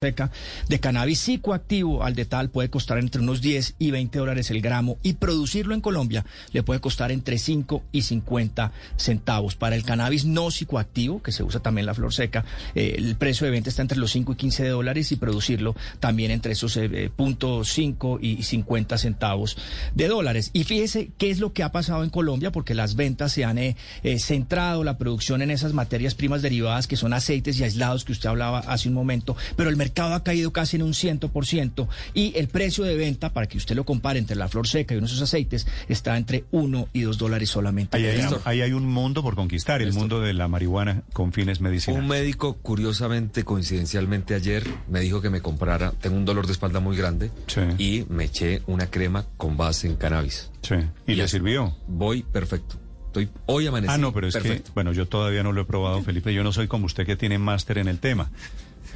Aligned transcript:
de 0.00 0.80
cannabis 0.80 1.20
psicoactivo 1.20 2.02
al 2.02 2.14
detal 2.14 2.48
puede 2.48 2.70
costar 2.70 2.96
entre 2.96 3.20
unos 3.20 3.42
10 3.42 3.74
y 3.78 3.90
20 3.90 4.18
dólares 4.18 4.50
el 4.50 4.62
gramo 4.62 4.96
y 5.02 5.12
producirlo 5.12 5.74
en 5.74 5.82
Colombia 5.82 6.24
le 6.52 6.62
puede 6.62 6.80
costar 6.80 7.12
entre 7.12 7.36
5 7.36 7.82
y 7.92 8.00
50 8.00 8.72
centavos. 8.96 9.56
Para 9.56 9.76
el 9.76 9.84
cannabis 9.84 10.24
no 10.24 10.50
psicoactivo, 10.50 11.22
que 11.22 11.32
se 11.32 11.42
usa 11.42 11.60
también 11.60 11.84
la 11.84 11.92
flor 11.92 12.14
seca, 12.14 12.46
eh, 12.74 12.94
el 12.96 13.14
precio 13.16 13.44
de 13.44 13.50
venta 13.50 13.68
está 13.68 13.82
entre 13.82 13.98
los 13.98 14.10
5 14.12 14.32
y 14.32 14.36
15 14.36 14.68
dólares 14.68 15.12
y 15.12 15.16
producirlo 15.16 15.76
también 15.98 16.30
entre 16.30 16.52
esos 16.52 16.78
eh, 16.78 17.10
puntos 17.14 17.68
5 17.68 18.20
y 18.22 18.42
50 18.42 18.96
centavos 18.96 19.58
de 19.94 20.08
dólares. 20.08 20.48
Y 20.54 20.64
fíjese 20.64 21.10
qué 21.18 21.28
es 21.28 21.40
lo 21.40 21.52
que 21.52 21.62
ha 21.62 21.72
pasado 21.72 22.04
en 22.04 22.08
Colombia, 22.08 22.50
porque 22.50 22.74
las 22.74 22.96
ventas 22.96 23.32
se 23.32 23.44
han 23.44 23.58
eh, 23.58 23.76
centrado, 24.18 24.82
la 24.82 24.96
producción 24.96 25.42
en 25.42 25.50
esas 25.50 25.74
materias 25.74 26.14
primas 26.14 26.40
derivadas 26.40 26.86
que 26.86 26.96
son 26.96 27.12
aceites 27.12 27.60
y 27.60 27.64
aislados 27.64 28.06
que 28.06 28.12
usted 28.12 28.30
hablaba 28.30 28.60
hace 28.60 28.88
un 28.88 28.94
momento, 28.94 29.36
pero 29.56 29.68
el 29.68 29.76
mercado 29.76 29.89
ha 29.98 30.22
caído 30.22 30.52
casi 30.52 30.76
en 30.76 30.82
un 30.82 30.92
100% 30.92 31.88
y 32.14 32.36
el 32.36 32.48
precio 32.48 32.84
de 32.84 32.96
venta, 32.96 33.32
para 33.32 33.46
que 33.46 33.58
usted 33.58 33.76
lo 33.76 33.84
compare 33.84 34.18
entre 34.18 34.36
la 34.36 34.48
flor 34.48 34.66
seca 34.66 34.94
y 34.94 34.98
uno 34.98 35.06
de 35.06 35.12
esos 35.12 35.22
aceites, 35.22 35.66
está 35.88 36.16
entre 36.16 36.44
1 36.50 36.88
y 36.92 37.02
2 37.02 37.18
dólares 37.18 37.50
solamente. 37.50 37.96
Ahí 37.96 38.06
hay, 38.06 38.26
ahí 38.44 38.60
hay, 38.62 38.72
un 38.72 38.86
mundo 38.86 39.22
por 39.22 39.34
conquistar, 39.34 39.82
el 39.82 39.92
mundo 39.92 40.20
de 40.20 40.32
la 40.32 40.48
marihuana 40.48 41.02
con 41.12 41.32
fines 41.32 41.60
medicinales. 41.60 42.02
Un 42.02 42.08
médico, 42.08 42.56
curiosamente, 42.56 43.44
coincidencialmente 43.44 44.34
ayer, 44.34 44.64
me 44.88 45.00
dijo 45.00 45.20
que 45.20 45.30
me 45.30 45.40
comprara, 45.40 45.92
tengo 45.92 46.16
un 46.16 46.24
dolor 46.24 46.46
de 46.46 46.52
espalda 46.52 46.80
muy 46.80 46.96
grande 46.96 47.30
y 47.78 48.04
me 48.08 48.24
eché 48.24 48.62
una 48.66 48.86
crema 48.86 49.26
con 49.36 49.56
base 49.56 49.86
en 49.86 49.96
cannabis. 49.96 50.50
Sí. 50.62 50.74
¿Y, 51.06 51.14
le 51.14 51.28
sirvió? 51.28 51.76
Voy 51.86 52.22
perfecto. 52.22 52.76
Estoy 53.06 53.28
hoy 53.46 53.66
amanecí. 53.66 53.92
Ah, 53.92 53.98
no, 53.98 54.12
pero 54.12 54.28
es 54.28 54.36
que, 54.36 54.62
bueno, 54.72 54.92
yo 54.92 55.08
todavía 55.08 55.42
no 55.42 55.52
lo 55.52 55.62
he 55.62 55.64
probado, 55.64 56.00
Felipe. 56.02 56.32
Yo 56.32 56.44
no 56.44 56.52
soy 56.52 56.68
como 56.68 56.86
usted 56.86 57.04
que 57.04 57.16
tiene 57.16 57.38
máster 57.38 57.78
en 57.78 57.88
el 57.88 57.98
tema. 57.98 58.30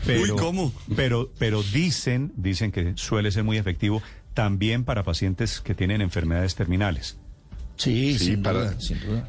Pero, 0.06 0.36
¿cómo? 0.36 0.72
Pero, 0.94 1.30
pero 1.38 1.62
dicen, 1.62 2.32
dicen 2.36 2.72
que 2.72 2.92
suele 2.96 3.30
ser 3.30 3.44
muy 3.44 3.58
efectivo 3.58 4.02
también 4.34 4.84
para 4.84 5.04
pacientes 5.04 5.60
que 5.60 5.74
tienen 5.74 6.00
enfermedades 6.00 6.54
terminales. 6.54 7.16
Sí, 7.76 8.18
sí, 8.18 8.26
sin, 8.26 8.42
duda, 8.42 8.76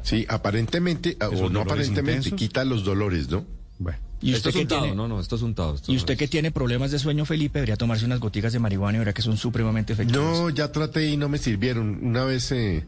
Sí, 0.02 0.24
aparentemente, 0.28 1.16
o 1.20 1.48
no 1.48 1.62
aparentemente, 1.62 2.32
quita 2.32 2.64
los 2.64 2.84
dolores, 2.84 3.28
¿no? 3.28 3.44
Bueno. 3.78 3.98
¿Y 4.20 4.32
usted 4.32 4.48
esto 4.48 4.60
es 4.60 4.62
untado, 4.62 4.94
no, 4.94 5.08
no, 5.08 5.20
esto 5.20 5.36
es 5.36 5.42
untado. 5.42 5.76
¿Y 5.88 5.96
usted 5.96 6.16
que 6.16 6.26
tiene 6.26 6.50
problemas 6.50 6.90
de 6.90 6.98
sueño, 6.98 7.26
Felipe, 7.26 7.58
debería 7.58 7.76
tomarse 7.76 8.06
unas 8.06 8.18
goticas 8.18 8.52
de 8.52 8.58
marihuana 8.58 8.96
y 8.96 8.98
verá 9.00 9.12
que 9.12 9.22
son 9.22 9.36
supremamente 9.36 9.92
efectivas? 9.92 10.22
No, 10.22 10.48
ya 10.50 10.72
traté 10.72 11.08
y 11.08 11.16
no 11.16 11.28
me 11.28 11.38
sirvieron. 11.38 11.98
Una 12.02 12.24
vez 12.24 12.50
eh, 12.52 12.86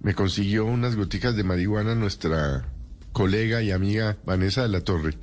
me 0.00 0.14
consiguió 0.14 0.66
unas 0.66 0.96
goticas 0.96 1.34
de 1.34 1.44
marihuana 1.44 1.94
nuestra 1.94 2.68
colega 3.12 3.62
y 3.62 3.70
amiga 3.70 4.18
Vanessa 4.26 4.62
de 4.62 4.68
la 4.68 4.82
Torre. 4.82 5.14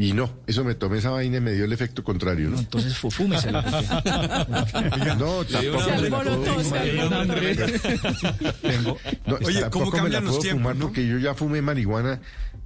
Y 0.00 0.14
no, 0.14 0.30
eso 0.46 0.64
me 0.64 0.74
tomé 0.74 0.96
esa 0.96 1.10
vaina 1.10 1.36
y 1.36 1.40
me 1.42 1.52
dio 1.52 1.66
el 1.66 1.74
efecto 1.74 2.02
contrario, 2.02 2.48
¿no? 2.48 2.54
no 2.54 2.60
entonces 2.60 2.96
fúmese 2.96 3.52
la 3.52 3.60
No, 5.18 5.44
tampoco 5.44 5.90
me 6.00 6.08
la 6.08 6.22
puedo 6.22 6.40
Tengo, 8.62 8.98
no, 9.26 9.38
Oye, 9.44 9.62
¿cómo 9.70 9.90
cambian 9.90 10.24
los 10.24 10.40
tiempos, 10.40 10.74
¿no? 10.74 10.86
Porque 10.86 11.06
yo 11.06 11.18
ya 11.18 11.34
fumé 11.34 11.60
marihuana 11.60 12.18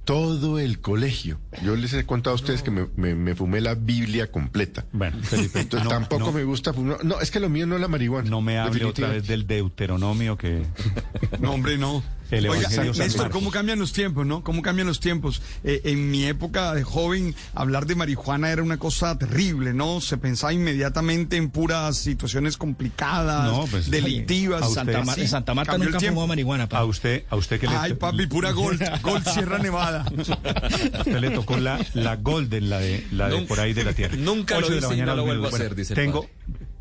todo 0.05 0.59
el 0.59 0.79
colegio. 0.79 1.39
Yo 1.61 1.75
les 1.75 1.93
he 1.93 2.05
contado 2.05 2.35
a 2.35 2.35
ustedes 2.35 2.61
que 2.61 2.71
me, 2.71 2.85
me, 3.15 3.35
fumé 3.35 3.59
la 3.59 3.73
Biblia 3.73 4.31
completa. 4.31 4.85
Bueno, 4.93 5.17
Felipe, 5.21 5.59
Entonces 5.59 5.89
tampoco 5.89 6.31
me 6.31 6.43
gusta 6.45 6.73
fumar. 6.73 7.03
No, 7.03 7.19
es 7.19 7.31
que 7.31 7.41
lo 7.41 7.49
mío 7.49 7.65
no 7.67 7.75
es 7.75 7.81
la 7.81 7.87
marihuana. 7.87 8.29
No 8.29 8.39
me 8.39 8.59
hable 8.59 8.85
otra 8.85 9.09
vez 9.09 9.27
del 9.27 9.45
deuteronomio 9.45 10.37
que... 10.37 10.63
no, 11.39 11.51
hombre, 11.51 11.77
no. 11.77 12.01
Oiga, 12.31 12.69
Néstor, 12.97 13.29
¿cómo 13.29 13.51
cambian 13.51 13.79
los 13.79 13.93
tiempos, 13.93 14.25
no? 14.25 14.43
¿Cómo 14.43 14.61
cambian 14.61 14.87
los 14.87 14.99
tiempos? 14.99 15.41
Eh, 15.63 15.81
en 15.85 16.09
mi 16.09 16.25
época 16.25 16.73
de 16.73 16.83
joven, 16.83 17.35
hablar 17.53 17.85
de 17.85 17.95
marihuana 17.95 18.51
era 18.51 18.63
una 18.63 18.77
cosa 18.77 19.17
terrible, 19.17 19.73
¿no? 19.73 20.01
Se 20.01 20.17
pensaba 20.17 20.53
inmediatamente 20.53 21.37
en 21.37 21.49
puras 21.49 21.97
situaciones 21.97 22.57
complicadas, 22.57 23.69
pues, 23.69 23.89
delictivas. 23.89 24.73
Santa, 24.73 25.03
en 25.17 25.27
Santa 25.27 25.53
Marta 25.53 25.77
nunca 25.77 25.99
fumó 25.99 26.27
marihuana, 26.27 26.67
A 26.71 26.85
usted, 26.85 27.23
a 27.29 27.35
usted 27.35 27.59
que 27.59 27.67
le... 27.67 27.75
Ay, 27.75 27.93
papi, 27.93 28.27
pura 28.27 28.51
Gold, 28.51 28.81
Gold 29.01 29.27
Sierra 29.27 29.59
Nevada. 29.59 30.05
a 30.93 30.99
usted 30.99 31.19
le 31.19 31.29
tocó 31.31 31.57
la, 31.57 31.79
la 31.93 32.15
Golden, 32.15 32.69
la 32.69 32.79
de, 32.79 33.05
la 33.11 33.29
de 33.29 33.41
por 33.43 33.59
ahí 33.59 33.73
de 33.73 33.83
la 33.83 33.93
tierra. 33.93 34.15
Nunca 34.17 34.59
lo 34.59 34.75
hice 34.75 34.95
y 34.95 35.01
no 35.01 35.15
lo 35.15 35.25
vuelvo 35.25 35.45
a 35.45 35.49
hacer, 35.49 35.75
dice 35.75 35.93
Tengo, 35.93 36.27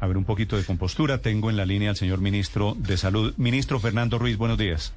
a 0.01 0.07
ver, 0.07 0.17
un 0.17 0.25
poquito 0.25 0.57
de 0.57 0.65
compostura. 0.65 1.21
Tengo 1.21 1.51
en 1.51 1.57
la 1.57 1.67
línea 1.67 1.91
al 1.91 1.97
señor 1.97 2.21
ministro 2.21 2.77
de 2.79 2.97
Salud. 2.97 3.35
Ministro 3.37 3.81
Fernando 3.81 4.19
Ruiz, 4.19 4.37
buenos 4.37 4.59
días. 4.59 4.93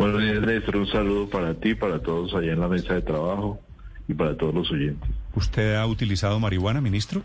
Buenos 0.00 0.22
días, 0.22 0.40
Néstor. 0.40 0.78
Un 0.78 0.86
saludo 0.86 1.28
para 1.28 1.52
ti, 1.52 1.74
para 1.74 1.98
todos 1.98 2.32
allá 2.32 2.54
en 2.54 2.60
la 2.60 2.68
mesa 2.68 2.94
de 2.94 3.02
trabajo 3.02 3.60
y 4.08 4.14
para 4.14 4.34
todos 4.34 4.54
los 4.54 4.70
oyentes. 4.70 5.10
¿Usted 5.34 5.74
ha 5.74 5.86
utilizado 5.86 6.40
marihuana, 6.40 6.80
ministro? 6.80 7.20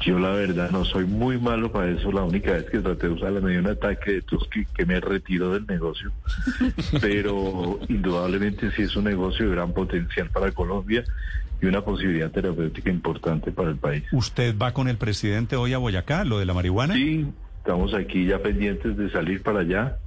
Yo 0.00 0.18
la 0.18 0.30
verdad 0.30 0.70
no 0.70 0.86
soy 0.86 1.04
muy 1.04 1.36
malo 1.38 1.70
para 1.70 1.90
eso. 1.90 2.10
La 2.10 2.22
única 2.22 2.52
vez 2.52 2.70
que 2.70 2.78
traté 2.78 3.08
de 3.08 3.12
usarla 3.12 3.42
me 3.42 3.50
dio 3.50 3.60
un 3.60 3.66
ataque 3.66 4.12
de 4.12 4.22
tos 4.22 4.48
que, 4.48 4.86
me 4.86 4.98
retiró 4.98 5.52
del 5.52 5.66
negocio. 5.66 6.10
Pero 7.02 7.78
indudablemente 7.90 8.70
sí 8.70 8.80
es 8.80 8.96
un 8.96 9.04
negocio 9.04 9.44
de 9.44 9.54
gran 9.54 9.74
potencial 9.74 10.30
para 10.30 10.52
Colombia 10.52 11.04
y 11.60 11.66
una 11.66 11.82
posibilidad 11.82 12.30
terapéutica 12.30 12.88
importante 12.88 13.52
para 13.52 13.68
el 13.68 13.76
país. 13.76 14.04
¿Usted 14.10 14.56
va 14.56 14.72
con 14.72 14.88
el 14.88 14.96
presidente 14.96 15.56
hoy 15.56 15.74
a 15.74 15.78
Boyacá, 15.78 16.24
lo 16.24 16.38
de 16.38 16.46
la 16.46 16.54
marihuana? 16.54 16.94
Sí, 16.94 17.26
estamos 17.58 17.92
aquí 17.92 18.24
ya 18.24 18.38
pendientes 18.38 18.96
de 18.96 19.10
salir 19.10 19.42
para 19.42 19.60
allá 19.60 19.98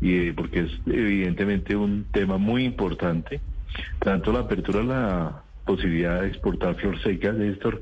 y 0.00 0.32
porque 0.32 0.60
es 0.60 0.70
evidentemente 0.86 1.74
un 1.76 2.04
tema 2.12 2.36
muy 2.36 2.64
importante, 2.64 3.40
tanto 4.00 4.32
la 4.32 4.40
apertura 4.40 4.80
a 4.80 4.84
la 4.84 5.42
posibilidad 5.64 6.22
de 6.22 6.28
exportar 6.28 6.76
flor 6.76 7.00
seca, 7.02 7.32
Néstor, 7.32 7.80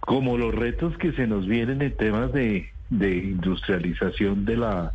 como 0.00 0.38
los 0.38 0.54
retos 0.54 0.96
que 0.98 1.12
se 1.12 1.26
nos 1.26 1.46
vienen 1.46 1.82
en 1.82 1.96
temas 1.96 2.32
de, 2.32 2.70
industrialización 2.90 4.44
de 4.44 4.56
la 4.56 4.92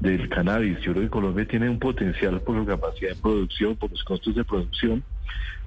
del 0.00 0.28
cannabis. 0.28 0.78
Yo 0.80 0.92
creo 0.92 1.04
que 1.04 1.10
Colombia 1.10 1.48
tiene 1.48 1.70
un 1.70 1.78
potencial 1.78 2.40
por 2.42 2.56
la 2.56 2.66
capacidad 2.66 3.14
de 3.14 3.22
producción, 3.22 3.76
por 3.76 3.90
los 3.90 4.04
costos 4.04 4.34
de 4.34 4.44
producción, 4.44 5.02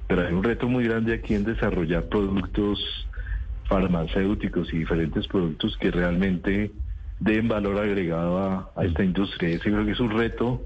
pero 0.08 0.28
hay 0.28 0.34
un 0.34 0.44
reto 0.44 0.68
muy 0.68 0.84
grande 0.84 1.16
aquí 1.16 1.34
en 1.34 1.46
desarrollar 1.46 2.08
productos 2.10 2.80
farmacéuticos 3.66 4.72
y 4.72 4.80
diferentes 4.80 5.28
productos 5.28 5.76
que 5.78 5.90
realmente 5.90 6.72
den 7.20 7.48
valor 7.48 7.78
agregado 7.78 8.72
a, 8.76 8.84
esta 8.84 9.04
industria. 9.04 9.50
Ese 9.50 9.72
creo 9.72 9.86
que 9.86 9.92
es 9.92 10.00
un 10.00 10.12
reto 10.12 10.66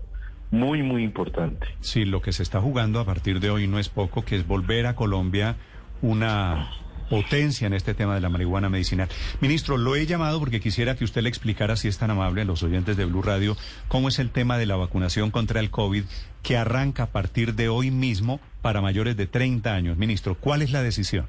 muy, 0.52 0.84
muy 0.84 1.04
importante. 1.04 1.68
Sí, 1.82 2.06
lo 2.06 2.22
que 2.22 2.32
se 2.32 2.44
está 2.44 2.62
jugando 2.62 3.00
a 3.00 3.06
partir 3.06 3.40
de 3.40 3.50
hoy 3.50 3.68
no 3.68 3.80
es 3.80 3.90
poco, 3.90 4.24
que 4.24 4.36
es 4.36 4.48
volver 4.48 4.86
a 4.86 4.96
Colombia 4.96 5.56
una 6.02 6.70
potencia 7.10 7.68
en 7.68 7.74
este 7.74 7.94
tema 7.94 8.16
de 8.16 8.22
la 8.22 8.30
marihuana 8.30 8.70
medicinal. 8.70 9.08
Ministro, 9.42 9.78
lo 9.78 9.96
he 9.96 10.06
llamado 10.06 10.40
porque 10.40 10.60
quisiera 10.60 10.96
que 10.96 11.04
usted 11.04 11.22
le 11.22 11.30
explicara, 11.30 11.76
si 11.76 11.88
es 11.88 11.98
tan 11.98 12.12
amable, 12.12 12.42
a 12.42 12.46
los 12.46 12.64
oyentes 12.64 12.98
de 12.98 13.06
Blue 13.06 13.22
Radio, 13.22 13.56
cómo 13.88 14.08
es 14.08 14.20
el 14.20 14.30
tema 14.30 14.58
de 14.58 14.66
la 14.66 14.76
vacunación 14.76 15.32
contra 15.32 15.60
el 15.60 15.70
COVID 15.70 16.04
que 16.42 16.58
arranca 16.58 17.04
a 17.04 17.12
partir 17.12 17.56
de 17.56 17.70
hoy 17.70 17.92
mismo 17.92 18.40
para 18.62 18.82
mayores 18.82 19.18
de 19.18 19.28
30 19.28 19.74
años. 19.74 19.98
Ministro, 19.98 20.36
¿cuál 20.36 20.62
es 20.62 20.72
la 20.72 20.82
decisión? 20.82 21.26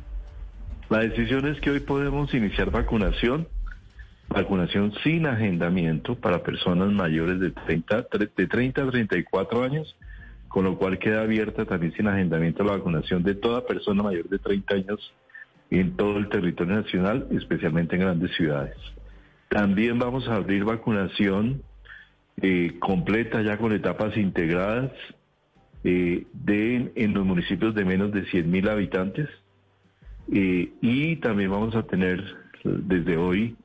La 0.91 0.98
decisión 0.98 1.46
es 1.46 1.60
que 1.60 1.70
hoy 1.70 1.80
podemos 1.80 2.32
iniciar 2.34 2.70
vacunación 2.70 3.48
vacunación 4.28 4.92
sin 5.02 5.26
agendamiento 5.26 6.16
para 6.16 6.42
personas 6.42 6.90
mayores 6.92 7.40
de 7.40 7.50
30, 7.50 8.06
de 8.36 8.46
30 8.46 8.82
a 8.82 8.90
34 8.90 9.62
años, 9.62 9.96
con 10.48 10.64
lo 10.64 10.78
cual 10.78 10.98
queda 10.98 11.22
abierta 11.22 11.64
también 11.64 11.92
sin 11.94 12.06
agendamiento 12.06 12.64
la 12.64 12.72
vacunación 12.72 13.22
de 13.22 13.34
toda 13.34 13.66
persona 13.66 14.02
mayor 14.02 14.28
de 14.28 14.38
30 14.38 14.74
años 14.74 15.14
en 15.70 15.96
todo 15.96 16.18
el 16.18 16.28
territorio 16.28 16.76
nacional, 16.76 17.26
especialmente 17.32 17.96
en 17.96 18.02
grandes 18.02 18.34
ciudades. 18.36 18.76
También 19.48 19.98
vamos 19.98 20.28
a 20.28 20.36
abrir 20.36 20.64
vacunación 20.64 21.62
eh, 22.41 22.76
completa 22.80 23.42
ya 23.42 23.56
con 23.58 23.72
etapas 23.72 24.16
integradas 24.16 24.91
eh, 25.84 26.26
en 26.46 27.14
los 27.14 27.24
municipios 27.24 27.74
de 27.74 27.84
menos 27.84 28.12
de 28.12 28.24
100 28.26 28.50
mil 28.50 28.68
habitantes. 28.68 29.28
Eh, 30.32 30.72
y 30.80 31.16
también 31.16 31.50
vamos 31.50 31.77
a 31.77 31.82
tener 31.82 32.24
desde 32.65 33.16
hoy 33.16 33.56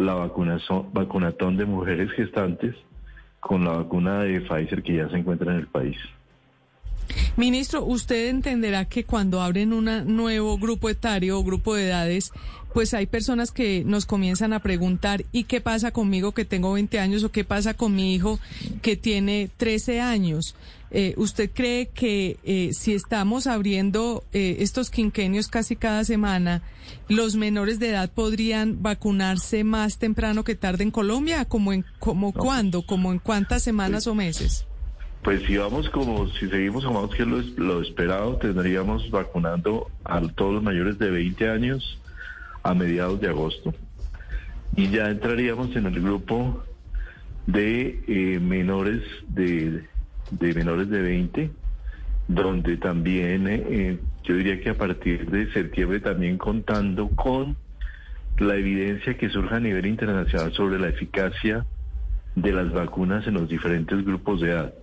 la 0.00 0.14
vacunación, 0.14 0.86
vacunatón 0.92 1.56
de 1.56 1.66
mujeres 1.66 2.10
gestantes 2.12 2.74
con 3.38 3.64
la 3.64 3.72
vacuna 3.72 4.22
de 4.22 4.40
Pfizer 4.40 4.82
que 4.82 4.96
ya 4.96 5.08
se 5.08 5.16
encuentra 5.16 5.52
en 5.52 5.60
el 5.60 5.66
país. 5.66 5.96
Ministro, 7.36 7.84
usted 7.84 8.28
entenderá 8.28 8.84
que 8.84 9.04
cuando 9.04 9.40
abren 9.40 9.72
un 9.72 9.88
nuevo 10.14 10.58
grupo 10.58 10.88
etario 10.88 11.38
o 11.38 11.44
grupo 11.44 11.74
de 11.74 11.88
edades, 11.88 12.32
pues 12.72 12.94
hay 12.94 13.06
personas 13.06 13.50
que 13.50 13.82
nos 13.84 14.06
comienzan 14.06 14.52
a 14.52 14.60
preguntar, 14.60 15.24
¿y 15.32 15.44
qué 15.44 15.60
pasa 15.60 15.90
conmigo 15.90 16.32
que 16.32 16.44
tengo 16.44 16.72
20 16.72 17.00
años 17.00 17.24
o 17.24 17.32
qué 17.32 17.44
pasa 17.44 17.74
con 17.74 17.94
mi 17.94 18.14
hijo 18.14 18.38
que 18.82 18.96
tiene 18.96 19.50
13 19.56 20.00
años? 20.00 20.54
Eh, 20.92 21.14
¿Usted 21.16 21.50
cree 21.52 21.88
que 21.88 22.38
eh, 22.42 22.72
si 22.72 22.94
estamos 22.94 23.46
abriendo 23.46 24.24
eh, 24.32 24.56
estos 24.60 24.90
quinquenios 24.90 25.48
casi 25.48 25.76
cada 25.76 26.04
semana, 26.04 26.62
los 27.08 27.36
menores 27.36 27.78
de 27.78 27.90
edad 27.90 28.10
podrían 28.10 28.82
vacunarse 28.82 29.62
más 29.62 29.98
temprano 29.98 30.42
que 30.42 30.56
tarde 30.56 30.82
en 30.82 30.90
Colombia? 30.90 31.44
¿Como 31.44 31.72
en 31.72 31.84
como 32.00 32.32
cuándo? 32.32 32.82
¿Como 32.82 33.12
en 33.12 33.20
cuántas 33.20 33.62
semanas 33.62 34.06
o 34.08 34.14
meses? 34.14 34.66
Pues 35.22 35.42
si 35.46 35.56
vamos 35.58 35.88
como, 35.90 36.26
si 36.28 36.48
seguimos 36.48 36.84
como 36.84 37.08
que 37.08 37.24
lo, 37.24 37.38
lo 37.56 37.82
esperado, 37.82 38.36
tendríamos 38.36 39.10
vacunando 39.10 39.90
a 40.04 40.20
todos 40.20 40.54
los 40.54 40.62
mayores 40.62 40.98
de 40.98 41.10
20 41.10 41.48
años 41.50 42.00
a 42.62 42.74
mediados 42.74 43.20
de 43.20 43.28
agosto. 43.28 43.74
Y 44.76 44.88
ya 44.88 45.10
entraríamos 45.10 45.74
en 45.76 45.86
el 45.86 46.00
grupo 46.00 46.64
de 47.46 48.02
eh, 48.06 48.38
menores 48.40 49.02
de, 49.28 49.84
de, 50.30 50.54
menores 50.54 50.88
de 50.88 51.02
20, 51.02 51.50
donde 52.28 52.76
también 52.76 53.46
eh, 53.48 53.98
yo 54.24 54.36
diría 54.36 54.60
que 54.60 54.70
a 54.70 54.78
partir 54.78 55.30
de 55.30 55.52
septiembre 55.52 56.00
también 56.00 56.38
contando 56.38 57.08
con 57.08 57.56
la 58.38 58.56
evidencia 58.56 59.16
que 59.18 59.28
surja 59.28 59.56
a 59.56 59.60
nivel 59.60 59.86
internacional 59.86 60.52
sobre 60.52 60.78
la 60.78 60.88
eficacia 60.88 61.66
de 62.34 62.52
las 62.52 62.72
vacunas 62.72 63.26
en 63.26 63.34
los 63.34 63.48
diferentes 63.48 64.04
grupos 64.04 64.40
de 64.40 64.50
edad. 64.50 64.74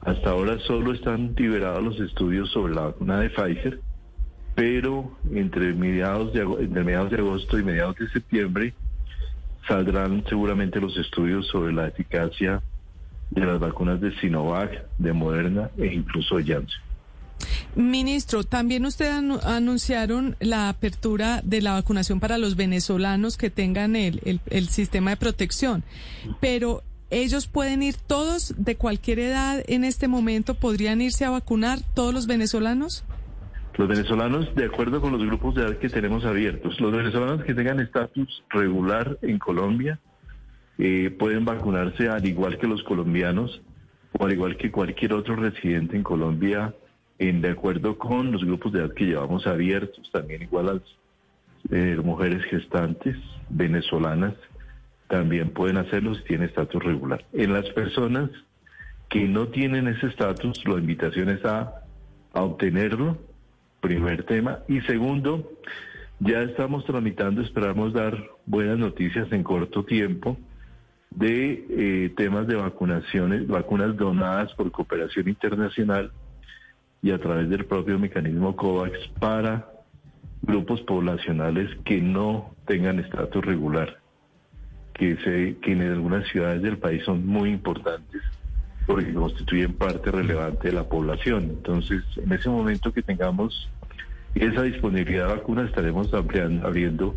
Hasta 0.00 0.30
ahora 0.30 0.58
solo 0.60 0.92
están 0.92 1.34
liberados 1.36 1.82
los 1.82 2.00
estudios 2.00 2.50
sobre 2.50 2.74
la 2.74 2.82
vacuna 2.82 3.20
de 3.20 3.30
Pfizer, 3.30 3.80
pero 4.54 5.16
entre 5.32 5.74
mediados 5.74 6.32
de, 6.32 6.40
entre 6.40 6.84
mediados 6.84 7.10
de 7.10 7.18
agosto 7.18 7.58
y 7.58 7.62
mediados 7.62 7.96
de 7.96 8.08
septiembre 8.08 8.74
saldrán 9.66 10.24
seguramente 10.28 10.80
los 10.80 10.96
estudios 10.96 11.46
sobre 11.48 11.72
la 11.72 11.88
eficacia 11.88 12.62
de 13.30 13.46
las 13.46 13.60
vacunas 13.60 14.00
de 14.00 14.14
Sinovac, 14.20 14.84
de 14.98 15.12
Moderna 15.12 15.70
e 15.76 15.86
incluso 15.86 16.36
de 16.36 16.44
Janssen. 16.44 16.80
Ministro, 17.76 18.42
también 18.42 18.84
ustedes 18.84 19.12
anunciaron 19.44 20.36
la 20.40 20.68
apertura 20.68 21.40
de 21.44 21.62
la 21.62 21.74
vacunación 21.74 22.18
para 22.18 22.38
los 22.38 22.56
venezolanos 22.56 23.36
que 23.36 23.50
tengan 23.50 23.94
el, 23.94 24.40
el 24.46 24.68
sistema 24.68 25.10
de 25.10 25.16
protección, 25.16 25.84
pero 26.40 26.82
ellos 27.10 27.46
pueden 27.46 27.82
ir 27.82 27.96
todos 27.96 28.54
de 28.58 28.76
cualquier 28.76 29.20
edad 29.20 29.62
en 29.66 29.84
este 29.84 30.08
momento, 30.08 30.54
podrían 30.54 31.00
irse 31.00 31.24
a 31.24 31.30
vacunar 31.30 31.78
todos 31.94 32.12
los 32.12 32.26
venezolanos. 32.26 33.04
Los 33.76 33.88
venezolanos, 33.88 34.52
de 34.56 34.64
acuerdo 34.64 35.00
con 35.00 35.12
los 35.12 35.24
grupos 35.24 35.54
de 35.54 35.62
edad 35.62 35.78
que 35.78 35.88
tenemos 35.88 36.24
abiertos, 36.24 36.80
los 36.80 36.90
venezolanos 36.90 37.44
que 37.44 37.54
tengan 37.54 37.78
estatus 37.78 38.42
regular 38.50 39.18
en 39.22 39.38
Colombia 39.38 40.00
eh, 40.78 41.10
pueden 41.10 41.44
vacunarse 41.44 42.08
al 42.08 42.24
igual 42.24 42.58
que 42.58 42.66
los 42.66 42.82
colombianos 42.84 43.60
o 44.18 44.24
al 44.24 44.32
igual 44.32 44.56
que 44.56 44.70
cualquier 44.70 45.12
otro 45.12 45.36
residente 45.36 45.96
en 45.96 46.02
Colombia, 46.02 46.74
en, 47.18 47.40
de 47.40 47.50
acuerdo 47.50 47.98
con 47.98 48.30
los 48.30 48.44
grupos 48.44 48.72
de 48.72 48.80
edad 48.80 48.94
que 48.94 49.06
llevamos 49.06 49.46
abiertos, 49.46 50.08
también 50.12 50.42
igual 50.42 50.66
las 50.66 50.82
eh, 51.70 52.00
mujeres 52.02 52.44
gestantes 52.44 53.16
venezolanas 53.50 54.34
también 55.08 55.50
pueden 55.50 55.78
hacerlo 55.78 56.14
si 56.14 56.22
tienen 56.24 56.48
estatus 56.48 56.82
regular. 56.82 57.24
En 57.32 57.52
las 57.52 57.68
personas 57.70 58.30
que 59.08 59.26
no 59.26 59.48
tienen 59.48 59.88
ese 59.88 60.06
estatus, 60.06 60.64
la 60.66 60.74
invitación 60.74 61.30
es 61.30 61.44
a, 61.44 61.82
obtenerlo, 62.34 63.16
primer 63.80 64.24
tema. 64.24 64.60
Y 64.68 64.80
segundo, 64.82 65.50
ya 66.20 66.42
estamos 66.42 66.84
tramitando, 66.84 67.40
esperamos 67.40 67.94
dar 67.94 68.22
buenas 68.46 68.78
noticias 68.78 69.32
en 69.32 69.42
corto 69.42 69.84
tiempo 69.84 70.36
de 71.10 71.66
eh, 71.70 72.12
temas 72.16 72.46
de 72.46 72.56
vacunaciones, 72.56 73.46
vacunas 73.46 73.96
donadas 73.96 74.52
por 74.54 74.70
cooperación 74.70 75.28
internacional 75.28 76.12
y 77.02 77.10
a 77.10 77.18
través 77.18 77.48
del 77.48 77.64
propio 77.64 77.98
mecanismo 77.98 78.54
COVAX 78.56 78.98
para 79.18 79.68
grupos 80.42 80.80
poblacionales 80.82 81.70
que 81.84 82.00
no 82.00 82.54
tengan 82.66 82.98
estatus 82.98 83.44
regular 83.44 83.98
que, 84.94 85.16
se, 85.16 85.56
que 85.60 85.72
en 85.72 85.82
algunas 85.82 86.28
ciudades 86.28 86.62
del 86.62 86.76
país 86.76 87.04
son 87.04 87.26
muy 87.26 87.50
importantes 87.50 88.22
porque 88.86 89.12
constituyen 89.12 89.74
parte 89.74 90.10
relevante 90.10 90.68
de 90.68 90.74
la 90.74 90.84
población. 90.84 91.44
Entonces, 91.44 92.02
en 92.16 92.32
ese 92.32 92.48
momento 92.48 92.90
que 92.90 93.02
tengamos 93.02 93.68
esa 94.34 94.62
disponibilidad 94.62 95.28
de 95.28 95.34
vacunas, 95.34 95.66
estaremos 95.66 96.12
ampliando, 96.14 96.66
abriendo 96.66 97.14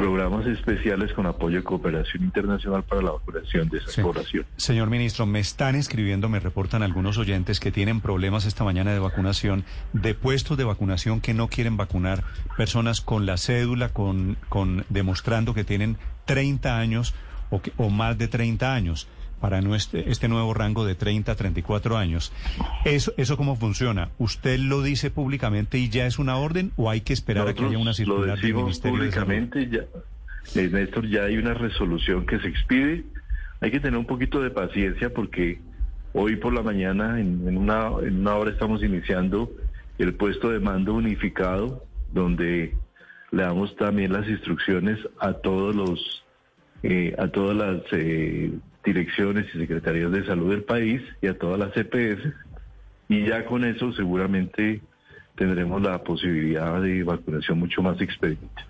programas 0.00 0.46
especiales 0.46 1.12
con 1.12 1.26
apoyo 1.26 1.58
de 1.58 1.62
cooperación 1.62 2.24
internacional 2.24 2.82
para 2.82 3.02
la 3.02 3.10
vacunación 3.10 3.68
de 3.68 3.78
esa 3.78 4.02
población. 4.02 4.46
Señor 4.56 4.88
ministro, 4.88 5.26
me 5.26 5.40
están 5.40 5.74
escribiendo, 5.74 6.30
me 6.30 6.40
reportan 6.40 6.82
algunos 6.82 7.18
oyentes 7.18 7.60
que 7.60 7.70
tienen 7.70 8.00
problemas 8.00 8.46
esta 8.46 8.64
mañana 8.64 8.92
de 8.92 8.98
vacunación, 8.98 9.64
de 9.92 10.14
puestos 10.14 10.56
de 10.56 10.64
vacunación 10.64 11.20
que 11.20 11.34
no 11.34 11.48
quieren 11.48 11.76
vacunar, 11.76 12.24
personas 12.56 13.02
con 13.02 13.26
la 13.26 13.36
cédula, 13.36 13.90
con, 13.90 14.38
con 14.48 14.86
demostrando 14.88 15.52
que 15.52 15.64
tienen 15.64 15.98
30 16.24 16.78
años 16.78 17.14
o, 17.50 17.60
o 17.76 17.90
más 17.90 18.16
de 18.16 18.28
30 18.28 18.72
años 18.72 19.06
para 19.40 19.58
este, 19.74 20.10
este 20.10 20.28
nuevo 20.28 20.52
rango 20.54 20.84
de 20.84 20.94
30 20.94 21.32
a 21.32 21.34
34 21.34 21.96
años. 21.96 22.32
¿Eso, 22.84 23.12
¿Eso 23.16 23.36
cómo 23.36 23.56
funciona? 23.56 24.10
¿Usted 24.18 24.58
lo 24.58 24.82
dice 24.82 25.10
públicamente 25.10 25.78
y 25.78 25.88
ya 25.88 26.06
es 26.06 26.18
una 26.18 26.36
orden 26.36 26.72
o 26.76 26.90
hay 26.90 27.00
que 27.00 27.12
esperar 27.12 27.48
a 27.48 27.54
que 27.54 27.64
haya 27.64 27.78
una 27.78 27.94
circular 27.94 28.38
del 28.38 28.54
Ministerio 28.54 28.98
públicamente 28.98 29.58
de 29.60 29.70
Ya, 29.70 30.60
eh, 30.60 30.68
Néstor, 30.70 31.08
ya 31.08 31.24
hay 31.24 31.38
una 31.38 31.54
resolución 31.54 32.26
que 32.26 32.38
se 32.38 32.48
expide. 32.48 33.04
Hay 33.60 33.70
que 33.70 33.80
tener 33.80 33.98
un 33.98 34.06
poquito 34.06 34.40
de 34.42 34.50
paciencia 34.50 35.12
porque 35.12 35.60
hoy 36.12 36.36
por 36.36 36.52
la 36.52 36.62
mañana, 36.62 37.20
en, 37.20 37.56
una, 37.56 37.90
en 38.02 38.20
una 38.20 38.36
hora, 38.36 38.50
estamos 38.50 38.82
iniciando 38.82 39.50
el 39.98 40.14
puesto 40.14 40.50
de 40.50 40.60
mando 40.60 40.94
unificado, 40.94 41.84
donde 42.12 42.74
le 43.30 43.42
damos 43.42 43.76
también 43.76 44.12
las 44.12 44.26
instrucciones 44.28 44.98
a 45.18 45.34
todos 45.34 45.74
los 45.74 46.24
eh, 46.82 47.14
a 47.18 47.28
todas 47.28 47.56
las 47.56 47.82
eh, 47.92 48.50
direcciones 48.84 49.46
y 49.54 49.58
secretarías 49.58 50.10
de 50.10 50.24
salud 50.24 50.50
del 50.50 50.64
país 50.64 51.02
y 51.20 51.26
a 51.26 51.38
todas 51.38 51.58
las 51.58 51.72
CPS 51.72 52.26
e 52.26 52.32
y 53.08 53.26
ya 53.26 53.44
con 53.44 53.64
eso 53.64 53.92
seguramente 53.92 54.80
tendremos 55.34 55.82
la 55.82 56.02
posibilidad 56.02 56.80
de 56.80 57.02
vacunación 57.02 57.58
mucho 57.58 57.82
más 57.82 58.00
expediente. 58.00 58.69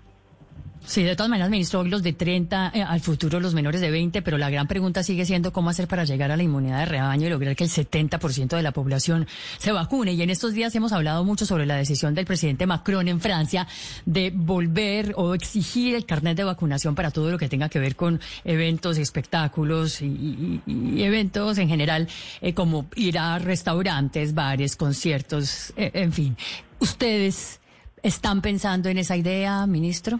Sí, 0.83 1.03
de 1.03 1.15
todas 1.15 1.29
maneras, 1.29 1.51
ministro, 1.51 1.81
hoy 1.81 1.89
los 1.89 2.01
de 2.01 2.11
30, 2.11 2.71
eh, 2.73 2.81
al 2.81 3.01
futuro 3.01 3.39
los 3.39 3.53
menores 3.53 3.81
de 3.81 3.91
20, 3.91 4.23
pero 4.23 4.39
la 4.39 4.49
gran 4.49 4.67
pregunta 4.67 5.03
sigue 5.03 5.25
siendo 5.25 5.53
cómo 5.53 5.69
hacer 5.69 5.87
para 5.87 6.05
llegar 6.05 6.31
a 6.31 6.37
la 6.37 6.43
inmunidad 6.43 6.79
de 6.79 6.85
rebaño 6.85 7.27
y 7.27 7.29
lograr 7.29 7.55
que 7.55 7.63
el 7.63 7.69
70% 7.69 8.55
de 8.55 8.61
la 8.63 8.71
población 8.71 9.27
se 9.59 9.71
vacune. 9.71 10.13
Y 10.13 10.21
en 10.23 10.31
estos 10.31 10.53
días 10.53 10.73
hemos 10.73 10.91
hablado 10.91 11.23
mucho 11.23 11.45
sobre 11.45 11.67
la 11.67 11.75
decisión 11.75 12.15
del 12.15 12.25
presidente 12.25 12.65
Macron 12.65 13.07
en 13.07 13.21
Francia 13.21 13.67
de 14.05 14.31
volver 14.35 15.13
o 15.17 15.35
exigir 15.35 15.93
el 15.93 16.05
carnet 16.05 16.35
de 16.35 16.43
vacunación 16.43 16.95
para 16.95 17.11
todo 17.11 17.29
lo 17.29 17.37
que 17.37 17.47
tenga 17.47 17.69
que 17.69 17.79
ver 17.79 17.95
con 17.95 18.19
eventos, 18.43 18.97
espectáculos 18.97 20.01
y, 20.01 20.61
eventos 20.97 21.59
en 21.59 21.69
general, 21.69 22.07
eh, 22.41 22.53
como 22.53 22.87
ir 22.95 23.19
a 23.19 23.37
restaurantes, 23.37 24.33
bares, 24.33 24.75
conciertos, 24.75 25.73
eh, 25.77 25.91
en 25.93 26.11
fin. 26.11 26.35
¿Ustedes 26.79 27.59
están 28.01 28.41
pensando 28.41 28.89
en 28.89 28.97
esa 28.97 29.15
idea, 29.15 29.65
ministro? 29.67 30.19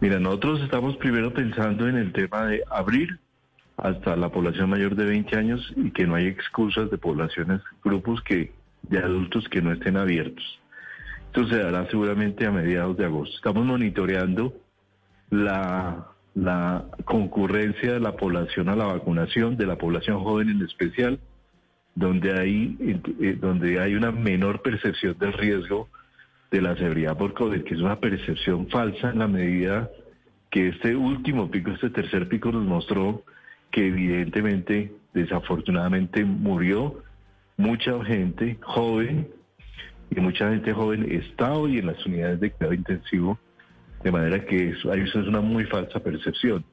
Mira, 0.00 0.18
nosotros 0.18 0.60
estamos 0.62 0.96
primero 0.96 1.32
pensando 1.32 1.88
en 1.88 1.96
el 1.96 2.12
tema 2.12 2.46
de 2.46 2.62
abrir 2.70 3.18
hasta 3.76 4.16
la 4.16 4.28
población 4.30 4.70
mayor 4.70 4.94
de 4.94 5.04
20 5.04 5.36
años 5.36 5.72
y 5.76 5.90
que 5.90 6.06
no 6.06 6.14
hay 6.14 6.26
excusas 6.26 6.90
de 6.90 6.98
poblaciones, 6.98 7.60
grupos 7.82 8.22
que 8.22 8.52
de 8.82 8.98
adultos 8.98 9.48
que 9.48 9.62
no 9.62 9.72
estén 9.72 9.96
abiertos. 9.96 10.44
Esto 11.26 11.48
se 11.48 11.58
dará 11.58 11.88
seguramente 11.90 12.46
a 12.46 12.52
mediados 12.52 12.96
de 12.96 13.06
agosto. 13.06 13.34
Estamos 13.34 13.64
monitoreando 13.64 14.54
la, 15.30 16.06
la 16.34 16.84
concurrencia 17.04 17.94
de 17.94 18.00
la 18.00 18.16
población 18.16 18.68
a 18.68 18.76
la 18.76 18.86
vacunación, 18.86 19.56
de 19.56 19.66
la 19.66 19.76
población 19.76 20.22
joven 20.22 20.50
en 20.50 20.62
especial, 20.62 21.18
donde 21.94 22.38
hay, 22.38 22.76
eh, 23.20 23.36
donde 23.40 23.80
hay 23.80 23.94
una 23.94 24.12
menor 24.12 24.62
percepción 24.62 25.16
del 25.18 25.32
riesgo 25.32 25.88
de 26.54 26.62
la 26.62 26.76
severidad 26.76 27.18
por 27.18 27.34
COVID, 27.34 27.64
que 27.64 27.74
es 27.74 27.80
una 27.80 27.98
percepción 27.98 28.68
falsa 28.68 29.10
en 29.10 29.18
la 29.18 29.26
medida 29.26 29.90
que 30.52 30.68
este 30.68 30.94
último 30.94 31.50
pico, 31.50 31.72
este 31.72 31.90
tercer 31.90 32.28
pico 32.28 32.52
nos 32.52 32.62
mostró 32.62 33.24
que 33.72 33.88
evidentemente, 33.88 34.92
desafortunadamente, 35.12 36.24
murió 36.24 37.02
mucha 37.56 38.04
gente 38.04 38.56
joven 38.62 39.26
y 40.14 40.20
mucha 40.20 40.48
gente 40.50 40.72
joven 40.72 41.10
está 41.10 41.54
hoy 41.54 41.78
en 41.78 41.86
las 41.86 42.06
unidades 42.06 42.38
de 42.38 42.52
cuidado 42.52 42.74
intensivo, 42.74 43.36
de 44.04 44.12
manera 44.12 44.44
que 44.44 44.68
eso, 44.68 44.92
eso 44.92 45.20
es 45.22 45.26
una 45.26 45.40
muy 45.40 45.64
falsa 45.64 45.98
percepción. 45.98 46.64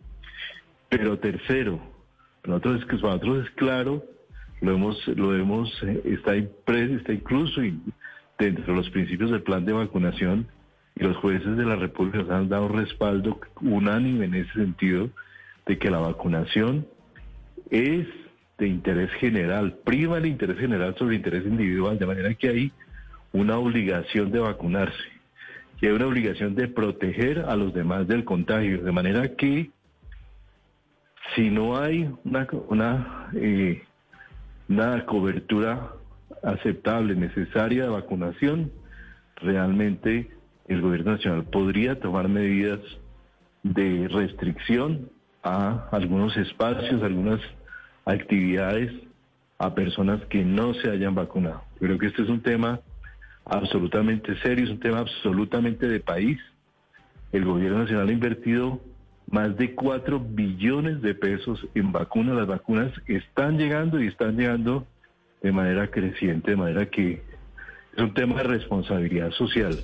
Pero 0.89 1.17
tercero, 1.17 1.79
nosotros 2.45 2.85
nosotros 2.87 3.47
es 3.47 3.51
claro, 3.55 4.05
lo 4.61 4.73
hemos, 4.75 5.07
lo 5.07 5.35
hemos, 5.35 5.71
eh, 5.81 6.03
está 6.05 6.35
impreso, 6.35 6.97
está 6.97 7.13
incluso 7.13 7.61
dentro 8.45 8.73
de 8.73 8.79
los 8.79 8.89
principios 8.89 9.31
del 9.31 9.43
plan 9.43 9.65
de 9.65 9.73
vacunación 9.73 10.47
y 10.95 11.03
los 11.03 11.15
jueces 11.17 11.55
de 11.55 11.65
la 11.65 11.75
República 11.75 12.35
han 12.35 12.49
dado 12.49 12.67
respaldo 12.67 13.39
unánime 13.61 14.25
en 14.25 14.35
ese 14.35 14.53
sentido 14.53 15.09
de 15.65 15.77
que 15.77 15.91
la 15.91 15.99
vacunación 15.99 16.87
es 17.69 18.07
de 18.57 18.67
interés 18.67 19.11
general, 19.13 19.77
prima 19.83 20.17
el 20.17 20.25
interés 20.25 20.57
general 20.57 20.95
sobre 20.97 21.15
el 21.15 21.19
interés 21.21 21.45
individual, 21.45 21.97
de 21.97 22.05
manera 22.05 22.33
que 22.33 22.49
hay 22.49 22.71
una 23.31 23.57
obligación 23.57 24.31
de 24.31 24.39
vacunarse, 24.39 25.09
que 25.79 25.87
hay 25.87 25.93
una 25.93 26.07
obligación 26.07 26.55
de 26.55 26.67
proteger 26.67 27.39
a 27.39 27.55
los 27.55 27.73
demás 27.73 28.07
del 28.07 28.25
contagio, 28.25 28.83
de 28.83 28.91
manera 28.91 29.35
que 29.35 29.71
si 31.35 31.49
no 31.49 31.77
hay 31.77 32.09
una, 32.23 32.47
una 32.67 33.29
eh, 33.33 33.81
una 34.67 35.05
cobertura 35.05 35.93
aceptable, 36.43 37.15
necesaria 37.15 37.83
de 37.83 37.89
vacunación, 37.89 38.71
realmente 39.35 40.29
el 40.67 40.81
gobierno 40.81 41.13
nacional 41.13 41.43
podría 41.45 41.99
tomar 41.99 42.27
medidas 42.27 42.79
de 43.63 44.07
restricción 44.07 45.09
a 45.43 45.87
algunos 45.91 46.35
espacios, 46.37 47.03
algunas 47.03 47.41
actividades 48.05 48.91
a 49.57 49.75
personas 49.75 50.23
que 50.25 50.43
no 50.43 50.73
se 50.73 50.89
hayan 50.89 51.13
vacunado. 51.13 51.63
Creo 51.79 51.97
que 51.97 52.07
este 52.07 52.23
es 52.23 52.29
un 52.29 52.41
tema 52.41 52.79
absolutamente 53.45 54.35
serio, 54.41 54.65
es 54.65 54.71
un 54.71 54.79
tema 54.79 54.99
absolutamente 54.99 55.87
de 55.87 55.99
país. 55.99 56.39
El 57.31 57.45
gobierno 57.45 57.79
nacional 57.79 58.09
ha 58.09 58.11
invertido 58.11 58.81
más 59.29 59.55
de 59.57 59.73
4 59.75 60.19
billones 60.19 61.01
de 61.01 61.15
pesos 61.15 61.65
en 61.75 61.91
vacunas. 61.91 62.35
Las 62.35 62.47
vacunas 62.47 62.91
están 63.07 63.57
llegando 63.57 64.01
y 64.01 64.07
están 64.07 64.35
llegando 64.35 64.85
de 65.41 65.51
manera 65.51 65.89
creciente, 65.89 66.51
de 66.51 66.57
manera 66.57 66.85
que 66.87 67.23
es 67.95 68.03
un 68.03 68.13
tema 68.13 68.37
de 68.37 68.43
responsabilidad 68.43 69.31
social. 69.31 69.77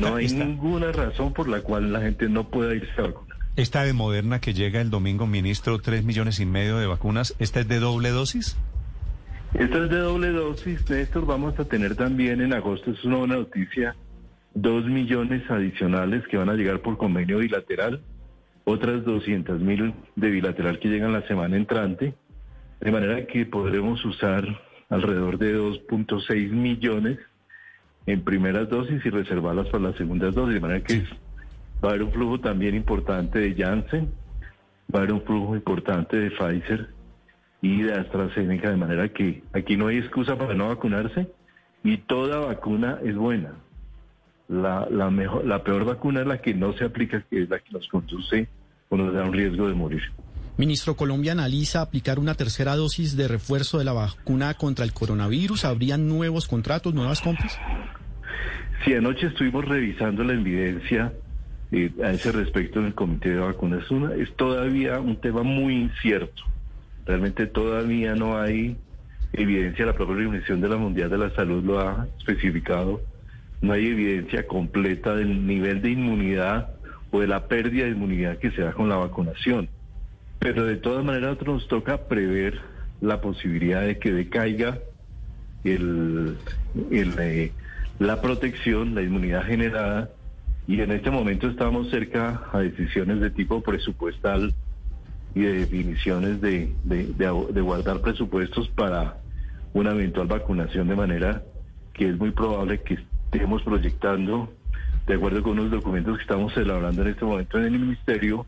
no 0.00 0.16
hay 0.16 0.28
ninguna 0.28 0.92
razón 0.92 1.32
por 1.32 1.48
la 1.48 1.60
cual 1.60 1.92
la 1.92 2.00
gente 2.00 2.28
no 2.28 2.48
pueda 2.48 2.74
irse 2.74 2.92
a 2.98 3.02
vacunar. 3.02 3.36
Esta 3.56 3.84
de 3.84 3.92
Moderna 3.92 4.40
que 4.40 4.52
llega 4.52 4.80
el 4.80 4.90
domingo, 4.90 5.26
ministro, 5.26 5.78
3 5.78 6.04
millones 6.04 6.40
y 6.40 6.46
medio 6.46 6.78
de 6.78 6.86
vacunas, 6.86 7.34
¿esta 7.38 7.60
es 7.60 7.68
de 7.68 7.80
doble 7.80 8.10
dosis? 8.10 8.56
Esta 9.54 9.84
es 9.84 9.90
de 9.90 9.98
doble 9.98 10.30
dosis, 10.32 10.88
Néstor. 10.90 11.24
Vamos 11.24 11.58
a 11.58 11.64
tener 11.64 11.96
también 11.96 12.42
en 12.42 12.52
agosto, 12.52 12.90
es 12.90 13.02
una 13.04 13.16
buena 13.16 13.36
noticia, 13.36 13.96
2 14.54 14.86
millones 14.86 15.50
adicionales 15.50 16.26
que 16.28 16.36
van 16.36 16.50
a 16.50 16.54
llegar 16.54 16.80
por 16.80 16.98
convenio 16.98 17.38
bilateral, 17.38 18.02
otras 18.64 19.04
200 19.04 19.60
mil 19.60 19.94
de 20.16 20.30
bilateral 20.30 20.78
que 20.78 20.88
llegan 20.88 21.12
la 21.12 21.26
semana 21.26 21.56
entrante, 21.56 22.14
de 22.80 22.92
manera 22.92 23.26
que 23.26 23.46
podremos 23.46 24.04
usar 24.04 24.44
alrededor 24.88 25.38
de 25.38 25.58
2.6 25.58 26.50
millones 26.50 27.18
en 28.06 28.22
primeras 28.22 28.68
dosis 28.68 29.04
y 29.04 29.10
reservarlas 29.10 29.66
para 29.68 29.84
las 29.84 29.96
segundas 29.96 30.34
dosis, 30.34 30.54
de 30.54 30.60
manera 30.60 30.84
que 30.84 31.04
va 31.84 31.88
a 31.88 31.92
haber 31.92 32.04
un 32.04 32.12
flujo 32.12 32.38
también 32.40 32.74
importante 32.74 33.38
de 33.40 33.54
Janssen, 33.54 34.12
va 34.94 35.00
a 35.00 35.02
haber 35.02 35.12
un 35.12 35.22
flujo 35.22 35.56
importante 35.56 36.16
de 36.16 36.30
Pfizer 36.30 36.88
y 37.62 37.82
de 37.82 37.94
AstraZeneca, 37.94 38.70
de 38.70 38.76
manera 38.76 39.08
que 39.08 39.42
aquí 39.52 39.76
no 39.76 39.88
hay 39.88 39.98
excusa 39.98 40.38
para 40.38 40.54
no 40.54 40.68
vacunarse 40.68 41.28
y 41.82 41.98
toda 41.98 42.38
vacuna 42.38 42.98
es 43.02 43.16
buena. 43.16 43.54
La, 44.48 44.86
la, 44.88 45.10
mejor, 45.10 45.44
la 45.44 45.64
peor 45.64 45.84
vacuna 45.84 46.20
es 46.20 46.26
la 46.26 46.40
que 46.40 46.54
no 46.54 46.72
se 46.74 46.84
aplica, 46.84 47.20
que 47.22 47.42
es 47.42 47.50
la 47.50 47.58
que 47.58 47.72
nos 47.72 47.88
conduce 47.88 48.48
o 48.88 48.96
nos 48.96 49.12
da 49.12 49.24
un 49.24 49.32
riesgo 49.32 49.66
de 49.66 49.74
morir. 49.74 50.02
Ministro, 50.58 50.96
Colombia 50.96 51.32
analiza 51.32 51.82
aplicar 51.82 52.18
una 52.18 52.34
tercera 52.34 52.76
dosis 52.76 53.14
de 53.14 53.28
refuerzo 53.28 53.78
de 53.78 53.84
la 53.84 53.92
vacuna 53.92 54.54
contra 54.54 54.86
el 54.86 54.94
coronavirus. 54.94 55.66
¿Habrían 55.66 56.08
nuevos 56.08 56.48
contratos, 56.48 56.94
nuevas 56.94 57.20
compras? 57.20 57.58
Sí, 58.82 58.94
anoche 58.94 59.26
estuvimos 59.26 59.66
revisando 59.66 60.24
la 60.24 60.32
evidencia 60.32 61.12
eh, 61.72 61.90
a 62.02 62.10
ese 62.10 62.32
respecto 62.32 62.80
en 62.80 62.86
el 62.86 62.94
Comité 62.94 63.30
de 63.30 63.40
Vacunas. 63.40 63.84
es 64.18 64.34
todavía 64.36 64.98
un 64.98 65.16
tema 65.16 65.42
muy 65.42 65.74
incierto. 65.74 66.42
Realmente 67.04 67.46
todavía 67.46 68.14
no 68.14 68.38
hay 68.38 68.78
evidencia, 69.34 69.84
la 69.84 69.92
propia 69.92 70.14
Organización 70.14 70.62
de 70.62 70.68
la 70.70 70.76
Mundial 70.78 71.10
de 71.10 71.18
la 71.18 71.34
Salud 71.34 71.62
lo 71.62 71.80
ha 71.80 72.06
especificado, 72.18 73.02
no 73.60 73.74
hay 73.74 73.88
evidencia 73.88 74.46
completa 74.46 75.14
del 75.14 75.46
nivel 75.46 75.82
de 75.82 75.90
inmunidad 75.90 76.70
o 77.10 77.20
de 77.20 77.26
la 77.26 77.46
pérdida 77.46 77.84
de 77.84 77.90
inmunidad 77.90 78.38
que 78.38 78.50
se 78.52 78.62
da 78.62 78.72
con 78.72 78.88
la 78.88 78.96
vacunación. 78.96 79.68
Pero 80.38 80.64
de 80.64 80.76
todas 80.76 81.04
maneras 81.04 81.38
nos 81.46 81.66
toca 81.68 82.08
prever 82.08 82.60
la 83.00 83.20
posibilidad 83.20 83.82
de 83.82 83.98
que 83.98 84.12
decaiga 84.12 84.78
el, 85.64 86.36
eh, 86.90 87.52
la 87.98 88.20
protección, 88.20 88.94
la 88.94 89.02
inmunidad 89.02 89.44
generada, 89.44 90.10
y 90.68 90.80
en 90.80 90.90
este 90.90 91.10
momento 91.10 91.48
estamos 91.48 91.90
cerca 91.90 92.42
a 92.52 92.58
decisiones 92.58 93.20
de 93.20 93.30
tipo 93.30 93.60
presupuestal 93.60 94.54
y 95.34 95.42
de 95.42 95.52
definiciones 95.60 96.40
de, 96.40 96.72
de 96.84 97.60
guardar 97.60 98.00
presupuestos 98.00 98.68
para 98.70 99.18
una 99.74 99.92
eventual 99.92 100.26
vacunación, 100.26 100.88
de 100.88 100.96
manera 100.96 101.42
que 101.92 102.08
es 102.08 102.18
muy 102.18 102.30
probable 102.30 102.80
que 102.82 102.98
estemos 103.24 103.62
proyectando, 103.62 104.52
de 105.06 105.14
acuerdo 105.14 105.42
con 105.42 105.56
los 105.56 105.70
documentos 105.70 106.16
que 106.16 106.22
estamos 106.22 106.56
elaborando 106.56 107.02
en 107.02 107.08
este 107.08 107.24
momento 107.24 107.58
en 107.58 107.64
el 107.64 107.78
Ministerio, 107.78 108.46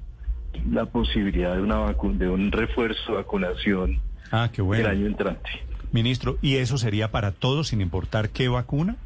la 0.71 0.87
posibilidad 0.87 1.55
de 1.55 1.63
una 1.63 1.87
de 1.87 2.29
un 2.29 2.53
refuerzo 2.53 3.13
de 3.13 3.19
vacunación 3.19 4.01
ah, 4.33 4.51
qué 4.53 4.63
bueno. 4.63 4.85
el 4.85 4.91
año 4.91 5.07
entrante. 5.07 5.51
Ministro, 5.93 6.39
¿y 6.43 6.57
eso 6.57 6.77
sería 6.79 7.11
para 7.11 7.33
todos 7.33 7.69
sin 7.69 7.81
importar 7.81 8.29
qué 8.31 8.49
vacuna? 8.49 8.97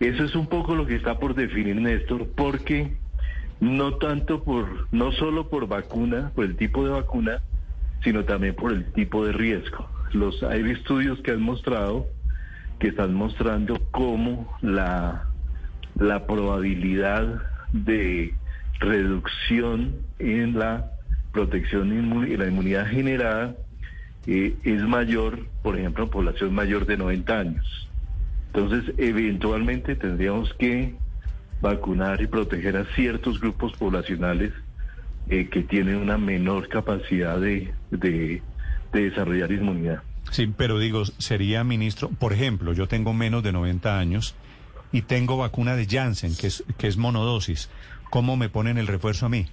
Eso 0.00 0.24
es 0.24 0.34
un 0.34 0.46
poco 0.46 0.74
lo 0.74 0.86
que 0.86 0.96
está 0.96 1.18
por 1.18 1.34
definir 1.34 1.76
Néstor, 1.76 2.26
porque 2.34 2.92
no 3.60 3.94
tanto 3.94 4.42
por, 4.42 4.88
no 4.90 5.12
solo 5.12 5.48
por 5.48 5.68
vacuna, 5.68 6.32
por 6.34 6.44
el 6.44 6.56
tipo 6.56 6.84
de 6.84 6.90
vacuna, 6.90 7.42
sino 8.02 8.24
también 8.24 8.54
por 8.54 8.72
el 8.72 8.92
tipo 8.92 9.24
de 9.24 9.32
riesgo. 9.32 9.88
Los 10.12 10.42
hay 10.42 10.68
estudios 10.70 11.20
que 11.20 11.30
han 11.30 11.42
mostrado 11.42 12.06
que 12.78 12.88
están 12.88 13.14
mostrando 13.14 13.80
cómo 13.92 14.52
la, 14.60 15.28
la 15.94 16.26
probabilidad 16.26 17.40
de 17.72 18.34
reducción 18.82 19.96
en 20.18 20.58
la 20.58 20.90
protección 21.32 22.26
y 22.28 22.36
la 22.36 22.46
inmunidad 22.46 22.86
generada 22.88 23.54
eh, 24.26 24.54
es 24.62 24.82
mayor, 24.82 25.46
por 25.62 25.78
ejemplo, 25.78 26.04
en 26.04 26.10
población 26.10 26.54
mayor 26.54 26.86
de 26.86 26.96
90 26.96 27.38
años. 27.38 27.88
Entonces, 28.52 28.94
eventualmente 28.98 29.96
tendríamos 29.96 30.52
que 30.54 30.94
vacunar 31.62 32.20
y 32.20 32.26
proteger 32.26 32.76
a 32.76 32.84
ciertos 32.94 33.40
grupos 33.40 33.72
poblacionales 33.72 34.52
eh, 35.28 35.48
que 35.48 35.62
tienen 35.62 35.96
una 35.96 36.18
menor 36.18 36.68
capacidad 36.68 37.40
de, 37.40 37.72
de, 37.90 38.42
desarrollar 38.92 39.50
inmunidad. 39.52 40.02
Sí, 40.30 40.52
pero 40.54 40.78
digo, 40.78 41.04
sería 41.04 41.64
ministro, 41.64 42.10
por 42.10 42.32
ejemplo, 42.32 42.72
yo 42.72 42.88
tengo 42.88 43.14
menos 43.14 43.42
de 43.42 43.52
90 43.52 43.98
años 43.98 44.34
y 44.92 45.02
tengo 45.02 45.36
vacuna 45.36 45.76
de 45.76 45.86
Janssen, 45.86 46.36
que 46.36 46.48
es, 46.48 46.64
que 46.76 46.88
es 46.88 46.96
monodosis. 46.96 47.70
¿Cómo 48.12 48.36
me 48.36 48.50
ponen 48.50 48.76
el 48.76 48.88
refuerzo 48.88 49.24
a 49.24 49.30
mí? 49.30 49.46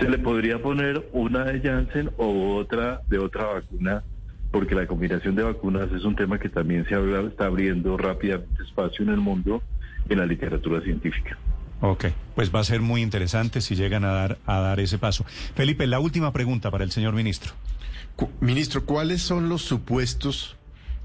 Se 0.00 0.08
le 0.08 0.18
podría 0.18 0.60
poner 0.60 1.08
una 1.12 1.44
de 1.44 1.60
Janssen 1.60 2.10
o 2.16 2.56
otra 2.56 3.02
de 3.06 3.20
otra 3.20 3.44
vacuna, 3.44 4.02
porque 4.50 4.74
la 4.74 4.88
combinación 4.88 5.36
de 5.36 5.44
vacunas 5.44 5.92
es 5.92 6.02
un 6.02 6.16
tema 6.16 6.40
que 6.40 6.48
también 6.48 6.84
se 6.88 6.96
está 7.28 7.46
abriendo 7.46 7.96
rápidamente 7.96 8.64
espacio 8.64 9.04
en 9.04 9.10
el 9.10 9.18
mundo 9.18 9.62
en 10.08 10.18
la 10.18 10.26
literatura 10.26 10.80
científica. 10.80 11.38
Ok, 11.82 12.06
pues 12.34 12.52
va 12.52 12.58
a 12.58 12.64
ser 12.64 12.80
muy 12.80 13.00
interesante 13.00 13.60
si 13.60 13.76
llegan 13.76 14.04
a 14.04 14.10
dar, 14.10 14.38
a 14.44 14.58
dar 14.58 14.80
ese 14.80 14.98
paso. 14.98 15.24
Felipe, 15.54 15.86
la 15.86 16.00
última 16.00 16.32
pregunta 16.32 16.72
para 16.72 16.82
el 16.82 16.90
señor 16.90 17.14
ministro. 17.14 17.52
Ministro, 18.40 18.84
¿cuáles 18.84 19.22
son 19.22 19.48
los 19.48 19.62
supuestos 19.62 20.56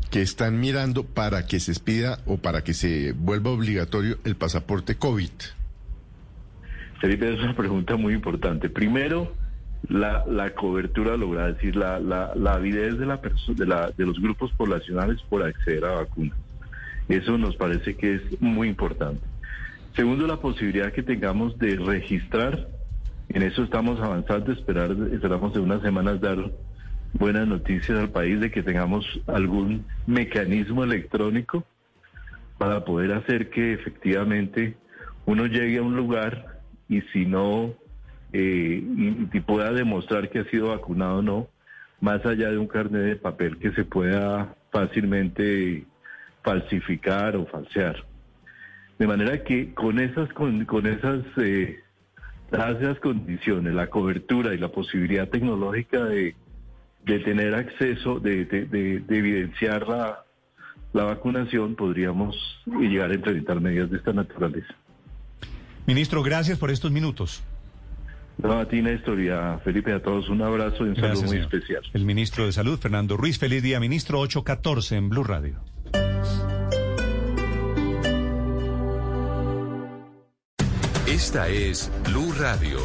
que 0.10 0.24
están 0.24 0.60
mirando 0.60 1.04
para 1.04 1.46
que 1.46 1.60
se 1.60 1.72
expida 1.72 2.18
o 2.26 2.38
para 2.38 2.64
que 2.64 2.74
se 2.74 3.12
vuelva 3.12 3.52
obligatorio 3.52 4.18
el 4.24 4.36
pasaporte 4.36 4.96
COVID? 4.96 5.30
Felipe, 7.06 7.32
es 7.32 7.40
una 7.40 7.56
pregunta 7.56 7.98
muy 7.98 8.16
importante. 8.16 8.68
Primero, 8.68 9.32
la, 9.90 10.50
cobertura 10.56 11.16
lograda, 11.16 11.52
decir, 11.52 11.76
la, 11.76 12.00
la, 12.00 12.54
avidez 12.54 12.98
de, 12.98 13.06
la 13.06 13.18
de, 13.18 13.94
de 13.96 14.06
los 14.08 14.20
grupos 14.20 14.52
poblacionales 14.54 15.22
por 15.30 15.44
acceder 15.44 15.86
a 15.86 15.92
vacunas. 15.98 16.36
Eso 17.08 17.38
nos 17.38 17.56
parece 17.58 17.96
que 17.96 18.16
es 18.16 18.42
muy 18.42 18.70
importante. 18.70 19.22
Segundo, 19.96 20.26
la 20.26 20.38
posibilidad 20.38 20.92
que 20.92 21.04
tengamos 21.04 21.60
de 21.60 21.76
registrar. 21.76 22.70
En 23.30 23.44
eso 23.44 23.62
estamos 23.62 24.00
avanzando, 24.00 24.52
esperar, 24.52 24.96
esperamos 25.14 25.56
en 25.56 25.62
unas 25.62 25.84
semanas 25.84 26.20
dar 26.20 26.40
buenas 27.14 27.48
noticias 27.48 28.00
al 28.00 28.10
país 28.10 28.40
de 28.40 28.50
que 28.50 28.64
tengamos 28.64 29.06
algún 29.28 29.86
mecanismo 30.08 30.84
electrónico 30.84 31.66
para 32.58 32.84
poder 32.84 33.12
hacer 33.12 33.52
que 33.52 33.74
efectivamente 33.74 34.76
uno 35.28 35.46
llegue 35.46 35.78
a 35.78 35.84
un 35.84 35.96
lugar 35.96 36.55
y 36.88 37.02
si 37.14 37.26
no, 37.26 37.74
eh, 38.34 38.84
y, 39.32 39.40
pueda 39.42 39.72
demostrar 39.72 40.30
que 40.30 40.40
ha 40.40 40.46
sido 40.46 40.70
vacunado 40.70 41.20
o 41.20 41.22
no, 41.22 41.48
más 42.02 42.26
allá 42.26 42.52
de 42.52 42.58
un 42.58 42.68
carnet 42.68 43.04
de 43.04 43.16
papel 43.16 43.58
que 43.58 43.72
se 43.72 43.86
pueda 43.86 44.56
fácilmente 44.72 45.86
falsificar 46.44 47.36
o 47.36 47.46
falsear. 47.46 48.04
De 49.00 49.08
manera 49.08 49.44
que 49.44 49.74
con 49.74 50.00
esas, 50.00 50.32
con, 50.34 50.66
con 50.66 50.86
esas, 50.86 51.22
eh, 51.38 51.80
esas 52.52 53.00
condiciones, 53.00 53.74
la 53.74 53.88
cobertura 53.88 54.54
y 54.54 54.58
la 54.58 54.70
posibilidad 54.70 55.28
tecnológica 55.30 56.04
de, 56.04 56.36
de 57.06 57.20
tener 57.20 57.56
acceso, 57.56 58.20
de, 58.20 58.46
de, 58.46 58.66
de, 58.66 59.18
evidenciar 59.18 59.88
la, 59.88 60.24
la 60.94 61.04
vacunación, 61.06 61.76
podríamos 61.76 62.36
llegar 62.66 63.12
a 63.12 63.16
implementar 63.16 63.62
medidas 63.62 63.90
de 63.92 63.98
esta 63.98 64.14
naturaleza. 64.14 64.76
Ministro, 65.86 66.24
gracias 66.24 66.58
por 66.58 66.72
estos 66.72 66.92
minutos. 66.92 67.44
No, 68.38 68.60
a 68.60 68.68
ti, 68.68 68.82
Néstor, 68.82 69.20
y 69.20 69.30
a 69.30 69.60
Felipe, 69.64 69.94
a 69.94 70.02
todos 70.02 70.30
un 70.30 70.42
abrazo 70.42 70.86
y 70.86 70.90
un 70.90 70.96
saludo 70.96 71.24
muy 71.24 71.38
especial. 71.38 71.84
El 71.94 72.06
ministro 72.06 72.46
de 72.46 72.52
Salud, 72.52 72.78
Fernando 72.78 73.16
Ruiz. 73.16 73.40
Feliz 73.40 73.64
día, 73.64 73.80
ministro 73.80 74.20
814 74.20 74.98
en 74.98 75.10
Blue 75.10 75.24
Radio. 75.24 75.62
Esta 81.08 81.48
es 81.48 81.90
Blue 82.10 82.34
Radio. 82.38 82.80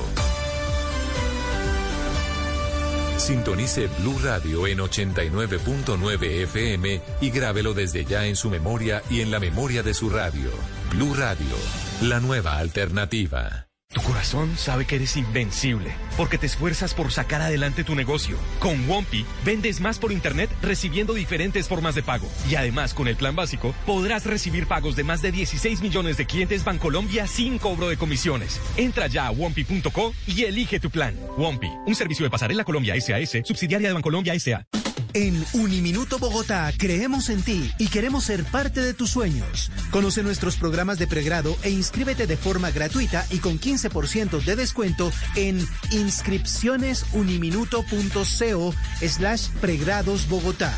Sintonice 3.17 3.89
Blue 4.01 4.19
Radio 4.23 4.67
en 4.67 4.79
89.9 4.79 6.23
FM 6.45 7.01
y 7.21 7.31
grábelo 7.31 7.75
desde 7.75 8.05
ya 8.05 8.27
en 8.27 8.37
su 8.37 8.51
memoria 8.51 9.03
y 9.11 9.21
en 9.21 9.31
la 9.31 9.41
memoria 9.41 9.83
de 9.83 9.95
su 9.95 10.11
radio. 10.11 10.51
Blue 10.91 11.15
Radio, 11.15 11.57
la 12.03 12.19
nueva 12.19 12.59
alternativa. 12.59 13.69
Tu 13.93 14.01
corazón 14.03 14.57
sabe 14.57 14.87
que 14.87 14.97
eres 14.97 15.17
invencible, 15.17 15.93
porque 16.17 16.37
te 16.37 16.47
esfuerzas 16.47 16.95
por 16.95 17.11
sacar 17.11 17.43
adelante 17.43 17.83
tu 17.83 17.95
negocio. 17.95 18.37
Con 18.59 18.89
Wompi, 18.89 19.25
vendes 19.45 19.81
más 19.81 19.99
por 19.99 20.13
internet 20.13 20.51
recibiendo 20.63 21.15
diferentes 21.15 21.69
formas 21.69 21.95
de 21.95 22.03
pago. 22.03 22.29
Y 22.49 22.55
además, 22.55 22.95
con 22.95 23.09
el 23.09 23.17
plan 23.17 23.35
básico, 23.35 23.75
podrás 23.87 24.27
recibir 24.27 24.67
pagos 24.67 24.95
de 24.95 25.05
más 25.05 25.23
de 25.23 25.33
16 25.33 25.81
millones 25.81 26.17
de 26.17 26.27
clientes 26.27 26.65
Bancolombia 26.65 27.27
sin 27.27 27.59
cobro 27.59 27.89
de 27.89 27.97
comisiones. 27.97 28.61
Entra 28.77 29.07
ya 29.07 29.27
a 29.27 29.31
wompi.co 29.31 30.13
y 30.27 30.43
elige 30.43 30.79
tu 30.81 30.91
plan. 30.91 31.17
Wompi, 31.37 31.71
un 31.87 31.95
servicio 31.95 32.25
de 32.25 32.31
pasarela 32.31 32.65
Colombia 32.65 32.95
SAS, 33.01 33.43
subsidiaria 33.45 33.89
de 33.89 33.95
Bancolombia 33.95 34.39
SA. 34.39 34.67
En 35.13 35.45
Uniminuto 35.55 36.19
Bogotá 36.19 36.73
creemos 36.77 37.31
en 37.31 37.43
ti 37.43 37.73
y 37.79 37.89
queremos 37.89 38.23
ser 38.25 38.45
parte 38.45 38.81
de 38.81 38.95
tus 38.95 39.11
sueños. 39.11 39.73
Conoce 39.91 40.23
nuestros 40.23 40.55
programas 40.57 40.99
de 40.99 41.09
pregrado 41.09 41.57
e 41.63 41.71
inscríbete 41.71 42.29
de 42.29 42.37
forma 42.37 42.71
gratuita 42.71 43.27
y 43.31 43.39
con 43.39 43.59
15% 43.59 44.45
de 44.45 44.57
descuento 44.57 45.11
en 45.35 45.67
inscripcionesuniminuto.co 45.91 48.75
slash 49.01 49.49
pregrados 49.61 50.29
Bogotá. 50.29 50.73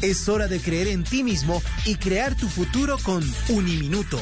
Es 0.00 0.28
hora 0.28 0.46
de 0.46 0.60
creer 0.60 0.86
en 0.88 1.04
ti 1.04 1.24
mismo 1.24 1.62
y 1.84 1.96
crear 1.96 2.36
tu 2.36 2.48
futuro 2.48 2.98
con 3.02 3.22
Uniminuto. 3.48 4.20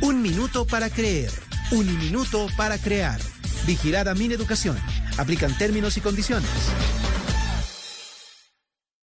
Un 0.00 0.22
minuto 0.22 0.66
para 0.66 0.88
creer. 0.90 1.30
Uniminuto 1.70 2.48
para 2.56 2.78
crear. 2.78 3.20
Vigilada 3.66 4.14
Min 4.14 4.32
Educación. 4.32 4.78
Aplican 5.18 5.56
términos 5.58 5.96
y 5.96 6.00
condiciones. 6.00 6.50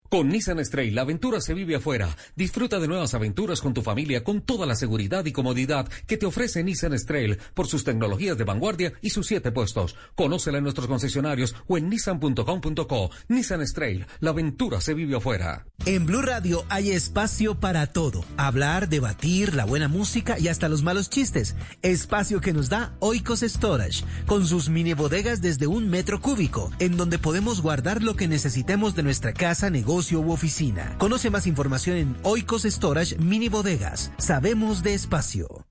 Con 0.10 0.30
Nissan 0.30 0.66
Stray, 0.66 0.89
la 0.89 1.01
aventura 1.01 1.39
se 1.39 1.54
vive 1.54 1.75
afuera. 1.75 2.18
Disfruta 2.36 2.80
de 2.80 2.88
nuevas 2.88 3.13
aventuras 3.13 3.62
con 3.62 3.75
tu 3.75 3.84
familia 3.84 4.24
con 4.24 4.42
toda 4.42 4.66
la 4.66 4.74
seguridad 4.74 5.24
y 5.25 5.32
comodidad 5.32 5.88
que 6.08 6.18
te 6.18 6.25
ofrece 6.25 6.63
Nissan 6.63 6.98
Stray 6.98 7.38
por 7.54 7.68
sus 7.68 7.84
tecnologías 7.84 8.36
de 8.36 8.44
vanguardia 8.44 8.94
y 9.01 9.12
sus 9.12 9.28
siete 9.28 9.51
puestos. 9.51 9.96
Conócela 10.16 10.58
en 10.58 10.63
nuestros 10.63 10.88
concesionarios 10.88 11.56
o 11.68 11.78
en 11.78 11.89
nissan.com.co. 11.89 13.12
Nissan 13.28 13.68
Stray, 13.68 14.04
la 14.20 14.32
aventura 14.32 14.82
se 14.82 14.96
vive 14.96 15.16
afuera. 15.16 15.68
En 15.86 16.08
Blue 16.08 16.24
Radio 16.24 16.66
hay 16.70 16.89
espacio 16.89 17.60
para 17.60 17.86
todo. 17.86 18.25
Hablar, 18.36 18.89
debatir, 18.89 19.54
la 19.54 19.66
buena 19.66 19.88
música 19.88 20.39
y 20.39 20.48
hasta 20.48 20.70
los 20.70 20.82
malos 20.82 21.12
chistes. 21.12 21.56
Espacio 21.84 22.42
que 22.42 22.51
nos 22.51 22.70
da 22.70 22.96
Oikos 23.00 23.42
Storage, 23.42 24.04
con 24.25 24.48
sus 24.48 24.70
mini 24.70 24.94
bodegas 24.94 25.39
desde 25.39 25.68
un 25.68 25.88
metro 25.88 26.20
cúbico, 26.20 26.72
en 26.80 26.98
donde 26.98 27.20
podemos 27.20 27.62
guardar 27.62 28.01
lo 28.01 28.16
que 28.16 28.28
necesitemos 28.28 28.96
de 28.96 29.04
nuestra 29.04 29.34
casa, 29.34 29.70
negocio, 29.70 29.99
u 30.00 30.32
oficina. 30.32 30.96
Conoce 30.98 31.29
más 31.29 31.46
información 31.46 31.98
en 31.98 32.15
Oikos 32.24 32.63
Storage 32.63 33.18
Mini 33.18 33.50
Bodegas. 33.50 34.12
Sabemos 34.18 34.82
de 34.82 34.94
espacio. 34.94 35.68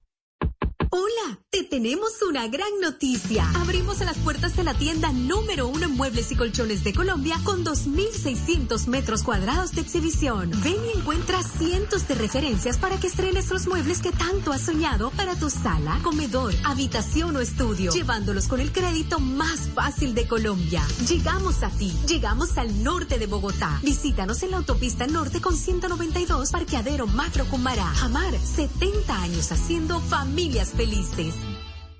Hola, 0.90 1.38
te 1.50 1.64
tenemos 1.64 2.22
una 2.26 2.48
gran 2.48 2.80
noticia. 2.80 3.46
Abrimos 3.56 4.00
las 4.00 4.16
puertas 4.18 4.56
de 4.56 4.64
la 4.64 4.72
tienda 4.72 5.12
número 5.12 5.68
uno 5.68 5.84
en 5.84 5.90
muebles 5.92 6.32
y 6.32 6.36
colchones 6.36 6.82
de 6.82 6.94
Colombia 6.94 7.38
con 7.44 7.62
2.600 7.62 8.86
metros 8.86 9.22
cuadrados 9.22 9.72
de 9.72 9.82
exhibición. 9.82 10.50
Ven 10.62 10.76
y 10.86 10.98
encuentra 10.98 11.42
cientos 11.42 12.08
de 12.08 12.14
referencias 12.14 12.78
para 12.78 12.98
que 12.98 13.08
estrenes 13.08 13.50
los 13.50 13.66
muebles 13.66 14.00
que 14.00 14.12
tanto 14.12 14.50
has 14.50 14.62
soñado 14.62 15.10
para 15.10 15.36
tu 15.36 15.50
sala, 15.50 15.98
comedor, 16.02 16.54
habitación 16.64 17.36
o 17.36 17.40
estudio, 17.40 17.92
llevándolos 17.92 18.46
con 18.46 18.60
el 18.60 18.72
crédito 18.72 19.20
más 19.20 19.68
fácil 19.74 20.14
de 20.14 20.26
Colombia. 20.26 20.82
Llegamos 21.06 21.62
a 21.62 21.68
ti, 21.68 21.92
llegamos 22.06 22.56
al 22.56 22.82
norte 22.82 23.18
de 23.18 23.26
Bogotá. 23.26 23.78
Visítanos 23.82 24.42
en 24.42 24.52
la 24.52 24.58
autopista 24.58 25.06
norte 25.06 25.42
con 25.42 25.54
192 25.54 26.50
Parqueadero 26.50 27.06
Macro 27.06 27.44
Cumará. 27.46 27.92
Amar, 28.02 28.32
70 28.38 29.22
años 29.22 29.52
haciendo 29.52 30.00
familias 30.00 30.72
felices. 30.78 31.34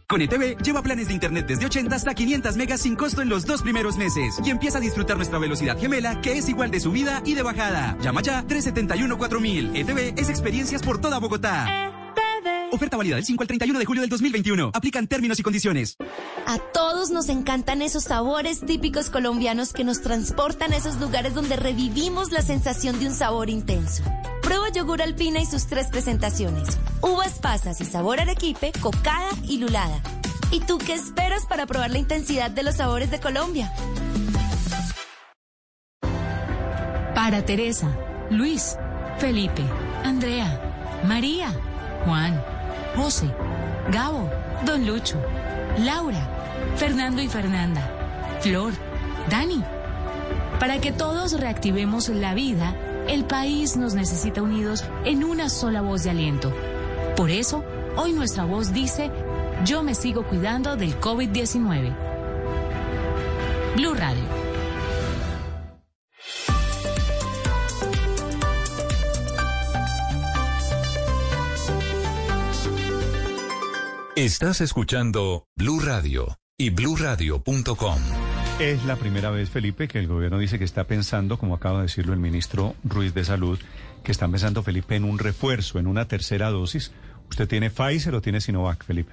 Con 0.09 0.23
ETV, 0.23 0.57
lleva 0.63 0.83
planes 0.83 1.09
de 1.09 1.15
internet 1.15 1.47
desde 1.47 1.67
80 1.67 1.95
hasta 1.95 2.15
500 2.15 2.57
megas 2.57 2.81
sin 2.81 2.97
costo 2.97 3.21
en 3.21 3.29
los 3.29 3.45
dos 3.45 3.61
primeros 3.61 3.99
meses 3.99 4.39
y 4.43 4.49
empieza 4.49 4.79
a 4.79 4.81
disfrutar 4.81 5.17
nuestra 5.17 5.39
velocidad 5.39 5.79
gemela 5.79 6.23
que 6.23 6.39
es 6.39 6.49
igual 6.49 6.71
de 6.71 6.81
subida 6.81 7.21
y 7.27 7.35
de 7.35 7.43
bajada. 7.43 7.99
Llama 8.01 8.23
ya 8.23 8.43
371-4000. 8.45 9.77
ETV 9.77 10.19
es 10.19 10.31
experiencias 10.31 10.83
por 10.83 11.01
toda 11.01 11.19
Bogotá. 11.19 11.93
Oferta 12.71 12.97
válida 12.97 13.17
del 13.17 13.25
5 13.25 13.43
al 13.43 13.49
31 13.49 13.79
de 13.79 13.85
julio 13.85 14.01
del 14.01 14.11
2021. 14.11 14.71
Aplican 14.73 15.07
términos 15.09 15.39
y 15.41 15.43
condiciones. 15.43 15.97
A 16.47 16.59
todos 16.59 17.11
nos 17.11 17.29
encantan 17.29 17.83
esos 17.83 18.05
sabores 18.05 18.61
típicos 18.61 19.11
colombianos 19.11 19.73
que 19.73 19.85
nos 19.85 20.01
transportan 20.01 20.73
a 20.73 20.77
esos 20.77 20.99
lugares 21.01 21.35
donde 21.35 21.57
revivimos 21.57 22.31
la 22.31 22.43
sensación 22.43 22.99
de 22.99 23.09
un 23.09 23.15
sabor 23.15 23.51
intenso. 23.51 24.05
Prueba 24.49 24.71
yogur 24.71 25.03
alpina 25.03 25.41
y 25.41 25.45
sus 25.45 25.67
tres 25.67 25.89
presentaciones. 25.89 26.79
Uvas 27.03 27.39
pasas 27.39 27.83
y 27.83 27.85
sabor 27.85 28.19
arequipe, 28.19 28.73
cocada 28.81 29.29
y 29.43 29.59
lulada. 29.59 30.01
¿Y 30.51 30.61
tú 30.61 30.79
qué 30.79 30.95
esperas 30.95 31.45
para 31.45 31.67
probar 31.67 31.91
la 31.91 31.99
intensidad 31.99 32.51
de 32.51 32.63
los 32.63 32.77
sabores 32.77 33.11
de 33.11 33.21
Colombia? 33.21 33.71
Para 37.15 37.45
Teresa, 37.45 37.95
Luis, 38.31 38.79
Felipe, 39.19 39.65
Andrea, 40.03 41.03
María, 41.07 41.53
Juan. 42.07 42.43
José, 42.97 43.31
Gabo, 43.93 44.31
Don 44.65 44.87
Lucho, 44.87 45.21
Laura, 45.77 46.27
Fernando 46.77 47.21
y 47.21 47.29
Fernanda, 47.29 47.83
Flor, 48.41 48.73
Dani. 49.29 49.63
Para 50.59 50.81
que 50.81 50.91
todos 50.91 51.39
reactivemos 51.39 52.09
la 52.09 52.33
vida, 52.33 52.75
el 53.09 53.25
país 53.25 53.77
nos 53.77 53.95
necesita 53.95 54.43
unidos 54.43 54.85
en 55.05 55.25
una 55.25 55.49
sola 55.49 55.81
voz 55.81 56.05
de 56.05 56.11
aliento. 56.11 56.53
Por 57.17 57.31
eso, 57.31 57.65
hoy 57.97 58.13
nuestra 58.13 58.45
voz 58.45 58.73
dice, 58.73 59.11
yo 59.65 59.83
me 59.83 59.95
sigo 59.95 60.25
cuidando 60.25 60.77
del 60.77 61.01
COVID-19. 61.01 61.97
Blue 63.77 63.95
Radio. 63.95 64.39
Estás 74.17 74.61
escuchando 74.61 75.47
Blue 75.57 75.79
Radio 75.79 76.37
y 76.59 76.71
bluradio.com. 76.71 78.38
Es 78.61 78.85
la 78.87 78.97
primera 78.97 79.31
vez, 79.31 79.51
Felipe, 79.51 79.87
que 79.87 80.01
el 80.01 80.09
gobierno 80.09 80.37
dice 80.37 80.59
que 80.59 80.65
está 80.65 80.83
pensando, 80.83 81.39
como 81.39 81.55
acaba 81.55 81.77
de 81.77 81.83
decirlo 81.83 82.13
el 82.13 82.19
ministro 82.19 82.75
Ruiz 82.83 83.15
de 83.15 83.25
Salud, 83.25 83.57
que 84.03 84.11
están 84.11 84.33
pensando, 84.33 84.65
Felipe, 84.65 84.97
en 84.97 85.05
un 85.05 85.21
refuerzo, 85.21 85.79
en 85.79 85.87
una 85.87 86.09
tercera 86.09 86.51
dosis. 86.51 86.91
¿Usted 87.31 87.47
tiene 87.47 87.71
Pfizer 87.71 88.17
o 88.17 88.21
tiene 88.21 88.41
Sinovac, 88.41 88.85
Felipe? 88.85 89.13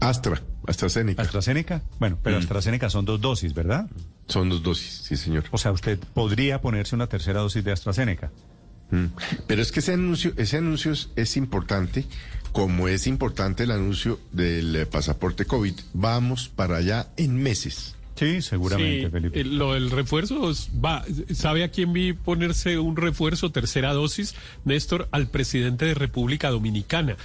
Astra, 0.00 0.42
AstraZeneca. 0.66 1.22
¿AstraZeneca? 1.22 1.82
Bueno, 2.00 2.18
pero 2.24 2.38
mm. 2.38 2.40
AstraZeneca 2.40 2.90
son 2.90 3.04
dos 3.04 3.20
dosis, 3.20 3.54
¿verdad? 3.54 3.88
Son 4.26 4.48
dos 4.48 4.64
dosis, 4.64 5.02
sí, 5.04 5.16
señor. 5.16 5.44
O 5.52 5.58
sea, 5.58 5.70
usted 5.70 6.00
podría 6.12 6.60
ponerse 6.60 6.96
una 6.96 7.06
tercera 7.06 7.40
dosis 7.40 7.62
de 7.62 7.70
AstraZeneca. 7.70 8.32
Mm. 8.90 9.06
Pero 9.46 9.62
es 9.62 9.70
que 9.70 9.78
ese 9.78 9.92
anuncio, 9.92 10.32
ese 10.36 10.56
anuncio 10.56 10.92
es 11.14 11.36
importante 11.36 12.04
como 12.50 12.88
es 12.88 13.06
importante 13.06 13.62
el 13.62 13.70
anuncio 13.70 14.18
del 14.32 14.74
eh, 14.74 14.86
pasaporte 14.86 15.44
COVID, 15.44 15.74
vamos 15.92 16.48
para 16.48 16.78
allá 16.78 17.10
en 17.16 17.40
meses. 17.40 17.94
Sí, 18.20 18.42
seguramente, 18.42 19.08
Felipe. 19.08 19.44
Lo 19.44 19.72
del 19.72 19.90
refuerzo, 19.90 20.52
va, 20.84 21.02
¿sabe 21.32 21.64
a 21.64 21.70
quién 21.70 21.94
vi 21.94 22.12
ponerse 22.12 22.78
un 22.78 22.94
refuerzo, 22.94 23.50
tercera 23.50 23.94
dosis, 23.94 24.34
Néstor? 24.66 25.08
Al 25.10 25.28
presidente 25.28 25.86
de 25.86 25.94
República 25.94 26.50
Dominicana. 26.50 27.16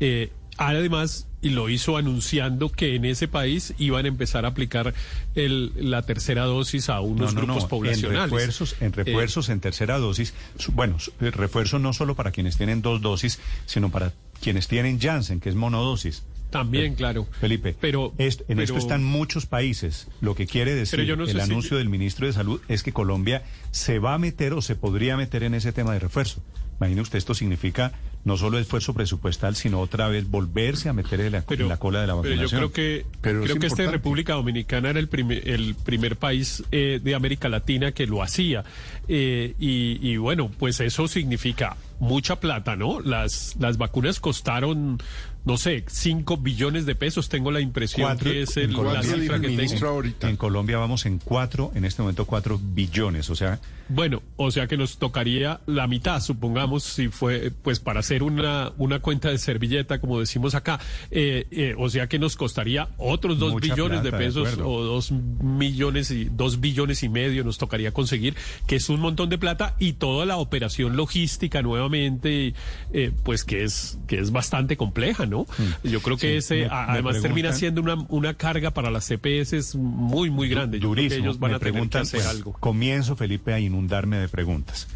Eh, 0.00 0.32
además, 0.56 1.28
y 1.40 1.50
lo 1.50 1.68
hizo 1.68 1.96
anunciando 1.96 2.68
que 2.68 2.96
en 2.96 3.04
ese 3.04 3.28
país 3.28 3.74
iban 3.78 4.06
a 4.06 4.08
empezar 4.08 4.44
a 4.44 4.48
aplicar 4.48 4.92
el, 5.36 5.72
la 5.76 6.02
tercera 6.02 6.46
dosis 6.46 6.88
a 6.88 7.00
unos 7.00 7.32
grupos 7.32 7.66
poblacionales. 7.66 8.24
En 8.24 8.30
refuerzos, 8.30 8.76
en, 8.80 8.92
refuerzos 8.92 9.48
en 9.50 9.60
tercera 9.60 9.98
dosis, 9.98 10.34
bueno, 10.72 10.96
refuerzo 11.20 11.78
no 11.78 11.92
solo 11.92 12.16
para 12.16 12.32
quienes 12.32 12.56
tienen 12.56 12.82
dos 12.82 13.00
dosis, 13.00 13.38
sino 13.66 13.92
para 13.92 14.12
quienes 14.42 14.66
tienen 14.66 14.98
Janssen, 14.98 15.38
que 15.38 15.48
es 15.48 15.54
monodosis. 15.54 16.24
También, 16.50 16.94
claro. 16.94 17.26
Felipe, 17.40 17.74
pero 17.80 18.12
en 18.18 18.60
esto 18.60 18.76
están 18.76 19.04
muchos 19.04 19.46
países. 19.46 20.08
Lo 20.20 20.34
que 20.34 20.46
quiere 20.46 20.74
decir 20.74 21.00
el 21.00 21.40
anuncio 21.40 21.76
del 21.76 21.88
ministro 21.88 22.26
de 22.26 22.32
Salud 22.32 22.60
es 22.68 22.82
que 22.82 22.92
Colombia 22.92 23.42
se 23.70 23.98
va 23.98 24.14
a 24.14 24.18
meter 24.18 24.52
o 24.52 24.62
se 24.62 24.74
podría 24.74 25.16
meter 25.16 25.42
en 25.42 25.54
ese 25.54 25.72
tema 25.72 25.92
de 25.92 26.00
refuerzo. 26.00 26.42
Imagine 26.80 27.02
usted, 27.02 27.18
esto 27.18 27.34
significa 27.34 27.92
no 28.24 28.36
solo 28.36 28.58
esfuerzo 28.58 28.94
presupuestal, 28.94 29.54
sino 29.54 29.80
otra 29.80 30.08
vez 30.08 30.28
volverse 30.30 30.88
a 30.88 30.92
meter 30.92 31.20
en 31.20 31.32
la, 31.32 31.76
cola 31.76 32.00
de 32.00 32.06
la 32.06 32.14
vacunación. 32.14 32.48
Pero 32.48 32.48
yo 32.48 32.56
creo 32.56 32.72
que, 32.72 33.06
creo 33.20 33.58
que 33.58 33.66
esta 33.66 33.90
República 33.90 34.34
Dominicana 34.34 34.90
era 34.90 34.98
el 34.98 35.08
primer, 35.08 35.48
el 35.48 35.74
primer 35.74 36.16
país 36.16 36.62
eh, 36.70 37.00
de 37.02 37.14
América 37.14 37.48
Latina 37.48 37.92
que 37.92 38.06
lo 38.06 38.22
hacía. 38.22 38.64
Eh, 39.08 39.54
y, 39.58 40.16
bueno, 40.16 40.50
pues 40.58 40.80
eso 40.80 41.08
significa 41.08 41.76
mucha 41.98 42.40
plata, 42.40 42.76
¿no? 42.76 43.00
Las, 43.00 43.56
las 43.58 43.76
vacunas 43.76 44.20
costaron 44.20 44.98
no 45.44 45.56
sé, 45.56 45.84
5 45.86 46.36
billones 46.36 46.84
de 46.84 46.94
pesos, 46.94 47.28
tengo 47.28 47.50
la 47.50 47.60
impresión 47.60 48.18
que 48.18 48.42
es 48.42 48.56
el, 48.58 48.72
la 48.72 49.02
cifra 49.02 49.40
que 49.40 49.48
tengo. 49.48 50.02
En 50.20 50.36
Colombia 50.36 50.76
vamos 50.78 51.06
en 51.06 51.18
4, 51.18 51.72
en 51.74 51.84
este 51.84 52.02
momento 52.02 52.26
4 52.26 52.60
billones, 52.62 53.30
o 53.30 53.34
sea... 53.34 53.58
Bueno, 53.88 54.22
o 54.36 54.50
sea 54.50 54.66
que 54.66 54.76
nos 54.76 54.98
tocaría 54.98 55.60
la 55.66 55.86
mitad, 55.86 56.20
supongamos, 56.20 56.69
si 56.78 57.08
fue, 57.08 57.50
pues 57.62 57.80
para 57.80 58.00
hacer 58.00 58.22
una, 58.22 58.72
una 58.78 59.00
cuenta 59.00 59.30
de 59.30 59.38
servilleta, 59.38 60.00
como 60.00 60.20
decimos 60.20 60.54
acá, 60.54 60.78
eh, 61.10 61.46
eh, 61.50 61.74
o 61.76 61.88
sea 61.88 62.06
que 62.08 62.18
nos 62.18 62.36
costaría 62.36 62.88
otros 62.98 63.38
2 63.38 63.60
billones 63.60 64.02
de 64.02 64.12
pesos 64.12 64.58
o 64.62 64.82
2 64.84 65.12
millones 65.12 66.10
y 66.10 66.26
2 66.26 66.60
billones 66.60 67.02
y 67.02 67.08
medio 67.08 67.44
nos 67.44 67.58
tocaría 67.58 67.92
conseguir, 67.92 68.34
que 68.66 68.76
es 68.76 68.88
un 68.88 69.00
montón 69.00 69.28
de 69.28 69.38
plata 69.38 69.74
y 69.78 69.94
toda 69.94 70.26
la 70.26 70.36
operación 70.36 70.96
logística 70.96 71.62
nuevamente, 71.62 72.54
eh, 72.92 73.12
pues 73.22 73.44
que 73.44 73.64
es, 73.64 73.98
que 74.06 74.18
es 74.18 74.30
bastante 74.30 74.76
compleja, 74.76 75.26
¿no? 75.26 75.42
Mm. 75.42 75.88
Yo 75.88 76.00
creo 76.00 76.16
que 76.16 76.36
ese 76.36 76.66
además 76.70 77.20
termina 77.20 77.52
siendo 77.52 77.80
una, 77.80 77.94
una 78.08 78.34
carga 78.34 78.70
para 78.70 78.90
las 78.90 79.08
CPS 79.08 79.74
muy, 79.76 80.30
muy 80.30 80.48
grande. 80.48 80.78
Yo 80.78 80.90
creo 80.92 81.08
que 81.08 81.16
ellos 81.16 81.38
van 81.38 81.54
a 81.54 81.58
tener 81.58 81.88
que 81.88 81.98
hacer 81.98 82.22
algo. 82.22 82.52
Comienzo, 82.52 83.16
Felipe, 83.16 83.52
a 83.52 83.60
inundarme 83.60 84.18
de 84.18 84.28
preguntas. 84.28 84.88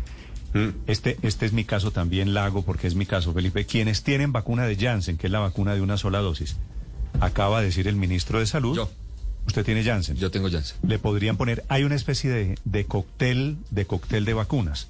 Mm. 0.54 0.68
Este, 0.86 1.18
este 1.22 1.46
es 1.46 1.52
mi 1.52 1.64
caso 1.64 1.90
también, 1.90 2.32
Lago, 2.32 2.62
porque 2.62 2.86
es 2.86 2.94
mi 2.94 3.06
caso, 3.06 3.32
Felipe. 3.34 3.66
Quienes 3.66 4.02
tienen 4.02 4.32
vacuna 4.32 4.66
de 4.66 4.76
Janssen, 4.76 5.18
que 5.18 5.26
es 5.26 5.32
la 5.32 5.40
vacuna 5.40 5.74
de 5.74 5.82
una 5.82 5.98
sola 5.98 6.20
dosis, 6.20 6.56
acaba 7.20 7.60
de 7.60 7.66
decir 7.66 7.86
el 7.88 7.96
ministro 7.96 8.38
de 8.38 8.46
Salud. 8.46 8.76
Yo. 8.76 8.90
Usted 9.46 9.64
tiene 9.64 9.84
Janssen. 9.84 10.16
Yo 10.16 10.30
tengo 10.30 10.50
Janssen. 10.50 10.78
Le 10.88 10.98
podrían 10.98 11.36
poner, 11.36 11.64
hay 11.68 11.84
una 11.84 11.96
especie 11.96 12.30
de, 12.30 12.58
de 12.64 12.86
cóctel, 12.86 13.58
de 13.70 13.84
cóctel 13.84 14.24
de 14.24 14.32
vacunas 14.32 14.88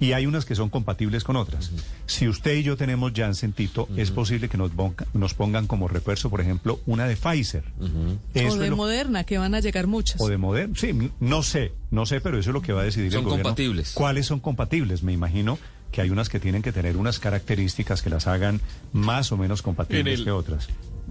y 0.00 0.12
hay 0.12 0.26
unas 0.26 0.44
que 0.44 0.54
son 0.54 0.68
compatibles 0.70 1.24
con 1.24 1.36
otras. 1.36 1.70
Si 2.06 2.28
usted 2.28 2.56
y 2.56 2.62
yo 2.62 2.76
tenemos 2.76 3.12
Janssen 3.14 3.52
Tito, 3.52 3.88
es 3.96 4.10
posible 4.10 4.48
que 4.48 4.56
nos, 4.56 4.70
nos 5.12 5.34
pongan 5.34 5.66
como 5.66 5.88
refuerzo, 5.88 6.30
por 6.30 6.40
ejemplo, 6.40 6.80
una 6.86 7.06
de 7.06 7.16
Pfizer. 7.16 7.64
O 7.80 8.56
de 8.56 8.70
Moderna, 8.70 9.24
que 9.24 9.38
van 9.38 9.54
a 9.54 9.60
llegar 9.60 9.86
muchas. 9.86 10.20
O 10.20 10.28
de 10.28 10.38
Moderna, 10.38 10.74
sí, 10.76 11.10
no 11.20 11.42
sé, 11.42 11.72
no 11.90 12.06
sé, 12.06 12.20
pero 12.20 12.38
eso 12.38 12.50
es 12.50 12.54
lo 12.54 12.62
que 12.62 12.72
va 12.72 12.82
a 12.82 12.84
decidir 12.84 13.06
el 13.06 13.22
gobierno. 13.22 13.30
Son 13.30 13.42
compatibles. 13.42 13.92
¿Cuáles 13.94 14.26
son 14.26 14.40
compatibles? 14.40 15.02
Me 15.02 15.12
imagino 15.12 15.58
que 15.90 16.00
hay 16.00 16.10
unas 16.10 16.28
que 16.28 16.38
tienen 16.38 16.62
que 16.62 16.72
tener 16.72 16.96
unas 16.96 17.18
características 17.18 18.02
que 18.02 18.10
las 18.10 18.26
hagan 18.26 18.60
más 18.92 19.32
o 19.32 19.36
menos 19.36 19.62
compatibles 19.62 20.22
que 20.22 20.30
otras. 20.30 20.68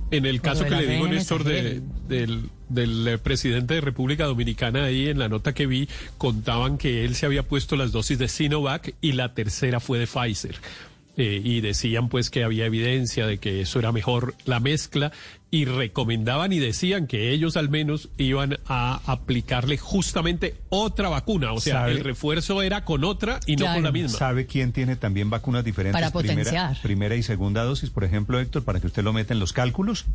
En 0.10 0.26
el 0.26 0.41
caso 0.41 0.63
que 0.63 0.72
le 0.72 0.88
digo, 0.88 1.08
Néstor, 1.08 1.43
de, 1.43 1.82
del, 2.08 2.50
del 2.70 3.08
eh, 3.08 3.17
presidente 3.17 3.74
de 3.74 3.82
República 3.82 4.26
Dominicana, 4.26 4.86
ahí 4.86 5.08
en 5.08 5.20
la 5.20 5.28
nota 5.28 5.54
que 5.54 5.67
vi, 5.67 5.89
contaban 6.17 6.78
que 6.78 7.04
él 7.04 7.15
se 7.15 7.26
había 7.26 7.43
puesto 7.43 7.76
las 7.76 7.91
dosis 7.91 8.17
de 8.17 8.28
Sinovac 8.28 8.93
y 9.02 9.13
la 9.13 9.34
tercera 9.34 9.80
fue 9.80 10.00
de 10.00 10.08
Pfizer. 10.08 10.56
Eh, 11.20 11.41
y 11.43 11.62
decían 11.62 12.10
pues 12.10 12.30
que 12.30 12.43
había 12.43 12.67
evidencia 12.67 13.26
de 13.26 13.39
que 13.39 13.62
eso 13.62 13.80
era 13.80 13.91
mejor 13.91 14.36
la 14.46 14.60
mezcla 14.60 15.12
y 15.50 15.66
recomendaban 15.66 16.52
y 16.52 16.60
decían 16.60 17.08
que 17.08 17.32
ellos 17.32 17.56
al 17.56 17.70
menos 17.70 18.10
iban 18.18 18.58
a 18.66 19.00
aplicarle 19.06 19.78
justamente 19.78 20.56
otra 20.70 21.10
vacuna, 21.10 21.54
o 21.54 21.62
sea, 21.62 21.88
el 21.88 22.04
refuerzo 22.04 22.62
era 22.62 22.84
con 22.84 23.04
otra 23.04 23.40
y 23.46 23.56
no 23.56 23.66
con 23.74 23.84
la 23.84 23.92
misma. 23.92 24.18
¿Sabe 24.18 24.46
quién 24.46 24.74
tiene 24.74 24.96
también 24.96 25.30
vacunas 25.30 25.64
diferentes? 25.64 26.02
Para 26.02 26.12
primera, 26.12 26.74
primera 26.82 27.16
y 27.16 27.24
segunda 27.24 27.64
dosis, 27.64 27.90
por 27.90 28.04
ejemplo, 28.04 28.40
Héctor, 28.40 28.64
para 28.64 28.80
que 28.80 28.88
usted 28.88 29.04
lo 29.04 29.14
meta 29.14 29.34
en 29.34 29.40
los 29.40 29.54
cálculos. 29.54 30.06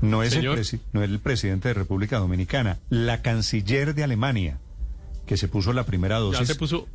No 0.00 0.22
es, 0.22 0.34
el 0.36 0.44
no 0.44 1.02
es 1.02 1.10
el 1.10 1.18
presidente 1.18 1.68
de 1.68 1.74
República 1.74 2.18
Dominicana, 2.18 2.78
la 2.88 3.20
canciller 3.20 3.96
de 3.96 4.04
Alemania, 4.04 4.58
que 5.26 5.36
se 5.36 5.48
puso 5.48 5.72
la 5.72 5.82
primera 5.82 6.18
dosis. 6.18 6.40
Ya 6.40 6.46
se 6.46 6.54
puso 6.54 6.86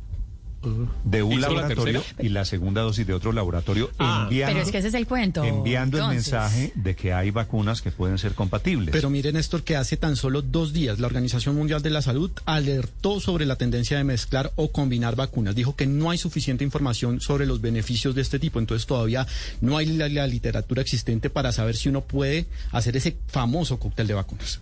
de 1.04 1.22
un 1.22 1.40
laboratorio 1.40 2.02
y 2.18 2.28
la 2.28 2.44
segunda 2.44 2.82
dosis 2.82 3.06
de 3.06 3.14
otro 3.14 3.32
laboratorio 3.32 3.90
ah, 3.98 4.22
enviando, 4.24 4.54
pero 4.54 4.64
es 4.64 4.72
que 4.72 4.78
ese 4.78 4.88
es 4.88 4.94
el 4.94 5.06
cuento. 5.06 5.44
enviando 5.44 5.98
el 5.98 6.08
mensaje 6.08 6.72
de 6.74 6.94
que 6.94 7.12
hay 7.12 7.30
vacunas 7.30 7.82
que 7.82 7.90
pueden 7.90 8.18
ser 8.18 8.34
compatibles. 8.34 8.92
Pero 8.92 9.10
miren 9.10 9.34
Néstor 9.34 9.62
que 9.62 9.76
hace 9.76 9.96
tan 9.96 10.16
solo 10.16 10.42
dos 10.42 10.72
días 10.72 10.98
la 10.98 11.06
Organización 11.06 11.56
Mundial 11.56 11.82
de 11.82 11.90
la 11.90 12.02
Salud 12.02 12.30
alertó 12.44 13.20
sobre 13.20 13.46
la 13.46 13.56
tendencia 13.56 13.96
de 13.96 14.04
mezclar 14.04 14.52
o 14.56 14.70
combinar 14.70 15.16
vacunas. 15.16 15.54
Dijo 15.54 15.76
que 15.76 15.86
no 15.86 16.10
hay 16.10 16.18
suficiente 16.18 16.64
información 16.64 17.20
sobre 17.20 17.46
los 17.46 17.60
beneficios 17.60 18.14
de 18.14 18.22
este 18.22 18.38
tipo, 18.38 18.58
entonces 18.58 18.86
todavía 18.86 19.26
no 19.60 19.76
hay 19.76 19.86
la 19.86 20.26
literatura 20.26 20.82
existente 20.82 21.30
para 21.30 21.52
saber 21.52 21.76
si 21.76 21.88
uno 21.88 22.02
puede 22.02 22.46
hacer 22.72 22.96
ese 22.96 23.16
famoso 23.28 23.78
cóctel 23.78 24.06
de 24.06 24.14
vacunas. 24.14 24.60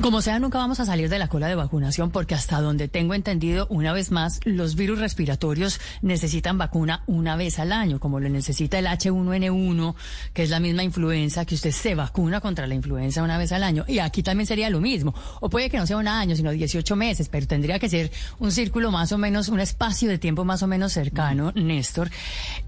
Como 0.00 0.20
sea, 0.20 0.38
nunca 0.38 0.58
vamos 0.58 0.78
a 0.80 0.84
salir 0.84 1.08
de 1.08 1.18
la 1.18 1.28
cola 1.28 1.48
de 1.48 1.54
vacunación 1.54 2.10
porque 2.10 2.34
hasta 2.34 2.60
donde 2.60 2.86
tengo 2.86 3.14
entendido, 3.14 3.66
una 3.70 3.92
vez 3.92 4.10
más, 4.10 4.40
los 4.44 4.76
virus 4.76 4.98
respiratorios 4.98 5.80
necesitan 6.02 6.58
vacuna 6.58 7.02
una 7.06 7.34
vez 7.36 7.58
al 7.58 7.72
año, 7.72 7.98
como 7.98 8.20
lo 8.20 8.28
necesita 8.28 8.78
el 8.78 8.86
H1N1, 8.86 9.94
que 10.34 10.42
es 10.42 10.50
la 10.50 10.60
misma 10.60 10.82
influenza, 10.82 11.46
que 11.46 11.54
usted 11.54 11.70
se 11.70 11.94
vacuna 11.94 12.40
contra 12.40 12.66
la 12.66 12.74
influenza 12.74 13.22
una 13.22 13.38
vez 13.38 13.52
al 13.52 13.62
año. 13.62 13.84
Y 13.88 14.00
aquí 14.00 14.22
también 14.22 14.46
sería 14.46 14.68
lo 14.68 14.80
mismo. 14.80 15.14
O 15.40 15.48
puede 15.48 15.70
que 15.70 15.78
no 15.78 15.86
sea 15.86 15.96
un 15.96 16.08
año, 16.08 16.36
sino 16.36 16.50
18 16.50 16.94
meses, 16.94 17.28
pero 17.30 17.46
tendría 17.46 17.78
que 17.78 17.88
ser 17.88 18.10
un 18.38 18.52
círculo 18.52 18.90
más 18.90 19.12
o 19.12 19.18
menos, 19.18 19.48
un 19.48 19.60
espacio 19.60 20.10
de 20.10 20.18
tiempo 20.18 20.44
más 20.44 20.62
o 20.62 20.66
menos 20.66 20.92
cercano, 20.92 21.52
Néstor. 21.54 22.10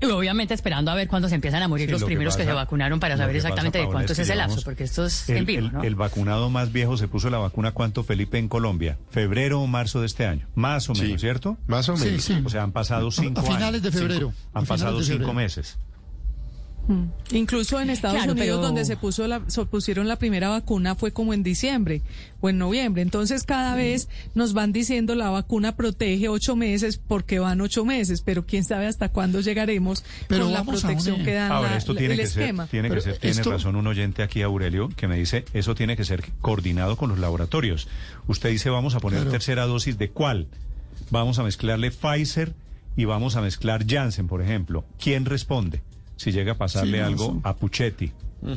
Y 0.00 0.06
obviamente 0.06 0.54
esperando 0.54 0.90
a 0.90 0.94
ver 0.94 1.08
cuándo 1.08 1.28
se 1.28 1.34
empiezan 1.34 1.62
a 1.62 1.68
morir 1.68 1.90
los 1.90 2.04
primeros 2.04 2.36
que, 2.36 2.44
se 2.44 2.52
vacunaron 2.52 3.00
para 3.00 3.16
saber 3.16 3.36
exactamente 3.36 3.78
de 3.78 3.86
cuánto 3.86 4.14
es, 4.14 4.18
ese 4.18 4.34
lapso, 4.34 4.62
porque 4.64 4.84
esto 4.84 5.04
es 5.04 5.28
el, 5.28 5.38
en 5.38 5.46
vivo, 5.46 5.68
¿no? 5.70 5.82
el 5.82 5.94
vacunado 5.94 6.48
más 6.48 6.72
viejo 6.72 6.96
se 6.96 7.08
puso 7.08 7.17
la 7.30 7.38
vacuna 7.38 7.72
cuánto, 7.72 8.04
Felipe, 8.04 8.38
en 8.38 8.48
Colombia? 8.48 8.98
¿Febrero 9.10 9.60
o 9.60 9.66
marzo 9.66 10.00
de 10.00 10.06
este 10.06 10.26
año? 10.26 10.46
Más 10.54 10.88
o 10.88 10.94
menos, 10.94 11.20
¿cierto? 11.20 11.58
Más 11.66 11.88
o 11.88 11.96
menos. 11.96 12.22
Sí, 12.22 12.40
O 12.44 12.48
sea, 12.48 12.62
han 12.62 12.72
pasado 12.72 13.10
cinco 13.10 13.40
A 13.40 13.42
finales 13.42 13.82
de 13.82 13.90
febrero. 13.92 14.32
han 14.54 14.66
pasado 14.66 15.02
cinco 15.02 15.34
meses. 15.34 15.78
Mm. 16.88 17.04
Incluso 17.32 17.78
en 17.80 17.90
Estados 17.90 18.26
Unidos, 18.26 18.62
donde 18.62 18.86
se 18.86 18.96
puso 18.96 19.28
la, 19.28 19.40
pusieron 19.40 20.08
la 20.08 20.16
primera 20.16 20.48
vacuna, 20.48 20.94
fue 20.94 21.12
como 21.12 21.34
en 21.34 21.42
diciembre 21.42 22.00
o 22.40 22.48
en 22.48 22.56
noviembre. 22.56 23.02
Entonces, 23.02 23.44
cada 23.44 23.74
vez 23.74 24.08
nos 24.34 24.54
van 24.54 24.72
diciendo 24.72 25.14
la 25.14 25.28
vacuna 25.28 25.76
protege 25.76 26.30
ocho 26.30 26.56
meses 26.56 26.96
porque 26.96 27.38
van 27.38 27.60
ocho 27.60 27.84
meses, 27.84 28.22
pero 28.22 28.46
quién 28.46 28.64
sabe 28.64 28.86
hasta 28.86 29.10
cuándo 29.10 29.40
llegaremos 29.40 30.02
con 30.28 30.50
la 30.50 30.64
protección 30.64 31.22
que 31.24 31.34
dan 31.34 31.52
Ahora, 31.52 31.76
esto 31.76 31.94
tiene 31.94 32.16
que 32.16 32.22
esquema. 32.22 32.64
Ser, 32.64 32.70
tiene 32.70 32.90
que 32.90 33.00
ser, 33.02 33.18
tiene 33.18 33.42
razón 33.42 33.76
un 33.76 33.86
oyente 33.86 34.22
aquí, 34.22 34.40
Aurelio, 34.40 34.88
que 34.88 35.08
me 35.08 35.16
dice, 35.16 35.44
eso 35.52 35.74
tiene 35.74 35.94
que 35.94 36.04
ser 36.04 36.24
coordinado 36.40 36.96
con 36.96 37.10
los 37.10 37.18
laboratorios. 37.18 37.86
Usted 38.28 38.48
dice, 38.48 38.70
vamos 38.70 38.94
a 38.94 39.00
poner 39.00 39.28
tercera 39.28 39.66
dosis 39.66 39.98
de 39.98 40.08
cuál? 40.08 40.48
Vamos 41.10 41.38
a 41.38 41.42
mezclarle 41.42 41.90
Pfizer 41.90 42.54
y 42.96 43.04
vamos 43.04 43.36
a 43.36 43.42
mezclar 43.42 43.86
Janssen, 43.86 44.26
por 44.26 44.40
ejemplo. 44.40 44.86
¿Quién 44.98 45.26
responde? 45.26 45.82
Si 46.18 46.32
llega 46.32 46.52
a 46.52 46.58
pasarle 46.58 47.00
algo 47.00 47.40
a 47.44 47.56
Puchetti. 47.56 48.12
Mm. 48.42 48.52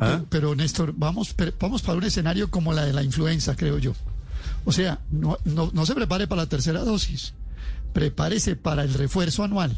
¿Ah? 0.00 0.20
Pero, 0.28 0.54
Néstor, 0.54 0.92
vamos, 0.94 1.34
vamos 1.58 1.82
para 1.82 1.98
un 1.98 2.04
escenario 2.04 2.50
como 2.50 2.72
la 2.72 2.84
de 2.84 2.92
la 2.92 3.02
influenza, 3.02 3.56
creo 3.56 3.78
yo. 3.78 3.94
O 4.64 4.72
sea, 4.72 5.00
no, 5.10 5.38
no, 5.44 5.70
no 5.72 5.86
se 5.86 5.94
prepare 5.94 6.28
para 6.28 6.42
la 6.42 6.48
tercera 6.48 6.80
dosis, 6.80 7.32
prepárese 7.94 8.54
para 8.54 8.84
el 8.84 8.92
refuerzo 8.92 9.42
anual. 9.42 9.74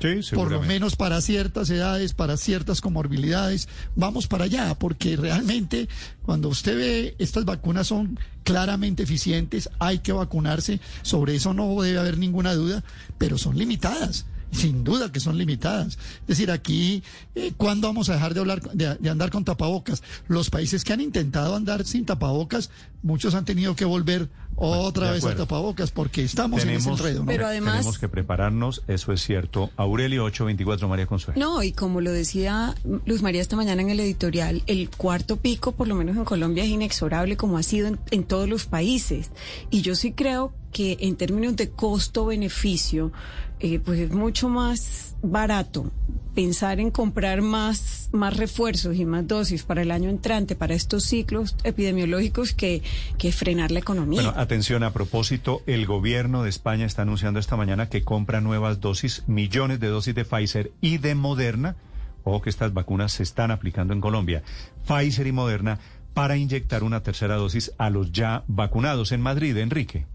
Sí, 0.00 0.20
por 0.34 0.52
lo 0.52 0.62
menos 0.62 0.94
para 0.94 1.20
ciertas 1.20 1.70
edades, 1.70 2.14
para 2.14 2.36
ciertas 2.36 2.80
comorbilidades, 2.80 3.68
vamos 3.96 4.28
para 4.28 4.44
allá, 4.44 4.76
porque 4.76 5.16
realmente 5.16 5.88
cuando 6.22 6.48
usted 6.48 6.76
ve 6.76 7.16
estas 7.18 7.44
vacunas 7.44 7.88
son 7.88 8.16
claramente 8.44 9.02
eficientes, 9.02 9.68
hay 9.80 9.98
que 9.98 10.12
vacunarse, 10.12 10.78
sobre 11.02 11.34
eso 11.34 11.52
no 11.52 11.82
debe 11.82 11.98
haber 11.98 12.16
ninguna 12.16 12.54
duda, 12.54 12.84
pero 13.18 13.38
son 13.38 13.58
limitadas 13.58 14.24
sin 14.50 14.84
duda 14.84 15.12
que 15.12 15.20
son 15.20 15.38
limitadas. 15.38 15.98
Es 16.22 16.26
decir, 16.26 16.50
aquí, 16.50 17.02
eh, 17.34 17.52
¿cuándo 17.56 17.88
vamos 17.88 18.08
a 18.08 18.14
dejar 18.14 18.34
de, 18.34 18.40
hablar, 18.40 18.62
de, 18.72 19.10
andar 19.10 19.30
con 19.30 19.44
tapabocas? 19.44 20.02
Los 20.26 20.50
países 20.50 20.84
que 20.84 20.92
han 20.92 21.00
intentado 21.00 21.54
andar 21.54 21.84
sin 21.84 22.04
tapabocas, 22.04 22.70
muchos 23.02 23.34
han 23.34 23.44
tenido 23.44 23.76
que 23.76 23.84
volver 23.84 24.28
otra 24.60 25.12
vez 25.12 25.24
a 25.24 25.36
tapabocas 25.36 25.92
porque 25.92 26.24
estamos 26.24 26.64
en 26.64 26.70
ese 26.70 26.90
enredo. 26.90 27.24
Pero 27.26 27.46
además... 27.46 27.76
Tenemos 27.78 27.98
que 27.98 28.08
prepararnos, 28.08 28.82
eso 28.88 29.12
es 29.12 29.22
cierto. 29.22 29.70
Aurelio 29.76 30.24
824, 30.24 30.88
María 30.88 31.06
Consuelo. 31.06 31.38
No, 31.38 31.62
y 31.62 31.72
como 31.72 32.00
lo 32.00 32.10
decía 32.10 32.74
Luz 33.06 33.22
María 33.22 33.40
esta 33.40 33.54
mañana 33.56 33.82
en 33.82 33.90
el 33.90 34.00
editorial, 34.00 34.62
el 34.66 34.90
cuarto 34.90 35.36
pico, 35.36 35.72
por 35.72 35.86
lo 35.86 35.94
menos 35.94 36.16
en 36.16 36.24
Colombia, 36.24 36.64
es 36.64 36.70
inexorable 36.70 37.36
como 37.36 37.56
ha 37.56 37.62
sido 37.62 37.86
en, 37.86 38.00
en 38.10 38.24
todos 38.24 38.48
los 38.48 38.66
países. 38.66 39.30
Y 39.70 39.82
yo 39.82 39.94
sí 39.94 40.12
creo 40.12 40.52
que 40.52 40.58
en 40.78 41.16
términos 41.16 41.56
de 41.56 41.70
costo-beneficio, 41.70 43.12
eh, 43.60 43.80
pues 43.80 43.98
es 43.98 44.12
mucho 44.12 44.48
más 44.48 45.16
barato 45.22 45.90
pensar 46.34 46.78
en 46.78 46.92
comprar 46.92 47.42
más, 47.42 48.10
más 48.12 48.36
refuerzos 48.36 48.94
y 48.96 49.04
más 49.04 49.26
dosis 49.26 49.64
para 49.64 49.82
el 49.82 49.90
año 49.90 50.08
entrante, 50.08 50.54
para 50.54 50.74
estos 50.74 51.02
ciclos 51.02 51.56
epidemiológicos, 51.64 52.52
que, 52.52 52.82
que 53.18 53.32
frenar 53.32 53.72
la 53.72 53.80
economía. 53.80 54.22
Bueno, 54.22 54.38
atención, 54.40 54.84
a 54.84 54.92
propósito, 54.92 55.62
el 55.66 55.84
gobierno 55.86 56.44
de 56.44 56.50
España 56.50 56.86
está 56.86 57.02
anunciando 57.02 57.40
esta 57.40 57.56
mañana 57.56 57.88
que 57.88 58.04
compra 58.04 58.40
nuevas 58.40 58.80
dosis, 58.80 59.24
millones 59.26 59.80
de 59.80 59.88
dosis 59.88 60.14
de 60.14 60.24
Pfizer 60.24 60.70
y 60.80 60.98
de 60.98 61.16
Moderna. 61.16 61.74
Ojo 62.22 62.42
que 62.42 62.50
estas 62.50 62.72
vacunas 62.72 63.12
se 63.12 63.24
están 63.24 63.50
aplicando 63.50 63.92
en 63.92 64.00
Colombia. 64.00 64.44
Pfizer 64.86 65.26
y 65.26 65.32
Moderna 65.32 65.80
para 66.14 66.36
inyectar 66.36 66.84
una 66.84 67.02
tercera 67.02 67.34
dosis 67.34 67.72
a 67.78 67.90
los 67.90 68.12
ya 68.12 68.44
vacunados 68.46 69.10
en 69.10 69.20
Madrid, 69.20 69.56
Enrique. 69.56 70.06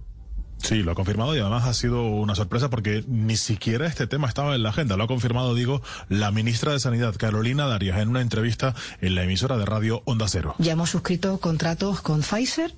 Sí, 0.64 0.82
lo 0.82 0.94
ha 0.94 0.96
confirmado 0.96 1.36
y 1.36 1.40
además 1.40 1.66
ha 1.66 1.74
sido 1.74 2.06
una 2.06 2.36
sorpresa 2.36 2.70
porque 2.70 3.04
ni 3.08 3.36
siquiera 3.36 3.86
este 3.86 4.08
tema 4.08 4.30
estaba 4.30 4.56
en 4.56 4.64
la 4.64 4.70
agenda. 4.70 4.96
Lo 4.96 5.04
ha 5.04 5.08
confirmado, 5.08 5.56
digo, 5.56 5.82
la 6.08 6.32
ministra 6.32 6.72
de 6.72 6.80
Sanidad, 6.80 7.16
Carolina 7.18 7.68
Darias, 7.68 8.00
en 8.00 8.08
una 8.08 8.22
entrevista 8.22 8.74
en 9.02 9.14
la 9.16 9.24
emisora 9.24 9.58
de 9.58 9.66
radio 9.66 10.02
Onda 10.06 10.26
Cero. 10.30 10.56
Ya 10.60 10.72
hemos 10.72 10.90
suscrito 10.90 11.38
contratos 11.40 12.00
con 12.00 12.22
Pfizer 12.22 12.74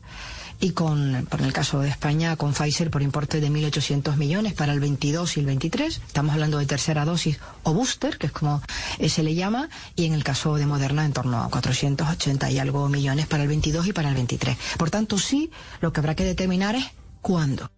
y 0.60 0.72
con, 0.72 1.28
por 1.30 1.44
el 1.44 1.54
caso 1.54 1.80
de 1.80 1.90
España, 1.90 2.36
con 2.38 2.54
Pfizer 2.54 2.90
por 2.90 3.04
importe 3.04 3.40
de 3.40 3.52
1.800 3.52 4.16
millones 4.16 4.54
para 4.54 4.74
el 4.74 4.80
22 4.80 5.38
y 5.38 5.42
el 5.42 5.46
23. 5.46 6.02
Estamos 6.08 6.34
hablando 6.34 6.58
de 6.58 6.66
tercera 6.66 7.06
dosis 7.06 7.40
o 7.62 7.74
booster, 7.76 8.18
que 8.18 8.28
es 8.28 8.34
como 8.34 8.64
se 9.08 9.22
le 9.22 9.36
llama, 9.36 9.70
y 9.96 10.06
en 10.06 10.14
el 10.14 10.24
caso 10.24 10.56
de 10.56 10.66
Moderna 10.66 11.06
en 11.06 11.14
torno 11.14 11.44
a 11.44 11.50
480 11.50 12.50
y 12.50 12.58
algo 12.58 12.90
millones 12.90 13.28
para 13.28 13.44
el 13.44 13.50
22 13.50 13.86
y 13.86 13.94
para 13.94 14.10
el 14.10 14.16
23. 14.16 14.58
Por 14.80 14.90
tanto, 14.90 15.20
sí, 15.20 15.52
lo 15.82 15.94
que 15.94 16.00
habrá 16.00 16.16
que 16.16 16.24
determinar 16.24 16.74
es 16.74 16.86
cuándo. 17.26 17.72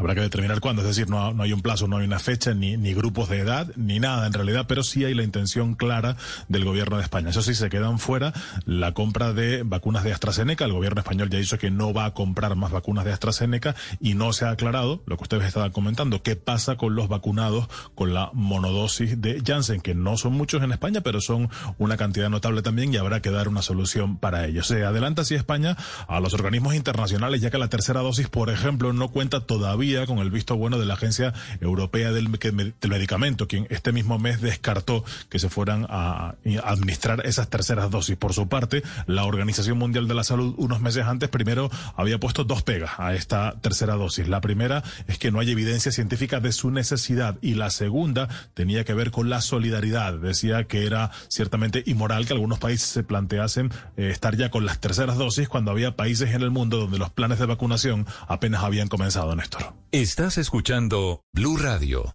Habrá 0.00 0.14
que 0.14 0.22
determinar 0.22 0.60
cuándo, 0.60 0.80
es 0.80 0.88
decir, 0.88 1.10
no, 1.10 1.34
no 1.34 1.42
hay 1.42 1.52
un 1.52 1.60
plazo, 1.60 1.86
no 1.86 1.98
hay 1.98 2.06
una 2.06 2.18
fecha, 2.18 2.54
ni, 2.54 2.78
ni, 2.78 2.94
grupos 2.94 3.28
de 3.28 3.40
edad, 3.40 3.70
ni 3.76 4.00
nada 4.00 4.26
en 4.26 4.32
realidad, 4.32 4.64
pero 4.66 4.82
sí 4.82 5.04
hay 5.04 5.12
la 5.12 5.24
intención 5.24 5.74
clara 5.74 6.16
del 6.48 6.64
gobierno 6.64 6.96
de 6.96 7.02
España. 7.02 7.28
Eso 7.28 7.42
sí, 7.42 7.54
se 7.54 7.68
quedan 7.68 7.98
fuera 7.98 8.32
la 8.64 8.94
compra 8.94 9.34
de 9.34 9.62
vacunas 9.62 10.02
de 10.02 10.14
AstraZeneca. 10.14 10.64
El 10.64 10.72
gobierno 10.72 11.00
español 11.02 11.28
ya 11.28 11.36
ha 11.36 11.40
dicho 11.42 11.58
que 11.58 11.70
no 11.70 11.92
va 11.92 12.06
a 12.06 12.14
comprar 12.14 12.56
más 12.56 12.72
vacunas 12.72 13.04
de 13.04 13.12
AstraZeneca 13.12 13.76
y 14.00 14.14
no 14.14 14.32
se 14.32 14.46
ha 14.46 14.50
aclarado, 14.52 15.02
lo 15.04 15.18
que 15.18 15.24
ustedes 15.24 15.44
estaban 15.44 15.70
comentando, 15.70 16.22
qué 16.22 16.34
pasa 16.34 16.76
con 16.76 16.94
los 16.94 17.08
vacunados 17.08 17.68
con 17.94 18.14
la 18.14 18.30
monodosis 18.32 19.20
de 19.20 19.42
Janssen, 19.46 19.82
que 19.82 19.94
no 19.94 20.16
son 20.16 20.32
muchos 20.32 20.62
en 20.62 20.72
España, 20.72 21.02
pero 21.02 21.20
son 21.20 21.50
una 21.76 21.98
cantidad 21.98 22.30
notable 22.30 22.62
también 22.62 22.94
y 22.94 22.96
habrá 22.96 23.20
que 23.20 23.30
dar 23.30 23.48
una 23.48 23.60
solución 23.60 24.16
para 24.16 24.46
ellos. 24.46 24.66
Se 24.66 24.82
adelanta 24.82 25.22
así 25.22 25.34
España 25.34 25.76
a 26.08 26.20
los 26.20 26.32
organismos 26.32 26.74
internacionales, 26.74 27.42
ya 27.42 27.50
que 27.50 27.58
la 27.58 27.68
tercera 27.68 28.00
dosis, 28.00 28.28
por 28.28 28.48
ejemplo, 28.48 28.94
no 28.94 29.08
cuenta 29.08 29.40
todavía 29.40 29.89
con 30.06 30.18
el 30.18 30.30
visto 30.30 30.56
bueno 30.56 30.78
de 30.78 30.86
la 30.86 30.94
Agencia 30.94 31.34
Europea 31.60 32.12
del, 32.12 32.28
Medicamento, 32.28 33.48
quien 33.48 33.66
este 33.70 33.92
mismo 33.92 34.18
mes 34.18 34.40
descartó 34.40 35.04
que 35.28 35.38
se 35.38 35.48
fueran 35.48 35.86
a, 35.88 36.36
administrar 36.64 37.26
esas 37.26 37.48
terceras 37.50 37.90
dosis. 37.90 38.16
Por 38.16 38.32
su 38.32 38.48
parte, 38.48 38.82
la 39.06 39.24
Organización 39.24 39.78
Mundial 39.78 40.06
de 40.06 40.14
la 40.14 40.22
Salud 40.22 40.54
unos 40.58 40.80
meses 40.80 41.06
antes 41.06 41.28
primero 41.28 41.70
había 41.96 42.18
puesto 42.18 42.44
dos 42.44 42.62
pegas 42.62 42.92
a 42.98 43.14
esta 43.14 43.56
tercera 43.60 43.94
dosis. 43.94 44.28
La 44.28 44.40
primera 44.40 44.84
es 45.08 45.18
que 45.18 45.32
no 45.32 45.40
hay 45.40 45.50
evidencia 45.50 45.90
científica 45.90 46.38
de 46.38 46.52
su 46.52 46.70
necesidad 46.70 47.36
y 47.42 47.54
la 47.54 47.70
segunda 47.70 48.28
tenía 48.54 48.84
que 48.84 48.94
ver 48.94 49.10
con 49.10 49.28
la 49.28 49.40
solidaridad. 49.40 50.14
Decía 50.14 50.64
que 50.64 50.86
era 50.86 51.10
ciertamente 51.28 51.82
inmoral 51.86 52.26
que 52.26 52.32
algunos 52.32 52.60
países 52.60 52.88
se 52.88 53.02
planteasen 53.02 53.70
eh, 53.96 54.10
estar 54.10 54.36
ya 54.36 54.50
con 54.50 54.64
las 54.64 54.78
terceras 54.78 55.18
dosis 55.18 55.48
cuando 55.48 55.72
había 55.72 55.96
países 55.96 56.32
en 56.32 56.42
el 56.42 56.50
mundo 56.50 56.78
donde 56.78 56.98
los 56.98 57.10
planes 57.10 57.38
de 57.40 57.46
vacunación 57.46 58.06
apenas 58.28 58.62
habían 58.62 58.88
comenzado, 58.88 59.34
Néstor. 59.34 59.79
Estás 59.92 60.38
escuchando 60.38 61.24
Blue 61.32 61.56
Radio. 61.56 62.14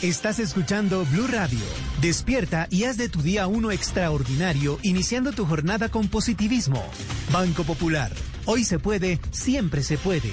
Estás 0.00 0.38
escuchando 0.38 1.04
Blue 1.12 1.26
Radio. 1.26 1.60
Despierta 2.00 2.66
y 2.70 2.84
haz 2.84 2.96
de 2.96 3.08
tu 3.08 3.20
día 3.20 3.46
uno 3.46 3.70
extraordinario, 3.70 4.78
iniciando 4.82 5.32
tu 5.32 5.44
jornada 5.44 5.90
con 5.90 6.08
positivismo. 6.08 6.82
Banco 7.30 7.64
Popular. 7.64 8.10
Hoy 8.46 8.64
se 8.64 8.78
puede, 8.78 9.20
siempre 9.30 9.82
se 9.82 9.98
puede. 9.98 10.32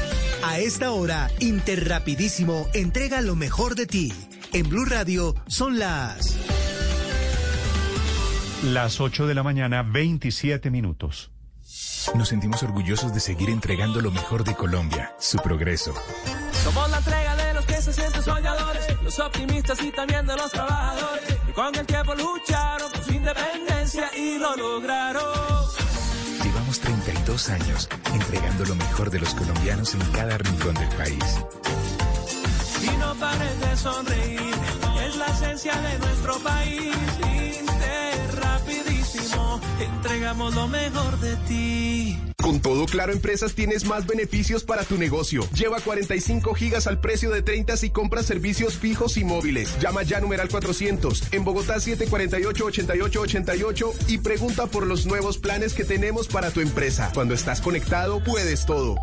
A 0.43 0.57
esta 0.59 0.91
hora, 0.91 1.29
Interrapidísimo 1.39 2.67
entrega 2.73 3.21
lo 3.21 3.35
mejor 3.35 3.75
de 3.75 3.85
ti. 3.85 4.13
En 4.53 4.67
Blue 4.67 4.85
Radio 4.85 5.35
son 5.47 5.77
las... 5.77 6.35
Las 8.63 8.99
8 8.99 9.27
de 9.27 9.35
la 9.35 9.43
mañana, 9.43 9.83
27 9.83 10.69
minutos. 10.69 11.31
Nos 12.15 12.29
sentimos 12.29 12.63
orgullosos 12.63 13.13
de 13.13 13.19
seguir 13.19 13.49
entregando 13.49 14.01
lo 14.01 14.11
mejor 14.11 14.43
de 14.43 14.55
Colombia, 14.55 15.15
su 15.19 15.37
progreso. 15.37 15.93
Somos 16.63 16.89
la 16.89 16.97
entrega 16.97 17.35
de 17.35 17.53
los 17.53 17.65
que 17.65 17.81
se 17.81 17.93
sienten 17.93 18.23
soñadores, 18.23 19.01
los 19.03 19.19
optimistas 19.19 19.81
y 19.83 19.91
también 19.91 20.25
de 20.25 20.35
los 20.35 20.51
trabajadores, 20.51 21.37
que 21.45 21.53
con 21.53 21.75
el 21.75 21.85
tiempo 21.85 22.15
lucharon 22.15 22.91
por 22.91 23.03
su 23.03 23.13
independencia 23.13 24.09
y 24.17 24.37
lo 24.37 24.55
lograron. 24.55 25.23
Llevamos 26.43 26.79
32 27.31 27.49
años 27.49 27.89
entregando 28.13 28.65
lo 28.65 28.75
mejor 28.75 29.09
de 29.09 29.19
los 29.19 29.33
colombianos 29.33 29.93
en 29.93 30.01
cada 30.11 30.37
rincón 30.37 30.73
del 30.73 30.89
país. 30.89 31.23
Y 32.81 32.97
no 32.97 33.15
pares 33.15 33.59
de 33.59 33.77
sonreír, 33.77 34.53
es 35.07 35.15
la 35.15 35.27
esencia 35.27 35.73
de 35.79 35.99
nuestro 35.99 36.37
país. 36.39 37.30
Entregamos 39.79 40.55
lo 40.55 40.67
mejor 40.67 41.19
de 41.19 41.35
ti. 41.47 42.17
Con 42.41 42.59
todo 42.59 42.85
Claro 42.85 43.13
Empresas 43.13 43.53
tienes 43.53 43.85
más 43.85 44.07
beneficios 44.07 44.63
para 44.63 44.83
tu 44.83 44.97
negocio. 44.97 45.47
Lleva 45.53 45.79
45 45.79 46.55
gigas 46.55 46.87
al 46.87 46.99
precio 46.99 47.29
de 47.29 47.43
30 47.43 47.77
si 47.77 47.91
compras 47.91 48.25
servicios 48.25 48.77
fijos 48.77 49.15
y 49.17 49.23
móviles. 49.23 49.79
Llama 49.79 50.01
ya 50.03 50.19
numeral 50.19 50.49
400 50.49 51.33
en 51.33 51.43
Bogotá 51.43 51.75
748-8888 51.75 53.93
y 54.07 54.17
pregunta 54.17 54.65
por 54.67 54.87
los 54.87 55.05
nuevos 55.05 55.37
planes 55.37 55.73
que 55.73 55.83
tenemos 55.83 56.27
para 56.27 56.51
tu 56.51 56.61
empresa. 56.61 57.11
Cuando 57.13 57.33
estás 57.33 57.59
conectado, 57.61 58.23
puedes 58.23 58.65
todo. 58.65 58.95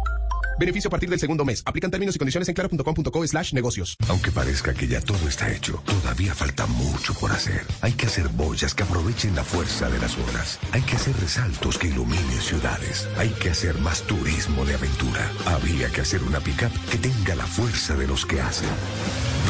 Beneficio 0.59 0.89
a 0.89 0.91
partir 0.91 1.09
del 1.09 1.21
segundo 1.21 1.45
mes. 1.45 1.63
Aplican 1.65 1.91
términos 1.91 2.17
y 2.17 2.19
condiciones 2.19 2.49
en 2.49 2.55
claro.com.co 2.55 3.27
slash 3.27 3.53
negocios. 3.53 3.97
Aunque 4.09 4.31
parezca 4.31 4.75
que 4.75 4.89
ya 4.89 5.01
todo 5.01 5.29
está 5.29 5.51
hecho, 5.53 5.83
todavía 5.85 6.35
falta 6.35 6.67
mucho 6.67 7.15
por 7.15 7.31
hacer. 7.31 7.65
Hay 7.81 7.93
que 7.93 8.07
hacer 8.07 8.29
boyas 8.29 8.75
que 8.75 8.83
aprovechen 8.83 9.37
la 9.37 9.45
fuerza 9.45 9.89
de 9.89 9.99
las 9.99 10.17
olas. 10.19 10.59
Hay 10.73 10.83
que 10.83 10.97
hacer 10.97 11.17
resaltos 11.21 11.79
que 11.79 11.89
iluminen 11.89 12.41
ciudades. 12.41 13.09
Hay 13.17 13.31
que 13.31 13.51
hacer 13.51 13.79
más 13.79 14.03
turismo 14.03 14.65
de 14.65 14.75
aventura. 14.75 15.31
Había 15.47 15.91
que 15.91 16.01
hacer 16.01 16.23
una 16.23 16.41
pickup 16.41 16.73
que 16.91 16.99
tenga 16.99 17.35
la 17.35 17.47
fuerza 17.47 17.95
de 17.95 18.07
los 18.07 18.27
que 18.27 18.41
hacen. 18.41 18.69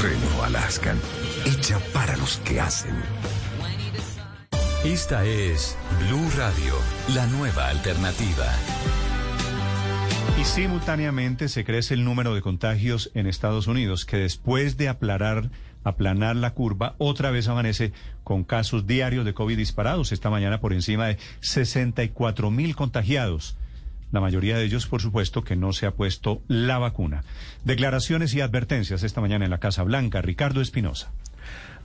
Renault 0.03 0.45
Alaskan, 0.45 1.01
hecha 1.47 1.79
para 1.93 2.17
los 2.17 2.39
que 2.39 2.61
hacen. 2.61 2.95
Esta 4.85 5.25
es 5.25 5.77
Blue 6.07 6.31
Radio, 6.37 6.75
la 7.15 7.27
nueva 7.27 7.69
alternativa. 7.69 8.47
Y 10.37 10.45
simultáneamente 10.45 11.49
se 11.49 11.65
crece 11.65 11.95
el 11.95 12.05
número 12.05 12.35
de 12.35 12.43
contagios 12.43 13.11
en 13.15 13.27
Estados 13.27 13.67
Unidos, 13.67 14.05
que 14.05 14.17
después 14.17 14.77
de 14.77 14.89
aplanar, 14.89 15.51
aplanar 15.85 16.37
la 16.37 16.55
curva, 16.55 16.95
otra 16.99 17.31
vez 17.31 17.49
amanece 17.49 17.93
con 18.25 18.45
casos 18.45 18.87
diarios 18.87 19.25
de 19.25 19.35
COVID 19.35 19.57
disparados. 19.57 20.13
Esta 20.13 20.31
mañana 20.31 20.61
por 20.61 20.73
encima 20.73 21.07
de 21.07 21.19
64 21.41 22.51
mil 22.51 22.77
contagiados. 22.77 23.57
La 24.11 24.21
mayoría 24.21 24.57
de 24.57 24.65
ellos, 24.65 24.87
por 24.87 25.03
supuesto, 25.03 25.45
que 25.45 25.57
no 25.57 25.73
se 25.73 25.87
ha 25.87 25.91
puesto 25.91 26.41
la 26.49 26.79
vacuna. 26.79 27.25
Declaraciones 27.65 28.35
y 28.35 28.41
advertencias 28.41 29.03
esta 29.03 29.21
mañana 29.21 29.45
en 29.45 29.51
la 29.51 29.59
Casa 29.59 29.83
Blanca. 29.83 30.23
Ricardo 30.23 30.63
Espinosa. 30.63 31.13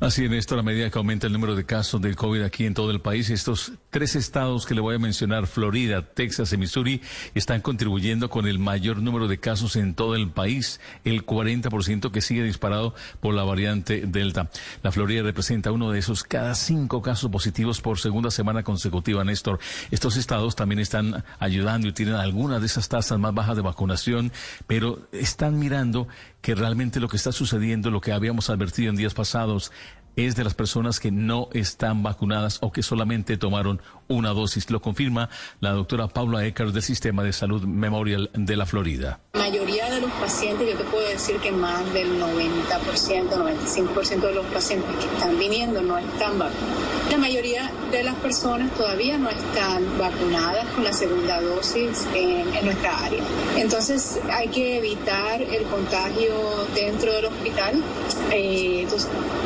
Así 0.03 0.25
en 0.25 0.33
esto, 0.33 0.59
a 0.59 0.63
medida 0.63 0.89
que 0.89 0.97
aumenta 0.97 1.27
el 1.27 1.33
número 1.33 1.55
de 1.55 1.65
casos 1.65 2.01
del 2.01 2.17
COVID 2.17 2.41
aquí 2.41 2.65
en 2.65 2.73
todo 2.73 2.91
el 2.91 2.99
país, 2.99 3.29
estos 3.29 3.71
tres 3.89 4.17
estados 4.17 4.65
que 4.65 4.75
le 4.75 4.81
voy 4.81 4.95
a 4.95 4.99
mencionar, 4.99 5.47
Florida, 5.47 6.01
Texas 6.01 6.51
y 6.51 6.57
Missouri, 6.57 7.01
están 7.35 7.61
contribuyendo 7.61 8.29
con 8.29 8.45
el 8.45 8.59
mayor 8.59 9.01
número 9.01 9.29
de 9.29 9.39
casos 9.39 9.77
en 9.77 9.95
todo 9.95 10.15
el 10.15 10.29
país, 10.29 10.81
el 11.05 11.25
40% 11.25 12.11
que 12.11 12.19
sigue 12.19 12.43
disparado 12.43 12.93
por 13.21 13.33
la 13.33 13.45
variante 13.45 14.01
Delta. 14.05 14.49
La 14.81 14.91
Florida 14.91 15.23
representa 15.23 15.71
uno 15.71 15.89
de 15.89 15.99
esos 15.99 16.25
cada 16.25 16.53
cinco 16.53 17.01
casos 17.01 17.31
positivos 17.31 17.79
por 17.79 17.97
segunda 17.97 18.29
semana 18.29 18.61
consecutiva, 18.61 19.23
Néstor. 19.23 19.59
Estos 19.89 20.17
estados 20.17 20.57
también 20.57 20.79
están 20.79 21.23
ayudando 21.39 21.87
y 21.87 21.93
tienen 21.93 22.15
algunas 22.15 22.59
de 22.59 22.65
esas 22.65 22.89
tasas 22.89 23.19
más 23.19 23.33
bajas 23.33 23.55
de 23.55 23.61
vacunación, 23.61 24.33
pero 24.67 25.07
están 25.13 25.57
mirando 25.59 26.09
que 26.43 26.56
realmente 26.56 26.99
lo 26.99 27.08
que 27.08 27.15
está 27.15 27.32
sucediendo, 27.32 27.89
lo 27.89 28.01
que 28.01 28.12
habíamos 28.12 28.49
advertido 28.49 28.89
en 28.89 28.97
días 28.97 29.13
pasados, 29.13 29.71
es 30.15 30.36
de 30.36 30.43
las 30.43 30.54
personas 30.54 30.99
que 30.99 31.12
no 31.12 31.49
están 31.54 32.04
vacunadas 32.04 32.60
o 32.62 32.71
que 32.71 32.84
solamente 32.84 33.38
tomaron 33.38 33.82
una 34.08 34.30
dosis. 34.30 34.69
Lo 34.69 34.82
confirma 34.82 35.30
la 35.60 35.71
doctora 35.71 36.08
Paula 36.08 36.45
Eckert 36.45 36.71
del 36.71 36.84
Sistema 36.84 37.23
de 37.23 37.34
Salud 37.34 37.63
Memorial 37.63 38.30
de 38.34 38.56
la 38.56 38.65
Florida. 38.65 39.19
La 39.34 39.39
mayoría 39.39 39.89
de 39.89 40.02
los 40.02 40.12
pacientes, 40.12 40.69
yo 40.69 40.78
te 40.78 40.84
puedo 40.86 41.08
decir 41.08 41.38
que 41.38 41.52
más 41.52 41.91
del 41.93 42.19
90%, 42.19 43.30
95% 43.30 44.21
de 44.21 44.34
los 44.34 44.45
pacientes 44.47 44.89
que 44.95 45.06
están 45.06 45.38
viniendo 45.38 45.82
no 45.82 45.97
están 45.97 46.38
vacunados. 46.39 47.04
La 47.10 47.17
mayoría 47.17 47.71
de 47.91 48.04
las 48.04 48.15
personas 48.15 48.71
todavía 48.73 49.17
no 49.17 49.30
están 49.30 49.97
vacunadas 49.99 50.65
con 50.69 50.84
la 50.84 50.93
segunda 50.93 51.41
dosis 51.41 52.08
en, 52.13 52.43
nuestra 52.63 53.06
área. 53.06 53.23
Entonces 53.58 54.19
hay 54.32 54.47
que 54.47 54.78
evitar 54.78 55.41
el 55.41 55.63
contagio 55.63 56.34
dentro 56.73 57.13
del 57.13 57.26
hospital 57.26 57.84
eh, 58.32 58.88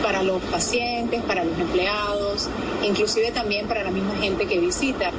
para 0.04 0.24
los 0.24 0.42
pacientes, 0.44 0.57
para 1.28 1.44
los 1.44 1.58
empleados, 1.60 2.50
inclusive 2.84 3.32
también 3.32 3.68
para 3.68 3.84
la 3.84 3.92
misma 3.92 4.16
gente 4.16 4.48
que 4.48 4.60
visita. 4.60 5.12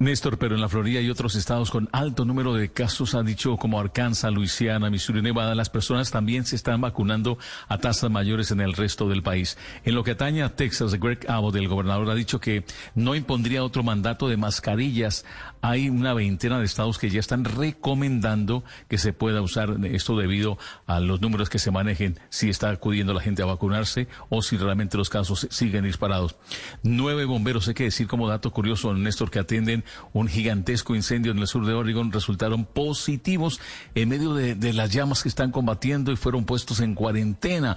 Néstor, 0.00 0.38
pero 0.38 0.54
en 0.54 0.60
la 0.60 0.68
Florida 0.68 1.00
y 1.00 1.10
otros 1.10 1.36
estados 1.36 1.70
con 1.70 1.88
alto 1.92 2.24
número 2.24 2.54
de 2.54 2.70
casos, 2.70 3.14
ha 3.14 3.22
dicho 3.22 3.56
como 3.56 3.78
Arkansas, 3.78 4.32
Luisiana, 4.32 4.90
Missouri, 4.90 5.22
Nevada, 5.22 5.54
las 5.54 5.70
personas 5.70 6.10
también 6.10 6.44
se 6.44 6.56
están 6.56 6.80
vacunando 6.80 7.38
a 7.68 7.78
tasas 7.78 8.10
mayores 8.10 8.50
en 8.50 8.60
el 8.60 8.72
resto 8.72 9.08
del 9.08 9.22
país. 9.22 9.58
En 9.84 9.94
lo 9.94 10.02
que 10.02 10.12
atañe 10.12 10.42
a 10.42 10.56
Texas, 10.56 10.94
Greg 10.94 11.30
Abbott, 11.30 11.54
el 11.56 11.68
gobernador, 11.68 12.10
ha 12.10 12.14
dicho 12.14 12.40
que 12.40 12.64
no 12.94 13.14
impondría 13.14 13.62
otro 13.62 13.82
mandato 13.82 14.28
de 14.28 14.36
mascarillas. 14.36 15.24
Hay 15.62 15.88
una 15.88 16.14
veintena 16.14 16.58
de 16.58 16.64
estados 16.64 16.98
que 16.98 17.10
ya 17.10 17.20
están 17.20 17.44
recomendando 17.44 18.64
que 18.88 18.98
se 18.98 19.12
pueda 19.12 19.42
usar 19.42 19.76
esto 19.84 20.16
debido 20.16 20.58
a 20.86 21.00
los 21.00 21.20
números 21.20 21.50
que 21.50 21.58
se 21.58 21.70
manejen, 21.70 22.18
si 22.28 22.48
está 22.48 22.70
acudiendo 22.70 23.12
la 23.12 23.20
gente 23.20 23.42
a 23.42 23.46
vacunarse 23.46 24.08
o 24.28 24.42
si 24.42 24.56
realmente 24.56 24.96
los 24.96 25.10
casos 25.10 25.46
siguen 25.50 25.84
disparados. 25.84 26.36
Nueve 26.82 27.24
bomberos, 27.24 27.68
hay 27.68 27.74
que 27.74 27.84
decir 27.84 28.06
como 28.06 28.28
dato 28.28 28.52
curioso, 28.52 28.94
Néstor, 28.94 29.30
que 29.30 29.38
atienden 29.38 29.84
un 30.12 30.28
gigantesco 30.28 30.94
incendio 30.94 31.32
en 31.32 31.38
el 31.38 31.46
sur 31.46 31.66
de 31.66 31.74
Oregon, 31.74 32.12
resultaron 32.12 32.64
positivos 32.64 33.60
en 33.94 34.08
medio 34.08 34.34
de, 34.34 34.54
de 34.54 34.72
las 34.72 34.90
llamas 34.90 35.22
que 35.22 35.28
están 35.28 35.50
combatiendo 35.50 36.12
y 36.12 36.16
fueron 36.16 36.44
puestos 36.44 36.80
en 36.80 36.94
cuarentena. 36.94 37.76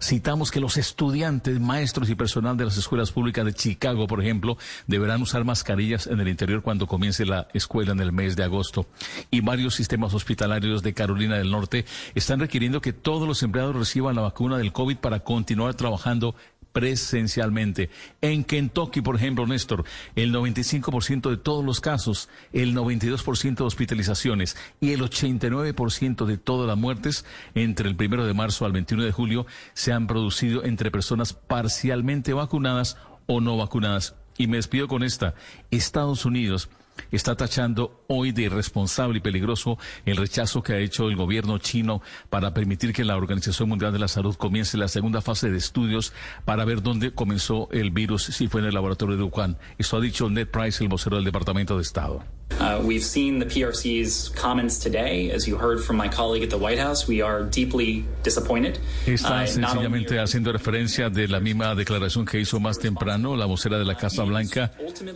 Citamos 0.00 0.52
que 0.52 0.60
los 0.60 0.76
estudiantes, 0.76 1.58
maestros 1.58 2.08
y 2.08 2.14
personal 2.14 2.56
de 2.56 2.64
las 2.64 2.76
escuelas 2.76 3.10
públicas 3.10 3.44
de 3.44 3.52
Chicago, 3.52 4.06
por 4.06 4.22
ejemplo, 4.22 4.56
deberán 4.86 5.22
usar 5.22 5.44
mascarillas 5.44 6.06
en 6.06 6.20
el 6.20 6.28
interior 6.28 6.62
cuando 6.62 6.86
comience 6.86 7.26
la 7.26 7.48
escuela 7.52 7.92
en 7.92 8.00
el 8.00 8.12
mes 8.12 8.36
de 8.36 8.44
agosto. 8.44 8.86
Y 9.30 9.40
varios 9.40 9.74
sistemas 9.74 10.14
hospitalarios 10.14 10.82
de 10.84 10.94
Carolina 10.94 11.36
del 11.36 11.50
Norte 11.50 11.84
están 12.14 12.38
requiriendo 12.38 12.80
que 12.80 12.92
todos 12.92 13.26
los 13.26 13.42
empleados 13.42 13.74
reciban 13.74 14.14
la 14.14 14.22
vacuna 14.22 14.56
del 14.56 14.72
COVID 14.72 14.98
para 14.98 15.20
continuar 15.20 15.74
trabajando 15.74 16.36
presencialmente. 16.72 17.90
En 18.20 18.44
Kentucky, 18.44 19.00
por 19.00 19.16
ejemplo, 19.16 19.46
Néstor, 19.46 19.84
el 20.14 20.32
95% 20.32 21.30
de 21.30 21.36
todos 21.36 21.64
los 21.64 21.80
casos, 21.80 22.28
el 22.52 22.74
92% 22.74 23.56
de 23.56 23.64
hospitalizaciones 23.64 24.56
y 24.80 24.92
el 24.92 25.00
89% 25.00 26.24
de 26.24 26.38
todas 26.38 26.68
las 26.68 26.76
muertes 26.76 27.24
entre 27.54 27.88
el 27.88 27.96
primero 27.96 28.26
de 28.26 28.34
marzo 28.34 28.64
al 28.64 28.72
21 28.72 29.04
de 29.04 29.12
julio 29.12 29.46
se 29.74 29.92
han 29.92 30.06
producido 30.06 30.64
entre 30.64 30.90
personas 30.90 31.32
parcialmente 31.32 32.32
vacunadas 32.32 32.96
o 33.26 33.40
no 33.40 33.56
vacunadas. 33.56 34.14
Y 34.36 34.46
me 34.46 34.56
despido 34.56 34.86
con 34.86 35.02
esta. 35.02 35.34
Estados 35.70 36.24
Unidos 36.24 36.70
está 37.10 37.36
tachando 37.36 38.04
hoy 38.06 38.32
de 38.32 38.42
irresponsable 38.42 39.18
y 39.18 39.20
peligroso 39.20 39.78
el 40.04 40.16
rechazo 40.16 40.62
que 40.62 40.74
ha 40.74 40.78
hecho 40.78 41.08
el 41.08 41.16
gobierno 41.16 41.58
chino 41.58 42.02
para 42.30 42.54
permitir 42.54 42.92
que 42.92 43.04
la 43.04 43.16
Organización 43.16 43.68
Mundial 43.68 43.92
de 43.92 43.98
la 43.98 44.08
Salud 44.08 44.36
comience 44.36 44.76
la 44.76 44.88
segunda 44.88 45.20
fase 45.20 45.50
de 45.50 45.58
estudios 45.58 46.12
para 46.44 46.64
ver 46.64 46.82
dónde 46.82 47.12
comenzó 47.12 47.68
el 47.72 47.90
virus, 47.90 48.24
si 48.24 48.48
fue 48.48 48.60
en 48.60 48.68
el 48.68 48.74
laboratorio 48.74 49.16
de 49.16 49.22
Wuhan. 49.24 49.58
Esto 49.78 49.96
ha 49.96 50.00
dicho 50.00 50.28
Ned 50.30 50.48
Price, 50.48 50.82
el 50.82 50.88
vocero 50.88 51.16
del 51.16 51.24
Departamento 51.24 51.76
de 51.76 51.82
Estado. 51.82 52.37
Uh, 52.60 52.80
we've 52.82 53.04
seen 53.04 53.38
the 53.38 53.46
PRC's 53.46 54.30
comments 54.30 54.78
today. 54.78 55.30
As 55.30 55.46
you 55.46 55.56
heard 55.56 55.80
from 55.80 55.96
my 55.96 56.08
colleague 56.08 56.42
at 56.42 56.50
the 56.50 56.58
White 56.58 56.78
House, 56.78 57.06
we 57.06 57.22
are 57.22 57.44
deeply 57.44 58.04
disappointed. 58.24 58.80
Está 59.06 59.42
uh, 59.42 59.46
sencillamente 59.46 60.18
haciendo 60.18 60.52
referencia 60.52 61.08
de 61.08 61.28
la 61.28 61.38
misma 61.40 61.74
declaración 61.74 62.26
que 62.26 62.40
hizo 62.40 62.58
más 62.58 62.78
temprano 62.78 63.36
la 63.36 63.46
vocera 63.46 63.78
de 63.78 63.84
la 63.84 63.96
Casa 63.96 64.24
Blanca, 64.24 64.72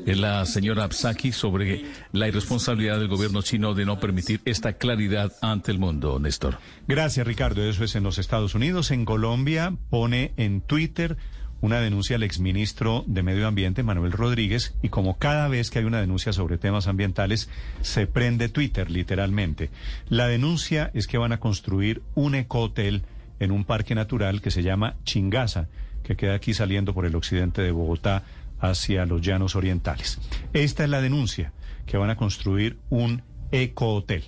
la 0.06 0.46
señora 0.46 0.88
Psaki, 0.88 1.32
sobre 1.32 1.84
la 2.12 2.28
irresponsabilidad 2.28 2.98
del 2.98 3.08
gobierno 3.08 3.42
chino 3.42 3.74
de 3.74 3.86
no 3.86 3.98
permitir 3.98 4.40
esta 4.44 4.74
claridad 4.74 5.32
ante 5.42 5.72
el 5.72 5.78
mundo, 5.78 6.20
Néstor. 6.20 6.58
Gracias, 6.86 7.26
Ricardo. 7.26 7.64
Eso 7.64 7.82
es 7.82 7.96
en 7.96 8.04
los 8.04 8.18
Estados 8.18 8.54
Unidos. 8.54 8.92
En 8.92 9.04
Colombia 9.04 9.74
pone 9.90 10.32
en 10.36 10.60
Twitter 10.60 11.16
una 11.62 11.80
denuncia 11.80 12.16
al 12.16 12.24
exministro 12.24 13.04
de 13.06 13.22
Medio 13.22 13.46
Ambiente, 13.46 13.84
Manuel 13.84 14.12
Rodríguez, 14.12 14.74
y 14.82 14.88
como 14.88 15.16
cada 15.16 15.48
vez 15.48 15.70
que 15.70 15.78
hay 15.78 15.84
una 15.84 16.00
denuncia 16.00 16.32
sobre 16.32 16.58
temas 16.58 16.88
ambientales, 16.88 17.48
se 17.80 18.06
prende 18.08 18.48
Twitter, 18.48 18.90
literalmente. 18.90 19.70
La 20.08 20.26
denuncia 20.26 20.90
es 20.92 21.06
que 21.06 21.18
van 21.18 21.32
a 21.32 21.38
construir 21.38 22.02
un 22.16 22.34
ecohotel 22.34 23.04
en 23.38 23.52
un 23.52 23.64
parque 23.64 23.94
natural 23.94 24.42
que 24.42 24.50
se 24.50 24.64
llama 24.64 24.96
Chingaza, 25.04 25.68
que 26.02 26.16
queda 26.16 26.34
aquí 26.34 26.52
saliendo 26.52 26.94
por 26.94 27.06
el 27.06 27.14
occidente 27.14 27.62
de 27.62 27.70
Bogotá 27.70 28.24
hacia 28.58 29.06
los 29.06 29.22
llanos 29.22 29.54
orientales. 29.54 30.18
Esta 30.52 30.82
es 30.82 30.90
la 30.90 31.00
denuncia, 31.00 31.52
que 31.86 31.96
van 31.96 32.10
a 32.10 32.16
construir 32.16 32.76
un 32.90 33.22
ecohotel. 33.52 34.24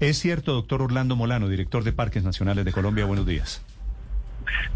Es 0.00 0.18
cierto, 0.18 0.52
doctor 0.52 0.82
Orlando 0.82 1.14
Molano, 1.14 1.48
director 1.48 1.84
de 1.84 1.92
Parques 1.92 2.24
Nacionales 2.24 2.64
de 2.64 2.72
Colombia, 2.72 3.06
buenos 3.06 3.26
días. 3.26 3.65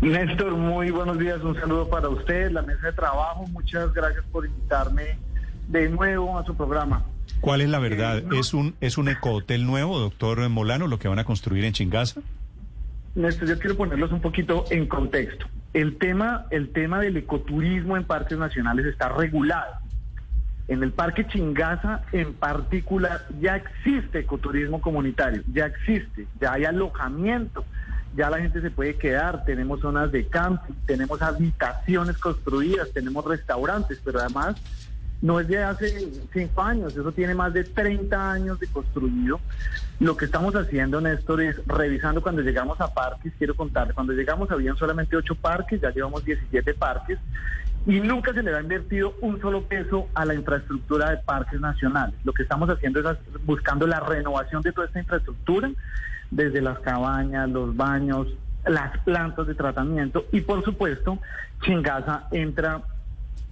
Néstor, 0.01 0.53
muy 0.57 0.91
buenos 0.91 1.19
días, 1.19 1.41
un 1.43 1.55
saludo 1.55 1.89
para 1.89 2.09
usted, 2.09 2.51
la 2.51 2.63
mesa 2.63 2.87
de 2.87 2.93
trabajo, 2.93 3.47
muchas 3.49 3.93
gracias 3.93 4.25
por 4.33 4.47
invitarme 4.47 5.19
de 5.69 5.89
nuevo 5.89 6.39
a 6.39 6.45
su 6.45 6.55
programa. 6.55 7.05
¿Cuál 7.41 7.61
es 7.61 7.69
la 7.69 7.79
verdad? 7.79 8.19
Eh, 8.19 8.39
¿Es 8.39 8.55
un 8.55 8.75
es 8.81 8.99
un 8.99 9.09
ecohotel 9.09 9.67
nuevo, 9.67 9.99
doctor 9.99 10.49
Molano, 10.49 10.89
lo 10.89 10.99
que 10.99 11.09
van 11.09 11.19
a 11.19 11.25
construir 11.25 11.65
en 11.65 11.73
Chingaza? 11.73 12.21
Néstor, 13.15 13.49
yo 13.49 13.59
quiero 13.59 13.77
ponerlos 13.77 14.13
un 14.13 14.21
poquito 14.21 14.65
en 14.71 14.87
contexto. 14.87 15.47
El 15.73 15.97
tema, 15.99 16.47
el 16.51 16.71
tema 16.71 17.01
del 17.01 17.17
ecoturismo 17.17 17.97
en 17.97 18.05
parques 18.05 18.39
nacionales 18.39 18.87
está 18.87 19.09
regulado. 19.09 19.75
En 20.69 20.83
el 20.85 20.93
Parque 20.93 21.27
Chingaza 21.27 22.03
en 22.13 22.33
particular 22.35 23.27
ya 23.41 23.57
existe 23.57 24.21
ecoturismo 24.21 24.81
comunitario, 24.81 25.43
ya 25.53 25.67
existe, 25.67 26.27
ya 26.41 26.53
hay 26.53 26.65
alojamiento 26.65 27.65
ya 28.17 28.31
la 28.31 28.39
gente 28.39 28.61
se 28.61 28.71
puede 28.71 28.97
quedar, 28.97 29.45
tenemos 29.45 29.81
zonas 29.81 30.11
de 30.11 30.27
camping, 30.27 30.75
tenemos 30.87 31.23
habitaciones 31.23 32.19
construidas, 32.19 32.91
tenemos 32.93 33.25
restaurantes, 33.25 34.01
pero 34.05 34.21
además 34.21 34.57
no 35.23 35.39
es 35.39 35.49
de 35.49 35.63
hace 35.63 36.09
cinco 36.33 36.63
años, 36.63 36.97
eso 36.97 37.13
tiene 37.13 37.35
más 37.35 37.53
de 37.53 37.65
30 37.65 38.33
años 38.33 38.59
de 38.59 38.67
construido. 38.69 39.39
Lo 39.99 40.17
que 40.17 40.25
estamos 40.25 40.55
haciendo, 40.57 41.01
Néstor, 41.01 41.43
es 41.43 41.61
revisando 41.67 42.23
cuando 42.23 42.41
llegamos 42.43 42.81
a 42.81 42.93
parques, 42.93 43.33
quiero 43.37 43.55
contarle, 43.55 43.93
cuando 43.93 44.15
llegamos 44.15 44.51
habían 44.51 44.77
solamente 44.77 45.17
ocho 45.17 45.35
parques, 45.35 45.81
ya 45.81 45.91
llevamos 45.91 46.25
17 46.25 46.75
parques, 46.75 47.19
y 47.87 48.01
nunca 48.01 48.33
se 48.35 48.43
le 48.43 48.55
ha 48.55 48.61
invertido 48.61 49.15
un 49.21 49.41
solo 49.41 49.63
peso 49.63 50.09
a 50.15 50.25
la 50.25 50.35
infraestructura 50.35 51.11
de 51.11 51.17
parques 51.19 51.61
nacionales. 51.61 52.15
Lo 52.25 52.33
que 52.33 52.43
estamos 52.43 52.69
haciendo 52.69 53.01
es 53.01 53.19
buscando 53.45 53.87
la 53.87 54.01
renovación 54.01 54.63
de 54.63 54.73
toda 54.73 54.87
esta 54.87 55.01
infraestructura 55.01 55.71
desde 56.31 56.61
las 56.61 56.79
cabañas, 56.81 57.49
los 57.49 57.77
baños, 57.77 58.29
las 58.67 58.99
plantas 58.99 59.47
de 59.47 59.55
tratamiento 59.55 60.27
y 60.33 60.43
por 60.43 60.65
supuesto 60.65 61.19
Chingaza 61.63 62.29
entra 62.31 62.83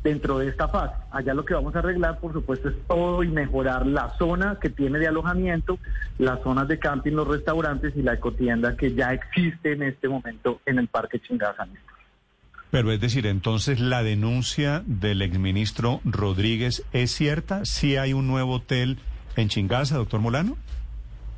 dentro 0.02 0.38
de 0.38 0.48
esta 0.48 0.68
fase. 0.68 0.94
Allá 1.10 1.34
lo 1.34 1.44
que 1.44 1.54
vamos 1.54 1.74
a 1.74 1.80
arreglar, 1.80 2.18
por 2.18 2.32
supuesto, 2.32 2.68
es 2.68 2.76
todo 2.86 3.22
y 3.22 3.28
mejorar 3.28 3.86
la 3.86 4.10
zona 4.16 4.58
que 4.60 4.70
tiene 4.70 4.98
de 4.98 5.08
alojamiento, 5.08 5.78
las 6.18 6.40
zonas 6.42 6.68
de 6.68 6.78
camping, 6.78 7.12
los 7.12 7.28
restaurantes 7.28 7.94
y 7.96 8.02
la 8.02 8.14
ecotienda 8.14 8.76
que 8.76 8.94
ya 8.94 9.12
existe 9.12 9.72
en 9.72 9.82
este 9.82 10.08
momento 10.08 10.60
en 10.66 10.78
el 10.78 10.88
Parque 10.88 11.20
Chingaza. 11.20 11.66
Pero 12.70 12.92
es 12.92 13.00
decir, 13.00 13.26
entonces 13.26 13.80
la 13.80 14.02
denuncia 14.02 14.82
del 14.86 15.22
exministro 15.22 16.00
Rodríguez 16.04 16.84
es 16.92 17.10
cierta, 17.12 17.64
si 17.64 17.96
hay 17.96 18.12
un 18.12 18.26
nuevo 18.26 18.56
hotel 18.56 18.98
en 19.36 19.48
Chingaza, 19.48 19.96
doctor 19.96 20.20
Molano. 20.20 20.56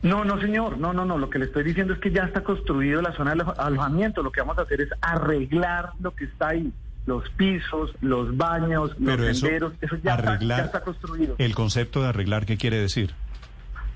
No, 0.03 0.25
no, 0.25 0.41
señor. 0.41 0.79
No, 0.79 0.93
no, 0.93 1.05
no. 1.05 1.19
Lo 1.19 1.29
que 1.29 1.39
le 1.39 1.47
estoy 1.47 1.63
diciendo 1.63 1.93
es 1.93 2.01
que 2.01 2.11
ya 2.11 2.25
está 2.25 2.43
construido 2.43 3.03
la 3.03 3.13
zona 3.13 3.35
de 3.35 3.45
alojamiento. 3.59 4.23
Lo 4.23 4.33
que 4.33 4.41
vamos 4.41 4.59
a 4.59 4.63
hacer 4.63 4.81
es 4.81 4.89
arreglar 5.01 5.91
lo 6.01 6.15
que 6.15 6.25
está 6.25 6.49
ahí. 6.49 6.73
Los 7.07 7.29
pisos, 7.31 7.91
los 8.01 8.37
baños, 8.37 8.99
los 8.99 9.39
senderos. 9.39 9.73
Eso 9.81 9.97
ya, 10.03 10.15
está, 10.15 10.81
construido. 10.81 11.35
¿El 11.39 11.55
concepto 11.55 12.03
de 12.03 12.09
arreglar 12.09 12.47
qué 12.47 12.57
quiere 12.57 12.79
decir? 12.79 13.15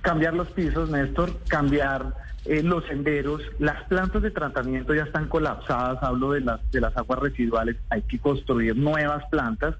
Cambiar 0.02 0.34
los 0.34 0.48
pisos, 0.48 0.90
Néstor. 0.90 1.38
Cambiar 1.48 2.14
eh, 2.44 2.62
los 2.62 2.84
senderos. 2.86 3.42
Las 3.58 3.84
plantas 3.84 4.22
de 4.22 4.30
tratamiento 4.30 4.94
ya 4.94 5.04
están 5.04 5.28
colapsadas. 5.28 6.02
Hablo 6.02 6.32
de 6.32 6.40
las, 6.40 6.70
de 6.70 6.80
las 6.80 6.96
aguas 6.96 7.18
residuales. 7.20 7.76
Hay 7.88 8.02
que 8.02 8.18
construir 8.18 8.76
nuevas 8.76 9.24
plantas 9.30 9.76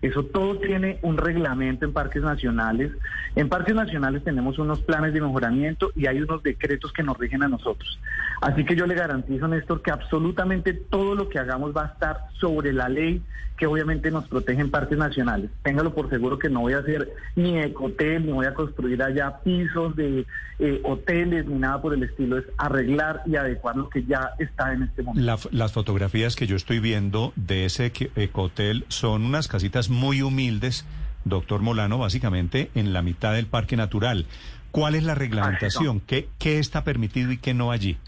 Eso 0.00 0.22
todo 0.22 0.58
tiene 0.58 0.98
un 1.02 1.16
reglamento 1.16 1.84
en 1.84 1.92
parques 1.92 2.22
nacionales. 2.22 2.92
En 3.34 3.48
parques 3.48 3.74
nacionales 3.74 4.22
tenemos 4.22 4.58
unos 4.58 4.80
planes 4.80 5.12
de 5.12 5.20
mejoramiento 5.20 5.90
y 5.96 6.06
hay 6.06 6.20
unos 6.20 6.42
decretos 6.42 6.92
que 6.92 7.02
nos 7.02 7.18
rigen 7.18 7.42
a 7.42 7.48
nosotros. 7.48 7.98
Así 8.40 8.64
que 8.64 8.76
yo 8.76 8.86
le 8.86 8.94
garantizo, 8.94 9.48
Néstor, 9.48 9.82
que 9.82 9.90
absolutamente 9.90 10.72
todo 10.72 11.16
lo 11.16 11.28
que 11.28 11.40
hagamos 11.40 11.76
va 11.76 11.84
a 11.84 11.88
estar 11.88 12.18
sobre 12.38 12.72
la 12.72 12.88
ley 12.88 13.22
que 13.58 13.66
obviamente 13.66 14.10
nos 14.10 14.26
protege 14.28 14.60
en 14.60 14.70
parques 14.70 14.96
nacionales. 14.96 15.50
Téngalo 15.62 15.92
por 15.92 16.08
seguro 16.08 16.38
que 16.38 16.48
no 16.48 16.60
voy 16.60 16.74
a 16.74 16.78
hacer 16.78 17.12
ni 17.34 17.58
ecotel, 17.58 18.24
ni 18.24 18.32
voy 18.32 18.46
a 18.46 18.54
construir 18.54 19.02
allá 19.02 19.40
pisos 19.42 19.96
de 19.96 20.26
eh, 20.60 20.80
hoteles, 20.84 21.46
ni 21.46 21.58
nada 21.58 21.82
por 21.82 21.92
el 21.92 22.04
estilo. 22.04 22.38
Es 22.38 22.44
arreglar 22.56 23.22
y 23.26 23.36
adecuar 23.36 23.76
lo 23.76 23.90
que 23.90 24.04
ya 24.04 24.30
está 24.38 24.72
en 24.72 24.84
este 24.84 25.02
momento. 25.02 25.48
las 25.50 25.72
fotografías 25.72 26.36
que 26.36 26.46
yo 26.46 26.56
estoy 26.56 26.78
viendo 26.78 27.32
de 27.36 27.64
ese 27.64 27.92
ecotel 28.16 28.84
son 28.88 29.24
unas 29.24 29.48
casitas 29.48 29.90
muy 29.90 30.22
humildes, 30.22 30.86
doctor 31.24 31.60
Molano, 31.60 31.98
básicamente 31.98 32.70
en 32.76 32.92
la 32.92 33.02
mitad 33.02 33.34
del 33.34 33.46
parque 33.46 33.76
natural. 33.76 34.26
¿Cuál 34.70 34.94
es 34.94 35.02
la 35.02 35.14
reglamentación? 35.14 36.00
¿Qué, 36.00 36.28
¿Qué 36.38 36.58
está 36.58 36.84
permitido 36.84 37.32
y 37.32 37.38
qué 37.38 37.54
no 37.54 37.72
allí? 37.72 37.98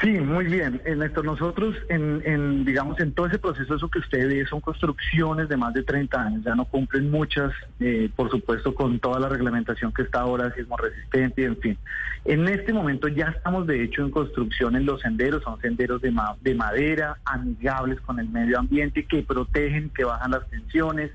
Sí, 0.00 0.10
muy 0.10 0.46
bien. 0.46 0.80
En 0.84 1.02
esto 1.02 1.22
nosotros, 1.22 1.76
en, 1.88 2.64
digamos, 2.64 2.98
en 3.00 3.12
todo 3.12 3.26
ese 3.26 3.38
proceso, 3.38 3.76
eso 3.76 3.88
que 3.88 4.00
usted 4.00 4.28
ve 4.28 4.44
son 4.46 4.60
construcciones 4.60 5.48
de 5.48 5.56
más 5.56 5.72
de 5.72 5.82
30 5.82 6.20
años. 6.20 6.44
Ya 6.44 6.54
no 6.54 6.64
cumplen 6.64 7.10
muchas, 7.10 7.52
eh, 7.78 8.10
por 8.14 8.28
supuesto, 8.30 8.74
con 8.74 8.98
toda 8.98 9.20
la 9.20 9.28
reglamentación 9.28 9.92
que 9.92 10.02
está 10.02 10.20
ahora, 10.20 10.52
sismo 10.54 10.76
resistente, 10.76 11.44
en 11.44 11.56
fin. 11.58 11.78
En 12.24 12.48
este 12.48 12.72
momento 12.72 13.06
ya 13.06 13.26
estamos, 13.28 13.66
de 13.66 13.84
hecho, 13.84 14.02
en 14.02 14.10
construcción 14.10 14.74
en 14.74 14.84
los 14.84 15.00
senderos. 15.00 15.42
Son 15.44 15.60
senderos 15.60 16.02
de, 16.02 16.12
de 16.40 16.54
madera, 16.54 17.18
amigables 17.24 18.00
con 18.00 18.18
el 18.18 18.28
medio 18.28 18.58
ambiente, 18.58 19.06
que 19.06 19.22
protegen, 19.22 19.90
que 19.90 20.04
bajan 20.04 20.32
las 20.32 20.48
tensiones. 20.50 21.12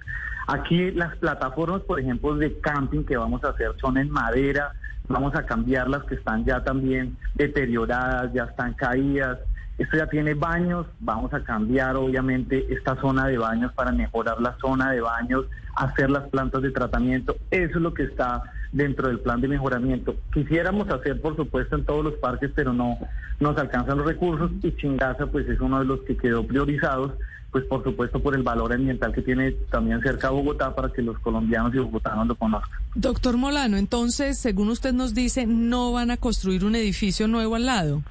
Aquí 0.48 0.92
las 0.92 1.16
plataformas, 1.18 1.82
por 1.82 2.00
ejemplo, 2.00 2.36
de 2.36 2.60
camping 2.60 3.04
que 3.04 3.18
vamos 3.18 3.44
a 3.44 3.50
hacer 3.50 3.72
son 3.80 3.98
en 3.98 4.10
madera 4.10 4.72
vamos 5.10 5.36
a 5.36 5.46
cambiar 5.46 5.90
las 5.90 6.04
que 6.04 6.16
están 6.16 6.46
ya 6.46 6.64
también 6.64 7.18
deterioradas, 7.36 8.32
ya 8.32 8.44
están 8.46 8.74
caídas. 8.74 9.40
Esto 9.78 9.98
ya 9.98 10.08
tiene 10.08 10.34
baños, 10.34 10.86
vamos 11.00 11.34
a 11.34 11.44
cambiar 11.44 11.96
obviamente 11.96 12.66
esta 12.70 12.96
zona 12.98 13.28
de 13.28 13.38
baños 13.38 13.74
para 13.74 13.92
mejorar 13.92 14.40
la 14.42 14.56
zona 14.60 14.92
de 14.92 15.02
baños, 15.02 15.46
hacer 15.76 16.10
las 16.10 16.28
plantas 16.30 16.62
de 16.62 16.72
tratamiento. 16.72 17.36
Eso 17.50 17.78
es 17.78 17.82
lo 17.82 17.94
que 17.94 18.04
está 18.04 18.44
dentro 18.72 19.08
del 19.08 19.20
plan 19.20 19.42
de 19.42 19.48
mejoramiento. 19.48 20.16
Quisiéramos 20.34 20.90
hacer, 20.90 21.20
por 21.22 21.36
supuesto, 21.36 21.76
en 21.76 21.86
todos 21.86 22.04
los 22.04 22.14
parques, 22.16 22.52
pero 22.54 22.74
no 22.74 22.98
nos 23.40 23.58
alcanzan 23.58 23.98
los 23.98 24.06
recursos 24.06 24.52
y 24.62 24.76
Chingaza 24.76 25.28
pues 25.28 25.48
es 25.48 25.60
uno 25.62 25.80
de 25.80 25.86
los 25.86 26.02
que 26.02 26.18
quedó 26.18 26.46
priorizados 26.46 27.14
pues 27.52 27.64
por 27.66 27.84
supuesto 27.84 28.22
por 28.22 28.36
el 28.36 28.44
valor 28.44 28.74
ambiental 28.74 29.12
que 29.14 29.22
tiene 29.22 29.52
también 29.72 30.02
cerca 30.02 30.28
de 30.28 30.34
Bogotá 30.34 30.76
para 30.76 30.92
que 30.92 31.02
los 31.02 31.18
colombianos 31.20 31.74
y 31.74 31.80
bogotanos 31.80 32.28
lo 32.28 32.36
conozcan. 32.36 32.80
Doctor 32.96 33.38
Molano, 33.38 33.78
entonces, 33.78 34.40
según 34.40 34.70
usted 34.70 34.94
nos 34.94 35.14
dice, 35.14 35.46
¿no 35.48 35.92
van 35.92 36.12
a 36.12 36.18
construir 36.18 36.66
un 36.66 36.76
edificio 36.76 37.28
nuevo 37.28 37.56
al 37.56 37.66
lado? 37.66 38.04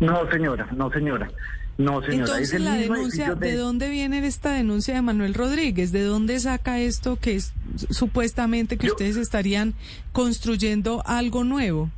No, 0.00 0.28
señora, 0.30 0.66
no, 0.72 0.90
señora. 0.90 1.30
No, 1.78 2.02
señora. 2.02 2.32
Entonces, 2.32 2.60
la 2.60 2.74
denuncia, 2.74 3.34
de... 3.34 3.54
dónde 3.54 3.88
viene 3.88 4.26
esta 4.26 4.52
denuncia 4.52 4.94
de 4.94 5.02
Manuel 5.02 5.32
Rodríguez? 5.32 5.92
¿De 5.92 6.02
dónde 6.02 6.38
saca 6.40 6.78
esto 6.78 7.16
que 7.16 7.36
es 7.36 7.54
supuestamente 7.90 8.76
que 8.76 8.88
ustedes 8.88 9.16
estarían 9.16 9.74
construyendo 10.12 11.02
algo 11.06 11.44
nuevo? 11.44 11.90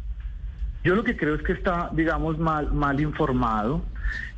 Yo 0.84 0.94
lo 0.94 1.04
que 1.04 1.16
creo 1.16 1.34
es 1.34 1.42
que 1.42 1.52
está, 1.52 1.90
digamos, 1.92 2.38
mal, 2.38 2.72
mal 2.72 3.00
informado. 3.00 3.82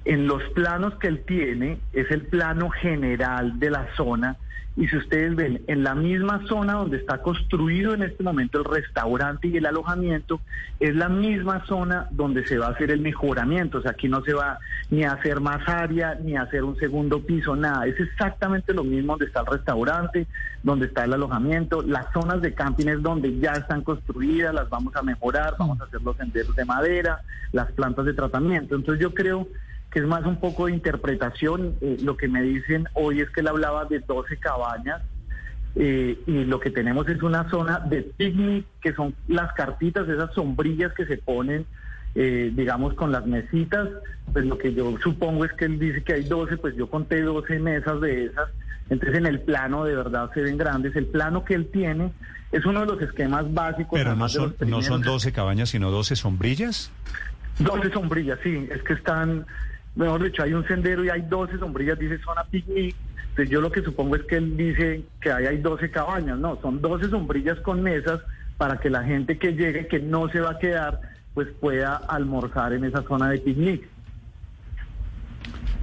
En 0.04 0.26
los 0.26 0.42
planos 0.54 0.94
que 0.96 1.08
él 1.08 1.24
tiene, 1.26 1.78
es 1.92 2.10
el 2.10 2.22
plano 2.22 2.70
general 2.70 3.58
de 3.58 3.70
la 3.70 3.88
zona 3.96 4.36
y 4.76 4.88
si 4.88 4.96
ustedes 4.96 5.36
ven, 5.36 5.62
en 5.68 5.84
la 5.84 5.94
misma 5.94 6.44
zona 6.48 6.72
donde 6.72 6.96
está 6.96 7.18
construido 7.18 7.94
en 7.94 8.02
este 8.02 8.24
momento 8.24 8.58
el 8.58 8.64
restaurante 8.64 9.46
y 9.46 9.56
el 9.56 9.66
alojamiento, 9.66 10.40
es 10.80 10.96
la 10.96 11.08
misma 11.08 11.64
zona 11.66 12.08
donde 12.10 12.44
se 12.44 12.58
va 12.58 12.66
a 12.66 12.70
hacer 12.70 12.90
el 12.90 13.00
mejoramiento. 13.00 13.78
O 13.78 13.82
sea, 13.82 13.92
aquí 13.92 14.08
no 14.08 14.24
se 14.24 14.34
va 14.34 14.58
ni 14.90 15.04
a 15.04 15.12
hacer 15.12 15.40
más 15.40 15.68
área, 15.68 16.16
ni 16.16 16.36
a 16.36 16.42
hacer 16.42 16.64
un 16.64 16.76
segundo 16.76 17.20
piso, 17.20 17.54
nada. 17.54 17.86
Es 17.86 18.00
exactamente 18.00 18.74
lo 18.74 18.82
mismo 18.82 19.12
donde 19.12 19.26
está 19.26 19.40
el 19.40 19.46
restaurante, 19.46 20.26
donde 20.64 20.86
está 20.86 21.04
el 21.04 21.12
alojamiento. 21.12 21.80
Las 21.82 22.12
zonas 22.12 22.42
de 22.42 22.52
camping 22.52 22.88
es 22.88 23.00
donde 23.00 23.38
ya 23.38 23.52
están 23.52 23.82
construidas, 23.82 24.52
las 24.52 24.68
vamos 24.68 24.96
a 24.96 25.02
mejorar, 25.02 25.54
vamos 25.56 25.80
a 25.80 25.84
hacer 25.84 26.02
los 26.02 26.16
senderos 26.16 26.56
de 26.56 26.64
madera, 26.64 27.20
las 27.52 27.70
plantas 27.72 28.06
de 28.06 28.12
tratamiento. 28.12 28.74
Entonces 28.74 29.00
yo 29.00 29.14
creo 29.14 29.46
que 29.94 30.00
es 30.00 30.06
más 30.06 30.26
un 30.26 30.36
poco 30.40 30.66
de 30.66 30.72
interpretación. 30.72 31.76
Eh, 31.80 31.98
lo 32.02 32.16
que 32.16 32.26
me 32.26 32.42
dicen 32.42 32.88
hoy 32.94 33.20
es 33.20 33.30
que 33.30 33.42
él 33.42 33.46
hablaba 33.46 33.84
de 33.84 34.00
12 34.00 34.38
cabañas 34.38 35.00
eh, 35.76 36.18
y 36.26 36.44
lo 36.44 36.58
que 36.58 36.70
tenemos 36.70 37.08
es 37.08 37.22
una 37.22 37.48
zona 37.48 37.78
de 37.78 38.02
picnic, 38.02 38.66
que 38.82 38.92
son 38.92 39.14
las 39.28 39.52
cartitas, 39.52 40.08
esas 40.08 40.34
sombrillas 40.34 40.92
que 40.94 41.06
se 41.06 41.16
ponen, 41.18 41.64
eh, 42.16 42.50
digamos, 42.52 42.94
con 42.94 43.12
las 43.12 43.24
mesitas. 43.24 43.88
Pues 44.32 44.44
lo 44.44 44.58
que 44.58 44.74
yo 44.74 44.96
supongo 45.00 45.44
es 45.44 45.52
que 45.52 45.66
él 45.66 45.78
dice 45.78 46.02
que 46.02 46.14
hay 46.14 46.24
12, 46.24 46.56
pues 46.56 46.74
yo 46.74 46.90
conté 46.90 47.22
12 47.22 47.60
mesas 47.60 48.00
de 48.00 48.24
esas. 48.24 48.48
Entonces 48.90 49.16
en 49.16 49.26
el 49.26 49.42
plano 49.42 49.84
de 49.84 49.94
verdad 49.94 50.28
se 50.34 50.42
ven 50.42 50.58
grandes. 50.58 50.96
El 50.96 51.06
plano 51.06 51.44
que 51.44 51.54
él 51.54 51.68
tiene 51.72 52.10
es 52.50 52.66
uno 52.66 52.80
de 52.80 52.86
los 52.86 53.00
esquemas 53.00 53.54
básicos. 53.54 53.96
Pero 53.96 54.16
no 54.16 54.28
son, 54.28 54.56
no 54.66 54.82
son 54.82 55.02
12 55.02 55.30
cabañas, 55.30 55.68
sino 55.68 55.92
12 55.92 56.16
sombrillas. 56.16 56.90
12 57.60 57.92
sombrillas, 57.92 58.40
sí, 58.42 58.66
es 58.72 58.82
que 58.82 58.94
están 58.94 59.46
mejor 59.94 60.22
dicho, 60.22 60.42
hay 60.42 60.52
un 60.52 60.66
sendero 60.66 61.04
y 61.04 61.10
hay 61.10 61.22
12 61.22 61.58
sombrillas, 61.58 61.98
dice 61.98 62.18
zona 62.18 62.44
picnic. 62.44 62.94
Entonces 63.30 63.50
yo 63.50 63.60
lo 63.60 63.72
que 63.72 63.82
supongo 63.82 64.16
es 64.16 64.22
que 64.22 64.36
él 64.36 64.56
dice 64.56 65.02
que 65.20 65.32
ahí 65.32 65.46
hay 65.46 65.58
12 65.58 65.90
cabañas. 65.90 66.38
No, 66.38 66.58
son 66.60 66.80
12 66.80 67.08
sombrillas 67.10 67.58
con 67.60 67.82
mesas 67.82 68.20
para 68.56 68.78
que 68.78 68.90
la 68.90 69.02
gente 69.02 69.38
que 69.38 69.54
llegue, 69.54 69.88
que 69.88 69.98
no 69.98 70.28
se 70.28 70.40
va 70.40 70.52
a 70.52 70.58
quedar, 70.58 71.00
pues 71.34 71.48
pueda 71.60 71.96
almorzar 71.96 72.72
en 72.72 72.84
esa 72.84 73.02
zona 73.02 73.30
de 73.30 73.38
picnic. 73.38 73.88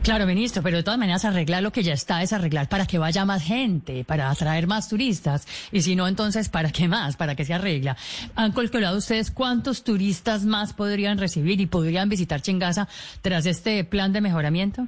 Claro, 0.03 0.25
ministro, 0.25 0.63
pero 0.63 0.77
de 0.77 0.83
todas 0.83 0.99
maneras 0.99 1.25
arreglar 1.25 1.61
lo 1.61 1.69
que 1.69 1.83
ya 1.83 1.93
está 1.93 2.23
es 2.23 2.33
arreglar 2.33 2.67
para 2.67 2.87
que 2.87 2.97
vaya 2.97 3.23
más 3.23 3.43
gente, 3.43 4.03
para 4.03 4.31
atraer 4.31 4.65
más 4.65 4.89
turistas. 4.89 5.47
Y 5.71 5.81
si 5.81 5.95
no, 5.95 6.07
entonces, 6.07 6.49
¿para 6.49 6.71
qué 6.71 6.87
más? 6.87 7.15
¿Para 7.17 7.35
qué 7.35 7.45
se 7.45 7.53
arregla? 7.53 7.95
¿Han 8.35 8.51
calculado 8.51 8.97
ustedes 8.97 9.29
cuántos 9.29 9.83
turistas 9.83 10.43
más 10.43 10.73
podrían 10.73 11.19
recibir 11.19 11.61
y 11.61 11.67
podrían 11.67 12.09
visitar 12.09 12.41
Chingaza 12.41 12.87
tras 13.21 13.45
este 13.45 13.83
plan 13.83 14.11
de 14.11 14.21
mejoramiento? 14.21 14.87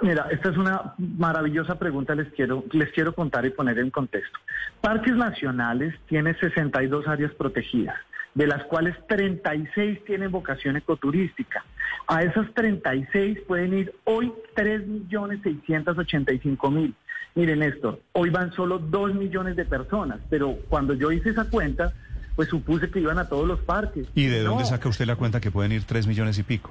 Mira, 0.00 0.28
esta 0.30 0.50
es 0.50 0.56
una 0.56 0.94
maravillosa 0.96 1.76
pregunta, 1.76 2.14
les 2.14 2.32
quiero, 2.32 2.64
les 2.70 2.92
quiero 2.92 3.12
contar 3.12 3.44
y 3.46 3.50
poner 3.50 3.80
en 3.80 3.90
contexto. 3.90 4.38
Parques 4.80 5.16
Nacionales 5.16 5.96
tiene 6.08 6.34
62 6.38 7.08
áreas 7.08 7.32
protegidas 7.32 7.96
de 8.40 8.46
las 8.46 8.64
cuales 8.64 8.96
36 9.06 10.02
tienen 10.06 10.30
vocación 10.30 10.78
ecoturística. 10.78 11.62
A 12.06 12.22
esas 12.22 12.50
36 12.54 13.40
pueden 13.46 13.76
ir 13.76 13.94
hoy 14.04 14.32
3.685.000. 14.56 16.94
Miren, 17.34 17.58
Néstor, 17.58 18.00
hoy 18.12 18.30
van 18.30 18.54
solo 18.54 18.78
2 18.78 19.14
millones 19.14 19.56
de 19.56 19.66
personas, 19.66 20.20
pero 20.30 20.56
cuando 20.70 20.94
yo 20.94 21.12
hice 21.12 21.28
esa 21.28 21.50
cuenta, 21.50 21.92
pues 22.34 22.48
supuse 22.48 22.90
que 22.90 23.00
iban 23.00 23.18
a 23.18 23.28
todos 23.28 23.46
los 23.46 23.60
parques. 23.60 24.06
¿Y 24.14 24.28
de 24.28 24.42
dónde 24.42 24.64
saca 24.64 24.88
usted 24.88 25.04
la 25.04 25.16
cuenta 25.16 25.38
que 25.38 25.50
pueden 25.50 25.72
ir 25.72 25.84
3 25.84 26.06
millones 26.06 26.38
y 26.38 26.42
pico? 26.42 26.70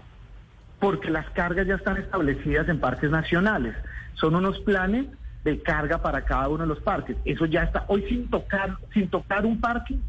Porque 0.79 1.11
las 1.11 1.29
cargas 1.29 1.67
ya 1.67 1.75
están 1.75 1.97
establecidas 1.97 2.67
en 2.67 2.79
parques 2.79 3.11
nacionales. 3.11 3.75
Son 4.15 4.33
unos 4.33 4.57
planes 4.61 5.05
de 5.43 5.61
carga 5.61 6.01
para 6.01 6.25
cada 6.25 6.49
uno 6.49 6.63
de 6.63 6.69
los 6.69 6.79
parques. 6.79 7.15
Eso 7.25 7.45
ya 7.45 7.61
está. 7.61 7.85
Hoy 7.89 8.05
sin 8.09 8.27
tocar, 8.27 8.75
sin 8.91 9.07
tocar 9.07 9.45
un 9.45 9.61
parque, 9.61 9.99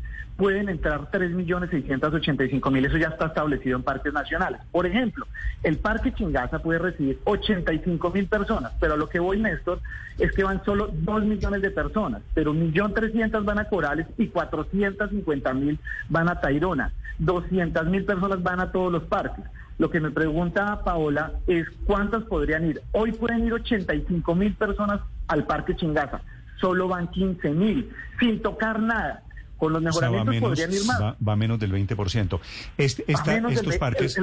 pueden 0.41 0.70
entrar 0.70 1.11
3.685.000. 1.11 2.86
Eso 2.86 2.97
ya 2.97 3.09
está 3.09 3.26
establecido 3.26 3.76
en 3.76 3.82
parques 3.82 4.11
nacionales. 4.11 4.62
Por 4.72 4.86
ejemplo, 4.86 5.26
el 5.62 5.76
Parque 5.76 6.14
Chingaza 6.14 6.61
puede 6.61 6.78
recibir 6.78 7.20
85.000 7.24 8.26
personas, 8.26 8.72
pero 8.80 8.95
a 8.95 8.97
lo 8.97 9.07
que 9.07 9.20
voy, 9.20 9.38
Néstor, 9.38 9.80
es 10.18 10.32
que 10.32 10.43
van 10.43 10.64
solo 10.64 10.88
2 10.93 11.24
millones 11.24 11.61
de 11.61 11.70
personas, 11.70 12.22
pero 12.32 12.55
1.300.000 12.55 13.45
van 13.45 13.59
a 13.59 13.66
Corales 13.66 14.07
y 14.16 14.30
450.000 14.30 15.78
van 16.09 16.30
a 16.30 16.41
Tairona. 16.41 16.91
200.000 17.20 18.07
personas 18.07 18.43
van 18.43 18.61
a 18.61 18.72
todos 18.72 18.91
los 18.91 19.03
parques. 19.03 19.45
Lo 19.76 19.91
que 19.91 20.01
me 20.01 20.11
pregunta 20.11 20.80
Paola 20.82 21.32
es 21.47 21.66
cuántas 21.84 22.22
podrían 22.22 22.66
ir. 22.66 22.80
Hoy 22.93 23.12
pueden 23.12 23.47
ir 23.47 23.53
85.000 23.53 24.57
personas 24.57 25.01
al 25.28 25.45
Parque 25.45 25.76
Chingaza, 25.76 26.22
solo 26.59 26.88
van 26.88 27.11
15.000, 27.11 27.86
sin 28.18 28.41
tocar 28.41 28.80
nada 28.80 29.22
con 29.61 29.74
los 29.74 29.82
mejoramientos 29.82 30.36
podrían 30.38 30.72
ir 30.72 30.84
más. 30.86 31.00
Va, 31.00 31.36
menos 31.36 31.61
del 31.61 31.72
20%. 31.72 32.40
Este, 32.78 33.04
estos 33.06 33.76
parques, 33.76 34.16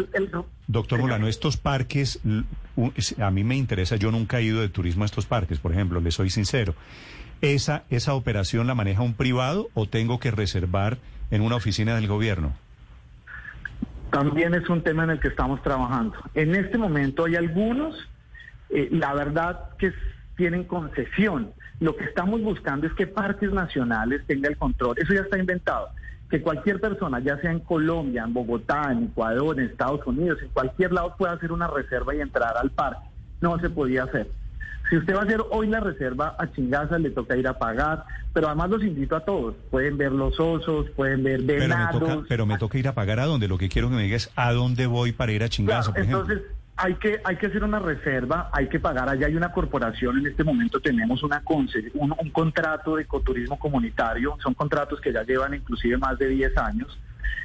doctor 0.65 0.99
Molano, 0.99 1.27
estos 1.27 1.55
parques, 1.55 2.19
a 3.19 3.31
mí 3.31 3.43
me 3.43 3.55
interesa, 3.55 3.95
yo 3.95 4.11
nunca 4.11 4.39
he 4.39 4.43
ido 4.43 4.59
de 4.59 4.69
turismo 4.69 5.03
a 5.03 5.05
estos 5.05 5.27
parques, 5.27 5.59
por 5.59 5.71
ejemplo, 5.71 6.01
le 6.01 6.11
soy 6.11 6.31
sincero. 6.31 6.73
¿Esa, 7.41 7.83
¿Esa 7.91 8.15
operación 8.15 8.65
la 8.65 8.73
maneja 8.73 9.03
un 9.03 9.13
privado 9.13 9.69
o 9.75 9.87
tengo 9.87 10.19
que 10.19 10.31
reservar 10.31 10.97
en 11.29 11.41
una 11.41 11.55
oficina 11.55 11.95
del 11.95 12.07
gobierno? 12.07 12.53
También 14.09 14.55
es 14.55 14.67
un 14.69 14.81
tema 14.81 15.03
en 15.03 15.11
el 15.11 15.19
que 15.19 15.27
estamos 15.27 15.61
trabajando. 15.61 16.17
En 16.33 16.55
este 16.55 16.79
momento 16.79 17.25
hay 17.25 17.35
algunos, 17.35 17.95
eh, 18.71 18.89
la 18.91 19.13
verdad 19.13 19.69
que 19.77 19.93
tienen 20.35 20.63
concesión. 20.63 21.51
Lo 21.79 21.95
que 21.95 22.05
estamos 22.05 22.41
buscando 22.41 22.87
es 22.87 22.93
que 22.93 23.05
parques 23.07 23.51
nacionales 23.51 24.25
tengan 24.25 24.53
el 24.53 24.57
control. 24.57 24.97
Eso 24.97 25.13
ya 25.13 25.21
está 25.21 25.37
inventado. 25.37 25.89
Que 26.29 26.41
cualquier 26.41 26.81
persona, 26.81 27.19
ya 27.19 27.39
sea 27.39 27.51
en 27.51 27.59
Colombia, 27.59 28.23
en 28.23 28.33
Bogotá, 28.33 28.91
en 28.91 29.05
Ecuador, 29.05 29.59
en 29.59 29.67
Estados 29.67 30.05
Unidos, 30.05 30.39
en 30.41 30.49
cualquier 30.49 30.91
lado 30.91 31.15
pueda 31.17 31.33
hacer 31.33 31.51
una 31.51 31.67
reserva 31.67 32.15
y 32.15 32.21
entrar 32.21 32.57
al 32.57 32.71
parque. 32.71 33.07
No 33.41 33.59
se 33.59 33.69
podía 33.69 34.03
hacer. 34.03 34.29
Si 34.89 34.97
usted 34.97 35.15
va 35.15 35.19
a 35.19 35.23
hacer 35.23 35.41
hoy 35.51 35.67
la 35.67 35.81
reserva 35.81 36.35
a 36.39 36.51
Chingaza, 36.51 36.97
le 36.97 37.11
toca 37.11 37.35
ir 37.35 37.47
a 37.47 37.57
pagar, 37.57 38.05
pero 38.33 38.47
además 38.47 38.69
los 38.69 38.83
invito 38.83 39.15
a 39.15 39.25
todos. 39.25 39.55
Pueden 39.69 39.97
ver 39.97 40.13
los 40.13 40.39
osos, 40.39 40.89
pueden 40.91 41.23
ver 41.23 41.41
venados. 41.41 41.99
Pero 41.99 42.07
me 42.07 42.15
toca, 42.15 42.25
pero 42.29 42.45
me 42.45 42.57
toca 42.57 42.77
ir 42.77 42.87
a 42.87 42.93
pagar 42.93 43.19
a 43.19 43.25
dónde. 43.25 43.47
Lo 43.47 43.57
que 43.57 43.67
quiero 43.67 43.89
que 43.89 43.95
me 43.95 44.03
digas 44.03 44.31
a 44.35 44.53
dónde 44.53 44.87
voy 44.87 45.11
para 45.11 45.33
ir 45.33 45.43
a 45.43 45.49
Chingaza, 45.49 45.91
por 45.91 46.01
entonces, 46.01 46.41
hay 46.77 46.93
que, 46.95 47.19
hay 47.23 47.35
que 47.37 47.47
hacer 47.47 47.63
una 47.63 47.79
reserva, 47.79 48.49
hay 48.53 48.69
que 48.69 48.79
pagar. 48.79 49.09
Allá 49.09 49.25
hay 49.25 49.35
una 49.35 49.51
corporación, 49.51 50.19
en 50.19 50.27
este 50.27 50.43
momento 50.43 50.79
tenemos 50.79 51.23
una 51.23 51.41
un, 51.47 52.15
un 52.17 52.29
contrato 52.29 52.95
de 52.95 53.03
ecoturismo 53.03 53.57
comunitario, 53.57 54.37
son 54.41 54.53
contratos 54.53 55.01
que 55.01 55.11
ya 55.11 55.23
llevan 55.23 55.55
inclusive 55.55 55.97
más 55.97 56.19
de 56.19 56.27
10 56.27 56.55
años, 56.57 56.99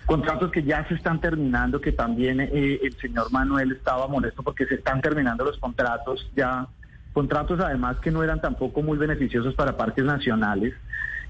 contratos 0.05 0.51
que 0.51 0.63
ya 0.63 0.87
se 0.87 0.95
están 0.95 1.19
terminando, 1.19 1.81
que 1.81 1.93
también 1.93 2.41
eh, 2.41 2.81
el 2.83 2.95
señor 2.99 3.33
Manuel 3.33 3.73
estaba 3.73 4.07
molesto 4.07 4.43
porque 4.43 4.67
se 4.67 4.75
están 4.75 5.01
terminando 5.01 5.45
los 5.45 5.57
contratos 5.59 6.31
ya, 6.37 6.67
contratos 7.15 7.59
además 7.61 7.97
que 8.01 8.11
no 8.11 8.23
eran 8.23 8.41
tampoco 8.41 8.83
muy 8.83 8.99
beneficiosos 8.99 9.55
para 9.55 9.77
parques 9.79 10.05
nacionales. 10.05 10.75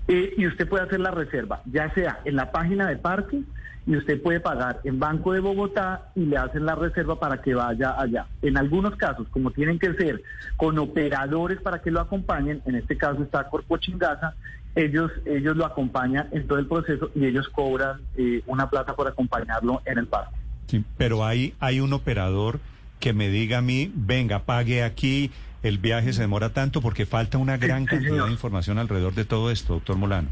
Eh, 0.08 0.34
y 0.36 0.48
usted 0.48 0.68
puede 0.68 0.82
hacer 0.82 0.98
la 0.98 1.12
reserva, 1.12 1.62
ya 1.66 1.94
sea 1.94 2.18
en 2.24 2.34
la 2.34 2.50
página 2.50 2.88
de 2.88 2.96
parque, 2.96 3.42
y 3.86 3.96
usted 3.96 4.22
puede 4.22 4.40
pagar 4.40 4.80
en 4.84 4.98
Banco 4.98 5.32
de 5.32 5.40
Bogotá 5.40 6.10
y 6.14 6.20
le 6.26 6.36
hacen 6.36 6.64
la 6.64 6.74
reserva 6.74 7.18
para 7.18 7.42
que 7.42 7.54
vaya 7.54 8.00
allá. 8.00 8.26
En 8.40 8.56
algunos 8.56 8.96
casos, 8.96 9.26
como 9.28 9.50
tienen 9.50 9.78
que 9.78 9.92
ser 9.94 10.22
con 10.56 10.78
operadores 10.78 11.60
para 11.60 11.80
que 11.80 11.90
lo 11.90 12.00
acompañen, 12.00 12.62
en 12.66 12.76
este 12.76 12.96
caso 12.96 13.22
está 13.22 13.48
Corpo 13.48 13.76
Chingaza, 13.78 14.34
ellos, 14.74 15.10
ellos 15.26 15.56
lo 15.56 15.66
acompañan 15.66 16.28
en 16.32 16.46
todo 16.46 16.58
el 16.58 16.66
proceso 16.66 17.10
y 17.14 17.26
ellos 17.26 17.48
cobran 17.48 18.00
eh, 18.16 18.42
una 18.46 18.70
plata 18.70 18.94
por 18.94 19.08
acompañarlo 19.08 19.82
en 19.84 19.98
el 19.98 20.06
parque. 20.06 20.36
Sí, 20.68 20.84
pero 20.96 21.24
hay, 21.24 21.54
hay 21.58 21.80
un 21.80 21.92
operador 21.92 22.60
que 23.00 23.12
me 23.12 23.28
diga 23.28 23.58
a 23.58 23.62
mí, 23.62 23.92
venga, 23.94 24.44
pague 24.44 24.84
aquí, 24.84 25.32
el 25.62 25.78
viaje 25.78 26.12
se 26.12 26.22
demora 26.22 26.50
tanto 26.50 26.80
porque 26.80 27.04
falta 27.04 27.36
una 27.36 27.56
gran 27.56 27.84
cantidad 27.84 28.26
de 28.26 28.30
información 28.30 28.78
alrededor 28.78 29.14
de 29.14 29.24
todo 29.24 29.50
esto, 29.50 29.74
doctor 29.74 29.96
Molano. 29.96 30.28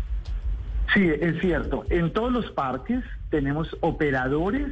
Sí, 0.94 1.08
es 1.20 1.40
cierto. 1.40 1.84
En 1.90 2.12
todos 2.12 2.32
los 2.32 2.50
parques 2.52 3.04
tenemos 3.30 3.76
operadores 3.80 4.66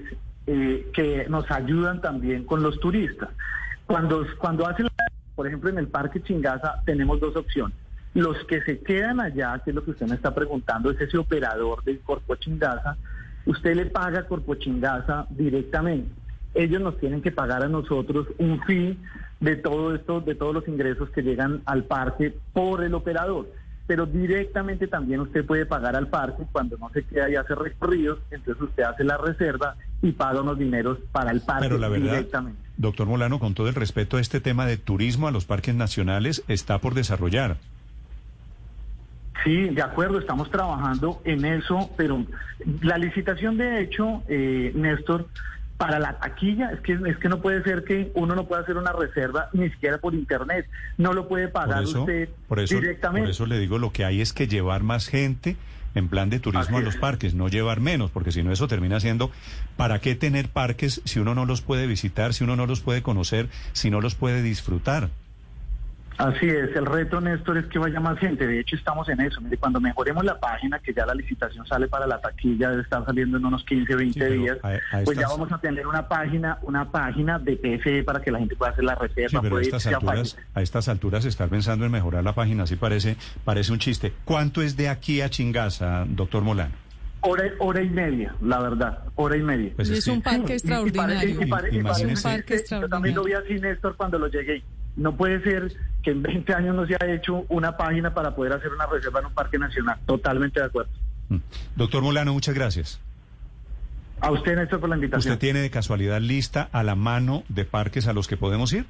eh, 0.46 0.90
que 0.92 1.26
nos 1.28 1.50
ayudan 1.50 2.00
también 2.00 2.44
con 2.44 2.62
los 2.62 2.78
turistas. 2.80 3.30
Cuando, 3.86 4.26
cuando 4.38 4.66
hacen, 4.66 4.88
por 5.34 5.46
ejemplo, 5.46 5.70
en 5.70 5.78
el 5.78 5.88
Parque 5.88 6.22
Chingaza 6.22 6.82
tenemos 6.84 7.20
dos 7.20 7.36
opciones. 7.36 7.76
Los 8.14 8.44
que 8.44 8.61
se 8.62 8.80
quedan 8.80 9.20
allá, 9.20 9.61
que 9.64 9.70
es 9.70 9.76
lo 9.76 9.84
que 9.84 9.92
usted 9.92 10.06
me 10.06 10.16
está 10.16 10.34
preguntando, 10.34 10.90
es 10.90 11.00
ese 11.00 11.16
operador 11.18 11.84
del 11.84 12.00
Corpo 12.00 12.34
Chingaza, 12.36 12.96
usted 13.46 13.76
le 13.76 13.86
paga 13.86 14.26
Corpo 14.26 14.56
Chingaza 14.56 15.26
directamente. 15.30 16.11
Ellos 16.54 16.80
nos 16.80 16.98
tienen 16.98 17.22
que 17.22 17.30
pagar 17.30 17.62
a 17.62 17.68
nosotros 17.68 18.26
un 18.38 18.61
fee 18.62 18.98
de 19.40 19.56
todo 19.56 19.94
esto, 19.94 20.20
de 20.20 20.34
todos 20.34 20.54
los 20.54 20.66
ingresos 20.66 21.11
que 21.11 21.22
llegan 21.22 21.62
al 21.66 21.84
parque 21.84 22.34
por 22.52 22.82
el 22.82 22.94
operador 22.94 23.46
pero 23.89 24.05
directamente 24.05 24.86
también 24.86 25.20
usted 25.20 25.47
puede 25.47 25.64
pagar 25.64 25.97
al 25.97 26.09
parque 26.09 26.45
cuando 26.53 26.76
no 26.76 26.91
se 26.91 27.03
queda 27.05 27.30
y 27.30 27.36
hace 27.36 27.55
recorridos, 27.55 28.18
entonces 28.30 28.62
usted 28.62 28.82
hace 28.82 29.03
la 29.03 29.16
reserva 29.16 29.76
y 30.03 30.12
paga 30.12 30.43
unos 30.43 30.59
dineros 30.59 30.99
para 31.11 31.30
el 31.30 31.41
parque 31.41 31.64
pero 31.64 31.78
la 31.78 31.89
verdad, 31.89 32.12
directamente. 32.12 32.61
Doctor 32.76 33.07
Molano, 33.09 33.39
con 33.41 33.55
todo 33.55 33.66
el 33.66 33.74
respeto, 33.74 34.18
este 34.18 34.41
tema 34.41 34.66
de 34.66 34.76
turismo 34.76 35.26
a 35.26 35.30
los 35.30 35.47
parques 35.47 35.74
nacionales 35.74 36.45
está 36.49 36.78
por 36.78 36.95
desarrollar. 36.95 37.57
Sí, 39.43 39.70
de 39.70 39.82
acuerdo, 39.82 40.18
estamos 40.18 40.51
trabajando 40.51 41.22
en 41.24 41.47
eso, 41.47 41.91
pero 41.97 42.26
la 42.82 42.99
licitación 42.99 43.57
de 43.57 43.80
hecho, 43.80 44.22
eh, 44.28 44.70
Néstor, 44.74 45.28
para 45.79 46.01
la 46.01 46.18
taquilla, 46.18 46.72
es 46.72 46.81
que, 46.81 46.99
es 47.07 47.16
que 47.18 47.29
no 47.29 47.41
puede 47.41 47.62
ser 47.62 47.85
que 47.85 48.11
uno 48.14 48.35
no 48.35 48.47
pueda 48.47 48.62
hacer 48.62 48.76
una 48.76 48.93
reserva 48.93 49.49
ni 49.53 49.70
siquiera 49.70 49.99
por 49.99 50.12
internet, 50.12 50.68
no 50.99 51.12
lo 51.12 51.29
puede 51.29 51.47
pagar 51.47 51.85
usted 51.85 52.29
directamente. 52.68 53.20
Por 53.22 53.31
eso 53.31 53.47
le 53.47 53.59
digo, 53.61 53.79
lo 53.79 53.93
que 53.93 54.05
hay 54.05 54.20
es 54.20 54.33
que 54.33 54.49
llevar 54.49 54.83
más 54.83 55.07
gente 55.07 55.57
en 55.95 56.09
plan 56.09 56.31
de 56.31 56.41
turismo 56.41 56.79
a 56.79 56.81
los 56.81 56.97
parques, 56.97 57.35
no 57.35 57.49
llevar 57.49 57.81
menos, 57.81 58.11
porque 58.11 58.33
si 58.33 58.43
no 58.43 58.53
eso 58.53 58.66
termina 58.68 58.99
siendo, 59.01 59.31
¿para 59.76 60.01
qué 60.01 60.16
tener 60.16 60.49
parques 60.49 61.01
si 61.05 61.20
uno 61.20 61.35
no 61.35 61.47
los 61.47 61.62
puede 61.62 61.87
visitar, 61.87 62.35
si 62.35 62.45
uno 62.45 62.57
no 62.57 62.66
los 62.66 62.81
puede 62.81 63.03
conocer, 63.03 63.49
si 63.72 63.89
no 63.89 64.01
los 64.01 64.16
puede 64.16 64.43
disfrutar? 64.43 65.11
Así 66.18 66.48
es, 66.48 66.74
el 66.74 66.86
reto, 66.86 67.20
Néstor, 67.20 67.58
es 67.58 67.66
que 67.66 67.78
vaya 67.78 68.00
más 68.00 68.18
gente. 68.18 68.46
De 68.46 68.60
hecho, 68.60 68.76
estamos 68.76 69.08
en 69.08 69.20
eso. 69.20 69.40
Mire, 69.40 69.56
cuando 69.56 69.80
mejoremos 69.80 70.24
la 70.24 70.38
página, 70.38 70.78
que 70.80 70.92
ya 70.92 71.06
la 71.06 71.14
licitación 71.14 71.66
sale 71.66 71.88
para 71.88 72.06
la 72.06 72.20
taquilla, 72.20 72.70
debe 72.70 72.82
estar 72.82 73.04
saliendo 73.04 73.38
en 73.38 73.44
unos 73.44 73.64
15, 73.64 73.94
20 73.94 74.30
días, 74.30 74.58
pues 75.04 75.16
ya 75.16 75.28
vamos 75.28 75.50
a 75.52 75.58
tener 75.58 75.86
una 75.86 76.08
página 76.08 76.58
una 76.62 76.90
página 76.90 77.38
de 77.38 77.56
PSE 77.56 78.02
para 78.02 78.20
que 78.20 78.30
la 78.30 78.38
gente 78.38 78.56
pueda 78.56 78.72
hacer 78.72 78.84
la 78.84 78.94
reserva. 78.94 79.40
pero 79.40 79.56
a 79.56 79.62
estas, 79.62 79.86
alturas, 79.86 80.38
a 80.54 80.62
estas 80.62 80.88
alturas 80.88 81.24
estar 81.24 81.48
pensando 81.48 81.84
en 81.84 81.92
mejorar 81.92 82.24
la 82.24 82.34
página, 82.34 82.64
así 82.64 82.76
parece, 82.76 83.16
parece 83.44 83.72
un 83.72 83.78
chiste. 83.78 84.12
¿Cuánto 84.24 84.62
es 84.62 84.76
de 84.76 84.88
aquí 84.88 85.20
a 85.20 85.30
Chingaza, 85.30 86.04
doctor 86.08 86.42
Molano? 86.42 86.74
Hora, 87.20 87.44
hora 87.58 87.82
y 87.82 87.88
media, 87.88 88.34
la 88.40 88.60
verdad, 88.60 89.00
hora 89.16 89.36
y 89.36 89.42
media. 89.42 89.72
Pues 89.74 89.90
es, 89.90 90.06
un 90.06 90.22
parque 90.22 90.52
extraordinario. 90.52 91.40
Yo 91.40 92.88
también 92.88 93.14
lo 93.16 93.24
vi 93.24 93.32
así, 93.32 93.54
Néstor, 93.54 93.96
cuando 93.96 94.18
lo 94.18 94.28
llegué. 94.28 94.62
No 94.99 95.16
puede 95.16 95.40
ser 95.42 95.72
que 96.03 96.11
en 96.11 96.22
20 96.22 96.53
años 96.55 96.76
no 96.76 96.86
se 96.86 96.96
ha 96.96 97.07
hecho 97.07 97.46
una 97.49 97.76
página 97.76 98.12
para 98.12 98.34
poder 98.34 98.53
hacer 98.53 98.70
una 98.72 98.86
reserva 98.86 99.20
en 99.20 99.26
un 99.26 99.32
parque 99.32 99.59
nacional. 99.59 99.96
Totalmente 100.07 100.61
de 100.61 100.66
acuerdo. 100.66 100.90
Mm. 101.28 101.36
Doctor 101.76 102.03
Molano, 102.03 102.32
muchas 102.34 102.55
gracias. 102.55 103.01
A 104.20 104.32
usted, 104.32 104.57
Néstor, 104.57 104.80
por 104.80 104.88
la 104.88 104.96
invitación. 104.96 105.32
¿Usted 105.32 105.38
tiene 105.38 105.61
de 105.61 105.70
casualidad 105.70 106.20
lista 106.20 106.68
a 106.72 106.82
la 106.82 106.96
mano 106.96 107.44
de 107.49 107.64
parques 107.64 108.09
a 108.09 108.12
los 108.12 108.26
que 108.26 108.36
podemos 108.36 108.72
ir? 108.72 108.84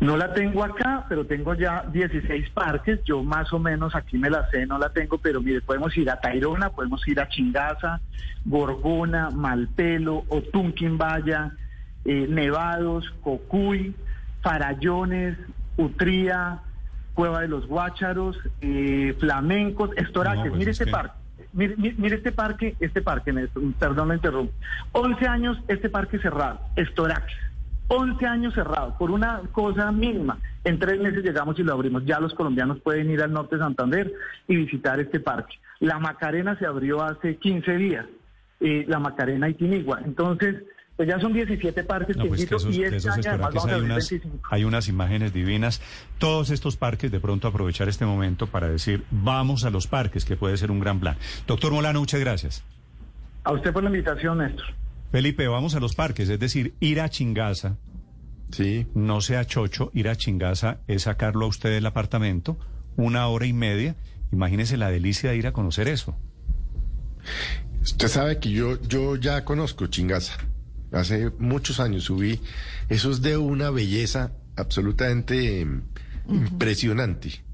No 0.00 0.16
la 0.16 0.32
tengo 0.32 0.62
acá, 0.62 1.06
pero 1.08 1.24
tengo 1.24 1.54
ya 1.54 1.84
16 1.90 2.50
parques. 2.50 3.00
Yo 3.04 3.22
más 3.22 3.52
o 3.52 3.58
menos 3.58 3.94
aquí 3.96 4.16
me 4.16 4.30
la 4.30 4.48
sé, 4.50 4.64
no 4.66 4.78
la 4.78 4.90
tengo, 4.90 5.18
pero 5.18 5.40
mire, 5.40 5.60
podemos 5.60 5.96
ir 5.96 6.08
a 6.10 6.20
Tairona, 6.20 6.70
podemos 6.70 7.06
ir 7.08 7.18
a 7.18 7.28
Chingaza, 7.28 8.00
Gorgona, 8.44 9.30
Malpelo, 9.30 10.24
Otunquimbaya, 10.28 11.52
eh, 12.04 12.26
Nevados, 12.28 13.12
Cocuy, 13.22 13.94
Farallones, 14.42 15.36
Utría, 15.76 16.60
Cueva 17.14 17.40
de 17.40 17.48
los 17.48 17.66
Guácharos, 17.66 18.38
eh, 18.60 19.16
Flamencos, 19.18 19.90
Estoraques. 19.96 20.50
Pues 20.50 20.54
mire 20.54 20.70
este 20.70 20.86
parque. 20.86 21.18
Mire, 21.52 22.14
este 22.14 22.30
parque, 22.30 22.76
este 22.78 23.00
parque, 23.02 23.32
perdón, 23.78 24.08
me 24.08 24.14
interrumpo. 24.16 24.52
11 24.92 25.26
años 25.26 25.58
este 25.66 25.88
parque 25.88 26.18
cerrado, 26.18 26.60
Estoraques. 26.76 27.36
11 27.88 28.26
años 28.26 28.54
cerrado, 28.54 28.96
por 28.98 29.10
una 29.10 29.40
cosa 29.50 29.90
mínima. 29.90 30.38
En 30.62 30.78
tres 30.78 31.00
meses 31.00 31.24
llegamos 31.24 31.58
y 31.58 31.62
lo 31.62 31.72
abrimos. 31.72 32.04
Ya 32.04 32.20
los 32.20 32.34
colombianos 32.34 32.80
pueden 32.80 33.10
ir 33.10 33.22
al 33.22 33.32
norte 33.32 33.56
de 33.56 33.62
Santander 33.62 34.12
y 34.46 34.56
visitar 34.56 35.00
este 35.00 35.20
parque. 35.20 35.56
La 35.80 35.98
Macarena 35.98 36.58
se 36.58 36.66
abrió 36.66 37.02
hace 37.02 37.36
15 37.36 37.76
días, 37.76 38.06
eh, 38.60 38.84
la 38.86 38.98
Macarena 38.98 39.48
y 39.48 39.54
Tinigua. 39.54 40.00
Entonces, 40.04 40.56
pues 40.98 41.08
ya 41.08 41.20
son 41.20 41.32
17 41.32 41.84
parques 41.84 42.16
que 42.16 42.24
pues 42.24 42.40
y 42.40 42.82
este 42.82 43.08
año 43.08 43.38
vamos 43.38 43.64
hay, 43.66 43.72
a 43.72 43.76
unas, 43.76 44.14
hay 44.50 44.64
unas 44.64 44.88
imágenes 44.88 45.32
divinas. 45.32 45.80
Todos 46.18 46.50
estos 46.50 46.76
parques, 46.76 47.12
de 47.12 47.20
pronto 47.20 47.46
aprovechar 47.46 47.88
este 47.88 48.04
momento 48.04 48.48
para 48.48 48.68
decir, 48.68 49.04
vamos 49.12 49.64
a 49.64 49.70
los 49.70 49.86
parques, 49.86 50.24
que 50.24 50.36
puede 50.36 50.56
ser 50.56 50.72
un 50.72 50.80
gran 50.80 50.98
plan. 50.98 51.16
Doctor 51.46 51.70
Molano, 51.70 52.00
muchas 52.00 52.18
gracias. 52.18 52.64
A 53.44 53.52
usted 53.52 53.72
por 53.72 53.84
la 53.84 53.90
invitación, 53.90 54.38
Néstor. 54.38 54.66
Felipe, 55.12 55.46
vamos 55.46 55.76
a 55.76 55.78
los 55.78 55.94
parques, 55.94 56.28
es 56.28 56.40
decir, 56.40 56.74
ir 56.80 57.00
a 57.00 57.08
Chingaza. 57.08 57.76
Sí. 58.50 58.88
No 58.92 59.20
sea 59.20 59.44
chocho, 59.44 59.92
ir 59.94 60.08
a 60.08 60.16
Chingaza 60.16 60.78
es 60.88 61.02
sacarlo 61.02 61.44
a 61.44 61.48
usted 61.48 61.70
del 61.70 61.86
apartamento, 61.86 62.58
una 62.96 63.28
hora 63.28 63.46
y 63.46 63.52
media. 63.52 63.94
Imagínese 64.32 64.76
la 64.76 64.90
delicia 64.90 65.30
de 65.30 65.36
ir 65.36 65.46
a 65.46 65.52
conocer 65.52 65.86
eso. 65.86 66.16
Usted 67.82 68.08
sabe 68.08 68.40
que 68.40 68.50
yo, 68.50 68.82
yo 68.82 69.14
ya 69.14 69.44
conozco 69.44 69.86
Chingaza. 69.86 70.36
Hace 70.92 71.30
muchos 71.38 71.80
años 71.80 72.04
subí. 72.04 72.40
Eso 72.88 73.10
es 73.10 73.20
de 73.22 73.36
una 73.36 73.70
belleza 73.70 74.32
absolutamente 74.56 75.66
impresionante. 76.28 77.47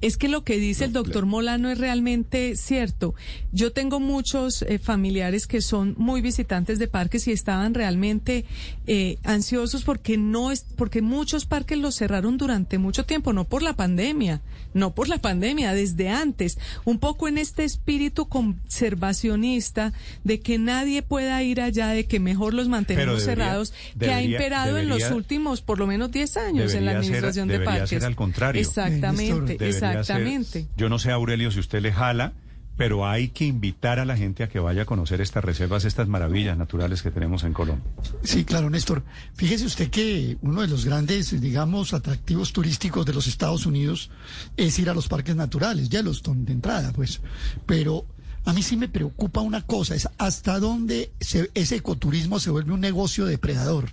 Es 0.00 0.16
que 0.16 0.28
lo 0.28 0.44
que 0.44 0.58
dice 0.58 0.84
el 0.84 0.92
doctor 0.92 1.26
Molano 1.26 1.70
es 1.70 1.78
realmente 1.78 2.56
cierto. 2.56 3.14
Yo 3.52 3.72
tengo 3.72 4.00
muchos 4.00 4.62
eh, 4.62 4.78
familiares 4.78 5.46
que 5.46 5.60
son 5.60 5.94
muy 5.96 6.20
visitantes 6.20 6.78
de 6.78 6.88
parques 6.88 7.26
y 7.28 7.32
estaban 7.32 7.74
realmente 7.74 8.44
eh, 8.86 9.18
ansiosos 9.24 9.84
porque 9.84 10.16
no 10.16 10.50
es, 10.50 10.66
porque 10.76 11.02
muchos 11.02 11.46
parques 11.46 11.78
los 11.78 11.96
cerraron 11.96 12.36
durante 12.36 12.78
mucho 12.78 13.04
tiempo, 13.04 13.32
no 13.32 13.44
por 13.44 13.62
la 13.62 13.74
pandemia, 13.74 14.40
no 14.72 14.94
por 14.94 15.08
la 15.08 15.18
pandemia, 15.18 15.72
desde 15.72 16.08
antes, 16.08 16.58
un 16.84 16.98
poco 16.98 17.28
en 17.28 17.38
este 17.38 17.64
espíritu 17.64 18.26
conservacionista 18.26 19.92
de 20.24 20.40
que 20.40 20.58
nadie 20.58 21.02
pueda 21.02 21.42
ir 21.42 21.60
allá, 21.60 21.88
de 21.88 22.06
que 22.06 22.20
mejor 22.20 22.54
los 22.54 22.68
mantenemos 22.68 23.22
cerrados, 23.22 23.72
que 23.98 24.12
ha 24.12 24.22
imperado 24.22 24.78
en 24.78 24.88
los 24.88 25.10
últimos 25.10 25.60
por 25.60 25.78
lo 25.78 25.86
menos 25.86 26.10
10 26.10 26.36
años 26.36 26.74
en 26.74 26.84
la 26.84 26.92
administración 26.92 27.48
de 27.48 27.60
parques. 27.60 27.90
Ser 27.90 28.04
al 28.04 28.16
contrario. 28.16 28.60
Exactamente, 28.60 29.56
exactamente. 29.68 30.66
yo 30.76 30.88
no 30.88 30.98
sé, 30.98 31.10
Aurelio, 31.10 31.50
si 31.50 31.60
usted 31.60 31.80
le 31.80 31.92
jala 31.92 32.32
pero 32.76 33.06
hay 33.06 33.28
que 33.28 33.44
invitar 33.44 33.98
a 33.98 34.04
la 34.04 34.16
gente 34.16 34.42
a 34.42 34.48
que 34.48 34.58
vaya 34.58 34.82
a 34.82 34.84
conocer 34.84 35.20
estas 35.20 35.44
reservas, 35.44 35.84
estas 35.84 36.08
maravillas 36.08 36.58
naturales 36.58 37.02
que 37.02 37.10
tenemos 37.10 37.44
en 37.44 37.52
Colombia. 37.52 37.84
Sí, 38.22 38.44
claro, 38.44 38.68
Néstor. 38.68 39.04
Fíjese 39.34 39.66
usted 39.66 39.90
que 39.90 40.36
uno 40.42 40.62
de 40.62 40.68
los 40.68 40.84
grandes, 40.84 41.40
digamos, 41.40 41.94
atractivos 41.94 42.52
turísticos 42.52 43.06
de 43.06 43.14
los 43.14 43.26
Estados 43.26 43.66
Unidos 43.66 44.10
es 44.56 44.78
ir 44.78 44.90
a 44.90 44.94
los 44.94 45.08
parques 45.08 45.36
naturales, 45.36 45.88
ya 45.88 46.02
los 46.02 46.22
de 46.22 46.52
entrada, 46.52 46.92
pues. 46.92 47.20
Pero 47.64 48.06
a 48.44 48.52
mí 48.52 48.62
sí 48.62 48.76
me 48.76 48.88
preocupa 48.88 49.40
una 49.40 49.62
cosa, 49.62 49.94
es 49.94 50.08
hasta 50.18 50.58
dónde 50.58 51.12
ese 51.20 51.76
ecoturismo 51.76 52.40
se 52.40 52.50
vuelve 52.50 52.72
un 52.72 52.80
negocio 52.80 53.24
depredador. 53.24 53.90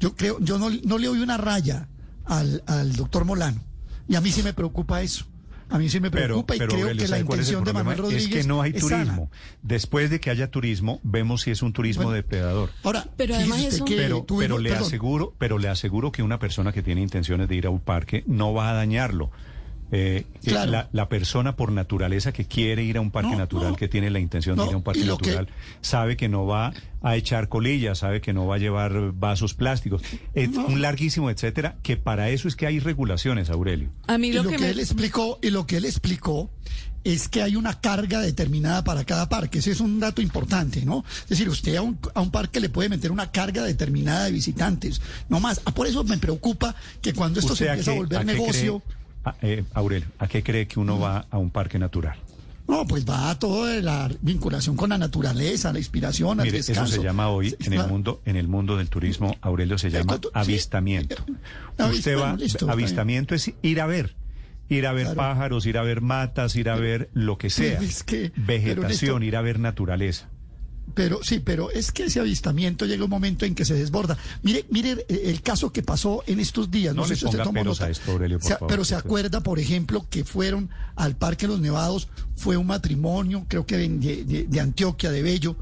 Yo 0.00 0.16
creo, 0.16 0.38
yo 0.40 0.58
no, 0.58 0.70
no 0.70 0.98
le 0.98 1.08
doy 1.08 1.20
una 1.20 1.36
raya 1.36 1.88
al, 2.24 2.62
al 2.66 2.94
doctor 2.96 3.26
Molano. 3.26 3.73
Y 4.08 4.16
a 4.16 4.20
mí 4.20 4.30
sí 4.30 4.42
me 4.42 4.52
preocupa 4.52 5.02
eso. 5.02 5.26
A 5.70 5.78
mí 5.78 5.88
sí 5.88 5.98
me 5.98 6.10
preocupa 6.10 6.54
y 6.54 6.58
creo 6.58 6.96
que 6.96 7.08
la 7.08 7.18
intención 7.18 7.64
de 7.64 7.72
Manuel 7.72 7.98
Rodríguez 7.98 8.26
es 8.26 8.30
que 8.30 8.44
no 8.44 8.60
hay 8.60 8.72
turismo. 8.72 9.30
Después 9.62 10.10
de 10.10 10.20
que 10.20 10.30
haya 10.30 10.50
turismo, 10.50 11.00
vemos 11.02 11.42
si 11.42 11.50
es 11.50 11.62
un 11.62 11.72
turismo 11.72 12.12
depredador. 12.12 12.70
Ahora, 12.82 13.08
pero 13.16 13.34
además 13.34 13.60
eso... 13.64 13.84
pero, 13.84 14.26
pero 14.26 14.58
le 14.58 14.74
aseguro, 14.74 15.34
pero 15.38 15.58
le 15.58 15.68
aseguro 15.68 16.12
que 16.12 16.22
una 16.22 16.38
persona 16.38 16.72
que 16.72 16.82
tiene 16.82 17.00
intenciones 17.00 17.48
de 17.48 17.56
ir 17.56 17.66
a 17.66 17.70
un 17.70 17.80
parque 17.80 18.24
no 18.26 18.52
va 18.52 18.70
a 18.70 18.74
dañarlo. 18.74 19.30
Eh, 19.96 20.24
la, 20.44 21.08
persona 21.08 21.54
por 21.54 21.70
naturaleza 21.70 22.32
que 22.32 22.46
quiere 22.46 22.82
ir 22.82 22.96
a 22.96 23.00
un 23.00 23.12
parque 23.12 23.36
natural, 23.36 23.76
que 23.76 23.86
tiene 23.86 24.10
la 24.10 24.18
intención 24.18 24.56
de 24.56 24.66
ir 24.66 24.74
a 24.74 24.76
un 24.76 24.82
parque 24.82 25.04
natural, 25.04 25.48
sabe 25.82 26.16
que 26.16 26.28
no 26.28 26.46
va 26.46 26.72
a 27.00 27.14
echar 27.14 27.48
colillas, 27.48 27.98
sabe 27.98 28.20
que 28.20 28.32
no 28.32 28.44
va 28.44 28.56
a 28.56 28.58
llevar 28.58 29.12
vasos 29.12 29.54
plásticos, 29.54 30.02
un 30.34 30.82
larguísimo 30.82 31.30
etcétera, 31.30 31.76
que 31.84 31.96
para 31.96 32.30
eso 32.30 32.48
es 32.48 32.56
que 32.56 32.66
hay 32.66 32.80
regulaciones, 32.80 33.50
Aurelio. 33.50 33.90
A 34.08 34.18
mí 34.18 34.32
lo, 34.32 34.42
que, 34.42 34.56
él 34.56 34.80
explicó, 34.80 35.38
y 35.40 35.50
lo 35.50 35.64
que 35.64 35.76
él 35.76 35.84
explicó 35.84 36.50
es 37.04 37.28
que 37.28 37.42
hay 37.42 37.54
una 37.54 37.80
carga 37.80 38.20
determinada 38.20 38.82
para 38.82 39.04
cada 39.04 39.28
parque. 39.28 39.60
Ese 39.60 39.70
es 39.70 39.80
un 39.80 40.00
dato 40.00 40.22
importante, 40.22 40.84
¿no? 40.84 41.04
Es 41.22 41.28
decir, 41.28 41.48
usted 41.48 41.76
a 41.76 41.82
un, 41.82 42.00
a 42.14 42.20
un 42.20 42.32
parque 42.32 42.58
le 42.58 42.68
puede 42.68 42.88
meter 42.88 43.12
una 43.12 43.30
carga 43.30 43.62
determinada 43.62 44.24
de 44.24 44.32
visitantes, 44.32 45.00
no 45.28 45.38
más. 45.38 45.60
Ah, 45.66 45.70
por 45.70 45.86
eso 45.86 46.02
me 46.02 46.18
preocupa 46.18 46.74
que 47.00 47.12
cuando 47.12 47.38
esto 47.38 47.54
se 47.54 47.68
empieza 47.68 47.92
a, 47.92 47.94
volver 47.94 48.24
negocio... 48.24 48.82
eh, 49.42 49.64
Aurelio, 49.74 50.08
¿a 50.18 50.26
qué 50.26 50.42
cree 50.42 50.66
que 50.66 50.78
uno 50.78 50.98
va 50.98 51.26
a 51.30 51.38
un 51.38 51.50
parque 51.50 51.78
natural? 51.78 52.16
No, 52.66 52.86
pues 52.86 53.06
va 53.08 53.30
a 53.30 53.38
todo 53.38 53.66
de 53.66 53.82
la 53.82 54.10
vinculación 54.22 54.74
con 54.74 54.90
la 54.90 54.96
naturaleza, 54.96 55.72
la 55.72 55.78
inspiración, 55.78 56.40
al 56.40 56.50
descanso. 56.50 56.84
Eso 56.84 56.96
se 56.96 57.02
llama 57.02 57.28
hoy 57.28 57.54
en 57.60 57.72
el 57.74 57.86
mundo, 57.86 58.22
en 58.24 58.36
el 58.36 58.48
mundo 58.48 58.78
del 58.78 58.88
turismo, 58.88 59.36
Aurelio 59.42 59.76
se 59.76 59.90
llama 59.90 60.18
avistamiento. 60.32 61.16
Usted 61.90 62.18
va, 62.18 62.38
avistamiento 62.70 63.34
es 63.34 63.52
ir 63.60 63.80
a 63.82 63.86
ver, 63.86 64.14
ir 64.70 64.86
a 64.86 64.92
ver 64.92 65.14
pájaros, 65.14 65.66
ir 65.66 65.76
a 65.76 65.82
ver 65.82 66.00
matas, 66.00 66.56
ir 66.56 66.70
a 66.70 66.76
ver 66.76 67.10
lo 67.12 67.36
que 67.36 67.50
sea, 67.50 67.80
vegetación, 68.36 69.22
ir 69.22 69.36
a 69.36 69.42
ver 69.42 69.60
naturaleza. 69.60 70.30
Pero 70.92 71.20
sí, 71.22 71.40
pero 71.40 71.70
es 71.70 71.90
que 71.90 72.04
ese 72.04 72.20
avistamiento 72.20 72.84
llega 72.86 73.04
un 73.04 73.10
momento 73.10 73.44
en 73.44 73.54
que 73.54 73.64
se 73.64 73.74
desborda. 73.74 74.16
Mire, 74.42 74.64
mire 74.70 75.04
eh, 75.08 75.22
el 75.24 75.42
caso 75.42 75.72
que 75.72 75.82
pasó 75.82 76.22
en 76.26 76.40
estos 76.40 76.70
días. 76.70 76.94
No, 76.94 77.06
sé 77.06 77.16
si 77.16 77.24
usted 77.24 77.42
tomó 77.42 77.64
nota. 77.64 77.88
pero 78.68 78.84
se 78.84 78.94
acuerda, 78.94 79.42
por 79.42 79.58
ejemplo, 79.58 80.06
que 80.08 80.24
fueron 80.24 80.70
al 80.94 81.16
Parque 81.16 81.48
Los 81.48 81.60
Nevados, 81.60 82.08
fue 82.36 82.56
un 82.56 82.66
matrimonio, 82.66 83.46
creo 83.48 83.66
que 83.66 83.76
de, 83.78 84.46
de 84.48 84.60
Antioquia, 84.60 85.10
de 85.10 85.22
Bello, 85.22 85.56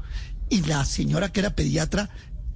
y 0.49 0.61
la 0.63 0.85
señora 0.85 1.31
que 1.31 1.39
era 1.39 1.55
pediatra 1.55 2.09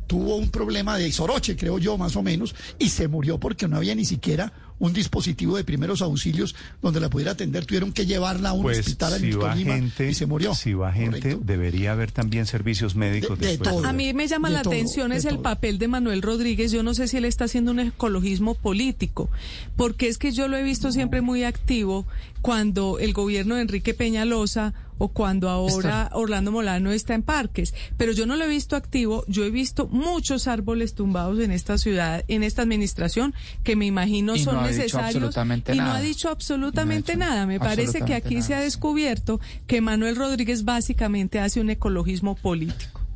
tuvo 0.07 0.37
un 0.37 0.49
problema 0.49 0.97
de 0.97 1.11
soroche, 1.11 1.55
creo 1.55 1.77
yo, 1.79 1.97
más 1.97 2.15
o 2.15 2.23
menos, 2.23 2.55
y 2.79 2.89
se 2.89 3.07
murió 3.07 3.39
porque 3.39 3.67
no 3.67 3.77
había 3.77 3.93
ni 3.93 4.05
siquiera 4.05 4.53
un 4.79 4.93
dispositivo 4.93 5.57
de 5.57 5.63
primeros 5.63 6.01
auxilios 6.01 6.55
donde 6.81 6.99
la 6.99 7.09
pudiera 7.09 7.31
atender. 7.31 7.65
Tuvieron 7.65 7.91
que 7.91 8.05
llevarla 8.05 8.49
a 8.49 8.53
un 8.53 8.63
pues, 8.63 8.79
hospital 8.79 9.13
en 9.13 9.91
si 9.91 10.03
y 10.03 10.13
se 10.13 10.25
murió. 10.25 10.53
Si 10.53 10.73
va 10.73 10.91
gente, 10.91 11.37
debería 11.41 11.93
haber 11.93 12.11
también 12.11 12.45
servicios 12.45 12.95
médicos. 12.95 13.39
De, 13.39 13.57
todo, 13.57 13.85
a 13.85 13.93
mí 13.93 14.13
me 14.13 14.27
llama 14.27 14.49
la 14.49 14.59
atención 14.59 15.11
es 15.11 15.25
el 15.25 15.39
papel 15.39 15.79
de 15.79 15.87
Manuel 15.87 16.21
Rodríguez. 16.21 16.71
Yo 16.71 16.83
no 16.83 16.93
sé 16.93 17.07
si 17.07 17.17
él 17.17 17.25
está 17.25 17.45
haciendo 17.45 17.71
un 17.71 17.79
ecologismo 17.79 18.55
político, 18.55 19.29
porque 19.75 20.07
es 20.07 20.17
que 20.17 20.31
yo 20.31 20.47
lo 20.47 20.57
he 20.57 20.63
visto 20.63 20.91
siempre 20.91 21.21
muy 21.21 21.43
activo 21.43 22.05
cuando 22.41 22.99
el 22.99 23.13
gobierno 23.13 23.55
de 23.55 23.61
Enrique 23.61 23.93
Peñalosa 23.93 24.73
o 24.97 25.09
cuando 25.09 25.49
ahora 25.49 26.09
Orlando 26.13 26.51
Molano 26.51 26.91
está 26.91 27.13
en 27.13 27.23
parques. 27.23 27.73
Pero 27.97 28.11
yo 28.11 28.25
no 28.25 28.35
lo 28.35 28.45
he 28.45 28.47
visto 28.47 28.75
activo, 28.75 29.23
yo 29.27 29.43
he 29.43 29.51
visto 29.51 29.87
muchos 29.87 30.47
árboles 30.47 30.93
tumbados 30.93 31.39
en 31.39 31.51
esta 31.51 31.77
ciudad, 31.77 32.23
en 32.27 32.43
esta 32.43 32.61
administración, 32.61 33.33
que 33.63 33.75
me 33.75 33.85
imagino 33.85 34.37
son 34.37 34.63
necesarios. 34.63 35.35
y 35.73 35.77
no 35.77 35.91
ha 35.91 36.01
dicho 36.01 36.29
absolutamente 36.29 37.15
nada. 37.15 37.45
Me 37.45 37.59
parece 37.59 38.01
que 38.01 38.15
aquí 38.15 38.41
se 38.41 38.55
ha 38.55 38.59
descubierto 38.59 39.39
que 39.65 39.81
Manuel 39.81 40.15
Rodríguez 40.15 40.63
básicamente 40.63 41.39
hace 41.39 41.59
un 41.59 41.69
ecologismo 41.69 42.35
político. 42.35 43.06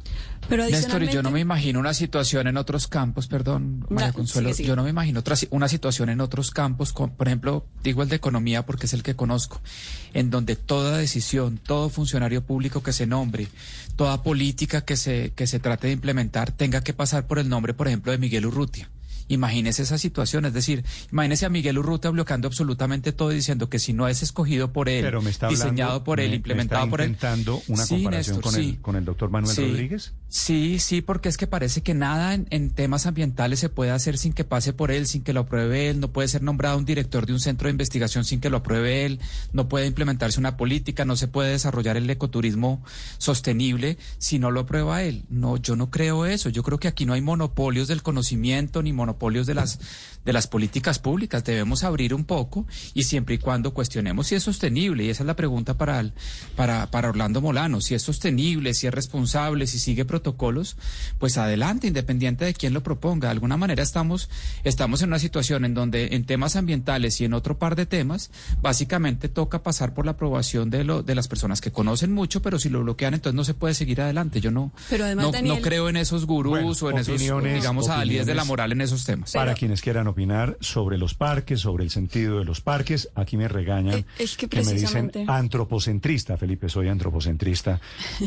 Pero 0.49 0.67
Néstor, 0.67 1.03
yo 1.03 1.23
no 1.23 1.31
me 1.31 1.39
imagino 1.39 1.79
una 1.79 1.93
situación 1.93 2.47
en 2.47 2.57
otros 2.57 2.87
campos, 2.87 3.27
perdón, 3.27 3.85
María 3.89 4.11
Consuelo, 4.11 4.51
yo 4.51 4.75
no 4.75 4.83
me 4.83 4.89
imagino 4.89 5.21
otra, 5.21 5.35
una 5.51 5.67
situación 5.67 6.09
en 6.09 6.19
otros 6.19 6.51
campos, 6.51 6.93
por 6.93 7.27
ejemplo, 7.27 7.65
digo 7.83 8.03
el 8.03 8.09
de 8.09 8.17
economía 8.17 8.65
porque 8.65 8.85
es 8.85 8.93
el 8.93 9.03
que 9.03 9.15
conozco, 9.15 9.61
en 10.13 10.29
donde 10.29 10.55
toda 10.55 10.97
decisión, 10.97 11.57
todo 11.57 11.89
funcionario 11.89 12.43
público 12.43 12.83
que 12.83 12.91
se 12.91 13.07
nombre, 13.07 13.47
toda 13.95 14.23
política 14.23 14.81
que 14.83 14.97
se, 14.97 15.31
que 15.35 15.47
se 15.47 15.59
trate 15.59 15.87
de 15.87 15.93
implementar 15.93 16.51
tenga 16.51 16.83
que 16.83 16.93
pasar 16.93 17.27
por 17.27 17.39
el 17.39 17.47
nombre, 17.47 17.73
por 17.73 17.87
ejemplo, 17.87 18.11
de 18.11 18.17
Miguel 18.17 18.45
Urrutia. 18.45 18.89
Imagínese 19.32 19.84
esa 19.84 19.97
situación, 19.97 20.43
es 20.43 20.53
decir, 20.53 20.84
imagínese 21.09 21.45
a 21.45 21.49
Miguel 21.49 21.77
Urrutia 21.77 22.11
bloqueando 22.11 22.49
absolutamente 22.49 23.13
todo 23.13 23.32
y 23.32 23.36
diciendo 23.36 23.69
que 23.69 23.79
si 23.79 23.93
no 23.93 24.09
es 24.09 24.21
escogido 24.21 24.73
por 24.73 24.89
él, 24.89 25.09
diseñado 25.49 26.03
por 26.03 26.19
él, 26.19 26.34
implementado 26.34 26.89
por 26.89 26.99
él. 26.99 27.15
una 27.69 27.88
comparación 27.88 28.41
con, 28.41 28.55
el, 28.55 28.82
con 28.82 28.95
el 28.97 29.05
doctor 29.05 29.29
Manuel 29.29 29.55
Rodríguez? 29.55 30.11
Sí, 30.27 30.79
sí, 30.79 31.01
porque 31.01 31.29
es 31.29 31.38
que 31.38 31.47
parece 31.47 31.82
que 31.82 31.93
nada 31.93 32.34
en, 32.34 32.69
temas 32.71 33.05
ambientales 33.05 33.59
se 33.59 33.69
puede 33.69 33.91
hacer 33.91 34.17
sin 34.17 34.34
que 34.34 34.43
pase 34.43 34.73
por 34.73 34.91
él, 34.91 35.07
sin 35.07 35.23
que 35.23 35.32
lo 35.32 35.41
apruebe 35.41 35.89
él, 35.89 36.01
no 36.01 36.11
puede 36.11 36.27
ser 36.27 36.41
nombrado 36.41 36.77
un 36.77 36.86
director 36.86 37.25
de 37.25 37.32
un 37.32 37.39
centro 37.39 37.67
de 37.67 37.71
investigación 37.71 38.25
sin 38.25 38.41
que 38.41 38.49
lo 38.49 38.57
apruebe 38.57 39.05
él, 39.05 39.19
no 39.53 39.69
puede 39.69 39.88
implementarse 39.88 40.39
una 40.39 40.57
política, 40.57 41.05
no 41.05 41.15
se 41.15 41.29
puede 41.29 41.51
desarrollar 41.51 41.95
el 41.95 42.09
ecoturismo 42.09 42.84
sostenible 43.17 43.97
si 44.17 44.39
no 44.39 44.51
lo 44.51 44.61
aprueba 44.61 45.03
él. 45.03 45.23
No, 45.29 45.55
yo 45.55 45.77
no 45.77 45.89
creo 45.89 46.25
eso, 46.25 46.49
yo 46.49 46.63
creo 46.63 46.79
que 46.79 46.89
aquí 46.89 47.05
no 47.05 47.13
hay 47.13 47.21
monopolios 47.21 47.88
del 47.88 48.03
conocimiento 48.03 48.84
ni 48.84 48.91
monopolios 48.91 49.20
de 49.45 49.53
las, 49.53 49.80
de 50.26 50.34
las 50.34 50.47
políticas 50.47 50.99
públicas. 50.99 51.43
Debemos 51.43 51.84
abrir 51.84 52.13
un 52.13 52.26
poco 52.26 52.65
y 52.93 53.03
siempre 53.03 53.36
y 53.36 53.38
cuando 53.38 53.74
cuestionemos 53.74 54.28
si 54.28 54.36
es 54.36 54.43
sostenible, 54.43 55.03
y 55.03 55.09
esa 55.09 55.24
es 55.24 55.28
la 55.28 55.36
pregunta 55.36 55.78
para, 55.78 56.03
para, 56.55 56.89
para 56.91 57.09
Orlando 57.09 57.41
Molano, 57.41 57.82
si 57.82 57.95
es 57.95 58.01
sostenible, 58.01 58.74
si 58.74 58.88
es 58.88 58.93
responsable, 58.93 59.67
si 59.67 59.80
sigue 59.80 60.05
protocolos, 60.05 60.78
pues 61.17 61.38
adelante, 61.38 61.88
independiente 61.88 62.45
de 62.45 62.53
quién 62.53 62.74
lo 62.74 62.84
proponga. 62.84 63.28
De 63.28 63.32
alguna 63.32 63.57
manera 63.57 63.84
estamos, 63.84 64.30
estamos 64.63 65.01
en 65.01 65.09
una 65.09 65.19
situación 65.19 65.65
en 65.65 65.74
donde 65.74 66.15
en 66.15 66.26
temas 66.26 66.55
ambientales 66.55 67.19
y 67.22 67.26
en 67.26 67.34
otro 67.34 67.57
par 67.57 67.76
de 67.76 67.86
temas, 67.86 68.32
básicamente 68.61 69.30
toca 69.30 69.63
pasar 69.63 69.93
por 69.93 70.05
la 70.05 70.11
aprobación 70.11 70.69
de, 70.69 70.84
lo, 70.84 71.03
de 71.03 71.15
las 71.15 71.28
personas 71.28 71.61
que 71.61 71.72
conocen 71.72 72.11
mucho, 72.11 72.41
pero 72.41 72.59
si 72.59 72.69
lo 72.69 72.82
bloquean, 72.82 73.13
entonces 73.13 73.36
no 73.36 73.43
se 73.43 73.53
puede 73.53 73.74
seguir 73.74 74.01
adelante. 74.01 74.41
Yo 74.41 74.51
no, 74.51 74.72
no, 75.15 75.61
creo 75.61 75.89
en 75.89 75.97
esos 75.97 76.26
gurús 76.26 76.82
o 76.84 76.89
en 76.89 76.99
esos, 76.99 77.19
digamos, 77.19 77.89
adalides 77.89 78.26
de 78.26 78.36
la 78.36 78.45
moral 78.45 78.72
en 78.72 78.82
esos 78.82 79.05
temas. 79.05 79.32
Para 79.32 79.53
quienes 79.53 79.82
quieran 79.82 80.07
opinar 80.12 80.57
sobre 80.62 80.97
los 80.97 81.14
parques, 81.14 81.59
sobre 81.62 81.84
el 81.84 81.89
sentido 81.89 82.39
de 82.39 82.45
los 82.45 82.62
parques, 82.62 83.09
aquí 83.16 83.38
me 83.38 83.47
regañan 83.47 84.05
eh, 84.20 84.28
que, 84.38 84.64
me 84.64 84.74
dicen 84.74 85.12
antropocentrista. 85.28 86.38
Felipe, 86.38 86.70
soy 86.70 86.88
antropocentrista 86.88 87.80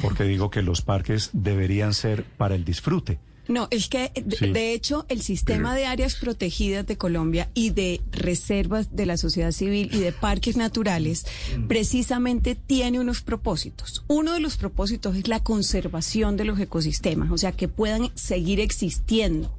porque 0.02 0.24
digo 0.24 0.50
que 0.50 0.62
los 0.62 0.82
parques 0.82 1.30
deberían 1.32 1.94
ser 1.94 2.24
para 2.24 2.54
el 2.54 2.64
disfrute 2.64 3.18
No, 3.48 3.68
es 3.70 3.88
que 3.88 4.10
de 4.14 4.72
hecho 4.72 5.04
el 5.08 5.20
sistema 5.20 5.74
de 5.74 5.86
áreas 5.86 6.16
protegidas 6.16 6.86
de 6.86 6.96
Colombia 6.96 7.50
y 7.54 7.70
de 7.70 8.00
reservas 8.12 8.96
de 8.96 9.06
la 9.06 9.16
sociedad 9.16 9.52
civil 9.52 9.90
y 9.92 9.98
de 9.98 10.12
parques 10.12 10.56
naturales 10.56 11.26
precisamente 11.68 12.54
tiene 12.54 13.00
unos 13.00 13.20
propósitos. 13.22 14.04
Uno 14.08 14.32
de 14.32 14.40
los 14.40 14.56
propósitos 14.56 15.16
es 15.16 15.28
la 15.28 15.42
conservación 15.42 16.36
de 16.36 16.44
los 16.44 16.58
ecosistemas, 16.58 17.30
o 17.30 17.38
sea, 17.38 17.52
que 17.52 17.68
puedan 17.68 18.10
seguir 18.14 18.60
existiendo. 18.60 19.54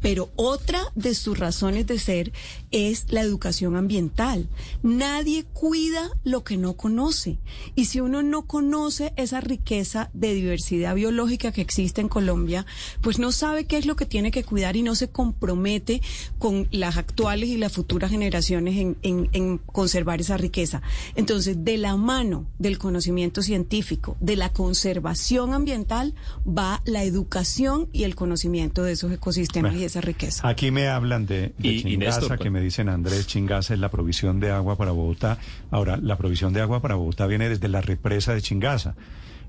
Pero 0.00 0.30
otra 0.36 0.80
de 0.94 1.14
sus 1.14 1.38
razones 1.38 1.86
de 1.86 1.98
ser 1.98 2.32
es 2.70 3.06
la 3.10 3.22
educación 3.22 3.76
ambiental. 3.76 4.48
Nadie 4.82 5.44
cuida 5.44 6.10
lo 6.24 6.44
que 6.44 6.56
no 6.56 6.74
conoce. 6.74 7.38
Y 7.74 7.86
si 7.86 8.00
uno 8.00 8.22
no 8.22 8.46
conoce 8.46 9.12
esa 9.16 9.40
riqueza 9.40 10.10
de 10.12 10.34
diversidad 10.34 10.94
biológica 10.94 11.52
que 11.52 11.60
existe 11.60 12.00
en 12.00 12.08
Colombia, 12.08 12.66
pues 13.00 13.18
no 13.18 13.32
sabe 13.32 13.64
qué 13.64 13.78
es 13.78 13.86
lo 13.86 13.96
que 13.96 14.06
tiene 14.06 14.30
que 14.30 14.44
cuidar 14.44 14.76
y 14.76 14.82
no 14.82 14.94
se 14.94 15.08
compromete 15.08 16.00
con 16.38 16.68
las 16.70 16.96
actuales 16.96 17.48
y 17.48 17.56
las 17.56 17.72
futuras 17.72 18.10
generaciones 18.10 18.76
en, 19.02 19.58
conservar 19.58 20.20
esa 20.20 20.36
riqueza. 20.36 20.82
Entonces, 21.14 21.64
de 21.64 21.78
la 21.78 21.96
mano 21.96 22.46
del 22.58 22.78
conocimiento 22.78 23.42
científico, 23.42 24.16
de 24.20 24.36
la 24.36 24.52
conservación 24.52 25.54
ambiental, 25.54 26.14
va 26.46 26.82
la 26.84 27.04
educación 27.04 27.88
y 27.92 28.04
el 28.04 28.14
conocimiento 28.14 28.82
de 28.82 28.92
esos 28.92 29.12
ecosistemas 29.12 29.74
y 29.74 29.84
esa 29.88 30.00
riqueza. 30.00 30.48
Aquí 30.48 30.70
me 30.70 30.88
hablan 30.88 31.26
de, 31.26 31.52
Chingaza, 31.60 32.38
que 32.38 32.50
me 32.50 32.60
dicen 32.60 32.88
Andrés 32.88 33.26
Chingaza 33.26 33.74
es 33.74 33.80
la 33.80 33.90
provisión 33.90 34.40
de 34.40 34.50
agua 34.50 34.76
para 34.76 34.92
Bogotá. 34.92 35.38
Ahora, 35.70 35.96
la 35.96 36.16
provisión 36.16 36.52
de 36.52 36.60
agua 36.60 36.80
para 36.80 36.94
Bogotá 36.94 37.26
viene 37.26 37.48
desde 37.48 37.68
la 37.68 37.80
represa 37.80 38.32
de 38.34 38.42
Chingaza. 38.42 38.94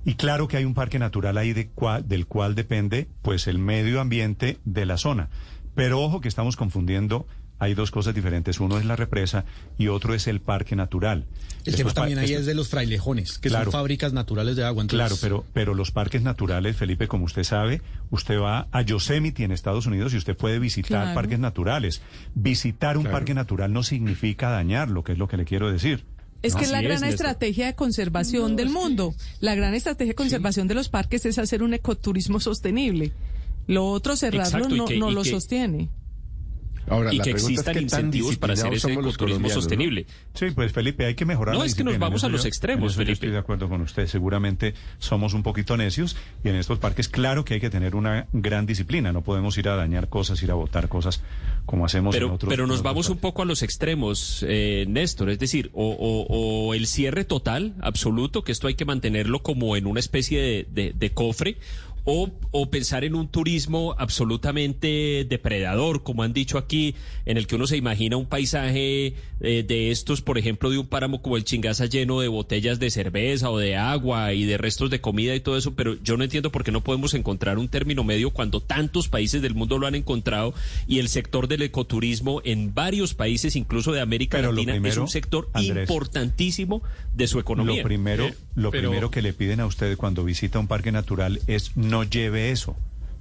Y 0.05 0.15
claro 0.15 0.47
que 0.47 0.57
hay 0.57 0.65
un 0.65 0.73
parque 0.73 0.97
natural 0.97 1.37
ahí 1.37 1.53
de 1.53 1.69
del 2.05 2.25
cual 2.25 2.55
depende 2.55 3.07
pues 3.21 3.47
el 3.47 3.59
medio 3.59 4.01
ambiente 4.01 4.57
de 4.65 4.85
la 4.85 4.97
zona. 4.97 5.29
Pero 5.75 6.01
ojo 6.01 6.21
que 6.21 6.27
estamos 6.27 6.55
confundiendo 6.55 7.27
hay 7.59 7.73
dos 7.73 7.91
cosas 7.91 8.15
diferentes. 8.15 8.59
Uno 8.59 8.79
es 8.79 8.85
la 8.85 8.95
represa 8.95 9.45
y 9.77 9.89
otro 9.89 10.13
es 10.13 10.27
el 10.27 10.39
parque 10.39 10.75
natural. 10.75 11.25
El 11.65 11.75
tema 11.75 11.93
también 11.93 12.17
ahí 12.17 12.33
es 12.33 12.45
de 12.45 12.55
los 12.55 12.69
frailejones, 12.69 13.37
que 13.37 13.49
son 13.49 13.71
fábricas 13.71 14.13
naturales 14.13 14.55
de 14.55 14.63
agua. 14.63 14.87
Claro, 14.87 15.15
pero, 15.21 15.45
pero 15.53 15.73
los 15.73 15.91
parques 15.91 16.21
naturales, 16.21 16.77
Felipe, 16.77 17.07
como 17.07 17.25
usted 17.25 17.43
sabe, 17.43 17.81
usted 18.11 18.39
va 18.39 18.67
a 18.71 18.81
Yosemite 18.81 19.43
en 19.43 19.51
Estados 19.51 19.85
Unidos 19.85 20.13
y 20.13 20.17
usted 20.17 20.37
puede 20.37 20.57
visitar 20.59 21.13
parques 21.13 21.39
naturales. 21.39 22.01
Visitar 22.33 22.97
un 22.97 23.05
parque 23.05 23.33
natural 23.33 23.73
no 23.73 23.83
significa 23.83 24.49
dañarlo, 24.49 25.03
que 25.03 25.11
es 25.11 25.17
lo 25.17 25.27
que 25.27 25.37
le 25.37 25.45
quiero 25.45 25.71
decir. 25.71 26.05
Es 26.41 26.55
que 26.55 26.63
es 26.63 26.71
la 26.71 26.81
gran 26.81 27.03
estrategia 27.03 27.65
de 27.65 27.75
conservación 27.75 28.55
del 28.55 28.69
mundo. 28.69 29.13
La 29.41 29.55
gran 29.55 29.73
estrategia 29.73 30.11
de 30.11 30.15
conservación 30.15 30.69
de 30.69 30.75
los 30.75 30.87
parques 30.87 31.25
es 31.25 31.37
hacer 31.37 31.61
un 31.61 31.73
ecoturismo 31.73 32.39
sostenible. 32.39 33.11
Lo 33.67 33.85
otro, 33.87 34.15
cerrarlo, 34.15 34.69
no, 34.69 35.11
lo 35.11 35.25
sostiene 35.25 35.89
y 37.11 37.19
que 37.19 37.31
existan 37.31 37.77
incentivos 37.81 38.37
para 38.37 38.53
hacer 38.53 38.73
ese 38.73 38.93
ecoturismo 38.93 39.49
sostenible. 39.49 40.05
Sí, 40.33 40.47
pues 40.51 40.71
Felipe, 40.71 41.05
hay 41.05 41.15
que 41.15 41.25
mejorar. 41.25 41.55
No 41.55 41.63
es 41.63 41.75
que 41.75 41.83
nos 41.83 41.97
vamos 41.99 42.23
a 42.23 42.29
los 42.29 42.45
extremos, 42.45 42.95
Felipe. 42.95 43.13
estoy 43.13 43.31
de 43.31 43.37
acuerdo 43.37 43.69
con 43.69 43.81
usted. 43.81 44.07
Seguramente 44.07 44.73
somos 44.99 45.33
un 45.33 45.43
poquito 45.43 45.77
necios 45.77 46.15
y 46.43 46.49
en 46.49 46.55
estos 46.55 46.79
parques, 46.79 47.09
claro 47.09 47.45
que 47.45 47.55
hay 47.55 47.59
que 47.59 47.69
tener 47.69 47.95
una 47.95 48.27
gran 48.33 48.65
disciplina. 48.65 49.11
No 49.11 49.21
podemos 49.21 49.57
ir 49.57 49.69
a 49.69 49.75
dañar 49.75 50.09
cosas, 50.09 50.41
ir 50.43 50.51
a 50.51 50.55
botar 50.55 50.89
cosas 50.89 51.21
como 51.65 51.85
hacemos 51.85 52.15
pero, 52.15 52.27
en 52.27 52.33
otros. 52.33 52.49
Pero 52.49 52.67
nos 52.67 52.81
vamos 52.81 53.09
un 53.09 53.17
poco 53.17 53.41
a 53.41 53.45
los 53.45 53.61
extremos, 53.61 54.45
eh, 54.47 54.85
Néstor. 54.87 55.29
Es 55.29 55.39
decir, 55.39 55.69
o, 55.73 56.73
el 56.73 56.87
cierre 56.87 57.25
total, 57.25 57.75
absoluto, 57.81 58.43
que 58.43 58.51
esto 58.51 58.67
hay 58.67 58.75
que 58.75 58.85
mantenerlo 58.85 59.41
como 59.43 59.75
en 59.75 59.85
una 59.85 59.99
especie 59.99 60.67
de 60.69 61.11
cofre 61.13 61.57
o, 62.03 62.31
pensar 62.69 63.03
en 63.03 63.15
un 63.15 63.27
turismo 63.27 63.95
absolutamente 63.97 65.25
depredador, 65.27 66.03
como 66.03 66.23
han 66.23 66.33
dicho 66.33 66.57
aquí, 66.57 66.95
en 67.25 67.37
el 67.37 67.47
que 67.47 67.55
uno 67.55 67.67
se 67.67 67.77
imagina 67.77 68.17
un 68.17 68.25
paisaje 68.25 69.13
eh, 69.41 69.63
de 69.67 69.91
estos, 69.91 70.21
por 70.21 70.37
ejemplo, 70.37 70.69
de 70.69 70.77
un 70.77 70.87
páramo 70.87 71.21
como 71.21 71.37
el 71.37 71.43
Chingaza 71.43 71.85
lleno 71.85 72.19
de 72.19 72.27
botellas 72.27 72.79
de 72.79 72.89
cerveza 72.89 73.49
o 73.49 73.57
de 73.57 73.75
agua 73.75 74.33
y 74.33 74.45
de 74.45 74.57
restos 74.57 74.89
de 74.89 75.01
comida 75.01 75.35
y 75.35 75.39
todo 75.39 75.57
eso, 75.57 75.73
pero 75.75 75.95
yo 76.03 76.17
no 76.17 76.23
entiendo 76.23 76.51
por 76.51 76.63
qué 76.63 76.71
no 76.71 76.83
podemos 76.83 77.13
encontrar 77.13 77.57
un 77.57 77.67
término 77.67 78.03
medio 78.03 78.31
cuando 78.31 78.61
tantos 78.61 79.07
países 79.07 79.41
del 79.41 79.55
mundo 79.55 79.77
lo 79.77 79.87
han 79.87 79.95
encontrado 79.95 80.53
y 80.87 80.99
el 80.99 81.09
sector 81.09 81.47
del 81.47 81.61
ecoturismo 81.61 82.41
en 82.43 82.73
varios 82.73 83.13
países, 83.13 83.55
incluso 83.55 83.91
de 83.91 84.01
América 84.01 84.41
Latina, 84.41 84.75
es 84.75 84.97
un 84.97 85.07
sector 85.07 85.49
importantísimo 85.55 86.81
de 87.13 87.27
su 87.27 87.39
economía. 87.39 87.77
Lo 87.77 87.83
primero, 87.83 88.25
eh, 88.25 88.35
lo 88.55 88.71
primero 88.71 89.11
que 89.11 89.21
le 89.21 89.33
piden 89.33 89.59
a 89.59 89.65
usted 89.65 89.97
cuando 89.97 90.23
visita 90.23 90.59
un 90.59 90.67
parque 90.67 90.91
natural 90.91 91.39
es 91.47 91.75
no 91.75 91.88
lleve 92.03 92.51
eso 92.51 92.75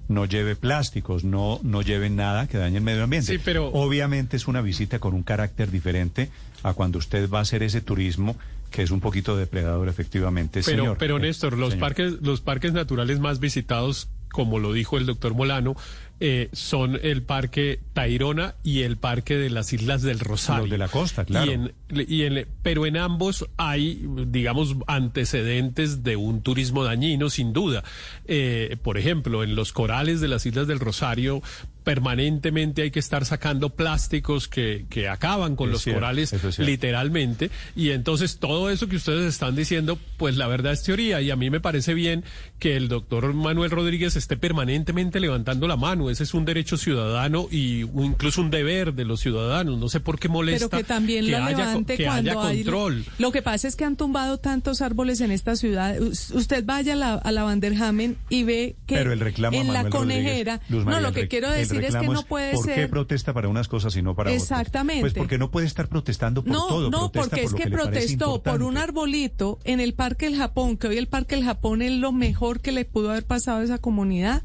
no 0.09 0.25
lleve 0.25 0.57
plásticos, 0.57 1.23
no, 1.23 1.61
no 1.63 1.83
lleve 1.83 2.11
nada 2.11 2.49
que 2.49 2.59
dañe 2.59 2.79
el 2.79 2.83
medio 2.83 3.05
ambiente. 3.05 3.33
Sí, 3.33 3.41
pero... 3.45 3.69
Obviamente 3.69 4.37
es 4.37 4.49
una 4.49 4.63
visita 4.63 4.99
con 4.99 5.15
un 5.15 5.23
carácter 5.23 5.71
diferente 5.71 6.31
a 6.63 6.73
cuando 6.73 6.99
usted 6.99 7.31
va 7.31 7.41
a 7.41 7.43
hacer 7.43 7.63
ese 7.63 7.81
turismo 7.81 8.37
que 8.71 8.83
es 8.83 8.91
un 8.91 9.01
poquito 9.01 9.37
depredador 9.37 9.89
efectivamente, 9.89 10.61
pero, 10.65 10.83
señor. 10.83 10.99
Pero 10.99 11.19
Néstor, 11.19 11.57
los 11.57 11.75
parques 11.77 12.21
los 12.21 12.41
parques 12.41 12.73
naturales 12.73 13.19
más 13.19 13.41
visitados, 13.41 14.09
como 14.31 14.59
lo 14.59 14.73
dijo 14.73 14.99
el 14.99 15.07
doctor 15.07 15.35
Molano, 15.35 15.75
eh, 16.21 16.49
son 16.53 16.99
el 17.03 17.23
Parque 17.23 17.81
Tairona 17.93 18.57
y 18.65 18.83
el 18.83 18.97
Parque 18.97 19.37
de 19.37 19.51
las 19.51 19.73
Islas 19.73 20.03
del 20.03 20.19
Rosario. 20.19 20.63
Los 20.63 20.71
de 20.71 20.79
la 20.79 20.89
costa, 20.89 21.25
claro. 21.25 21.53
Y 21.91 22.23
en, 22.23 22.47
pero 22.63 22.87
en 22.87 22.97
ambos 22.97 23.49
hay, 23.57 24.05
digamos, 24.27 24.77
antecedentes 24.87 26.03
de 26.03 26.17
un 26.17 26.43
turismo 26.43 26.83
dañino, 26.83 27.31
sin 27.31 27.53
duda. 27.53 27.85
Eh, 28.27 28.77
por 28.83 28.99
ejemplo, 28.99 29.45
en 29.45 29.55
los 29.55 29.73
corales 29.73 30.21
de 30.21 30.29
las 30.29 30.45
Islas 30.45 30.67
del 30.67 30.81
Rosario, 30.81 31.41
permanentemente 31.89 32.83
hay 32.83 32.91
que 32.91 32.99
estar 32.99 33.25
sacando 33.25 33.71
plásticos 33.71 34.47
que, 34.47 34.85
que 34.91 35.09
acaban 35.09 35.57
con 35.57 35.71
los 35.71 35.87
corales 35.87 36.35
literalmente. 36.59 37.51
Y 37.75 37.93
entonces 37.93 38.37
todo 38.37 38.69
eso 38.69 38.91
que 38.91 38.97
ustedes 38.97 39.25
están 39.25 39.57
diciendo, 39.57 39.99
pues 40.19 40.37
la 40.37 40.49
verdad 40.49 40.75
es 40.75 40.83
teoría. 40.83 41.23
Y 41.23 41.31
a 41.31 41.37
mí 41.37 41.49
me 41.49 41.61
parece 41.61 41.95
bien 41.95 42.25
que 42.59 42.77
el 42.77 42.89
doctor 42.89 43.33
Manuel 43.33 43.71
Rodríguez 43.71 44.17
esté 44.17 44.37
permanentemente 44.37 45.19
levantando 45.19 45.67
la 45.67 45.77
mano. 45.77 46.11
Ese 46.11 46.25
es 46.25 46.35
un 46.35 46.45
derecho 46.45 46.77
ciudadano 46.77 47.49
y 47.51 47.81
incluso 47.81 48.43
un 48.43 48.51
deber 48.51 48.93
de 48.93 49.07
los 49.07 49.21
ciudadanos. 49.21 49.79
No 49.79 49.89
sé 49.89 50.01
por 50.01 50.19
qué 50.19 50.29
molesta 50.29 50.69
Pero 50.69 50.83
que, 50.83 50.87
también 50.87 51.25
haya, 51.35 51.73
haya 51.73 52.35
control. 52.35 53.07
lo 53.17 53.33
que 53.33 53.41
pasa 53.41 53.67
es 53.67 53.77
que 53.77 53.87
han 53.87 53.97
tumbado 53.97 54.37
tantos 54.37 54.83
árboles 54.83 55.23
en 55.23 55.31
esta 55.31 55.57
ciudad. 55.57 55.99
Usted 55.99 56.67
vaya 56.67 56.93
a 56.93 56.97
la, 56.97 57.15
a 57.15 57.33
la 57.33 57.45
Vanderhamen 57.45 58.19
y 58.29 58.43
ve 58.43 58.77
que 58.87 58.99
en 58.99 59.73
la 59.73 59.89
conejera. 59.89 60.61
no, 60.69 61.01
lo 61.01 61.15
que 61.15 61.29
quiero 61.29 61.51
decir 61.51 61.78
es 61.87 61.97
que 61.97 62.09
no 62.09 62.23
puede 62.25 62.53
¿por 62.53 62.65
ser. 62.65 62.75
¿Por 62.75 62.83
qué 62.85 62.89
protesta 62.89 63.33
para 63.33 63.49
unas 63.49 63.69
cosas 63.69 63.97
y 63.97 64.03
no 64.03 64.15
para 64.15 64.31
otras? 64.31 64.43
Exactamente. 64.43 65.01
Pues 65.01 65.15
porque 65.15 65.39
no 65.39 65.51
puede 65.51 65.67
estar 65.67 65.89
protestando 65.89 66.45
por 66.45 66.53
todo. 66.53 66.91
No, 66.91 67.13
porque 67.13 67.43
es 67.43 67.55
que, 67.55 67.69
protestó 67.69 68.43
por 68.43 68.63
un 68.63 68.77
arbolito 68.77 69.59
en 69.65 69.81
el 69.81 69.95
Parque 69.95 70.27
del 70.27 70.37
Japón, 70.37 70.77
que 70.77 70.89
hoy 70.89 70.99
el 70.99 71.09
Parque 71.09 71.37
del 71.37 71.45
Japón 71.45 71.83
es 71.83 71.93
lo 71.93 72.13
mejor 72.13 72.61
que 72.61 72.73
le 72.73 72.85
pudo 72.85 73.11
haber 73.11 73.25
pasado 73.25 73.61
a 73.61 73.65
esa 73.65 73.79
comunidad, 73.79 74.43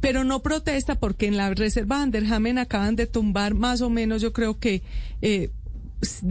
pero 0.00 0.24
no 0.24 0.42
protesta 0.42 0.94
porque 0.96 1.26
en 1.26 1.36
la 1.36 1.52
reserva 1.54 2.02
Anderhamen 2.02 2.58
acaban 2.58 2.96
de 2.96 3.06
tumbar 3.06 3.54
más 3.54 3.80
o 3.80 3.90
menos, 3.90 4.22
yo 4.22 4.32
creo 4.32 4.58
que. 4.58 4.82
Eh, 5.22 5.50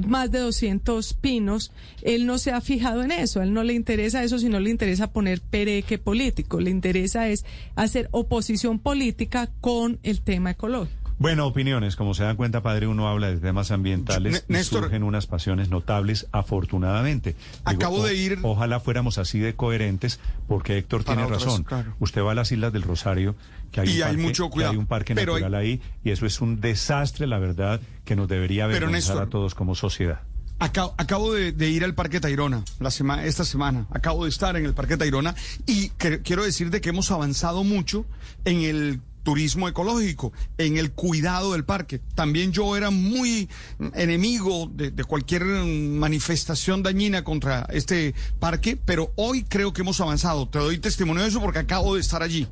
más 0.08 0.32
de 0.32 0.40
200 0.40 1.14
pinos, 1.16 1.72
él 2.02 2.26
no 2.26 2.38
se 2.38 2.52
ha 2.52 2.62
fijado 2.62 3.04
en 3.04 3.12
eso, 3.12 3.40
a 3.40 3.44
él 3.44 3.54
no 3.54 3.64
le 3.64 3.74
interesa 3.74 4.24
eso, 4.24 4.40
sino 4.40 4.60
le 4.60 4.70
interesa 4.70 5.12
poner 5.12 5.42
pereque 5.42 5.98
político, 5.98 6.60
le 6.60 6.70
interesa 6.70 7.30
es 7.30 7.46
hacer 7.76 8.08
oposición 8.12 8.80
política 8.80 9.50
con 9.62 10.00
el 10.04 10.22
tema 10.22 10.52
ecológico. 10.52 11.06
Bueno, 11.18 11.48
opiniones. 11.48 11.96
Como 11.96 12.14
se 12.14 12.24
dan 12.24 12.36
cuenta, 12.36 12.62
padre, 12.62 12.88
uno 12.88 13.08
habla 13.08 13.28
de 13.28 13.38
temas 13.38 13.72
ambientales 13.72 14.46
y 14.50 14.56
surgen 14.64 15.04
unas 15.04 15.28
pasiones 15.28 15.70
notables, 15.70 16.28
afortunadamente. 16.32 17.36
acabo 17.64 18.04
de 18.04 18.16
ir. 18.16 18.40
Ojalá 18.44 18.80
fuéramos 18.80 19.18
así 19.18 19.40
de 19.40 19.56
coherentes, 19.56 20.20
porque 20.48 20.78
Héctor 20.78 21.04
tiene 21.04 21.26
razón. 21.26 21.66
Usted 22.00 22.22
va 22.22 22.34
a 22.34 22.36
las 22.36 22.52
Islas 22.52 22.74
del 22.74 22.84
Rosario, 22.84 23.36
que 23.76 23.82
hay, 23.82 23.96
un, 23.96 24.02
parque, 24.02 24.18
mucho 24.18 24.50
hay 24.56 24.78
un 24.78 24.88
parque 24.88 25.16
natural 25.16 25.54
ahí, 25.56 25.82
y 26.04 26.12
eso 26.12 26.26
es 26.26 26.40
un 26.42 26.62
desastre, 26.62 27.28
la 27.28 27.40
verdad, 27.40 27.82
que 28.06 28.16
nos 28.16 28.28
debería 28.28 28.66
avergonzar 28.66 29.18
a 29.18 29.28
todos 29.28 29.56
como 29.56 29.76
sociedad. 29.76 30.22
Acabo, 30.58 31.34
de, 31.34 31.70
ir 31.70 31.84
al 31.84 31.96
Parque 31.96 32.22
Tayrona 32.22 32.64
la 32.80 32.90
semana, 32.90 33.26
esta 33.26 33.44
semana. 33.44 33.88
Acabo 33.92 34.24
de 34.24 34.30
estar 34.30 34.56
en 34.56 34.66
el 34.66 34.74
Parque 34.74 34.96
Tayrona 34.96 35.36
y 35.66 35.90
quiero 35.90 36.46
decir 36.46 36.70
de 36.70 36.80
que 36.80 36.90
hemos 36.90 37.12
avanzado 37.12 37.66
mucho 37.66 38.06
en 38.46 38.62
el 38.62 39.02
turismo 39.24 39.68
ecológico, 39.68 40.32
en 40.58 40.78
el 40.78 40.92
cuidado 40.94 41.52
del 41.52 41.66
parque. 41.66 42.00
También 42.14 42.54
yo 42.54 42.78
era 42.78 42.90
muy 42.90 43.50
enemigo 43.96 44.72
de, 44.74 44.92
cualquier 45.04 45.44
manifestación 45.44 46.84
dañina 46.84 47.26
contra 47.26 47.68
este 47.72 48.16
parque, 48.40 48.78
pero 48.78 49.12
hoy 49.18 49.44
creo 49.44 49.74
que 49.74 49.82
hemos 49.82 50.00
avanzado. 50.00 50.48
Te 50.48 50.60
doy 50.60 50.78
testimonio 50.78 51.24
de 51.24 51.30
eso 51.30 51.42
porque 51.42 51.60
acabo 51.60 51.96
de 51.96 52.02
estar 52.02 52.24
allí. 52.24 52.48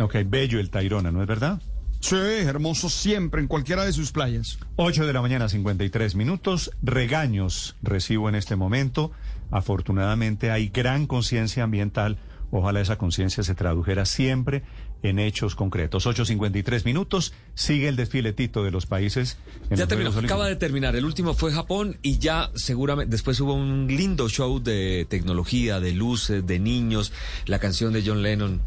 Ok, 0.00 0.16
bello 0.26 0.60
el 0.60 0.70
Tayrona, 0.70 1.10
¿no 1.12 1.20
es 1.20 1.28
verdad? 1.28 1.60
Sí, 2.00 2.16
hermoso 2.16 2.88
siempre 2.88 3.42
en 3.42 3.46
cualquiera 3.46 3.84
de 3.84 3.92
sus 3.92 4.10
playas. 4.10 4.58
8 4.76 5.06
de 5.06 5.12
la 5.12 5.20
mañana, 5.20 5.48
53 5.48 6.14
minutos. 6.14 6.70
Regaños 6.82 7.76
recibo 7.82 8.30
en 8.30 8.34
este 8.34 8.56
momento. 8.56 9.12
Afortunadamente 9.50 10.50
hay 10.50 10.68
gran 10.68 11.06
conciencia 11.06 11.64
ambiental. 11.64 12.18
Ojalá 12.50 12.80
esa 12.80 12.96
conciencia 12.96 13.44
se 13.44 13.54
tradujera 13.54 14.06
siempre 14.06 14.62
en 15.02 15.18
hechos 15.18 15.54
concretos. 15.54 16.06
8.53 16.06 16.84
minutos, 16.84 17.32
sigue 17.54 17.88
el 17.88 17.96
desfiletito 17.96 18.64
de 18.64 18.70
los 18.70 18.86
países. 18.86 19.38
ya 19.70 19.86
terminó, 19.86 20.10
acaba 20.10 20.46
de 20.46 20.56
terminar. 20.56 20.96
El 20.96 21.04
último 21.04 21.34
fue 21.34 21.52
Japón 21.52 21.98
y 22.02 22.18
ya 22.18 22.50
seguramente 22.54 23.10
después 23.10 23.38
hubo 23.40 23.54
un 23.54 23.86
lindo 23.88 24.28
show 24.28 24.60
de 24.60 25.06
tecnología, 25.08 25.80
de 25.80 25.92
luces, 25.92 26.46
de 26.46 26.58
niños, 26.58 27.12
la 27.46 27.58
canción 27.58 27.92
de 27.92 28.02
John 28.04 28.22
Lennon 28.22 28.60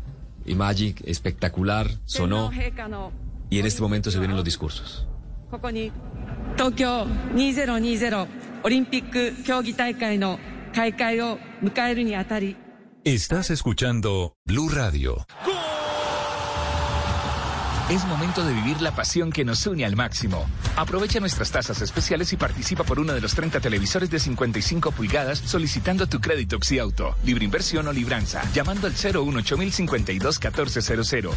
y 0.46 0.56
Magic, 0.56 1.02
espectacular, 1.06 1.88
sonó. 2.06 2.52
Y 3.50 3.60
en 3.60 3.66
este 3.66 3.82
momento 3.82 4.12
se 4.12 4.20
vienen 4.20 4.36
los 4.36 4.46
discursos. 4.46 5.08
Tokio 6.58 7.06
2020 7.36 8.18
Estás 13.04 13.50
escuchando 13.50 14.38
Blue 14.46 14.70
Radio. 14.70 15.26
Es 17.90 18.06
momento 18.06 18.46
de 18.46 18.54
vivir 18.54 18.82
la 18.82 18.96
pasión 18.96 19.30
que 19.30 19.44
nos 19.44 19.68
une 19.68 19.84
al 19.84 19.98
máximo. 19.98 20.48
Aprovecha 20.78 21.20
nuestras 21.20 21.52
tasas 21.52 21.82
especiales 21.82 22.32
y 22.32 22.38
participa 22.38 22.86
por 22.86 22.98
uno 22.98 23.12
de 23.14 23.20
los 23.20 23.36
30 23.36 23.60
televisores 23.60 24.10
de 24.10 24.20
55 24.20 24.92
pulgadas 24.92 25.40
solicitando 25.40 26.08
tu 26.08 26.22
crédito 26.22 26.60
Auto, 26.82 27.18
libre 27.26 27.44
inversión 27.44 27.90
o 27.90 27.94
libranza, 27.94 28.42
llamando 28.54 28.88
al 28.88 28.94
018 28.94 29.58
1400 29.58 30.40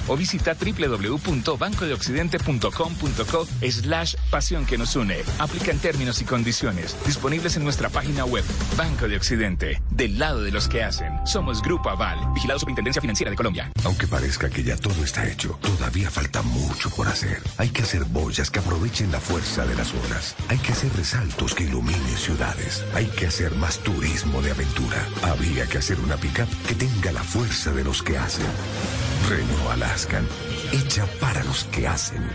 o 0.07 0.16
visita 0.16 0.55
www.bancodeoccidente.com.co 0.55 3.49
slash 3.68 4.14
pasión 4.30 4.66
que 4.66 4.78
nos 4.78 4.94
une. 4.94 5.16
Aplica 5.38 5.72
en 5.72 5.80
términos 5.80 6.22
y 6.22 6.24
condiciones, 6.24 6.97
disponibles 7.05 7.57
en 7.57 7.64
nuestra 7.64 7.88
página 7.88 8.24
web. 8.24 8.44
Banco 8.76 9.09
de 9.09 9.16
Occidente, 9.16 9.82
del 9.90 10.16
lado 10.18 10.42
de 10.42 10.53
los 10.53 10.68
que 10.68 10.84
hacen. 10.84 11.26
Somos 11.26 11.61
Grupo 11.61 11.90
Aval, 11.90 12.20
vigilado 12.34 12.61
Superintendencia 12.61 13.03
Financiera 13.03 13.30
de 13.30 13.36
Colombia. 13.36 13.72
Aunque 13.84 14.07
parezca 14.07 14.49
que 14.49 14.62
ya 14.62 14.76
todo 14.76 15.03
está 15.03 15.26
hecho, 15.26 15.59
todavía 15.61 16.09
falta 16.09 16.36
mucho 16.43 16.91
por 16.91 17.09
hacer. 17.09 17.43
Hay 17.59 17.68
que 17.70 17.82
hacer 17.82 18.05
boyas 18.05 18.51
que 18.51 18.59
aprovechen 18.59 19.11
la 19.12 19.20
fuerza 19.20 19.64
de 19.64 19.74
las 19.74 19.93
olas. 19.95 20.34
Hay 20.49 20.59
que 20.59 20.72
hacer 20.72 20.93
resaltos 20.95 21.55
que 21.55 21.64
iluminen 21.64 22.16
ciudades. 22.16 22.84
Hay 22.95 23.07
que 23.07 23.26
hacer 23.26 23.55
más 23.57 23.78
turismo 23.78 24.43
de 24.43 24.51
aventura. 24.51 25.07
Había 25.22 25.66
que 25.66 25.78
hacer 25.78 25.99
una 26.01 26.16
pickup 26.16 26.49
que 26.66 26.74
tenga 26.74 27.12
la 27.12 27.22
fuerza 27.22 27.72
de 27.72 27.84
los 27.84 28.03
que 28.03 28.18
hacen. 28.18 28.47
Renault 29.28 29.70
Alaskan, 29.70 30.26
hecha 30.72 31.07
para 31.20 31.43
los 31.45 31.64
que 31.64 31.89
hacen. 31.89 32.28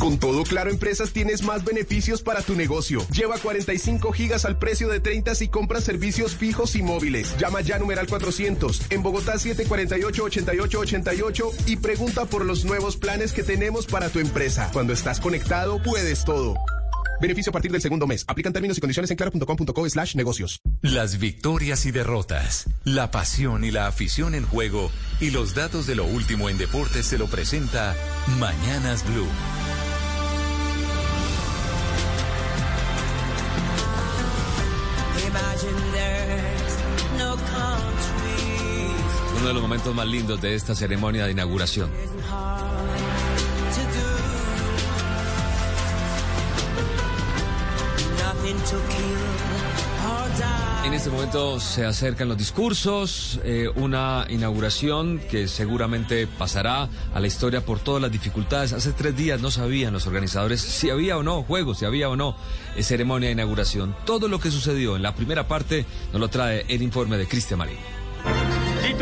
Con 0.00 0.18
todo 0.18 0.42
Claro 0.44 0.70
Empresas 0.70 1.12
tienes 1.12 1.42
más 1.42 1.62
beneficios 1.62 2.22
para 2.22 2.40
tu 2.40 2.54
negocio. 2.54 3.06
Lleva 3.12 3.36
45 3.36 4.12
gigas 4.12 4.46
al 4.46 4.58
precio 4.58 4.88
de 4.88 4.98
30 4.98 5.34
si 5.34 5.48
compras 5.48 5.84
servicios 5.84 6.34
fijos 6.34 6.74
y 6.74 6.82
móviles. 6.82 7.36
Llama 7.36 7.60
ya 7.60 7.78
numeral 7.78 8.06
400 8.06 8.90
en 8.90 9.02
Bogotá 9.02 9.34
748-8888 9.34 11.52
y 11.66 11.76
pregunta 11.76 12.24
por 12.24 12.46
los 12.46 12.64
nuevos 12.64 12.96
planes 12.96 13.32
que 13.32 13.42
tenemos 13.42 13.84
para 13.86 14.08
tu 14.08 14.20
empresa. 14.20 14.70
Cuando 14.72 14.94
estás 14.94 15.20
conectado, 15.20 15.82
puedes 15.82 16.24
todo. 16.24 16.54
Beneficio 17.20 17.50
a 17.50 17.52
partir 17.52 17.70
del 17.70 17.82
segundo 17.82 18.06
mes. 18.06 18.24
Aplican 18.26 18.54
términos 18.54 18.78
y 18.78 18.80
condiciones 18.80 19.10
en 19.10 19.18
claro.com.co 19.18 19.90
slash 19.90 20.16
negocios. 20.16 20.62
Las 20.80 21.18
victorias 21.18 21.84
y 21.84 21.90
derrotas, 21.90 22.64
la 22.84 23.10
pasión 23.10 23.64
y 23.64 23.70
la 23.70 23.86
afición 23.86 24.34
en 24.34 24.46
juego 24.46 24.90
y 25.20 25.30
los 25.30 25.54
datos 25.54 25.86
de 25.86 25.96
lo 25.96 26.06
último 26.06 26.48
en 26.48 26.56
deportes 26.56 27.04
se 27.04 27.18
lo 27.18 27.26
presenta 27.26 27.94
Mañanas 28.38 29.04
Blue. 29.06 29.28
Uno 39.40 39.48
de 39.48 39.54
los 39.54 39.62
momentos 39.62 39.94
más 39.94 40.06
lindos 40.06 40.38
de 40.42 40.54
esta 40.54 40.74
ceremonia 40.74 41.24
de 41.24 41.32
inauguración. 41.32 41.88
En 50.84 50.94
este 50.94 51.08
momento 51.08 51.58
se 51.58 51.86
acercan 51.86 52.28
los 52.28 52.36
discursos, 52.36 53.40
eh, 53.42 53.70
una 53.76 54.26
inauguración 54.28 55.18
que 55.30 55.48
seguramente 55.48 56.26
pasará 56.26 56.90
a 57.14 57.20
la 57.20 57.26
historia 57.26 57.64
por 57.64 57.78
todas 57.78 58.02
las 58.02 58.12
dificultades. 58.12 58.74
Hace 58.74 58.92
tres 58.92 59.16
días 59.16 59.40
no 59.40 59.50
sabían 59.50 59.94
los 59.94 60.06
organizadores 60.06 60.60
si 60.60 60.90
había 60.90 61.16
o 61.16 61.22
no 61.22 61.42
juegos, 61.44 61.78
si 61.78 61.86
había 61.86 62.10
o 62.10 62.16
no 62.16 62.36
eh, 62.76 62.82
ceremonia 62.82 63.28
de 63.28 63.32
inauguración. 63.32 63.96
Todo 64.04 64.28
lo 64.28 64.38
que 64.38 64.50
sucedió 64.50 64.96
en 64.96 65.02
la 65.02 65.14
primera 65.14 65.48
parte 65.48 65.86
nos 66.12 66.20
lo 66.20 66.28
trae 66.28 66.66
el 66.68 66.82
informe 66.82 67.16
de 67.16 67.26
Cristian 67.26 67.58
Marín 67.58 67.99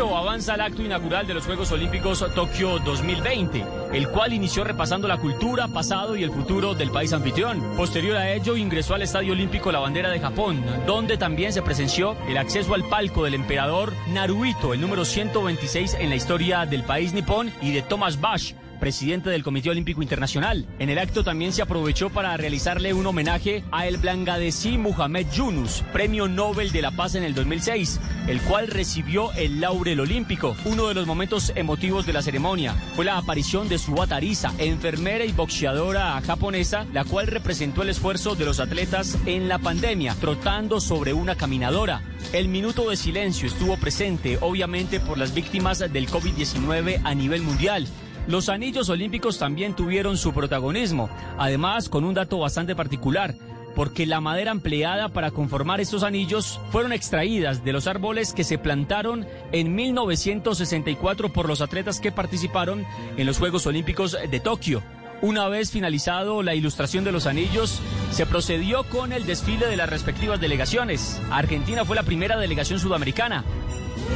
avanza 0.07 0.55
el 0.55 0.61
acto 0.61 0.81
inaugural 0.81 1.27
de 1.27 1.33
los 1.33 1.45
Juegos 1.45 1.71
Olímpicos 1.73 2.25
Tokio 2.33 2.79
2020, 2.79 3.65
el 3.91 4.07
cual 4.07 4.31
inició 4.31 4.63
repasando 4.63 5.09
la 5.09 5.17
cultura, 5.17 5.67
pasado 5.67 6.15
y 6.15 6.23
el 6.23 6.31
futuro 6.31 6.73
del 6.73 6.89
país 6.89 7.11
anfitrión. 7.11 7.61
Posterior 7.75 8.15
a 8.15 8.31
ello 8.31 8.55
ingresó 8.55 8.93
al 8.95 9.01
Estadio 9.01 9.33
Olímpico 9.33 9.73
la 9.73 9.79
bandera 9.79 10.09
de 10.09 10.21
Japón, 10.21 10.63
donde 10.87 11.17
también 11.17 11.51
se 11.51 11.61
presenció 11.61 12.15
el 12.29 12.37
acceso 12.37 12.73
al 12.75 12.87
palco 12.87 13.25
del 13.25 13.33
emperador 13.33 13.91
Naruhito, 14.07 14.73
el 14.73 14.79
número 14.79 15.03
126 15.03 15.97
en 15.99 16.09
la 16.09 16.15
historia 16.15 16.65
del 16.65 16.83
país 16.83 17.11
nipón, 17.11 17.51
y 17.61 17.73
de 17.73 17.81
Thomas 17.81 18.21
Bach, 18.21 18.53
presidente 18.79 19.29
del 19.29 19.43
Comité 19.43 19.69
Olímpico 19.69 20.01
Internacional. 20.01 20.65
En 20.79 20.89
el 20.89 20.97
acto 20.97 21.23
también 21.23 21.53
se 21.53 21.61
aprovechó 21.61 22.09
para 22.09 22.35
realizarle 22.37 22.93
un 22.93 23.05
homenaje 23.05 23.63
a 23.71 23.87
el 23.87 23.97
Blangadesí 23.97 24.77
Muhammad 24.77 25.25
Yunus, 25.31 25.83
Premio 25.93 26.27
Nobel 26.27 26.71
de 26.71 26.81
la 26.81 26.91
Paz 26.91 27.15
en 27.15 27.23
el 27.23 27.35
2006, 27.35 27.99
el 28.27 28.41
cual 28.41 28.67
recibió 28.67 29.31
el 29.33 29.61
laurel 29.61 29.99
olímpico. 29.99 30.55
Uno 30.65 30.87
de 30.87 30.95
los 30.95 31.05
momentos 31.05 31.51
emotivos 31.55 32.05
de 32.05 32.13
la 32.13 32.21
ceremonia 32.21 32.73
fue 32.95 33.05
la 33.05 33.17
aparición 33.17 33.69
de 33.69 33.77
su 33.77 33.99
Arisa, 34.09 34.53
enfermera 34.57 35.25
y 35.25 35.33
boxeadora 35.33 36.21
japonesa, 36.21 36.85
la 36.93 37.03
cual 37.03 37.27
representó 37.27 37.81
el 37.81 37.89
esfuerzo 37.89 38.35
de 38.35 38.45
los 38.45 38.59
atletas 38.59 39.17
en 39.25 39.49
la 39.49 39.59
pandemia, 39.59 40.15
trotando 40.15 40.79
sobre 40.79 41.11
una 41.11 41.35
caminadora. 41.35 42.01
El 42.31 42.47
minuto 42.47 42.89
de 42.89 42.95
silencio 42.95 43.47
estuvo 43.47 43.77
presente, 43.77 44.37
obviamente, 44.39 44.99
por 44.99 45.17
las 45.17 45.33
víctimas 45.33 45.79
del 45.79 46.07
COVID-19 46.07 47.01
a 47.03 47.13
nivel 47.13 47.41
mundial. 47.41 47.87
Los 48.27 48.49
anillos 48.49 48.89
olímpicos 48.89 49.39
también 49.39 49.75
tuvieron 49.75 50.17
su 50.17 50.33
protagonismo, 50.33 51.09
además 51.37 51.89
con 51.89 52.03
un 52.03 52.13
dato 52.13 52.39
bastante 52.39 52.75
particular 52.75 53.35
porque 53.75 54.05
la 54.05 54.19
madera 54.19 54.51
empleada 54.51 55.09
para 55.09 55.31
conformar 55.31 55.79
estos 55.79 56.03
anillos 56.03 56.59
fueron 56.69 56.91
extraídas 56.91 57.63
de 57.63 57.71
los 57.71 57.87
árboles 57.87 58.33
que 58.33 58.43
se 58.43 58.57
plantaron 58.57 59.25
en 59.53 59.73
1964 59.73 61.31
por 61.31 61.47
los 61.47 61.61
atletas 61.61 62.01
que 62.01 62.11
participaron 62.11 62.85
en 63.15 63.25
los 63.25 63.37
Juegos 63.37 63.65
Olímpicos 63.67 64.17
de 64.29 64.39
Tokio. 64.39 64.83
Una 65.21 65.49
vez 65.49 65.71
finalizado 65.71 66.43
la 66.43 66.55
ilustración 66.55 67.03
de 67.03 67.11
los 67.11 67.25
anillos, 67.25 67.81
se 68.11 68.25
procedió 68.25 68.83
con 68.83 69.11
el 69.11 69.25
desfile 69.25 69.67
de 69.67 69.77
las 69.77 69.89
respectivas 69.89 70.39
delegaciones. 70.39 71.21
Argentina 71.29 71.83
fue 71.83 71.95
la 71.95 72.03
primera 72.03 72.37
delegación 72.37 72.79
sudamericana. 72.79 73.43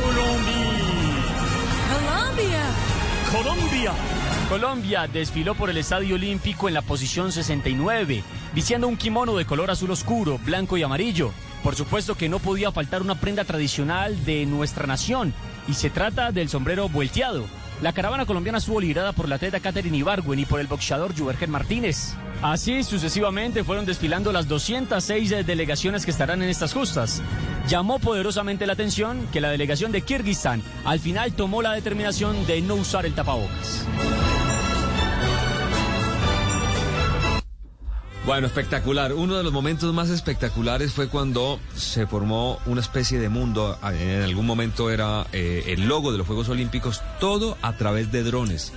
Colombia. 0.02 0.64
Colombia. 1.94 3.03
Colombia 4.48 5.08
desfiló 5.08 5.56
por 5.56 5.72
el 5.72 5.78
Estadio 5.78 6.14
Olímpico 6.14 6.68
en 6.68 6.76
la 6.76 6.84
posición 6.84 7.32
69, 7.32 8.24
vistiendo 8.54 8.88
un 8.88 8.96
kimono 8.96 9.36
de 9.36 9.46
color 9.46 9.72
azul 9.72 9.90
oscuro, 9.90 10.38
blanco 10.38 10.78
y 10.78 10.84
amarillo. 10.84 11.32
Por 11.64 11.74
supuesto 11.74 12.14
que 12.14 12.30
no 12.30 12.38
podía 12.38 12.72
faltar 12.72 13.02
una 13.02 13.16
prenda 13.16 13.44
tradicional 13.44 14.24
de 14.24 14.46
nuestra 14.46 14.86
nación, 14.86 15.34
y 15.68 15.74
se 15.74 15.90
trata 15.90 16.32
del 16.32 16.48
sombrero 16.48 16.90
volteado. 16.90 17.46
La 17.84 17.92
caravana 17.92 18.26
colombiana 18.26 18.60
estuvo 18.60 18.80
liderada 18.80 19.12
por 19.12 19.28
la 19.28 19.36
atleta 19.36 19.60
Catherine 19.60 19.98
Ibargüen 19.98 20.40
y 20.40 20.46
por 20.46 20.62
el 20.62 20.68
boxeador 20.68 21.14
Juergen 21.20 21.52
Martínez. 21.52 22.14
Así 22.42 22.82
sucesivamente 22.82 23.66
fueron 23.66 23.86
desfilando 23.86 24.32
las 24.32 24.48
206 24.48 25.46
delegaciones 25.46 26.06
que 26.06 26.12
estarán 26.12 26.42
en 26.42 26.48
estas 26.48 26.72
justas. 26.72 27.22
Llamó 27.68 28.00
poderosamente 28.00 28.66
la 28.68 28.72
atención 28.72 29.28
que 29.34 29.42
la 29.42 29.50
delegación 29.50 29.92
de 29.92 30.00
Kirguistán 30.00 30.64
al 30.86 31.02
final 31.02 31.34
tomó 31.34 31.62
la 31.62 31.74
determinación 31.74 32.48
de 32.48 32.62
no 32.62 32.76
usar 32.76 33.06
el 33.06 33.16
tapabocas. 33.16 33.86
Bueno, 38.26 38.48
espectacular. 38.48 39.12
Uno 39.14 39.36
de 39.36 39.44
los 39.44 39.52
momentos 39.52 39.94
más 39.94 40.10
espectaculares 40.10 40.94
fue 40.94 41.10
cuando 41.10 41.60
se 41.76 42.08
formó 42.08 42.58
una 42.66 42.80
especie 42.80 43.20
de 43.20 43.28
mundo. 43.28 43.78
En 43.84 44.22
algún 44.22 44.46
momento 44.46 44.90
era 44.90 45.28
eh, 45.34 45.66
el 45.68 45.90
logo 45.90 46.14
de 46.14 46.20
los 46.20 46.26
Juegos 46.26 46.48
Olímpicos, 46.48 47.02
todo 47.20 47.58
a 47.62 47.74
través 47.74 48.14
de 48.14 48.24
drones 48.24 48.72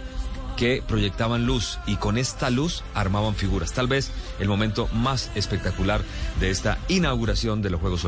que 0.56 0.82
proyectaban 0.86 1.46
luz 1.46 1.78
y 1.86 1.96
con 1.96 2.18
esta 2.18 2.50
luz 2.50 2.82
armaban 2.94 3.34
figuras. 3.34 3.72
Tal 3.72 3.86
vez 3.86 4.10
el 4.40 4.48
momento 4.48 4.88
más 4.92 5.30
espectacular 5.34 6.02
de 6.40 6.50
esta 6.50 6.78
inauguración 6.88 7.62
de 7.62 7.70
los 7.70 7.80
Juegos 7.80 8.04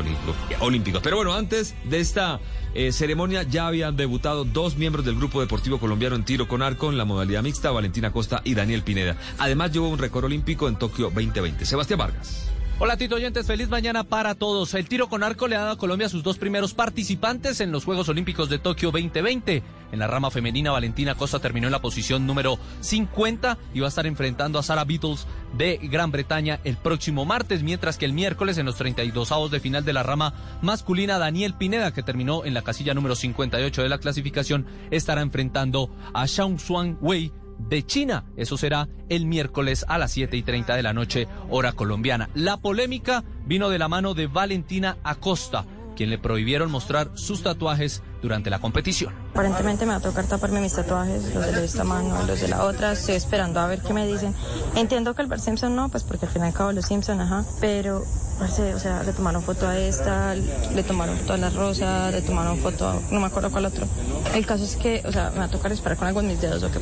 Olímpicos. 0.59 1.01
Pero 1.01 1.17
bueno, 1.17 1.33
antes 1.33 1.75
de 1.85 1.99
esta 1.99 2.39
eh, 2.73 2.91
ceremonia 2.91 3.43
ya 3.43 3.67
habían 3.67 3.95
debutado 3.95 4.45
dos 4.45 4.77
miembros 4.77 5.05
del 5.05 5.15
Grupo 5.15 5.41
Deportivo 5.41 5.79
Colombiano 5.79 6.15
en 6.15 6.25
tiro 6.25 6.47
con 6.47 6.61
arco 6.61 6.89
en 6.89 6.97
la 6.97 7.05
modalidad 7.05 7.43
mixta, 7.43 7.71
Valentina 7.71 8.11
Costa 8.11 8.41
y 8.43 8.55
Daniel 8.55 8.83
Pineda. 8.83 9.17
Además 9.37 9.71
llevó 9.71 9.89
un 9.89 9.99
récord 9.99 10.25
olímpico 10.25 10.67
en 10.67 10.77
Tokio 10.77 11.05
2020. 11.05 11.65
Sebastián 11.65 11.99
Vargas. 11.99 12.48
Hola 12.81 12.95
Tito 12.95 13.15
Oyentes, 13.15 13.45
feliz 13.45 13.67
mañana 13.67 14.05
para 14.05 14.35
todos. 14.35 14.73
El 14.73 14.87
tiro 14.87 15.09
con 15.09 15.21
arco 15.21 15.49
le 15.49 15.57
ha 15.57 15.59
dado 15.59 15.71
a 15.73 15.77
Colombia 15.77 16.07
sus 16.07 16.23
dos 16.23 16.37
primeros 16.37 16.73
participantes 16.73 17.59
en 17.59 17.73
los 17.73 17.83
Juegos 17.83 18.07
Olímpicos 18.07 18.47
de 18.47 18.57
Tokio 18.57 18.91
2020. 18.91 19.61
En 19.91 19.99
la 19.99 20.07
rama 20.07 20.31
femenina, 20.31 20.71
Valentina 20.71 21.15
Costa 21.15 21.39
terminó 21.39 21.67
en 21.67 21.73
la 21.73 21.81
posición 21.81 22.25
número 22.25 22.57
50 22.79 23.57
y 23.73 23.81
va 23.81 23.87
a 23.87 23.89
estar 23.89 24.07
enfrentando 24.07 24.59
a 24.59 24.63
Sara 24.63 24.85
Beatles 24.85 25.27
de 25.57 25.77
Gran 25.91 26.11
Bretaña 26.11 26.61
el 26.63 26.77
próximo 26.77 27.25
martes, 27.25 27.63
mientras 27.63 27.97
que 27.97 28.05
el 28.05 28.13
miércoles 28.13 28.57
en 28.57 28.65
los 28.65 28.77
32 28.77 29.29
avos 29.33 29.51
de 29.51 29.59
final 29.59 29.83
de 29.83 29.91
la 29.91 30.03
rama 30.03 30.33
masculina, 30.61 31.19
Daniel 31.19 31.55
Pineda, 31.55 31.91
que 31.91 32.01
terminó 32.01 32.45
en 32.45 32.53
la 32.53 32.61
casilla 32.61 32.93
número 32.93 33.15
58 33.15 33.83
de 33.83 33.89
la 33.89 33.97
clasificación, 33.97 34.65
estará 34.89 35.21
enfrentando 35.21 35.93
a 36.13 36.25
Xiao 36.27 36.57
Xuan 36.57 36.97
Wei 37.01 37.33
de 37.59 37.85
China. 37.85 38.25
Eso 38.37 38.57
será 38.57 38.87
el 39.09 39.25
miércoles 39.25 39.85
a 39.87 39.97
las 39.97 40.11
7 40.11 40.35
y 40.37 40.43
30 40.43 40.75
de 40.75 40.83
la 40.83 40.93
noche, 40.93 41.27
hora 41.49 41.73
colombiana. 41.73 42.29
La 42.33 42.57
polémica 42.57 43.23
vino 43.45 43.69
de 43.69 43.79
la 43.79 43.87
mano 43.87 44.13
de 44.13 44.27
Valentina 44.27 44.97
Acosta, 45.03 45.65
quien 45.95 46.09
le 46.09 46.17
prohibieron 46.17 46.71
mostrar 46.71 47.11
sus 47.15 47.43
tatuajes 47.43 48.01
durante 48.21 48.49
la 48.49 48.59
competición. 48.59 49.13
Aparentemente 49.31 49.85
me 49.85 49.91
va 49.91 49.97
a 49.97 50.01
tocar 50.01 50.25
taparme 50.25 50.61
mis 50.61 50.73
tatuajes, 50.73 51.33
los 51.33 51.45
de 51.53 51.65
esta 51.65 51.83
mano, 51.83 52.23
los 52.25 52.39
de 52.41 52.47
la 52.47 52.63
otra. 52.63 52.93
Estoy 52.93 53.15
esperando 53.15 53.59
a 53.59 53.67
ver 53.67 53.81
qué 53.81 53.93
me 53.93 54.07
dicen. 54.07 54.33
Entiendo 54.75 55.13
que 55.13 55.21
el 55.21 55.27
Bar 55.27 55.39
Simpson 55.39 55.75
no, 55.75 55.89
pues 55.89 56.03
porque 56.03 56.25
al 56.25 56.31
fin 56.31 56.43
y 56.43 56.45
al 56.45 56.53
cabo 56.53 56.71
los 56.71 56.85
Simpson, 56.85 57.19
ajá. 57.19 57.43
Pero, 57.59 58.01
o 58.01 58.47
sea, 58.79 59.03
le 59.03 59.13
tomaron 59.13 59.41
foto 59.41 59.67
a 59.67 59.77
esta, 59.77 60.35
le 60.35 60.83
tomaron 60.83 61.17
foto 61.17 61.33
a 61.33 61.37
la 61.37 61.49
rosa, 61.49 62.11
le 62.11 62.21
tomaron 62.21 62.57
foto 62.57 62.87
a, 62.87 62.99
no 63.11 63.19
me 63.19 63.27
acuerdo 63.27 63.51
cuál 63.51 63.65
otro. 63.65 63.85
El 64.33 64.45
caso 64.45 64.63
es 64.63 64.75
que, 64.77 65.01
o 65.05 65.11
sea, 65.11 65.31
me 65.31 65.39
va 65.39 65.45
a 65.45 65.49
tocar 65.49 65.71
esperar 65.71 65.97
con 65.97 66.07
algo 66.07 66.21
en 66.21 66.27
mis 66.27 66.41
dedos 66.41 66.63
o 66.63 66.71
que 66.71 66.79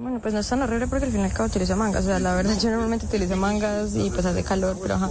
bueno, 0.00 0.18
pues 0.20 0.32
no 0.32 0.40
es 0.40 0.48
tan 0.48 0.62
horrible 0.62 0.86
porque 0.86 1.04
al 1.04 1.12
fin 1.12 1.20
y 1.20 1.24
al 1.24 1.32
cabo 1.32 1.48
utilizo 1.48 1.76
mangas. 1.76 2.04
O 2.04 2.06
sea, 2.08 2.18
la 2.18 2.34
verdad 2.34 2.58
yo 2.58 2.70
normalmente 2.70 3.06
utilizo 3.06 3.36
mangas 3.36 3.94
y 3.94 4.10
pues 4.10 4.24
hace 4.24 4.42
calor, 4.42 4.78
pero 4.80 4.94
ajá. 4.94 5.10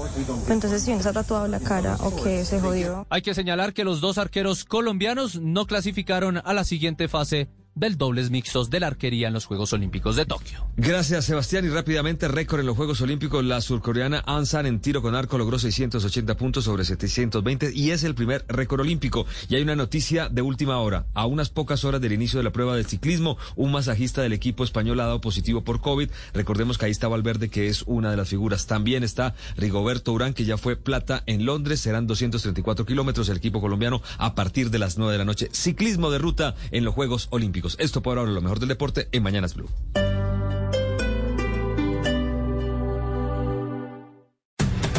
Entonces 0.49 0.81
si 0.81 0.91
uno 0.91 1.01
ha 1.07 1.13
tatuado 1.13 1.47
la 1.47 1.59
cara 1.59 1.95
o 2.01 2.15
que 2.23 2.43
se 2.43 2.59
jodió. 2.59 3.05
Hay 3.09 3.21
que 3.21 3.33
señalar 3.33 3.73
que 3.73 3.83
los 3.83 4.01
dos 4.01 4.17
arqueros 4.17 4.65
colombianos 4.65 5.39
no 5.39 5.67
clasificaron 5.67 6.41
a 6.43 6.53
la 6.53 6.63
siguiente 6.63 7.07
fase 7.07 7.47
del 7.79 7.97
dobles 7.97 8.29
mixtos 8.29 8.69
de 8.69 8.79
la 8.81 8.87
arquería 8.87 9.27
en 9.27 9.33
los 9.33 9.45
Juegos 9.45 9.73
Olímpicos 9.73 10.15
de 10.15 10.25
Tokio. 10.25 10.67
Gracias, 10.77 11.25
Sebastián. 11.25 11.65
Y 11.65 11.69
rápidamente, 11.69 12.27
récord 12.27 12.59
en 12.59 12.65
los 12.65 12.75
Juegos 12.75 13.01
Olímpicos. 13.01 13.43
La 13.43 13.61
surcoreana 13.61 14.23
Ansan 14.25 14.65
en 14.65 14.79
tiro 14.79 15.01
con 15.01 15.15
arco 15.15 15.37
logró 15.37 15.57
680 15.57 16.35
puntos 16.35 16.65
sobre 16.65 16.83
720 16.83 17.71
y 17.73 17.91
es 17.91 18.03
el 18.03 18.15
primer 18.15 18.45
récord 18.47 18.81
olímpico. 18.81 19.25
Y 19.47 19.55
hay 19.55 19.61
una 19.61 19.75
noticia 19.75 20.29
de 20.29 20.41
última 20.41 20.77
hora. 20.79 21.05
A 21.13 21.25
unas 21.25 21.49
pocas 21.49 21.85
horas 21.85 22.01
del 22.01 22.13
inicio 22.13 22.39
de 22.39 22.43
la 22.43 22.51
prueba 22.51 22.75
de 22.75 22.83
ciclismo, 22.83 23.37
un 23.55 23.71
masajista 23.71 24.21
del 24.21 24.33
equipo 24.33 24.63
español 24.63 24.99
ha 24.99 25.05
dado 25.05 25.21
positivo 25.21 25.63
por 25.63 25.81
COVID. 25.81 26.09
Recordemos 26.33 26.77
que 26.77 26.85
ahí 26.85 26.91
está 26.91 27.07
Valverde, 27.07 27.49
que 27.49 27.67
es 27.67 27.83
una 27.87 28.11
de 28.11 28.17
las 28.17 28.29
figuras. 28.29 28.67
También 28.67 29.03
está 29.03 29.35
Rigoberto 29.55 30.11
Urán, 30.11 30.33
que 30.33 30.45
ya 30.45 30.57
fue 30.57 30.75
plata 30.75 31.23
en 31.25 31.45
Londres. 31.45 31.79
Serán 31.79 32.07
234 32.07 32.85
kilómetros 32.85 33.29
el 33.29 33.37
equipo 33.37 33.61
colombiano 33.61 34.01
a 34.17 34.35
partir 34.35 34.69
de 34.69 34.79
las 34.79 34.97
9 34.97 35.13
de 35.13 35.17
la 35.17 35.25
noche. 35.25 35.49
Ciclismo 35.51 36.11
de 36.11 36.17
ruta 36.17 36.55
en 36.71 36.83
los 36.83 36.93
Juegos 36.93 37.27
Olímpicos. 37.31 37.68
Esto 37.79 38.01
por 38.01 38.17
ahora 38.17 38.31
lo 38.31 38.41
mejor 38.41 38.59
del 38.59 38.69
deporte 38.69 39.07
en 39.11 39.23
Mañanas 39.23 39.55
Blue. 39.55 39.69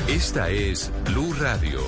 Esta 0.09 0.51
es 0.51 0.93
Blue 1.07 1.33
Radio. 1.41 1.81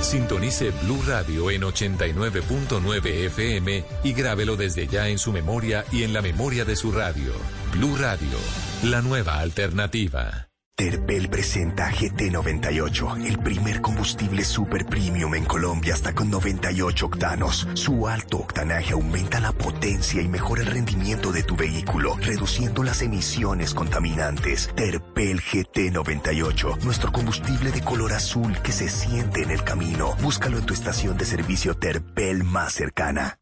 Sintonice 0.00 0.70
Blue 0.82 1.02
Radio 1.06 1.50
en 1.50 1.62
89.9 1.62 3.06
FM 3.26 3.84
y 4.04 4.12
grábelo 4.12 4.56
desde 4.56 4.86
ya 4.86 5.08
en 5.08 5.18
su 5.18 5.32
memoria 5.32 5.84
y 5.90 6.04
en 6.04 6.12
la 6.12 6.22
memoria 6.22 6.64
de 6.64 6.76
su 6.76 6.92
radio. 6.92 7.32
Blue 7.72 7.96
Radio, 7.96 8.38
la 8.82 9.02
nueva 9.02 9.38
alternativa. 9.40 10.48
Terpel 10.76 11.28
presenta 11.28 11.88
GT98, 11.88 13.24
el 13.24 13.38
primer 13.38 13.80
combustible 13.80 14.44
super 14.44 14.84
premium 14.84 15.36
en 15.36 15.44
Colombia 15.44 15.94
hasta 15.94 16.12
con 16.12 16.30
98 16.30 17.06
octanos. 17.06 17.68
Su 17.74 18.08
alto 18.08 18.38
octanaje 18.38 18.94
aumenta 18.94 19.38
la 19.38 19.52
potencia 19.52 20.20
y 20.20 20.26
mejora 20.26 20.62
el 20.62 20.66
rendimiento 20.66 21.30
de 21.30 21.44
tu 21.44 21.54
vehículo, 21.54 22.16
reduciendo 22.20 22.82
las 22.82 23.02
emisiones 23.02 23.72
contaminantes. 23.72 24.68
Terpel 24.74 25.40
GT98, 25.42 26.82
nuestro 26.82 27.12
combustible 27.12 27.70
de 27.70 27.80
color 27.80 28.12
azul 28.12 28.58
que 28.60 28.72
se 28.72 28.88
siente 28.88 29.44
en 29.44 29.52
el 29.52 29.62
camino. 29.62 30.16
Búscalo 30.22 30.58
en 30.58 30.66
tu 30.66 30.74
estación 30.74 31.16
de 31.16 31.24
servicio 31.24 31.76
Terpel 31.76 32.42
más 32.42 32.72
cercana. 32.72 33.38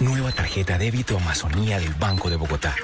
Nueva 0.00 0.32
tarjeta 0.32 0.76
débito 0.76 1.16
Amazonía 1.16 1.78
del 1.78 1.94
Banco 1.94 2.28
de 2.28 2.36
Bogotá. 2.36 2.74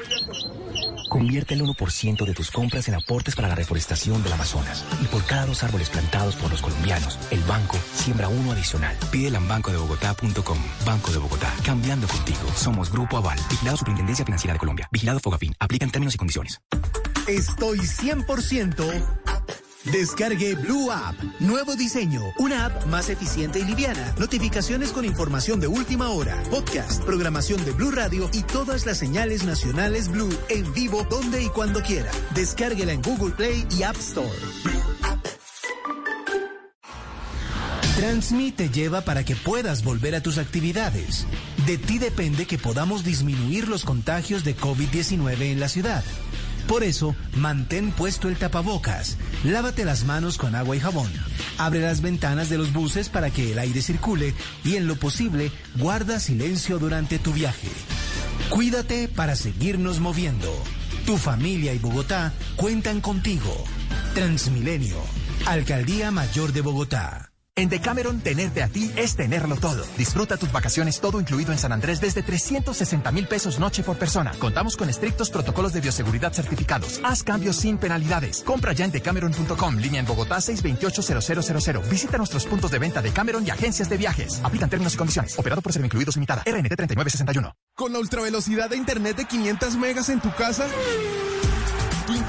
Convierte 1.08 1.54
el 1.54 1.62
1% 1.62 2.24
de 2.24 2.34
tus 2.34 2.50
compras 2.50 2.88
en 2.88 2.94
aportes 2.94 3.34
para 3.34 3.48
la 3.48 3.54
reforestación 3.54 4.22
del 4.22 4.32
Amazonas. 4.32 4.84
Y 5.02 5.06
por 5.06 5.24
cada 5.24 5.46
dos 5.46 5.62
árboles 5.62 5.88
plantados 5.88 6.36
por 6.36 6.50
los 6.50 6.60
colombianos, 6.60 7.18
el 7.30 7.40
banco 7.44 7.78
siembra 7.94 8.28
uno 8.28 8.52
adicional. 8.52 8.96
Pídela 9.10 9.38
en 9.38 9.48
bancodebogotá.com. 9.48 10.58
Banco 10.84 11.10
de 11.10 11.18
Bogotá. 11.18 11.52
Cambiando 11.64 12.06
contigo. 12.06 12.40
Somos 12.54 12.92
Grupo 12.92 13.16
Aval. 13.16 13.38
Vigilado 13.50 13.76
Superintendencia 13.76 14.24
Financiera 14.24 14.52
de 14.52 14.58
Colombia. 14.58 14.88
Vigilado 14.92 15.20
Fogafín. 15.20 15.54
Aplica 15.58 15.84
en 15.84 15.90
términos 15.90 16.14
y 16.14 16.18
condiciones. 16.18 16.60
Estoy 17.26 17.78
100% 17.78 19.04
Descargue 19.92 20.54
Blue 20.54 20.90
App. 20.90 21.14
Nuevo 21.40 21.74
diseño. 21.74 22.20
Una 22.38 22.66
app 22.66 22.86
más 22.86 23.08
eficiente 23.08 23.58
y 23.58 23.64
liviana. 23.64 24.14
Notificaciones 24.18 24.92
con 24.92 25.04
información 25.04 25.60
de 25.60 25.66
última 25.66 26.10
hora. 26.10 26.42
Podcast, 26.50 27.02
programación 27.04 27.64
de 27.64 27.72
Blue 27.72 27.90
Radio 27.90 28.28
y 28.32 28.42
todas 28.42 28.84
las 28.84 28.98
señales 28.98 29.44
nacionales 29.44 30.08
Blue 30.08 30.36
en 30.50 30.72
vivo 30.74 31.06
donde 31.08 31.42
y 31.42 31.48
cuando 31.48 31.80
quiera. 31.80 32.10
Descárguela 32.34 32.92
en 32.92 33.02
Google 33.02 33.34
Play 33.34 33.66
y 33.78 33.82
App 33.82 33.96
Store. 33.96 34.28
Transmite 37.96 38.70
lleva 38.70 39.00
para 39.00 39.24
que 39.24 39.34
puedas 39.34 39.82
volver 39.82 40.14
a 40.14 40.22
tus 40.22 40.38
actividades. 40.38 41.26
De 41.66 41.78
ti 41.78 41.98
depende 41.98 42.46
que 42.46 42.56
podamos 42.56 43.04
disminuir 43.04 43.66
los 43.68 43.84
contagios 43.84 44.44
de 44.44 44.56
COVID-19 44.56 45.40
en 45.40 45.58
la 45.58 45.68
ciudad. 45.68 46.04
Por 46.68 46.84
eso, 46.84 47.16
mantén 47.34 47.92
puesto 47.92 48.28
el 48.28 48.36
tapabocas, 48.36 49.16
lávate 49.42 49.86
las 49.86 50.04
manos 50.04 50.36
con 50.36 50.54
agua 50.54 50.76
y 50.76 50.80
jabón, 50.80 51.10
abre 51.56 51.80
las 51.80 52.02
ventanas 52.02 52.50
de 52.50 52.58
los 52.58 52.74
buses 52.74 53.08
para 53.08 53.30
que 53.30 53.52
el 53.52 53.58
aire 53.58 53.80
circule 53.80 54.34
y 54.64 54.76
en 54.76 54.86
lo 54.86 54.96
posible 54.96 55.50
guarda 55.76 56.20
silencio 56.20 56.78
durante 56.78 57.18
tu 57.18 57.32
viaje. 57.32 57.70
Cuídate 58.50 59.08
para 59.08 59.34
seguirnos 59.34 59.98
moviendo. 59.98 60.52
Tu 61.06 61.16
familia 61.16 61.72
y 61.72 61.78
Bogotá 61.78 62.34
cuentan 62.56 63.00
contigo. 63.00 63.64
Transmilenio, 64.14 64.98
Alcaldía 65.46 66.10
Mayor 66.10 66.52
de 66.52 66.60
Bogotá. 66.60 67.27
En 67.58 67.68
Decameron, 67.68 68.20
tenerte 68.20 68.62
a 68.62 68.68
ti 68.68 68.88
es 68.94 69.16
tenerlo 69.16 69.56
todo. 69.56 69.84
Disfruta 69.96 70.36
tus 70.36 70.52
vacaciones 70.52 71.00
todo 71.00 71.18
incluido 71.18 71.50
en 71.50 71.58
San 71.58 71.72
Andrés 71.72 72.00
desde 72.00 72.22
360 72.22 73.10
mil 73.10 73.26
pesos 73.26 73.58
noche 73.58 73.82
por 73.82 73.98
persona. 73.98 74.30
Contamos 74.38 74.76
con 74.76 74.88
estrictos 74.88 75.28
protocolos 75.28 75.72
de 75.72 75.80
bioseguridad 75.80 76.32
certificados. 76.32 77.00
Haz 77.02 77.24
cambios 77.24 77.56
sin 77.56 77.76
penalidades. 77.76 78.44
Compra 78.44 78.72
ya 78.74 78.84
en 78.84 78.92
decameron.com, 78.92 79.76
línea 79.76 79.98
en 79.98 80.06
Bogotá 80.06 80.36
628-0000. 80.36 81.88
Visita 81.88 82.16
nuestros 82.16 82.46
puntos 82.46 82.70
de 82.70 82.78
venta 82.78 83.02
de 83.02 83.10
Cameron 83.10 83.44
y 83.44 83.50
agencias 83.50 83.88
de 83.88 83.96
viajes. 83.96 84.40
Aplican 84.44 84.70
términos 84.70 84.94
y 84.94 84.96
condiciones. 84.96 85.36
Operado 85.36 85.60
por 85.60 85.74
Incluidos 85.76 86.14
Limitada. 86.14 86.44
RNT 86.46 86.76
3961. 86.76 87.52
Con 87.74 87.92
la 87.92 87.98
ultravelocidad 87.98 88.70
de 88.70 88.76
internet 88.76 89.16
de 89.16 89.24
500 89.24 89.74
megas 89.74 90.08
en 90.10 90.20
tu 90.20 90.32
casa. 90.32 90.64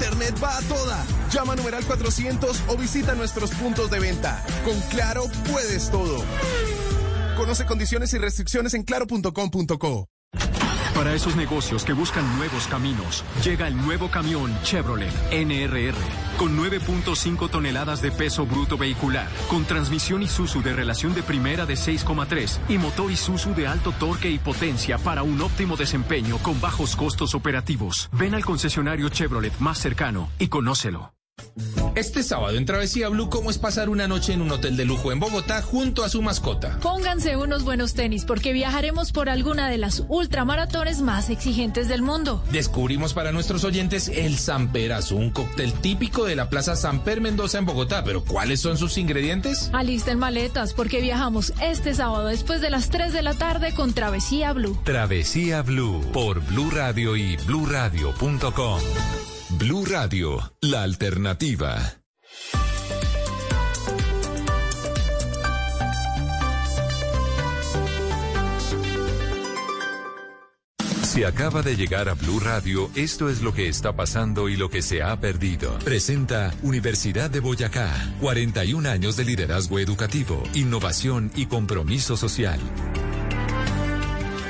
Internet 0.00 0.34
va 0.42 0.56
a 0.56 0.62
toda. 0.62 1.04
Llama 1.30 1.52
a 1.52 1.56
numeral 1.56 1.84
400 1.84 2.62
o 2.68 2.76
visita 2.76 3.14
nuestros 3.14 3.50
puntos 3.50 3.90
de 3.90 4.00
venta. 4.00 4.42
Con 4.64 4.80
Claro 4.88 5.24
puedes 5.52 5.90
todo. 5.90 6.24
Conoce 7.36 7.66
condiciones 7.66 8.12
y 8.14 8.18
restricciones 8.18 8.74
en 8.74 8.82
claro.com.co. 8.82 10.09
Para 11.00 11.14
esos 11.14 11.34
negocios 11.34 11.82
que 11.82 11.94
buscan 11.94 12.36
nuevos 12.36 12.66
caminos, 12.66 13.24
llega 13.42 13.66
el 13.66 13.74
nuevo 13.74 14.10
camión 14.10 14.54
Chevrolet 14.62 15.10
NRR, 15.32 15.96
con 16.36 16.58
9.5 16.58 17.48
toneladas 17.48 18.02
de 18.02 18.12
peso 18.12 18.44
bruto 18.44 18.76
vehicular, 18.76 19.26
con 19.48 19.64
transmisión 19.64 20.22
Isuzu 20.22 20.60
de 20.60 20.74
relación 20.74 21.14
de 21.14 21.22
primera 21.22 21.64
de 21.64 21.72
6,3 21.72 22.58
y 22.68 22.76
motor 22.76 23.10
Isuzu 23.10 23.54
de 23.54 23.66
alto 23.66 23.92
torque 23.98 24.28
y 24.28 24.38
potencia 24.38 24.98
para 24.98 25.22
un 25.22 25.40
óptimo 25.40 25.74
desempeño 25.78 26.36
con 26.42 26.60
bajos 26.60 26.94
costos 26.96 27.34
operativos. 27.34 28.10
Ven 28.12 28.34
al 28.34 28.44
concesionario 28.44 29.08
Chevrolet 29.08 29.58
más 29.58 29.78
cercano 29.78 30.28
y 30.38 30.48
conócelo. 30.48 31.14
Este 31.94 32.22
sábado 32.22 32.56
en 32.56 32.64
Travesía 32.64 33.08
Blue, 33.08 33.28
¿cómo 33.28 33.50
es 33.50 33.58
pasar 33.58 33.88
una 33.88 34.06
noche 34.06 34.32
en 34.32 34.42
un 34.42 34.50
hotel 34.52 34.76
de 34.76 34.84
lujo 34.84 35.10
en 35.12 35.18
Bogotá 35.18 35.60
junto 35.60 36.04
a 36.04 36.08
su 36.08 36.22
mascota? 36.22 36.78
Pónganse 36.80 37.36
unos 37.36 37.64
buenos 37.64 37.94
tenis 37.94 38.24
porque 38.24 38.52
viajaremos 38.52 39.12
por 39.12 39.28
alguna 39.28 39.68
de 39.68 39.78
las 39.78 40.04
ultramaratones 40.08 41.00
más 41.00 41.30
exigentes 41.30 41.88
del 41.88 42.02
mundo. 42.02 42.42
Descubrimos 42.52 43.12
para 43.12 43.32
nuestros 43.32 43.64
oyentes 43.64 44.08
el 44.08 44.38
Samperazo, 44.38 45.16
un 45.16 45.30
cóctel 45.30 45.72
típico 45.72 46.24
de 46.24 46.36
la 46.36 46.48
Plaza 46.48 46.76
Samper 46.76 47.20
Mendoza 47.20 47.58
en 47.58 47.66
Bogotá. 47.66 48.04
¿Pero 48.04 48.24
cuáles 48.24 48.60
son 48.60 48.78
sus 48.78 48.96
ingredientes? 48.96 49.70
Alisten 49.72 50.18
maletas 50.18 50.72
porque 50.74 51.00
viajamos 51.00 51.52
este 51.60 51.94
sábado 51.94 52.28
después 52.28 52.60
de 52.60 52.70
las 52.70 52.90
3 52.90 53.12
de 53.12 53.22
la 53.22 53.34
tarde 53.34 53.74
con 53.74 53.92
Travesía 53.92 54.52
Blue. 54.52 54.78
Travesía 54.84 55.62
Blue 55.62 56.00
por 56.12 56.40
Blue 56.40 56.70
Radio 56.70 57.16
y 57.16 57.36
bluradio.com. 57.36 58.80
Blue 59.58 59.84
Radio, 59.84 60.38
la 60.60 60.84
alternativa. 60.84 61.76
Si 71.02 71.24
acaba 71.24 71.62
de 71.62 71.74
llegar 71.74 72.08
a 72.08 72.14
Blue 72.14 72.38
Radio, 72.38 72.90
esto 72.94 73.28
es 73.28 73.42
lo 73.42 73.52
que 73.52 73.68
está 73.68 73.96
pasando 73.96 74.48
y 74.48 74.56
lo 74.56 74.70
que 74.70 74.82
se 74.82 75.02
ha 75.02 75.18
perdido. 75.18 75.76
Presenta 75.80 76.54
Universidad 76.62 77.28
de 77.28 77.40
Boyacá, 77.40 77.92
41 78.20 78.88
años 78.88 79.16
de 79.16 79.24
liderazgo 79.24 79.80
educativo, 79.80 80.44
innovación 80.54 81.32
y 81.34 81.46
compromiso 81.46 82.16
social. 82.16 82.60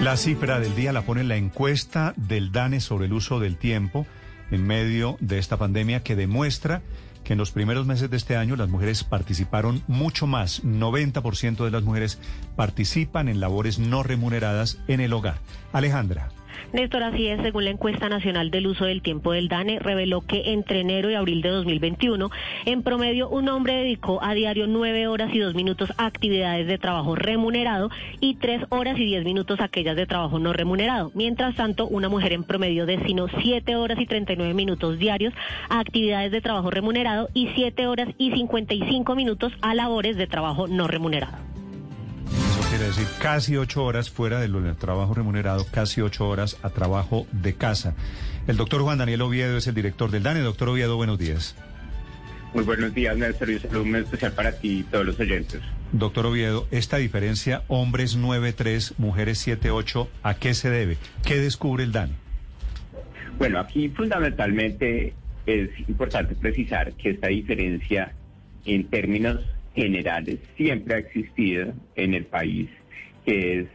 La 0.03 0.19
cifra 0.19 0.61
del 0.61 0.75
día 0.77 0.93
la 0.93 1.03
pone 1.03 1.25
la 1.25 1.37
encuesta 1.37 2.13
del 2.17 2.53
DANE 2.53 2.81
sobre 2.81 3.07
el 3.07 3.15
uso 3.15 3.41
del 3.41 3.57
tiempo 3.57 4.07
en 4.51 4.67
medio 4.67 5.17
de 5.21 5.39
esta 5.39 5.57
pandemia 5.57 6.03
que 6.03 6.17
demuestra 6.17 6.83
que 7.25 7.35
en 7.35 7.39
los 7.39 7.53
primeros 7.53 7.87
meses 7.87 8.11
de 8.11 8.17
este 8.17 8.37
año 8.37 8.57
las 8.57 8.69
mujeres 8.69 9.05
participaron 9.05 9.83
mucho 9.87 10.27
más. 10.27 10.65
90% 10.65 11.65
de 11.65 11.71
las 11.71 11.83
mujeres 11.83 12.19
participan 12.57 13.29
en 13.29 13.41
labores 13.41 13.79
no 13.79 14.03
remuneradas 14.03 14.79
en 14.89 15.01
el 15.01 15.13
hogar. 15.13 15.39
Alejandra. 15.73 16.31
Néstor, 16.73 17.03
así 17.03 17.27
es, 17.27 17.41
según 17.43 17.65
la 17.65 17.71
encuesta 17.71 18.09
nacional 18.09 18.51
del 18.51 18.67
uso 18.67 18.85
del 18.85 19.03
tiempo 19.03 19.33
del 19.33 19.49
DANE, 19.49 19.79
reveló 19.79 20.21
que 20.21 20.53
entre 20.53 20.81
enero 20.81 21.11
y 21.11 21.15
abril 21.15 21.43
de 21.43 21.49
2021, 21.49 22.31
en 22.67 22.83
promedio, 22.83 23.29
un 23.29 23.49
hombre 23.49 23.75
dedicó 23.75 24.23
a 24.23 24.35
diario 24.35 24.67
nueve 24.67 25.07
horas 25.07 25.35
y 25.35 25.39
dos 25.39 25.55
minutos 25.55 25.93
a 25.97 26.07
actividades 26.07 26.67
de 26.67 26.79
trabajo 26.79 27.15
remunerado 27.15 27.91
y 28.21 28.35
tres 28.37 28.63
horas 28.69 28.99
y 28.99 29.05
diez 29.05 29.25
minutos 29.25 29.61
a 29.61 29.65
aquellas 29.65 29.97
de 29.97 30.07
trabajo 30.07 30.39
no 30.39 30.53
remunerado. 30.53 31.11
Mientras 31.15 31.57
tanto, 31.57 31.87
una 31.87 32.09
mujer 32.09 32.33
en 32.33 32.45
promedio 32.45 32.87
destinó 32.87 33.27
siete 33.43 33.77
horas 33.77 33.99
y 34.01 34.07
treinta 34.07 34.33
y 34.33 34.37
nueve 34.37 34.55
minutos 34.55 34.99
diarios 34.99 35.35
a 35.69 35.81
actividades 35.81 36.33
de 36.33 36.41
trabajo 36.41 36.71
remunerado 36.71 37.29
y 37.35 37.49
siete 37.55 37.87
horas 37.87 38.09
y 38.19 38.33
cincuenta 38.33 38.75
y 38.75 38.83
cinco 38.89 39.15
minutos 39.15 39.53
a 39.63 39.75
labores 39.75 40.17
de 40.17 40.27
trabajo 40.27 40.67
no 40.67 40.87
remunerado 40.87 41.60
quiere 42.71 42.85
decir 42.85 43.07
casi 43.21 43.57
ocho 43.57 43.83
horas 43.83 44.11
fuera 44.11 44.39
del 44.39 44.77
trabajo 44.77 45.13
remunerado, 45.13 45.67
casi 45.73 46.03
ocho 46.03 46.29
horas 46.29 46.57
a 46.63 46.71
trabajo 46.71 47.27
de 47.33 47.55
casa. 47.55 47.97
El 48.47 48.57
doctor 48.57 48.83
Juan 48.83 48.97
Daniel 48.97 49.23
Oviedo 49.23 49.57
es 49.57 49.67
el 49.67 49.75
director 49.75 50.13
del 50.13 50.23
DANE. 50.23 50.41
Doctor 50.41 50.69
Oviedo, 50.69 50.97
buenos 50.97 51.19
días. 51.19 51.57
Muy 52.55 52.63
buenos 52.63 52.95
días, 52.95 53.17
Néstor, 53.17 53.51
un 53.51 53.61
saludo 53.61 53.99
especial 53.99 54.33
para 54.33 54.53
ti 54.53 54.79
y 54.79 54.83
todos 54.85 55.05
los 55.05 55.19
oyentes. 55.19 55.61
Doctor 55.91 56.27
Oviedo, 56.27 56.69
esta 56.71 56.99
diferencia, 56.99 57.65
hombres 57.67 58.17
9-3, 58.17 58.95
mujeres 58.99 59.45
7-8, 59.45 60.07
¿a 60.23 60.35
qué 60.35 60.55
se 60.55 60.71
debe? 60.71 60.97
¿Qué 61.25 61.39
descubre 61.39 61.83
el 61.83 61.91
DANE? 61.91 62.13
Bueno, 63.39 63.59
aquí 63.59 63.89
fundamentalmente 63.89 65.13
es 65.47 65.71
importante 65.89 66.37
precisar 66.37 66.93
que 66.93 67.11
esta 67.11 67.27
diferencia 67.27 68.13
en 68.65 68.87
términos 68.87 69.41
generales 69.75 70.39
siempre 70.57 70.95
ha 70.95 70.99
existido 70.99 71.73
en 71.97 72.15
el 72.15 72.27
país, 72.27 72.69
que 73.25 73.61
es, 73.61 73.67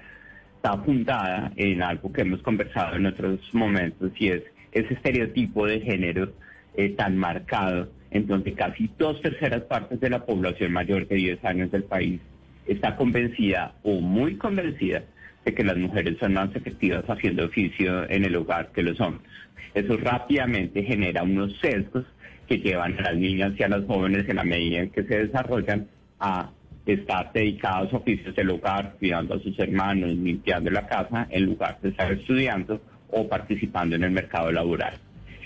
está 0.55 0.77
fundada 0.83 1.51
en 1.55 1.81
algo 1.83 2.11
que 2.11 2.21
hemos 2.21 2.41
conversado 2.41 2.95
en 2.95 3.05
otros 3.05 3.39
momentos 3.53 4.11
y 4.17 4.29
es 4.29 4.43
ese 4.71 4.93
estereotipo 4.93 5.67
de 5.67 5.79
género 5.79 6.33
eh, 6.75 6.89
tan 6.89 7.17
marcado 7.17 7.89
en 8.11 8.27
donde 8.27 8.53
casi 8.53 8.89
dos 8.97 9.21
terceras 9.21 9.63
partes 9.63 9.99
de 9.99 10.09
la 10.09 10.25
población 10.25 10.71
mayor 10.73 11.07
de 11.07 11.15
10 11.15 11.45
años 11.45 11.71
del 11.71 11.83
país 11.83 12.19
está 12.65 12.95
convencida 12.95 13.75
o 13.83 14.01
muy 14.01 14.35
convencida 14.37 15.03
de 15.45 15.53
que 15.53 15.63
las 15.63 15.77
mujeres 15.77 16.17
son 16.19 16.33
más 16.33 16.53
efectivas 16.55 17.05
haciendo 17.07 17.45
oficio 17.45 18.09
en 18.09 18.25
el 18.25 18.35
hogar 18.35 18.71
que 18.71 18.81
los 18.81 18.99
hombres. 18.99 19.29
Eso 19.73 19.97
rápidamente 19.97 20.83
genera 20.83 21.23
unos 21.23 21.57
sesgos 21.59 22.05
que 22.47 22.57
llevan 22.57 22.97
a 22.99 23.01
las 23.01 23.15
niñas 23.15 23.53
y 23.57 23.63
a 23.63 23.69
las 23.69 23.85
jóvenes 23.85 24.27
en 24.27 24.35
la 24.35 24.43
medida 24.43 24.79
en 24.79 24.89
que 24.89 25.03
se 25.03 25.25
desarrollan 25.25 25.87
a 26.19 26.49
estar 26.85 27.31
dedicados 27.33 27.93
a 27.93 27.97
oficios 27.97 28.35
del 28.35 28.51
hogar, 28.51 28.95
cuidando 28.99 29.35
a 29.35 29.39
sus 29.39 29.57
hermanos, 29.59 30.11
limpiando 30.11 30.69
la 30.69 30.87
casa, 30.87 31.27
en 31.29 31.45
lugar 31.45 31.79
de 31.81 31.89
estar 31.89 32.11
estudiando 32.11 32.81
o 33.09 33.27
participando 33.27 33.95
en 33.95 34.03
el 34.03 34.11
mercado 34.11 34.51
laboral. 34.51 34.93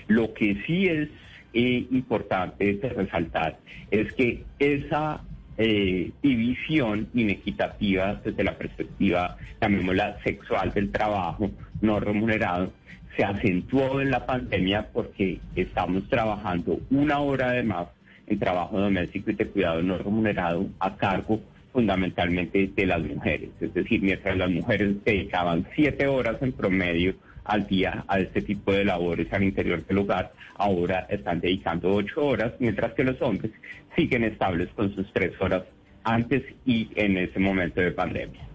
Lo 0.08 0.34
que 0.34 0.62
sí 0.66 0.86
es 0.86 1.08
eh, 1.52 1.86
importante 1.90 2.78
resaltar 2.94 3.58
es 3.90 4.12
que 4.12 4.44
esa 4.58 5.22
eh, 5.56 6.10
división 6.22 7.08
inequitativa 7.14 8.20
desde 8.24 8.44
la 8.44 8.56
perspectiva, 8.56 9.36
llamémosla 9.60 10.18
sexual 10.22 10.72
del 10.72 10.90
trabajo 10.90 11.50
no 11.80 12.00
remunerado, 12.00 12.72
se 13.20 13.24
acentuó 13.26 14.00
en 14.00 14.10
la 14.10 14.24
pandemia 14.24 14.88
porque 14.94 15.40
estamos 15.54 16.08
trabajando 16.08 16.80
una 16.90 17.18
hora 17.18 17.50
de 17.50 17.62
más 17.62 17.88
en 18.26 18.38
trabajo 18.38 18.80
doméstico 18.80 19.30
y 19.30 19.34
de 19.34 19.46
cuidado 19.46 19.82
no 19.82 19.98
remunerado 19.98 20.66
a 20.78 20.96
cargo 20.96 21.38
fundamentalmente 21.70 22.70
de 22.74 22.86
las 22.86 23.02
mujeres. 23.02 23.50
Es 23.60 23.74
decir, 23.74 24.00
mientras 24.00 24.38
las 24.38 24.50
mujeres 24.50 25.04
dedicaban 25.04 25.66
siete 25.74 26.06
horas 26.06 26.40
en 26.40 26.52
promedio 26.52 27.14
al 27.44 27.66
día 27.66 28.06
a 28.08 28.20
este 28.20 28.40
tipo 28.40 28.72
de 28.72 28.86
labores 28.86 29.30
al 29.34 29.44
interior 29.44 29.84
del 29.84 29.98
hogar, 29.98 30.32
ahora 30.54 31.06
están 31.10 31.40
dedicando 31.40 31.92
ocho 31.92 32.24
horas, 32.24 32.54
mientras 32.58 32.94
que 32.94 33.04
los 33.04 33.20
hombres 33.20 33.52
siguen 33.96 34.24
estables 34.24 34.70
con 34.70 34.94
sus 34.94 35.12
tres 35.12 35.32
horas 35.42 35.64
antes 36.04 36.42
y 36.64 36.88
en 36.94 37.18
ese 37.18 37.38
momento 37.38 37.82
de 37.82 37.90
pandemia. 37.90 38.49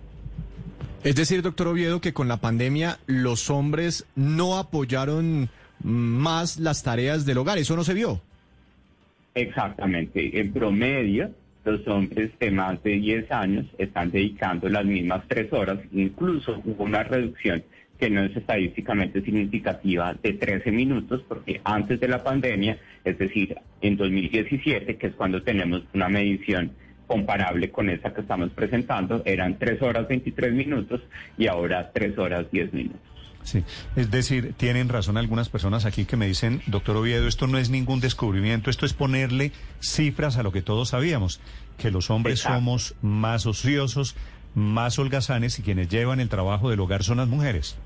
Es 1.06 1.16
decir, 1.16 1.43
doctor 1.43 1.68
Oviedo, 1.68 2.01
que 2.01 2.14
con 2.14 2.28
la 2.28 2.38
pandemia 2.38 2.97
los 3.06 3.51
hombres 3.51 4.08
no 4.16 4.58
apoyaron 4.58 5.49
más 5.84 6.58
las 6.60 6.82
tareas 6.82 7.28
del 7.28 7.38
hogar. 7.38 7.60
¿Eso 7.60 7.76
no 7.76 7.84
se 7.84 7.93
vio? 7.93 8.24
Exactamente. 9.36 10.39
En 10.39 10.51
promedio, 10.51 11.30
los 11.64 11.88
hombres 11.88 12.32
de 12.39 12.49
más 12.49 12.82
de 12.82 12.93
10 12.93 13.32
años 13.32 13.68
están 13.78 14.10
dedicando 14.10 14.68
las 14.68 14.84
mismas 14.84 15.22
tres 15.28 15.53
horas. 15.53 15.78
Incluso 15.93 16.60
hubo 16.66 16.86
una 16.86 17.03
reducción 17.03 17.64
que 17.99 18.10
no 18.10 18.24
es 18.24 18.36
estadísticamente 18.36 19.22
significativa 19.22 20.16
de 20.24 20.34
13 20.34 20.72
minutos, 20.72 21.24
porque 21.28 21.62
antes 21.66 21.99
de 21.99 22.08
la 22.08 22.24
pandemia, 22.24 22.80
es 23.03 23.16
decir, 23.20 23.56
en 23.80 23.95
2017, 23.95 24.97
que 24.97 25.06
es 25.06 25.14
cuando 25.14 25.43
tenemos 25.43 25.84
una 25.93 26.10
medición 26.10 26.72
comparable 27.08 27.72
con 27.72 27.89
esa 27.89 28.14
que 28.14 28.22
estamos 28.22 28.51
presentando, 28.51 29.22
eran 29.26 29.58
3 29.58 29.82
horas 29.82 30.08
23 30.08 30.53
minutos 30.53 31.01
y 31.38 31.47
ahora 31.47 31.91
3 31.93 32.18
horas 32.18 32.49
10 32.51 32.74
minutos. 32.74 33.01
Sí, 33.43 33.64
es 33.95 34.10
decir, 34.10 34.53
tienen 34.58 34.89
razón 34.89 35.18
algunas 35.18 35.49
personas 35.49 35.86
aquí 35.86 36.06
que 36.06 36.18
me 36.18 36.26
dicen, 36.26 36.62
doctor 36.66 36.97
Oviedo, 36.97 37.28
esto 37.28 37.45
no 37.45 37.60
es 37.60 37.70
ningún 37.70 37.99
descubrimiento, 37.99 38.72
esto 38.72 38.88
es 38.88 38.93
ponerle 38.93 39.51
cifras 39.80 40.38
a 40.38 40.43
lo 40.43 40.51
que 40.51 40.64
todos 40.64 40.89
sabíamos, 40.89 41.39
que 41.78 41.91
los 41.91 42.10
hombres 42.10 42.39
somos 42.39 42.95
más 43.03 43.45
ociosos, 43.45 44.16
más 44.56 44.97
holgazanes 44.97 45.60
y 45.60 45.62
quienes 45.62 45.89
llevan 45.89 46.20
el 46.20 46.30
trabajo 46.30 46.72
del 46.72 46.80
hogar 46.80 47.03
son 47.03 47.18
las 47.18 47.28
mujeres. 47.28 47.78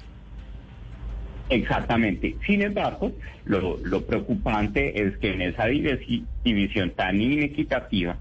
Exactamente. 1.49 2.38
Sin 2.45 2.61
embargo, 2.61 3.11
lo, 3.43 3.78
lo 3.84 4.05
preocupante 4.05 5.01
es 5.01 5.17
que 5.17 5.34
en 5.34 5.41
esa 5.41 5.65
división 5.65 6.91
tan 6.91 7.20
inequitativa, 7.20 8.17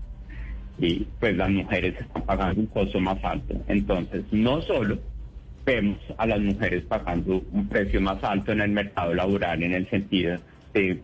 y 0.79 1.07
pues 1.19 1.37
las 1.37 1.51
mujeres 1.51 1.95
están 2.01 2.23
pagando 2.23 2.61
un 2.61 2.67
costo 2.67 3.01
más 3.01 3.23
alto. 3.25 3.55
Entonces, 3.69 4.25
no 4.31 4.63
solo 4.63 4.99
vemos 5.65 5.99
a 6.17 6.27
las 6.27 6.41
mujeres 6.41 6.85
pagando 6.85 7.43
un 7.53 7.69
precio 7.69 8.01
más 8.01 8.23
alto 8.23 8.53
en 8.53 8.61
el 8.61 8.71
mercado 8.71 9.13
laboral 9.15 9.63
en 9.63 9.75
el 9.75 9.91
sentido 9.91 10.39
de 10.73 11.01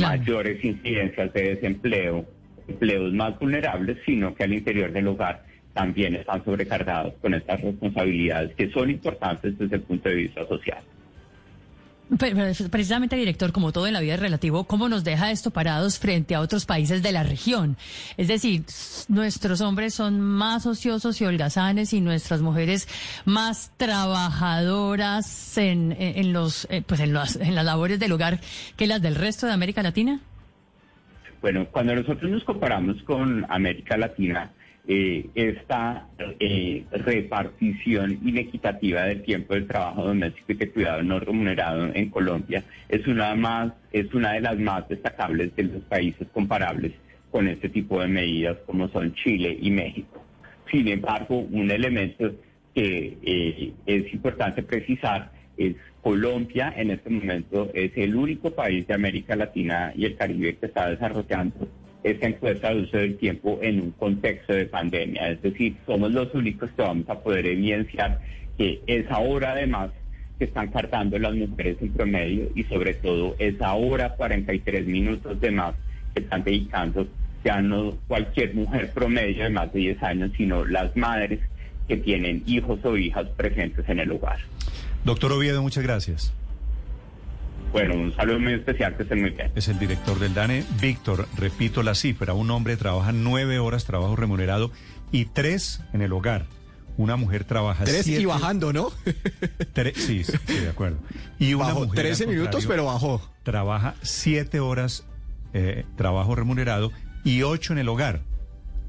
mayores 0.00 0.64
incidencias 0.64 1.32
de 1.32 1.54
desempleo, 1.54 2.24
empleos 2.68 3.12
más 3.12 3.38
vulnerables, 3.38 3.98
sino 4.06 4.34
que 4.34 4.44
al 4.44 4.54
interior 4.54 4.92
del 4.92 5.08
hogar 5.08 5.44
también 5.72 6.14
están 6.14 6.42
sobrecargados 6.44 7.14
con 7.20 7.34
estas 7.34 7.60
responsabilidades 7.60 8.54
que 8.54 8.70
son 8.70 8.90
importantes 8.90 9.58
desde 9.58 9.76
el 9.76 9.82
punto 9.82 10.08
de 10.08 10.14
vista 10.14 10.46
social. 10.46 10.82
Precisamente, 12.08 13.16
director, 13.16 13.50
como 13.50 13.72
todo 13.72 13.88
en 13.88 13.92
la 13.92 14.00
vida 14.00 14.14
es 14.14 14.20
relativo, 14.20 14.64
¿cómo 14.64 14.88
nos 14.88 15.02
deja 15.02 15.32
esto 15.32 15.50
parados 15.50 15.98
frente 15.98 16.36
a 16.36 16.40
otros 16.40 16.64
países 16.64 17.02
de 17.02 17.10
la 17.10 17.24
región? 17.24 17.76
Es 18.16 18.28
decir, 18.28 18.62
nuestros 19.08 19.60
hombres 19.60 19.94
son 19.94 20.20
más 20.20 20.66
ociosos 20.66 21.20
y 21.20 21.24
holgazanes 21.24 21.92
y 21.92 22.00
nuestras 22.00 22.42
mujeres 22.42 22.88
más 23.24 23.72
trabajadoras 23.76 25.58
en, 25.58 25.96
en 25.98 26.32
los, 26.32 26.68
eh, 26.70 26.82
pues 26.86 27.00
en, 27.00 27.10
en 27.10 27.54
las 27.54 27.64
labores 27.64 27.98
del 27.98 28.12
hogar 28.12 28.40
que 28.76 28.86
las 28.86 29.02
del 29.02 29.16
resto 29.16 29.46
de 29.46 29.52
América 29.52 29.82
Latina. 29.82 30.20
Bueno, 31.42 31.66
cuando 31.70 31.94
nosotros 31.94 32.30
nos 32.30 32.44
comparamos 32.44 33.02
con 33.02 33.44
América 33.50 33.96
Latina, 33.96 34.52
eh, 34.88 35.28
esta 35.34 36.06
eh, 36.38 36.84
repartición 36.92 38.20
inequitativa 38.24 39.02
del 39.02 39.22
tiempo 39.22 39.54
de 39.54 39.62
trabajo 39.62 40.04
doméstico 40.04 40.52
y 40.52 40.54
de 40.54 40.70
cuidado 40.70 41.02
no 41.02 41.18
remunerado 41.18 41.90
en 41.92 42.08
Colombia 42.08 42.62
es 42.88 43.04
una 43.08 43.34
más 43.34 43.72
es 43.92 44.14
una 44.14 44.34
de 44.34 44.42
las 44.42 44.56
más 44.58 44.88
destacables 44.88 45.56
de 45.56 45.64
los 45.64 45.82
países 45.84 46.28
comparables 46.32 46.92
con 47.32 47.48
este 47.48 47.68
tipo 47.68 48.00
de 48.00 48.06
medidas 48.06 48.58
como 48.64 48.88
son 48.88 49.12
Chile 49.14 49.58
y 49.60 49.70
México. 49.70 50.24
Sin 50.70 50.86
embargo, 50.88 51.40
un 51.40 51.70
elemento 51.70 52.32
que 52.74 53.18
eh, 53.22 53.72
es 53.86 54.12
importante 54.14 54.62
precisar 54.62 55.32
es 55.56 55.74
Colombia 56.02 56.72
en 56.76 56.92
este 56.92 57.10
momento 57.10 57.70
es 57.74 57.90
el 57.96 58.14
único 58.14 58.52
país 58.52 58.86
de 58.86 58.94
América 58.94 59.34
Latina 59.34 59.92
y 59.96 60.04
el 60.04 60.16
Caribe 60.16 60.56
que 60.56 60.66
está 60.66 60.88
desarrollando 60.88 61.68
esta 62.06 62.28
encuesta 62.28 62.70
de 62.70 62.82
uso 62.82 62.96
del 62.98 63.16
tiempo 63.16 63.58
en 63.62 63.80
un 63.80 63.90
contexto 63.90 64.52
de 64.54 64.66
pandemia. 64.66 65.30
Es 65.30 65.42
decir, 65.42 65.76
somos 65.86 66.12
los 66.12 66.32
únicos 66.34 66.70
que 66.70 66.82
vamos 66.82 67.08
a 67.08 67.18
poder 67.18 67.46
evidenciar 67.46 68.20
que 68.56 68.80
esa 68.86 69.18
hora 69.18 69.52
además 69.52 69.90
que 70.38 70.44
están 70.44 70.68
cartando 70.68 71.18
las 71.18 71.34
mujeres 71.34 71.76
en 71.80 71.92
promedio 71.92 72.48
y 72.54 72.62
sobre 72.64 72.94
todo 72.94 73.34
esa 73.40 73.74
hora 73.74 74.10
43 74.10 74.86
minutos 74.86 75.40
de 75.40 75.50
más 75.50 75.74
que 76.14 76.20
están 76.20 76.44
dedicando 76.44 77.08
ya 77.44 77.60
no 77.60 77.96
cualquier 78.06 78.54
mujer 78.54 78.92
promedio 78.92 79.42
de 79.42 79.50
más 79.50 79.72
de 79.72 79.80
10 79.80 80.02
años, 80.04 80.30
sino 80.36 80.64
las 80.64 80.96
madres 80.96 81.40
que 81.88 81.96
tienen 81.96 82.44
hijos 82.46 82.78
o 82.84 82.96
hijas 82.96 83.26
presentes 83.36 83.88
en 83.88 83.98
el 83.98 84.12
hogar. 84.12 84.38
Doctor 85.04 85.32
Oviedo, 85.32 85.60
muchas 85.60 85.82
gracias. 85.82 86.32
Bueno, 87.76 87.94
un 87.94 88.16
saludo 88.16 88.38
muy 88.40 88.54
especial, 88.54 88.96
que 88.96 89.02
estén 89.02 89.20
muy 89.20 89.32
bien. 89.32 89.52
Es 89.54 89.68
el 89.68 89.78
director 89.78 90.18
del 90.18 90.32
DANE. 90.32 90.64
Víctor, 90.80 91.28
repito 91.36 91.82
la 91.82 91.94
cifra, 91.94 92.32
un 92.32 92.50
hombre 92.50 92.78
trabaja 92.78 93.12
nueve 93.12 93.58
horas 93.58 93.84
trabajo 93.84 94.16
remunerado 94.16 94.70
y 95.12 95.26
tres 95.26 95.82
en 95.92 96.00
el 96.00 96.14
hogar. 96.14 96.46
Una 96.96 97.16
mujer 97.16 97.44
trabaja 97.44 97.84
Tres 97.84 98.08
y 98.08 98.24
bajando, 98.24 98.72
¿no? 98.72 98.92
sí, 99.94 100.24
sí, 100.24 100.32
de 100.58 100.70
acuerdo. 100.70 100.96
Y 101.38 101.52
una 101.52 101.66
bajó 101.66 101.80
mujer, 101.80 102.06
13 102.06 102.24
al 102.24 102.30
minutos, 102.30 102.64
pero 102.66 102.86
bajó. 102.86 103.20
Trabaja 103.42 103.94
siete 104.00 104.58
horas 104.58 105.04
eh, 105.52 105.84
trabajo 105.96 106.34
remunerado 106.34 106.92
y 107.24 107.42
ocho 107.42 107.74
en 107.74 107.78
el 107.78 107.90
hogar. 107.90 108.22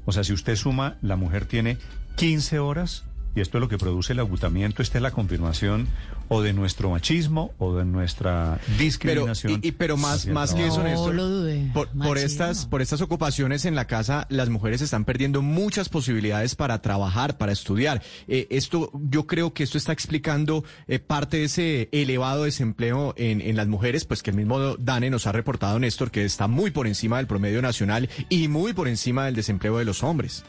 O 0.06 0.12
sea, 0.12 0.24
si 0.24 0.32
usted 0.32 0.56
suma, 0.56 0.96
la 1.02 1.16
mujer 1.16 1.44
tiene 1.44 1.76
15 2.16 2.58
horas 2.58 3.04
y 3.34 3.40
esto 3.40 3.58
es 3.58 3.60
lo 3.60 3.68
que 3.68 3.78
produce 3.78 4.12
el 4.12 4.18
agotamiento. 4.20 4.82
Esta 4.82 4.98
es 4.98 5.02
la 5.02 5.10
confirmación 5.10 5.86
o 6.28 6.42
de 6.42 6.52
nuestro 6.52 6.90
machismo 6.90 7.52
o 7.58 7.74
de 7.76 7.84
nuestra 7.84 8.58
Pero, 8.66 8.78
discriminación. 8.78 9.60
y, 9.62 9.68
y- 9.68 9.72
pero 9.72 9.96
más, 9.96 10.26
más 10.26 10.54
que 10.54 10.66
eso, 10.66 10.78
No 10.78 10.84
Néstor, 10.84 11.14
lo 11.14 11.28
dude. 11.28 11.70
por, 11.72 11.88
por 11.88 12.18
estas, 12.18 12.66
por 12.66 12.82
estas 12.82 13.00
ocupaciones 13.00 13.64
en 13.64 13.74
la 13.74 13.86
casa, 13.86 14.26
las 14.28 14.48
mujeres 14.48 14.82
están 14.82 15.04
perdiendo 15.04 15.40
muchas 15.40 15.88
posibilidades 15.88 16.54
para 16.54 16.82
trabajar, 16.82 17.38
para 17.38 17.52
estudiar. 17.52 18.02
Eh, 18.26 18.46
esto, 18.50 18.90
yo 19.08 19.26
creo 19.26 19.52
que 19.54 19.62
esto 19.62 19.78
está 19.78 19.92
explicando 19.92 20.64
eh, 20.86 20.98
parte 20.98 21.38
de 21.38 21.44
ese 21.44 21.88
elevado 21.92 22.44
desempleo 22.44 23.14
en, 23.16 23.40
en 23.40 23.56
las 23.56 23.68
mujeres, 23.68 24.04
pues 24.04 24.22
que 24.22 24.30
el 24.30 24.36
mismo 24.36 24.76
DANE 24.76 25.10
nos 25.10 25.26
ha 25.26 25.32
reportado, 25.32 25.78
Néstor, 25.78 26.10
que 26.10 26.24
está 26.24 26.48
muy 26.48 26.70
por 26.70 26.86
encima 26.86 27.18
del 27.18 27.26
promedio 27.26 27.62
nacional 27.62 28.08
y 28.28 28.48
muy 28.48 28.72
por 28.72 28.88
encima 28.88 29.26
del 29.26 29.34
desempleo 29.36 29.78
de 29.78 29.84
los 29.84 30.02
hombres. 30.02 30.44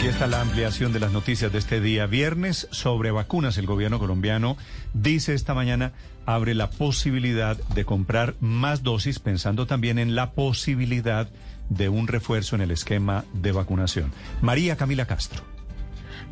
Aquí 0.00 0.08
está 0.08 0.26
la 0.26 0.40
ampliación 0.40 0.94
de 0.94 0.98
las 0.98 1.12
noticias 1.12 1.52
de 1.52 1.58
este 1.58 1.78
día 1.78 2.06
viernes 2.06 2.68
sobre 2.70 3.10
vacunas. 3.10 3.58
El 3.58 3.66
gobierno 3.66 3.98
colombiano 3.98 4.56
dice 4.94 5.34
esta 5.34 5.52
mañana 5.52 5.92
abre 6.24 6.54
la 6.54 6.70
posibilidad 6.70 7.58
de 7.74 7.84
comprar 7.84 8.34
más 8.40 8.82
dosis 8.82 9.18
pensando 9.18 9.66
también 9.66 9.98
en 9.98 10.14
la 10.14 10.32
posibilidad 10.32 11.28
de 11.68 11.90
un 11.90 12.08
refuerzo 12.08 12.56
en 12.56 12.62
el 12.62 12.70
esquema 12.70 13.26
de 13.34 13.52
vacunación. 13.52 14.10
María 14.40 14.74
Camila 14.78 15.04
Castro. 15.04 15.44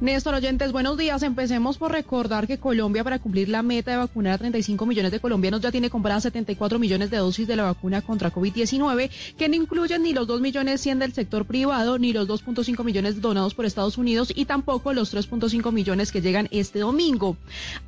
Néstor 0.01 0.37
Oyentes, 0.37 0.71
buenos 0.71 0.97
días. 0.97 1.25
Empecemos 1.25 1.77
por 1.77 1.91
recordar 1.91 2.47
que 2.47 2.59
Colombia, 2.59 3.03
para 3.03 3.19
cumplir 3.19 3.49
la 3.49 3.65
meta 3.65 3.91
de 3.91 3.97
vacunar 3.97 4.35
a 4.35 4.39
35 4.39 4.87
millones 4.87 5.11
de 5.11 5.19
colombianos, 5.19 5.61
ya 5.61 5.73
tiene 5.73 5.91
compradas 5.91 6.23
74 6.23 6.79
millones 6.79 7.11
de 7.11 7.17
dosis 7.17 7.49
de 7.49 7.57
la 7.57 7.65
vacuna 7.65 8.01
contra 8.01 8.33
COVID-19, 8.33 9.11
que 9.37 9.49
no 9.49 9.57
incluyen 9.57 10.05
ni 10.05 10.13
los 10.13 10.29
2 10.29 10.41
millones 10.41 10.83
100 10.83 11.01
del 11.01 11.15
sector 11.15 11.47
privado, 11.47 11.99
ni 11.99 12.13
los 12.13 12.29
2.5 12.29 12.85
millones 12.85 13.21
donados 13.21 13.55
por 13.55 13.65
Estados 13.65 13.99
Unidos 13.99 14.33
y 14.33 14.45
tampoco 14.45 14.93
los 14.93 15.13
3.5 15.13 15.73
millones 15.73 16.13
que 16.13 16.21
llegan 16.21 16.47
este 16.53 16.79
domingo. 16.79 17.37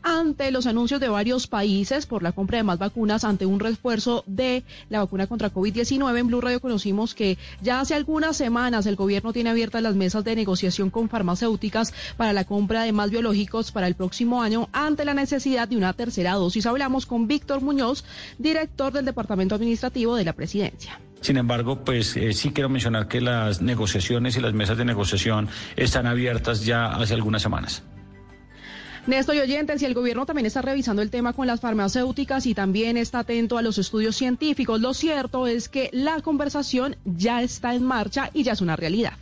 Ante 0.03 0.51
los 0.51 0.67
anuncios 0.67 1.01
de 1.01 1.09
varios 1.09 1.47
países 1.47 2.07
por 2.07 2.25
la 2.25 2.33
compra 2.33 2.59
de 2.59 2.65
más 2.65 2.81
vacunas 2.81 3.23
ante 3.23 3.47
un 3.47 3.61
refuerzo 3.61 4.25
de 4.27 4.65
la 4.89 4.99
vacuna 4.99 5.29
contra 5.29 5.55
COVID-19, 5.55 6.19
en 6.19 6.27
Blue 6.27 6.41
Radio 6.41 6.61
conocimos 6.61 7.15
que 7.15 7.39
ya 7.63 7.79
hace 7.79 7.95
algunas 7.95 8.37
semanas 8.37 8.87
el 8.87 8.97
gobierno 8.97 9.33
tiene 9.33 9.51
abiertas 9.51 9.81
las 9.81 9.95
mesas 9.95 10.25
de 10.25 10.35
negociación 10.35 10.91
con 10.91 11.09
farmacéuticas 11.09 11.95
para 12.17 12.33
la 12.33 12.45
compra 12.45 12.83
de 12.83 12.93
más 12.93 13.11
biológicos 13.11 13.73
para 13.73 13.87
el 13.87 13.95
próximo 13.95 14.43
año 14.43 14.69
ante 14.73 15.05
la 15.05 15.15
necesidad 15.15 15.69
de 15.69 15.77
una 15.77 15.93
tercera 15.93 16.35
dosis. 16.35 16.67
Hablamos 16.67 17.07
con 17.07 17.27
Víctor 17.27 17.61
Muñoz, 17.61 18.05
director 18.39 18.93
del 18.93 19.05
Departamento 19.05 19.55
Administrativo 19.55 20.17
de 20.17 20.25
la 20.25 20.33
Presidencia. 20.33 21.01
Sin 21.21 21.37
embargo, 21.37 21.85
pues 21.85 22.17
eh, 22.17 22.33
sí 22.33 22.51
quiero 22.51 22.69
mencionar 22.69 23.07
que 23.07 23.21
las 23.21 23.61
negociaciones 23.61 24.37
y 24.37 24.41
las 24.41 24.55
mesas 24.55 24.79
de 24.79 24.85
negociación 24.85 25.49
están 25.77 26.07
abiertas 26.07 26.65
ya 26.65 26.87
hace 26.87 27.15
algunas 27.15 27.43
semanas. 27.43 27.83
Néstor 29.07 29.35
y 29.35 29.41
oyentes, 29.41 29.81
y 29.81 29.87
el 29.87 29.95
gobierno 29.95 30.27
también 30.27 30.47
está 30.47 30.63
revisando 30.63 31.03
el 31.03 31.11
tema 31.11 31.33
con 31.33 31.47
las 31.47 31.61
farmacéuticas 31.61 32.47
y 32.47 32.55
también 32.55 32.97
está 32.97 33.21
atento 33.21 33.57
a 33.59 33.63
los 33.63 33.79
estudios 33.79 34.17
científicos. 34.17 34.81
Lo 34.81 34.95
cierto 34.95 35.47
es 35.47 35.69
que 35.69 35.89
la 35.93 36.21
conversación 36.21 36.97
ya 37.05 37.43
está 37.43 37.75
en 37.75 37.83
marcha 37.83 38.31
y 38.35 38.43
ya 38.43 38.53
es 38.53 38.61
una 38.61 38.77
realidad. 38.77 39.15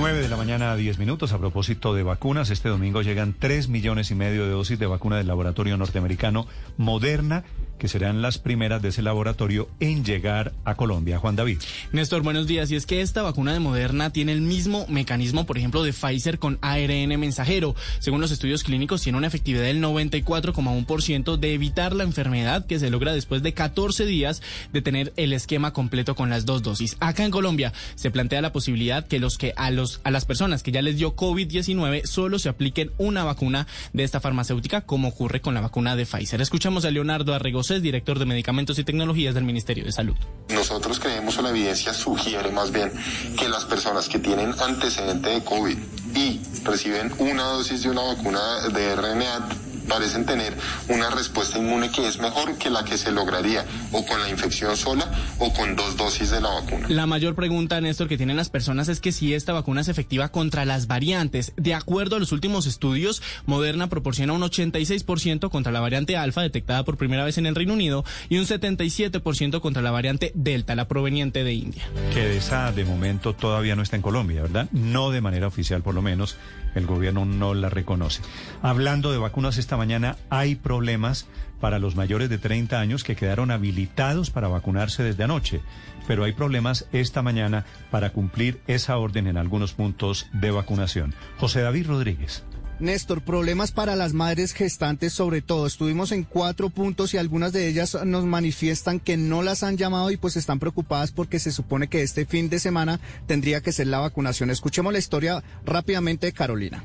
9 0.00 0.22
de 0.22 0.30
la 0.30 0.38
mañana 0.38 0.72
a 0.72 0.76
10 0.76 0.98
minutos. 0.98 1.34
A 1.34 1.38
propósito 1.38 1.92
de 1.92 2.02
vacunas, 2.02 2.48
este 2.48 2.70
domingo 2.70 3.02
llegan 3.02 3.34
3 3.38 3.68
millones 3.68 4.10
y 4.10 4.14
medio 4.14 4.46
de 4.46 4.50
dosis 4.50 4.78
de 4.78 4.86
vacuna 4.86 5.18
del 5.18 5.26
laboratorio 5.26 5.76
norteamericano 5.76 6.46
Moderna, 6.78 7.44
que 7.80 7.88
serán 7.88 8.20
las 8.20 8.36
primeras 8.36 8.82
de 8.82 8.90
ese 8.90 9.00
laboratorio 9.00 9.68
en 9.80 10.04
llegar 10.04 10.52
a 10.64 10.74
Colombia. 10.74 11.18
Juan 11.18 11.34
David. 11.34 11.58
Néstor, 11.92 12.22
buenos 12.22 12.46
días. 12.46 12.70
Y 12.70 12.76
es 12.76 12.84
que 12.84 13.00
esta 13.00 13.22
vacuna 13.22 13.54
de 13.54 13.58
Moderna 13.58 14.10
tiene 14.10 14.32
el 14.32 14.42
mismo 14.42 14.84
mecanismo, 14.88 15.46
por 15.46 15.56
ejemplo, 15.56 15.82
de 15.82 15.94
Pfizer 15.94 16.38
con 16.38 16.58
ARN 16.60 17.18
mensajero. 17.18 17.74
Según 17.98 18.20
los 18.20 18.32
estudios 18.32 18.64
clínicos, 18.64 19.00
tiene 19.00 19.16
una 19.16 19.28
efectividad 19.28 19.62
del 19.62 19.82
94,1% 19.82 21.38
de 21.38 21.54
evitar 21.54 21.94
la 21.94 22.04
enfermedad 22.04 22.66
que 22.66 22.78
se 22.78 22.90
logra 22.90 23.14
después 23.14 23.42
de 23.42 23.54
14 23.54 24.04
días 24.04 24.42
de 24.74 24.82
tener 24.82 25.14
el 25.16 25.32
esquema 25.32 25.72
completo 25.72 26.14
con 26.14 26.28
las 26.28 26.44
dos 26.44 26.62
dosis. 26.62 26.98
Acá 27.00 27.24
en 27.24 27.30
Colombia 27.30 27.72
se 27.94 28.10
plantea 28.10 28.42
la 28.42 28.52
posibilidad 28.52 29.06
que 29.06 29.20
los 29.20 29.38
que 29.38 29.54
a 29.56 29.70
los 29.70 30.02
a 30.04 30.10
las 30.10 30.26
personas 30.26 30.62
que 30.62 30.70
ya 30.70 30.82
les 30.82 30.98
dio 30.98 31.16
COVID-19 31.16 32.04
solo 32.04 32.38
se 32.38 32.50
apliquen 32.50 32.90
una 32.98 33.24
vacuna 33.24 33.66
de 33.94 34.04
esta 34.04 34.20
farmacéutica, 34.20 34.82
como 34.82 35.08
ocurre 35.08 35.40
con 35.40 35.54
la 35.54 35.62
vacuna 35.62 35.96
de 35.96 36.04
Pfizer. 36.04 36.42
Escuchamos 36.42 36.84
a 36.84 36.90
Leonardo 36.90 37.32
Arregocés, 37.70 37.82
director 37.82 38.18
de 38.18 38.26
Medicamentos 38.26 38.78
y 38.78 38.84
Tecnologías 38.84 39.34
del 39.34 39.44
Ministerio 39.44 39.84
de 39.84 39.92
Salud. 39.92 40.16
Nosotros 40.48 40.98
creemos 40.98 41.38
o 41.38 41.42
la 41.42 41.50
evidencia 41.50 41.92
sugiere 41.94 42.50
más 42.50 42.72
bien 42.72 42.92
que 43.38 43.48
las 43.48 43.64
personas 43.64 44.08
que 44.08 44.18
tienen 44.18 44.52
antecedente 44.60 45.30
de 45.30 45.44
COVID 45.44 45.76
y 46.14 46.40
reciben 46.64 47.12
una 47.18 47.44
dosis 47.44 47.82
de 47.82 47.90
una 47.90 48.02
vacuna 48.02 48.68
de 48.68 48.96
RNA 48.96 49.48
parecen 49.90 50.24
tener 50.24 50.56
una 50.88 51.10
respuesta 51.10 51.58
inmune 51.58 51.90
que 51.90 52.06
es 52.06 52.20
mejor 52.20 52.56
que 52.56 52.70
la 52.70 52.84
que 52.84 52.96
se 52.96 53.10
lograría 53.10 53.66
o 53.90 54.06
con 54.06 54.22
la 54.22 54.30
infección 54.30 54.76
sola 54.76 55.10
o 55.38 55.52
con 55.52 55.74
dos 55.74 55.96
dosis 55.96 56.30
de 56.30 56.40
la 56.40 56.48
vacuna. 56.48 56.86
La 56.88 57.06
mayor 57.06 57.34
pregunta, 57.34 57.80
Néstor, 57.80 58.08
que 58.08 58.16
tienen 58.16 58.36
las 58.36 58.50
personas 58.50 58.88
es 58.88 59.00
que 59.00 59.10
si 59.10 59.34
esta 59.34 59.52
vacuna 59.52 59.80
es 59.80 59.88
efectiva 59.88 60.30
contra 60.30 60.64
las 60.64 60.86
variantes. 60.86 61.52
De 61.56 61.74
acuerdo 61.74 62.16
a 62.16 62.18
los 62.20 62.30
últimos 62.30 62.66
estudios, 62.66 63.20
Moderna 63.46 63.88
proporciona 63.88 64.32
un 64.32 64.42
86% 64.42 65.50
contra 65.50 65.72
la 65.72 65.80
variante 65.80 66.16
alfa 66.16 66.42
detectada 66.42 66.84
por 66.84 66.96
primera 66.96 67.24
vez 67.24 67.36
en 67.38 67.46
el 67.46 67.56
Reino 67.56 67.72
Unido 67.72 68.04
y 68.28 68.38
un 68.38 68.46
77% 68.46 69.60
contra 69.60 69.82
la 69.82 69.90
variante 69.90 70.30
delta, 70.34 70.76
la 70.76 70.86
proveniente 70.86 71.42
de 71.42 71.52
India. 71.52 71.82
Que 72.14 72.36
esa 72.36 72.70
de 72.70 72.84
momento 72.84 73.34
todavía 73.34 73.74
no 73.74 73.82
está 73.82 73.96
en 73.96 74.02
Colombia, 74.02 74.42
¿verdad? 74.42 74.68
No 74.70 75.10
de 75.10 75.20
manera 75.20 75.48
oficial, 75.48 75.82
por 75.82 75.94
lo 75.94 76.02
menos. 76.02 76.36
El 76.74 76.86
gobierno 76.86 77.24
no 77.24 77.54
la 77.54 77.68
reconoce. 77.68 78.22
Hablando 78.62 79.12
de 79.12 79.18
vacunas 79.18 79.58
esta 79.58 79.76
mañana, 79.76 80.16
hay 80.28 80.54
problemas 80.54 81.26
para 81.60 81.78
los 81.78 81.94
mayores 81.94 82.30
de 82.30 82.38
30 82.38 82.80
años 82.80 83.04
que 83.04 83.16
quedaron 83.16 83.50
habilitados 83.50 84.30
para 84.30 84.48
vacunarse 84.48 85.02
desde 85.02 85.24
anoche. 85.24 85.60
Pero 86.06 86.24
hay 86.24 86.32
problemas 86.32 86.86
esta 86.92 87.22
mañana 87.22 87.64
para 87.90 88.10
cumplir 88.10 88.60
esa 88.66 88.96
orden 88.96 89.26
en 89.26 89.36
algunos 89.36 89.74
puntos 89.74 90.26
de 90.32 90.50
vacunación. 90.50 91.14
José 91.38 91.60
David 91.60 91.86
Rodríguez. 91.86 92.44
Néstor, 92.80 93.22
problemas 93.22 93.72
para 93.72 93.94
las 93.94 94.14
madres 94.14 94.52
gestantes 94.52 95.12
sobre 95.12 95.42
todo. 95.42 95.66
Estuvimos 95.66 96.12
en 96.12 96.24
cuatro 96.24 96.70
puntos 96.70 97.14
y 97.14 97.18
algunas 97.18 97.52
de 97.52 97.68
ellas 97.68 97.96
nos 98.04 98.24
manifiestan 98.24 99.00
que 99.00 99.16
no 99.16 99.42
las 99.42 99.62
han 99.62 99.76
llamado 99.76 100.10
y 100.10 100.16
pues 100.16 100.36
están 100.36 100.58
preocupadas 100.58 101.12
porque 101.12 101.38
se 101.38 101.52
supone 101.52 101.88
que 101.88 102.02
este 102.02 102.26
fin 102.26 102.48
de 102.48 102.58
semana 102.58 103.00
tendría 103.26 103.60
que 103.60 103.72
ser 103.72 103.86
la 103.86 103.98
vacunación. 103.98 104.50
Escuchemos 104.50 104.92
la 104.92 104.98
historia 104.98 105.44
rápidamente 105.64 106.26
de 106.26 106.32
Carolina. 106.32 106.82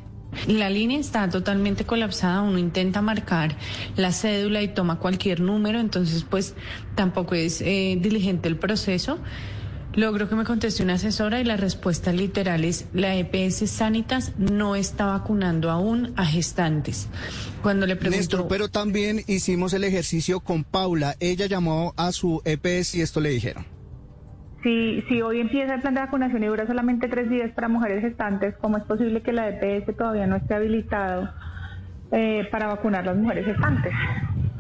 La 0.48 0.70
línea 0.70 1.00
está 1.00 1.30
totalmente 1.30 1.86
colapsada, 1.86 2.42
uno 2.42 2.60
intenta 2.60 3.02
marcar 3.02 3.56
la 3.96 4.12
cédula 4.12 4.62
y 4.62 4.68
toma 4.68 5.00
cualquier 5.00 5.40
número, 5.40 5.80
entonces 5.80 6.26
pues 6.30 6.56
tampoco 6.94 7.36
es 7.36 7.62
eh, 7.62 7.98
diligente 8.00 8.50
el 8.50 8.58
proceso. 8.58 9.18
Logro 9.96 10.28
que 10.28 10.36
me 10.36 10.44
conteste 10.44 10.84
una 10.84 10.96
asesora 10.96 11.40
y 11.40 11.46
la 11.46 11.56
respuesta 11.58 12.12
literal 12.12 12.66
es 12.66 12.90
la 12.94 13.16
EPS 13.16 13.70
Sanitas 13.70 14.38
no 14.38 14.76
está 14.76 15.06
vacunando 15.06 15.72
aún 15.72 16.14
a 16.18 16.26
gestantes. 16.26 17.10
Cuando 17.62 17.86
le 17.86 17.96
pregunto... 17.96 18.18
Néstor, 18.18 18.48
pero 18.50 18.68
también 18.68 19.22
hicimos 19.28 19.74
el 19.74 19.86
ejercicio 19.86 20.42
con 20.42 20.64
Paula. 20.66 21.16
Ella 21.20 21.46
llamó 21.46 21.94
a 21.96 22.12
su 22.12 22.42
EPS 22.44 22.96
y 22.96 23.02
esto 23.02 23.22
le 23.22 23.30
dijeron. 23.30 23.66
Si, 24.64 25.02
si 25.08 25.22
hoy 25.22 25.40
empieza 25.40 25.76
el 25.76 25.82
plan 25.82 25.94
de 25.94 26.02
vacunación 26.02 26.44
y 26.44 26.48
dura 26.48 26.68
solamente 26.68 27.08
tres 27.08 27.30
días 27.30 27.52
para 27.54 27.70
mujeres 27.70 28.02
gestantes, 28.02 28.56
¿cómo 28.60 28.78
es 28.78 28.84
posible 28.84 29.22
que 29.22 29.32
la 29.32 29.48
EPS 29.48 29.96
todavía 29.96 30.28
no 30.28 30.36
esté 30.36 30.56
habilitado 30.56 31.30
eh, 32.12 32.48
para 32.52 32.68
vacunar 32.68 33.06
las 33.06 33.18
mujeres 33.18 33.46
gestantes. 33.46 33.94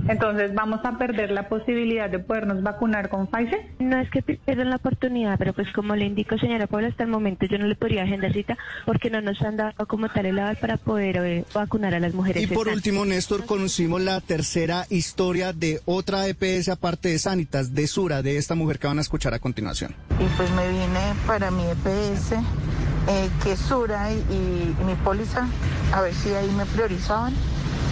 Entonces, 0.07 0.53
¿vamos 0.53 0.81
a 0.83 0.97
perder 0.97 1.31
la 1.31 1.49
posibilidad 1.49 2.09
de 2.09 2.19
podernos 2.19 2.61
vacunar 2.61 3.09
con 3.09 3.27
Pfizer? 3.27 3.65
No 3.79 3.99
es 3.99 4.09
que 4.11 4.21
pierdan 4.21 4.69
la 4.69 4.75
oportunidad, 4.75 5.37
pero 5.39 5.53
pues 5.53 5.71
como 5.73 5.95
le 5.95 6.05
indico, 6.05 6.37
señora 6.37 6.67
Paula, 6.67 6.89
hasta 6.89 7.03
el 7.03 7.09
momento 7.09 7.45
yo 7.47 7.57
no 7.57 7.65
le 7.65 7.75
podría 7.75 8.03
agendar 8.03 8.31
cita 8.33 8.57
porque 8.85 9.09
no 9.09 9.21
nos 9.21 9.41
han 9.41 9.57
dado 9.57 9.73
como 9.87 10.09
tal 10.09 10.27
el 10.27 10.37
aval 10.37 10.57
para 10.57 10.77
poder 10.77 11.17
eh, 11.17 11.45
vacunar 11.53 11.95
a 11.95 11.99
las 11.99 12.13
mujeres. 12.13 12.43
Y 12.43 12.47
por 12.47 12.67
último, 12.67 13.03
Néstor, 13.05 13.45
conocimos 13.45 14.01
la 14.01 14.21
tercera 14.21 14.85
historia 14.89 15.53
de 15.53 15.81
otra 15.85 16.27
EPS 16.27 16.69
aparte 16.69 17.09
de 17.09 17.19
Sanitas, 17.19 17.73
de 17.73 17.87
Sura, 17.87 18.21
de 18.21 18.37
esta 18.37 18.53
mujer 18.55 18.79
que 18.79 18.87
van 18.87 18.99
a 18.99 19.01
escuchar 19.01 19.33
a 19.33 19.39
continuación. 19.39 19.95
y 20.19 20.25
pues 20.37 20.51
me 20.51 20.67
vine 20.69 21.13
para 21.25 21.49
mi 21.49 21.63
EPS, 21.63 22.33
eh, 22.33 23.29
que 23.43 23.53
es 23.53 23.59
Sura 23.59 24.11
y, 24.11 24.15
y 24.15 24.85
mi 24.85 24.95
póliza, 25.03 25.47
a 25.93 26.01
ver 26.01 26.13
si 26.13 26.29
ahí 26.29 26.49
me 26.51 26.65
priorizaban, 26.65 27.33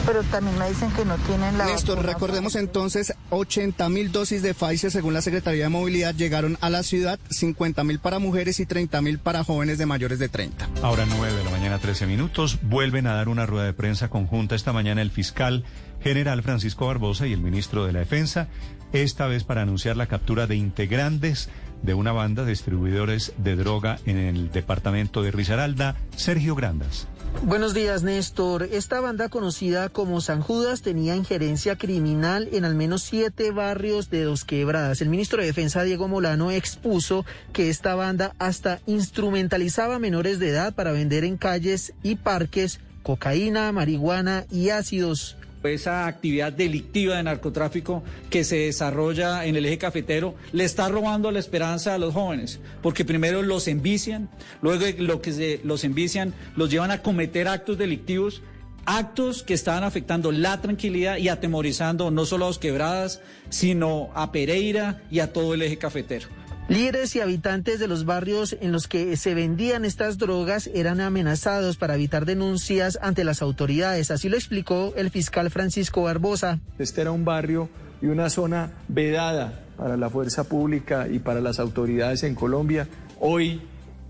pero 0.05 0.23
también 0.23 0.57
me 0.57 0.69
dicen 0.69 0.91
que 0.91 1.05
no 1.05 1.15
tienen 1.17 1.57
la 1.57 1.65
Néstor, 1.65 1.97
vacuna. 1.97 2.13
recordemos 2.13 2.55
entonces 2.55 3.13
80 3.29 3.89
mil 3.89 4.11
dosis 4.11 4.41
de 4.41 4.53
Pfizer 4.53 4.91
según 4.91 5.13
la 5.13 5.21
Secretaría 5.21 5.63
de 5.63 5.69
Movilidad 5.69 6.15
llegaron 6.15 6.57
a 6.61 6.69
la 6.69 6.83
ciudad, 6.83 7.19
50 7.29 7.83
mil 7.83 7.99
para 7.99 8.19
mujeres 8.19 8.59
y 8.59 8.65
30 8.65 9.01
mil 9.01 9.19
para 9.19 9.43
jóvenes 9.43 9.77
de 9.77 9.85
mayores 9.85 10.19
de 10.19 10.29
30. 10.29 10.69
Ahora 10.81 11.05
9 11.07 11.33
de 11.37 11.43
la 11.43 11.49
mañana, 11.51 11.79
13 11.79 12.05
minutos. 12.07 12.59
Vuelven 12.63 13.07
a 13.07 13.13
dar 13.13 13.29
una 13.29 13.45
rueda 13.45 13.65
de 13.65 13.73
prensa 13.73 14.09
conjunta 14.09 14.55
esta 14.55 14.73
mañana 14.73 15.01
el 15.01 15.11
fiscal 15.11 15.63
general 16.01 16.43
Francisco 16.43 16.87
Barbosa 16.87 17.27
y 17.27 17.33
el 17.33 17.41
ministro 17.41 17.85
de 17.85 17.93
la 17.93 17.99
Defensa, 17.99 18.47
esta 18.91 19.27
vez 19.27 19.43
para 19.43 19.61
anunciar 19.61 19.95
la 19.95 20.07
captura 20.07 20.47
de 20.47 20.55
integrantes 20.55 21.49
de 21.81 21.93
una 21.93 22.11
banda 22.11 22.43
de 22.43 22.51
distribuidores 22.51 23.33
de 23.37 23.55
droga 23.55 23.99
en 24.05 24.17
el 24.17 24.51
departamento 24.51 25.21
de 25.21 25.31
Risaralda, 25.31 25.95
Sergio 26.15 26.55
Grandas. 26.55 27.07
Buenos 27.41 27.73
días, 27.73 28.03
Néstor. 28.03 28.63
Esta 28.71 29.01
banda 29.01 29.27
conocida 29.27 29.89
como 29.89 30.21
San 30.21 30.41
Judas 30.41 30.81
tenía 30.81 31.15
injerencia 31.15 31.77
criminal 31.77 32.47
en 32.53 32.63
al 32.63 32.75
menos 32.75 33.03
siete 33.03 33.51
barrios 33.51 34.09
de 34.09 34.23
Dos 34.23 34.45
Quebradas. 34.45 35.01
El 35.01 35.09
ministro 35.09 35.41
de 35.41 35.47
Defensa, 35.47 35.83
Diego 35.83 36.07
Molano, 36.07 36.51
expuso 36.51 37.25
que 37.51 37.69
esta 37.69 37.95
banda 37.95 38.33
hasta 38.39 38.79
instrumentalizaba 38.85 39.99
menores 39.99 40.39
de 40.39 40.49
edad 40.49 40.73
para 40.73 40.93
vender 40.93 41.25
en 41.25 41.37
calles 41.37 41.93
y 42.03 42.15
parques 42.15 42.79
cocaína, 43.03 43.71
marihuana 43.71 44.45
y 44.49 44.69
ácidos. 44.69 45.37
Esa 45.63 46.07
actividad 46.07 46.51
delictiva 46.51 47.15
de 47.15 47.23
narcotráfico 47.23 48.03
que 48.29 48.43
se 48.43 48.57
desarrolla 48.57 49.45
en 49.45 49.55
el 49.55 49.65
eje 49.65 49.77
cafetero 49.77 50.35
le 50.51 50.65
está 50.65 50.89
robando 50.89 51.31
la 51.31 51.39
esperanza 51.39 51.93
a 51.93 51.97
los 51.97 52.13
jóvenes, 52.13 52.59
porque 52.81 53.05
primero 53.05 53.41
los 53.41 53.67
envician, 53.67 54.29
luego 54.61 54.85
lo 54.99 55.21
que 55.21 55.31
se, 55.31 55.61
los 55.63 55.83
envician 55.83 56.33
los 56.55 56.69
llevan 56.69 56.91
a 56.91 57.01
cometer 57.01 57.47
actos 57.47 57.77
delictivos, 57.77 58.41
actos 58.85 59.43
que 59.43 59.53
estaban 59.53 59.83
afectando 59.83 60.31
la 60.31 60.61
tranquilidad 60.61 61.17
y 61.17 61.29
atemorizando 61.29 62.11
no 62.11 62.25
solo 62.25 62.45
a 62.45 62.47
los 62.49 62.59
quebradas, 62.59 63.21
sino 63.49 64.09
a 64.15 64.31
Pereira 64.31 65.01
y 65.09 65.19
a 65.19 65.31
todo 65.31 65.53
el 65.53 65.61
eje 65.61 65.77
cafetero. 65.77 66.27
Líderes 66.69 67.15
y 67.15 67.19
habitantes 67.19 67.79
de 67.79 67.87
los 67.87 68.05
barrios 68.05 68.55
en 68.59 68.71
los 68.71 68.87
que 68.87 69.17
se 69.17 69.35
vendían 69.35 69.83
estas 69.83 70.17
drogas 70.17 70.69
eran 70.73 71.01
amenazados 71.01 71.77
para 71.77 71.95
evitar 71.95 72.25
denuncias 72.25 72.97
ante 73.01 73.23
las 73.23 73.41
autoridades. 73.41 74.11
Así 74.11 74.29
lo 74.29 74.37
explicó 74.37 74.93
el 74.95 75.09
fiscal 75.09 75.51
Francisco 75.51 76.03
Barbosa. 76.03 76.59
Este 76.79 77.01
era 77.01 77.11
un 77.11 77.25
barrio 77.25 77.69
y 78.01 78.07
una 78.07 78.29
zona 78.29 78.71
vedada 78.87 79.61
para 79.77 79.97
la 79.97 80.09
fuerza 80.09 80.45
pública 80.45 81.07
y 81.09 81.19
para 81.19 81.41
las 81.41 81.59
autoridades 81.59 82.23
en 82.23 82.33
Colombia. 82.33 82.87
Hoy 83.19 83.61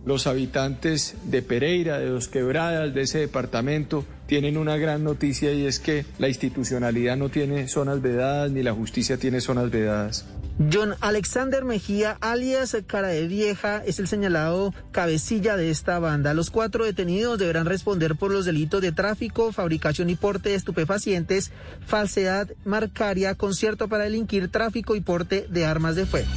los 0.06 0.28
habitantes 0.28 1.16
de 1.24 1.42
Pereira, 1.42 2.00
de 2.00 2.08
Dos 2.08 2.28
Quebradas, 2.28 2.94
de 2.94 3.02
ese 3.02 3.20
departamento, 3.20 4.06
tienen 4.28 4.58
una 4.58 4.78
gran 4.78 5.04
noticia 5.04 5.54
y 5.54 5.66
es 5.66 5.80
que 5.80 6.06
la 6.18 6.28
institucionalidad 6.28 7.18
no 7.18 7.30
tiene 7.30 7.68
zonas 7.68 8.02
vedadas 8.02 8.52
ni 8.52 8.64
la 8.64 8.74
justicia 8.74 9.18
tiene 9.18 9.42
zonas 9.42 9.70
vedadas. 9.70 10.26
John 10.72 10.94
Alexander 11.02 11.66
Mejía, 11.66 12.18
alias 12.22 12.78
Cara 12.86 13.08
de 13.08 13.28
Vieja, 13.28 13.84
es 13.86 14.00
el 14.00 14.08
señalado 14.08 14.74
cabecilla 14.92 15.58
de 15.58 15.72
esta 15.72 15.98
banda. 16.00 16.34
Los 16.34 16.52
cuatro 16.52 16.86
detenidos 16.86 17.40
deberán 17.40 17.66
responder 17.66 18.16
por 18.16 18.32
los 18.32 18.46
delitos 18.46 18.82
de 18.82 18.92
tráfico, 18.92 19.52
fabricación 19.52 20.10
y 20.10 20.16
porte 20.16 20.50
de 20.50 20.56
estupefacientes, 20.56 21.52
falsedad 21.86 22.50
marcaria, 22.66 23.36
concierto 23.36 23.88
para 23.88 24.04
delinquir, 24.04 24.50
tráfico 24.50 24.96
y 24.96 25.02
porte 25.02 25.48
de 25.50 25.66
armas 25.66 25.96
de 25.96 26.06
fuego. 26.06 26.30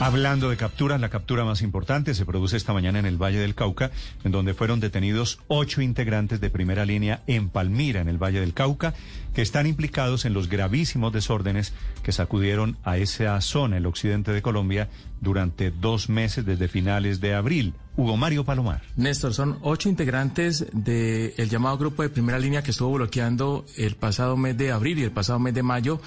Hablando 0.00 0.48
de 0.48 0.56
capturas, 0.56 0.98
la 0.98 1.10
captura 1.10 1.44
más 1.44 1.60
importante 1.60 2.14
se 2.14 2.24
produce 2.24 2.56
esta 2.56 2.72
mañana 2.72 2.98
en 2.98 3.04
el 3.04 3.22
Valle 3.22 3.38
del 3.38 3.54
Cauca, 3.54 3.90
en 4.24 4.32
donde 4.32 4.54
fueron 4.54 4.80
detenidos 4.80 5.40
ocho 5.46 5.82
integrantes 5.82 6.40
de 6.40 6.48
primera 6.48 6.86
línea 6.86 7.22
en 7.26 7.50
Palmira, 7.50 8.00
en 8.00 8.08
el 8.08 8.16
Valle 8.16 8.40
del 8.40 8.54
Cauca, 8.54 8.94
que 9.34 9.42
están 9.42 9.66
implicados 9.66 10.24
en 10.24 10.32
los 10.32 10.48
gravísimos 10.48 11.12
desórdenes 11.12 11.74
que 12.02 12.12
sacudieron 12.12 12.78
a 12.82 12.96
esa 12.96 13.38
zona, 13.42 13.76
el 13.76 13.84
occidente 13.84 14.32
de 14.32 14.40
Colombia, 14.40 14.88
durante 15.20 15.70
dos 15.70 16.08
meses 16.08 16.46
desde 16.46 16.68
finales 16.68 17.20
de 17.20 17.34
abril. 17.34 17.74
Hugo 17.98 18.16
Mario 18.16 18.42
Palomar. 18.42 18.80
Néstor, 18.96 19.34
son 19.34 19.58
ocho 19.60 19.90
integrantes 19.90 20.64
del 20.72 21.50
llamado 21.50 21.76
grupo 21.76 22.02
de 22.02 22.08
primera 22.08 22.38
línea 22.38 22.62
que 22.62 22.70
estuvo 22.70 22.94
bloqueando 22.94 23.66
el 23.76 23.96
pasado 23.96 24.38
mes 24.38 24.56
de 24.56 24.72
abril 24.72 24.98
y 24.98 25.02
el 25.02 25.12
pasado 25.12 25.38
mes 25.38 25.52
de 25.52 25.62
mayo 25.62 26.00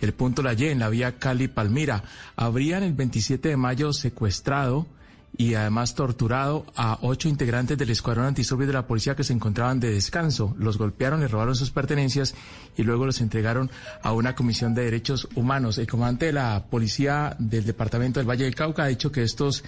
el 0.00 0.12
punto 0.12 0.42
La 0.42 0.54
Y 0.54 0.66
en 0.66 0.78
la 0.78 0.88
vía 0.88 1.18
Cali-Palmira. 1.18 2.04
Habrían 2.36 2.82
el 2.82 2.92
27 2.92 3.48
de 3.48 3.56
mayo 3.56 3.92
secuestrado 3.92 4.86
y 5.36 5.54
además 5.54 5.94
torturado 5.94 6.66
a 6.74 6.98
ocho 7.02 7.28
integrantes 7.28 7.78
del 7.78 7.90
escuadrón 7.90 8.26
antidisturbios 8.26 8.68
de 8.68 8.74
la 8.74 8.86
policía 8.86 9.14
que 9.14 9.24
se 9.24 9.32
encontraban 9.32 9.78
de 9.78 9.92
descanso. 9.92 10.54
Los 10.58 10.78
golpearon, 10.78 11.20
les 11.20 11.30
robaron 11.30 11.54
sus 11.54 11.70
pertenencias 11.70 12.34
y 12.76 12.82
luego 12.82 13.06
los 13.06 13.20
entregaron 13.20 13.70
a 14.02 14.12
una 14.12 14.34
comisión 14.34 14.74
de 14.74 14.84
derechos 14.84 15.28
humanos. 15.34 15.78
El 15.78 15.86
comandante 15.86 16.26
de 16.26 16.32
la 16.32 16.64
policía 16.68 17.36
del 17.38 17.64
departamento 17.64 18.20
del 18.20 18.28
Valle 18.28 18.44
del 18.44 18.54
Cauca 18.54 18.84
ha 18.84 18.88
dicho 18.88 19.12
que 19.12 19.22
estos 19.22 19.64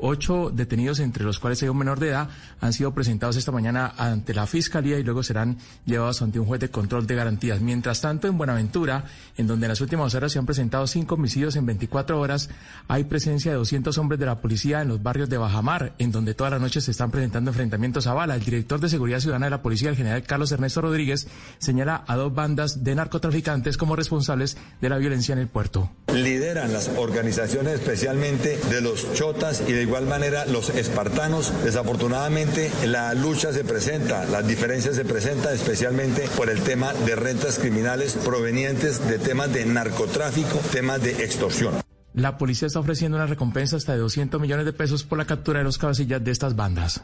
Ocho 0.00 0.50
detenidos, 0.52 1.00
entre 1.00 1.24
los 1.24 1.38
cuales 1.38 1.62
hay 1.62 1.68
un 1.68 1.78
menor 1.78 1.98
de 1.98 2.10
edad, 2.10 2.28
han 2.60 2.72
sido 2.72 2.94
presentados 2.94 3.36
esta 3.36 3.52
mañana 3.52 3.94
ante 3.96 4.34
la 4.34 4.46
Fiscalía 4.46 4.98
y 4.98 5.02
luego 5.02 5.22
serán 5.22 5.58
llevados 5.86 6.22
ante 6.22 6.38
un 6.38 6.46
juez 6.46 6.60
de 6.60 6.70
control 6.70 7.06
de 7.06 7.14
garantías. 7.14 7.60
Mientras 7.60 8.00
tanto, 8.00 8.28
en 8.28 8.38
Buenaventura, 8.38 9.04
en 9.36 9.46
donde 9.46 9.66
en 9.66 9.70
las 9.70 9.80
últimas 9.80 10.14
horas 10.14 10.32
se 10.32 10.38
han 10.38 10.46
presentado 10.46 10.86
cinco 10.86 11.16
homicidios 11.16 11.56
en 11.56 11.66
24 11.66 12.20
horas, 12.20 12.48
hay 12.86 13.04
presencia 13.04 13.50
de 13.50 13.58
200 13.58 13.96
hombres 13.98 14.20
de 14.20 14.26
la 14.26 14.40
policía 14.40 14.82
en 14.82 14.88
los 14.88 15.02
barrios 15.02 15.28
de 15.28 15.38
Bajamar, 15.38 15.94
en 15.98 16.12
donde 16.12 16.34
todas 16.34 16.52
las 16.52 16.60
noches 16.60 16.84
se 16.84 16.92
están 16.92 17.10
presentando 17.10 17.50
enfrentamientos 17.50 18.06
a 18.06 18.14
bala. 18.14 18.36
El 18.36 18.44
director 18.44 18.80
de 18.80 18.88
Seguridad 18.88 19.20
Ciudadana 19.20 19.46
de 19.46 19.50
la 19.50 19.62
Policía, 19.62 19.90
el 19.90 19.96
general 19.96 20.22
Carlos 20.22 20.52
Ernesto 20.52 20.80
Rodríguez, 20.80 21.26
señala 21.58 22.04
a 22.06 22.14
dos 22.16 22.32
bandas 22.32 22.84
de 22.84 22.94
narcotraficantes 22.94 23.76
como 23.76 23.96
responsables 23.96 24.56
de 24.80 24.88
la 24.88 24.98
violencia 24.98 25.32
en 25.32 25.40
el 25.40 25.48
puerto. 25.48 25.90
Lideran 26.12 26.72
las 26.72 26.88
organizaciones 26.96 27.74
especialmente 27.74 28.58
de 28.70 28.80
los 28.80 29.12
chotas 29.14 29.62
y 29.66 29.72
de 29.72 29.87
igual 29.88 30.06
manera 30.06 30.44
los 30.44 30.68
espartanos. 30.70 31.52
Desafortunadamente 31.64 32.70
la 32.84 33.14
lucha 33.14 33.52
se 33.52 33.64
presenta, 33.64 34.26
las 34.26 34.46
diferencias 34.46 34.96
se 34.96 35.04
presentan 35.04 35.54
especialmente 35.54 36.28
por 36.36 36.50
el 36.50 36.60
tema 36.60 36.92
de 36.92 37.16
rentas 37.16 37.58
criminales 37.58 38.12
provenientes 38.22 39.08
de 39.08 39.18
temas 39.18 39.52
de 39.52 39.64
narcotráfico, 39.64 40.58
temas 40.72 41.02
de 41.02 41.24
extorsión. 41.24 41.74
La 42.12 42.36
policía 42.36 42.66
está 42.66 42.80
ofreciendo 42.80 43.16
una 43.16 43.26
recompensa 43.26 43.76
hasta 43.76 43.92
de 43.92 43.98
200 43.98 44.40
millones 44.40 44.66
de 44.66 44.72
pesos 44.72 45.04
por 45.04 45.18
la 45.18 45.24
captura 45.24 45.60
de 45.60 45.64
los 45.64 45.78
cabecillas 45.78 46.22
de 46.22 46.30
estas 46.32 46.54
bandas. 46.54 47.02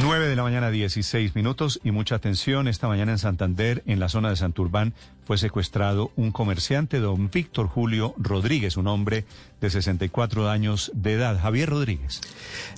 9 0.00 0.26
de 0.26 0.36
la 0.36 0.42
mañana, 0.42 0.70
16 0.70 1.34
minutos 1.34 1.78
y 1.84 1.90
mucha 1.90 2.14
atención. 2.14 2.66
Esta 2.66 2.88
mañana 2.88 3.12
en 3.12 3.18
Santander, 3.18 3.82
en 3.86 4.00
la 4.00 4.08
zona 4.08 4.30
de 4.30 4.36
Santurbán, 4.36 4.94
fue 5.26 5.36
secuestrado 5.36 6.12
un 6.16 6.32
comerciante, 6.32 6.98
don 6.98 7.30
Víctor 7.30 7.68
Julio 7.68 8.14
Rodríguez, 8.16 8.76
un 8.78 8.86
hombre 8.86 9.26
de 9.62 9.70
64 9.70 10.50
años 10.50 10.90
de 10.94 11.14
edad. 11.14 11.40
Javier 11.40 11.70
Rodríguez. 11.70 12.20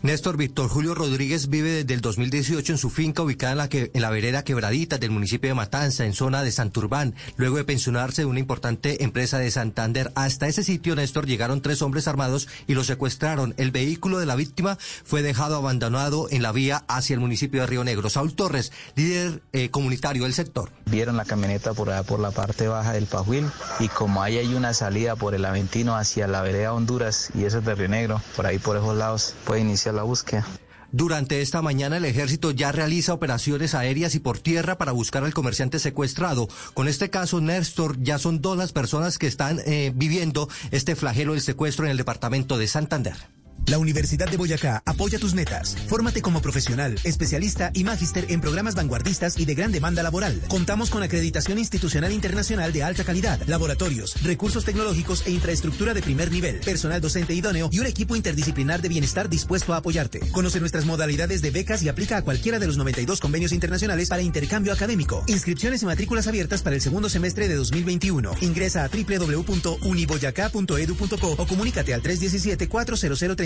Néstor 0.02 0.36
Víctor 0.36 0.69
Julio 0.69 0.94
Rodríguez 0.94 1.48
vive 1.48 1.70
desde 1.70 1.94
el 1.94 2.02
2018 2.02 2.73
en 2.73 2.78
su 2.78 2.90
finca 2.90 3.23
ubicada 3.23 3.52
en 3.52 3.59
la, 3.59 3.69
que, 3.69 3.90
en 3.94 4.02
la 4.02 4.11
vereda 4.11 4.44
Quebradita 4.44 4.98
del 4.98 5.11
municipio 5.11 5.48
de 5.48 5.55
Matanza, 5.55 6.05
en 6.05 6.12
zona 6.12 6.43
de 6.43 6.52
Santurbán. 6.52 7.15
Luego 7.36 7.56
de 7.56 7.65
pensionarse 7.65 8.23
de 8.23 8.27
una 8.27 8.39
importante 8.39 9.02
empresa 9.02 9.39
de 9.39 9.51
Santander, 9.51 10.12
hasta 10.15 10.47
ese 10.47 10.62
sitio, 10.62 10.94
Néstor, 10.94 11.27
llegaron 11.27 11.62
tres 11.62 11.81
hombres 11.81 12.06
armados 12.06 12.48
y 12.66 12.74
lo 12.74 12.85
secuestraron. 12.85 13.55
El 13.56 13.70
vehículo 13.70 14.19
de 14.19 14.27
la 14.27 14.36
víctima 14.36 14.77
fue 15.05 15.23
dejado 15.23 15.56
abandonado 15.56 16.28
en 16.31 16.43
la 16.43 16.52
vía 16.52 16.85
hacia 16.86 17.15
el 17.15 17.20
municipio 17.20 17.62
de 17.62 17.66
Río 17.66 17.82
Negro. 17.85 18.11
Saúl 18.11 18.35
Torres, 18.35 18.73
líder 18.94 19.43
eh, 19.55 19.70
comunitario 19.70 20.24
del 20.24 20.35
sector. 20.35 20.70
Vieron 20.85 21.16
la 21.16 21.24
camioneta 21.24 21.73
por 21.73 21.89
allá 21.89 22.02
por 22.02 22.20
la 22.20 22.31
parte 22.31 22.69
baja 22.69 22.93
del 22.93 23.06
Pajuil 23.06 23.47
y 23.81 23.89
como 23.89 24.23
ahí 24.23 24.36
hay 24.36 24.52
una 24.52 24.74
salida 24.74 25.16
por 25.16 25.35
el 25.35 25.47
Aventino 25.47 25.97
hacia 25.97 26.28
la 26.28 26.43
vereda 26.43 26.73
Honduras 26.74 27.30
y 27.34 27.44
eso 27.44 27.59
es 27.59 27.64
de 27.64 27.74
Río 27.74 27.88
Negro, 27.88 28.20
por 28.36 28.46
ahí 28.46 28.59
por 28.59 28.76
esos 28.76 28.96
lados 28.96 29.34
puede 29.44 29.60
iniciar 29.60 29.94
la 29.94 30.02
búsqueda. 30.02 30.46
Durante 30.92 31.42
esta 31.42 31.60
mañana 31.60 31.96
el 31.96 32.05
ejército 32.05 32.52
ya 32.52 32.70
realiza 32.70 33.14
operaciones 33.14 33.74
aéreas 33.74 34.14
y 34.14 34.20
por 34.20 34.38
tierra 34.38 34.78
para 34.78 34.92
buscar 34.92 35.24
al 35.24 35.34
comerciante 35.34 35.80
secuestrado. 35.80 36.46
Con 36.72 36.86
este 36.86 37.10
caso, 37.10 37.40
Néstor, 37.40 38.01
ya 38.01 38.18
son 38.20 38.40
dos 38.40 38.56
las 38.56 38.72
personas 38.72 39.18
que 39.18 39.26
están 39.26 39.60
eh, 39.66 39.90
viviendo 39.92 40.48
este 40.70 40.94
flagelo 40.94 41.32
del 41.32 41.42
secuestro 41.42 41.84
en 41.84 41.90
el 41.90 41.96
departamento 41.96 42.59
de 42.59 42.68
Santander. 42.68 43.16
La 43.66 43.78
Universidad 43.78 44.28
de 44.28 44.36
Boyacá 44.36 44.82
apoya 44.84 45.18
tus 45.18 45.32
metas. 45.32 45.74
Fórmate 45.88 46.20
como 46.20 46.42
profesional, 46.42 46.96
especialista 47.02 47.70
y 47.72 47.84
magíster 47.84 48.26
en 48.28 48.42
programas 48.42 48.74
vanguardistas 48.74 49.38
y 49.38 49.46
de 49.46 49.54
gran 49.54 49.72
demanda 49.72 50.02
laboral. 50.02 50.38
Contamos 50.48 50.90
con 50.90 51.02
acreditación 51.02 51.58
institucional 51.58 52.12
internacional 52.12 52.74
de 52.74 52.82
alta 52.82 53.04
calidad, 53.04 53.40
laboratorios, 53.46 54.22
recursos 54.22 54.66
tecnológicos 54.66 55.26
e 55.26 55.30
infraestructura 55.30 55.94
de 55.94 56.02
primer 56.02 56.30
nivel, 56.30 56.60
personal 56.60 57.00
docente 57.00 57.32
idóneo 57.32 57.70
y 57.72 57.78
un 57.78 57.86
equipo 57.86 58.16
interdisciplinar 58.16 58.82
de 58.82 58.90
bienestar 58.90 59.30
dispuesto 59.30 59.72
a 59.72 59.78
apoyarte. 59.78 60.20
Conoce 60.32 60.60
nuestras 60.60 60.84
modalidades 60.84 61.40
de 61.40 61.50
becas 61.50 61.82
y 61.82 61.88
aplica 61.88 62.18
a 62.18 62.22
cualquiera 62.22 62.58
de 62.58 62.66
los 62.66 62.76
92 62.76 63.18
convenios 63.18 63.52
internacionales 63.52 64.10
para 64.10 64.20
intercambio 64.20 64.74
académico. 64.74 65.24
Inscripciones 65.26 65.82
y 65.82 65.86
matrículas 65.86 66.26
abiertas 66.26 66.60
para 66.62 66.76
el 66.76 66.82
segundo 66.82 67.08
semestre 67.08 67.48
de 67.48 67.54
2021. 67.54 68.30
Ingresa 68.42 68.84
a 68.84 68.88
www.uniboyacá.edu.co 68.88 71.34
o 71.38 71.46
comunícate 71.46 71.94
al 71.94 72.02
317 72.02 72.68
400 72.68 73.22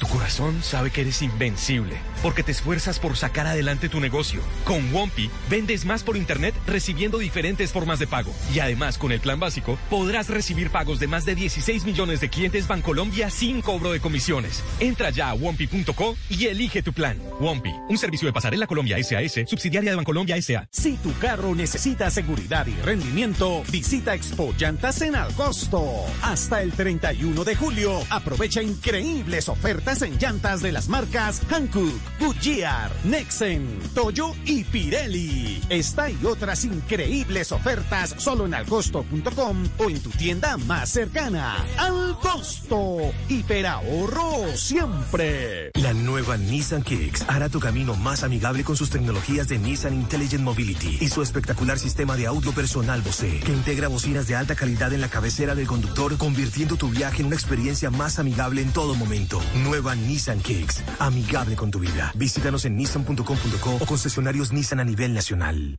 Tu 0.00 0.08
corazón 0.08 0.62
sabe 0.62 0.90
que 0.90 1.02
eres 1.02 1.20
invencible 1.20 1.94
porque 2.22 2.42
te 2.42 2.52
esfuerzas 2.52 2.98
por 2.98 3.16
sacar 3.16 3.46
adelante 3.46 3.88
tu 3.88 4.00
negocio. 4.00 4.40
Con 4.64 4.92
Wompi 4.94 5.30
vendes 5.48 5.84
más 5.84 6.02
por 6.02 6.16
internet 6.16 6.54
recibiendo 6.66 7.18
diferentes 7.18 7.72
formas 7.72 7.98
de 7.98 8.06
pago. 8.06 8.32
Y 8.54 8.60
además 8.60 8.98
con 8.98 9.12
el 9.12 9.20
plan 9.20 9.40
básico 9.40 9.78
podrás 9.88 10.28
recibir 10.28 10.70
pagos 10.70 11.00
de 11.00 11.06
más 11.06 11.24
de 11.24 11.34
16 11.34 11.84
millones 11.84 12.20
de 12.20 12.30
clientes 12.30 12.66
Bancolombia 12.66 13.30
sin 13.30 13.60
cobro 13.60 13.92
de 13.92 14.00
comisiones. 14.00 14.62
Entra 14.80 15.10
ya 15.10 15.30
a 15.30 15.34
wompi.co 15.34 16.16
y 16.30 16.46
elige 16.46 16.82
tu 16.82 16.92
plan. 16.92 17.18
Wompi, 17.38 17.72
un 17.88 17.98
servicio 17.98 18.26
de 18.26 18.32
pasarela 18.32 18.66
Colombia 18.66 18.96
SAS, 19.02 19.48
subsidiaria 19.48 19.90
de 19.90 19.96
Bancolombia 19.96 20.40
SA. 20.40 20.66
Si 20.70 20.96
tu 20.96 21.12
carro 21.18 21.54
necesita 21.54 22.10
seguridad 22.10 22.66
y 22.66 22.74
rendimiento, 22.82 23.62
visita 23.70 24.14
Expo 24.14 24.54
Llantas 24.58 25.02
en 25.02 25.14
Alcosto. 25.14 25.84
Hasta 26.22 26.62
el 26.62 26.72
31 26.72 27.44
de 27.44 27.56
julio, 27.56 28.02
aprovecha 28.10 28.62
increíbles 28.62 29.48
ofertas 29.48 29.89
en 29.90 30.16
llantas 30.18 30.62
de 30.62 30.70
las 30.70 30.88
marcas 30.88 31.42
Hankook, 31.50 32.00
Goodyear, 32.20 32.92
Nexen, 33.02 33.80
Toyo 33.92 34.32
y 34.46 34.62
Pirelli. 34.62 35.60
Esta 35.68 36.08
y 36.08 36.24
otras 36.24 36.64
increíbles 36.64 37.50
ofertas 37.50 38.14
solo 38.16 38.46
en 38.46 38.54
alcosto.com 38.54 39.68
o 39.78 39.90
en 39.90 40.00
tu 40.00 40.10
tienda 40.10 40.56
más 40.58 40.90
cercana. 40.90 41.56
Al 41.76 42.16
costo, 42.20 42.98
hiperahorro 43.28 44.56
siempre. 44.56 45.72
La 45.74 45.92
nueva 45.92 46.36
Nissan 46.36 46.84
Kicks 46.84 47.24
hará 47.26 47.48
tu 47.48 47.58
camino 47.58 47.96
más 47.96 48.22
amigable 48.22 48.62
con 48.62 48.76
sus 48.76 48.90
tecnologías 48.90 49.48
de 49.48 49.58
Nissan 49.58 49.94
Intelligent 49.94 50.44
Mobility 50.44 50.98
y 51.00 51.08
su 51.08 51.20
espectacular 51.20 51.80
sistema 51.80 52.16
de 52.16 52.28
audio 52.28 52.52
personal 52.52 53.02
Bose, 53.02 53.40
que 53.40 53.52
integra 53.52 53.88
bocinas 53.88 54.28
de 54.28 54.36
alta 54.36 54.54
calidad 54.54 54.92
en 54.92 55.00
la 55.00 55.08
cabecera 55.08 55.56
del 55.56 55.66
conductor, 55.66 56.16
convirtiendo 56.16 56.76
tu 56.76 56.88
viaje 56.90 57.22
en 57.22 57.26
una 57.26 57.36
experiencia 57.36 57.90
más 57.90 58.20
amigable 58.20 58.62
en 58.62 58.72
todo 58.72 58.94
momento. 58.94 59.42
Nueva 59.64 59.79
Nissan 59.80 60.40
Kicks, 60.40 60.82
amigable 60.98 61.56
con 61.56 61.70
tu 61.70 61.78
vida. 61.78 62.12
Visítanos 62.14 62.64
en 62.66 62.76
nissan.com.co 62.76 63.76
o 63.80 63.86
concesionarios 63.86 64.52
Nissan 64.52 64.80
a 64.80 64.84
nivel 64.84 65.14
nacional. 65.14 65.76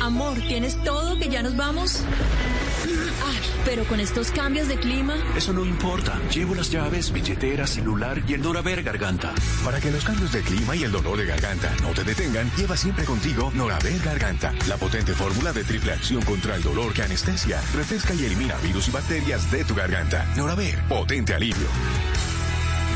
Amor, 0.00 0.38
¿tienes 0.46 0.82
todo 0.84 1.18
que 1.18 1.28
ya 1.28 1.42
nos 1.42 1.56
vamos? 1.56 2.02
Ay, 3.26 3.36
pero 3.64 3.84
con 3.84 3.98
estos 3.98 4.30
cambios 4.30 4.68
de 4.68 4.78
clima. 4.78 5.16
Eso 5.36 5.52
no 5.52 5.64
importa. 5.64 6.18
Llevo 6.32 6.54
las 6.54 6.70
llaves, 6.70 7.12
billetera, 7.12 7.66
celular 7.66 8.22
y 8.26 8.34
el 8.34 8.42
Noraver 8.42 8.84
Garganta. 8.84 9.34
Para 9.64 9.80
que 9.80 9.90
los 9.90 10.04
cambios 10.04 10.32
de 10.32 10.42
clima 10.42 10.76
y 10.76 10.84
el 10.84 10.92
dolor 10.92 11.18
de 11.18 11.26
garganta 11.26 11.74
no 11.82 11.90
te 11.90 12.04
detengan, 12.04 12.50
lleva 12.56 12.76
siempre 12.76 13.04
contigo 13.04 13.50
Noraver 13.54 13.98
Garganta, 14.04 14.54
la 14.68 14.76
potente 14.76 15.12
fórmula 15.14 15.52
de 15.52 15.64
triple 15.64 15.92
acción 15.92 16.22
contra 16.22 16.54
el 16.54 16.62
dolor 16.62 16.94
que 16.94 17.02
anestesia, 17.02 17.60
refresca 17.74 18.14
y 18.14 18.24
elimina 18.24 18.56
virus 18.58 18.88
y 18.88 18.92
bacterias 18.92 19.50
de 19.50 19.64
tu 19.64 19.74
garganta. 19.74 20.24
Noraver, 20.36 20.78
potente 20.88 21.34
alivio 21.34 21.66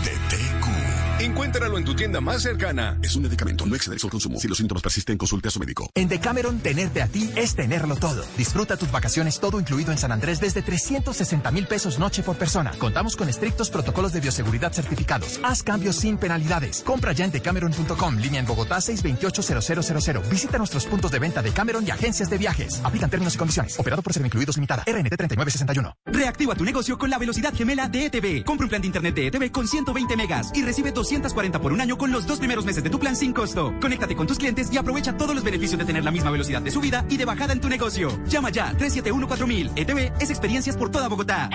de 0.04 0.10
TQ. 0.28 1.01
Encuéntralo 1.22 1.78
en 1.78 1.84
tu 1.84 1.94
tienda 1.94 2.20
más 2.20 2.42
cercana. 2.42 2.98
Es 3.00 3.14
un 3.14 3.22
medicamento, 3.22 3.64
no 3.64 3.76
excede 3.76 3.94
el 3.94 4.10
consumo. 4.10 4.40
Si 4.40 4.48
los 4.48 4.58
síntomas 4.58 4.82
persisten, 4.82 5.16
consulte 5.16 5.46
a 5.46 5.50
su 5.52 5.60
médico. 5.60 5.88
En 5.94 6.08
Decameron, 6.08 6.58
tenerte 6.58 7.00
a 7.00 7.06
ti 7.06 7.30
es 7.36 7.54
tenerlo 7.54 7.94
todo. 7.94 8.24
Disfruta 8.36 8.76
tus 8.76 8.90
vacaciones 8.90 9.38
todo 9.38 9.60
incluido 9.60 9.92
en 9.92 9.98
San 9.98 10.10
Andrés 10.10 10.40
desde 10.40 10.62
360 10.62 11.48
mil 11.52 11.68
pesos 11.68 12.00
noche 12.00 12.24
por 12.24 12.34
persona. 12.34 12.72
Contamos 12.76 13.14
con 13.14 13.28
estrictos 13.28 13.70
protocolos 13.70 14.12
de 14.12 14.18
bioseguridad 14.18 14.72
certificados. 14.72 15.38
Haz 15.44 15.62
cambios 15.62 15.94
sin 15.94 16.18
penalidades. 16.18 16.82
Compra 16.82 17.12
ya 17.12 17.24
en 17.24 17.30
decameron.com, 17.30 18.16
línea 18.16 18.40
en 18.40 18.46
Bogotá 18.46 18.78
628-0000. 18.78 20.28
Visita 20.28 20.58
nuestros 20.58 20.86
puntos 20.86 21.12
de 21.12 21.20
venta 21.20 21.40
de 21.40 21.52
Cameron 21.52 21.86
y 21.86 21.92
agencias 21.92 22.30
de 22.30 22.38
viajes. 22.38 22.80
Aplican 22.82 23.10
términos 23.10 23.36
y 23.36 23.38
condiciones. 23.38 23.78
Operado 23.78 24.02
por 24.02 24.12
ser 24.12 24.26
incluidos 24.26 24.56
limitada. 24.56 24.82
RNT 24.88 25.16
3961. 25.16 25.94
Reactiva 26.06 26.56
tu 26.56 26.64
negocio 26.64 26.98
con 26.98 27.10
la 27.10 27.18
velocidad 27.18 27.54
gemela 27.54 27.88
de 27.88 28.06
ETV. 28.06 28.44
Compra 28.44 28.64
un 28.64 28.70
plan 28.70 28.82
de 28.82 28.88
internet 28.88 29.14
de 29.14 29.28
ETV 29.28 29.52
con 29.52 29.68
120 29.68 30.16
megas 30.16 30.50
y 30.52 30.64
recibe 30.64 30.90
240 31.20 31.60
por 31.60 31.72
un 31.72 31.80
año 31.80 31.98
con 31.98 32.10
los 32.10 32.26
dos 32.26 32.38
primeros 32.38 32.64
meses 32.64 32.82
de 32.82 32.90
tu 32.90 32.98
plan 32.98 33.14
sin 33.16 33.32
costo. 33.32 33.74
Conéctate 33.80 34.16
con 34.16 34.26
tus 34.26 34.38
clientes 34.38 34.72
y 34.72 34.78
aprovecha 34.78 35.16
todos 35.16 35.34
los 35.34 35.44
beneficios 35.44 35.78
de 35.78 35.84
tener 35.84 36.04
la 36.04 36.10
misma 36.10 36.30
velocidad 36.30 36.62
de 36.62 36.70
subida 36.70 37.04
y 37.08 37.16
de 37.16 37.24
bajada 37.24 37.52
en 37.52 37.60
tu 37.60 37.68
negocio. 37.68 38.10
Llama 38.26 38.50
ya 38.50 38.72
371-4000. 38.72 39.72
ETV 39.76 40.12
es 40.20 40.30
experiencias 40.30 40.76
por 40.76 40.90
toda 40.90 41.08
Bogotá. 41.08 41.50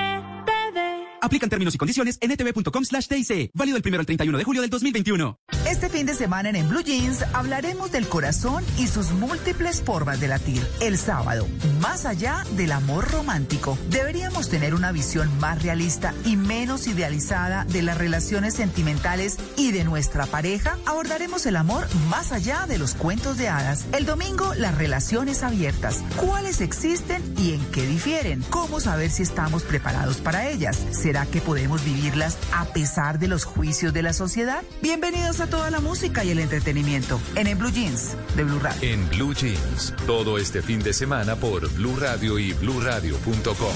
Aplican 1.21 1.49
términos 1.49 1.73
y 1.75 1.77
condiciones 1.77 2.17
en 2.21 2.31
etv.com 2.31 2.83
slash. 2.83 3.07
Válido 3.53 3.77
el 3.77 3.83
primero 3.83 4.01
al 4.01 4.05
31 4.05 4.37
de 4.37 4.43
julio 4.43 4.61
del 4.61 4.69
2021. 4.69 5.39
Este 5.69 5.89
fin 5.89 6.05
de 6.05 6.13
semana 6.13 6.49
en 6.49 6.69
Blue 6.69 6.81
Jeans 6.81 7.23
hablaremos 7.33 7.91
del 7.91 8.07
corazón 8.07 8.63
y 8.77 8.87
sus 8.87 9.11
múltiples 9.11 9.81
formas 9.81 10.19
de 10.19 10.27
latir. 10.27 10.65
El 10.81 10.97
sábado, 10.97 11.47
más 11.81 12.05
allá 12.05 12.43
del 12.55 12.71
amor 12.71 13.11
romántico, 13.11 13.77
deberíamos 13.89 14.49
tener 14.49 14.73
una 14.73 14.91
visión 14.91 15.29
más 15.39 15.61
realista 15.61 16.13
y 16.25 16.35
menos 16.35 16.87
idealizada 16.87 17.65
de 17.65 17.81
las 17.81 17.97
relaciones 17.97 18.53
sentimentales 18.55 19.37
y 19.57 19.71
de 19.71 19.83
nuestra 19.83 20.25
pareja. 20.25 20.77
Abordaremos 20.85 21.45
el 21.45 21.55
amor 21.55 21.87
más 22.09 22.31
allá 22.31 22.65
de 22.67 22.77
los 22.77 22.93
cuentos 22.93 23.37
de 23.37 23.49
hadas. 23.49 23.85
El 23.93 24.05
domingo, 24.05 24.53
las 24.55 24.77
relaciones 24.77 25.43
abiertas. 25.43 26.03
¿Cuáles 26.17 26.61
existen 26.61 27.21
y 27.37 27.53
en 27.53 27.65
qué 27.71 27.85
difieren? 27.85 28.43
¿Cómo 28.49 28.79
saber 28.79 29.09
si 29.11 29.23
estamos 29.23 29.63
preparados 29.63 30.17
para 30.17 30.49
ellas? 30.49 30.77
¿Será 31.07 31.25
que 31.25 31.39
podemos 31.39 31.85
vivirlas 31.85 32.37
a 32.51 32.65
pesar 32.65 33.17
de 33.17 33.29
los 33.29 33.45
juicios 33.45 33.93
de 33.93 34.03
la 34.03 34.11
sociedad? 34.11 34.61
Bienvenidos 34.81 35.39
a 35.39 35.47
toda 35.47 35.71
la 35.71 35.79
música 35.79 36.25
y 36.25 36.31
el 36.31 36.39
entretenimiento 36.39 37.17
en, 37.35 37.47
en 37.47 37.57
Blue 37.57 37.71
Jeans 37.71 38.17
de 38.35 38.43
Blue 38.43 38.59
Radio. 38.59 38.81
En 38.81 39.07
Blue 39.11 39.33
Jeans, 39.33 39.93
todo 40.05 40.37
este 40.37 40.61
fin 40.61 40.83
de 40.83 40.91
semana 40.91 41.37
por 41.37 41.71
Blue 41.75 41.95
Radio 41.95 42.37
y 42.37 42.51
BlueRadio.com. 42.51 43.73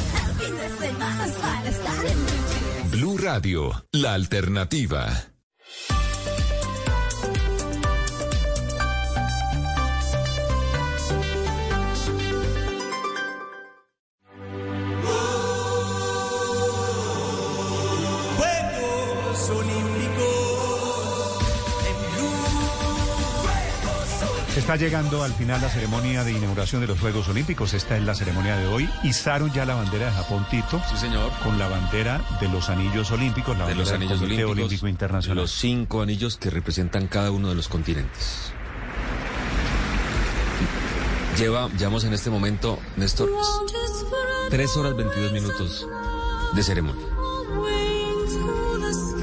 Blue 2.91 3.18
Radio, 3.18 3.86
la 3.94 4.14
alternativa. 4.14 5.31
Está 24.62 24.76
llegando 24.76 25.24
al 25.24 25.34
final 25.34 25.60
la 25.60 25.70
ceremonia 25.70 26.24
de 26.24 26.34
inauguración 26.34 26.82
de 26.82 26.88
los 26.88 27.00
Juegos 27.00 27.28
Olímpicos. 27.28 27.74
Esta 27.74 27.98
es 27.98 28.04
la 28.04 28.14
ceremonia 28.14 28.56
de 28.58 28.68
hoy. 28.68 28.88
Izaron 29.04 29.52
ya 29.52 29.66
la 29.66 29.74
bandera 29.74 30.06
de 30.06 30.12
Japón, 30.12 30.46
Tito. 30.52 30.80
Sí, 30.88 30.98
señor. 30.98 31.32
Con 31.44 31.58
la 31.58 31.68
bandera 31.68 32.22
de 32.40 32.48
los 32.48 32.70
anillos 32.70 33.10
olímpicos, 33.10 33.58
la 33.58 33.66
de 33.66 33.74
bandera 33.74 33.90
los 33.90 33.90
del 33.90 34.20
Comité 34.20 34.44
olímpicos, 34.46 34.52
Olímpico 34.52 34.88
Internacional. 34.88 35.38
los 35.38 35.52
cinco 35.52 36.04
anillos 36.04 36.38
que 36.38 36.52
representan 36.52 37.08
cada 37.08 37.32
uno 37.32 37.50
de 37.50 37.56
los 37.56 37.68
continentes. 37.68 38.54
Lleva, 41.40 41.68
llevamos 41.70 42.04
en 42.04 42.14
este 42.14 42.30
momento, 42.30 42.78
Néstor, 42.98 43.30
tres 44.52 44.78
horas 44.78 44.96
22 44.96 45.32
minutos 45.34 45.88
de 46.54 46.62
ceremonia. 46.62 47.08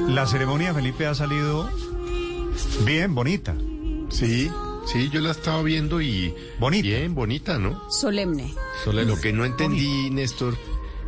La 0.08 0.26
ceremonia, 0.26 0.74
Felipe, 0.74 1.06
ha 1.06 1.14
salido 1.14 1.70
bien, 2.84 3.14
bonita. 3.14 3.54
Sí, 4.10 4.50
sí, 4.92 5.08
yo 5.10 5.20
la 5.20 5.30
estaba 5.32 5.62
viendo 5.62 6.00
y 6.00 6.34
bonita. 6.58 6.82
bien 6.88 7.14
bonita, 7.14 7.58
¿no? 7.58 7.90
Solemne. 7.90 8.54
Lo 8.86 9.20
que 9.20 9.32
no 9.32 9.44
entendí, 9.44 10.10
Néstor, 10.10 10.56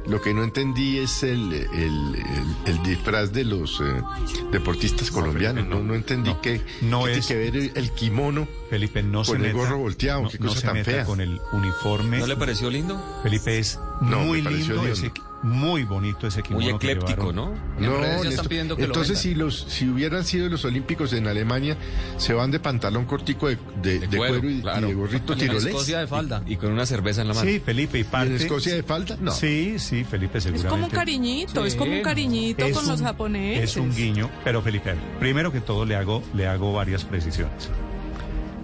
lo 0.07 0.21
que 0.23 0.33
no 0.33 0.43
entendí 0.43 0.99
es 0.99 1.23
el, 1.23 1.53
el, 1.53 1.65
el- 1.75 2.57
el 2.67 2.83
disfraz 2.83 3.33
de 3.33 3.45
los 3.45 3.81
eh, 3.81 4.03
deportistas 4.51 5.11
colombianos. 5.11 5.67
No, 5.67 5.83
no 5.83 5.95
entendí 5.95 6.35
qué, 6.43 6.63
no 6.83 7.07
es- 7.07 7.27
tiene 7.27 7.43
que 7.43 7.51
ver 7.51 7.63
el, 7.65 7.73
el 7.75 7.91
kimono 7.93 8.49
Felipe, 8.71 9.03
no 9.03 9.19
con 9.19 9.27
se 9.27 9.33
el 9.33 9.41
meta. 9.43 9.55
gorro 9.55 9.79
volteado. 9.79 10.23
no, 10.23 10.31
qué 10.31 10.39
no 10.39 10.49
cosa 10.49 10.61
se 10.61 10.67
tan 10.67 10.75
meta 10.77 10.91
fea. 10.91 11.05
con 11.05 11.21
el 11.21 11.39
uniforme. 11.53 12.19
¿No 12.19 12.27
le 12.27 12.37
pareció 12.37 12.71
lindo? 12.71 13.01
Felipe 13.23 13.59
es 13.59 13.79
No, 14.01 14.21
muy 14.21 14.41
lindo. 14.43 14.87
ese, 14.87 15.13
muy 15.43 15.85
bonito 15.85 16.27
ese 16.27 16.43
kimono. 16.43 16.65
Muy 16.67 16.75
ecléptico. 16.75 17.33
¿no? 17.33 17.55
No, 17.79 18.05
están 18.25 18.47
pidiendo 18.47 18.77
que 18.77 18.85
entonces 18.85 19.19
si 19.19 19.35
los 19.35 19.59
si 19.59 19.89
hubieran 19.89 20.23
sido 20.25 20.49
los 20.51 20.65
olímpicos 20.67 21.13
en 21.15 21.27
Alemania 21.27 21.77
se 22.19 22.35
van 22.35 22.51
de 22.51 22.61
pantalón 22.61 23.07
cortico 23.07 23.49
de, 23.49 23.57
de- 23.83 24.01
de 24.07 24.17
cuero, 24.19 24.49
y, 24.49 24.59
y 24.59 24.61
claro. 24.61 24.87
de 24.89 24.95
gorrito 24.95 25.33
Y 25.33 25.33
en 25.33 25.39
tirolés 25.41 25.65
Escocia 25.67 25.99
de 26.01 26.07
falda. 26.07 26.43
Y, 26.47 26.53
y 26.53 26.57
con 26.57 26.73
una 26.73 26.85
cerveza 26.85 27.23
en 27.23 27.29
la 27.29 27.35
mano. 27.35 27.49
Sí, 27.51 27.59
Felipe, 27.61 27.99
y 27.99 28.05
parte. 28.05 28.37
en 28.37 28.41
Escocia 28.43 28.75
de 28.75 28.83
falda 28.83 29.17
no 29.21 29.31
Sí, 29.33 29.79
sí, 29.79 30.05
Felipe, 30.05 30.39
Es 30.39 30.45
seguramente. 30.45 30.69
como 30.71 30.85
un 30.85 30.91
cariñito, 30.91 31.65
es 31.65 31.75
como 31.75 31.93
un 31.93 32.03
cariñito 32.03 32.67
Es 32.67 32.77
con 32.77 32.87
los 32.87 33.01
japoneses. 33.01 33.71
Es 33.71 33.77
un 33.77 33.95
guiño, 33.95 34.31
pero 34.45 34.61
Felipe, 34.61 34.95
primero 35.19 35.51
que 35.53 35.61
todo 35.61 35.87
le 35.87 35.97
hago, 35.97 36.23
le 36.35 36.47
hago 36.47 36.73
varias 36.75 37.05
precisiones. 37.05 37.71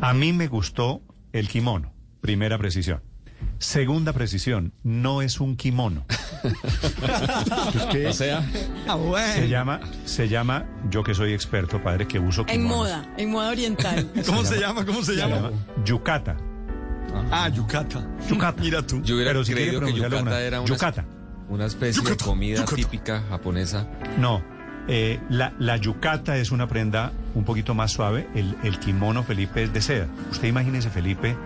A 0.02 0.12
mí 0.12 0.32
me 0.34 0.46
gustó 0.48 1.00
el 1.32 1.48
kimono, 1.48 1.94
primera 2.20 2.58
precisión. 2.58 3.02
Segunda 3.58 4.12
precisión, 4.12 4.72
no 4.82 5.22
es 5.22 5.40
un 5.40 5.56
kimono. 5.56 6.04
O 8.08 8.12
sea, 8.12 8.42
Se 9.34 9.48
llama, 9.48 9.80
se 10.04 10.28
llama, 10.28 10.64
yo 10.90 11.02
que 11.02 11.14
soy 11.14 11.32
experto, 11.32 11.82
padre, 11.82 12.06
que 12.06 12.18
uso 12.18 12.42
En 12.42 12.46
kimonos. 12.62 12.76
moda, 12.78 13.14
en 13.16 13.30
moda 13.30 13.50
oriental. 13.50 14.10
¿Cómo 14.26 14.44
se 14.44 14.58
llama? 14.60 14.84
¿Cómo 14.84 15.02
se 15.02 15.14
llama? 15.14 15.50
Yukata. 15.84 16.36
Ah, 17.30 17.48
yucata. 17.48 18.06
Yukata. 18.28 18.60
Mira 18.62 18.82
tú. 18.86 19.02
yo 19.02 19.14
hubiera 19.16 19.30
Pero 19.30 19.44
si 19.44 19.52
creído 19.54 19.80
que 19.80 19.92
yucata 19.92 20.22
una- 20.22 20.40
era 20.40 20.60
una, 20.60 20.68
yucata. 20.68 21.04
una 21.48 21.66
especie 21.66 22.02
de 22.02 22.16
comida 22.16 22.64
típica 22.64 23.22
japonesa. 23.28 23.86
No, 24.18 24.42
eh, 24.88 25.18
la, 25.30 25.54
la 25.58 25.76
yucata 25.76 26.36
es 26.36 26.50
una 26.50 26.68
prenda 26.68 27.12
un 27.34 27.44
poquito 27.44 27.74
más 27.74 27.90
suave, 27.92 28.28
el, 28.34 28.56
el 28.62 28.78
kimono 28.78 29.22
Felipe 29.24 29.62
es 29.62 29.72
de 29.72 29.80
seda. 29.80 30.06
Usted 30.30 30.48
imagínese 30.48 30.90
Felipe, 30.90 31.36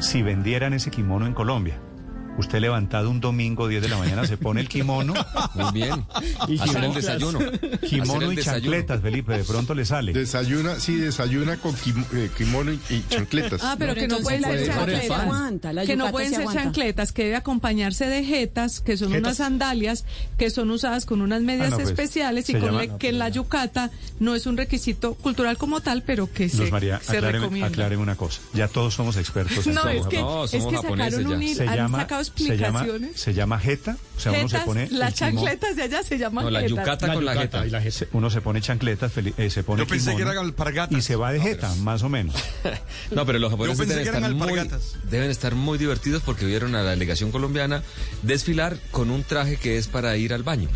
si 0.00 0.22
vendieran 0.22 0.72
ese 0.72 0.90
kimono 0.90 1.26
en 1.26 1.34
Colombia. 1.34 1.89
Usted 2.38 2.60
levantado 2.60 3.10
un 3.10 3.20
domingo 3.20 3.68
10 3.68 3.82
de 3.82 3.88
la 3.90 3.98
mañana 3.98 4.26
se 4.26 4.38
pone 4.38 4.62
el 4.62 4.68
kimono. 4.68 5.12
Muy 5.54 5.72
bien. 5.72 6.06
Y 6.48 6.58
Hacer 6.58 6.84
el 6.84 6.90
kimono- 6.90 6.94
desayuno. 6.94 7.38
Kimono 7.86 8.26
el 8.28 8.32
y 8.32 8.36
desayuno. 8.36 8.60
chancletas, 8.62 9.00
Felipe, 9.02 9.36
de 9.36 9.44
pronto 9.44 9.74
le 9.74 9.84
sale. 9.84 10.12
desayuna 10.14 10.80
sí 10.80 10.96
desayuna 10.96 11.58
con 11.58 11.74
kim- 11.74 12.04
eh, 12.14 12.30
kimono 12.38 12.72
y, 12.72 12.80
y 12.88 13.04
chancletas 13.10 13.60
Ah, 13.62 13.76
pero 13.78 13.92
Pero 13.92 14.06
que 14.06 14.08
no 14.08 14.20
pueden 14.20 14.42
ser 14.42 14.58
se 14.60 14.66
chancletas. 14.68 15.10
aguanta, 15.20 15.72
la 15.74 15.84
que 15.84 15.96
no 15.96 16.10
pueden 16.10 16.30
se 16.30 16.36
ser 16.36 16.40
aguanta. 16.42 16.62
chancletas, 16.62 17.12
que 17.12 17.24
debe 17.24 17.36
acompañarse 17.36 18.06
de 18.06 18.24
jetas, 18.24 18.80
que 18.80 18.96
son 18.96 19.08
Jetas. 19.08 19.20
unas 19.22 19.36
sandalias, 19.36 20.04
que 20.38 20.48
son 20.48 20.70
usadas 20.70 21.04
con 21.04 21.20
unas 21.20 21.42
medias 21.42 21.66
Ah, 21.66 21.70
no, 21.70 21.76
pues, 21.76 21.88
especiales 21.88 22.48
y 22.48 22.52
se 22.52 22.58
con 22.58 22.68
llama- 22.70 22.80
le- 22.84 22.96
que 22.96 23.10
en 23.10 23.18
la 23.18 23.28
yucata 23.28 23.90
no 24.18 24.34
es 24.34 24.46
un 24.46 24.56
requisito 24.56 25.12
cultural 25.14 25.58
como 25.58 25.80
tal, 25.82 26.04
pero 26.04 26.32
que 26.32 26.48
se, 26.48 26.56
Luz 26.58 26.70
María, 26.72 27.00
se 27.02 27.16
aclaren, 27.18 27.42
recomienda. 27.42 27.68
aclaren 27.68 27.98
una 27.98 28.16
cosa. 28.16 28.40
Ya 28.54 28.66
todos 28.68 28.94
somos 28.94 29.18
expertos 29.18 29.66
en 29.66 29.74
No, 29.74 29.82
todo 29.82 29.90
es 29.90 30.06
que, 30.06 30.20
No, 30.20 30.44
es 30.44 30.50
somos 30.52 30.68
que 30.70 30.76
japoneses 30.76 31.12
sacaron 31.16 31.32
un 31.34 31.40
ya. 31.42 31.54
se 31.54 31.68
han 31.68 31.90
sacado 32.24 32.46
se 32.48 32.56
llama, 32.56 32.80
explicaciones. 32.80 33.20
se 33.20 33.34
llama 33.34 33.58
jeta, 33.58 33.96
o 34.16 34.20
sea, 34.20 34.32
uno 34.32 34.48
se 34.48 34.58
pone 34.60 34.88
las 34.90 35.14
chancletas 35.14 35.76
de 35.76 35.82
allá 35.82 36.02
se 36.02 36.18
llaman 36.18 36.44
No, 36.44 36.50
la 36.50 36.60
jetas. 36.60 36.70
yucata 36.78 37.14
con 37.14 37.24
la 37.24 37.34
jeta. 37.34 37.90
Se- 37.90 38.08
Uno 38.12 38.30
se 38.30 38.40
pone 38.40 38.60
chancletas, 38.60 39.12
feli- 39.14 39.34
eh, 39.38 39.50
se 39.50 39.62
pone 39.62 39.82
Yo 39.82 39.86
pensé 39.86 40.14
que 40.16 40.22
eran 40.22 40.38
alpargatas. 40.38 40.96
y 40.98 41.02
se 41.02 41.16
va 41.16 41.32
de 41.32 41.40
jeta, 41.40 41.74
más 41.76 42.02
o 42.02 42.08
menos. 42.08 42.34
No, 43.10 43.26
pero 43.26 43.38
los 43.38 43.50
japoneses 43.50 43.78
Yo 43.78 43.82
pensé 43.84 43.94
deben 43.98 44.04
que 44.12 44.18
eran 44.18 44.32
estar, 44.32 44.48
muy, 44.70 45.10
deben 45.10 45.30
estar 45.30 45.54
muy 45.54 45.78
divertidos 45.78 46.22
porque 46.22 46.44
vieron 46.46 46.74
a 46.74 46.82
la 46.82 46.90
delegación 46.90 47.30
colombiana 47.32 47.82
desfilar 48.22 48.76
con 48.90 49.10
un 49.10 49.24
traje 49.24 49.56
que 49.56 49.78
es 49.78 49.88
para 49.88 50.16
ir 50.16 50.32
al 50.32 50.42
baño. 50.42 50.68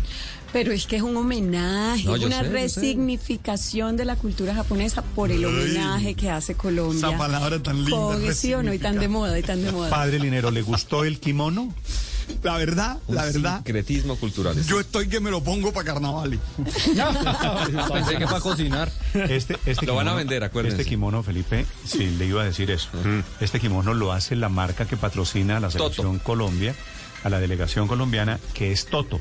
Pero 0.55 0.71
es 0.71 0.85
que 0.87 0.95
es 0.95 1.01
un 1.01 1.17
homenaje, 1.17 2.05
No, 2.05 2.13
una 2.13 2.39
sé, 2.41 2.47
resignificación 2.49 3.97
de 3.97 4.05
la 4.05 4.15
cultura 4.15 4.55
japonesa 4.55 5.01
por 5.01 5.29
el 5.29 5.43
homenaje 5.43 6.13
que 6.15 6.29
hace 6.29 6.55
Colombia. 6.55 7.09
Esa 7.09 7.17
palabra 7.17 7.61
tan 7.61 7.83
linda, 7.83 7.91
Con- 7.97 8.33
sí 8.33 8.53
o 8.53 8.63
no, 8.63 8.73
y 8.73 8.79
tan 8.79 8.97
de 8.97 9.09
moda, 9.09 9.37
y 9.37 9.43
tan 9.43 9.61
de 9.61 9.73
moda. 9.73 9.89
Padre 9.89 10.17
Linero, 10.17 10.51
¿le 10.51 10.61
gustó 10.61 11.03
el 11.03 11.19
kimono? 11.19 11.73
La 12.41 12.55
verdad, 12.55 12.99
Un 13.07 13.15
la 13.15 13.25
verdad. 13.25 13.55
sincretismo 13.57 14.15
cultural. 14.15 14.55
Yo 14.65 14.79
estoy 14.79 15.09
que 15.09 15.19
me 15.19 15.29
lo 15.29 15.43
pongo 15.43 15.73
para 15.73 15.87
carnaval. 15.87 16.39
Pensé 17.93 18.15
que 18.17 18.25
para 18.25 18.39
cocinar. 18.39 18.89
Este, 19.13 19.57
este 19.65 19.85
Lo 19.85 19.95
van 19.95 20.07
a 20.07 20.13
vender, 20.13 20.41
acuérdense. 20.45 20.77
Este 20.83 20.89
kimono, 20.89 21.21
Felipe, 21.21 21.65
sí, 21.85 22.15
le 22.17 22.27
iba 22.27 22.43
a 22.43 22.45
decir 22.45 22.71
eso. 22.71 22.87
Este 23.41 23.59
kimono 23.59 23.93
lo 23.93 24.13
hace 24.13 24.37
la 24.37 24.47
marca 24.47 24.85
que 24.87 24.95
patrocina 24.95 25.57
a 25.57 25.59
la 25.59 25.67
Toto. 25.67 25.89
selección 25.89 26.19
Colombia, 26.19 26.73
a 27.25 27.29
la 27.29 27.41
delegación 27.41 27.89
colombiana, 27.89 28.39
que 28.53 28.71
es 28.71 28.85
Toto. 28.85 29.19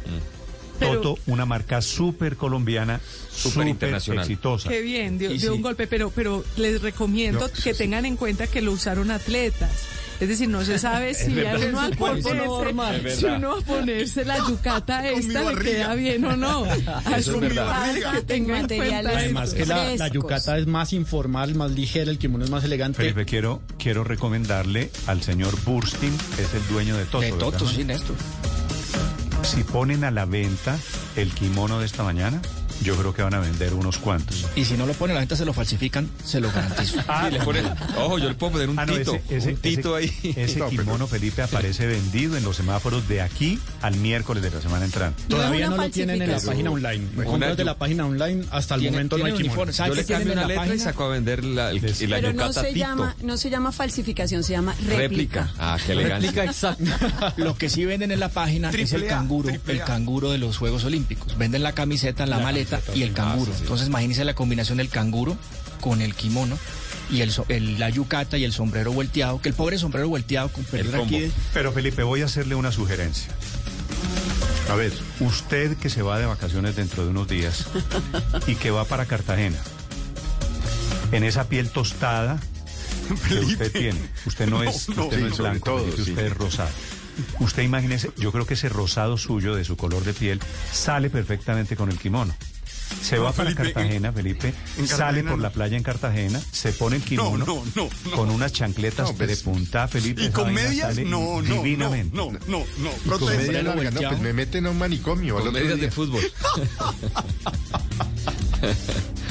Pero- 0.78 1.00
Toto, 1.00 1.18
una 1.26 1.46
marca 1.46 1.80
súper 1.82 2.36
colombiana, 2.36 3.00
Súper 3.30 3.66
internacional. 3.68 4.24
exitosa. 4.24 4.68
Qué 4.68 4.80
bien, 4.80 5.18
dio, 5.18 5.30
dio 5.30 5.38
sí. 5.38 5.48
un 5.48 5.62
golpe, 5.62 5.86
pero, 5.86 6.10
pero 6.10 6.44
les 6.56 6.80
recomiendo 6.82 7.40
No, 7.40 7.62
que 7.62 7.74
tengan 7.74 8.06
en 8.06 8.16
cuenta 8.16 8.46
que 8.46 8.60
lo 8.62 8.72
usaron 8.72 9.10
atletas. 9.10 9.70
Es 10.20 10.28
decir, 10.28 10.48
no 10.48 10.64
se 10.64 10.78
sabe 10.78 11.12
si 11.14 11.32
uno 11.32 11.90
cuerpo 11.98 12.28
ponerse, 12.62 13.16
si 13.16 13.24
uno 13.26 13.56
a 13.56 13.60
ponerse 13.62 14.24
la 14.24 14.38
yucata 14.48 15.08
esta 15.08 15.42
le 15.52 15.60
queda 15.60 15.94
bien 15.96 16.24
o 16.24 16.36
no. 16.36 16.64
A 17.04 17.18
Eso 17.18 17.42
es 17.42 17.52
que 17.52 18.22
tenga 18.22 18.56
en 18.58 18.62
Materiales 18.62 19.12
Además 19.16 19.54
que 19.54 19.66
la, 19.66 19.96
la 19.96 20.08
yucata 20.08 20.56
es 20.56 20.66
más 20.68 20.92
informal, 20.92 21.54
más 21.56 21.72
ligera, 21.72 22.10
el 22.12 22.18
kimono 22.18 22.44
es 22.44 22.50
más 22.50 22.62
elegante. 22.64 22.98
Felipe, 22.98 23.24
quiero, 23.24 23.60
quiero 23.78 24.04
recomendarle 24.04 24.90
al 25.06 25.20
señor 25.22 25.60
Burstin, 25.64 26.14
es 26.38 26.54
el 26.54 26.66
dueño 26.68 26.96
de 26.96 27.04
Toto. 27.06 27.20
de 27.20 27.32
¿verdad? 27.32 27.46
Toto, 27.50 27.68
sí, 27.68 27.82
Néstor. 27.84 28.16
Si 29.44 29.62
ponen 29.62 30.04
a 30.04 30.10
la 30.10 30.24
venta 30.24 30.78
el 31.16 31.32
kimono 31.32 31.78
de 31.78 31.84
esta 31.84 32.02
mañana, 32.02 32.40
yo 32.82 32.96
creo 32.96 33.14
que 33.14 33.22
van 33.22 33.34
a 33.34 33.40
vender 33.40 33.74
unos 33.74 33.98
cuantos. 33.98 34.46
Y 34.56 34.64
si 34.64 34.74
no 34.74 34.86
lo 34.86 34.92
ponen 34.94 35.12
a 35.12 35.14
la 35.16 35.20
gente, 35.22 35.36
se 35.36 35.44
lo 35.44 35.52
falsifican, 35.52 36.08
se 36.24 36.40
lo 36.40 36.50
garantizo. 36.52 37.00
Ah, 37.08 37.28
le 37.30 37.38
ponen, 37.40 37.64
ojo, 37.98 38.18
yo 38.18 38.28
le 38.28 38.34
puedo 38.34 38.52
poner 38.52 38.68
un 38.70 38.78
Ah, 38.78 38.86
no, 38.86 38.94
tito, 38.94 39.14
ese, 39.14 39.36
ese- 39.36 39.48
un 39.50 39.56
tito 39.56 39.98
ese- 39.98 40.14
ahí. 40.22 40.32
Ese 40.36 40.58
No, 40.64 40.68
kimono, 40.68 41.06
Felipe, 41.06 41.42
aparece 41.42 41.86
vendido 41.86 42.36
en 42.36 42.44
los 42.44 42.56
semáforos 42.56 43.06
de 43.08 43.20
aquí 43.22 43.58
al 43.82 43.96
miércoles 43.96 44.42
de 44.42 44.50
la 44.50 44.60
semana 44.60 44.84
entrante. 44.84 45.22
Todavía 45.28 45.68
no 45.68 45.76
lo 45.76 45.88
tienen 45.90 46.20
en 46.22 46.30
la 46.32 46.40
página 46.40 46.70
online. 46.70 47.04
Una 47.16 47.24
Compras 47.24 47.56
de 47.56 47.64
la 47.64 47.76
página 47.78 48.06
online, 48.06 48.44
hasta 48.50 48.74
el 48.74 48.80
Tiene- 48.82 48.96
momento 48.96 49.18
no 49.18 49.24
hay 49.26 49.32
tiene 49.32 49.42
kimono. 49.44 49.52
uniforme. 49.62 49.72
¿Sabe 49.72 49.88
Yo 49.90 49.94
le 49.96 50.04
cambio 50.04 50.32
en 50.32 50.38
una 50.38 50.48
la 50.48 50.54
letra 50.54 50.74
y 50.74 50.78
saco 50.78 51.04
a 51.04 51.08
vender 51.08 51.44
la, 51.44 51.70
el, 51.70 51.76
la 51.82 52.16
Pero 52.16 52.32
no 52.32 52.52
se, 52.52 52.62
tito. 52.64 52.76
llama, 52.78 53.16
no 53.22 53.36
se 53.36 53.50
llama 53.50 53.72
falsificación, 53.72 54.42
se 54.42 54.52
llama 54.52 54.74
réplica. 54.86 55.52
Ah, 55.58 55.78
qué 55.84 55.92
elegancia. 55.92 56.30
Réplica 56.30 56.44
exacta. 56.50 57.34
Lo 57.36 57.56
que 57.56 57.68
sí 57.68 57.84
venden 57.84 58.10
en 58.10 58.20
la 58.20 58.28
página 58.30 58.70
es 58.70 58.92
el 58.92 59.06
canguro, 59.06 59.50
el 59.66 59.82
canguro 59.84 60.30
de 60.32 60.38
los 60.38 60.56
Juegos 60.58 60.84
Olímpicos. 60.84 61.36
Venden 61.38 61.62
la 61.62 61.72
camiseta, 61.72 62.26
la, 62.26 62.38
maleta 62.38 62.63
y 62.94 63.02
el 63.02 63.12
canguro. 63.12 63.52
Entonces 63.60 63.86
imagínense 63.88 64.24
la 64.24 64.34
combinación 64.34 64.78
del 64.78 64.88
canguro 64.88 65.36
con 65.80 66.00
el 66.02 66.14
kimono 66.14 66.58
y 67.10 67.20
el, 67.20 67.78
la 67.78 67.90
yucata 67.90 68.38
y 68.38 68.44
el 68.44 68.52
sombrero 68.52 68.92
volteado, 68.92 69.40
que 69.40 69.48
el 69.50 69.54
pobre 69.54 69.78
sombrero 69.78 70.08
volteado 70.08 70.48
con 70.48 70.64
de- 70.64 71.30
Pero 71.52 71.72
Felipe, 71.72 72.02
voy 72.02 72.22
a 72.22 72.24
hacerle 72.24 72.54
una 72.54 72.72
sugerencia. 72.72 73.28
a 74.70 74.74
ver 74.74 74.92
Usted 75.20 75.76
que 75.76 75.90
se 75.90 76.00
va 76.02 76.18
de 76.18 76.26
vacaciones 76.26 76.76
dentro 76.76 77.04
de 77.04 77.10
unos 77.10 77.28
días 77.28 77.66
y 78.46 78.54
que 78.54 78.70
va 78.70 78.84
para 78.86 79.04
Cartagena, 79.06 79.58
en 81.12 81.24
esa 81.24 81.48
piel 81.48 81.68
tostada 81.70 82.40
que 83.28 83.38
usted 83.40 83.70
tiene, 83.70 84.00
usted 84.24 84.48
no 84.48 84.62
es, 84.62 84.88
No, 84.88 84.94
no. 84.96 85.04
usted 85.04 85.18
no 85.20 85.26
Sí, 85.26 85.30
es 85.30 85.36
sobre 85.36 85.50
blanco, 85.50 85.64
todo, 85.70 85.78
Felipe, 85.84 86.04
sí. 86.04 86.10
usted 86.12 86.26
es 86.26 86.32
rosado. 86.36 86.70
Usted 87.38 87.62
imagínese, 87.62 88.10
yo 88.16 88.32
creo 88.32 88.46
que 88.46 88.54
ese 88.54 88.68
rosado 88.70 89.16
suyo 89.18 89.54
de 89.54 89.64
su 89.64 89.76
color 89.76 90.02
de 90.04 90.14
piel 90.14 90.40
sale 90.72 91.10
perfectamente 91.10 91.76
con 91.76 91.90
el 91.90 91.98
kimono. 91.98 92.34
Se 93.02 93.16
No, 93.16 93.24
va 93.24 93.32
para 93.32 93.50
Felipe, 93.50 93.72
Cartagena, 93.74 94.12
Felipe, 94.12 94.54
en 94.78 94.88
sale 94.88 95.22
por 95.22 95.32
no. 95.32 95.42
la 95.42 95.50
playa 95.50 95.76
en 95.76 95.82
Cartagena, 95.82 96.40
se 96.52 96.72
pone 96.72 96.96
el 96.96 97.02
kimono 97.02 97.44
no, 97.44 97.62
no, 97.74 97.88
no. 98.06 98.10
con 98.16 98.30
unas 98.30 98.52
chancletas 98.52 99.10
No, 99.10 99.16
pero 99.16 99.30
de 99.30 99.36
punta, 99.36 99.88
Felipe. 99.88 100.24
¿Y 100.24 100.30
con 100.30 100.52
medias? 100.54 100.88
sale 100.94 101.04
No, 101.04 101.42
no, 101.42 101.42
no, 101.42 101.54
divinamente. 101.62 102.16
no, 102.16 102.32
no, 102.46 102.64
no. 102.78 102.90
y 102.90 103.08
con 103.08 103.18
Protesta. 103.18 103.42
media 103.42 103.62
larga, 103.62 103.90
no, 103.90 104.00
pues 104.08 104.20
me 104.20 104.32
meten 104.32 104.66
a 104.66 104.70
un 104.70 104.78
manicomio 104.78 105.36
al 105.38 105.44
Con 105.44 105.52
medias 105.54 105.78
de 105.80 105.90
fútbol. 105.90 106.22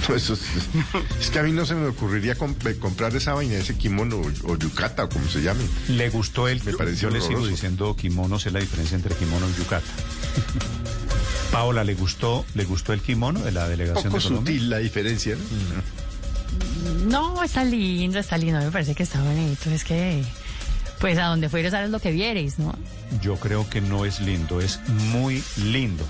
No, 0.10 0.16
eso 0.16 0.34
es, 0.34 0.42
es 1.22 1.30
que 1.30 1.40
a 1.40 1.44
mí 1.44 1.54
no 1.54 1.66
se 1.66 1.76
me 1.76 1.88
ocurriría 1.88 2.38
comp- 2.38 2.70
eh, 2.70 2.78
comprar 2.78 3.16
esa 3.16 3.34
vaina, 3.34 3.56
ese 3.56 3.76
kimono 3.78 4.18
o, 4.18 4.52
o 4.52 4.58
yucata 4.58 5.06
o 5.06 5.10
como 5.10 5.28
se 5.30 5.42
llame. 5.42 5.64
Le 5.88 6.10
gustó 6.10 6.50
el 6.50 6.62
Me 6.66 6.74
pareció 6.74 7.10
Yo 7.10 7.16
le 7.16 7.22
sigo 7.22 7.48
diciendo 7.48 7.96
kimono, 7.96 8.38
sé 8.38 8.52
la 8.52 8.60
diferencia 8.60 8.96
entre 8.98 9.16
kimono 9.16 9.48
y 9.50 9.54
yucata. 9.58 9.86
Paola, 11.54 11.84
¿le 11.86 11.94
gustó, 11.94 12.46
¿le 12.56 12.66
gustó 12.66 12.92
el 12.94 13.00
kimono 13.02 13.40
de 13.40 13.52
la 13.54 13.70
delegación 13.70 14.12
poco 14.12 14.18
de 14.18 14.24
Colombia? 14.24 14.54
sutil 14.54 14.70
la 14.70 14.78
diferencia, 14.80 15.36
¿no? 15.36 17.34
No, 17.36 17.44
está 17.44 17.64
lindo, 17.64 18.20
está 18.20 18.38
lindo, 18.38 18.60
me 18.60 18.72
parece 18.72 18.94
que 18.96 19.04
está 19.04 19.22
bonito. 19.22 19.70
Es 19.70 19.84
que, 19.84 20.24
pues 21.00 21.18
a 21.18 21.26
donde 21.28 21.50
fueres 21.50 21.72
sabes 21.72 21.90
lo 21.90 22.00
que 22.00 22.12
vieres, 22.12 22.60
¿no? 22.60 22.76
Yo 23.22 23.36
creo 23.38 23.70
que 23.70 23.82
no 23.82 24.04
es 24.06 24.20
lindo, 24.20 24.60
es 24.62 24.80
muy 25.12 25.42
lindo. 25.58 26.04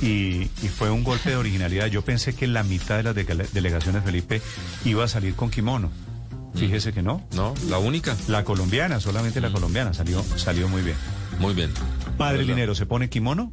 Y, 0.00 0.48
y 0.62 0.68
fue 0.76 0.90
un 0.90 1.04
golpe 1.04 1.30
de 1.30 1.36
originalidad. 1.36 1.86
Yo 1.86 2.02
pensé 2.02 2.34
que 2.34 2.46
la 2.46 2.62
mitad 2.64 2.96
de 2.96 3.02
las 3.04 3.14
de- 3.14 3.48
delegaciones, 3.52 4.02
Felipe, 4.04 4.42
iba 4.84 5.04
a 5.04 5.08
salir 5.08 5.34
con 5.34 5.50
kimono. 5.50 5.90
Fíjese 6.54 6.92
que 6.92 7.02
no. 7.02 7.22
No, 7.34 7.54
la 7.68 7.78
única. 7.78 8.16
La 8.28 8.44
colombiana, 8.44 9.00
solamente 9.00 9.40
la 9.40 9.52
colombiana 9.52 9.94
salió, 9.94 10.22
salió 10.36 10.68
muy 10.68 10.82
bien. 10.82 10.96
Muy 11.38 11.54
bien. 11.54 11.70
Padre. 12.18 12.44
Linero, 12.44 12.74
¿se 12.74 12.84
pone 12.84 13.08
kimono? 13.08 13.52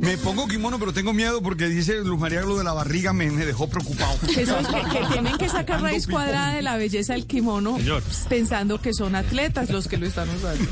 Me 0.00 0.16
pongo 0.18 0.46
kimono, 0.46 0.78
pero 0.78 0.92
tengo 0.92 1.12
miedo 1.12 1.42
porque 1.42 1.68
dice 1.68 1.96
Luz 2.04 2.18
María 2.20 2.42
lo 2.42 2.58
de 2.58 2.64
la 2.64 2.72
barriga 2.72 3.12
me, 3.12 3.30
me 3.30 3.46
dejó 3.46 3.68
preocupado. 3.68 4.16
Eso 4.36 4.58
es 4.58 4.66
que, 4.68 4.98
que 4.98 5.06
tienen 5.12 5.36
que 5.38 5.48
sacar 5.48 5.80
raíz 5.80 6.06
cuadrada 6.06 6.54
de 6.54 6.62
la 6.62 6.76
belleza 6.76 7.14
del 7.14 7.26
kimono 7.26 7.76
Señor. 7.78 8.02
pensando 8.28 8.80
que 8.80 8.92
son 8.92 9.14
atletas 9.14 9.70
los 9.70 9.88
que 9.88 9.96
lo 9.96 10.06
están 10.06 10.28
usando. 10.30 10.64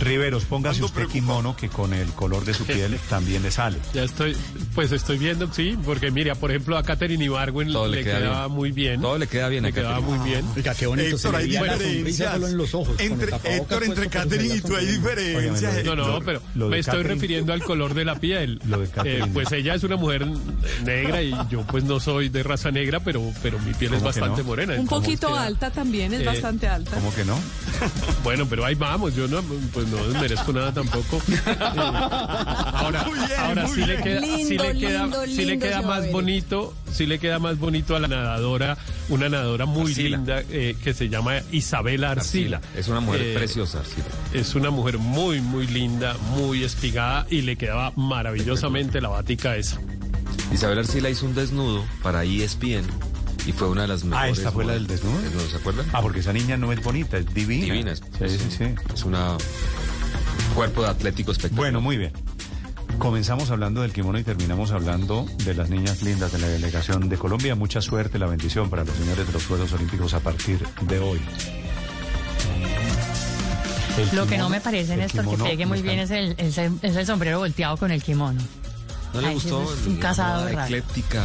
Riveros, 0.00 0.44
póngase 0.44 0.82
usted 0.82 1.06
kimono 1.06 1.56
que 1.56 1.68
con 1.68 1.92
el 1.94 2.08
color 2.10 2.44
de 2.44 2.54
su 2.54 2.64
piel 2.64 2.98
también 3.08 3.42
le 3.42 3.50
sale. 3.50 3.78
Ya 3.92 4.02
estoy, 4.02 4.36
pues 4.74 4.90
estoy 4.92 5.18
viendo, 5.18 5.52
sí, 5.52 5.76
porque 5.84 6.10
mira, 6.10 6.34
por 6.34 6.50
ejemplo, 6.50 6.76
a 6.76 6.82
Katherine 6.82 7.24
Ibargüen 7.24 7.72
Todo 7.72 7.86
le, 7.88 7.98
le 7.98 8.04
queda 8.04 8.18
quedaba 8.18 8.46
bien. 8.46 8.56
muy 8.56 8.72
bien. 8.72 9.00
Todo 9.00 9.18
le 9.18 9.26
queda 9.28 9.48
bien 9.48 9.62
Le 9.62 9.68
a 9.68 9.72
quedaba 9.72 9.94
Katherine. 10.00 10.18
muy 10.18 10.28
bien. 10.30 10.44
Oiga, 10.56 10.74
qué 10.74 10.86
bonito 10.86 11.16
Héctor, 11.16 11.20
se 11.20 11.36
hay 11.36 11.42
le 11.44 11.48
veía 11.48 11.60
la 11.62 11.72
diferencias. 11.74 11.94
sonrisa 11.96 12.32
solo 12.34 12.48
en 12.48 12.56
los 12.56 12.74
ojos. 12.74 12.96
con 12.96 13.00
Entre, 13.06 13.26
Héctor, 13.36 13.66
puesto 13.78 13.84
entre 13.84 14.08
Catherine 14.08 14.54
y 14.56 14.60
tú 14.60 14.76
hay 14.76 14.86
diferencias. 14.86 15.84
No, 15.84 15.94
no, 15.96 16.20
pero 16.24 16.40
me 16.54 16.78
estoy 16.78 17.02
Katherine- 17.02 17.08
refiriendo 17.08 17.52
al 17.52 17.62
color 17.62 17.94
de 17.94 18.04
la 18.04 18.16
piel. 18.16 18.53
Lo 18.68 18.78
de 18.80 18.88
Eh, 19.04 19.22
pues 19.32 19.50
ella 19.52 19.74
es 19.74 19.82
una 19.84 19.96
mujer 19.96 20.26
negra 20.84 21.22
y 21.22 21.32
yo 21.50 21.62
pues 21.62 21.84
no 21.84 22.00
soy 22.00 22.28
de 22.28 22.42
raza 22.42 22.70
negra, 22.70 23.00
pero, 23.00 23.22
pero 23.42 23.58
mi 23.60 23.72
piel 23.74 23.94
es 23.94 24.00
¿Cómo 24.00 24.12
que 24.12 24.20
bastante 24.20 24.42
no? 24.42 24.48
morena. 24.48 24.74
Un 24.78 24.86
poquito 24.86 25.28
queda- 25.28 25.44
alta 25.44 25.70
también, 25.70 26.12
es 26.14 26.20
Eh, 26.20 26.24
bastante 26.24 26.66
alta. 26.68 26.92
¿Cómo 26.96 27.14
que 27.14 27.24
no? 27.24 27.38
Bueno, 28.24 28.46
pero 28.48 28.64
ahí 28.64 28.74
vamos, 28.74 29.14
yo 29.14 29.28
no, 29.28 29.42
pues 29.72 29.86
no 29.88 29.96
desmerezco 30.06 30.52
nada 30.52 30.72
tampoco. 30.72 31.20
Eh, 31.44 31.76
ahora, 31.76 33.04
bien, 33.04 33.18
ahora 33.38 33.68
sí 33.68 33.84
le 33.84 33.96
queda, 34.00 34.20
sí 34.20 34.58
le 34.58 34.78
queda, 34.78 35.02
lindo, 35.02 35.26
sí 35.26 35.44
le 35.44 35.82
más 35.82 36.10
bonito, 36.12 36.74
sí 36.92 37.06
le 37.06 37.18
queda 37.18 37.38
más 37.38 37.58
bonito 37.58 37.96
a 37.96 38.00
la 38.00 38.08
nadadora, 38.08 38.76
una 39.08 39.28
nadadora 39.28 39.66
muy 39.66 39.90
Arcila. 39.90 40.16
linda 40.16 40.42
eh, 40.50 40.76
que 40.82 40.94
se 40.94 41.08
llama 41.08 41.34
Isabela 41.52 42.10
Arcila. 42.12 42.60
Es 42.76 42.88
una 42.88 43.00
mujer 43.00 43.20
Eh, 43.22 43.34
preciosa, 43.34 43.80
Arcila. 43.80 44.06
Es 44.32 44.54
una 44.54 44.70
mujer 44.70 44.98
muy, 44.98 45.40
muy 45.40 45.66
linda, 45.66 46.16
muy 46.36 46.62
espigada 46.64 47.26
y 47.30 47.42
le 47.42 47.56
quedaba 47.56 47.92
maravillosamente 48.34 49.00
la 49.00 49.08
batica 49.08 49.56
esa. 49.56 49.78
Isabel 50.52 50.78
Arcila 50.78 51.08
hizo 51.08 51.26
un 51.26 51.34
desnudo 51.34 51.84
para 52.02 52.24
ESPN 52.24 52.84
y 53.46 53.52
fue 53.52 53.68
una 53.68 53.82
de 53.82 53.88
las 53.88 54.04
mejores. 54.04 54.30
Ah, 54.30 54.38
¿esta 54.38 54.52
fue 54.52 54.64
la 54.64 54.72
del 54.72 54.86
desnudo? 54.86 55.20
Desnudo, 55.20 55.48
¿Se 55.48 55.56
acuerdan? 55.56 55.86
Ah, 55.92 56.02
porque 56.02 56.20
esa 56.20 56.32
niña 56.32 56.56
no 56.56 56.72
es 56.72 56.82
bonita, 56.82 57.16
es 57.16 57.32
divina. 57.32 57.66
Divina. 57.66 57.92
Es, 57.92 58.02
Sí, 58.18 58.38
sí, 58.38 58.50
sí. 58.58 58.64
es 58.92 59.04
una 59.04 59.36
cuerpo 60.54 60.82
de 60.82 60.88
atlético 60.88 61.32
espectacular. 61.32 61.72
Bueno, 61.72 61.80
muy 61.80 61.96
bien. 61.96 62.12
Comenzamos 62.98 63.50
hablando 63.50 63.82
del 63.82 63.92
kimono 63.92 64.18
y 64.18 64.24
terminamos 64.24 64.70
hablando 64.70 65.26
de 65.44 65.54
las 65.54 65.68
niñas 65.68 66.02
lindas 66.02 66.32
de 66.32 66.38
la 66.38 66.46
delegación 66.48 67.08
de 67.08 67.16
Colombia. 67.18 67.54
Mucha 67.54 67.80
suerte, 67.80 68.18
la 68.18 68.26
bendición 68.26 68.70
para 68.70 68.84
los 68.84 68.94
señores 68.96 69.26
de 69.26 69.32
los 69.32 69.46
Juegos 69.46 69.72
Olímpicos 69.72 70.14
a 70.14 70.20
partir 70.20 70.64
de 70.82 70.98
hoy. 71.00 71.20
El 73.96 74.16
Lo 74.16 74.26
que 74.26 74.36
no 74.38 74.48
me 74.48 74.60
parece, 74.60 74.96
Néstor, 74.96 75.24
que 75.24 75.30
kimono 75.30 75.44
pegue 75.44 75.66
muy 75.66 75.82
bien 75.82 75.98
es 76.00 76.10
el, 76.10 76.34
es 76.38 76.58
el- 76.58 76.78
es 76.82 76.96
el 76.96 77.06
sombrero 77.06 77.38
volteado 77.38 77.76
con 77.76 77.90
el 77.90 78.02
kimono. 78.02 78.40
¿No 79.12 79.20
le 79.20 79.28
Ay, 79.28 79.34
gustó? 79.34 79.62
es 79.62 79.86
un 79.86 79.96
casado 79.98 80.48
raro. 80.48 80.64
ecléctica 80.64 81.24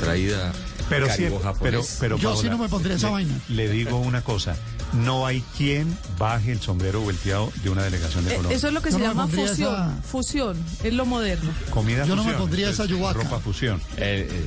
traída 0.00 0.52
Pero 0.88 1.06
sí, 1.10 1.24
pero, 1.24 1.38
japonés. 1.40 1.96
pero 2.00 2.16
Yo 2.16 2.30
sí 2.34 2.42
Paola, 2.44 2.50
no 2.56 2.58
me 2.62 2.68
pondría 2.68 2.96
esa 2.96 3.08
le- 3.08 3.12
vaina. 3.12 3.34
Le 3.48 3.68
digo 3.68 3.98
una 3.98 4.22
cosa, 4.22 4.56
no 4.94 5.26
hay 5.26 5.42
quien 5.56 5.96
baje 6.18 6.52
el 6.52 6.60
sombrero 6.60 7.00
volteado 7.00 7.52
de 7.62 7.70
una 7.70 7.82
delegación 7.82 8.24
de 8.24 8.32
Eh, 8.32 8.36
Colombia. 8.36 8.56
Eso 8.56 8.68
es 8.68 8.72
lo 8.74 8.82
que 8.82 8.90
Yo 8.90 8.96
se 8.98 9.02
no 9.02 9.08
llama 9.10 9.26
fusión. 9.28 9.48
esa- 9.74 9.94
Fusión, 10.10 10.56
es 10.82 10.92
lo 10.94 11.06
moderno. 11.06 11.50
Comida 11.70 12.04
Yo 12.06 12.16
no 12.16 12.24
me 12.24 12.32
pondría 12.34 12.70
esa 12.70 12.84
yubaca. 12.84 13.14
Ropa 13.22 13.40
fusión. 13.40 13.80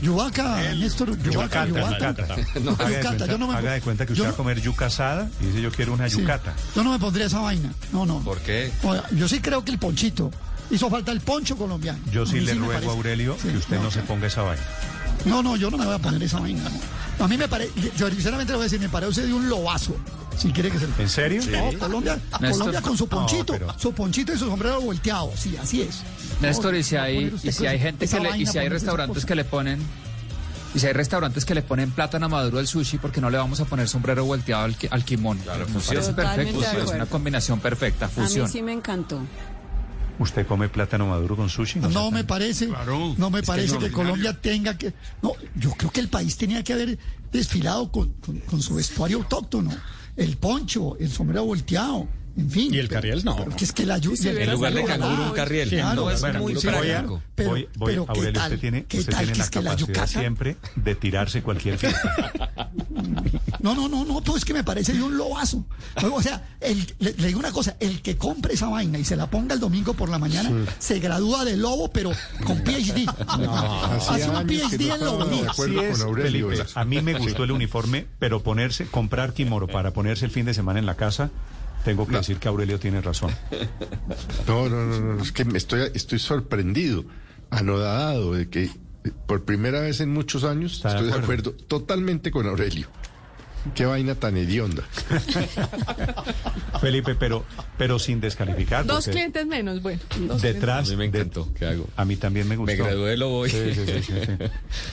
Yubaca, 0.02 0.62
Néstor, 0.76 1.10
yubaca, 1.22 1.66
Yucata, 1.66 1.68
yubaca. 1.68 2.10
yucata. 2.12 2.60
No, 2.62 2.72
haga, 2.72 2.86
de 2.88 2.94
yucata, 2.96 3.08
cuenta, 3.10 3.26
yo 3.28 3.38
no 3.38 3.48
me 3.48 3.56
haga 3.56 3.72
de 3.74 3.82
cuenta 3.82 4.06
que 4.06 4.14
yo 4.14 4.24
usted 4.24 4.24
va 4.24 4.28
no- 4.30 4.34
a 4.34 4.38
comer 4.38 4.62
yuca 4.62 4.86
asada 4.88 5.30
y 5.42 5.46
dice 5.48 5.62
yo 5.62 5.72
quiero 5.72 5.94
una 5.94 6.10
sí. 6.10 6.18
yucata. 6.20 6.54
Yo 6.76 6.84
no 6.84 6.92
me 6.92 7.00
pondría 7.00 7.26
esa 7.28 7.40
vaina. 7.40 7.74
No, 7.92 8.06
no. 8.06 8.20
¿Por 8.20 8.40
qué? 8.40 8.72
Yo 9.12 9.28
sí 9.28 9.40
creo 9.40 9.64
que 9.64 9.72
el 9.72 9.80
ponchito. 9.80 10.32
Hizo 10.70 10.90
falta 10.90 11.14
el 11.14 11.22
poncho 11.22 11.56
colombiano. 11.56 12.00
Yo 12.12 12.26
sí 12.26 12.42
le 12.42 12.54
me 12.54 12.66
ruego 12.68 12.92
Aurelio 12.92 13.38
Sí, 13.42 13.48
que 13.50 13.58
usted 13.58 13.80
no, 13.80 13.90
se 13.90 14.02
ponga 14.02 14.28
esa 14.28 14.42
vaina. 14.42 14.62
No, 15.26 15.42
no, 15.44 15.56
yo 15.56 15.70
no 15.70 15.78
me 15.78 15.86
voy 15.86 15.96
a 15.96 16.00
poner 16.00 16.22
esa 16.24 16.40
vaina. 16.40 16.64
no. 16.64 17.26
A 17.26 17.28
mí 17.28 17.36
me 17.38 17.48
parece, 17.48 17.72
yo 17.98 18.10
sinceramente 18.10 18.54
le 18.54 18.58
voy 18.58 18.64
a 18.64 18.70
decir, 18.70 18.80
me 18.80 18.90
parece 18.90 19.26
de 19.26 19.34
un 19.34 19.50
lobazo. 19.50 19.96
Si 20.38 20.52
quiere 20.52 20.70
que 20.70 20.78
se 20.78 20.86
¿En 21.00 21.10
serio? 21.10 21.42
No, 21.50 21.80
Colombia, 21.80 22.14
Néstor. 22.40 22.52
Colombia 22.60 22.82
con 22.82 22.96
su 22.96 23.06
No, 23.06 23.10
ponchito, 23.10 23.54
pero- 23.54 23.74
su 23.80 23.92
ponchito 23.92 24.34
y 24.34 24.38
su 24.38 24.46
sombrero 24.48 24.80
volteado. 24.82 25.32
Sí, 25.36 25.58
así 25.58 25.82
es. 25.82 26.04
Néstor, 26.42 26.76
y 26.76 26.84
si 26.84 26.96
hay, 26.96 27.36
y 27.42 27.52
si 27.52 27.66
hay 27.66 27.80
gente 27.80 28.08
que 28.08 28.20
le, 28.20 28.38
y 28.38 28.46
si 28.46 28.60
hay 28.60 28.70
restaurantes 28.70 29.26
que 29.26 29.34
le 29.34 29.46
ponen, 29.46 29.80
y 30.76 30.80
si 30.80 30.86
hay 30.86 30.94
restaurantes 30.94 31.44
que 31.44 31.56
le 31.56 31.64
ponen 31.64 31.90
plátano 31.90 32.30
maduro 32.30 32.60
al 32.60 32.68
sushi, 32.68 33.00
porque 33.00 33.20
no 33.20 33.32
le 33.32 33.40
vamos 33.40 33.60
a 33.62 33.66
poner 33.66 33.88
sombrero 33.90 34.26
volteado 34.26 34.66
al, 34.66 34.76
al 34.92 35.04
kimono? 35.04 35.42
Fusión. 35.74 36.04
sí, 36.04 36.10
es 36.84 36.90
una 36.94 37.08
combinación 37.08 37.60
perfecta, 37.60 38.06
A 38.06 38.10
mí 38.10 38.14
fusión. 38.14 38.48
sí 38.48 38.62
me 38.62 38.74
encantó. 38.74 39.20
¿Usted 40.20 40.48
come 40.48 40.68
plátano 40.70 41.06
maduro 41.08 41.36
con 41.36 41.50
sushi? 41.50 41.80
No, 41.80 42.10
me 42.12 42.24
parece, 42.24 42.68
Claro. 42.68 43.14
no 43.18 43.30
me 43.30 43.42
que 43.42 43.48
parece 43.48 43.78
que, 43.78 43.92
Colombia 43.92 44.34
tenga 44.34 44.78
que. 44.78 44.94
No, 45.22 45.34
yo 45.56 45.72
creo 45.72 45.92
que 45.92 46.00
el 46.00 46.10
país 46.10 46.36
tenía 46.38 46.64
que 46.64 46.74
haber 46.74 46.98
desfilado 47.32 47.92
con, 47.92 48.14
con- 48.14 48.40
con 48.40 48.62
su 48.62 48.76
vestuario 48.76 49.18
autóctono, 49.18 49.70
el 50.16 50.38
poncho, 50.38 50.98
el 51.00 51.12
sombrero 51.12 51.46
volteado, 51.46 52.08
en 52.38 52.52
fin. 52.52 52.74
Y 52.74 52.78
el 52.78 52.88
carriel 52.88 53.24
no. 53.26 53.36
Pero 53.36 53.56
que 53.56 53.66
es 53.66 53.72
que 53.74 53.86
la 53.86 53.96
el- 53.96 54.38
En 54.38 54.52
lugar 54.52 54.74
de 54.74 54.84
canguro, 54.86 55.24
un 55.24 55.32
carriel. 55.32 55.70
claro, 55.70 56.02
no, 56.06 56.12
es 56.12 56.22
bueno, 56.22 56.40
muy 56.40 56.54
voy 56.54 56.64
Voy 56.64 56.74
a, 56.74 56.80
práctico. 56.80 57.22
Pero- 57.36 57.50
voy, 57.50 57.68
voy- 57.76 57.92
pero 57.94 58.06
¿qué 58.06 58.12
Aurelio, 58.12 58.34
tal? 58.34 58.44
usted 58.52 58.60
tiene, 58.62 58.86
¿Qué 58.86 59.00
usted 59.00 59.12
tal 59.12 59.20
tiene 59.20 59.34
que 59.34 59.38
la 59.40 59.44
es 59.44 59.50
que 59.50 59.62
la 59.62 59.70
capacidad 59.72 59.88
yucata? 59.88 60.08
siempre 60.20 60.58
de 60.76 60.96
tirarse 60.96 61.42
cualquier 61.42 61.78
fiesta. 61.80 62.32
No, 63.60 63.74
no, 63.76 63.90
no, 63.90 64.06
no, 64.06 64.22
pues 64.22 64.38
es 64.38 64.46
que 64.46 64.54
me 64.54 64.64
parece 64.64 64.94
de 64.94 65.02
un 65.02 65.18
lobazo. 65.18 65.66
O 66.12 66.22
sea, 66.22 66.48
el- 66.62 66.86
le, 67.00 67.14
le 67.14 67.28
digo 67.28 67.40
una 67.40 67.52
cosa, 67.52 67.76
el 67.80 68.02
que 68.02 68.16
compre 68.18 68.54
esa 68.54 68.68
vaina 68.70 68.98
y 69.00 69.04
se 69.06 69.16
la 69.16 69.30
ponga 69.30 69.54
el 69.56 69.60
domingo 69.60 69.94
por 69.94 70.10
la 70.10 70.20
mañana, 70.20 70.52
se 70.80 71.00
gradúa 71.00 71.44
de 71.44 71.58
lobo, 71.58 71.90
pero 71.92 72.12
con 72.46 72.60
PhD. 72.64 73.06
Hace 73.18 74.12
hacía 74.14 74.30
un 74.30 74.36
años 74.38 74.70
que 74.72 74.78
PhD 74.78 74.88
no 74.88 74.96
en 74.96 75.46
con 75.48 76.02
Aurelio. 76.02 76.50
Felipe. 76.50 76.70
A 76.76 76.86
mí 76.86 77.02
me 77.02 77.14
gustó 77.18 77.44
el 77.44 77.52
uniforme, 77.52 78.06
pero 78.20 78.44
ponerse, 78.44 78.86
comprar 78.88 79.34
kimono 79.34 79.68
para 79.68 79.92
ponerse 79.92 80.26
el 80.26 80.32
fin 80.32 80.46
de 80.46 80.54
semana 80.54 80.80
en 80.80 80.86
la 80.86 80.96
casa, 80.96 81.30
tengo 81.88 82.06
que 82.06 82.18
decir 82.18 82.38
que 82.38 82.48
Aurelio 82.50 82.80
tiene 82.80 83.02
razón. 83.02 83.32
No, 84.48 84.68
no, 84.70 84.86
no, 84.86 85.00
no, 85.16 85.22
es 85.22 85.32
que 85.32 85.44
me 85.46 85.58
estoy, 85.58 85.90
estoy 85.94 86.20
sorprendido, 86.20 87.04
anodado 87.50 88.34
de 88.34 88.50
que 88.50 88.64
eh, 88.64 88.72
por 89.26 89.44
primera 89.46 89.82
vez 89.82 90.00
en 90.02 90.12
muchos 90.14 90.44
años 90.44 90.74
¿Está 90.78 90.90
de 90.90 90.96
estoy 90.96 91.08
de 91.12 91.14
acuerdo? 91.24 91.50
acuerdo 91.52 91.66
totalmente 91.68 92.32
con 92.32 92.46
Aurelio. 92.48 92.88
Qué 93.76 93.86
vaina 93.86 94.16
tan 94.16 94.36
hedionda. 94.38 94.84
Felipe, 96.82 97.16
pero, 97.16 97.44
pero 97.78 98.00
sin 98.00 98.20
descalificar. 98.22 98.86
Dos 98.86 99.08
clientes 99.08 99.46
menos, 99.46 99.82
bueno. 99.82 100.00
dos 100.28 100.42
Detrás. 100.42 100.88
A 100.88 100.92
mí 100.92 100.98
me 100.98 101.10
de- 101.10 101.20
encantó. 101.20 101.48
¿Qué 101.54 101.66
hago? 101.66 101.88
a 101.96 102.06
mí 102.06 102.16
también 102.16 102.48
me 102.48 102.56
gustó. 102.56 102.72
Me 102.72 102.76
gradué. 102.78 103.18
Sí, 103.50 103.74
sí, 103.74 103.86
sí, 103.86 104.04
sí, 104.04 104.14
sí. 104.26 104.32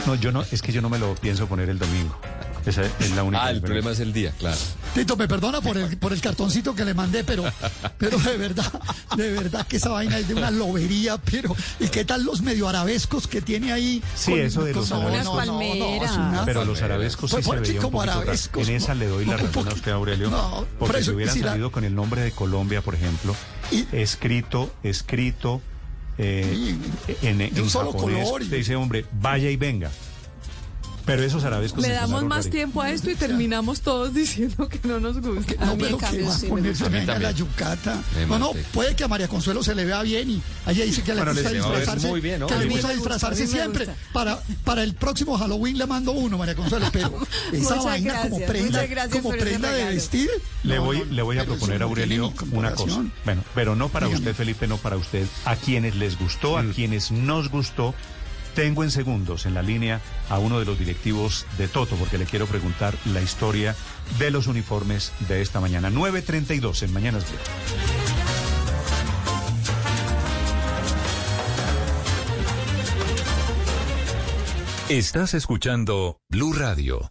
No, 0.07 0.15
yo 0.15 0.33
no, 0.33 0.43
es 0.51 0.63
que 0.63 0.73
yo 0.73 0.81
no 0.81 0.89
me 0.89 0.99
lo 0.99 1.15
pienso 1.17 1.47
poner 1.47 1.69
el 1.69 1.79
domingo. 1.79 2.19
Esa 2.67 2.83
es 2.99 3.11
la 3.15 3.23
única. 3.25 3.45
Ah, 3.45 3.51
el 3.51 3.57
diferencia. 3.57 3.61
problema 3.67 3.91
es 3.91 4.01
el 4.01 4.13
día, 4.15 4.33
claro. 4.39 4.57
Tito, 4.95 5.17
me 5.19 5.29
perdona 5.29 5.61
por 5.61 5.77
el, 5.77 5.99
por 5.99 6.15
el 6.15 6.21
cartoncito 6.23 6.75
que 6.75 6.87
le 6.87 6.95
mandé, 6.95 7.23
pero, 7.23 7.45
pero 7.99 8.17
de 8.19 8.39
verdad, 8.39 8.73
de 9.19 9.33
verdad 9.33 9.67
que 9.67 9.77
esa 9.77 9.91
vaina 9.91 10.19
es 10.19 10.29
de 10.29 10.35
una 10.35 10.51
lobería, 10.51 11.19
pero 11.19 11.55
¿y 11.79 11.89
qué 11.89 12.07
tal 12.07 12.25
los 12.25 12.41
medio 12.41 12.67
arabescos 12.67 13.27
que 13.27 13.43
tiene 13.43 13.71
ahí? 13.71 14.03
Sí, 14.15 14.33
eso 14.33 14.65
de 14.65 14.73
los 14.73 14.89
no, 14.89 15.03
arabescos. 15.03 15.47
no, 15.47 15.59
no, 15.59 16.05
es 16.05 16.13
una- 16.13 16.43
Pero 16.47 16.65
los 16.65 16.81
arabescos 16.81 17.31
sí 17.31 17.35
Pues, 17.35 17.45
se 17.45 17.51
¿por 17.51 17.61
qué 17.63 17.69
veía 17.69 17.81
un 17.81 17.85
como 17.85 18.01
arabescos? 18.01 18.64
En 18.69 18.77
esa 18.77 18.95
le 18.95 19.07
doy 19.07 19.25
la 19.25 19.37
razón 19.37 19.69
a 19.69 19.73
usted, 19.73 19.93
Aurelio. 19.93 20.31
No, 20.31 20.61
por 20.61 20.67
porque 20.79 20.99
eso, 20.99 21.11
si 21.11 21.17
hubiera 21.17 21.33
si 21.33 21.41
la- 21.41 21.51
salido 21.51 21.71
con 21.73 21.85
el 21.85 21.95
nombre 21.95 22.23
de 22.23 22.33
Colombia, 22.33 22.81
por 22.83 22.95
ejemplo, 22.95 23.35
Y- 23.71 23.87
escrito, 23.93 24.73
escrito 24.83 25.61
eh, 26.19 26.77
en, 27.23 27.41
en 27.41 27.55
de 27.55 27.61
un 27.63 27.69
solo 27.71 27.93
japonés, 27.93 28.25
color 28.25 28.43
y- 28.43 28.47
te 28.49 28.57
dice, 28.57 28.77
hombre, 28.77 29.05
vaya 29.13 29.51
y 29.51 29.57
venga. 29.57 29.91
Pero 31.07 31.23
esos 31.23 31.45
arabescos 31.45 31.83
Le 31.83 31.89
se 31.89 31.95
damos 31.95 32.25
más 32.25 32.49
tiempo 32.49 32.81
a 32.81 32.91
esto 32.91 33.11
y 33.11 33.15
terminamos 33.15 33.83
todos 33.83 34.15
diciendo 34.15 34.69
que 34.69 34.81
no 34.89 35.01
nos 35.01 35.21
gusta. 35.21 35.55
A 35.61 35.67
No, 35.67 35.77
mí, 35.77 35.83
pero 35.85 35.99
cambio, 35.99 36.31
a 36.31 36.33
sí. 36.39 36.49
A 36.51 36.55
mí 36.89 37.05
la 37.21 37.31
yucata. 37.33 38.03
No, 38.29 38.39
no, 38.39 38.53
puede 38.73 38.97
que 38.97 39.05
a 39.05 39.09
María 39.09 39.29
Consuelo 39.29 39.63
se 39.63 39.75
le 39.75 39.85
vea 39.85 40.03
bien 40.03 40.31
y 40.31 40.43
a 40.67 40.73
ella 40.73 40.85
dice 40.85 41.03
que 41.03 41.15
le 41.15 41.25
gusta 41.25 41.49
a 41.49 41.53
disfrazarse. 41.53 42.09
muy 42.09 42.21
bien, 42.21 42.41
¿no? 42.41 42.47
Que 42.47 42.55
A 42.55 42.59
le 42.59 42.67
gusta 42.67 42.91
disfrazarse 42.91 43.45
a 43.45 43.47
siempre. 43.47 43.87
Para, 44.13 44.41
para 44.65 44.83
el 44.83 44.95
próximo 44.95 45.37
Halloween 45.37 45.77
le 45.79 45.87
mando 45.87 46.13
uno, 46.13 46.39
María 46.39 46.55
Consuelo, 46.55 46.87
pero 46.93 47.09
esa 47.53 47.75
Muchas 47.77 47.85
vaina 47.85 48.21
como 48.23 48.41
prenda, 48.41 48.87
gracias 48.87 49.23
como 49.23 49.37
prenda 49.37 49.71
de 49.73 49.85
vestir. 49.85 50.31
Le 50.63 50.79
voy, 50.79 51.01
no, 51.01 51.05
le 51.07 51.23
voy 51.23 51.39
a 51.39 51.45
proponer 51.45 51.83
a 51.83 51.85
Aurelio 51.85 52.33
una 52.53 52.73
cosa. 52.73 53.05
Bueno, 53.25 53.43
pero 53.55 53.77
no 53.77 53.89
para 53.91 54.07
Dígame. 54.07 54.21
usted, 54.21 54.35
Felipe, 54.37 54.67
no 54.67 54.79
para 54.79 54.97
usted. 54.97 55.27
A 55.45 55.57
quienes 55.57 55.97
les 55.97 56.19
gustó, 56.19 56.57
a 56.59 56.65
quienes 56.65 57.11
nos 57.11 57.51
gustó, 57.51 57.95
tengo 58.55 58.85
en 58.85 58.91
segundos 58.91 59.47
en 59.47 59.55
la 59.55 59.63
línea 59.63 60.01
a 60.29 60.39
uno 60.39 60.59
de 60.59 60.65
los 60.65 60.79
directivos 60.79 61.47
de 61.59 61.69
Toto, 61.69 61.97
porque 61.97 62.19
le 62.19 62.25
quiero 62.25 62.47
preguntar 62.47 62.95
la 63.05 63.21
historia 63.21 63.75
de 64.19 64.31
los 64.31 64.47
uniformes 64.47 65.13
de 65.29 65.43
esta 65.43 65.61
mañana. 65.61 65.91
9.32 65.91 66.83
en 66.83 66.93
Mañanas 66.93 67.25
Blue. 67.29 67.39
Estás 74.89 75.35
escuchando 75.35 76.19
Blue 76.29 76.53
Radio. 76.53 77.11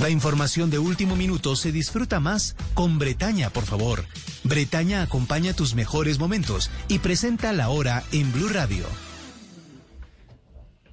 La 0.00 0.10
información 0.10 0.70
de 0.70 0.78
último 0.78 1.16
minuto 1.16 1.56
se 1.56 1.72
disfruta 1.72 2.20
más 2.20 2.54
con 2.74 2.98
Bretaña, 2.98 3.50
por 3.50 3.64
favor. 3.64 4.04
Bretaña 4.44 5.02
acompaña 5.02 5.54
tus 5.54 5.74
mejores 5.74 6.20
momentos 6.20 6.70
y 6.86 7.00
presenta 7.00 7.52
la 7.52 7.68
hora 7.68 8.04
en 8.12 8.32
Blue 8.32 8.48
Radio. 8.48 8.84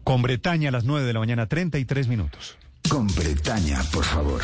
Con 0.04 0.24
Bretaña 0.24 0.70
a 0.70 0.72
las 0.72 0.86
9 0.86 1.06
de 1.06 1.14
la 1.14 1.20
mañana, 1.20 1.48
33 1.48 2.08
minutos. 2.08 2.58
Con 2.90 3.06
Bretaña, 3.08 3.84
por 3.92 4.04
favor. 4.04 4.42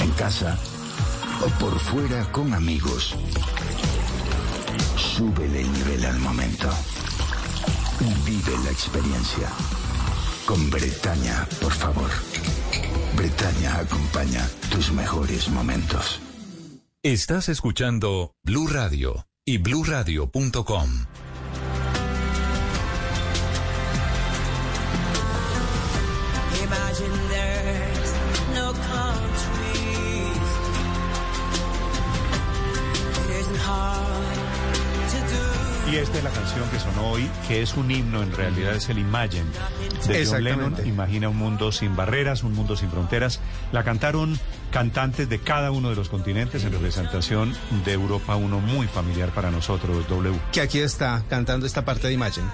En 0.00 0.10
casa 0.10 0.58
o 1.40 1.48
por 1.58 1.78
fuera 1.78 2.24
con 2.32 2.52
amigos. 2.52 3.14
Súbele 4.96 5.62
el 5.62 5.72
nivel 5.72 6.04
al 6.04 6.18
momento. 6.18 6.68
Y 8.00 8.30
vive 8.30 8.52
la 8.64 8.70
experiencia. 8.70 9.48
Con 10.46 10.70
Bretaña, 10.70 11.46
por 11.60 11.72
favor. 11.72 12.10
Bretaña 13.16 13.78
acompaña 13.78 14.48
tus 14.70 14.92
mejores 14.92 15.48
momentos. 15.48 16.20
Estás 17.02 17.48
escuchando 17.48 18.34
Blue 18.42 18.66
Radio 18.68 19.26
y 19.44 19.58
bluradio.com. 19.58 20.88
esta 36.02 36.18
es 36.18 36.24
la 36.24 36.30
canción 36.30 36.68
que 36.70 36.80
sonó 36.80 37.10
hoy, 37.10 37.30
que 37.46 37.62
es 37.62 37.76
un 37.76 37.88
himno, 37.88 38.24
en 38.24 38.32
realidad 38.32 38.74
es 38.74 38.88
el 38.88 38.98
Imagine 38.98 39.44
de 40.08 40.26
John 40.26 40.42
Lennon. 40.42 40.76
Imagina 40.84 41.28
un 41.28 41.36
mundo 41.36 41.70
sin 41.70 41.94
barreras, 41.94 42.42
un 42.42 42.54
mundo 42.54 42.76
sin 42.76 42.90
fronteras. 42.90 43.40
La 43.70 43.84
cantaron 43.84 44.36
cantantes 44.72 45.28
de 45.28 45.38
cada 45.38 45.70
uno 45.70 45.90
de 45.90 45.94
los 45.96 46.08
continentes 46.08 46.64
en 46.64 46.72
representación 46.72 47.54
de 47.84 47.92
Europa, 47.92 48.34
uno 48.34 48.58
muy 48.58 48.88
familiar 48.88 49.30
para 49.30 49.50
nosotros, 49.52 50.08
W. 50.08 50.36
Que 50.50 50.60
aquí 50.62 50.80
está 50.80 51.22
cantando 51.28 51.66
esta 51.66 51.84
parte 51.84 52.08
de 52.08 52.14
Imagine. 52.14 52.46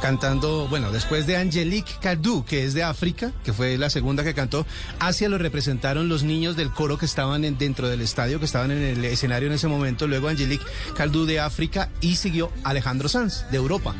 Cantando, 0.00 0.66
bueno, 0.68 0.90
después 0.92 1.26
de 1.26 1.36
Angelique 1.36 1.92
Cardou, 2.00 2.44
que 2.44 2.64
es 2.64 2.74
de 2.74 2.82
África, 2.82 3.32
que 3.44 3.52
fue 3.52 3.78
la 3.78 3.88
segunda 3.88 4.22
que 4.24 4.34
cantó, 4.34 4.66
Asia 4.98 5.28
lo 5.28 5.38
representaron 5.38 6.08
los 6.08 6.22
niños 6.24 6.56
del 6.56 6.70
coro 6.72 6.98
que 6.98 7.06
estaban 7.06 7.44
en- 7.44 7.56
dentro 7.56 7.88
del 7.88 8.00
estadio, 8.02 8.38
que 8.38 8.44
estaban 8.44 8.70
en 8.72 8.82
el 8.82 9.04
escenario 9.04 9.48
en 9.48 9.54
ese 9.54 9.68
momento. 9.68 10.06
Luego 10.06 10.28
Angelique 10.28 10.64
Cardou 10.96 11.24
de 11.24 11.40
África 11.40 11.88
y 12.00 12.16
siguió 12.16 12.50
Alejandro 12.64 13.08
Sanz 13.08 13.44
de 13.50 13.56
Europa. 13.56 13.94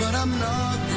But 0.00 0.14
I'm 0.14 0.30
not 0.40 0.91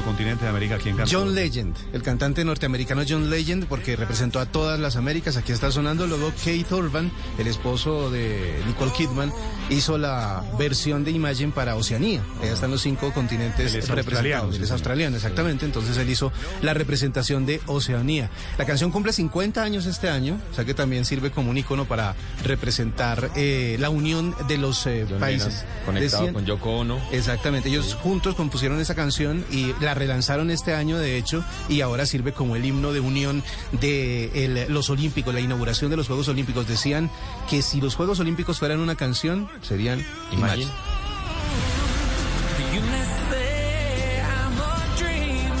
nuestro 0.00 0.10
continente 0.10 0.44
de 0.44 0.50
América, 0.50 0.78
¿quién 0.82 0.96
cantó? 0.96 1.18
John 1.18 1.34
Legend, 1.34 1.76
el 1.92 2.02
cantante 2.02 2.44
norteamericano 2.44 3.02
John 3.08 3.30
Legend, 3.30 3.66
porque 3.66 3.96
representó 3.96 4.40
a 4.40 4.46
todas 4.46 4.80
las 4.80 4.96
Américas, 4.96 5.36
aquí 5.36 5.52
está 5.52 5.70
sonando. 5.70 6.06
Luego 6.06 6.32
Keith 6.42 6.70
Urban, 6.72 7.10
el 7.38 7.46
esposo 7.46 8.10
de 8.10 8.60
Nicole 8.66 8.92
Kidman, 8.92 9.32
hizo 9.68 9.98
la 9.98 10.42
versión 10.58 11.04
de 11.04 11.10
Imagine 11.10 11.52
para 11.52 11.76
Oceanía. 11.76 12.22
Allá 12.42 12.52
están 12.52 12.70
los 12.70 12.82
cinco 12.82 13.12
continentes 13.12 13.72
Él 13.72 13.80
es 13.80 13.88
representados. 13.88 13.98
australiano, 13.98 14.48
Él 14.48 14.56
sí, 14.56 14.62
es 14.62 14.70
australiano, 14.70 15.16
exactamente. 15.16 15.64
Entonces 15.64 15.96
él 15.96 16.08
hizo 16.08 16.32
la 16.62 16.74
representación 16.74 17.46
de 17.46 17.60
Oceanía. 17.66 18.30
La 18.58 18.64
canción 18.64 18.90
cumple 18.90 19.12
50 19.12 19.62
años 19.62 19.86
este 19.86 20.08
año, 20.08 20.38
o 20.50 20.54
sea 20.54 20.64
que 20.64 20.74
también 20.74 21.04
sirve 21.04 21.30
como 21.30 21.50
un 21.50 21.58
icono 21.58 21.84
para 21.86 22.14
representar 22.44 23.30
eh, 23.36 23.76
la 23.78 23.90
unión 23.90 24.34
de 24.48 24.58
los 24.58 24.86
eh, 24.86 25.06
países. 25.18 25.64
Conectado 25.84 26.32
con 26.32 26.46
Yoko 26.46 26.78
Ono. 26.78 26.98
Exactamente, 27.12 27.68
ellos 27.68 27.94
juntos 27.94 28.34
compusieron 28.34 28.80
esa 28.80 28.94
canción 28.94 29.44
y 29.50 29.74
la 29.80 29.89
relanzaron 29.94 30.50
este 30.50 30.74
año, 30.74 30.98
de 30.98 31.16
hecho, 31.16 31.44
y 31.68 31.80
ahora 31.80 32.06
sirve 32.06 32.32
como 32.32 32.56
el 32.56 32.64
himno 32.64 32.92
de 32.92 33.00
unión 33.00 33.42
de 33.72 34.66
los 34.68 34.90
Olímpicos, 34.90 35.34
la 35.34 35.40
inauguración 35.40 35.90
de 35.90 35.96
los 35.96 36.06
Juegos 36.06 36.28
Olímpicos. 36.28 36.66
Decían 36.68 37.10
que 37.48 37.62
si 37.62 37.80
los 37.80 37.94
Juegos 37.94 38.20
Olímpicos 38.20 38.58
fueran 38.58 38.80
una 38.80 38.94
canción, 38.94 39.48
serían 39.62 40.04
Imagine. 40.32 40.70
You 42.72 42.80
may 42.82 43.04
say 43.30 44.20
I'm 44.20 44.58
a 44.60 44.96
dreamer, 44.96 45.56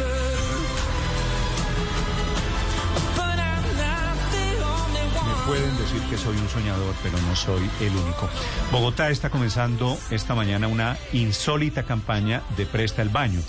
but 3.16 3.38
I'm 3.38 3.64
not 3.76 4.14
the 4.30 4.46
only 4.62 5.04
one. 5.18 5.26
Me 5.26 5.46
pueden 5.46 5.76
decir 5.78 6.00
que 6.08 6.16
soy 6.16 6.36
un 6.36 6.48
soñador, 6.48 6.94
pero 7.02 7.18
no 7.22 7.34
soy 7.34 7.68
el 7.80 7.96
único. 7.96 8.28
Bogotá 8.70 9.10
está 9.10 9.30
comenzando 9.30 9.98
esta 10.10 10.34
mañana 10.36 10.68
una 10.68 10.96
insólita 11.12 11.82
campaña 11.82 12.42
de 12.56 12.66
Presta 12.66 13.02
el 13.02 13.08
Baño. 13.08 13.40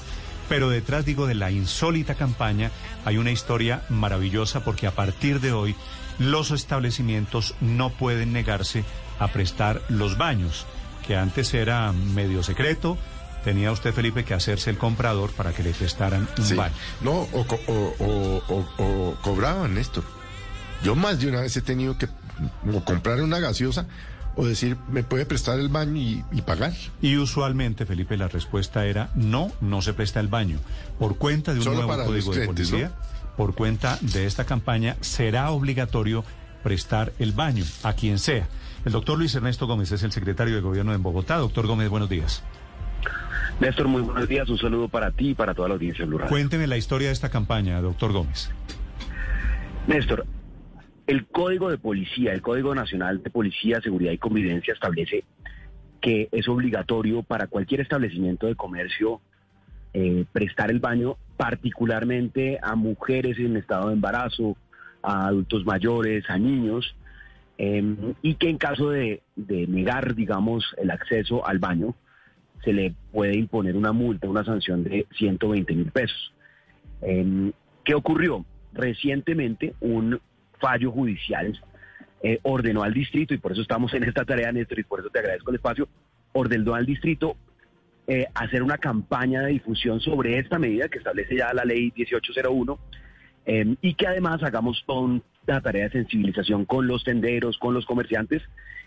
Pero 0.52 0.70
detrás, 0.70 1.06
digo, 1.06 1.28
de 1.28 1.34
la 1.34 1.50
insólita 1.50 2.16
campaña 2.16 2.72
hay 3.06 3.18
una 3.18 3.32
historia 3.32 3.84
maravillosa 3.90 4.66
porque 4.66 4.86
a 4.86 4.92
partir 4.92 5.40
de 5.40 5.54
hoy 5.54 5.76
los 6.20 6.52
establecimientos 6.52 7.56
no 7.62 7.90
pueden 7.90 8.34
negarse 8.34 8.84
a 9.18 9.30
prestar 9.30 9.82
los 9.88 10.18
baños, 10.18 10.66
que 11.08 11.16
antes 11.16 11.54
era 11.54 11.94
medio 11.94 12.44
secreto. 12.44 12.98
Tenía 13.46 13.72
usted, 13.72 13.94
Felipe, 13.94 14.26
que 14.26 14.34
hacerse 14.34 14.70
el 14.70 14.78
comprador 14.78 15.32
para 15.32 15.54
que 15.54 15.64
le 15.64 15.72
prestaran 15.72 16.28
un 16.38 16.46
Sí. 16.46 16.54
baño. 16.56 16.76
No, 17.00 17.14
o, 17.32 17.48
co- 17.48 17.60
o- 17.68 17.96
o- 18.00 18.44
o- 18.50 18.84
o 18.84 19.16
cobraban 19.22 19.78
esto. 19.78 20.04
Yo 20.84 20.96
más 20.96 21.18
de 21.20 21.30
una 21.30 21.40
vez 21.42 21.56
he 21.56 21.62
tenido 21.62 21.98
que 21.98 22.10
o 22.74 22.84
comprar 22.84 23.22
una 23.22 23.40
gaseosa 23.40 23.86
o 24.36 24.46
decir, 24.46 24.78
me 24.90 25.04
puede 25.04 25.26
prestar 25.26 25.60
el 25.60 25.70
baño 25.70 25.96
y, 25.98 26.24
y 26.32 26.42
pagar. 26.42 26.74
Y 27.02 27.18
usualmente, 27.18 27.86
Felipe, 27.86 28.18
la 28.18 28.28
respuesta 28.28 28.86
era 28.86 29.10
no, 29.16 29.52
no 29.62 29.82
se 29.82 29.94
presta 29.94 30.20
el 30.20 30.28
baño. 30.28 30.60
Por 31.00 31.18
cuenta 31.18 31.54
de 31.54 31.60
un 31.60 31.64
Solo 31.64 31.78
nuevo 31.78 31.92
para 31.92 32.06
código 32.06 32.34
de 32.34 32.46
policía, 32.46 32.92
por 33.38 33.56
cuenta 33.56 33.98
de 34.02 34.26
esta 34.26 34.46
campaña, 34.46 34.96
será 35.02 35.52
obligatorio 35.52 36.24
prestar 36.64 37.12
el 37.20 37.32
baño 37.32 37.66
a 37.84 37.94
quien 37.94 38.20
sea. 38.20 38.48
El 38.86 38.92
doctor 38.92 39.18
Luis 39.18 39.36
Ernesto 39.36 39.68
Gómez 39.68 39.92
es 39.92 40.04
el 40.04 40.12
secretario 40.12 40.56
de 40.56 40.62
Gobierno 40.62 40.94
en 40.94 41.04
Bogotá. 41.04 41.38
Doctor 41.38 41.68
Gómez, 41.68 41.90
buenos 41.90 42.10
días. 42.10 42.44
Néstor, 43.60 43.88
muy 43.88 44.02
buenos 44.02 44.28
días. 44.28 44.50
Un 44.50 44.58
saludo 44.58 44.88
para 44.88 45.12
ti 45.12 45.30
y 45.30 45.34
para 45.36 45.54
toda 45.54 45.68
la 45.68 45.76
audiencia 45.76 46.06
Radio. 46.06 46.28
Cuénteme 46.28 46.66
la 46.66 46.78
historia 46.78 47.10
de 47.10 47.14
esta 47.14 47.30
campaña, 47.30 47.80
doctor 47.82 48.12
Gómez. 48.12 48.50
Néstor, 49.88 50.26
el 51.12 51.26
Código 51.26 51.70
de 51.70 51.78
Policía, 51.78 52.32
el 52.32 52.42
Código 52.42 52.74
Nacional 52.74 53.22
de 53.22 53.30
Policía, 53.30 53.82
Seguridad 53.82 54.14
y 54.14 54.18
Convivencia 54.18 54.74
establece 54.74 55.26
que 56.00 56.30
es 56.32 56.48
obligatorio 56.48 57.22
para 57.22 57.48
cualquier 57.48 57.82
establecimiento 57.82 58.48
de 58.48 58.56
comercio 58.56 59.20
eh, 59.94 60.24
prestar 60.32 60.72
el 60.72 60.80
baño, 60.80 61.18
particularmente 61.36 62.60
a 62.64 62.76
mujeres 62.76 63.38
en 63.40 63.58
estado 63.58 63.90
de 63.90 63.96
embarazo, 63.96 64.56
a 65.04 65.28
adultos 65.28 65.66
mayores, 65.66 66.30
a 66.30 66.38
niños, 66.38 66.96
eh, 67.58 67.84
y 68.22 68.36
que 68.36 68.50
en 68.50 68.58
caso 68.58 68.92
de, 68.92 69.22
negar, 69.36 70.16
digamos, 70.16 70.64
el 70.78 70.92
acceso 70.92 71.46
al 71.46 71.60
baño, 71.60 71.94
se 72.64 72.72
le 72.72 72.94
puede 73.12 73.36
imponer 73.36 73.76
una 73.76 73.92
multa, 73.92 74.30
una 74.30 74.46
sanción 74.46 74.86
de 74.86 75.06
120 75.18 75.76
mil 75.76 75.92
pesos. 75.92 76.32
Eh, 77.02 77.52
¿Qué 77.84 77.96
ocurrió? 77.96 78.46
Recientemente 78.72 79.74
un 79.82 80.22
fallo 80.62 80.92
judicial 80.92 81.60
eh, 82.24 82.40
ordenó 82.44 82.84
al 82.84 82.94
distrito, 82.94 83.34
y 83.34 83.40
por 83.40 83.52
eso 83.52 83.62
estamos 83.62 83.94
en 83.94 84.04
esta 84.04 84.24
tarea, 84.24 84.52
Néstor, 84.52 84.80
y 84.80 84.84
por 84.84 85.00
eso 85.00 85.10
te 85.10 85.20
agradezco 85.20 85.50
el 85.50 85.56
espacio, 85.56 85.90
ordenó 86.34 86.76
al 86.76 86.86
distrito 86.86 87.36
eh, 88.08 88.28
hacer 88.34 88.64
una 88.64 88.78
campaña 88.78 89.42
de 89.42 89.54
difusión 89.54 90.00
sobre 90.02 90.38
esta 90.40 90.60
medida 90.60 90.90
que 90.90 90.98
establece 90.98 91.36
ya 91.36 91.54
la 91.54 91.64
ley 91.64 91.94
1801 91.96 92.80
eh, 93.46 93.76
y 93.82 93.94
que 93.94 94.08
además 94.08 94.44
hagamos 94.44 94.84
toda 94.86 95.02
una 95.02 95.62
tarea 95.62 95.86
de 95.86 95.92
sensibilización 95.92 96.66
con 96.66 96.88
los 96.88 97.04
tenderos, 97.04 97.58
con 97.58 97.74
los 97.74 97.86
comerciantes. 97.86 98.42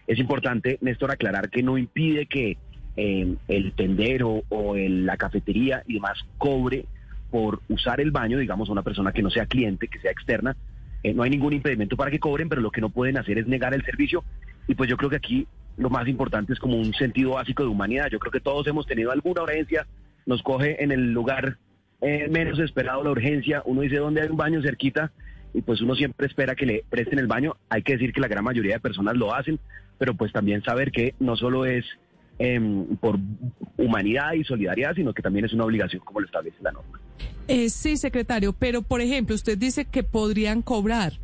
Es 0.07 0.19
importante, 0.19 0.79
Néstor, 0.81 1.11
aclarar 1.11 1.49
que 1.49 1.63
no 1.63 1.79
impide 1.79 2.27
que 2.27 2.59
eh, 2.97 3.35
el 3.49 3.73
tendero 3.73 4.43
o 4.49 4.77
la 4.77 5.17
cafetería 5.17 5.83
y 5.87 5.95
demás 5.95 6.19
cobre 6.37 6.85
por 7.31 7.61
usar 7.69 8.01
el 8.01 8.11
baño, 8.11 8.39
digamos, 8.39 8.69
a 8.69 8.73
una 8.73 8.83
persona 8.83 9.13
que 9.13 9.23
no 9.23 9.31
sea 9.31 9.47
cliente, 9.47 9.89
que 9.89 10.01
sea 10.01 10.11
externa. 10.11 10.57
Eh, 11.05 11.13
no 11.13 11.23
hay 11.23 11.31
ningún 11.31 11.53
impedimento 11.53 11.97
para 11.97 12.11
que 12.11 12.19
cobren, 12.19 12.49
pero 12.49 12.63
lo 12.63 12.71
que 12.71 12.81
no 12.81 12.89
pueden 12.89 13.19
hacer 13.19 13.39
es 13.39 13.47
negar 13.47 13.75
el 13.75 13.85
servicio. 13.85 14.25
Y 14.67 14.75
pues 14.75 14.89
yo 14.89 14.97
creo 14.97 15.11
que 15.11 15.17
aquí 15.17 15.47
lo 15.77 15.91
más 15.91 16.09
importante 16.09 16.55
es 16.55 16.59
como 16.59 16.77
un 16.77 16.95
sentido 16.95 17.33
básico 17.33 17.63
de 17.63 17.69
humanidad. 17.69 18.09
Yo 18.11 18.19
creo 18.19 18.33
que 18.33 18.41
todos 18.41 18.67
hemos 18.67 18.87
tenido 18.87 19.13
alguna 19.13 19.43
urgencia, 19.43 19.87
nos 20.25 20.43
coge 20.43 20.83
en 20.83 20.93
el 20.93 21.13
lugar 21.13 21.59
eh, 22.01 22.29
menos 22.31 22.59
esperado 22.59 23.05
la 23.05 23.11
urgencia, 23.11 23.63
uno 23.67 23.83
dice 23.83 23.97
dónde 23.97 24.23
hay 24.23 24.29
un 24.29 24.37
baño 24.37 24.63
cerquita 24.63 25.13
y 25.53 25.61
pues 25.61 25.81
uno 25.81 25.95
siempre 25.95 26.27
espera 26.27 26.55
que 26.55 26.67
le 26.67 26.85
presten 26.89 27.19
el 27.19 27.27
baño. 27.27 27.57
Hay 27.69 27.83
que 27.83 27.93
decir 27.93 28.13
que 28.13 28.21
la 28.21 28.29
gran 28.29 28.43
mayoría 28.43 28.75
de 28.75 28.81
personas 28.81 29.15
lo 29.15 29.35
hacen, 29.35 29.61
pero 29.99 30.15
pues 30.15 30.33
también 30.33 30.63
saber 30.63 30.91
que 30.91 31.15
no 31.21 31.37
solo 31.37 31.67
es 31.67 31.85
em, 32.39 32.97
por 32.97 33.19
humanidad 33.77 34.32
y 34.32 34.44
solidaridad, 34.44 34.94
sino 34.94 35.12
que 35.12 35.23
también 35.23 35.44
es 35.44 35.52
una 35.52 35.65
obligación 35.65 36.02
como 36.05 36.20
lo 36.20 36.27
establece 36.27 36.56
la 36.62 36.73
norma. 36.73 37.01
Eh, 37.48 37.69
sí, 37.70 37.97
secretario, 37.97 38.52
pero 38.52 38.82
por 38.82 39.01
ejemplo, 39.01 39.35
usted 39.35 39.59
dice 39.59 39.85
que 39.85 40.02
podrían 40.02 40.62
cobrar. 40.62 41.15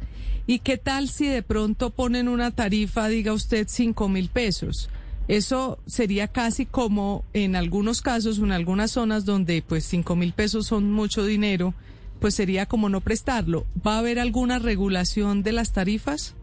¿Y 0.46 0.58
qué 0.60 0.76
tal 0.76 1.08
si 1.08 1.26
de 1.26 1.42
pronto 1.42 1.90
ponen 1.90 2.28
una 2.28 2.50
tarifa, 2.50 3.08
diga 3.08 3.32
usted, 3.32 3.66
cinco 3.68 4.08
mil 4.08 4.28
pesos? 4.28 4.90
Eso 5.28 5.78
sería 5.86 6.26
casi 6.26 6.66
como 6.66 7.24
en 7.32 7.54
algunos 7.54 8.02
casos, 8.02 8.38
en 8.40 8.50
algunas 8.50 8.90
zonas 8.90 9.24
donde 9.24 9.62
pues 9.62 9.84
cinco 9.84 10.16
mil 10.16 10.32
pesos 10.32 10.66
son 10.66 10.90
mucho 10.90 11.24
dinero, 11.24 11.72
pues 12.18 12.34
sería 12.34 12.66
como 12.66 12.88
no 12.88 13.00
prestarlo. 13.00 13.64
¿Va 13.86 13.94
a 13.94 13.98
haber 14.00 14.18
alguna 14.18 14.58
regulación 14.58 15.42
de 15.42 15.52
las 15.52 15.72
tarifas? 15.72 16.34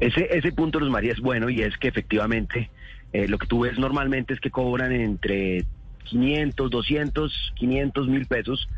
Ese, 0.00 0.26
ese 0.36 0.50
punto, 0.50 0.80
Luz 0.80 0.90
María, 0.90 1.12
es 1.12 1.20
bueno 1.20 1.48
y 1.48 1.62
es 1.62 1.76
que 1.78 1.88
efectivamente 1.88 2.70
eh, 3.14 3.28
lo 3.28 3.38
que 3.38 3.46
tú 3.46 3.60
ves 3.60 3.78
normalmente 3.78 4.34
es 4.34 4.40
que 4.40 4.50
cobran 4.50 4.92
entre 4.92 5.64
500, 6.04 6.68
200, 6.70 7.52
500 7.54 8.08
mil 8.08 8.26
pesos, 8.26 8.68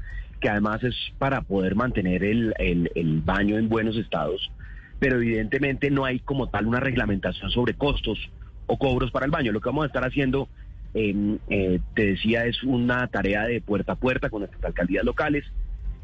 que 0.41 0.49
además 0.51 0.85
es 0.85 0.95
para 1.19 1.41
poder 1.41 1.75
mantener 1.75 2.23
el, 2.23 2.55
el- 2.59 2.91
el 2.95 3.21
baño 3.23 3.57
en 3.59 3.69
buenos 3.71 3.97
estados, 3.97 4.53
pero 4.99 5.17
evidentemente 5.17 5.91
no 5.91 6.05
hay 6.05 6.21
como 6.21 6.49
tal 6.51 6.67
una 6.67 6.81
reglamentación 6.81 7.51
sobre 7.51 7.75
costos 7.75 8.19
o 8.67 8.77
cobros 8.79 9.11
para 9.11 9.25
el 9.25 9.33
baño. 9.33 9.53
Lo 9.53 9.61
que 9.61 9.71
vamos 9.71 9.85
a 9.85 9.87
estar 9.87 10.05
haciendo, 10.05 10.49
eh, 10.93 11.39
eh, 11.49 11.81
te 11.95 12.05
decía, 12.07 12.45
es 12.45 12.63
una 12.63 13.07
tarea 13.09 13.45
de 13.47 13.61
puerta 13.63 13.93
a 13.93 13.97
puerta 13.97 14.29
con 14.29 14.41
nuestras 14.41 14.63
alcaldías 14.65 15.05
locales, 15.05 15.45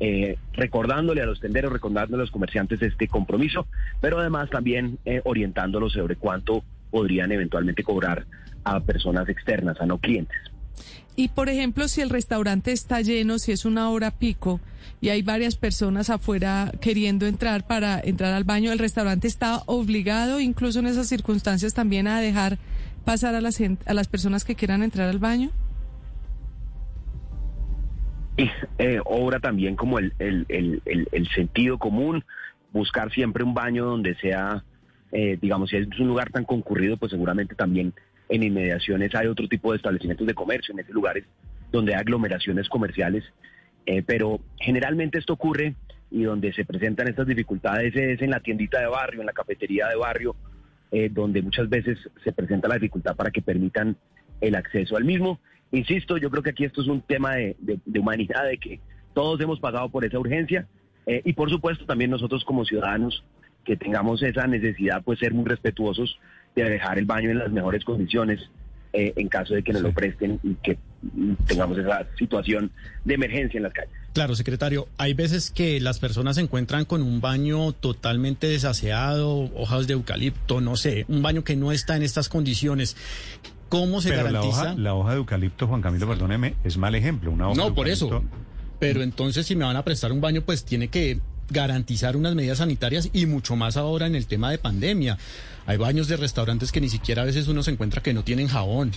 eh, 0.00 0.36
recordándole 0.54 1.20
a 1.22 1.26
los 1.26 1.38
tenderos, 1.38 1.70
recordándole 1.72 2.22
a 2.22 2.24
los 2.24 2.30
comerciantes 2.30 2.80
este 2.82 3.06
compromiso, 3.08 3.66
pero 4.00 4.18
además 4.18 4.48
también 4.50 4.98
orientándolos 5.24 5.92
sobre 5.92 6.16
cuánto 6.16 6.64
podrían 6.92 7.32
eventualmente 7.32 7.82
cobrar 7.82 8.26
a 8.62 8.78
personas 8.78 9.28
externas, 9.28 9.80
a 9.80 9.86
no 9.86 9.98
clientes. 9.98 10.36
Y 11.16 11.28
por 11.28 11.48
ejemplo, 11.48 11.88
si 11.88 12.00
el 12.00 12.08
restaurante 12.10 12.70
está 12.72 13.00
lleno, 13.00 13.38
si 13.40 13.50
es 13.52 13.64
una 13.64 13.90
hora 13.90 14.12
pico 14.12 14.60
y 15.00 15.08
hay 15.08 15.22
varias 15.22 15.56
personas 15.56 16.08
afuera 16.08 16.70
queriendo 16.80 17.26
entrar 17.26 17.66
para 17.66 18.00
entrar 18.00 18.32
al 18.32 18.44
baño, 18.44 18.70
el 18.72 18.78
restaurante 18.78 19.26
está 19.26 19.62
obligado, 19.66 20.38
incluso 20.40 20.78
en 20.78 20.86
esas 20.86 21.08
circunstancias, 21.08 21.74
también 21.74 22.06
a 22.06 22.20
dejar 22.20 22.56
pasar 23.04 23.34
a 23.34 23.40
las, 23.40 23.60
a 23.60 23.94
las 23.94 24.06
personas 24.08 24.44
que 24.44 24.54
quieran 24.54 24.82
entrar 24.84 25.08
al 25.08 25.18
baño. 25.18 25.50
Y 28.38 28.48
eh, 28.78 29.00
obra 29.04 29.40
también 29.40 29.76
como 29.76 29.98
el, 29.98 30.14
el- 30.18 30.80
el 30.86 31.28
sentido 31.34 31.76
común, 31.78 32.24
buscar 32.72 33.12
siempre 33.12 33.44
un 33.44 33.52
baño 33.52 33.84
donde 33.84 34.14
sea, 34.16 34.64
eh, 35.12 35.38
digamos, 35.40 35.70
si 35.70 35.76
es 35.76 35.86
un 36.00 36.08
lugar 36.08 36.30
tan 36.30 36.44
concurrido, 36.44 36.96
pues 36.96 37.10
seguramente 37.12 37.54
también 37.54 37.92
en 38.28 38.42
inmediaciones 38.42 39.14
hay 39.14 39.26
otro 39.26 39.46
tipo 39.46 39.70
de 39.72 39.76
establecimientos 39.76 40.26
de 40.26 40.34
comercio, 40.34 40.72
en 40.72 40.80
esos 40.80 40.94
lugares 40.94 41.24
donde 41.70 41.94
hay 41.94 42.00
aglomeraciones 42.00 42.68
comerciales, 42.68 43.24
eh, 43.86 44.02
pero 44.02 44.40
generalmente 44.58 45.18
esto 45.18 45.32
ocurre 45.34 45.74
y 46.10 46.22
donde 46.22 46.52
se 46.52 46.64
presentan 46.64 47.08
estas 47.08 47.26
dificultades 47.26 47.94
es 47.96 48.20
en 48.22 48.30
la 48.30 48.40
tiendita 48.40 48.80
de 48.80 48.86
barrio, 48.86 49.20
en 49.20 49.26
la 49.26 49.32
cafetería 49.32 49.88
de 49.88 49.96
barrio, 49.96 50.36
eh, 50.90 51.08
donde 51.10 51.40
muchas 51.42 51.68
veces 51.68 51.98
se 52.22 52.32
presenta 52.32 52.68
la 52.68 52.74
dificultad 52.74 53.16
para 53.16 53.30
que 53.30 53.40
permitan 53.42 53.96
el 54.40 54.54
acceso 54.54 54.96
al 54.96 55.04
mismo. 55.04 55.40
Insisto, 55.70 56.18
yo 56.18 56.30
creo 56.30 56.42
que 56.42 56.50
aquí 56.50 56.64
esto 56.64 56.82
es 56.82 56.88
un 56.88 57.00
tema 57.00 57.36
de, 57.36 57.56
de- 57.60 57.98
humanidad, 57.98 58.46
de 58.46 58.58
que 58.58 58.80
todos 59.14 59.40
hemos 59.40 59.58
pasado 59.58 59.88
por 59.88 60.04
esa 60.04 60.18
urgencia 60.18 60.66
y 61.06 61.32
por 61.32 61.50
supuesto 61.50 61.84
también 61.84 62.10
nosotros 62.10 62.44
como 62.44 62.64
ciudadanos 62.64 63.24
que 63.64 63.76
tengamos 63.76 64.22
esa 64.22 64.46
necesidad, 64.46 65.02
pues 65.02 65.18
ser 65.18 65.34
muy 65.34 65.44
respetuosos 65.44 66.18
de 66.54 66.64
dejar 66.64 66.98
el 66.98 67.06
baño 67.06 67.30
en 67.30 67.38
las 67.38 67.50
mejores 67.50 67.84
condiciones 67.84 68.40
eh, 68.92 69.14
en 69.16 69.28
caso 69.28 69.54
de 69.54 69.62
que 69.62 69.72
nos 69.72 69.80
lo 69.80 69.92
presten 69.92 70.38
y 70.42 70.54
que 70.56 70.76
tengamos 71.46 71.78
esa 71.78 72.06
situación 72.18 72.70
de 73.06 73.14
emergencia 73.14 73.56
en 73.56 73.62
las 73.64 73.72
calles. 73.72 73.92
Claro, 74.12 74.34
secretario, 74.34 74.86
hay 74.98 75.14
veces 75.14 75.50
que 75.50 75.80
las 75.80 75.98
personas 75.98 76.36
se 76.36 76.42
encuentran 76.42 76.84
con 76.84 77.00
un 77.02 77.22
baño 77.22 77.72
totalmente 77.72 78.48
desaseado, 78.48 79.50
hojas 79.54 79.86
de 79.86 79.94
eucalipto, 79.94 80.60
no 80.60 80.76
sé, 80.76 81.06
un 81.08 81.22
baño 81.22 81.42
que 81.42 81.56
no 81.56 81.72
está 81.72 81.96
en 81.96 82.02
estas 82.02 82.28
condiciones. 82.28 82.94
¿Cómo 83.70 84.02
se 84.02 84.10
Pero 84.10 84.24
la 84.24 84.30
garantiza? 84.30 84.62
hoja, 84.62 84.74
la 84.74 84.94
hoja 84.94 85.10
de 85.12 85.16
eucalipto, 85.16 85.66
Juan 85.66 85.80
Camilo, 85.80 86.06
perdóneme, 86.06 86.56
es 86.62 86.76
mal 86.76 86.94
ejemplo. 86.94 87.30
Una 87.30 87.48
hoja 87.48 87.62
de 87.62 87.68
No, 87.70 87.74
por 87.74 87.88
eso. 87.88 88.22
Pero 88.78 89.02
entonces 89.02 89.46
si 89.46 89.56
me 89.56 89.64
van 89.64 89.76
a 89.76 89.84
prestar 89.84 90.12
un 90.12 90.20
baño, 90.20 90.42
pues 90.42 90.66
tiene 90.66 90.88
que 90.88 91.18
garantizar 91.52 92.16
unas 92.16 92.34
medidas 92.34 92.58
sanitarias 92.58 93.10
y 93.12 93.26
mucho 93.26 93.56
más 93.56 93.76
ahora 93.76 94.06
en 94.06 94.14
el 94.14 94.26
tema 94.26 94.50
de 94.50 94.58
pandemia. 94.58 95.18
Hay 95.66 95.76
baños 95.76 96.08
de 96.08 96.16
restaurantes 96.16 96.72
que 96.72 96.80
ni 96.80 96.88
siquiera 96.88 97.22
a 97.22 97.26
veces 97.26 97.48
uno 97.48 97.62
se 97.62 97.70
encuentra 97.70 98.02
que 98.02 98.14
no 98.14 98.24
tienen 98.24 98.48
jabón, 98.48 98.92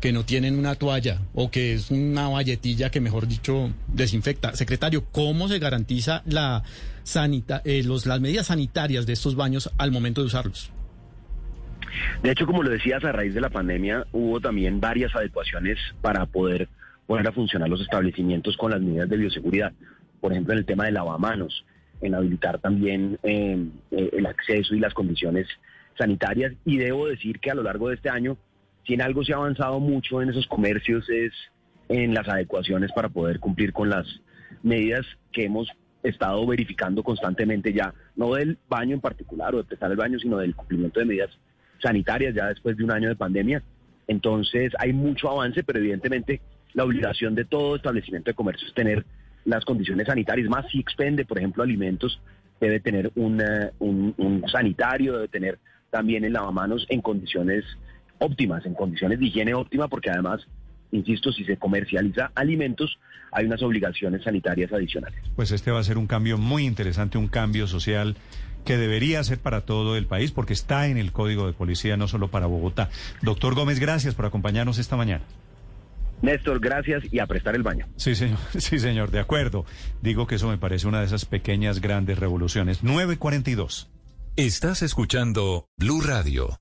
que 0.00 0.12
no 0.12 0.24
tienen 0.24 0.58
una 0.58 0.74
toalla 0.74 1.20
o 1.34 1.50
que 1.50 1.74
es 1.74 1.90
una 1.90 2.28
valletilla 2.28 2.90
que 2.90 3.00
mejor 3.00 3.26
dicho 3.26 3.70
desinfecta. 3.88 4.54
Secretario, 4.54 5.04
¿cómo 5.12 5.48
se 5.48 5.58
garantiza 5.58 6.22
la 6.26 6.62
sanita, 7.02 7.62
eh, 7.64 7.82
los, 7.84 8.06
las 8.06 8.20
medidas 8.20 8.48
sanitarias 8.48 9.06
de 9.06 9.12
estos 9.12 9.36
baños 9.36 9.70
al 9.78 9.92
momento 9.92 10.20
de 10.20 10.26
usarlos? 10.26 10.70
De 12.22 12.30
hecho, 12.30 12.46
como 12.46 12.62
lo 12.62 12.70
decías, 12.70 13.04
a 13.04 13.12
raíz 13.12 13.34
de 13.34 13.40
la 13.40 13.50
pandemia 13.50 14.06
hubo 14.12 14.40
también 14.40 14.80
varias 14.80 15.14
adecuaciones 15.14 15.78
para 16.00 16.26
poder 16.26 16.68
poner 17.06 17.26
a 17.26 17.32
funcionar 17.32 17.68
los 17.68 17.80
establecimientos 17.80 18.56
con 18.56 18.70
las 18.70 18.80
medidas 18.80 19.08
de 19.08 19.16
bioseguridad. 19.16 19.72
Por 20.20 20.32
ejemplo, 20.32 20.52
en 20.52 20.60
el 20.60 20.66
tema 20.66 20.84
de 20.84 20.92
lavamanos, 20.92 21.64
en 22.00 22.14
habilitar 22.14 22.58
también 22.58 23.18
eh, 23.22 23.66
eh, 23.90 24.10
el 24.12 24.26
acceso 24.26 24.74
y 24.74 24.80
las 24.80 24.94
condiciones 24.94 25.46
sanitarias. 25.98 26.52
Y 26.64 26.78
debo 26.78 27.06
decir 27.06 27.40
que 27.40 27.50
a 27.50 27.54
lo 27.54 27.62
largo 27.62 27.88
de 27.88 27.96
este 27.96 28.08
año, 28.08 28.36
si 28.86 28.94
en 28.94 29.02
algo 29.02 29.24
se 29.24 29.32
ha 29.32 29.36
avanzado 29.36 29.80
mucho 29.80 30.22
en 30.22 30.30
esos 30.30 30.46
comercios 30.46 31.08
es 31.08 31.32
en 31.88 32.14
las 32.14 32.28
adecuaciones 32.28 32.92
para 32.92 33.08
poder 33.08 33.40
cumplir 33.40 33.72
con 33.72 33.90
las 33.90 34.06
medidas 34.62 35.04
que 35.32 35.44
hemos 35.44 35.68
estado 36.02 36.46
verificando 36.46 37.02
constantemente 37.02 37.72
ya, 37.72 37.92
no 38.16 38.34
del 38.34 38.56
baño 38.68 38.94
en 38.94 39.00
particular 39.00 39.54
o 39.54 39.58
de 39.58 39.64
prestar 39.64 39.90
el 39.90 39.96
baño, 39.96 40.18
sino 40.18 40.38
del 40.38 40.54
cumplimiento 40.54 41.00
de 41.00 41.06
medidas 41.06 41.30
sanitarias 41.82 42.34
ya 42.34 42.46
después 42.46 42.76
de 42.76 42.84
un 42.84 42.92
año 42.92 43.08
de 43.08 43.16
pandemia. 43.16 43.62
Entonces 44.06 44.72
hay 44.78 44.92
mucho 44.92 45.28
avance, 45.28 45.62
pero 45.62 45.78
evidentemente 45.78 46.40
la 46.74 46.84
obligación 46.84 47.34
de 47.34 47.44
todo 47.44 47.76
establecimiento 47.76 48.30
de 48.30 48.34
comercio 48.34 48.66
es 48.66 48.74
tener 48.74 49.04
las 49.44 49.64
condiciones 49.64 50.06
sanitarias, 50.06 50.48
más 50.48 50.66
si 50.70 50.78
expende, 50.80 51.24
por 51.24 51.38
ejemplo, 51.38 51.62
alimentos, 51.62 52.20
debe 52.60 52.80
tener 52.80 53.10
una- 53.14 53.70
un, 53.78 54.14
un 54.18 54.44
sanitario, 54.50 55.14
debe 55.14 55.28
tener 55.28 55.58
también 55.90 56.24
el 56.24 56.32
lavamanos 56.34 56.86
en 56.88 57.00
condiciones 57.00 57.64
óptimas, 58.18 58.64
en 58.66 58.74
condiciones 58.74 59.18
de 59.18 59.26
higiene 59.26 59.54
óptima, 59.54 59.88
porque 59.88 60.10
además, 60.10 60.46
insisto, 60.92 61.32
si 61.32 61.44
se 61.44 61.56
comercializa 61.56 62.30
alimentos, 62.34 62.98
hay 63.32 63.46
unas 63.46 63.62
obligaciones 63.62 64.22
sanitarias 64.24 64.72
adicionales. 64.72 65.18
Pues 65.36 65.52
este 65.52 65.70
va 65.70 65.80
a 65.80 65.84
ser 65.84 65.96
un 65.98 66.06
cambio 66.06 66.36
muy 66.36 66.64
interesante, 66.66 67.16
un 67.16 67.28
cambio 67.28 67.66
social 67.66 68.16
que 68.64 68.76
debería 68.76 69.24
ser 69.24 69.38
para 69.38 69.62
todo 69.62 69.96
el 69.96 70.04
país 70.04 70.32
porque 70.32 70.52
está 70.52 70.86
en 70.88 70.98
el 70.98 71.12
Código 71.12 71.46
de 71.46 71.54
Policía, 71.54 71.96
no 71.96 72.08
solo 72.08 72.28
para 72.28 72.44
Bogotá. 72.46 72.90
Doctor 73.22 73.54
Gómez, 73.54 73.78
gracias 73.80 74.14
por 74.14 74.26
acompañarnos 74.26 74.78
esta 74.78 74.96
mañana. 74.96 75.24
Néstor, 76.22 76.60
gracias 76.60 77.02
y 77.10 77.18
a 77.18 77.26
prestar 77.26 77.54
el 77.54 77.62
baño. 77.62 77.86
Sí, 77.96 78.14
señor, 78.14 78.38
sí, 78.58 78.78
señor, 78.78 79.10
de 79.10 79.20
acuerdo. 79.20 79.64
Digo 80.02 80.26
que 80.26 80.36
eso 80.36 80.48
me 80.48 80.58
parece 80.58 80.86
una 80.86 81.00
de 81.00 81.06
esas 81.06 81.24
pequeñas 81.24 81.80
grandes 81.80 82.18
revoluciones. 82.18 82.82
942. 82.82 83.90
Estás 84.36 84.82
escuchando 84.82 85.68
Blue 85.76 86.00
Radio. 86.00 86.60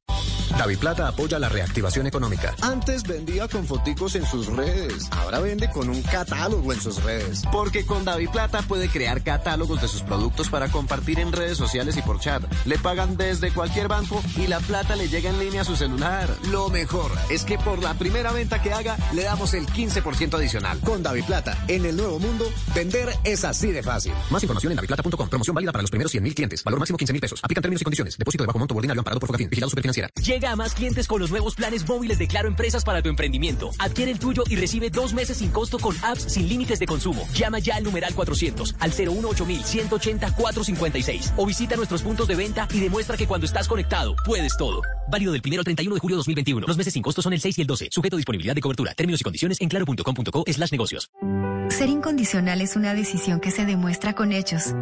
David 0.57 0.80
Plata 0.80 1.07
apoya 1.07 1.39
la 1.39 1.49
reactivación 1.49 2.07
económica. 2.07 2.55
Antes 2.61 3.03
vendía 3.03 3.47
con 3.47 3.65
foticos 3.65 4.15
en 4.15 4.26
sus 4.26 4.47
redes. 4.47 5.07
Ahora 5.11 5.39
vende 5.39 5.69
con 5.69 5.89
un 5.89 6.01
catálogo 6.01 6.73
en 6.73 6.81
sus 6.81 7.01
redes. 7.03 7.43
Porque 7.51 7.85
con 7.85 8.05
David 8.05 8.30
Plata 8.30 8.61
puede 8.63 8.89
crear 8.89 9.23
catálogos 9.23 9.81
de 9.81 9.88
sus 9.88 10.01
productos 10.01 10.49
para 10.49 10.69
compartir 10.69 11.19
en 11.19 11.31
redes 11.31 11.57
sociales 11.57 11.97
y 11.97 12.01
por 12.01 12.19
chat. 12.19 12.43
Le 12.65 12.77
pagan 12.77 13.17
desde 13.17 13.51
cualquier 13.51 13.88
banco 13.88 14.21
y 14.38 14.47
la 14.47 14.59
plata 14.59 14.95
le 14.95 15.07
llega 15.07 15.30
en 15.30 15.39
línea 15.39 15.61
a 15.61 15.65
su 15.65 15.76
celular. 15.76 16.30
Lo 16.49 16.69
mejor 16.69 17.11
es 17.30 17.43
que 17.43 17.57
por 17.57 17.81
la 17.81 17.93
primera 17.93 18.31
venta 18.31 18.61
que 18.61 18.73
haga 18.73 18.97
le 19.13 19.23
damos 19.23 19.53
el 19.53 19.67
15% 19.67 20.35
adicional. 20.35 20.80
Con 20.80 21.03
David 21.03 21.26
Plata, 21.26 21.57
en 21.67 21.85
el 21.85 21.95
nuevo 21.95 22.19
mundo, 22.19 22.45
vender 22.76 23.09
es 23.23 23.43
así 23.45 23.71
de 23.71 23.84
fácil. 23.84 24.13
Más 24.30 24.43
información 24.43 24.71
en 24.71 24.77
davidplata.com. 24.77 25.30
Promoción 25.30 25.55
válida 25.55 25.71
para 25.71 25.81
los 25.81 25.91
primeros 25.91 26.13
100.000 26.13 26.34
clientes. 26.35 26.63
Valor 26.63 26.80
máximo 26.80 26.97
15.000 26.97 27.19
pesos. 27.21 27.39
Aplican 27.43 27.61
términos 27.61 27.81
y 27.81 27.85
condiciones. 27.85 28.17
Depósito 28.17 28.43
de 28.43 28.47
bajo 28.47 28.59
monto 28.59 28.76
ordinario 28.76 28.99
amparado 28.99 29.19
por 29.19 29.27
Fogafín. 29.27 29.49
Vigilado 29.49 29.69
Superfinanciera. 29.69 30.09
Llega 30.40 30.53
a 30.53 30.56
más 30.56 30.74
clientes 30.74 31.06
con 31.06 31.20
los 31.20 31.32
nuevos 31.32 31.53
planes 31.53 31.86
móviles 31.86 32.18
de 32.18 32.26
Claro 32.26 32.48
Empresas 32.48 32.86
para 32.86 33.02
tu 33.02 33.10
emprendimiento. 33.10 33.72
Adquiere 33.78 34.10
el 34.10 34.20
tuyo 34.20 34.44
y 34.48 34.56
recibe 34.56 34.90
dos 34.90 35.14
meses 35.14 35.36
sin 35.36 35.52
costo 35.52 35.78
con 35.80 35.98
apps 36.02 36.32
sin 36.32 36.48
límites 36.48 36.80
de 36.80 36.86
consumo. 36.86 37.28
Llama 37.34 37.60
ya 37.60 37.76
al 37.76 37.84
numeral 37.84 38.16
400 38.16 38.76
al 38.80 38.91
018 38.91 39.45
180 39.66 40.32
456 40.32 41.34
o 41.36 41.45
visita 41.45 41.76
nuestros 41.76 42.03
puntos 42.03 42.30
de 42.30 42.36
venta 42.36 42.70
y 42.74 42.80
demuestra 42.80 43.18
que 43.18 43.28
cuando 43.28 43.48
estás 43.48 43.68
conectado 43.68 44.16
puedes 44.26 44.56
todo. 44.56 44.82
Válido 45.10 45.31
del 45.31 45.41
1 45.44 45.57
al 45.57 45.64
31 45.64 45.95
de 45.95 45.99
julio 45.99 46.18
2021. 46.18 46.68
Los 46.68 46.77
meses 46.77 46.94
sin 46.94 47.02
costo 47.02 47.22
son 47.22 47.34
el 47.34 47.41
6 47.41 47.57
y 47.57 47.61
el 47.61 47.68
12. 47.68 47.90
Sujeto 47.91 48.15
a 48.15 48.18
disponibilidad 48.18 48.56
de 48.56 48.61
cobertura. 48.61 48.94
Términos 48.94 49.22
y 49.22 49.23
condiciones 49.23 49.60
en 49.61 49.69
claro.com.co 49.69 50.44
slash 50.48 50.72
negocios. 50.72 51.10
Ser 51.69 51.90
incondicional 51.90 52.61
es 52.61 52.76
una 52.76 52.94
decisión 52.94 53.40
que 53.40 53.52
se 53.52 53.65
demuestra 53.65 54.14
con 54.14 54.31
hechos. 54.31 54.73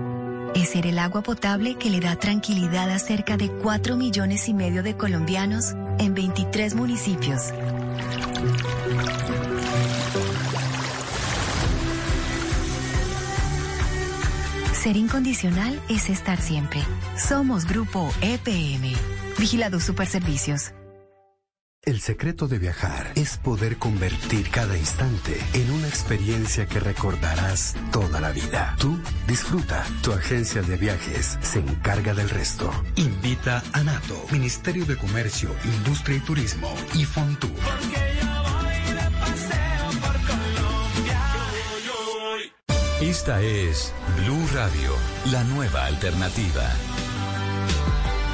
Es 0.55 0.69
ser 0.69 0.87
el 0.87 0.99
agua 0.99 1.21
potable 1.21 1.75
que 1.75 1.89
le 1.89 1.99
da 1.99 2.15
tranquilidad 2.15 2.89
a 2.89 2.99
cerca 2.99 3.37
de 3.37 3.49
4 3.49 3.95
millones 3.95 4.47
y 4.49 4.53
medio 4.53 4.83
de 4.83 4.95
colombianos 4.95 5.73
en 5.99 6.13
23 6.13 6.75
municipios. 6.75 7.53
Ser 14.73 14.95
incondicional 14.95 15.81
es 15.89 16.09
estar 16.09 16.39
siempre. 16.39 16.81
Somos 17.17 17.65
Grupo 17.65 18.09
EPM. 18.21 18.95
Vigilado 19.37 19.79
Superservicios. 19.79 20.73
El 21.83 22.01
secreto 22.01 22.47
de 22.47 22.57
viajar 22.57 23.11
es 23.15 23.37
poder 23.37 23.77
convertir 23.77 24.49
cada 24.49 24.75
instante 24.75 25.39
en 25.53 25.71
una 25.71 25.87
experiencia 25.87 26.65
que 26.65 26.79
recordarás 26.79 27.75
toda 27.91 28.19
la 28.19 28.31
vida. 28.31 28.75
Tú 28.79 28.99
disfruta. 29.27 29.85
Tu 30.01 30.11
agencia 30.11 30.63
de 30.63 30.75
viajes 30.75 31.37
se 31.41 31.59
encarga 31.59 32.13
del 32.13 32.29
resto. 32.29 32.71
Invita 32.95 33.63
a 33.73 33.83
NATO, 33.83 34.21
Ministerio 34.31 34.85
de 34.85 34.97
Comercio, 34.97 35.55
Industria 35.63 36.17
y 36.17 36.21
Turismo 36.21 36.73
y 36.95 37.05
Fontur. 37.05 37.51
Esta 42.99 43.41
es 43.41 43.93
Blue 44.17 44.47
Radio, 44.53 44.91
la 45.31 45.43
nueva 45.43 45.85
alternativa. 45.85 46.73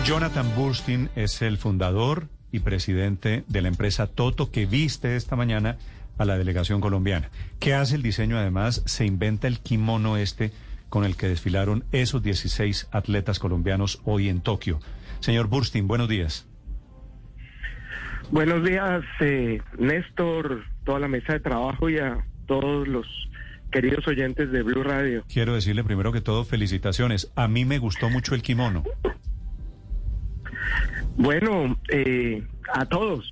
Jonathan 0.05 0.53
Burstein 0.57 1.09
es 1.15 1.41
el 1.41 1.57
fundador 1.57 2.27
y 2.51 2.59
presidente 2.59 3.45
de 3.47 3.61
la 3.61 3.69
empresa 3.69 4.05
Toto 4.05 4.51
que 4.51 4.65
viste 4.65 5.15
esta 5.15 5.37
mañana 5.37 5.77
a 6.17 6.25
la 6.25 6.37
delegación 6.37 6.81
colombiana. 6.81 7.29
¿Qué 7.61 7.73
hace 7.73 7.95
el 7.95 8.01
diseño? 8.01 8.37
Además, 8.37 8.83
se 8.85 9.05
inventa 9.05 9.47
el 9.47 9.59
kimono 9.59 10.17
este 10.17 10.51
con 10.89 11.05
el 11.05 11.15
que 11.15 11.29
desfilaron 11.29 11.85
esos 11.93 12.21
16 12.21 12.89
atletas 12.91 13.39
colombianos 13.39 14.01
hoy 14.03 14.27
en 14.27 14.41
Tokio. 14.41 14.81
Señor 15.21 15.47
Burstein, 15.47 15.87
buenos 15.87 16.09
días. 16.09 16.49
Buenos 18.29 18.61
días, 18.65 19.03
eh, 19.21 19.61
Néstor, 19.79 20.65
toda 20.83 20.99
la 20.99 21.07
mesa 21.07 21.31
de 21.31 21.39
trabajo 21.39 21.89
y 21.89 21.99
a 21.99 22.25
todos 22.45 22.89
los 22.89 23.07
queridos 23.71 24.05
oyentes 24.05 24.51
de 24.51 24.63
Blue 24.63 24.83
Radio. 24.83 25.23
Quiero 25.31 25.55
decirle 25.55 25.83
primero 25.85 26.11
que 26.11 26.19
todo 26.19 26.43
felicitaciones. 26.43 27.31
A 27.35 27.47
mí 27.47 27.63
me 27.63 27.79
gustó 27.79 28.09
mucho 28.09 28.35
el 28.35 28.41
kimono. 28.41 28.83
Bueno, 31.17 31.77
eh, 31.89 32.43
a 32.73 32.85
todos. 32.85 33.29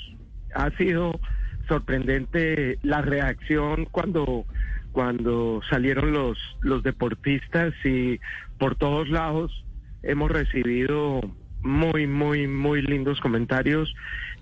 Ha 0.53 0.69
sido 0.77 1.19
sorprendente 1.67 2.77
la 2.83 3.01
reacción 3.01 3.85
cuando 3.91 4.45
cuando 4.91 5.61
salieron 5.69 6.11
los 6.11 6.37
los 6.61 6.83
deportistas 6.83 7.73
y 7.85 8.19
por 8.57 8.75
todos 8.75 9.09
lados 9.09 9.63
hemos 10.03 10.29
recibido 10.29 11.21
muy 11.61 12.07
muy 12.07 12.47
muy 12.47 12.81
lindos 12.81 13.21
comentarios 13.21 13.93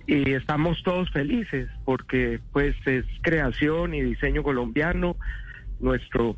y 0.07 0.31
estamos 0.31 0.81
todos 0.83 1.09
felices 1.11 1.69
porque 1.85 2.39
pues 2.51 2.75
es 2.87 3.05
creación 3.21 3.93
y 3.93 4.01
diseño 4.01 4.41
colombiano 4.41 5.15
nuestro 5.79 6.35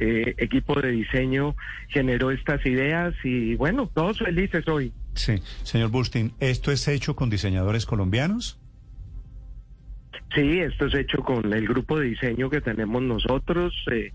eh, 0.00 0.34
equipo 0.38 0.80
de 0.80 0.92
diseño 0.92 1.56
generó 1.88 2.30
estas 2.30 2.64
ideas 2.64 3.12
y 3.24 3.56
bueno 3.56 3.90
todos 3.92 4.18
felices 4.18 4.68
hoy 4.68 4.92
Sí, 5.18 5.42
señor 5.64 5.90
Bustin, 5.90 6.32
¿esto 6.38 6.70
es 6.70 6.86
hecho 6.86 7.16
con 7.16 7.28
diseñadores 7.28 7.86
colombianos? 7.86 8.56
Sí, 10.32 10.60
esto 10.60 10.86
es 10.86 10.94
hecho 10.94 11.24
con 11.24 11.52
el 11.52 11.66
grupo 11.66 11.98
de 11.98 12.06
diseño 12.06 12.48
que 12.48 12.60
tenemos 12.60 13.02
nosotros 13.02 13.74
eh, 13.90 14.12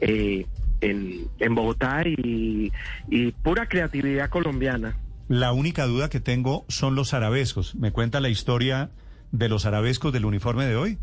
eh, 0.00 0.46
en, 0.80 1.28
en 1.38 1.54
Bogotá 1.54 2.02
y, 2.04 2.72
y 3.08 3.30
pura 3.30 3.68
creatividad 3.68 4.28
colombiana. 4.28 4.96
La 5.28 5.52
única 5.52 5.86
duda 5.86 6.10
que 6.10 6.18
tengo 6.18 6.64
son 6.68 6.96
los 6.96 7.14
arabescos. 7.14 7.76
¿Me 7.76 7.92
cuenta 7.92 8.18
la 8.18 8.28
historia 8.28 8.90
de 9.30 9.48
los 9.48 9.66
arabescos 9.66 10.12
del 10.12 10.24
uniforme 10.24 10.66
de 10.66 10.74
hoy? 10.74 10.98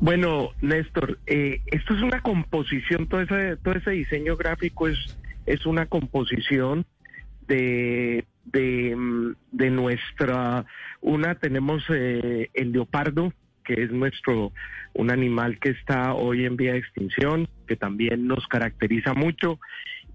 Bueno, 0.00 0.50
Néstor, 0.60 1.20
eh, 1.26 1.60
esto 1.66 1.94
es 1.94 2.02
una 2.02 2.20
composición, 2.20 3.06
todo 3.06 3.20
ese, 3.20 3.56
todo 3.58 3.74
ese 3.74 3.92
diseño 3.92 4.36
gráfico 4.36 4.88
es, 4.88 4.98
es 5.46 5.64
una 5.66 5.86
composición 5.86 6.84
de, 7.48 8.24
de, 8.44 9.34
de 9.50 9.70
nuestra, 9.70 10.64
una 11.00 11.34
tenemos 11.34 11.82
eh, 11.90 12.50
el 12.54 12.72
leopardo, 12.72 13.32
que 13.64 13.82
es 13.82 13.90
nuestro, 13.90 14.52
un 14.94 15.10
animal 15.10 15.58
que 15.58 15.70
está 15.70 16.14
hoy 16.14 16.44
en 16.44 16.56
vía 16.56 16.72
de 16.72 16.78
extinción, 16.78 17.48
que 17.66 17.76
también 17.76 18.26
nos 18.26 18.46
caracteriza 18.46 19.14
mucho, 19.14 19.58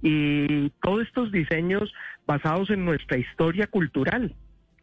y 0.01 0.69
todos 0.81 1.03
estos 1.03 1.31
diseños 1.31 1.93
basados 2.26 2.69
en 2.69 2.85
nuestra 2.85 3.18
historia 3.18 3.68
cultural, 3.68 4.35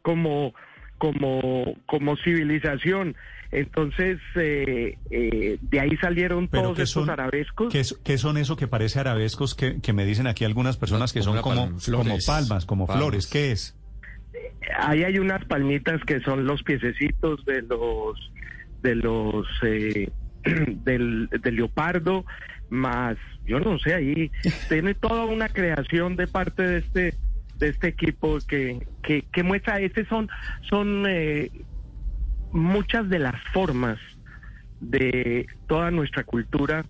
como, 0.03 0.55
como, 1.01 1.75
como 1.87 2.17
civilización. 2.19 3.17
Entonces, 3.53 4.19
eh, 4.37 4.97
eh, 5.11 5.59
de 5.61 5.81
ahí 5.81 5.97
salieron 5.97 6.47
Pero 6.47 6.63
todos 6.63 6.77
¿qué 6.77 6.83
estos 6.85 7.03
son- 7.07 7.11
arabescos. 7.11 7.73
¿Qué, 8.05 8.19
son 8.19 8.37
eso 8.37 8.55
que 8.57 8.69
parece 8.69 9.01
arabescos 9.01 9.57
que, 9.57 9.81
que 9.81 9.93
me 9.93 10.05
dicen 10.05 10.29
aquí 10.29 10.45
algunas 10.45 10.77
personas 10.77 11.13
que 11.13 11.23
son 11.23 11.41
como, 11.43 11.73
como 11.91 12.17
palmas, 12.25 12.65
como 12.65 12.87
Palmas. 12.87 13.03
flores? 13.03 13.27
¿Qué 13.27 13.51
es? 13.51 13.77
Ahí 14.79 15.03
hay 15.03 15.19
unas 15.19 15.45
palmitas 15.47 16.01
que 16.05 16.21
son 16.21 16.45
los 16.45 16.63
piececitos 16.63 17.45
de 17.45 17.63
los 17.63 18.31
de 18.83 18.95
los 18.95 19.47
eh, 19.65 20.09
del, 20.85 21.29
del 21.43 21.57
leopardo, 21.57 22.25
más 22.69 23.17
yo 23.47 23.59
no 23.59 23.79
sé 23.81 23.95
ahí 23.95 24.31
tiene 24.69 24.95
toda 24.95 25.25
una 25.25 25.49
creación 25.49 26.15
de 26.15 26.29
parte 26.29 26.63
de 26.63 26.79
este 26.79 27.15
de 27.61 27.69
este 27.69 27.89
equipo 27.89 28.39
que 28.49 28.87
que, 29.03 29.23
que 29.33 29.43
muestra 29.43 29.81
este 29.81 30.05
son 30.07 30.29
son 30.69 31.05
eh, 31.07 31.51
muchas 32.53 33.09
de 33.09 33.19
las 33.21 33.37
formas 33.53 33.99
de 34.81 35.47
toda 35.69 35.91
nuestra 35.91 36.25
cultura 36.25 36.85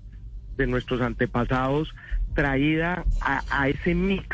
de 0.57 0.67
nuestros 0.67 1.01
antepasados 1.03 1.93
traída 2.35 3.05
a, 3.21 3.43
a 3.51 3.69
ese 3.69 3.95
mix 3.95 4.25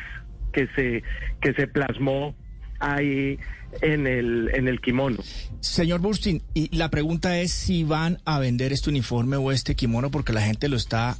que 0.52 0.68
se 0.76 1.02
que 1.40 1.54
se 1.54 1.66
plasmó 1.66 2.36
ahí 2.78 3.38
en 3.80 4.06
el 4.06 4.50
en 4.54 4.68
el 4.68 4.80
kimono. 4.80 5.18
Señor 5.60 6.00
Burstin, 6.00 6.42
y 6.54 6.74
la 6.76 6.90
pregunta 6.90 7.38
es 7.38 7.52
si 7.52 7.84
van 7.84 8.18
a 8.24 8.38
vender 8.38 8.72
este 8.72 8.90
uniforme 8.90 9.36
o 9.36 9.52
este 9.52 9.74
kimono 9.74 10.10
porque 10.10 10.32
la 10.32 10.42
gente 10.42 10.68
lo 10.68 10.76
está 10.76 11.16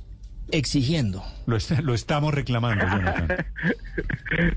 exigiendo. 0.53 1.23
Lo, 1.47 1.57
est- 1.57 1.81
lo 1.81 1.95
estamos 1.95 2.33
reclamando, 2.35 2.85
Jonathan. 2.87 3.47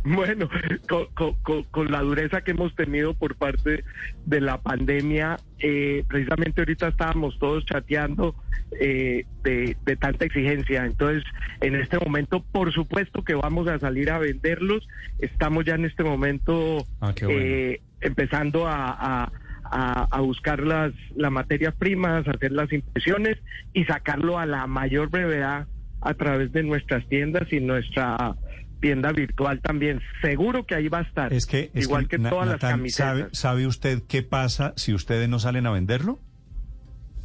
Bueno, 0.03 0.49
con, 0.87 1.05
con- 1.13 1.33
con- 1.43 1.63
con 1.65 1.91
la 1.91 2.01
dureza 2.01 2.41
que 2.41 2.51
hemos 2.51 2.75
tenido 2.75 3.13
por 3.13 3.35
parte 3.35 3.83
de 4.25 4.41
la 4.41 4.59
pandemia, 4.61 5.37
eh, 5.59 6.03
precisamente 6.07 6.61
ahorita 6.61 6.89
estábamos 6.89 7.37
todos 7.39 7.65
chateando 7.65 8.35
eh, 8.79 9.25
de, 9.43 9.77
de 9.85 9.95
tanta 9.95 10.25
exigencia. 10.25 10.85
Entonces, 10.85 11.23
en 11.61 11.75
este 11.75 11.97
momento, 11.99 12.43
por 12.51 12.73
supuesto 12.73 13.23
que 13.23 13.35
vamos 13.35 13.67
a 13.67 13.79
salir 13.79 14.09
a 14.11 14.19
venderlos. 14.19 14.87
Estamos 15.19 15.65
ya 15.65 15.75
en 15.75 15.85
este 15.85 16.03
momento 16.03 16.85
Ah, 17.01 17.13
bueno. 17.21 17.39
eh, 17.39 17.81
empezando 18.01 18.67
a, 18.67 18.89
a- 18.91 19.31
a- 19.71 20.07
a 20.11 20.21
buscar 20.21 20.61
las, 20.61 20.91
las 21.15 21.31
materias 21.31 21.75
primas, 21.75 22.27
hacer 22.27 22.51
las 22.51 22.71
impresiones 22.73 23.37
y 23.73 23.85
sacarlo 23.85 24.39
a 24.39 24.45
la 24.47 24.65
mayor 24.67 25.09
brevedad 25.09 25.67
a 26.01 26.13
través 26.13 26.51
de 26.51 26.63
nuestras 26.63 27.07
tiendas 27.09 27.51
y 27.51 27.59
nuestra 27.59 28.35
tienda 28.81 29.11
virtual 29.11 29.59
también. 29.61 30.01
Seguro 30.21 30.65
que 30.65 30.75
ahí 30.75 30.87
va 30.87 30.99
a 30.99 31.01
estar. 31.01 31.33
Es 31.33 31.45
que, 31.45 31.69
es 31.73 31.85
igual 31.85 32.07
que, 32.07 32.17
Na- 32.17 32.29
todas 32.29 32.45
las 32.47 32.55
Natán, 32.55 32.71
camisetas. 32.79 33.07
¿sabe, 33.07 33.27
¿sabe 33.33 33.67
usted 33.67 34.03
qué 34.07 34.23
pasa 34.23 34.73
si 34.77 34.93
ustedes 34.93 35.27
no 35.27 35.39
salen 35.39 35.65
a 35.67 35.71
venderlo? 35.71 36.19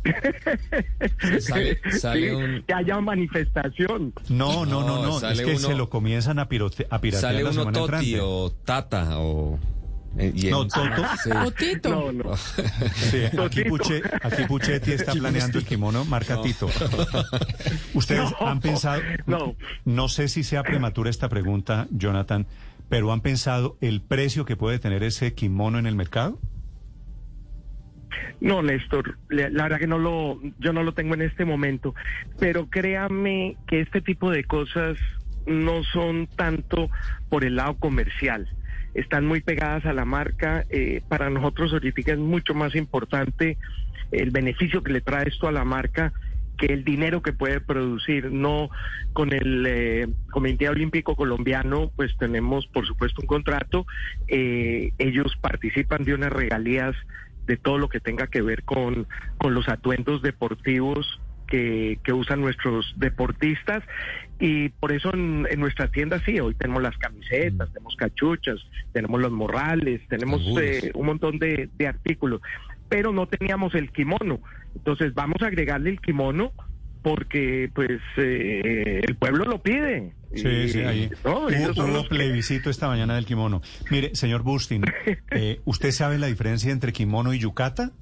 Sale- 1.40 1.78
sale 1.98 2.28
Sí, 2.28 2.34
un- 2.34 2.62
Que 2.66 2.74
haya 2.74 3.00
manifestación. 3.00 4.12
No, 4.28 4.66
no, 4.66 4.82
no, 4.82 5.02
No, 5.02 5.20
no. 5.20 5.28
Es 5.30 5.40
que 5.40 5.50
uno- 5.52 5.58
se 5.58 5.74
lo 5.74 5.88
comienzan 5.88 6.38
a, 6.38 6.48
pirote- 6.48 6.86
a 6.90 7.00
piratear 7.00 7.32
Sale 7.32 7.42
la 7.42 7.50
uno 7.50 7.60
semana 7.60 7.72
Toti 7.78 7.86
entrante. 8.14 8.20
o 8.20 8.50
Tata 8.64 9.18
o... 9.20 9.58
eh, 10.18 10.32
y 10.34 10.46
No, 10.50 10.66
Toto. 10.66 11.02
Sí. 11.22 11.30
Tito. 11.58 11.88
No, 11.90 12.12
no. 12.12 12.36
Sí, 12.36 13.24
aquí. 13.44 13.64
Puche, 13.64 14.02
aquí 14.22 14.44
Puchetti 14.46 14.92
está 14.92 15.12
¿Quién 15.12 15.24
es 15.24 15.30
planeando 15.32 15.58
el 15.58 15.64
kimono 15.64 16.04
marca 16.04 16.34
No. 16.36 16.42
Tito. 16.42 16.68
Ustedes 17.94 18.30
No, 18.40 18.46
han 18.48 18.60
pensado, 18.60 19.02
no. 19.26 19.54
no 19.84 20.08
sé 20.08 20.28
si 20.28 20.44
sea 20.44 20.62
prematura 20.62 21.10
esta 21.10 21.28
pregunta, 21.28 21.86
Jonathan, 21.90 22.46
pero 22.88 23.12
¿han 23.12 23.20
pensado 23.20 23.76
el 23.80 24.00
precio 24.00 24.44
que 24.44 24.56
puede 24.56 24.78
tener 24.78 25.02
ese 25.02 25.34
kimono 25.34 25.78
en 25.78 25.86
el 25.86 25.94
mercado? 25.96 26.38
No, 28.40 28.62
Néstor, 28.62 29.18
la 29.30 29.48
la 29.48 29.64
verdad 29.64 29.78
que 29.78 29.86
no 29.86 29.98
lo, 29.98 30.38
yo 30.58 30.72
no 30.72 30.82
lo 30.82 30.92
tengo 30.92 31.14
en 31.14 31.22
este 31.22 31.44
momento, 31.44 31.94
pero 32.38 32.68
créame 32.68 33.56
que 33.66 33.80
este 33.80 34.00
tipo 34.00 34.30
de 34.30 34.44
cosas 34.44 34.96
no 35.46 35.82
son 35.84 36.26
tanto 36.36 36.90
por 37.28 37.44
el 37.44 37.56
lado 37.56 37.76
comercial, 37.76 38.48
están 38.94 39.26
muy 39.26 39.40
pegadas 39.40 39.84
a 39.86 39.92
la 39.92 40.04
marca. 40.04 40.64
eh, 40.70 41.02
para 41.08 41.30
nosotros 41.30 41.72
ahorita 41.72 42.12
es 42.12 42.18
mucho 42.18 42.54
más 42.54 42.74
importante 42.74 43.58
el 44.10 44.30
beneficio 44.30 44.82
que 44.82 44.92
le 44.92 45.00
trae 45.00 45.28
esto 45.28 45.48
a 45.48 45.52
la 45.52 45.64
marca 45.64 46.12
que 46.56 46.66
el 46.66 46.84
dinero 46.84 47.22
que 47.22 47.32
puede 47.32 47.60
producir. 47.60 48.30
No 48.30 48.70
con 49.12 49.32
el 49.32 49.64
eh, 49.66 50.08
Comité 50.30 50.68
Olímpico 50.68 51.16
Colombiano, 51.16 51.90
pues 51.96 52.16
tenemos 52.16 52.66
por 52.68 52.86
supuesto 52.86 53.22
un 53.22 53.26
contrato. 53.26 53.86
eh, 54.28 54.92
ellos 54.98 55.36
participan 55.40 56.04
de 56.04 56.14
unas 56.14 56.32
regalías 56.32 56.94
de 57.46 57.56
todo 57.56 57.78
lo 57.78 57.88
que 57.88 58.00
tenga 58.00 58.26
que 58.28 58.40
ver 58.42 58.62
con, 58.64 59.06
con 59.38 59.54
los 59.54 59.68
atuendos 59.68 60.22
deportivos 60.22 61.20
que, 61.46 61.98
que 62.02 62.12
usan 62.12 62.40
nuestros 62.40 62.94
deportistas 62.96 63.82
y 64.40 64.68
por 64.70 64.92
eso 64.92 65.12
en, 65.14 65.46
en 65.50 65.60
nuestra 65.60 65.88
tienda 65.88 66.20
sí, 66.24 66.38
hoy 66.40 66.54
tenemos 66.54 66.82
las 66.82 66.96
camisetas, 66.98 67.72
tenemos 67.72 67.94
cachuchas, 67.96 68.56
tenemos 68.92 69.20
los 69.20 69.30
morrales, 69.32 70.00
tenemos 70.08 70.42
eh, 70.60 70.90
un 70.94 71.06
montón 71.06 71.38
de, 71.38 71.68
de 71.76 71.86
artículos, 71.86 72.40
pero 72.88 73.12
no 73.12 73.26
teníamos 73.26 73.74
el 73.74 73.90
kimono. 73.92 74.40
Entonces 74.74 75.14
vamos 75.14 75.40
a 75.42 75.46
agregarle 75.46 75.90
el 75.90 76.00
kimono 76.00 76.52
porque 77.02 77.70
pues 77.74 78.00
eh, 78.16 79.02
el 79.06 79.14
pueblo 79.16 79.44
lo 79.44 79.62
pide. 79.62 80.14
Sí, 80.34 80.68
sí, 80.68 80.80
ahí. 80.80 81.10
no, 81.24 81.46
Hubo, 81.46 81.84
hubo 81.84 82.02
que- 82.02 82.08
plebiscito 82.08 82.68
esta 82.70 82.88
mañana 82.88 83.14
del 83.14 83.24
kimono. 83.26 83.62
Mire, 83.90 84.14
señor 84.16 84.42
Bustin, 84.42 84.82
eh, 85.30 85.60
¿usted 85.64 85.90
sabe 85.92 86.18
la 86.18 86.26
diferencia 86.26 86.72
entre 86.72 86.92
kimono 86.92 87.32
y 87.34 87.38
yucata? 87.38 87.92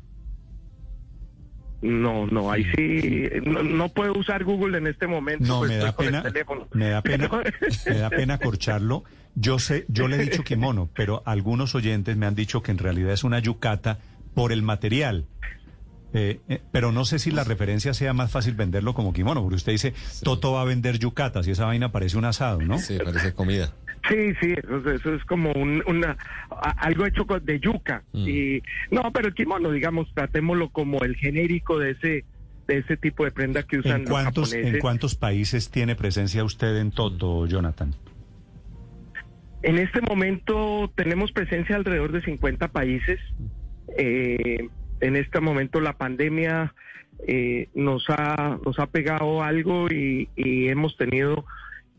No, 1.83 2.27
no, 2.27 2.53
ahí 2.53 2.65
sí, 2.77 3.29
no, 3.45 3.63
no 3.65 3.89
puedo 3.89 4.15
usar 4.15 4.45
Google 4.45 4.79
en 4.79 4.87
este 4.87 5.09
momento. 5.09 5.45
No, 5.45 5.59
pues, 5.59 5.73
me 5.73 5.77
da 5.79 5.97
pena, 5.97 6.23
teléfono. 6.23 6.69
me 6.73 6.89
da 6.91 7.03
pena, 7.03 7.29
me 7.87 7.99
da 7.99 8.09
pena 8.09 8.39
corcharlo. 8.39 9.03
Yo 9.35 9.59
sé, 9.59 9.85
yo 9.89 10.07
le 10.09 10.17
he 10.17 10.19
dicho 10.21 10.45
kimono, 10.45 10.89
pero 10.95 11.23
algunos 11.25 11.75
oyentes 11.75 12.17
me 12.17 12.27
han 12.27 12.35
dicho 12.35 12.63
que 12.63 12.71
en 12.71 12.79
realidad 12.79 13.13
es 13.13 13.25
una 13.25 13.41
yucata 13.41 13.99
por 14.35 14.53
el 14.53 14.63
material. 14.63 15.27
Eh, 16.15 16.41
eh, 16.49 16.61
pero 16.71 16.93
no 16.93 17.05
sé 17.05 17.19
si 17.19 17.31
la 17.31 17.43
referencia 17.43 17.95
sea 17.95 18.13
más 18.13 18.31
fácil 18.31 18.55
venderlo 18.55 18.95
como 18.95 19.13
kimono, 19.13 19.41
porque 19.41 19.57
usted 19.57 19.73
dice, 19.73 19.95
Toto 20.23 20.53
va 20.53 20.63
a 20.63 20.65
vender 20.65 20.99
yucatas 20.99 21.49
y 21.49 21.53
esa 21.53 21.65
vaina 21.65 21.91
parece 21.91 22.19
un 22.19 22.27
asado, 22.27 22.61
¿no? 22.61 22.79
Sí, 22.79 22.99
parece 23.03 23.33
comida. 23.33 23.73
Sí, 24.09 24.33
sí, 24.41 24.53
eso, 24.59 24.91
eso 24.91 25.15
es 25.15 25.25
como 25.25 25.53
un- 25.53 25.83
una 25.87 26.17
a- 26.51 26.71
algo 26.87 27.07
hecho 27.07 27.25
de 27.43 27.61
yuca. 27.61 28.03
Mm. 28.13 28.29
Y 28.29 28.63
no, 28.91 29.13
pero 29.13 29.29
el 29.29 29.35
kimono, 29.35 29.71
digamos, 29.71 30.13
tratémoslo 30.15 30.71
como 30.71 31.03
el 31.05 31.17
genérico 31.17 31.79
de 31.79 31.91
ese 31.93 32.25
de 32.67 32.79
ese 32.79 32.97
tipo 32.97 33.25
de 33.25 33.33
prenda 33.33 33.65
que 33.65 33.79
usan 33.79 34.03
¿En 34.03 34.07
cuántos, 34.07 34.37
los 34.37 34.51
japoneses. 34.51 34.75
¿En 34.75 34.81
cuántos 34.81 35.15
países 35.17 35.71
tiene 35.71 35.97
presencia 35.97 36.45
usted 36.45 36.77
en 36.79 36.93
Toto, 36.93 37.45
Jonathan? 37.47 37.93
En 39.63 39.79
este 39.79 40.01
momento 40.01 40.91
tenemos 40.97 41.33
presencia 41.33 41.77
alrededor 41.77 42.13
de 42.13 42.23
50 42.23 42.69
países. 42.69 43.21
Eh, 43.97 44.69
en 45.01 45.17
este 45.17 45.41
momento 45.41 45.81
la 45.81 45.93
pandemia 45.95 46.75
eh, 47.27 47.69
nos 47.75 48.05
ha 48.09 48.59
nos 48.65 48.79
ha 48.79 48.87
pegado 48.87 49.43
algo 49.43 49.89
y, 49.91 50.29
y 50.37 50.69
hemos 50.69 50.97
tenido 50.97 51.45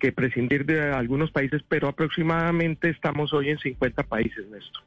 que 0.04 0.12
prescindir 0.12 0.66
de 0.66 0.92
algunos 0.92 1.32
países, 1.32 1.62
pero 1.70 1.88
aproximadamente 1.88 2.90
estamos 2.90 3.32
hoy 3.32 3.52
en 3.52 3.58
50 3.58 4.04
países, 4.04 4.46
Néstor. 4.52 4.84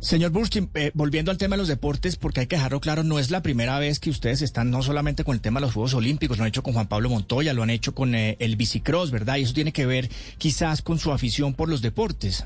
Señor 0.00 0.32
Burskin, 0.32 0.70
eh, 0.74 0.90
volviendo 0.92 1.30
al 1.30 1.38
tema 1.38 1.54
de 1.54 1.58
los 1.58 1.68
deportes, 1.68 2.16
porque 2.16 2.40
hay 2.40 2.46
que 2.48 2.56
dejarlo 2.56 2.80
claro, 2.80 3.04
no 3.04 3.20
es 3.20 3.30
la 3.30 3.42
primera 3.42 3.78
vez 3.78 4.00
que 4.00 4.10
ustedes 4.10 4.42
están 4.42 4.72
no 4.72 4.82
solamente 4.82 5.22
con 5.22 5.36
el 5.36 5.40
tema 5.40 5.60
de 5.60 5.66
los 5.66 5.74
Juegos 5.74 5.94
Olímpicos, 5.94 6.38
lo 6.38 6.42
han 6.42 6.48
hecho 6.48 6.64
con 6.64 6.72
Juan 6.74 6.88
Pablo 6.88 7.10
Montoya, 7.10 7.54
lo 7.54 7.62
han 7.62 7.70
hecho 7.70 7.94
con 7.94 8.16
eh, 8.16 8.36
el 8.40 8.56
bicicross, 8.56 9.12
¿verdad? 9.12 9.36
Y 9.36 9.42
eso 9.42 9.54
tiene 9.54 9.72
que 9.72 9.86
ver 9.86 10.08
quizás 10.36 10.82
con 10.82 10.98
su 10.98 11.12
afición 11.12 11.54
por 11.54 11.68
los 11.68 11.80
deportes. 11.80 12.44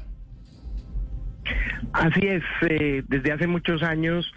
Así 1.94 2.20
es, 2.20 2.42
eh, 2.68 3.02
desde 3.08 3.32
hace 3.32 3.46
muchos 3.46 3.82
años 3.82 4.30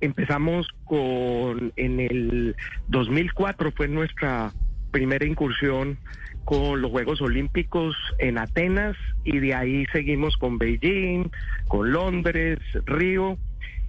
empezamos 0.00 0.66
con, 0.84 1.72
en 1.76 2.00
el 2.00 2.56
2004 2.88 3.70
fue 3.70 3.86
nuestra 3.86 4.52
primera 4.94 5.26
incursión 5.26 5.98
con 6.44 6.80
los 6.80 6.92
Juegos 6.92 7.20
Olímpicos 7.20 7.96
en 8.18 8.38
Atenas 8.38 8.96
y 9.24 9.40
de 9.40 9.52
ahí 9.52 9.86
seguimos 9.92 10.36
con 10.36 10.56
Beijing, 10.56 11.32
con 11.66 11.90
Londres, 11.90 12.60
Río 12.86 13.36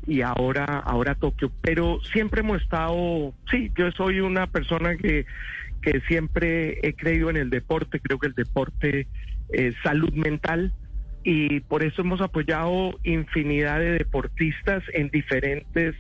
y 0.07 0.21
ahora 0.21 0.65
ahora 0.65 1.13
Tokio, 1.13 1.51
pero 1.61 1.99
siempre 2.11 2.41
hemos 2.41 2.59
estado, 2.63 3.33
sí, 3.51 3.71
yo 3.77 3.91
soy 3.91 4.19
una 4.19 4.47
persona 4.47 4.97
que 4.97 5.27
que 5.83 6.01
siempre 6.07 6.79
he 6.81 6.95
creído 6.95 7.29
en 7.29 7.37
el 7.37 7.51
deporte, 7.51 7.99
creo 7.99 8.17
que 8.17 8.25
el 8.25 8.33
deporte 8.33 9.05
es 9.49 9.75
salud 9.83 10.11
mental 10.13 10.73
y 11.23 11.59
por 11.59 11.83
eso 11.83 12.01
hemos 12.01 12.21
apoyado 12.21 12.99
infinidad 13.03 13.79
de 13.79 13.91
deportistas 13.91 14.83
en 14.93 15.09
diferentes 15.09 15.93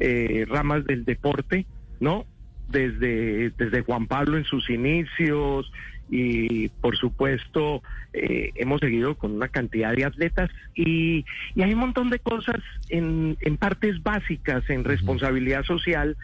eh, 0.00 0.44
ramas 0.48 0.84
del 0.84 1.04
deporte, 1.04 1.64
¿no? 2.00 2.26
Desde, 2.68 3.50
desde 3.50 3.82
Juan 3.82 4.06
Pablo 4.06 4.36
en 4.36 4.44
sus 4.44 4.68
inicios 4.68 5.72
y 6.10 6.68
por 6.68 6.96
supuesto 6.96 7.82
eh, 8.12 8.50
hemos 8.54 8.80
seguido 8.80 9.16
con 9.16 9.32
una 9.32 9.48
cantidad 9.48 9.94
de 9.94 10.04
atletas 10.04 10.50
y, 10.74 11.24
y 11.54 11.62
hay 11.62 11.74
un 11.74 11.80
montón 11.80 12.10
de 12.10 12.18
cosas 12.18 12.60
en, 12.88 13.36
en 13.40 13.56
partes 13.56 14.02
básicas, 14.02 14.68
en 14.70 14.84
responsabilidad 14.84 15.64
social, 15.64 16.16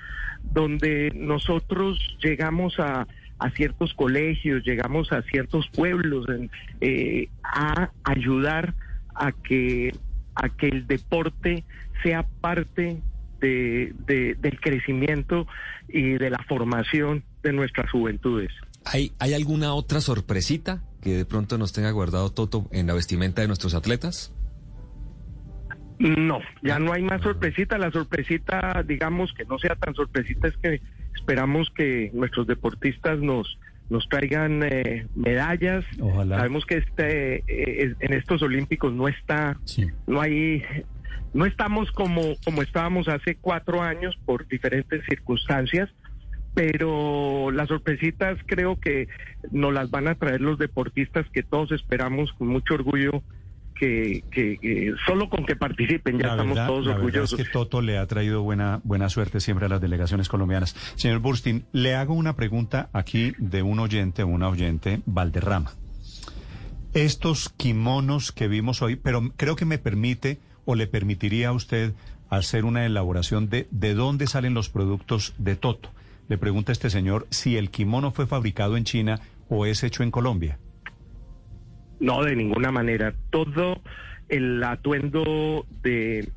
donde 0.53 1.13
nosotros 1.15 1.99
llegamos 2.23 2.79
a, 2.79 3.07
a 3.39 3.51
ciertos 3.51 3.93
colegios, 3.95 4.65
llegamos 4.65 5.13
a 5.13 5.23
ciertos 5.23 5.69
pueblos 5.69 6.27
en, 6.29 6.51
eh, 6.81 7.29
a 7.43 7.91
ayudar 8.05 8.75
a 9.15 9.33
que, 9.33 9.95
a 10.35 10.49
que 10.49 10.69
el 10.69 10.87
deporte 10.87 11.65
sea 12.03 12.25
parte 12.41 12.99
de, 13.45 13.93
de- 14.07 14.35
del 14.41 14.59
crecimiento 14.61 15.47
y 15.89 16.13
de 16.13 16.31
la 16.31 16.39
formación 16.49 17.23
de 17.43 17.53
nuestras 17.53 17.91
juventudes. 17.91 18.51
¿Hay, 18.87 19.13
¿Hay 19.19 19.35
alguna 19.35 19.75
otra 19.75 20.01
sorpresita 20.01 20.83
que 21.03 21.11
de 21.17 21.25
pronto 21.25 21.59
nos 21.59 21.73
tenga 21.73 21.91
guardado 21.91 22.31
Toto 22.33 22.67
en 22.73 22.87
la 22.87 22.95
vestimenta 22.95 23.43
de 23.43 23.49
nuestros 23.49 23.75
atletas? 23.75 24.33
No, 25.99 26.41
ya 26.63 26.79
no 26.79 26.93
hay 26.93 27.03
más 27.03 27.23
sorpresita. 27.23 27.79
La 27.79 27.91
sorpresita, 27.91 28.83
digamos 28.87 29.33
que 29.33 29.45
no 29.45 29.59
sea 29.59 29.77
tan 29.77 29.95
sorpresita, 29.95 30.49
es 30.49 30.57
que 30.57 30.81
esperamos 31.15 31.69
que 31.77 32.11
nuestros 32.15 32.47
deportistas 32.47 33.19
nos 33.21 33.59
nos 33.91 34.09
traigan 34.09 34.63
eh, 34.65 35.07
medallas. 35.15 35.85
Ojalá. 36.01 36.39
Sabemos 36.39 36.65
que 36.65 36.79
este 36.79 37.37
eh, 37.47 37.95
en 38.01 38.13
estos 38.15 38.41
Olímpicos 38.43 38.93
no 38.95 39.09
está, 39.09 39.59
no 40.07 40.21
hay, 40.23 40.63
no 41.35 41.45
estamos 41.47 41.91
como 41.93 42.23
como 42.45 42.63
estábamos 42.63 43.09
hace 43.09 43.37
cuatro 43.37 43.83
años 43.83 44.17
por 44.25 44.47
diferentes 44.49 45.05
circunstancias. 45.07 45.91
Pero 46.55 47.51
las 47.51 47.67
sorpresitas 47.67 48.39
creo 48.47 48.79
que 48.79 49.09
nos 49.51 49.75
las 49.75 49.91
van 49.91 50.07
a 50.07 50.15
traer 50.15 50.41
los 50.41 50.57
deportistas 50.57 51.27
que 51.33 51.43
todos 51.43 51.73
esperamos 51.73 52.33
con 52.35 52.47
mucho 52.47 52.75
orgullo 52.75 53.25
que, 53.75 54.23
que- 54.31 54.59
que 54.63 54.95
solo 55.05 55.29
con 55.29 55.45
que 55.47 55.57
participen 55.57 56.17
ya 56.21 56.27
La 56.29 56.33
estamos 56.35 56.55
verdad- 56.55 56.69
todos 56.69 56.87
la 56.87 56.95
orgullosos. 56.95 57.41
es 57.41 57.47
que 57.47 57.53
Toto 57.53 57.83
le 57.83 57.99
ha 57.99 58.07
traído 58.07 58.43
buena, 58.43 58.81
buena 58.85 59.09
suerte 59.09 59.41
siempre 59.41 59.67
a 59.67 59.69
las 59.69 59.81
delegaciones 59.81 60.29
colombianas. 60.29 60.77
Señor 60.95 61.19
Burstin, 61.19 61.65
le 61.73 61.97
hago 61.97 62.15
una 62.15 62.37
pregunta 62.37 62.89
aquí 62.93 63.33
de 63.39 63.63
un 63.63 63.81
oyente, 63.81 64.23
una 64.23 64.49
oyente, 64.49 65.01
Valderrama. 65.07 65.73
Estos 66.93 67.49
kimonos 67.49 68.31
que 68.31 68.47
vimos 68.47 68.81
hoy, 68.81 68.95
pero 68.95 69.33
creo 69.37 69.57
que 69.57 69.65
me 69.65 69.79
permite 69.79 70.39
o 70.65 70.75
le 70.75 70.87
permitiría 70.87 71.49
a 71.49 71.53
usted 71.53 71.93
hacer 72.29 72.65
una 72.65 72.85
elaboración 72.87 73.49
de 73.49 73.69
de 73.71 73.95
dónde 73.95 74.27
salen 74.27 74.55
los 74.55 74.69
productos 74.69 75.35
de 75.39 75.57
Toto. 75.57 75.91
Le 76.29 76.39
pregunta 76.39 76.73
este 76.73 76.91
señor 76.91 77.27
si 77.31 77.57
el 77.57 77.71
kimono 77.71 78.11
fue 78.11 78.27
fabricado 78.27 78.77
en 78.77 78.85
China 78.85 79.21
o 79.49 79.67
es 79.67 79.83
hecho 79.85 80.03
en 80.03 80.11
Colombia. 80.11 80.59
No, 82.01 82.23
de 82.23 82.35
ninguna 82.35 82.73
manera. 82.73 83.15
Todo 83.31 83.81
el 84.29 84.63
atuendo 84.63 85.67
de, 85.83 86.29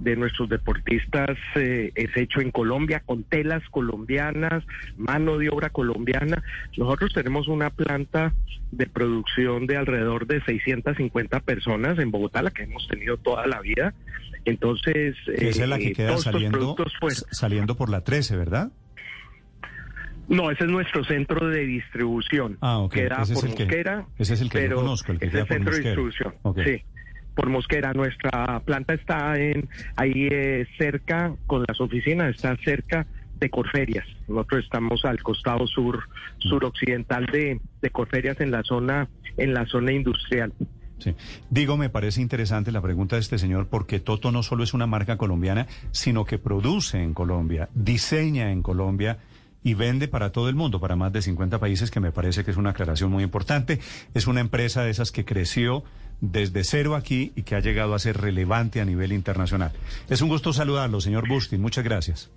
de 0.00 0.16
nuestros 0.16 0.48
deportistas 0.48 1.36
eh, 1.56 1.92
es 1.94 2.16
hecho 2.16 2.40
en 2.40 2.50
Colombia, 2.50 3.02
con 3.04 3.22
telas 3.24 3.62
colombianas, 3.70 4.64
mano 4.96 5.38
de 5.38 5.50
obra 5.50 5.70
colombiana. 5.70 6.42
Nosotros 6.76 7.12
tenemos 7.12 7.48
una 7.48 7.70
planta 7.70 8.32
de 8.72 8.86
producción 8.86 9.66
de 9.66 9.76
alrededor 9.76 10.26
de 10.26 10.40
650 10.42 11.40
personas 11.40 11.98
en 11.98 12.10
Bogotá, 12.10 12.42
la 12.42 12.50
que 12.50 12.62
hemos 12.64 12.86
tenido 12.88 13.16
toda 13.18 13.46
la 13.46 13.60
vida. 13.60 13.94
Entonces, 14.46 15.16
Esa 15.26 15.62
es 15.64 15.68
la 15.68 15.76
eh, 15.76 15.80
que 15.80 15.92
queda 15.92 16.16
saliendo, 16.18 16.74
fueron- 16.98 17.16
saliendo 17.30 17.76
por 17.76 17.90
la 17.90 18.02
13, 18.02 18.36
¿verdad? 18.36 18.70
No, 20.28 20.50
ese 20.50 20.64
es 20.64 20.70
nuestro 20.70 21.04
centro 21.04 21.48
de 21.48 21.66
distribución. 21.66 22.56
Ah, 22.60 22.78
ok. 22.78 22.92
Queda 22.94 23.22
Ese 23.22 23.32
es 23.32 23.40
por 23.40 23.48
el 23.50 23.54
que- 23.56 23.94
ese 24.18 24.34
es 24.34 24.40
el 24.40 24.48
que 24.48 24.68
yo 24.68 24.76
conozco, 24.76 25.10
el 25.12 25.18
que 25.18 25.26
es 25.26 25.30
queda 25.32 25.40
el 25.42 25.46
por 25.48 25.56
centro 25.56 25.72
de 25.74 25.80
distribución. 25.80 26.34
Ok. 26.42 26.60
Sí, 26.64 26.82
por 27.34 27.48
Mosquera. 27.48 27.92
Nuestra 27.92 28.60
planta 28.60 28.94
está 28.94 29.38
en 29.38 29.68
ahí 29.96 30.28
eh, 30.30 30.66
cerca, 30.78 31.34
con 31.46 31.64
las 31.66 31.80
oficinas, 31.80 32.34
está 32.34 32.56
cerca 32.64 33.06
de 33.38 33.50
Corferias. 33.50 34.06
Nosotros 34.28 34.64
estamos 34.64 35.04
al 35.04 35.22
costado 35.22 35.66
sur, 35.66 36.00
suroccidental 36.38 37.26
de, 37.26 37.60
de 37.80 37.90
Corferias 37.90 38.40
en 38.40 38.50
la 38.50 38.62
zona, 38.62 39.08
en 39.36 39.54
la 39.54 39.66
zona 39.66 39.92
industrial. 39.92 40.52
Sí. 40.98 41.14
Digo, 41.48 41.78
me 41.78 41.88
parece 41.88 42.20
interesante 42.20 42.70
la 42.70 42.82
pregunta 42.82 43.16
de 43.16 43.20
este 43.20 43.38
señor 43.38 43.68
porque 43.68 44.00
Toto 44.00 44.30
no 44.30 44.42
solo 44.42 44.62
es 44.62 44.74
una 44.74 44.86
marca 44.86 45.16
colombiana, 45.16 45.66
sino 45.92 46.26
que 46.26 46.38
produce 46.38 47.02
en 47.02 47.14
Colombia, 47.14 47.70
diseña 47.74 48.52
en 48.52 48.62
Colombia 48.62 49.18
y 49.62 49.74
vende 49.74 50.08
para 50.08 50.32
todo 50.32 50.48
el 50.48 50.54
mundo, 50.54 50.80
para 50.80 50.96
más 50.96 51.12
de 51.12 51.22
50 51.22 51.58
países, 51.58 51.90
que 51.90 52.00
me 52.00 52.12
parece 52.12 52.44
que 52.44 52.50
es 52.50 52.56
una 52.56 52.70
aclaración 52.70 53.10
muy 53.10 53.24
importante. 53.24 53.80
Es 54.14 54.26
una 54.26 54.40
empresa 54.40 54.82
de 54.82 54.90
esas 54.90 55.12
que 55.12 55.24
creció 55.24 55.84
desde 56.20 56.64
cero 56.64 56.94
aquí 56.94 57.32
y 57.34 57.42
que 57.42 57.54
ha 57.54 57.60
llegado 57.60 57.94
a 57.94 57.98
ser 57.98 58.18
relevante 58.18 58.80
a 58.80 58.84
nivel 58.84 59.12
internacional. 59.12 59.72
Es 60.08 60.22
un 60.22 60.28
gusto 60.28 60.52
saludarlo, 60.52 61.00
señor 61.00 61.28
Bustin. 61.28 61.60
Muchas 61.60 61.84
gracias. 61.84 62.30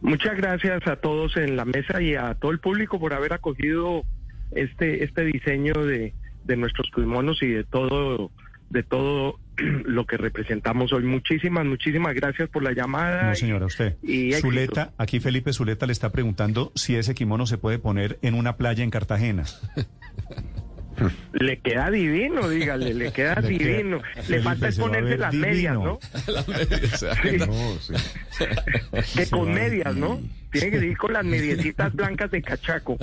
Muchas 0.00 0.36
gracias 0.36 0.86
a 0.86 0.96
todos 0.96 1.36
en 1.36 1.56
la 1.56 1.64
mesa 1.64 2.02
y 2.02 2.14
a 2.14 2.34
todo 2.34 2.50
el 2.50 2.60
público 2.60 3.00
por 3.00 3.14
haber 3.14 3.32
acogido 3.32 4.04
este 4.50 5.02
este 5.02 5.24
diseño 5.24 5.72
de, 5.72 6.12
de 6.44 6.56
nuestros 6.56 6.90
pulmonos 6.90 7.42
y 7.42 7.48
de 7.48 7.64
todo 7.64 8.30
de 8.70 8.82
todo 8.82 9.38
lo 9.56 10.04
que 10.06 10.16
representamos 10.16 10.92
hoy. 10.92 11.04
Muchísimas, 11.04 11.64
muchísimas 11.64 12.14
gracias 12.14 12.50
por 12.50 12.62
la 12.62 12.72
llamada. 12.72 13.28
No, 13.28 13.34
señora, 13.34 13.66
usted. 13.66 13.96
y. 14.02 14.32
Zuleta, 14.32 14.92
aquí 14.98 15.20
Felipe 15.20 15.52
Zuleta 15.52 15.86
le 15.86 15.92
está 15.92 16.10
preguntando 16.10 16.72
si 16.74 16.96
ese 16.96 17.14
kimono 17.14 17.46
se 17.46 17.58
puede 17.58 17.78
poner 17.78 18.18
en 18.22 18.34
una 18.34 18.56
playa 18.56 18.84
en 18.84 18.90
Cartagena. 18.90 19.44
Le 21.32 21.58
queda 21.60 21.90
divino, 21.90 22.48
dígale, 22.48 22.94
le 22.94 23.12
queda 23.12 23.34
Le 23.40 23.48
queda- 23.56 23.66
divino. 23.76 24.02
Le 24.16 24.22
Felipe, 24.22 24.42
falta 24.42 24.68
es 24.68 24.78
ponerse 24.78 25.16
las 25.18 25.34
medias. 25.34 25.74
¿no? 25.74 25.98
Las 26.26 26.48
medias, 26.48 27.00
Sí. 27.00 27.36
No, 27.38 27.78
sí. 27.80 27.94
Que 29.16 29.26
con 29.30 29.52
medias, 29.52 29.94
¿no? 29.94 30.20
Tiene 30.60 30.78
que 30.78 30.86
ir 30.86 30.96
con 30.96 31.12
las 31.12 31.24
mediecitas 31.24 31.92
blancas 31.96 32.30
de 32.30 32.42
cachaco. 32.42 32.96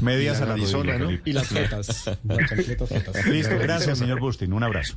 Medias 0.00 0.40
a 0.40 0.46
la 0.46 0.56
rodilla, 0.56 0.98
¿no? 0.98 1.10
Y 1.24 1.32
las 1.32 1.48
flotas. 1.48 2.06
Las 2.24 2.48
chancletas 2.48 2.88
flotas. 2.88 3.26
Listo, 3.30 3.58
gracias, 3.58 3.98
señor 3.98 4.20
Bustin. 4.20 4.52
Un 4.52 4.62
abrazo. 4.62 4.94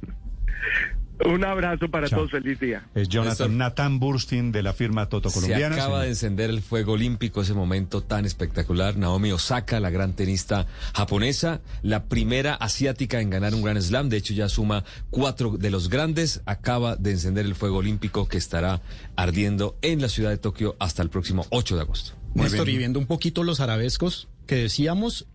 Un 1.26 1.44
abrazo 1.44 1.90
para 1.90 2.08
Chao. 2.08 2.20
todos, 2.20 2.32
feliz 2.32 2.58
día. 2.62 2.88
Es 2.96 3.10
Jonathan. 3.10 3.58
Nathan 3.58 4.00
Burstin 4.00 4.54
de 4.54 4.64
la 4.64 4.72
firma 4.72 5.10
Toto 5.10 5.30
Se 5.30 5.36
Colombiana. 5.42 5.76
acaba 5.76 5.90
señor. 5.96 6.04
de 6.04 6.10
encender 6.12 6.50
el 6.50 6.62
fuego 6.62 6.94
olímpico, 6.94 7.42
ese 7.42 7.54
momento 7.54 8.02
tan 8.02 8.24
espectacular. 8.24 8.96
Naomi 8.96 9.34
Osaka, 9.34 9.82
la 9.82 9.90
gran 9.90 10.14
tenista 10.14 10.66
japonesa, 10.96 11.60
la 11.82 12.06
primera 12.06 12.54
asiática 12.54 13.20
en 13.20 13.30
ganar 13.32 13.54
un 13.54 13.62
Grand 13.64 13.82
Slam. 13.82 14.08
De 14.08 14.16
hecho, 14.16 14.34
ya 14.34 14.48
suma 14.48 14.86
cuatro 15.10 15.58
de 15.58 15.70
los 15.70 15.90
grandes. 15.90 16.42
Acaba 16.46 16.96
de 16.96 17.12
encender 17.12 17.46
el 17.46 17.54
fuego 17.56 17.80
olímpico 17.80 18.30
que 18.30 18.38
estará 18.38 18.82
ardiendo 19.18 19.78
en 19.82 20.02
la 20.02 20.08
ciudad 20.08 20.30
de 20.30 20.38
Tokio 20.38 20.78
hasta 20.80 21.02
el 21.04 21.10
próximo 21.10 21.46
8 21.50 21.76
de 21.76 21.79
agosto. 21.82 22.12
Néstor, 22.36 22.70
y 22.70 22.78
viendo 22.78 23.00
un 23.00 23.06
poquito 23.08 23.44
los 23.44 23.60
arabescos 23.60 24.28
que 24.46 24.56
decíamos, 24.56 25.26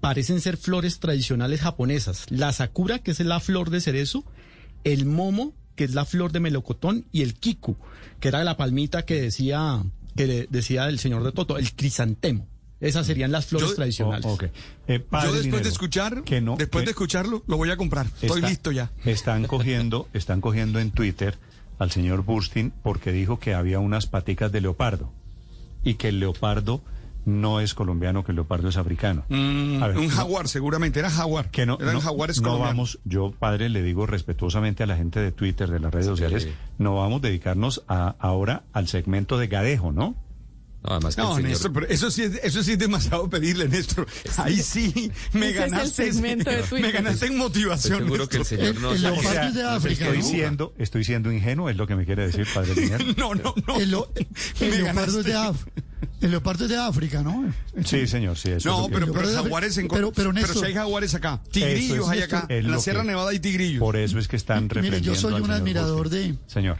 parecen 0.00 0.40
ser 0.40 0.56
flores 0.56 0.98
tradicionales 1.00 1.60
japonesas. 1.60 2.26
La 2.30 2.52
sakura, 2.52 2.98
que 3.00 3.10
es 3.12 3.20
la 3.20 3.40
flor 3.40 3.70
de 3.70 3.80
cerezo, 3.80 4.24
el 4.84 5.06
momo, 5.06 5.54
que 5.76 5.84
es 5.84 5.94
la 5.94 6.04
flor 6.04 6.32
de 6.32 6.40
melocotón, 6.40 7.06
y 7.12 7.22
el 7.22 7.34
kiku, 7.34 7.76
que 8.20 8.28
era 8.28 8.44
la 8.44 8.56
palmita 8.56 9.04
que 9.04 9.20
decía, 9.20 9.82
que 10.16 10.26
le- 10.26 10.46
decía 10.50 10.88
el 10.88 10.98
señor 10.98 11.22
de 11.24 11.32
Toto, 11.32 11.56
el 11.56 11.72
crisantemo. 11.72 12.46
Esas 12.80 13.06
serían 13.06 13.30
las 13.30 13.46
flores 13.46 13.68
Yo- 13.70 13.74
tradicionales. 13.76 14.26
Oh. 14.26 14.36
Eh, 14.88 14.98
padre 14.98 15.28
Yo 15.28 15.34
después 15.36 15.62
de 15.62 15.68
escuchar, 15.68 16.24
que 16.24 16.40
no, 16.40 16.56
después 16.56 16.82
que 16.82 16.86
de 16.86 16.90
escucharlo, 16.90 17.44
lo 17.46 17.56
voy 17.56 17.70
a 17.70 17.76
comprar. 17.76 18.06
Estoy 18.20 18.38
está- 18.40 18.48
listo 18.48 18.72
ya. 18.72 18.90
Están 19.04 19.46
cogiendo, 19.46 20.08
están 20.12 20.40
cogiendo 20.40 20.80
en 20.80 20.90
Twitter 20.90 21.38
al 21.78 21.92
señor 21.92 22.24
Burstin 22.24 22.72
porque 22.82 23.12
dijo 23.12 23.38
que 23.38 23.54
había 23.54 23.78
unas 23.78 24.06
paticas 24.06 24.50
de 24.50 24.60
leopardo 24.62 25.12
y 25.84 25.94
que 25.94 26.08
el 26.08 26.20
leopardo 26.20 26.82
no 27.24 27.60
es 27.60 27.74
colombiano, 27.74 28.24
que 28.24 28.32
el 28.32 28.36
leopardo 28.36 28.68
es 28.68 28.76
africano. 28.76 29.24
Mm, 29.28 29.80
A 29.82 29.86
ver, 29.88 29.98
un 29.98 30.08
no- 30.08 30.10
jaguar, 30.10 30.48
seguramente. 30.48 30.98
Era 30.98 31.08
jaguar. 31.10 31.50
que 31.52 31.66
no, 31.66 31.78
Eran 31.80 31.94
no, 31.94 32.00
jaguares 32.00 32.40
no 32.42 32.58
vamos, 32.58 32.98
yo 33.04 33.32
padre 33.38 33.68
le 33.68 33.82
digo 33.82 34.06
respetuosamente 34.06 34.82
a 34.82 34.86
la 34.86 34.96
gente 34.96 35.20
de 35.20 35.30
Twitter, 35.30 35.70
de 35.70 35.78
las 35.78 35.92
redes 35.92 36.06
sociales, 36.06 36.48
no 36.78 36.96
vamos 36.96 37.20
a 37.22 37.26
dedicarnos 37.28 37.84
a, 37.86 38.16
ahora 38.18 38.64
al 38.72 38.88
segmento 38.88 39.38
de 39.38 39.46
gadejo, 39.46 39.92
¿no? 39.92 40.16
No, 40.84 40.90
además 40.90 41.14
que 41.14 41.20
el 41.22 41.26
No, 41.28 41.34
señor- 41.36 41.48
Néstor, 41.50 41.72
pero 41.72 41.86
eso 41.88 42.10
sí, 42.10 42.22
es, 42.22 42.40
eso 42.42 42.62
sí 42.64 42.72
es 42.72 42.78
demasiado 42.78 43.30
pedirle, 43.30 43.68
Néstor. 43.68 44.06
Ahí 44.38 44.60
sí 44.60 45.12
me 45.32 45.50
Ese 45.50 45.58
es 45.58 45.64
el 45.64 45.70
ganaste. 45.70 46.12
de 46.12 46.80
me 46.82 46.90
ganaste 46.90 47.26
en 47.26 47.36
motivación. 47.38 47.92
Estoy 47.94 48.06
seguro 48.08 48.28
que 48.28 48.36
el 48.38 48.44
señor 48.44 48.80
no... 48.80 48.92
El 48.92 49.06
O 49.06 49.22
sea, 49.22 49.46
es 49.48 49.54
de 49.54 49.62
África, 49.62 50.04
estoy 50.06 50.18
¿no? 50.18 50.24
siendo, 50.24 50.74
estoy 50.78 51.04
siendo 51.04 51.30
ingenuo, 51.32 51.70
es 51.70 51.76
lo 51.76 51.86
que 51.86 51.94
me 51.94 52.04
quiere 52.04 52.26
decir, 52.26 52.46
padre. 52.52 52.72
No, 53.16 53.34
no, 53.34 53.54
no. 53.66 53.76
El, 53.78 53.90
lo- 53.92 54.12
el 54.60 54.70
leopardo 54.82 55.20
es 55.20 55.26
de. 55.26 55.34
África. 55.34 55.82
El 56.20 56.30
leopardo 56.32 56.64
es 56.64 56.70
de 56.70 56.76
África, 56.76 57.22
¿no? 57.22 57.52
Sí, 57.84 58.06
señor, 58.08 58.36
sí, 58.36 58.48
eso 58.48 58.56
es 58.58 58.64
No, 58.64 58.80
lo 58.82 58.88
que- 58.88 58.94
pero, 58.94 59.12
pero 59.12 59.28
jaguares 59.32 59.76
en 59.78 59.86
pero- 59.88 60.12
pero, 60.12 60.32
pero 60.32 60.46
Néstor- 60.46 60.60
si 60.60 60.66
hay 60.66 60.74
jaguares 60.74 61.14
acá. 61.14 61.40
Tigrillos 61.50 62.06
es- 62.06 62.10
hay 62.10 62.22
acá. 62.22 62.46
es 62.48 62.64
En 62.64 62.70
la 62.72 62.78
Sierra 62.80 63.02
que- 63.02 63.06
Nevada 63.08 63.30
hay 63.30 63.38
tigrillos. 63.40 63.78
Por 63.80 63.96
eso 63.96 64.18
es 64.18 64.26
que 64.28 64.36
están 64.36 64.64
Mire, 64.64 64.74
reprendiendo 64.74 65.14
yo 65.14 65.20
soy 65.20 65.40
un 65.40 65.50
admirador 65.50 66.08
de- 66.10 66.36
Señor. 66.46 66.78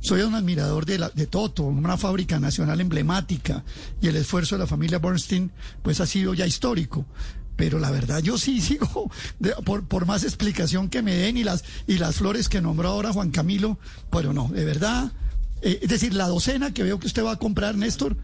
Soy 0.00 0.22
un 0.22 0.34
admirador 0.34 0.86
de, 0.86 0.98
la, 0.98 1.10
de 1.10 1.26
Toto, 1.26 1.64
una 1.64 1.96
fábrica 1.96 2.38
nacional 2.40 2.80
emblemática, 2.80 3.62
y 4.00 4.08
el 4.08 4.16
esfuerzo 4.16 4.54
de 4.56 4.60
la 4.60 4.66
familia 4.66 4.98
Bernstein, 4.98 5.50
pues 5.82 6.00
ha 6.00 6.06
sido 6.06 6.32
ya 6.34 6.46
histórico. 6.46 7.04
Pero 7.56 7.78
la 7.78 7.90
verdad, 7.90 8.22
yo 8.22 8.38
sí 8.38 8.60
sigo, 8.62 9.10
de- 9.38 9.52
por, 9.64 9.84
por 9.84 10.06
más 10.06 10.24
explicación 10.24 10.88
que 10.88 11.02
me 11.02 11.14
den 11.14 11.36
y 11.36 11.44
las, 11.44 11.64
y 11.86 11.98
las 11.98 12.16
flores 12.16 12.48
que 12.48 12.62
nombró 12.62 12.88
ahora 12.88 13.12
Juan 13.12 13.30
Camilo, 13.30 13.78
pero 14.10 14.32
no, 14.32 14.48
de 14.48 14.64
verdad. 14.64 15.12
eh, 15.60 15.80
es 15.82 15.88
decir, 15.90 16.14
la 16.14 16.26
docena 16.28 16.72
que 16.72 16.82
veo 16.82 16.98
que 16.98 17.06
usted 17.06 17.22
va 17.22 17.32
a 17.32 17.36
comprar, 17.36 17.74
Néstor, 17.76 18.16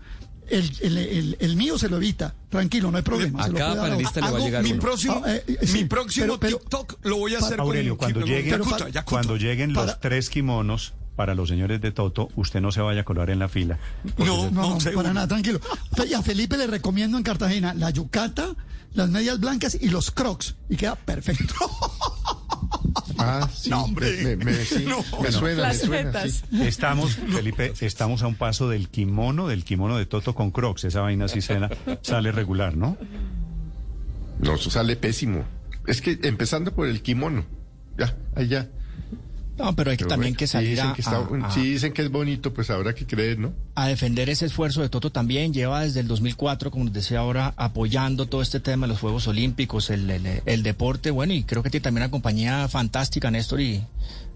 el, 0.49 0.71
el, 0.81 0.97
el- 0.97 1.37
el 1.41 1.57
mío 1.57 1.77
se 1.77 1.91
lo 1.91 1.99
evita. 1.99 2.35
Tranquilo, 2.49 2.91
no 2.91 2.97
hay 2.97 3.03
problema. 3.03 3.41
A 3.43 3.47
se 3.47 3.53
lo 3.53 3.59
cada 3.59 3.83
panelista 3.83 4.21
le 4.21 4.27
va 4.27 4.27
a 4.29 4.37
Hago 4.37 4.47
llegar 4.47 4.63
mi 4.63 4.73
uno. 4.73 4.81
próximo, 4.81 5.23
Ah, 5.27 5.35
eh, 5.35 5.45
eh, 5.47 5.59
mi 5.75 5.85
próximo 5.85 6.39
pero- 6.39 6.41
pero- 6.41 6.59
TikTok 6.59 7.05
lo 7.05 7.17
voy 7.19 7.35
a 7.35 7.39
hacer 7.41 7.61
Aurelio, 7.61 7.99
con, 7.99 8.11
cuando 8.13 8.27
lleguen, 8.27 8.59
cuando 9.05 9.37
lleguen 9.37 9.73
los 9.75 9.85
Para- 9.85 10.01
tres 10.01 10.31
kimonos 10.31 10.95
para 11.17 11.35
los 11.35 11.49
señores 11.49 11.81
de 11.81 11.91
Toto, 11.93 12.29
usted 12.37 12.61
no 12.61 12.71
se 12.71 12.81
vaya 12.83 13.01
a 13.01 13.05
colar 13.05 13.31
en 13.31 13.39
la 13.41 13.49
fila. 13.49 13.79
No, 14.19 14.51
No, 14.51 14.79
para 14.95 15.13
nada, 15.13 15.27
tranquilo. 15.27 15.61
Y 16.09 16.13
a 16.15 16.23
Felipe 16.23 16.57
le 16.57 16.67
recomiendo 16.67 17.17
en 17.17 17.25
Cartagena 17.25 17.75
la 17.75 17.91
yucata, 17.91 18.55
las 18.93 19.09
medias 19.11 19.41
blancas 19.41 19.77
y 19.81 19.89
los 19.89 20.11
crocs. 20.11 20.55
Y 20.69 20.77
queda 20.77 20.95
perfecto. 20.97 21.55
Ah, 23.19 23.49
sí. 23.53 23.71
No, 23.71 23.85
hombre. 23.85 24.37
Me, 24.37 24.37
me- 24.45 24.65
sí, 24.65 24.85
No. 24.87 24.99
me 25.23 25.33
suena, 25.33 25.63
Las 25.63 25.81
me 25.83 25.87
suena. 25.87 26.13
jetas. 26.13 26.45
sí. 26.51 26.63
Estamos, 26.67 27.15
Felipe, 27.15 27.73
estamos 27.81 28.23
a 28.23 28.27
un 28.27 28.35
paso 28.35 28.69
del 28.69 28.89
kimono, 28.89 29.49
del 29.49 29.65
kimono 29.65 29.97
de 29.97 30.05
Toto 30.07 30.35
con 30.35 30.51
Crocs. 30.51 30.85
Esa 30.85 31.01
vaina 31.01 31.27
sí 31.29 31.41
sale, 31.41 31.69
sale 32.03 32.31
regular, 32.33 32.77
¿no? 32.77 32.97
No, 34.41 34.59
sale 34.59 34.97
pésimo. 34.97 35.45
Es 35.87 36.01
que 36.03 36.19
empezando 36.25 36.75
por 36.75 36.89
el 36.89 37.01
kimono. 37.03 37.45
Ya, 37.99 38.15
ahí 38.35 38.49
ya. 38.49 38.69
No, 39.59 39.75
pero 39.75 39.91
hay 39.91 39.97
que 39.97 40.05
Pero 40.05 40.11
también 40.11 40.33
bueno, 40.35 40.39
que 40.39 40.47
salir 40.47 40.71
dicen 40.71 40.87
a, 40.89 40.93
que 40.95 41.01
está- 41.01 41.17
a- 41.17 41.47
a- 41.47 41.51
Si 41.51 41.61
dicen 41.63 41.93
que 41.95 42.03
es 42.03 42.11
bonito, 42.11 42.53
pues 42.53 42.69
habrá 42.69 42.95
que 42.95 43.07
creer, 43.07 43.39
¿no? 43.39 43.55
a 43.75 43.89
defender 43.89 44.29
ese 44.29 44.45
esfuerzo 44.47 44.83
de 44.83 44.89
Toto 44.91 45.11
también. 45.11 45.53
Lleva 45.55 45.81
desde 45.83 46.01
el 46.01 46.09
2004, 46.09 46.71
como 46.71 46.85
nos 46.85 46.93
decía 46.93 47.21
ahora, 47.21 47.55
apoyando 47.57 48.27
todo 48.27 48.43
este 48.43 48.61
tema 48.61 48.87
de 48.87 48.93
los 48.93 49.01
Juegos 49.01 49.27
Olímpicos, 49.29 49.89
el, 49.91 50.11
el- 50.11 50.43
el 50.45 50.63
deporte. 50.63 51.11
Bueno, 51.11 51.33
y 51.33 51.43
creo 51.45 51.63
que 51.63 51.71
tiene 51.71 51.85
también 51.85 52.03
una 52.05 52.11
compañía 52.11 52.69
fantástica, 52.69 53.31
Néstor, 53.31 53.61
y 53.63 53.83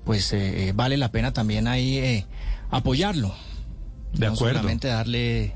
pues 0.05 0.32
eh, 0.32 0.68
eh, 0.68 0.72
vale 0.74 0.97
la 0.97 1.10
pena 1.12 1.32
también 1.32 1.68
ahí 1.68 1.98
eh, 1.98 2.26
apoyarlo. 2.70 3.34
De 4.14 4.26
no 4.26 4.32
acuerdo. 4.32 4.59
solamente 4.59 4.88
darle 4.88 5.52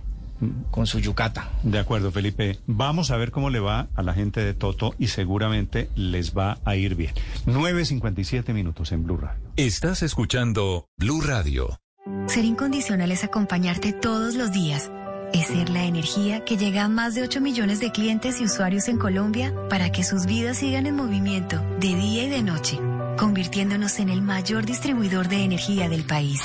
con 0.70 0.86
su 0.86 0.98
yucata. 0.98 1.50
De 1.62 1.78
acuerdo, 1.78 2.10
Felipe. 2.10 2.58
Vamos 2.66 3.10
a 3.10 3.16
ver 3.16 3.30
cómo 3.30 3.50
le 3.50 3.60
va 3.60 3.88
a 3.94 4.02
la 4.02 4.14
gente 4.14 4.40
de 4.40 4.54
Toto 4.54 4.94
y 4.98 5.08
seguramente 5.08 5.88
les 5.94 6.36
va 6.36 6.58
a 6.64 6.76
ir 6.76 6.94
bien. 6.94 7.14
9.57 7.46 8.52
minutos 8.52 8.92
en 8.92 9.04
Blue 9.04 9.16
Radio. 9.16 9.42
Estás 9.56 10.02
escuchando 10.02 10.88
Blue 10.96 11.20
Radio. 11.20 11.78
Ser 12.26 12.44
incondicional 12.44 13.10
es 13.12 13.24
acompañarte 13.24 13.92
todos 13.92 14.34
los 14.34 14.52
días. 14.52 14.90
Es 15.32 15.48
ser 15.48 15.68
la 15.70 15.84
energía 15.84 16.44
que 16.44 16.56
llega 16.56 16.84
a 16.84 16.88
más 16.88 17.14
de 17.14 17.22
8 17.22 17.40
millones 17.40 17.80
de 17.80 17.90
clientes 17.90 18.40
y 18.40 18.44
usuarios 18.44 18.88
en 18.88 18.98
Colombia 18.98 19.52
para 19.68 19.90
que 19.90 20.04
sus 20.04 20.26
vidas 20.26 20.58
sigan 20.58 20.86
en 20.86 20.94
movimiento 20.94 21.58
de 21.80 21.88
día 21.88 22.24
y 22.24 22.28
de 22.28 22.42
noche, 22.42 22.78
convirtiéndonos 23.18 23.98
en 23.98 24.10
el 24.10 24.22
mayor 24.22 24.64
distribuidor 24.64 25.28
de 25.28 25.42
energía 25.42 25.88
del 25.88 26.04
país. 26.04 26.40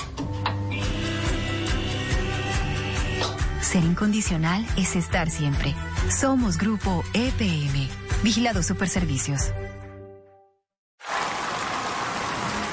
Ser 3.70 3.84
incondicional 3.84 4.66
es 4.78 4.96
estar 4.96 5.30
siempre. 5.30 5.76
Somos 6.10 6.58
Grupo 6.58 7.04
EPM. 7.14 7.88
Vigilado 8.24 8.64
Superservicios. 8.64 9.52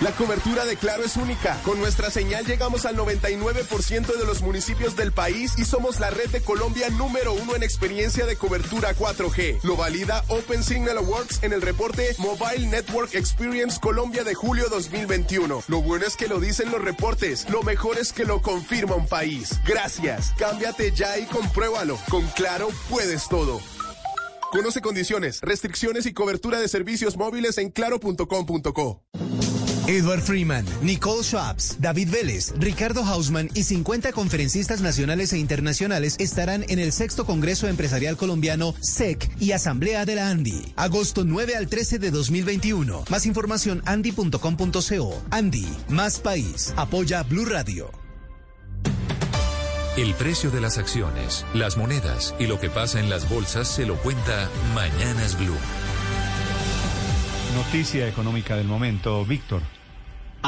La 0.02 0.12
cobertura 0.12 0.66
de 0.66 0.77
Claro 0.77 1.05
es 1.05 1.16
única. 1.16 1.59
Con 1.62 1.78
nuestra 1.78 2.10
señal 2.10 2.44
llegamos 2.44 2.85
al 2.85 2.98
99% 2.98 4.06
de 4.06 4.27
los 4.27 4.43
municipios 4.43 4.94
del 4.94 5.10
país 5.10 5.55
y 5.56 5.64
somos 5.64 6.01
la 6.01 6.10
red 6.10 6.28
de 6.28 6.43
Colombia 6.43 6.90
número 6.90 7.32
uno 7.32 7.55
en 7.55 7.62
experiencia 7.62 8.27
de 8.27 8.36
cobertura 8.36 8.94
4G. 8.94 9.62
Lo 9.62 9.74
valida 9.74 10.23
Open 10.28 10.62
Signal 10.62 10.98
Awards 10.98 11.43
en 11.43 11.55
el 11.55 11.62
reporte 11.62 12.14
Mobile 12.18 12.66
Network 12.66 13.14
Experience 13.14 13.81
Colombia 13.81 14.23
de 14.23 14.35
julio 14.35 14.68
2021. 14.68 15.62
Lo 15.66 15.81
bueno 15.81 16.05
es 16.05 16.16
que 16.16 16.28
lo 16.28 16.40
dicen 16.40 16.70
los 16.70 16.82
reportes. 16.82 17.48
Lo 17.48 17.62
mejor 17.62 17.97
es 17.97 18.12
que 18.12 18.27
lo 18.27 18.43
confirma 18.43 18.97
un 18.97 19.09
país. 19.09 19.59
Gracias. 19.66 20.35
Cámbiate 20.36 20.93
ya 20.93 21.16
y 21.18 21.24
compruébalo. 21.24 21.98
Con 22.10 22.27
Claro 22.28 22.68
puedes 22.90 23.28
todo. 23.28 23.62
Conoce 24.52 24.82
condiciones, 24.82 25.40
restricciones 25.40 26.05
y 26.05 26.12
cobertura 26.12 26.60
de 26.60 26.68
servicios 26.68 27.16
móviles 27.16 27.56
en 27.56 27.70
claro.com.co. 27.70 29.02
Edward 29.89 30.21
Freeman, 30.23 30.65
Nicole 30.83 31.23
Schwabs, 31.23 31.77
David 31.79 32.11
Vélez, 32.11 32.53
Ricardo 32.59 33.05
Hausman 33.05 33.49
y 33.55 33.63
50 33.63 34.11
conferencistas 34.11 34.81
nacionales 34.81 35.33
e 35.33 35.39
internacionales 35.39 36.17
estarán 36.19 36.65
en 36.69 36.81
el 36.81 36.91
sexto 36.91 37.25
Congreso 37.25 37.69
Empresarial 37.69 38.17
Colombiano 38.17 38.75
SEC 38.81 39.31
y 39.39 39.53
Asamblea 39.53 40.05
de 40.05 40.17
la 40.17 40.29
ANDI. 40.29 40.73
Agosto 40.75 41.25
9 41.25 41.55
al 41.55 41.69
13 41.69 42.01
de 42.01 42.11
2021. 42.11 43.05
Más 43.09 43.27
información 43.27 43.81
andi.com.co. 43.87 45.23
Andy, 45.31 45.69
más 45.89 46.19
país. 46.19 46.75
Apoya 46.77 47.23
Blue 47.23 47.45
Radio. 47.45 47.93
El 49.97 50.15
precio 50.15 50.51
de 50.51 50.61
las 50.61 50.79
acciones, 50.79 51.47
las 51.55 51.77
monedas 51.77 52.35
y 52.41 52.49
lo 52.49 52.59
que 52.59 52.71
pasa 52.71 52.99
en 52.99 53.09
las 53.09 53.31
bolsas 53.31 53.69
se 53.69 53.87
lo 53.87 53.97
cuenta 54.03 54.51
Mañanas 54.75 55.39
Blue. 55.39 55.57
Noticia 57.57 58.07
económica 58.07 58.55
del 58.55 58.66
momento, 58.66 59.24
Víctor. 59.24 59.62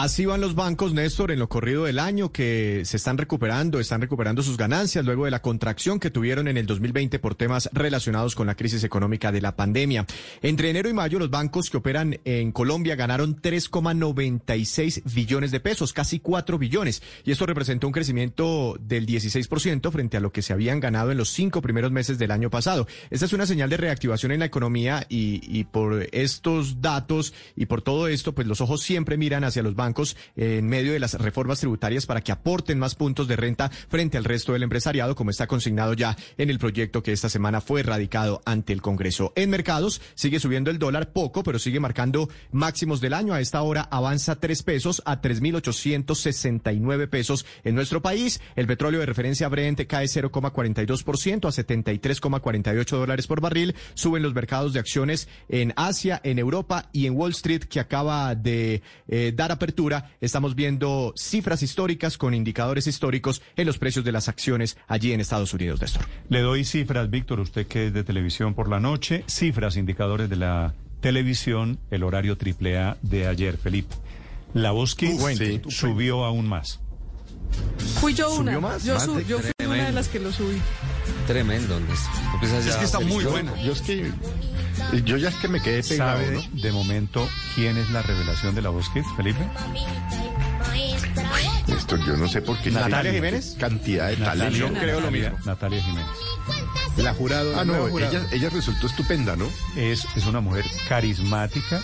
Así 0.00 0.26
van 0.26 0.40
los 0.40 0.54
bancos, 0.54 0.94
Néstor, 0.94 1.32
en 1.32 1.40
lo 1.40 1.48
corrido 1.48 1.86
del 1.86 1.98
año 1.98 2.30
que 2.30 2.82
se 2.84 2.96
están 2.96 3.18
recuperando, 3.18 3.80
están 3.80 4.00
recuperando 4.00 4.44
sus 4.44 4.56
ganancias 4.56 5.04
luego 5.04 5.24
de 5.24 5.32
la 5.32 5.42
contracción 5.42 5.98
que 5.98 6.12
tuvieron 6.12 6.46
en 6.46 6.56
el 6.56 6.66
2020 6.66 7.18
por 7.18 7.34
temas 7.34 7.68
relacionados 7.72 8.36
con 8.36 8.46
la 8.46 8.54
crisis 8.54 8.84
económica 8.84 9.32
de 9.32 9.40
la 9.40 9.56
pandemia. 9.56 10.06
Entre 10.40 10.70
enero 10.70 10.88
y 10.88 10.92
mayo, 10.92 11.18
los 11.18 11.30
bancos 11.30 11.68
que 11.68 11.78
operan 11.78 12.20
en 12.24 12.52
Colombia 12.52 12.94
ganaron 12.94 13.42
3,96 13.42 15.02
billones 15.12 15.50
de 15.50 15.58
pesos, 15.58 15.92
casi 15.92 16.20
4 16.20 16.58
billones. 16.58 17.02
Y 17.24 17.32
esto 17.32 17.46
representó 17.46 17.88
un 17.88 17.92
crecimiento 17.92 18.76
del 18.78 19.04
16% 19.04 19.90
frente 19.90 20.16
a 20.16 20.20
lo 20.20 20.30
que 20.30 20.42
se 20.42 20.52
habían 20.52 20.78
ganado 20.78 21.10
en 21.10 21.18
los 21.18 21.30
cinco 21.30 21.60
primeros 21.60 21.90
meses 21.90 22.18
del 22.18 22.30
año 22.30 22.50
pasado. 22.50 22.86
Esta 23.10 23.26
es 23.26 23.32
una 23.32 23.46
señal 23.46 23.68
de 23.68 23.78
reactivación 23.78 24.30
en 24.30 24.38
la 24.38 24.46
economía 24.46 25.04
y, 25.08 25.40
y 25.42 25.64
por 25.64 26.06
estos 26.12 26.80
datos 26.80 27.34
y 27.56 27.66
por 27.66 27.82
todo 27.82 28.06
esto, 28.06 28.32
pues 28.32 28.46
los 28.46 28.60
ojos 28.60 28.80
siempre 28.80 29.16
miran 29.16 29.42
hacia 29.42 29.64
los 29.64 29.74
bancos 29.74 29.88
en 30.36 30.66
medio 30.66 30.93
de 30.93 31.01
las 31.01 31.15
reformas 31.15 31.60
tributarias 31.60 32.06
para 32.06 32.20
que 32.20 32.32
aporten 32.32 32.78
más 32.78 32.94
puntos 32.94 33.28
de 33.28 33.36
renta 33.36 33.70
frente 33.70 34.19
al 34.19 34.24
resto 34.24 34.52
del 34.52 34.62
empresariado, 34.62 35.15
como 35.15 35.31
está 35.31 35.47
consignado 35.47 35.94
ya 35.94 36.16
en 36.36 36.51
el 36.51 36.59
proyecto 36.59 37.02
que 37.02 37.12
esta 37.12 37.28
semana 37.28 37.60
fue 37.60 37.82
radicado 37.82 38.43
ante 38.44 38.73
el 38.73 38.82
Congreso. 38.82 39.32
En 39.36 39.51
mercados 39.51 40.01
sigue 40.15 40.40
subiendo 40.40 40.70
el 40.70 40.78
dólar 40.78 41.12
poco, 41.12 41.43
pero 41.43 41.59
sigue 41.59 41.81
marcando 41.81 42.28
máximos 42.52 43.01
del 43.01 43.15
año. 43.15 43.35
A 43.35 43.40
esta 43.40 43.62
hora 43.62 43.89
avanza 43.90 44.36
tres 44.36 44.62
pesos 44.62 45.02
a 45.05 45.20
3.869 45.20 47.09
pesos 47.09 47.47
en 47.65 47.74
nuestro 47.74 48.02
país. 48.02 48.40
El 48.56 48.66
petróleo 48.66 49.01
de 49.01 49.06
referencia 49.06 49.48
Brent 49.48 49.86
cae 49.86 50.06
0,42% 50.06 51.47
a 51.47 51.51
73,48 51.51 52.85
dólares 52.90 53.27
por 53.27 53.40
barril. 53.40 53.74
Suben 53.94 54.23
los 54.23 54.35
mercados 54.35 54.73
de 54.73 54.81
acciones 54.81 55.28
en 55.48 55.73
Asia, 55.77 56.20
en 56.24 56.39
Europa 56.39 56.89
y 56.93 57.06
en 57.06 57.16
Wall 57.16 57.32
Street, 57.32 57.65
que 57.65 57.81
acaba 57.81 58.35
de 58.35 58.82
eh, 59.09 59.32
dar 59.35 59.52
apertura 59.52 59.77
estamos 60.20 60.55
viendo 60.55 61.12
cifras 61.16 61.62
históricas 61.62 62.18
con 62.18 62.34
indicadores 62.34 62.86
históricos 62.86 63.42
en 63.56 63.66
los 63.66 63.78
precios 63.78 64.05
de 64.05 64.12
las 64.12 64.28
acciones 64.28 64.76
allí 64.88 65.12
en 65.12 65.20
Estados 65.20 65.55
Unidos, 65.55 65.80
Néstor. 65.80 66.02
Le 66.28 66.40
doy 66.40 66.64
cifras, 66.64 67.09
Víctor, 67.10 67.40
usted 67.40 67.66
que 67.66 67.86
es 67.86 67.92
de 67.92 68.02
televisión 68.05 68.55
por 68.55 68.68
la 68.68 68.80
noche, 68.80 69.24
cifras, 69.28 69.76
indicadores 69.76 70.28
de 70.28 70.36
la 70.36 70.74
televisión, 71.00 71.78
el 71.90 72.02
horario 72.02 72.36
triple 72.36 72.76
A 72.78 72.96
de 73.02 73.26
ayer, 73.28 73.56
Felipe. 73.56 73.94
La 74.55 74.70
voz 74.72 74.96
Sí. 74.98 75.60
subió 75.68 76.24
aún 76.24 76.48
más. 76.48 76.80
Fui 78.00 78.14
yo 78.14 78.28
¿Subió 78.30 78.40
una. 78.59 78.60
más? 78.60 78.84
Yo, 78.84 78.94
Más 78.94 79.06
yo 79.26 79.38
fui 79.38 79.52
una 79.66 79.84
de 79.86 79.92
las 79.92 80.09
que 80.09 80.18
lo 80.18 80.32
subí. 80.32 80.59
Tremendo. 81.26 81.76
Empieza 81.76 82.60
ya 82.60 82.74
a 82.82 83.00
feliz. 83.00 83.22
Yo- 83.22 83.56
Yo 83.64 83.72
es 83.72 83.82
que 83.82 84.10
yo 85.05 85.16
ya 85.16 85.28
es 85.28 85.34
que 85.36 85.48
me 85.48 85.60
quedé 85.60 85.82
pegado, 85.82 86.22
¿Sabe 86.22 86.32
¿no? 86.34 86.60
de 86.62 86.72
momento 86.72 87.28
quién 87.55 87.76
es 87.76 87.90
la 87.90 88.02
revelación 88.02 88.55
de 88.55 88.62
la 88.62 88.70
voz 88.70 88.88
Kids, 88.90 89.06
Felipe? 89.16 89.40
Esto 91.68 91.96
yo 91.98 92.16
no 92.16 92.28
sé 92.28 92.42
por 92.42 92.59
qué. 92.59 92.70
¿Natalia 92.70 93.12
Jiménez? 93.12 93.56
Cantidad 93.59 94.09
de 94.09 94.16
talento. 94.16 94.68
Natalia- 94.70 95.00
Natalia- 95.00 95.34
Natalia 95.44 95.82
Jiménez. 95.82 96.06
La 96.96 97.14
jurado. 97.14 97.59
Ah, 97.59 97.64
no, 97.64 97.74
jurado. 97.88 98.10
ella, 98.16 98.26
ella 98.32 98.48
resultó 98.50 98.86
estupenda, 98.86 99.36
¿no? 99.36 99.48
Es, 99.76 100.06
es 100.16 100.26
una 100.26 100.40
mujer 100.40 100.64
carismática, 100.88 101.80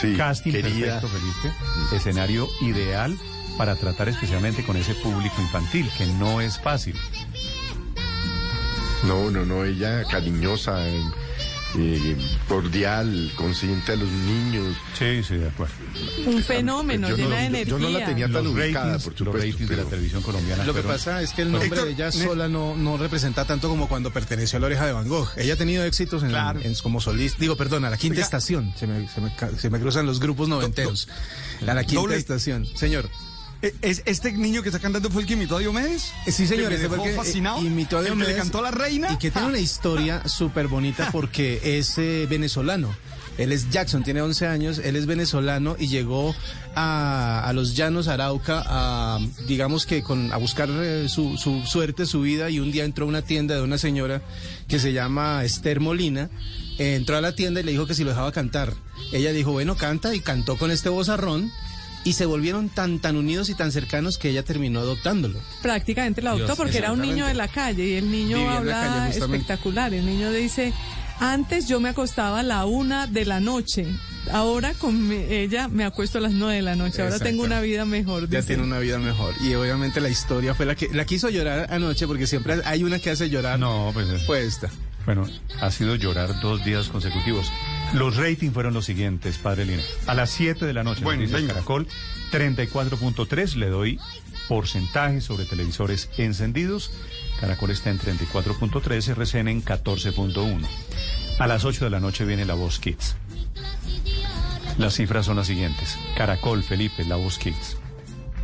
Sí, 0.00 0.14
casting 0.16 0.52
querida. 0.52 1.00
perfecto, 1.00 1.08
Felipe, 1.08 1.96
escenario 1.96 2.48
ideal 2.62 3.16
para 3.58 3.76
tratar 3.76 4.08
especialmente 4.08 4.64
con 4.64 4.76
ese 4.76 4.94
público 4.94 5.34
infantil, 5.42 5.90
que 5.98 6.06
no 6.06 6.40
es 6.40 6.58
fácil. 6.58 6.96
No, 9.04 9.30
no, 9.30 9.44
no, 9.44 9.64
ella 9.64 10.04
cariñosa, 10.04 10.86
eh, 10.88 11.02
eh, 11.78 12.16
cordial, 12.48 13.32
consciente 13.36 13.92
a 13.92 13.96
los 13.96 14.08
niños. 14.08 14.76
Sí, 14.98 15.22
sí, 15.22 15.36
de 15.36 15.48
acuerdo. 15.48 15.74
Un 16.26 16.42
fenómeno, 16.42 17.08
Yo 17.08 17.16
no- 17.16 17.22
llena 17.24 17.36
de 17.36 17.42
yo- 17.42 17.46
energía. 17.48 17.70
yo 17.70 17.78
no 17.78 17.88
la 17.90 18.04
tenía 18.04 18.24
tan 18.26 18.44
Los 18.44 18.52
ubicada, 18.54 18.84
ratings, 18.86 19.04
por 19.04 19.12
los 19.12 19.18
supuesto, 19.18 19.38
ratings 19.50 19.68
de 19.70 19.76
la 19.76 19.84
televisión 19.84 20.22
colombiana. 20.22 20.64
Lo 20.64 20.74
que 20.74 20.82
fueron- 20.82 20.96
pasa 20.98 21.22
es 21.22 21.32
que 21.32 21.42
el 21.42 21.50
nombre 21.52 21.68
Héctor, 21.68 21.84
de 21.86 21.92
ella 21.92 22.12
sola 22.12 22.48
no, 22.48 22.76
no 22.76 22.96
representa 22.96 23.44
tanto 23.44 23.68
como 23.68 23.88
cuando 23.88 24.10
perteneció 24.12 24.56
a 24.56 24.60
la 24.60 24.66
oreja 24.66 24.86
de 24.86 24.92
Van 24.92 25.08
Gogh. 25.08 25.28
Ella 25.36 25.54
ha 25.54 25.56
tenido 25.56 25.84
éxitos 25.84 26.22
en, 26.22 26.34
en- 26.34 26.74
como 26.82 27.00
solista. 27.00 27.38
Digo, 27.40 27.56
perdón, 27.56 27.84
a 27.84 27.90
la 27.90 27.96
quinta 27.96 28.14
Oiga. 28.14 28.24
estación. 28.24 28.72
Se 28.76 28.86
me, 28.86 29.08
se 29.08 29.20
me 29.20 29.34
ca- 29.34 29.50
se 29.56 29.70
me 29.70 29.78
cruzan 29.80 30.06
los 30.06 30.20
grupos 30.20 30.48
noventeros. 30.48 31.08
A 31.66 31.74
la 31.74 31.84
quinta 31.84 32.00
Doble. 32.02 32.16
estación. 32.16 32.66
Señor. 32.74 33.08
¿Es 33.82 34.02
este 34.06 34.32
niño 34.32 34.62
que 34.62 34.70
está 34.70 34.78
cantando 34.78 35.10
fue 35.10 35.22
el 35.22 35.28
que 35.28 35.34
imitó 35.34 35.56
a 35.56 35.60
Diomedes? 35.60 36.12
Eh, 36.26 36.32
Sí, 36.32 36.46
señor, 36.46 36.70
Que 36.70 36.78
me 36.78 36.88
dejó 36.88 37.04
fascinado. 37.14 37.60
imitó 37.62 37.96
a 37.98 38.00
El 38.00 38.06
que 38.06 38.10
Diomedes. 38.12 38.32
le 38.34 38.38
cantó 38.38 38.58
a 38.58 38.62
la 38.62 38.70
reina. 38.70 39.12
Y 39.12 39.16
que 39.18 39.30
tiene 39.30 39.48
una 39.48 39.58
historia 39.58 40.22
súper 40.28 40.66
bonita 40.68 41.10
porque 41.12 41.60
es 41.78 41.98
eh, 41.98 42.26
venezolano. 42.28 42.94
Él 43.38 43.52
es 43.52 43.70
Jackson, 43.70 44.02
tiene 44.02 44.20
11 44.20 44.46
años, 44.46 44.78
él 44.84 44.96
es 44.96 45.06
venezolano 45.06 45.74
y 45.78 45.86
llegó 45.88 46.34
a, 46.74 47.42
a 47.46 47.52
los 47.54 47.74
llanos 47.74 48.08
Arauca 48.08 48.62
a, 48.66 49.18
digamos 49.46 49.86
que 49.86 50.02
con, 50.02 50.30
a 50.32 50.36
buscar 50.36 50.68
eh, 50.70 51.08
su, 51.08 51.38
su 51.38 51.64
suerte, 51.64 52.04
su 52.04 52.20
vida 52.20 52.50
y 52.50 52.60
un 52.60 52.70
día 52.70 52.84
entró 52.84 53.06
a 53.06 53.08
una 53.08 53.22
tienda 53.22 53.54
de 53.54 53.62
una 53.62 53.78
señora 53.78 54.20
que 54.68 54.78
se 54.78 54.92
llama 54.92 55.42
Esther 55.44 55.80
Molina. 55.80 56.28
Eh, 56.78 56.96
entró 56.96 57.16
a 57.16 57.20
la 57.22 57.34
tienda 57.34 57.60
y 57.60 57.62
le 57.64 57.72
dijo 57.72 57.86
que 57.86 57.94
si 57.94 58.04
lo 58.04 58.10
dejaba 58.10 58.32
cantar. 58.32 58.74
Ella 59.12 59.32
dijo, 59.32 59.52
bueno, 59.52 59.74
canta 59.76 60.14
y 60.14 60.20
cantó 60.20 60.58
con 60.58 60.70
este 60.70 60.88
vozarrón 60.90 61.50
y 62.04 62.14
se 62.14 62.24
volvieron 62.26 62.68
tan, 62.68 62.98
tan 62.98 63.16
unidos 63.16 63.48
y 63.50 63.54
tan 63.54 63.72
cercanos 63.72 64.16
que 64.18 64.30
ella 64.30 64.42
terminó 64.42 64.80
adoptándolo. 64.80 65.38
Prácticamente 65.62 66.22
lo 66.22 66.30
adoptó 66.30 66.46
Dios, 66.46 66.56
porque 66.58 66.78
era 66.78 66.92
un 66.92 67.00
niño 67.00 67.26
de 67.26 67.34
la 67.34 67.48
calle 67.48 67.84
y 67.86 67.94
el 67.94 68.10
niño 68.10 68.38
Vivía 68.38 68.56
habla 68.56 68.72
calle, 69.08 69.18
espectacular. 69.18 69.92
El 69.92 70.06
niño 70.06 70.30
dice, 70.32 70.72
antes 71.18 71.68
yo 71.68 71.78
me 71.80 71.90
acostaba 71.90 72.40
a 72.40 72.42
la 72.42 72.64
una 72.64 73.06
de 73.06 73.24
la 73.26 73.40
noche. 73.40 73.86
Ahora 74.32 74.72
con 74.74 75.08
mi- 75.08 75.16
ella 75.16 75.68
me 75.68 75.84
acuesto 75.84 76.18
a 76.18 76.20
las 76.20 76.32
nueve 76.32 76.56
de 76.56 76.62
la 76.62 76.76
noche. 76.76 77.02
Ahora 77.02 77.18
tengo 77.18 77.42
una 77.42 77.60
vida 77.60 77.84
mejor. 77.84 78.28
Ya 78.28 78.38
dice. 78.40 78.48
tiene 78.54 78.62
una 78.62 78.78
vida 78.78 78.98
mejor. 78.98 79.34
Y 79.42 79.54
obviamente 79.54 80.00
la 80.00 80.08
historia 80.08 80.54
fue 80.54 80.66
la 80.66 80.74
que 80.74 80.88
la 80.92 81.04
quiso 81.04 81.28
llorar 81.30 81.66
anoche 81.70 82.06
porque 82.06 82.26
siempre 82.26 82.60
hay 82.64 82.82
una 82.84 82.98
que 82.98 83.10
hace 83.10 83.28
llorar. 83.30 83.58
No, 83.58 83.90
pues 83.92 84.08
es- 84.08 84.24
Fue 84.26 84.44
esta. 84.44 84.70
Bueno, 85.06 85.26
ha 85.60 85.70
sido 85.70 85.94
llorar 85.96 86.40
dos 86.40 86.62
días 86.64 86.88
consecutivos. 86.88 87.46
Los 87.92 88.16
ratings 88.16 88.54
fueron 88.54 88.72
los 88.72 88.84
siguientes, 88.84 89.38
padre 89.38 89.66
Lina. 89.66 89.82
A 90.06 90.14
las 90.14 90.30
7 90.30 90.64
de 90.64 90.72
la 90.72 90.84
noche, 90.84 91.02
Bueno, 91.02 91.22
Noticias 91.22 91.40
venga. 91.42 91.54
Caracol, 91.54 91.88
34.3, 92.32 93.54
le 93.56 93.68
doy 93.68 93.98
porcentaje 94.48 95.20
sobre 95.20 95.44
televisores 95.44 96.08
encendidos. 96.16 96.92
Caracol 97.40 97.70
está 97.70 97.90
en 97.90 97.98
34.3, 97.98 99.08
RCN 99.08 99.48
en 99.48 99.64
14.1. 99.64 100.66
A 101.38 101.46
las 101.46 101.64
8 101.64 101.84
de 101.84 101.90
la 101.90 102.00
noche 102.00 102.24
viene 102.24 102.44
La 102.44 102.54
Voz 102.54 102.78
Kids. 102.78 103.16
Las 104.78 104.94
cifras 104.94 105.26
son 105.26 105.36
las 105.36 105.48
siguientes. 105.48 105.98
Caracol, 106.16 106.62
Felipe, 106.62 107.04
La 107.04 107.16
Voz 107.16 107.38
Kids. 107.38 107.76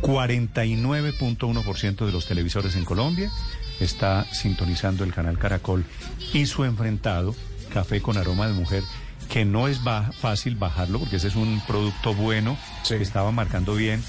49.1% 0.01 2.05
de 2.05 2.11
los 2.11 2.27
televisores 2.27 2.75
en 2.75 2.85
Colombia 2.85 3.31
está 3.79 4.25
sintonizando 4.33 5.03
el 5.03 5.13
canal 5.13 5.39
Caracol 5.39 5.85
y 6.33 6.45
su 6.45 6.65
enfrentado, 6.65 7.35
Café 7.73 8.01
con 8.01 8.17
Aroma 8.17 8.47
de 8.47 8.53
Mujer, 8.53 8.83
que 9.29 9.45
no 9.45 9.67
es 9.67 9.83
ba- 9.83 10.11
fácil 10.19 10.55
bajarlo 10.55 10.99
porque 10.99 11.17
ese 11.17 11.27
es 11.27 11.35
un 11.35 11.61
producto 11.67 12.13
bueno 12.13 12.57
que 12.87 13.01
estaba 13.01 13.31
marcando 13.31 13.75
bien, 13.75 14.03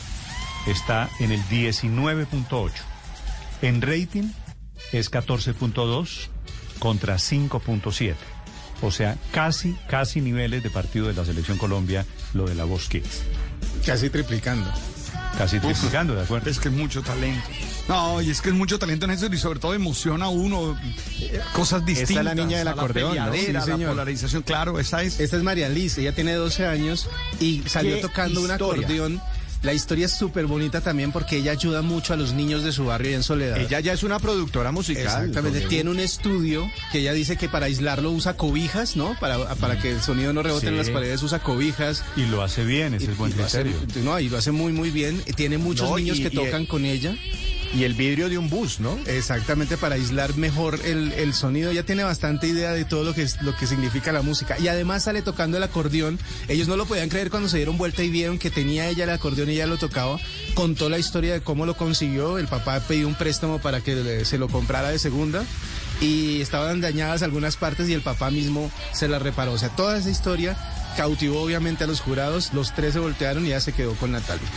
está 0.67 1.09
en 1.21 1.33
el 1.33 1.41
19.8. 1.45 2.71
En 3.63 3.83
rating 3.83 4.31
es 4.93 5.11
14.2 5.11 6.29
contra 6.79 7.17
5.7. 7.17 8.15
O 8.81 8.93
sea, 8.93 9.17
casi, 9.33 9.75
casi 9.89 10.21
niveles 10.21 10.63
de 10.63 10.71
partido 10.71 11.09
de 11.09 11.15
la 11.15 11.25
Selección 11.25 11.59
Colombia, 11.59 12.07
lo 12.33 12.47
de 12.47 12.55
la 12.55 12.65
Voz 12.65 12.89
Kids. 12.89 13.23
Casi 13.85 14.09
triplicando. 14.11 14.71
Casi 15.37 15.59
triplicando, 15.59 16.15
¿de 16.15 16.23
acuerdo? 16.23 16.49
Es 16.49 16.61
que 16.61 16.71
mucho 16.71 17.03
talento. 17.03 17.49
No, 17.89 18.21
y 18.21 18.31
es 18.31 18.41
que 18.43 18.51
es 18.51 18.55
mucho 18.55 18.79
talento 18.79 19.07
en 19.07 19.13
eso 19.13 19.27
y 19.33 19.39
sobre 19.39 19.59
todo 19.61 19.73
emociona 19.75 20.27
a 20.27 20.29
uno 20.29 20.79
eh, 21.21 21.41
cosas 21.55 21.85
distintas. 21.87 22.11
Esta 22.11 22.21
es 22.21 22.25
la 22.27 22.35
niña 22.35 22.59
del 22.59 22.69
a 22.69 22.75
la 22.75 22.83
acordeón, 22.83 23.17
¿no? 23.17 23.33
Sí, 23.33 23.53
la 23.53 23.65
polarización, 23.65 24.43
claro, 24.43 24.79
esa 24.79 25.03
es. 25.03 25.19
Esta 25.21 25.37
es 25.37 25.43
María 25.43 25.69
Liz, 25.69 25.97
ella 25.99 26.15
tiene 26.15 26.35
12 26.35 26.67
años 26.67 27.09
y 27.41 27.63
salió 27.67 27.97
¡Qué 27.97 28.03
tocando 28.03 28.43
un 28.43 28.51
acordeón. 28.51 29.21
La 29.63 29.73
historia 29.75 30.07
es 30.07 30.13
súper 30.13 30.47
bonita 30.47 30.81
también 30.83 31.11
porque 31.11 31.39
ella 31.39 31.51
ayuda 31.51 31.83
mucho 31.83 32.13
a 32.13 32.17
los 32.17 32.33
niños 32.33 32.63
de 32.63 32.71
su 32.71 32.85
barrio 32.85 33.11
y 33.11 33.15
en 33.15 33.25
Soledad. 33.25 33.59
Ella 33.59 33.81
ya 33.81 33.93
es 33.93 34.05
una 34.05 34.21
productora 34.21 34.71
musical. 34.71 35.03
Exactamente, 35.05 35.63
tiene 35.63 35.91
un 35.91 35.99
estudio 35.99 36.71
que 36.93 36.99
ella 37.01 37.13
dice 37.13 37.37
que 37.37 37.49
para 37.49 37.67
aislarlo 37.67 38.13
usa 38.13 38.37
cobijas, 38.37 38.95
¿no? 38.95 39.17
Para, 39.19 39.57
para 39.57 39.77
que 39.81 39.91
el 39.91 40.01
sonido 40.01 40.33
no 40.33 40.45
rebote 40.45 40.69
en 40.69 40.77
las 40.77 40.91
paredes 40.91 41.21
usa 41.25 41.41
cobijas. 41.41 42.05
Y 42.17 42.27
lo 42.27 42.43
hace 42.45 42.65
bien, 42.65 42.95
ese 42.95 43.07
Y- 43.07 43.09
es 43.09 43.17
buen 43.19 43.33
hace- 43.41 43.63
criterio. 43.63 44.05
no, 44.05 44.21
y 44.21 44.29
lo 44.29 44.39
hace 44.39 44.53
muy, 44.53 44.73
muy 44.73 44.91
bien. 44.93 45.21
Tiene 45.35 45.59
muchos 45.59 45.91
No, 45.91 45.97
niños 45.97 46.19
y- 46.19 46.23
que 46.23 46.29
y- 46.29 46.37
tocan 46.37 46.65
con 46.65 46.85
ella. 46.85 47.17
Y 47.75 47.85
el 47.85 47.93
vidrio 47.95 48.29
de 48.31 48.39
un 48.39 48.49
bus, 48.49 48.81
¿no? 48.81 48.99
Exactamente, 49.07 49.77
para 49.77 49.97
aislar 49.97 50.35
mejor 50.37 50.81
el, 50.85 51.13
el 51.13 51.35
sonido. 51.35 51.71
Ya 51.71 51.83
tiene 51.83 52.03
bastante 52.03 52.47
idea 52.49 52.73
de 52.73 52.85
todo 52.87 53.05
lo 53.05 53.13
que, 53.15 53.23
es- 53.23 53.41
lo 53.43 53.55
que 53.57 53.67
significa 53.67 54.11
la 54.11 54.23
música. 54.23 54.59
Y 54.59 54.69
además 54.69 55.05
sale 55.05 55.21
tocando 55.23 55.59
el 55.59 55.63
acordeón. 55.63 56.19
Ellos 56.49 56.67
no 56.67 56.77
lo 56.77 56.87
podían 56.87 57.11
creer 57.11 57.29
cuando 57.31 57.49
se 57.49 57.59
dieron 57.59 57.77
vuelta 57.77 58.03
y 58.03 58.09
vieron 58.11 58.39
que 58.39 58.51
tenía 58.51 58.89
ella 58.89 59.05
el 59.05 59.11
acordeón 59.11 59.51
y 59.51 59.53
ella 59.53 59.67
lo 59.67 59.77
tocaba. 59.77 60.19
Contó 60.55 60.89
la 60.89 60.99
historia 60.99 61.35
de 61.35 61.41
cómo 61.43 61.67
lo 61.67 61.77
consiguió. 61.77 62.39
El 62.39 62.49
papá 62.49 62.81
pidió 62.81 63.07
un 63.07 63.15
préstamo 63.15 63.59
para 63.59 63.81
que 63.83 63.95
le- 63.97 64.25
se 64.25 64.39
lo 64.39 64.49
comprara 64.49 64.89
de 64.91 64.99
segunda. 64.99 65.45
Y 66.01 66.41
estaban 66.41 66.81
dañadas 66.81 67.23
algunas 67.23 67.57
partes 67.57 67.89
y 67.89 67.93
el 67.93 68.01
papá 68.03 68.31
mismo 68.31 68.71
se 68.95 69.09
la 69.09 69.19
reparó. 69.19 69.53
O 69.53 69.59
sea, 69.59 69.69
toda 69.69 69.99
esa 69.99 70.09
historia 70.11 70.57
cautivó 70.97 71.43
obviamente 71.43 71.85
a 71.85 71.87
los 71.87 72.01
jurados. 72.01 72.53
Los 72.55 72.75
tres 72.75 72.95
se 72.95 72.99
voltearon 72.99 73.45
y 73.45 73.51
ya 73.51 73.61
se 73.61 73.73
quedó 73.73 73.95
con 73.95 74.13
Natalia. 74.13 74.49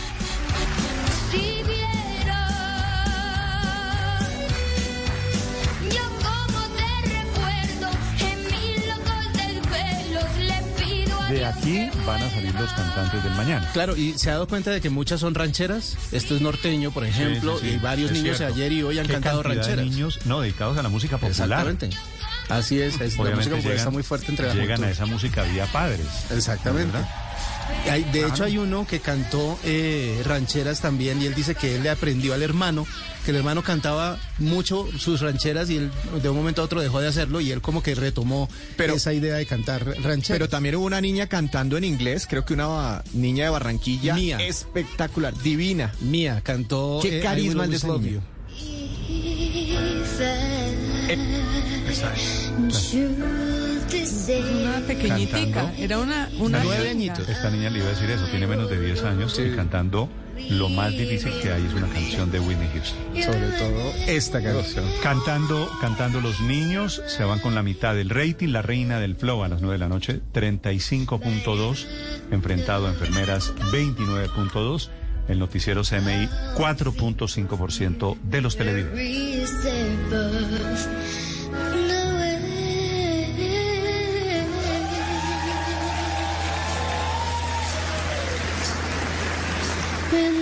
Aquí 11.56 11.88
van 12.06 12.22
a 12.22 12.30
salir 12.30 12.54
los 12.54 12.70
cantantes 12.72 13.22
del 13.22 13.32
mañana. 13.34 13.68
Claro, 13.72 13.96
y 13.96 14.18
se 14.18 14.30
ha 14.30 14.34
dado 14.34 14.48
cuenta 14.48 14.70
de 14.70 14.80
que 14.80 14.90
muchas 14.90 15.20
son 15.20 15.34
rancheras. 15.34 15.96
Esto 16.12 16.34
es 16.34 16.40
norteño, 16.40 16.90
por 16.90 17.04
ejemplo, 17.04 17.58
Sí, 17.58 17.64
sí, 17.64 17.70
sí, 17.70 17.76
y 17.76 17.78
varios 17.78 18.10
es 18.10 18.16
niños 18.18 18.36
cierto. 18.38 18.54
ayer 18.54 18.72
y 18.72 18.82
hoy 18.82 18.98
han 18.98 19.06
¿Qué 19.06 19.12
cantado 19.14 19.42
de 19.42 19.48
rancheras. 19.54 19.84
niños 19.84 20.18
no 20.24 20.40
dedicados 20.40 20.76
a 20.78 20.82
la 20.82 20.88
música 20.88 21.18
popular. 21.18 21.32
Exactamente. 21.66 21.90
Así 22.48 22.80
es, 22.80 23.00
es 23.00 23.16
la 23.16 23.30
música 23.30 23.56
popular 23.56 23.76
está 23.76 23.90
muy 23.90 24.02
fuerte 24.02 24.26
entre 24.28 24.48
la 24.48 24.54
Llegan 24.54 24.82
a 24.84 24.90
esa 24.90 25.06
música 25.06 25.42
vía 25.44 25.66
padres. 25.66 26.06
Exactamente. 26.30 26.98
de 28.12 28.26
hecho, 28.26 28.44
hay 28.44 28.58
uno 28.58 28.86
que 28.86 29.00
cantó 29.00 29.58
eh, 29.64 30.20
rancheras 30.24 30.80
también 30.80 31.22
y 31.22 31.26
él 31.26 31.34
dice 31.34 31.54
que 31.54 31.76
él 31.76 31.82
le 31.82 31.90
aprendió 31.90 32.34
al 32.34 32.42
hermano, 32.42 32.86
que 33.24 33.30
el 33.30 33.36
hermano 33.38 33.62
cantaba 33.62 34.18
mucho 34.38 34.88
sus 34.98 35.20
rancheras 35.20 35.70
y 35.70 35.76
él 35.76 35.90
de 36.22 36.28
un 36.28 36.36
momento 36.36 36.62
a 36.62 36.64
otro 36.64 36.80
dejó 36.80 37.00
de 37.00 37.08
hacerlo 37.08 37.40
y 37.40 37.50
él 37.50 37.60
como 37.60 37.82
que 37.82 37.94
retomó 37.94 38.48
esa 38.78 39.12
idea 39.12 39.36
de 39.36 39.46
cantar 39.46 39.84
rancheras. 40.02 40.38
Pero 40.38 40.48
también 40.48 40.76
hubo 40.76 40.86
una 40.86 41.00
niña 41.00 41.28
cantando 41.28 41.76
en 41.76 41.84
inglés, 41.84 42.26
creo 42.28 42.44
que 42.44 42.54
una 42.54 43.02
niña 43.12 43.44
de 43.44 43.50
Barranquilla. 43.50 44.14
Mía. 44.14 44.38
Espectacular, 44.40 45.36
divina. 45.38 45.92
Mía, 46.00 46.40
cantó. 46.42 46.98
Qué 47.00 47.18
eh, 47.18 47.22
carisma 47.22 47.64
el 47.64 47.70
de 47.70 47.76
esa 47.76 47.88
niña. 47.88 48.20
Una 53.92 54.80
pequeñitica, 54.86 55.72
era 55.76 55.98
una, 55.98 56.30
una 56.38 56.62
niña. 56.64 57.14
Esta 57.28 57.50
niña 57.50 57.68
le 57.68 57.80
iba 57.80 57.88
a 57.88 57.90
decir 57.90 58.10
eso, 58.10 58.26
tiene 58.30 58.46
menos 58.46 58.70
de 58.70 58.80
10 58.80 59.04
años 59.04 59.38
y 59.38 59.54
cantando 59.54 60.08
lo 60.48 60.70
más 60.70 60.92
difícil 60.92 61.32
que 61.42 61.52
hay 61.52 61.64
es 61.64 61.74
una 61.74 61.88
canción 61.88 62.30
de 62.30 62.40
Whitney 62.40 62.68
Houston. 62.72 62.98
Sobre 63.22 63.50
todo 63.58 63.92
esta 64.06 64.42
canción. 64.42 64.86
Cantando, 65.02 65.70
cantando 65.80 66.20
los 66.20 66.40
niños, 66.40 67.02
se 67.06 67.24
van 67.24 67.38
con 67.38 67.54
la 67.54 67.62
mitad 67.62 67.94
del 67.94 68.08
rating, 68.08 68.48
la 68.48 68.62
reina 68.62 68.98
del 68.98 69.14
flow 69.14 69.44
a 69.44 69.48
las 69.48 69.60
9 69.60 69.74
de 69.74 69.78
la 69.78 69.88
noche, 69.88 70.20
35.2, 70.32 71.86
enfrentado 72.30 72.86
a 72.86 72.90
enfermeras 72.90 73.54
29.2, 73.72 74.88
el 75.28 75.38
noticiero 75.38 75.82
CMI 75.82 76.28
4.5% 76.56 78.18
de 78.22 78.40
los 78.40 78.56
televidentes. 78.56 79.58
Esta 90.12 90.41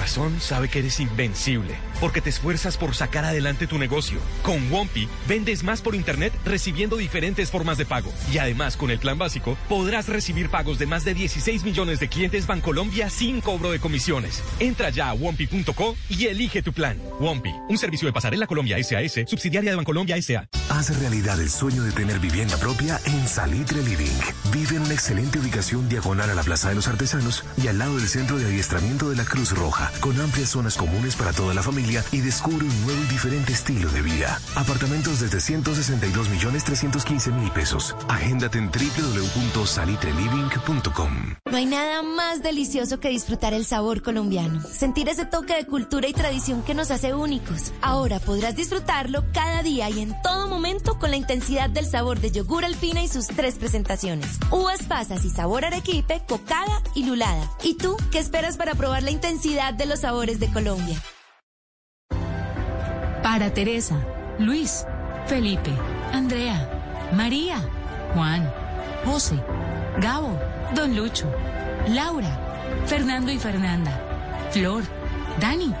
Corazón 0.00 0.40
sabe 0.40 0.70
que 0.70 0.78
eres 0.78 0.98
invencible, 0.98 1.74
porque 2.00 2.22
te 2.22 2.30
esfuerzas 2.30 2.78
por 2.78 2.94
sacar 2.94 3.26
adelante 3.26 3.66
tu 3.66 3.76
negocio. 3.76 4.18
Con 4.42 4.72
Wompi, 4.72 5.06
vendes 5.28 5.62
más 5.62 5.82
por 5.82 5.94
internet 5.94 6.32
recibiendo 6.42 6.96
diferentes 6.96 7.50
formas 7.50 7.76
de 7.76 7.84
pago. 7.84 8.10
Y 8.32 8.38
además, 8.38 8.78
con 8.78 8.90
el 8.90 8.98
plan 8.98 9.18
básico, 9.18 9.58
podrás 9.68 10.08
recibir 10.08 10.48
pagos 10.48 10.78
de 10.78 10.86
más 10.86 11.04
de 11.04 11.12
16 11.12 11.64
millones 11.64 12.00
de 12.00 12.08
clientes 12.08 12.46
Bancolombia 12.46 13.10
sin 13.10 13.42
cobro 13.42 13.72
de 13.72 13.78
comisiones. 13.78 14.42
Entra 14.58 14.88
ya 14.88 15.10
a 15.10 15.12
Wompi.co 15.12 15.94
y 16.08 16.28
elige 16.28 16.62
tu 16.62 16.72
plan. 16.72 16.98
Wompi, 17.20 17.52
un 17.68 17.76
servicio 17.76 18.06
de 18.06 18.14
pasarela 18.14 18.46
Colombia 18.46 18.82
SAS, 18.82 19.28
subsidiaria 19.28 19.68
de 19.68 19.76
Bancolombia 19.76 20.16
SA. 20.22 20.48
Haz 20.70 20.96
realidad 21.00 21.40
el 21.40 21.50
sueño 21.50 21.82
de 21.82 21.90
tener 21.90 22.20
vivienda 22.20 22.56
propia 22.56 23.00
en 23.04 23.26
Salitre 23.26 23.82
Living. 23.82 24.16
Vive 24.52 24.76
en 24.76 24.82
una 24.82 24.94
excelente 24.94 25.40
ubicación 25.40 25.88
diagonal 25.88 26.30
a 26.30 26.34
la 26.34 26.44
Plaza 26.44 26.68
de 26.68 26.76
los 26.76 26.86
Artesanos 26.86 27.42
y 27.60 27.66
al 27.66 27.78
lado 27.78 27.96
del 27.96 28.06
Centro 28.06 28.38
de 28.38 28.46
Adiestramiento 28.46 29.10
de 29.10 29.16
la 29.16 29.24
Cruz 29.24 29.50
Roja, 29.50 29.90
con 29.98 30.20
amplias 30.20 30.50
zonas 30.50 30.76
comunes 30.76 31.16
para 31.16 31.32
toda 31.32 31.54
la 31.54 31.64
familia 31.64 32.04
y 32.12 32.20
descubre 32.20 32.64
un 32.64 32.82
nuevo 32.82 33.02
y 33.02 33.06
diferente 33.08 33.52
estilo 33.52 33.90
de 33.90 34.00
vida. 34.00 34.40
Apartamentos 34.54 35.18
desde 35.18 35.40
162 35.40 36.28
millones 36.28 36.62
315 36.62 37.32
mil 37.32 37.50
pesos. 37.50 37.96
Agéndate 38.08 38.58
en 38.58 38.70
www.salitreliving.com. 38.70 41.34
No 41.50 41.56
hay 41.56 41.66
nada 41.66 42.02
más 42.02 42.44
delicioso 42.44 43.00
que 43.00 43.08
disfrutar 43.08 43.54
el 43.54 43.66
sabor 43.66 44.02
colombiano, 44.02 44.62
sentir 44.62 45.08
ese 45.08 45.26
toque 45.26 45.56
de 45.56 45.66
cultura 45.66 46.06
y 46.06 46.12
tradición 46.12 46.62
que 46.62 46.74
nos 46.74 46.92
hace 46.92 47.12
únicos. 47.12 47.72
Ahora 47.82 48.20
podrás 48.20 48.54
disfrutarlo 48.54 49.24
cada 49.32 49.64
día 49.64 49.90
y 49.90 49.98
en 49.98 50.14
todo 50.22 50.46
momento 50.46 50.59
con 50.98 51.10
la 51.10 51.16
intensidad 51.16 51.70
del 51.70 51.86
sabor 51.86 52.20
de 52.20 52.30
yogur 52.30 52.64
alpina 52.66 53.02
y 53.02 53.08
sus 53.08 53.26
tres 53.28 53.54
presentaciones. 53.54 54.38
Uvas 54.50 54.82
pasas 54.82 55.24
y 55.24 55.30
sabor 55.30 55.64
arequipe, 55.64 56.22
cocada 56.28 56.82
y 56.94 57.06
lulada. 57.06 57.50
¿Y 57.62 57.74
tú 57.74 57.96
qué 58.12 58.18
esperas 58.18 58.58
para 58.58 58.74
probar 58.74 59.02
la 59.02 59.10
intensidad 59.10 59.72
de 59.72 59.86
los 59.86 60.00
sabores 60.00 60.38
de 60.38 60.52
Colombia? 60.52 61.02
Para 63.22 63.52
Teresa, 63.54 63.96
Luis, 64.38 64.84
Felipe, 65.26 65.72
Andrea, 66.12 67.08
María, 67.14 67.56
Juan, 68.14 68.52
José, 69.06 69.42
Gabo, 69.98 70.38
Don 70.74 70.94
Lucho, 70.94 71.26
Laura, 71.88 72.38
Fernando 72.86 73.32
y 73.32 73.38
Fernanda, 73.38 73.98
Flor, 74.50 74.84
Dani. 75.40 75.72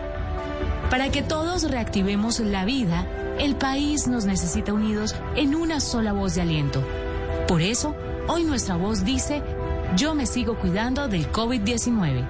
Para 0.88 1.10
que 1.10 1.22
todos 1.22 1.70
reactivemos 1.70 2.40
la 2.40 2.64
vida, 2.64 3.06
el 3.40 3.56
país 3.56 4.06
nos 4.06 4.26
necesita 4.26 4.74
unidos 4.74 5.14
en 5.34 5.54
una 5.54 5.80
sola 5.80 6.12
voz 6.12 6.34
de 6.34 6.42
aliento. 6.42 6.84
Por 7.48 7.62
eso, 7.62 7.96
hoy 8.28 8.44
nuestra 8.44 8.76
voz 8.76 9.02
dice, 9.02 9.42
yo 9.96 10.14
me 10.14 10.26
sigo 10.26 10.58
cuidando 10.58 11.08
del 11.08 11.32
COVID-19. 11.32 12.28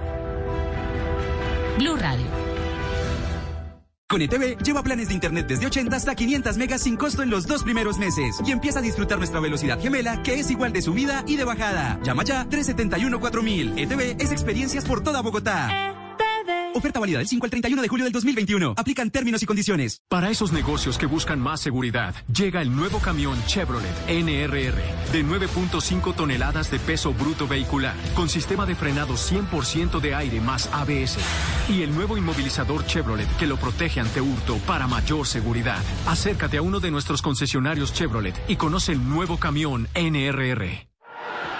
Blue 1.79 1.97
Radio. 1.97 2.27
Con 4.09 4.23
ETV, 4.23 4.59
lleva 4.63 4.83
planes 4.83 5.09
de 5.09 5.15
internet 5.15 5.47
desde 5.49 5.67
80 5.67 5.97
hasta 5.97 6.15
500 6.15 6.57
megas 6.57 6.83
sin 6.83 6.97
costo 6.97 7.23
en 7.23 7.31
los 7.31 7.47
dos 7.47 7.65
primeros 7.65 7.99
meses. 7.99 8.37
Y 8.45 8.53
empieza 8.53 8.79
a 8.79 8.83
disfrutar 8.83 9.19
nuestra 9.19 9.41
velocidad 9.41 9.81
gemela, 9.81 10.23
que 10.23 10.35
es 10.35 10.51
igual 10.51 10.73
de 10.73 10.83
subida 10.83 11.25
y 11.27 11.37
de 11.37 11.45
bajada. 11.45 11.99
Llama 12.05 12.23
ya 12.25 12.45
371-4000. 12.47 13.79
ETV 13.79 14.23
es 14.23 14.31
experiencias 14.31 14.85
por 14.85 15.03
toda 15.03 15.23
Bogotá. 15.23 16.00
Oferta 16.75 17.01
válida 17.01 17.19
del 17.19 17.27
5 17.27 17.47
al 17.47 17.51
31 17.51 17.83
de 17.83 17.89
julio 17.89 18.05
del 18.05 18.13
2021. 18.13 18.75
Aplican 18.77 19.11
términos 19.11 19.43
y 19.43 19.47
condiciones. 19.47 20.03
Para 20.09 20.31
esos 20.31 20.53
negocios 20.53 20.99
que 20.99 21.07
buscan 21.07 21.41
más 21.41 21.61
seguridad, 21.61 22.15
llega 22.33 22.63
el 22.63 22.75
nuevo 22.75 22.99
camión 22.99 23.39
Chevrolet 23.47 23.91
NRR 24.09 25.13
de 25.13 25.25
9.5 25.25 26.15
toneladas 26.15 26.71
de 26.71 26.79
peso 26.79 27.13
bruto 27.13 27.49
vehicular, 27.49 27.95
con 28.15 28.29
sistema 28.29 28.67
de 28.67 28.75
frenado 28.75 29.15
100% 29.15 30.01
de 30.01 30.15
aire 30.15 30.41
más 30.41 30.69
ABS. 30.73 31.19
Y 31.69 31.83
el 31.83 31.95
nuevo 31.95 32.17
inmovilizador 32.17 32.87
Chevrolet 32.87 33.29
que 33.37 33.47
lo 33.47 33.57
protege 33.57 34.01
ante 34.01 34.21
hurto 34.21 34.59
para 34.67 34.87
mayor 34.87 35.27
seguridad. 35.27 35.83
Acércate 36.07 36.59
a 36.59 36.63
uno 36.63 36.81
de 36.81 36.91
nuestros 36.91 37.23
concesionarios 37.23 37.93
Chevrolet 37.93 38.35
y 38.49 38.57
conoce 38.57 38.93
el 38.93 39.09
nuevo 39.09 39.39
camión 39.39 39.89
NRR. 39.95 40.90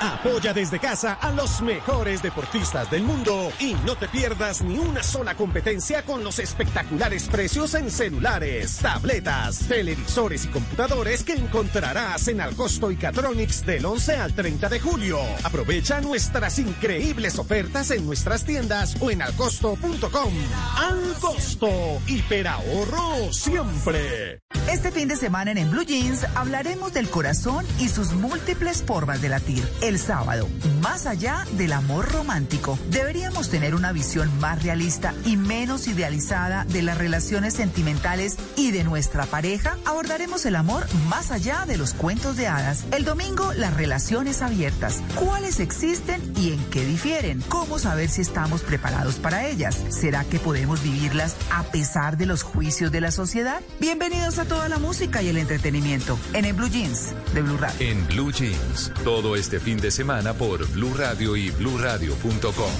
Apoya 0.01 0.55
desde 0.55 0.79
casa 0.79 1.13
a 1.13 1.31
los 1.31 1.61
mejores 1.61 2.23
deportistas 2.23 2.91
del 2.91 3.03
mundo 3.03 3.53
y 3.59 3.75
no 3.85 3.97
te 3.97 4.09
pierdas 4.09 4.63
ni 4.63 4.79
una 4.79 5.03
sola 5.03 5.35
competencia 5.35 6.07
con 6.07 6.25
los 6.25 6.39
espectaculares 6.39 7.29
precios 7.29 7.75
en 7.75 7.91
celulares, 7.91 8.79
tabletas, 8.79 9.59
televisores 9.69 10.47
y 10.47 10.49
computadores 10.49 11.23
que 11.23 11.35
encontrarás 11.35 12.29
en 12.29 12.41
Alcosto 12.41 12.91
y 12.91 12.97
Catronics 12.97 13.67
del 13.67 13.85
11 13.85 14.17
al 14.17 14.33
30 14.33 14.71
de 14.71 14.81
julio. 14.81 15.19
Aprovecha 15.45 16.01
nuestras 16.01 16.59
increíbles 16.59 17.39
ofertas 17.39 17.91
en 17.91 18.07
nuestras 18.07 18.45
tiendas 18.45 18.97
o 19.01 19.11
en 19.11 19.21
alcosto.com. 19.21 20.33
Alcosto, 20.79 21.69
hiperahorro 22.07 23.33
siempre. 23.35 24.41
Este 24.71 24.91
fin 24.93 25.09
de 25.09 25.17
semana 25.17 25.53
en, 25.53 25.71
Blue 25.71 25.83
Jeans 25.83 26.25
hablaremos 26.37 26.93
del 26.93 27.09
corazón 27.11 27.67
y 27.79 27.89
sus 27.89 28.13
múltiples 28.13 28.83
formas 28.83 29.21
de 29.21 29.29
latir. 29.29 29.69
Sábado, 29.99 30.49
más 30.83 31.07
allá 31.07 31.47
del 31.53 31.73
amor 31.73 32.11
romántico, 32.13 32.79
deberíamos 32.91 33.49
tener 33.49 33.75
una 33.75 33.93
visión 33.93 34.31
más 34.41 34.63
realista 34.63 35.15
y 35.25 35.37
menos 35.37 35.89
idealizada 35.89 36.65
de 36.65 36.83
las 36.83 36.99
relaciones 36.99 37.55
sentimentales 37.55 38.37
y 38.57 38.71
de 38.71 38.85
nuestra 38.85 39.27
pareja. 39.27 39.77
Abordaremos 39.85 40.47
el 40.47 40.57
amor 40.57 40.87
más 41.09 41.31
allá 41.31 41.65
de 41.67 41.77
los 41.77 41.95
cuentos 41.95 42.37
de 42.37 42.47
hadas. 42.47 42.85
El 42.93 43.05
domingo, 43.05 43.53
las 43.55 43.75
relaciones 43.75 44.43
abiertas. 44.43 45.03
¿Cuáles 45.17 45.61
existen 45.61 46.21
y 46.37 46.53
en 46.53 46.65
qué 46.71 46.85
difieren? 46.85 47.43
¿Cómo 47.49 47.79
saber 47.79 48.09
si 48.09 48.21
estamos 48.21 48.63
preparados 48.63 49.17
para 49.17 49.47
ellas? 49.47 49.79
¿Será 49.89 50.25
que 50.25 50.39
podemos 50.39 50.83
vivirlas 50.83 51.37
a 51.51 51.65
pesar 51.65 52.17
de 52.17 52.27
los 52.27 52.43
juicios 52.43 52.93
de 52.93 53.01
la 53.01 53.11
sociedad? 53.11 53.61
Bienvenidos 53.81 54.39
a 54.39 54.45
toda 54.45 54.69
la 54.69 54.79
música 54.79 55.23
y 55.23 55.29
el 55.29 55.39
entretenimiento 55.39 56.19
en 56.33 56.45
el 56.45 56.53
Blue 56.53 56.69
Jeans 56.69 57.13
de 57.35 57.43
Blue 57.43 57.57
Radio. 57.57 57.81
En 57.81 58.07
Blue 58.07 58.31
Jeans, 58.31 58.93
todo 59.05 59.37
este 59.37 59.59
fin 59.59 59.80
de 59.81 59.91
semana 59.91 60.35
por 60.35 60.67
Blue 60.73 60.95
Radio 60.95 61.37
y 61.37 61.51
BlueRadio.com. 61.51 62.73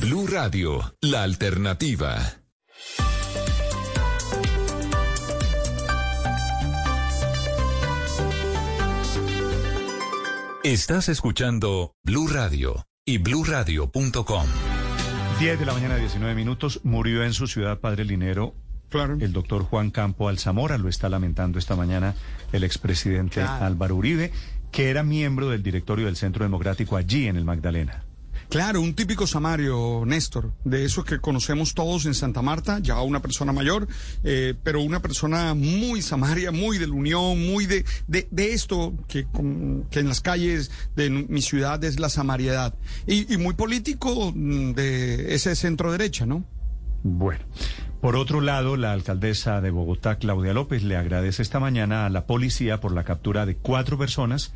Blue 0.00 0.26
Radio, 0.26 0.94
la 1.00 1.22
alternativa. 1.22 2.16
Estás 10.62 11.08
escuchando 11.08 11.94
Blue 12.02 12.26
Radio 12.28 12.86
y 13.04 13.18
BlueRadio.com. 13.18 14.46
10 15.38 15.60
de 15.60 15.66
la 15.66 15.74
mañana, 15.74 15.96
19 15.96 16.34
minutos. 16.34 16.80
Murió 16.82 17.22
en 17.22 17.34
su 17.34 17.46
ciudad, 17.46 17.78
Padre 17.78 18.04
Linero, 18.04 18.54
el 18.92 19.32
doctor 19.32 19.62
Juan 19.62 19.90
Campo 19.90 20.28
Alzamora. 20.28 20.78
Lo 20.78 20.88
está 20.88 21.08
lamentando 21.08 21.58
esta 21.58 21.76
mañana 21.76 22.14
el 22.52 22.64
expresidente 22.64 23.42
Álvaro 23.42 23.96
Uribe, 23.96 24.32
que 24.70 24.90
era 24.90 25.02
miembro 25.02 25.50
del 25.50 25.62
directorio 25.62 26.06
del 26.06 26.16
Centro 26.16 26.44
Democrático 26.44 26.96
allí 26.96 27.26
en 27.26 27.36
el 27.36 27.44
Magdalena. 27.44 28.02
Claro, 28.48 28.80
un 28.80 28.94
típico 28.94 29.26
Samario, 29.26 30.04
Néstor, 30.06 30.52
de 30.64 30.84
eso 30.84 31.02
que 31.02 31.18
conocemos 31.18 31.74
todos 31.74 32.06
en 32.06 32.14
Santa 32.14 32.42
Marta, 32.42 32.78
ya 32.78 33.00
una 33.02 33.20
persona 33.20 33.52
mayor, 33.52 33.88
eh, 34.22 34.54
pero 34.62 34.80
una 34.80 35.02
persona 35.02 35.54
muy 35.54 36.00
Samaria, 36.00 36.52
muy 36.52 36.78
de 36.78 36.86
la 36.86 36.94
Unión, 36.94 37.44
muy 37.44 37.66
de, 37.66 37.84
de, 38.06 38.28
de 38.30 38.52
esto 38.52 38.94
que 39.08 39.26
en 39.34 40.08
las 40.08 40.20
calles 40.20 40.70
de 40.94 41.10
mi 41.10 41.42
ciudad 41.42 41.82
es 41.82 41.98
la 41.98 42.08
samariedad. 42.08 42.72
Y, 43.06 43.32
y 43.34 43.36
muy 43.36 43.54
político 43.54 44.32
mm, 44.32 44.74
de 44.74 45.34
ese 45.34 45.56
centro 45.56 45.90
derecha, 45.90 46.24
¿no? 46.24 46.44
Bueno, 47.08 47.44
por 48.00 48.16
otro 48.16 48.40
lado, 48.40 48.76
la 48.76 48.92
alcaldesa 48.92 49.60
de 49.60 49.70
Bogotá, 49.70 50.16
Claudia 50.16 50.52
López, 50.52 50.82
le 50.82 50.96
agradece 50.96 51.40
esta 51.40 51.60
mañana 51.60 52.04
a 52.04 52.10
la 52.10 52.26
policía 52.26 52.80
por 52.80 52.90
la 52.90 53.04
captura 53.04 53.46
de 53.46 53.54
cuatro 53.54 53.96
personas 53.96 54.52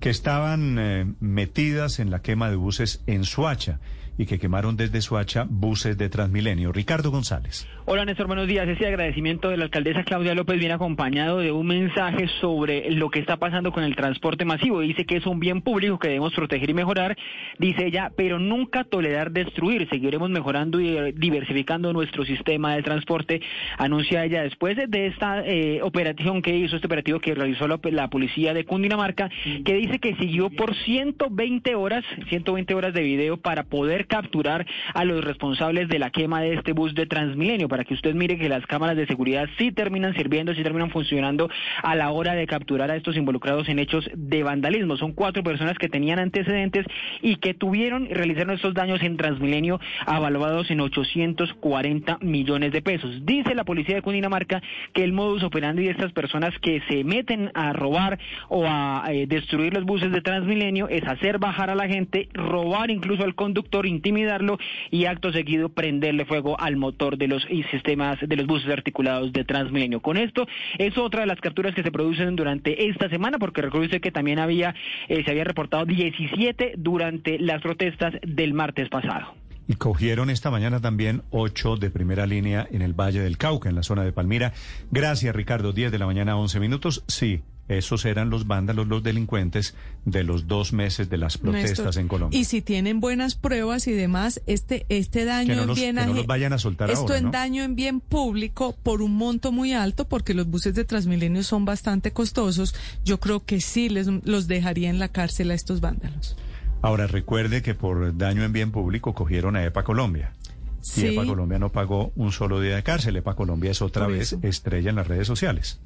que 0.00 0.08
estaban 0.08 0.78
eh, 0.78 1.04
metidas 1.20 1.98
en 1.98 2.10
la 2.10 2.22
quema 2.22 2.48
de 2.48 2.56
buses 2.56 3.02
en 3.06 3.24
Suacha 3.24 3.78
y 4.18 4.26
que 4.26 4.38
quemaron 4.38 4.76
desde 4.76 5.00
Suacha 5.00 5.46
buses 5.48 5.96
de 5.96 6.08
Transmilenio. 6.08 6.72
Ricardo 6.72 7.10
González. 7.10 7.66
Hola 7.84 8.04
Néstor, 8.04 8.26
buenos 8.26 8.46
días. 8.46 8.68
Ese 8.68 8.86
agradecimiento 8.86 9.48
de 9.48 9.56
la 9.56 9.64
alcaldesa 9.64 10.04
Claudia 10.04 10.34
López 10.34 10.58
viene 10.58 10.74
acompañado 10.74 11.38
de 11.38 11.50
un 11.50 11.66
mensaje 11.66 12.28
sobre 12.40 12.90
lo 12.92 13.10
que 13.10 13.18
está 13.18 13.38
pasando 13.38 13.72
con 13.72 13.84
el 13.84 13.96
transporte 13.96 14.44
masivo. 14.44 14.80
Dice 14.80 15.04
que 15.04 15.16
es 15.16 15.26
un 15.26 15.40
bien 15.40 15.62
público 15.62 15.98
que 15.98 16.08
debemos 16.08 16.32
proteger 16.34 16.70
y 16.70 16.74
mejorar, 16.74 17.16
dice 17.58 17.86
ella, 17.86 18.12
pero 18.16 18.38
nunca 18.38 18.84
tolerar 18.84 19.32
destruir. 19.32 19.88
Seguiremos 19.90 20.30
mejorando 20.30 20.80
y 20.80 20.96
eh, 20.96 21.12
diversificando 21.16 21.92
nuestro 21.92 22.24
sistema 22.24 22.76
de 22.76 22.82
transporte, 22.82 23.40
anuncia 23.78 24.24
ella 24.24 24.42
después 24.42 24.76
de 24.88 25.06
esta 25.06 25.44
eh, 25.44 25.80
operación 25.82 26.42
que 26.42 26.56
hizo, 26.56 26.76
este 26.76 26.86
operativo 26.86 27.18
que 27.18 27.34
realizó 27.34 27.66
la, 27.66 27.80
la 27.90 28.08
policía 28.08 28.54
de 28.54 28.64
Cundinamarca, 28.64 29.30
que 29.64 29.74
dice 29.74 29.98
que 29.98 30.14
siguió 30.16 30.50
por 30.50 30.74
120 30.74 31.74
horas, 31.74 32.04
120 32.28 32.74
horas 32.74 32.94
de 32.94 33.02
video 33.02 33.36
para 33.38 33.64
poder 33.64 34.06
capturar 34.12 34.66
a 34.92 35.06
los 35.06 35.24
responsables 35.24 35.88
de 35.88 35.98
la 35.98 36.10
quema 36.10 36.42
de 36.42 36.52
este 36.52 36.72
bus 36.74 36.94
de 36.94 37.06
Transmilenio, 37.06 37.66
para 37.66 37.82
que 37.82 37.94
usted 37.94 38.14
mire 38.14 38.36
que 38.36 38.50
las 38.50 38.66
cámaras 38.66 38.94
de 38.94 39.06
seguridad 39.06 39.48
sí 39.56 39.72
terminan 39.72 40.12
sirviendo, 40.14 40.54
sí 40.54 40.62
terminan 40.62 40.90
funcionando 40.90 41.48
a 41.82 41.94
la 41.94 42.10
hora 42.10 42.34
de 42.34 42.46
capturar 42.46 42.90
a 42.90 42.96
estos 42.96 43.16
involucrados 43.16 43.70
en 43.70 43.78
hechos 43.78 44.04
de 44.14 44.42
vandalismo. 44.42 44.98
Son 44.98 45.12
cuatro 45.12 45.42
personas 45.42 45.78
que 45.78 45.88
tenían 45.88 46.18
antecedentes 46.18 46.84
y 47.22 47.36
que 47.36 47.54
tuvieron 47.54 48.04
y 48.04 48.12
realizaron 48.12 48.54
estos 48.54 48.74
daños 48.74 49.02
en 49.02 49.16
Transmilenio 49.16 49.80
avaluados 50.04 50.70
en 50.70 50.80
840 50.80 52.18
millones 52.20 52.70
de 52.72 52.82
pesos. 52.82 53.24
Dice 53.24 53.54
la 53.54 53.64
policía 53.64 53.94
de 53.94 54.02
Cundinamarca 54.02 54.62
que 54.92 55.04
el 55.04 55.14
modus 55.14 55.42
operandi 55.42 55.84
de 55.84 55.90
estas 55.90 56.12
personas 56.12 56.52
que 56.60 56.82
se 56.86 57.02
meten 57.02 57.50
a 57.54 57.72
robar 57.72 58.18
o 58.50 58.66
a 58.66 59.04
eh, 59.08 59.26
destruir 59.26 59.72
los 59.72 59.84
buses 59.84 60.12
de 60.12 60.20
Transmilenio 60.20 60.90
es 60.90 61.02
hacer 61.08 61.38
bajar 61.38 61.70
a 61.70 61.74
la 61.74 61.88
gente, 61.88 62.28
robar 62.34 62.90
incluso 62.90 63.24
al 63.24 63.34
conductor, 63.34 63.86
intimidarlo 63.92 64.58
y 64.90 65.06
acto 65.06 65.32
seguido 65.32 65.68
prenderle 65.68 66.24
fuego 66.24 66.58
al 66.60 66.76
motor 66.76 67.16
de 67.16 67.28
los 67.28 67.42
sistemas 67.70 68.18
de 68.20 68.36
los 68.36 68.46
buses 68.46 68.70
articulados 68.70 69.32
de 69.32 69.44
Transmilenio. 69.44 70.00
Con 70.00 70.16
esto 70.16 70.46
es 70.78 70.96
otra 70.98 71.20
de 71.20 71.26
las 71.26 71.40
capturas 71.40 71.74
que 71.74 71.82
se 71.82 71.92
producen 71.92 72.36
durante 72.36 72.88
esta 72.88 73.08
semana 73.08 73.38
porque 73.38 73.62
recuerde 73.62 74.00
que 74.00 74.10
también 74.10 74.38
había 74.38 74.74
eh, 75.08 75.22
se 75.24 75.30
había 75.30 75.44
reportado 75.44 75.84
17 75.84 76.74
durante 76.76 77.38
las 77.38 77.60
protestas 77.62 78.14
del 78.22 78.54
martes 78.54 78.88
pasado. 78.88 79.34
Y 79.68 79.74
cogieron 79.74 80.28
esta 80.28 80.50
mañana 80.50 80.80
también 80.80 81.22
ocho 81.30 81.76
de 81.76 81.90
primera 81.90 82.26
línea 82.26 82.66
en 82.70 82.82
el 82.82 82.94
Valle 82.94 83.20
del 83.20 83.38
Cauca, 83.38 83.68
en 83.68 83.76
la 83.76 83.82
zona 83.82 84.02
de 84.02 84.12
Palmira. 84.12 84.52
Gracias, 84.90 85.34
Ricardo. 85.34 85.72
10 85.72 85.92
de 85.92 85.98
la 85.98 86.06
mañana, 86.06 86.36
11 86.36 86.58
minutos. 86.60 87.04
Sí, 87.06 87.42
esos 87.68 88.04
eran 88.04 88.30
los 88.30 88.46
vándalos, 88.46 88.86
los 88.88 89.02
delincuentes 89.02 89.74
de 90.04 90.24
los 90.24 90.46
dos 90.46 90.72
meses 90.72 91.08
de 91.08 91.16
las 91.16 91.38
protestas 91.38 91.86
Néstor, 91.86 91.98
en 92.00 92.08
Colombia. 92.08 92.38
Y 92.38 92.44
si 92.44 92.60
tienen 92.60 93.00
buenas 93.00 93.34
pruebas 93.34 93.86
y 93.86 93.92
demás, 93.92 94.42
este, 94.46 94.84
este 94.88 95.24
daño 95.24 95.62
en 95.62 95.74
bien 95.74 95.96
que 95.96 96.06
no 96.06 96.14
los 96.14 96.26
vayan 96.26 96.52
a 96.52 96.58
soltar 96.58 96.90
Esto 96.90 97.02
ahora, 97.02 97.18
en 97.18 97.24
¿no? 97.24 97.30
daño 97.30 97.62
en 97.62 97.76
bien 97.76 98.00
público 98.00 98.76
por 98.82 99.02
un 99.02 99.14
monto 99.14 99.52
muy 99.52 99.72
alto, 99.72 100.08
porque 100.08 100.34
los 100.34 100.46
buses 100.46 100.74
de 100.74 100.84
Transmilenio 100.84 101.42
son 101.42 101.64
bastante 101.64 102.12
costosos. 102.12 102.74
Yo 103.04 103.20
creo 103.20 103.44
que 103.44 103.60
sí 103.60 103.88
les, 103.88 104.06
los 104.06 104.48
dejaría 104.48 104.90
en 104.90 104.98
la 104.98 105.08
cárcel 105.08 105.50
a 105.50 105.54
estos 105.54 105.80
vándalos. 105.80 106.36
Ahora 106.82 107.06
recuerde 107.06 107.62
que 107.62 107.74
por 107.74 108.16
daño 108.16 108.42
en 108.42 108.52
bien 108.52 108.72
público 108.72 109.14
cogieron 109.14 109.54
a 109.56 109.64
EPA 109.64 109.84
Colombia. 109.84 110.32
Sí. 110.80 111.06
Y 111.06 111.14
EPA 111.14 111.24
Colombia 111.24 111.60
no 111.60 111.70
pagó 111.70 112.12
un 112.16 112.32
solo 112.32 112.60
día 112.60 112.74
de 112.74 112.82
cárcel. 112.82 113.16
EPA 113.16 113.36
Colombia 113.36 113.70
es 113.70 113.80
otra 113.82 114.08
vez 114.08 114.36
estrella 114.42 114.90
en 114.90 114.96
las 114.96 115.06
redes 115.06 115.28
sociales. 115.28 115.78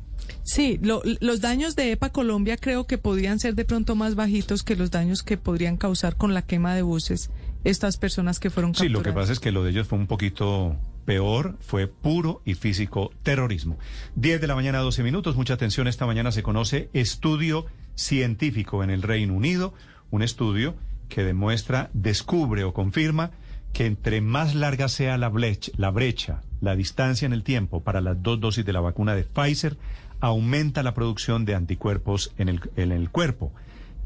Sí, 0.42 0.78
lo- 0.82 1.02
los 1.20 1.40
daños 1.40 1.76
de 1.76 1.92
EPA 1.92 2.10
Colombia 2.10 2.56
creo 2.56 2.86
que 2.86 2.98
podrían 2.98 3.38
ser 3.40 3.54
de 3.54 3.64
pronto 3.64 3.94
más 3.96 4.14
bajitos 4.14 4.62
que 4.62 4.76
los 4.76 4.90
daños 4.90 5.22
que 5.22 5.36
podrían 5.36 5.76
causar 5.76 6.16
con 6.16 6.34
la 6.34 6.42
quema 6.42 6.74
de 6.74 6.82
buses 6.82 7.30
estas 7.64 7.96
personas 7.96 8.38
que 8.38 8.48
fueron 8.50 8.74
Sí, 8.74 8.84
capturadas. 8.84 8.98
lo 8.98 9.02
que 9.02 9.12
pasa 9.12 9.32
es 9.32 9.40
que 9.40 9.50
lo 9.50 9.64
de 9.64 9.70
ellos 9.70 9.88
fue 9.88 9.98
un 9.98 10.06
poquito 10.06 10.76
peor, 11.04 11.56
fue 11.60 11.88
puro 11.88 12.42
y 12.44 12.54
físico 12.54 13.10
terrorismo. 13.24 13.78
10 14.14 14.40
de 14.40 14.46
la 14.46 14.54
mañana, 14.54 14.78
12 14.78 15.02
minutos. 15.02 15.34
Mucha 15.36 15.54
atención. 15.54 15.86
Esta 15.88 16.06
mañana 16.06 16.30
se 16.32 16.42
conoce 16.44 16.90
estudio 16.92 17.66
científico 17.96 18.84
en 18.84 18.90
el 18.90 19.02
Reino 19.02 19.34
Unido, 19.34 19.74
un 20.10 20.22
estudio 20.22 20.74
que 21.08 21.24
demuestra, 21.24 21.90
descubre 21.92 22.62
o 22.64 22.72
confirma 22.72 23.30
que 23.72 23.86
entre 23.86 24.20
más 24.20 24.54
larga 24.54 24.88
sea 24.88 25.18
la 25.18 25.28
brecha, 25.28 25.70
la 25.76 25.90
brecha, 25.90 26.42
la 26.60 26.74
distancia 26.76 27.26
en 27.26 27.32
el 27.32 27.42
tiempo 27.42 27.82
para 27.82 28.00
las 28.00 28.22
dos 28.22 28.40
dosis 28.40 28.64
de 28.64 28.72
la 28.72 28.80
vacuna 28.80 29.14
de 29.14 29.24
Pfizer, 29.24 29.76
aumenta 30.20 30.82
la 30.82 30.94
producción 30.94 31.44
de 31.44 31.55
anticuerpos 31.55 32.32
en 32.38 32.48
el, 32.48 32.60
en 32.76 32.93
el 32.93 33.10
cuerpo. 33.10 33.52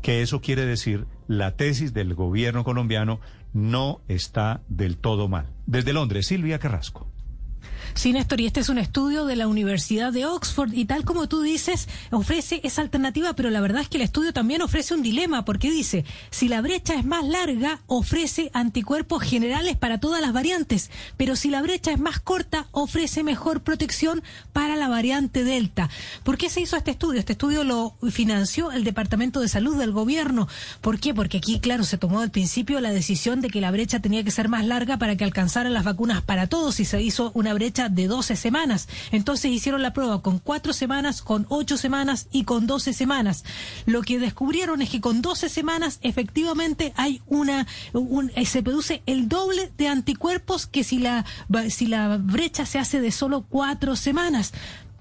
Que 0.03 0.23
eso 0.23 0.41
quiere 0.41 0.65
decir, 0.65 1.07
la 1.29 1.57
tesis 1.57 1.93
del 1.93 2.15
gobierno 2.15 2.65
colombiano 2.65 3.21
no 3.53 4.01
está 4.09 4.63
del 4.69 4.97
todo 4.97 5.29
mal. 5.29 5.47
Desde 5.67 5.93
Londres, 5.93 6.27
Silvia 6.27 6.59
Carrasco. 6.59 7.07
Sí, 7.95 8.13
Néstor, 8.13 8.41
y 8.41 8.47
este 8.47 8.61
es 8.61 8.69
un 8.69 8.79
estudio 8.79 9.25
de 9.25 9.37
la 9.37 9.49
Universidad 9.49 10.13
de 10.13 10.27
Oxford 10.27 10.73
y 10.73 10.85
tal 10.85 11.05
como 11.05 11.29
tú 11.29 11.43
dices, 11.43 11.89
ofrece 12.11 12.61
esa 12.65 12.83
alternativa, 12.83 13.35
pero 13.35 13.51
la 13.51 13.61
verdad 13.61 13.83
es 13.83 13.89
que 13.89 13.99
el 13.99 14.03
estudio 14.03 14.33
también 14.33 14.63
ofrece 14.63 14.95
un 14.95 15.03
dilema 15.03 15.45
porque 15.45 15.71
dice, 15.71 16.05
si 16.31 16.49
la 16.49 16.61
brecha 16.61 16.95
es 16.95 17.05
más 17.05 17.25
larga, 17.27 17.81
ofrece 17.87 18.51
anticuerpos 18.55 19.23
generales 19.23 19.77
para 19.77 19.99
todas 19.99 20.21
las 20.21 20.33
variantes, 20.33 20.91
pero 21.17 21.37
si 21.37 21.51
la 21.51 21.63
brecha 21.63 21.91
es 21.93 21.99
más 21.99 22.21
corta, 22.21 22.69
ofrece 22.71 23.23
mejor 23.23 23.63
protección 23.63 24.23
para 24.53 24.77
la 24.77 24.89
variante 24.89 25.45
Delta. 25.45 25.91
¿Por 26.23 26.39
qué 26.39 26.49
se 26.49 26.61
hizo 26.61 26.77
este 26.77 26.93
estudio? 26.93 27.21
Este 27.21 27.33
estudio 27.33 27.65
lo 27.65 27.97
financió 28.11 28.71
el 28.73 28.85
Departamento 28.85 29.41
de 29.41 29.49
Salud 29.49 29.77
del 29.77 29.93
Gobierno. 29.93 30.49
¿Por 30.81 31.01
qué? 31.01 31.15
Porque 31.15 31.39
aquí, 31.39 31.61
claro, 31.61 31.85
se 31.85 31.99
tomó 31.99 32.21
al 32.21 32.31
principio 32.31 32.81
la 32.81 32.93
decisión 32.93 33.41
de 33.41 33.51
que 33.51 33.61
la 33.61 33.71
brecha 33.71 34.01
tenía 34.01 34.25
que 34.25 34.31
ser 34.31 34.49
más 34.49 34.65
larga 34.65 34.99
para 34.99 35.17
que 35.17 35.25
alcanzaran 35.25 35.75
las 35.75 35.85
vacunas 35.85 36.23
para 36.23 36.47
todos 36.47 36.81
y 36.81 36.85
se 36.85 37.03
hizo 37.03 37.31
una 37.35 37.55
brecha 37.55 37.80
de 37.89 38.07
12 38.07 38.37
semanas. 38.37 38.89
Entonces 39.13 39.51
hicieron 39.51 39.83
la 39.83 39.93
prueba 39.93 40.23
con 40.23 40.39
4 40.39 40.73
semanas, 40.73 41.23
con 41.23 41.47
8 41.49 41.77
semanas 41.77 42.29
y 42.33 42.45
con 42.45 42.67
12 42.67 42.93
semanas. 42.93 43.45
Lo 43.87 44.03
que 44.03 44.19
descubrieron 44.19 44.83
es 44.83 44.91
que 44.91 45.01
con 45.01 45.23
12 45.23 45.49
semanas 45.49 45.99
efectivamente 46.03 46.93
hay 46.97 47.23
una, 47.29 47.67
un- 47.93 48.31
eh, 48.35 48.45
se 48.47 48.63
produce 48.63 49.03
el 49.07 49.29
doble 49.29 49.73
de 49.79 49.89
anticuerpos 49.89 50.67
que 50.67 50.85
si 50.85 50.99
la, 50.99 51.25
si 51.71 51.87
la 51.87 52.17
brecha 52.19 52.67
se 52.67 52.79
hace 52.79 53.01
de 53.01 53.11
solo 53.13 53.47
4 53.49 53.97
semanas. 53.97 54.53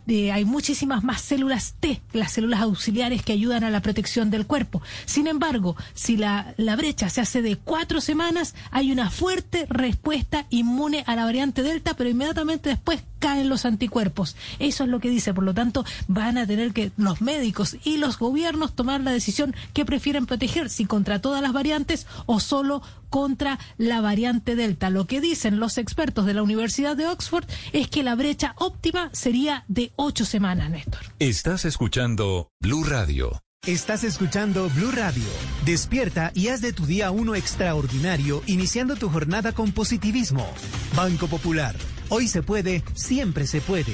Hay 0.07 0.43
muchísimas 0.43 1.03
más 1.03 1.21
células 1.21 1.75
T, 1.79 2.01
las 2.13 2.31
células 2.31 2.61
auxiliares 2.61 3.21
que 3.21 3.33
ayudan 3.33 3.63
a 3.63 3.69
la 3.69 3.81
protección 3.81 4.31
del 4.31 4.47
cuerpo. 4.47 4.81
Sin 5.05 5.27
embargo, 5.27 5.75
si 5.93 6.17
la, 6.17 6.55
la 6.57 6.75
brecha 6.75 7.09
se 7.09 7.21
hace 7.21 7.43
de 7.43 7.57
cuatro 7.57 8.01
semanas, 8.01 8.55
hay 8.71 8.91
una 8.91 9.11
fuerte 9.11 9.67
respuesta 9.69 10.47
inmune 10.49 11.03
a 11.05 11.15
la 11.15 11.25
variante 11.25 11.61
Delta, 11.61 11.93
pero 11.93 12.09
inmediatamente 12.09 12.69
después 12.69 13.03
caen 13.19 13.49
los 13.49 13.65
anticuerpos. 13.65 14.35
Eso 14.57 14.83
es 14.83 14.89
lo 14.89 14.99
que 14.99 15.09
dice. 15.09 15.33
Por 15.33 15.43
lo 15.43 15.53
tanto, 15.53 15.85
van 16.07 16.37
a 16.37 16.47
tener 16.47 16.73
que 16.73 16.91
los 16.97 17.21
médicos 17.21 17.77
y 17.83 17.97
los 17.97 18.17
gobiernos 18.17 18.75
tomar 18.75 19.01
la 19.01 19.11
decisión 19.11 19.55
que 19.73 19.85
prefieren 19.85 20.25
proteger, 20.25 20.69
si 20.69 20.85
contra 20.85 21.21
todas 21.21 21.41
las 21.41 21.53
variantes 21.53 22.07
o 22.25 22.39
solo 22.39 22.81
contra 23.09 23.59
la 23.77 24.01
variante 24.01 24.55
Delta. 24.55 24.89
Lo 24.89 25.05
que 25.07 25.21
dicen 25.21 25.59
los 25.59 25.77
expertos 25.77 26.25
de 26.25 26.33
la 26.33 26.43
Universidad 26.43 26.95
de 26.95 27.07
Oxford 27.07 27.45
es 27.73 27.87
que 27.87 28.03
la 28.03 28.15
brecha 28.15 28.53
óptima 28.57 29.09
sería 29.13 29.65
de 29.67 29.91
ocho 29.95 30.25
semanas, 30.25 30.69
Néstor. 30.69 31.01
Estás 31.19 31.65
escuchando 31.65 32.51
Blue 32.59 32.83
Radio. 32.83 33.41
Estás 33.65 34.05
escuchando 34.05 34.69
Blue 34.69 34.91
Radio. 34.91 35.27
Despierta 35.65 36.31
y 36.33 36.47
haz 36.47 36.61
de 36.61 36.71
tu 36.71 36.85
día 36.85 37.11
uno 37.11 37.35
extraordinario, 37.35 38.41
iniciando 38.45 38.95
tu 38.95 39.09
jornada 39.09 39.51
con 39.51 39.73
positivismo. 39.73 40.47
Banco 40.95 41.27
Popular. 41.27 41.75
Hoy 42.07 42.27
se 42.27 42.41
puede, 42.41 42.83
siempre 42.95 43.45
se 43.47 43.59
puede. 43.59 43.93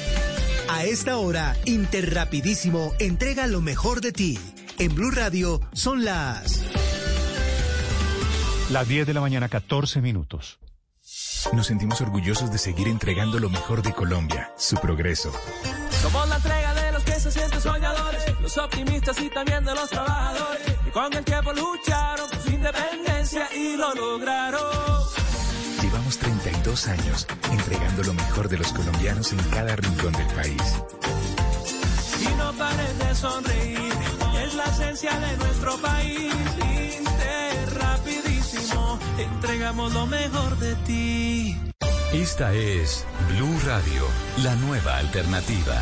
A 0.73 0.85
esta 0.85 1.17
hora, 1.17 1.57
Interrapidísimo 1.65 2.93
entrega 2.97 3.45
lo 3.45 3.59
mejor 3.59 3.99
de 3.99 4.13
ti. 4.13 4.39
En 4.79 4.95
Blue 4.95 5.11
Radio 5.11 5.59
son 5.73 6.05
las... 6.05 6.63
Las 8.69 8.87
10 8.87 9.05
de 9.05 9.13
la 9.13 9.19
mañana, 9.19 9.49
14 9.49 9.99
minutos. 9.99 10.59
Nos 11.51 11.67
sentimos 11.67 11.99
orgullosos 11.99 12.53
de 12.53 12.57
seguir 12.57 12.87
entregando 12.87 13.37
lo 13.37 13.49
mejor 13.49 13.81
de 13.81 13.91
Colombia, 13.91 14.53
su 14.55 14.77
progreso. 14.77 15.33
Somos 16.01 16.29
la 16.29 16.37
entrega 16.37 16.73
de 16.73 16.91
los 16.93 17.03
que 17.03 17.19
se 17.19 17.31
sienten 17.31 17.59
soñadores, 17.59 18.39
los 18.39 18.57
optimistas 18.57 19.21
y 19.21 19.29
también 19.29 19.65
de 19.65 19.75
los 19.75 19.89
trabajadores, 19.89 20.61
que 20.85 20.91
con 20.91 21.13
el 21.13 21.25
tiempo 21.25 21.51
lucharon 21.51 22.29
por 22.29 22.39
su 22.39 22.49
independencia 22.49 23.49
y 23.53 23.75
lo 23.75 23.93
lograron. 23.93 25.00
Llevamos 26.71 26.83
32 26.83 26.87
años 26.87 27.27
entregando 27.51 28.03
lo 28.03 28.13
mejor 28.13 28.47
de 28.47 28.57
los 28.57 28.71
colombianos 28.71 29.33
en 29.33 29.39
cada 29.49 29.75
rincón 29.75 30.13
del 30.13 30.27
país. 30.27 30.81
Y 32.21 32.37
no 32.37 32.53
pares 32.53 32.97
de 32.97 33.15
sonreír, 33.15 33.93
es 34.45 34.55
la 34.55 34.63
esencia 34.65 35.19
de 35.19 35.37
nuestro 35.37 35.77
país. 35.81 36.33
Inter, 36.97 37.73
rapidísimo, 37.77 38.99
entregamos 39.17 39.93
lo 39.93 40.05
mejor 40.07 40.57
de 40.59 40.75
ti. 40.87 41.57
Esta 42.13 42.53
es 42.53 43.05
Blue 43.29 43.59
Radio, 43.65 44.05
la 44.43 44.55
nueva 44.55 44.97
alternativa. 44.97 45.81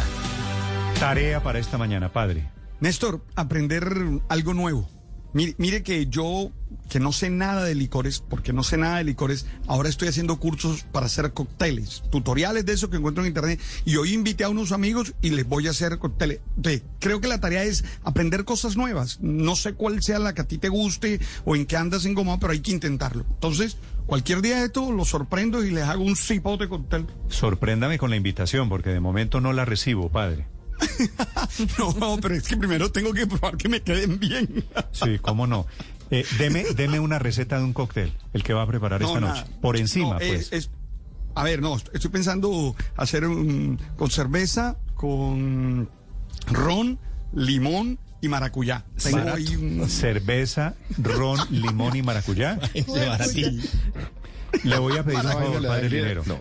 Tarea 0.99 1.43
para 1.43 1.59
esta 1.59 1.77
mañana, 1.77 2.11
padre. 2.11 2.49
Néstor, 2.79 3.23
aprender 3.35 3.83
algo 4.27 4.53
nuevo. 4.53 4.89
Mire, 5.33 5.53
mire 5.59 5.83
que 5.83 6.07
yo, 6.07 6.51
que 6.89 6.99
no 6.99 7.13
sé 7.13 7.29
nada 7.29 7.63
de 7.63 7.75
licores, 7.75 8.21
porque 8.27 8.51
no 8.51 8.63
sé 8.63 8.77
nada 8.77 8.97
de 8.97 9.03
licores, 9.03 9.45
ahora 9.67 9.87
estoy 9.87 10.07
haciendo 10.07 10.39
cursos 10.39 10.83
para 10.91 11.05
hacer 11.05 11.31
cócteles, 11.33 12.03
tutoriales 12.11 12.65
de 12.65 12.73
eso 12.73 12.89
que 12.89 12.97
encuentro 12.97 13.23
en 13.23 13.27
internet, 13.27 13.61
y 13.85 13.95
hoy 13.95 14.13
invité 14.13 14.43
a 14.43 14.49
unos 14.49 14.71
amigos 14.71 15.13
y 15.21 15.29
les 15.29 15.47
voy 15.47 15.67
a 15.67 15.69
hacer 15.69 15.99
cócteles. 15.99 16.39
Entonces, 16.57 16.83
creo 16.99 17.21
que 17.21 17.27
la 17.27 17.39
tarea 17.39 17.63
es 17.63 17.85
aprender 18.03 18.43
cosas 18.43 18.75
nuevas. 18.75 19.19
No 19.21 19.55
sé 19.55 19.73
cuál 19.73 20.01
sea 20.01 20.19
la 20.19 20.33
que 20.33 20.41
a 20.41 20.47
ti 20.47 20.57
te 20.57 20.69
guste 20.69 21.19
o 21.45 21.55
en 21.55 21.65
qué 21.65 21.77
andas 21.77 22.05
engomado, 22.05 22.39
pero 22.39 22.53
hay 22.53 22.59
que 22.59 22.71
intentarlo. 22.71 23.23
Entonces, 23.29 23.77
cualquier 24.07 24.41
día 24.41 24.57
de 24.59 24.65
esto 24.65 24.91
los 24.91 25.09
sorprendo 25.09 25.63
y 25.63 25.71
les 25.71 25.83
hago 25.83 26.03
un 26.03 26.15
cipote 26.15 26.67
cóctel. 26.67 27.05
Sorpréndame 27.29 27.99
con 27.99 28.09
la 28.09 28.15
invitación, 28.15 28.67
porque 28.67 28.89
de 28.89 28.99
momento 28.99 29.39
no 29.39 29.53
la 29.53 29.65
recibo, 29.65 30.09
padre. 30.09 30.47
No, 31.77 32.17
pero 32.21 32.35
es 32.35 32.47
que 32.47 32.57
primero 32.57 32.91
tengo 32.91 33.13
que 33.13 33.27
probar 33.27 33.57
que 33.57 33.69
me 33.69 33.81
queden 33.81 34.19
bien. 34.19 34.63
Sí, 34.91 35.19
cómo 35.21 35.47
no. 35.47 35.65
Eh, 36.11 36.25
deme, 36.37 36.63
deme 36.75 36.99
una 36.99 37.19
receta 37.19 37.57
de 37.57 37.63
un 37.63 37.73
cóctel, 37.73 38.13
el 38.33 38.43
que 38.43 38.53
va 38.53 38.63
a 38.63 38.67
preparar 38.67 39.01
No, 39.01 39.07
esta 39.07 39.19
nada. 39.19 39.35
noche. 39.41 39.51
Por 39.61 39.77
encima, 39.77 40.13
No, 40.13 40.17
pues. 40.17 40.51
es- 40.51 40.53
es- 40.53 40.69
a 41.35 41.43
ver, 41.43 41.61
no, 41.61 41.77
estoy 41.77 42.09
pensando 42.11 42.75
hacer 42.97 43.25
un, 43.25 43.79
con 43.95 44.09
cerveza, 44.09 44.77
con 44.95 45.89
ron, 46.47 46.99
limón 47.33 47.99
y 48.21 48.27
maracuyá. 48.27 48.83
Tengo 49.01 49.17
Barato. 49.19 49.37
ahí 49.37 49.55
un... 49.55 49.87
Cerveza, 49.89 50.73
ron, 50.97 51.39
limón 51.51 51.95
y 51.95 52.01
maracuyá. 52.01 52.59
Sí. 53.31 53.61
Le 54.63 54.79
voy 54.79 54.97
a 54.97 55.03
pedir 55.03 55.19
un 55.19 55.31
favor, 55.31 55.67
padre 55.67 55.89
dinero. 55.89 56.23
Linero. 56.23 56.23
No. 56.25 56.39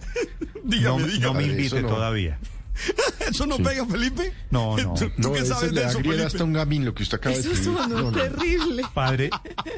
Dígame, 0.65 1.01
no, 1.03 1.07
dígame. 1.07 1.21
no 1.21 1.35
me 1.35 1.43
invite 1.45 1.67
eso 1.67 1.81
no. 1.83 1.89
todavía. 1.89 2.39
¿Eso 3.31 3.47
no 3.47 3.57
Sí. 3.57 3.63
pega, 3.63 3.87
Felipe? 3.87 4.33
No, 4.51 4.77
no. 4.77 4.95
¿Tú, 4.95 5.07
tú 5.11 5.13
No, 5.19 5.33
qué 5.33 5.45
sabes 5.45 5.73
de 5.75 5.85
eso, 5.85 5.99
Felipe? 5.99 6.25
hasta 6.25 6.45
un 6.45 6.53
gamín 6.53 6.85
lo 6.85 6.95
que 6.95 7.03
usted 7.03 7.19
acaba 7.19 7.35
de 7.35 7.41
Eso 7.41 7.51
decir. 7.51 7.65
sonó 7.65 7.87
No, 7.89 8.11
no. 8.11 8.13
terrible. 8.13 8.83
Padre, 8.95 9.31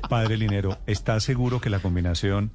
padre 0.09 0.37
Linero, 0.37 0.79
¿está 0.87 1.19
seguro 1.21 1.61
que 1.61 1.71
la 1.71 1.81
combinación 1.81 2.51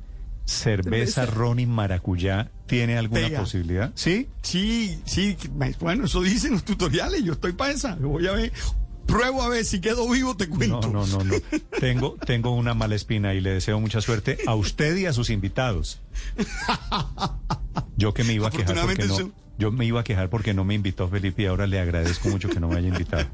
cerveza, 0.46 1.22
Cerveza. 1.22 1.26
ron 1.26 1.60
y 1.60 1.66
maracuyá 1.66 2.52
tiene 2.68 2.98
alguna 2.98 3.22
Pega. 3.22 3.40
posibilidad? 3.40 3.92
¿Sí? 3.96 4.28
Sí, 4.44 5.00
sí, 5.06 5.36
bueno, 5.80 6.06
eso 6.06 6.22
dicen 6.22 6.52
los 6.54 6.64
tutoriales, 6.64 7.24
yo 7.24 7.34
estoy 7.34 7.54
para 7.54 7.72
esa. 7.72 7.96
Voy 7.96 8.28
a 8.28 8.32
ver, 8.34 8.54
pruebo 9.08 9.42
a 9.42 9.50
ver 9.50 9.66
si 9.66 9.82
quedo 9.82 10.08
vivo, 10.08 10.38
te 10.38 10.48
No, 10.48 10.56
cuento. 10.56 10.82
no, 10.92 11.08
no, 11.08 11.24
no. 11.24 11.34
Tengo, 11.80 12.16
tengo 12.26 12.52
una 12.52 12.76
mala 12.76 12.94
espina 12.96 13.34
y 13.34 13.42
le 13.42 13.52
deseo 13.52 13.80
mucha 13.80 14.02
suerte 14.02 14.38
a 14.46 14.54
usted 14.54 14.96
y 14.98 15.08
a 15.08 15.14
sus 15.14 15.32
invitados. 15.32 16.00
Yo 17.98 18.14
que 18.14 18.24
me 18.24 18.34
iba 18.34 18.48
a 18.48 18.52
quejar 18.52 18.80
porque 18.82 19.06
no, 19.06 19.32
yo 19.58 19.72
me 19.72 19.86
iba 19.86 20.02
a 20.02 20.04
quejar 20.04 20.30
porque 20.30 20.54
no 20.54 20.64
me 20.66 20.74
invitó 20.74 21.08
Felipe 21.08 21.44
y 21.44 21.46
ahora 21.46 21.66
le 21.68 21.80
agradezco 21.80 22.30
mucho 22.30 22.50
que 22.50 22.60
no 22.60 22.68
me 22.68 22.78
haya 22.78 22.90
invitado. 22.90 23.26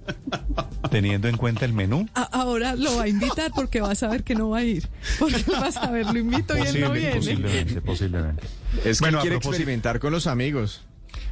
Teniendo 0.90 1.28
en 1.28 1.38
cuenta 1.38 1.66
el 1.66 1.74
menú, 1.74 2.08
A- 2.16 2.24
ahora 2.24 2.76
lo 2.76 2.98
va 2.98 3.04
a 3.04 3.08
invitar 3.08 3.52
porque 3.56 3.82
va 3.82 3.92
a 3.92 3.96
saber 3.96 4.24
que 4.24 4.36
no 4.36 4.50
va 4.50 4.60
a 4.60 4.64
ir. 4.64 4.88
Porque 5.20 5.44
va 5.52 5.68
a 5.68 5.72
saber, 5.72 6.06
lo 6.08 6.20
invito 6.20 6.58
y 6.58 6.62
él 6.62 6.82
no 6.82 6.92
viene. 6.92 7.16
posiblemente, 7.16 7.82
posiblemente. 7.82 8.44
Es 8.86 9.00
que 9.00 9.06
Bueno, 9.06 9.22
quiere 9.22 9.36
experimentar 9.38 10.00
con 10.00 10.12
los 10.12 10.28
amigos. 10.28 10.84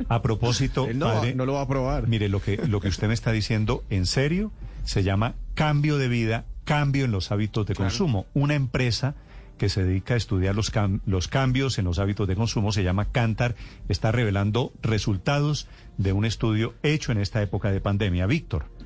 A 0.08 0.22
propósito, 0.22 0.88
Él 0.88 0.98
no, 1.00 1.08
padre, 1.08 1.36
no 1.36 1.46
lo 1.46 1.54
va 1.54 1.62
a 1.62 1.68
probar. 1.68 2.08
Mire, 2.08 2.30
lo 2.30 2.42
que, 2.42 2.58
lo 2.68 2.80
que 2.80 2.88
usted 2.90 3.08
me 3.08 3.14
está 3.14 3.32
diciendo 3.32 3.84
en 3.90 4.06
serio 4.06 4.52
se 4.86 5.04
llama 5.04 5.36
cambio 5.56 5.98
de 5.98 6.08
vida, 6.08 6.46
cambio 6.64 7.06
en 7.06 7.12
los 7.12 7.32
hábitos 7.32 7.66
de 7.66 7.76
consumo. 7.76 8.26
Una 8.34 8.56
empresa 8.56 9.16
que 9.60 9.70
se 9.70 9.84
dedica 9.84 10.16
a 10.16 10.18
estudiar 10.18 10.56
los, 10.56 10.72
los 11.06 11.28
cambios 11.28 11.78
en 11.78 11.86
los 11.86 12.00
hábitos 12.00 12.28
de 12.28 12.36
consumo, 12.36 12.72
se 12.72 12.84
llama 12.84 13.12
Cantar, 13.12 13.56
está 13.88 14.12
revelando 14.12 14.74
resultados 14.82 15.68
de 15.98 16.14
un 16.14 16.26
estudio 16.26 16.74
hecho 16.82 17.12
en 17.12 17.20
esta 17.20 17.44
época 17.44 17.72
de 17.72 17.82
pandemia. 17.82 18.26
Víctor. 18.26 18.79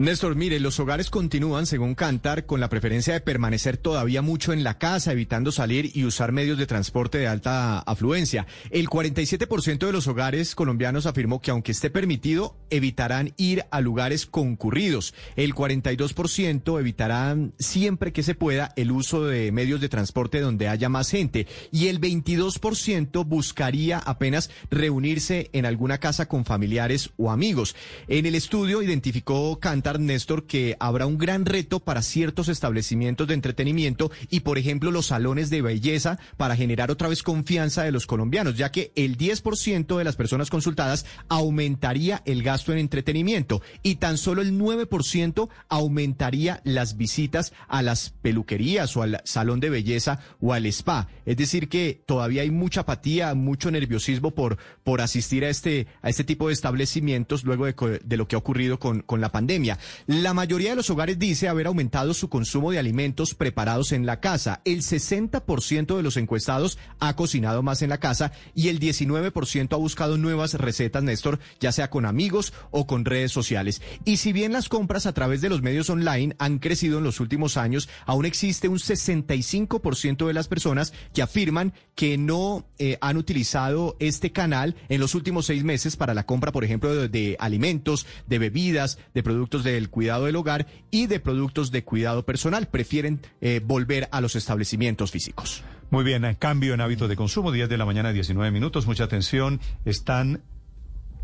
Néstor, 0.00 0.34
mire, 0.34 0.60
los 0.60 0.80
hogares 0.80 1.10
continúan, 1.10 1.66
según 1.66 1.94
Cantar, 1.94 2.46
con 2.46 2.58
la 2.58 2.70
preferencia 2.70 3.12
de 3.12 3.20
permanecer 3.20 3.76
todavía 3.76 4.22
mucho 4.22 4.54
en 4.54 4.64
la 4.64 4.78
casa, 4.78 5.12
evitando 5.12 5.52
salir 5.52 5.90
y 5.94 6.06
usar 6.06 6.32
medios 6.32 6.56
de 6.56 6.66
transporte 6.66 7.18
de 7.18 7.26
alta 7.26 7.80
afluencia. 7.80 8.46
El 8.70 8.88
47% 8.88 9.84
de 9.84 9.92
los 9.92 10.06
hogares 10.06 10.54
colombianos 10.54 11.04
afirmó 11.04 11.42
que 11.42 11.50
aunque 11.50 11.72
esté 11.72 11.90
permitido, 11.90 12.56
evitarán 12.70 13.34
ir 13.36 13.66
a 13.70 13.82
lugares 13.82 14.24
concurridos. 14.24 15.12
El 15.36 15.54
42% 15.54 16.80
evitarán 16.80 17.52
siempre 17.58 18.14
que 18.14 18.22
se 18.22 18.34
pueda 18.34 18.72
el 18.76 18.92
uso 18.92 19.26
de 19.26 19.52
medios 19.52 19.82
de 19.82 19.90
transporte 19.90 20.40
donde 20.40 20.68
haya 20.68 20.88
más 20.88 21.10
gente. 21.10 21.46
Y 21.72 21.88
el 21.88 22.00
22% 22.00 23.26
buscaría 23.26 23.98
apenas 23.98 24.48
reunirse 24.70 25.50
en 25.52 25.66
alguna 25.66 25.98
casa 25.98 26.26
con 26.26 26.46
familiares 26.46 27.10
o 27.18 27.30
amigos. 27.30 27.76
En 28.08 28.24
el 28.24 28.34
estudio 28.34 28.80
identificó 28.80 29.60
Cantar 29.60 29.89
Néstor 29.98 30.46
que 30.46 30.76
habrá 30.78 31.06
un 31.06 31.18
gran 31.18 31.46
reto 31.46 31.80
para 31.80 32.02
ciertos 32.02 32.48
establecimientos 32.48 33.26
de 33.26 33.34
entretenimiento 33.34 34.10
y, 34.28 34.40
por 34.40 34.58
ejemplo, 34.58 34.90
los 34.90 35.06
salones 35.06 35.50
de 35.50 35.62
belleza 35.62 36.18
para 36.36 36.54
generar 36.54 36.90
otra 36.90 37.08
vez 37.08 37.22
confianza 37.22 37.82
de 37.82 37.92
los 37.92 38.06
colombianos, 38.06 38.56
ya 38.56 38.70
que 38.70 38.92
el 38.94 39.16
10% 39.16 39.96
de 39.96 40.04
las 40.04 40.16
personas 40.16 40.50
consultadas 40.50 41.06
aumentaría 41.28 42.22
el 42.26 42.42
gasto 42.42 42.72
en 42.72 42.78
entretenimiento 42.78 43.62
y 43.82 43.96
tan 43.96 44.18
solo 44.18 44.42
el 44.42 44.58
9% 44.58 45.48
aumentaría 45.68 46.60
las 46.64 46.96
visitas 46.96 47.52
a 47.68 47.82
las 47.82 48.10
peluquerías 48.22 48.96
o 48.96 49.02
al 49.02 49.20
salón 49.24 49.60
de 49.60 49.70
belleza 49.70 50.20
o 50.40 50.52
al 50.52 50.66
spa. 50.66 51.08
Es 51.26 51.36
decir, 51.36 51.68
que 51.68 52.02
todavía 52.06 52.42
hay 52.42 52.50
mucha 52.50 52.82
apatía, 52.82 53.34
mucho 53.34 53.70
nerviosismo 53.70 54.32
por, 54.32 54.58
por 54.84 55.00
asistir 55.00 55.44
a 55.44 55.48
este, 55.48 55.86
a 56.02 56.10
este 56.10 56.24
tipo 56.24 56.48
de 56.48 56.54
establecimientos 56.54 57.44
luego 57.44 57.66
de, 57.66 58.00
de 58.04 58.16
lo 58.16 58.28
que 58.28 58.36
ha 58.36 58.38
ocurrido 58.38 58.78
con, 58.78 59.00
con 59.00 59.20
la 59.20 59.32
pandemia. 59.32 59.78
La 60.06 60.34
mayoría 60.34 60.70
de 60.70 60.76
los 60.76 60.90
hogares 60.90 61.18
dice 61.18 61.48
haber 61.48 61.66
aumentado 61.66 62.14
su 62.14 62.28
consumo 62.28 62.70
de 62.70 62.78
alimentos 62.78 63.34
preparados 63.34 63.92
en 63.92 64.06
la 64.06 64.20
casa. 64.20 64.60
El 64.64 64.82
60% 64.82 65.96
de 65.96 66.02
los 66.02 66.16
encuestados 66.16 66.78
ha 66.98 67.16
cocinado 67.16 67.62
más 67.62 67.82
en 67.82 67.90
la 67.90 67.98
casa 67.98 68.32
y 68.54 68.68
el 68.68 68.80
19% 68.80 69.72
ha 69.72 69.76
buscado 69.76 70.16
nuevas 70.16 70.54
recetas, 70.54 71.02
Néstor, 71.02 71.38
ya 71.60 71.72
sea 71.72 71.90
con 71.90 72.06
amigos 72.06 72.52
o 72.70 72.86
con 72.86 73.04
redes 73.04 73.32
sociales. 73.32 73.82
Y 74.04 74.18
si 74.18 74.32
bien 74.32 74.52
las 74.52 74.68
compras 74.68 75.06
a 75.06 75.14
través 75.14 75.40
de 75.40 75.48
los 75.48 75.62
medios 75.62 75.90
online 75.90 76.34
han 76.38 76.58
crecido 76.58 76.98
en 76.98 77.04
los 77.04 77.20
últimos 77.20 77.56
años, 77.56 77.88
aún 78.06 78.24
existe 78.24 78.68
un 78.68 78.78
65% 78.78 80.26
de 80.26 80.32
las 80.32 80.48
personas 80.48 80.92
que 81.12 81.22
afirman 81.22 81.72
que 81.94 82.18
no 82.18 82.66
eh, 82.78 82.98
han 83.00 83.16
utilizado 83.16 83.96
este 83.98 84.32
canal 84.32 84.76
en 84.88 85.00
los 85.00 85.14
últimos 85.14 85.46
seis 85.46 85.64
meses 85.64 85.96
para 85.96 86.14
la 86.14 86.24
compra, 86.24 86.52
por 86.52 86.64
ejemplo, 86.64 86.94
de, 86.94 87.08
de 87.08 87.36
alimentos, 87.38 88.06
de 88.26 88.38
bebidas, 88.38 88.98
de 89.14 89.22
productos 89.22 89.64
del 89.72 89.90
cuidado 89.90 90.26
del 90.26 90.36
hogar 90.36 90.66
y 90.90 91.06
de 91.06 91.20
productos 91.20 91.70
de 91.70 91.84
cuidado 91.84 92.24
personal. 92.24 92.68
Prefieren 92.68 93.20
eh, 93.40 93.60
volver 93.64 94.08
a 94.12 94.20
los 94.20 94.36
establecimientos 94.36 95.10
físicos. 95.10 95.64
Muy 95.90 96.04
bien, 96.04 96.24
eh, 96.24 96.36
cambio 96.38 96.74
en 96.74 96.80
hábitos 96.80 97.08
de 97.08 97.16
consumo, 97.16 97.52
10 97.52 97.68
de 97.68 97.76
la 97.76 97.84
mañana, 97.84 98.12
19 98.12 98.50
minutos, 98.50 98.86
mucha 98.86 99.04
atención. 99.04 99.60
Están 99.84 100.42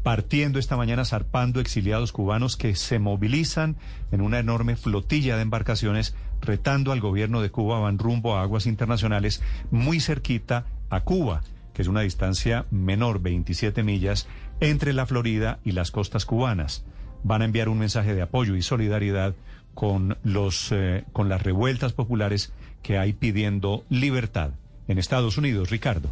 partiendo 0.02 0.60
esta 0.60 0.76
mañana, 0.76 1.04
zarpando 1.04 1.58
exiliados 1.58 2.12
cubanos 2.12 2.56
que 2.56 2.76
se 2.76 3.00
movilizan 3.00 3.76
en 4.12 4.20
una 4.20 4.38
enorme 4.38 4.76
flotilla 4.76 5.34
de 5.34 5.42
embarcaciones, 5.42 6.14
retando 6.40 6.92
al 6.92 7.00
gobierno 7.00 7.42
de 7.42 7.50
Cuba, 7.50 7.80
van 7.80 7.98
rumbo 7.98 8.36
a 8.36 8.42
aguas 8.42 8.66
internacionales 8.66 9.42
muy 9.72 9.98
cerquita 9.98 10.66
a 10.90 11.00
Cuba, 11.00 11.42
que 11.74 11.82
es 11.82 11.88
una 11.88 12.02
distancia 12.02 12.66
menor, 12.70 13.20
27 13.20 13.82
millas, 13.82 14.28
entre 14.60 14.92
la 14.92 15.06
Florida 15.06 15.58
y 15.64 15.72
las 15.72 15.90
costas 15.90 16.24
cubanas. 16.24 16.84
Van 17.26 17.42
a 17.42 17.44
enviar 17.44 17.68
un 17.68 17.80
mensaje 17.80 18.14
de 18.14 18.22
apoyo 18.22 18.54
y 18.54 18.62
solidaridad 18.62 19.34
con, 19.74 20.16
los, 20.22 20.70
eh, 20.70 21.02
con 21.12 21.28
las 21.28 21.42
revueltas 21.42 21.92
populares 21.92 22.52
que 22.84 22.98
hay 22.98 23.14
pidiendo 23.14 23.84
libertad 23.90 24.52
en 24.86 24.98
Estados 24.98 25.36
Unidos. 25.36 25.70
Ricardo. 25.70 26.08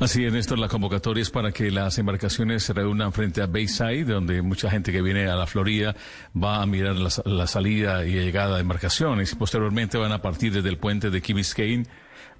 Así 0.00 0.26
es, 0.26 0.32
Néstor, 0.34 0.58
la 0.58 0.68
convocatoria 0.68 1.22
es 1.22 1.30
para 1.30 1.50
que 1.50 1.70
las 1.70 1.96
embarcaciones 1.96 2.62
se 2.62 2.74
reúnan 2.74 3.14
frente 3.14 3.40
a 3.40 3.46
Bayside, 3.46 4.04
donde 4.04 4.42
mucha 4.42 4.70
gente 4.70 4.92
que 4.92 5.00
viene 5.00 5.28
a 5.28 5.34
la 5.34 5.46
Florida 5.46 5.96
va 6.36 6.60
a 6.60 6.66
mirar 6.66 6.96
la, 6.96 7.46
salida 7.46 8.04
y 8.04 8.12
llegada 8.12 8.56
de 8.56 8.60
embarcaciones. 8.60 9.34
Posteriormente 9.34 9.96
van 9.96 10.12
a 10.12 10.20
partir 10.20 10.52
desde 10.52 10.68
el 10.68 10.76
puente 10.76 11.08
de 11.08 11.22
Key 11.22 11.34
Biscayne 11.34 11.86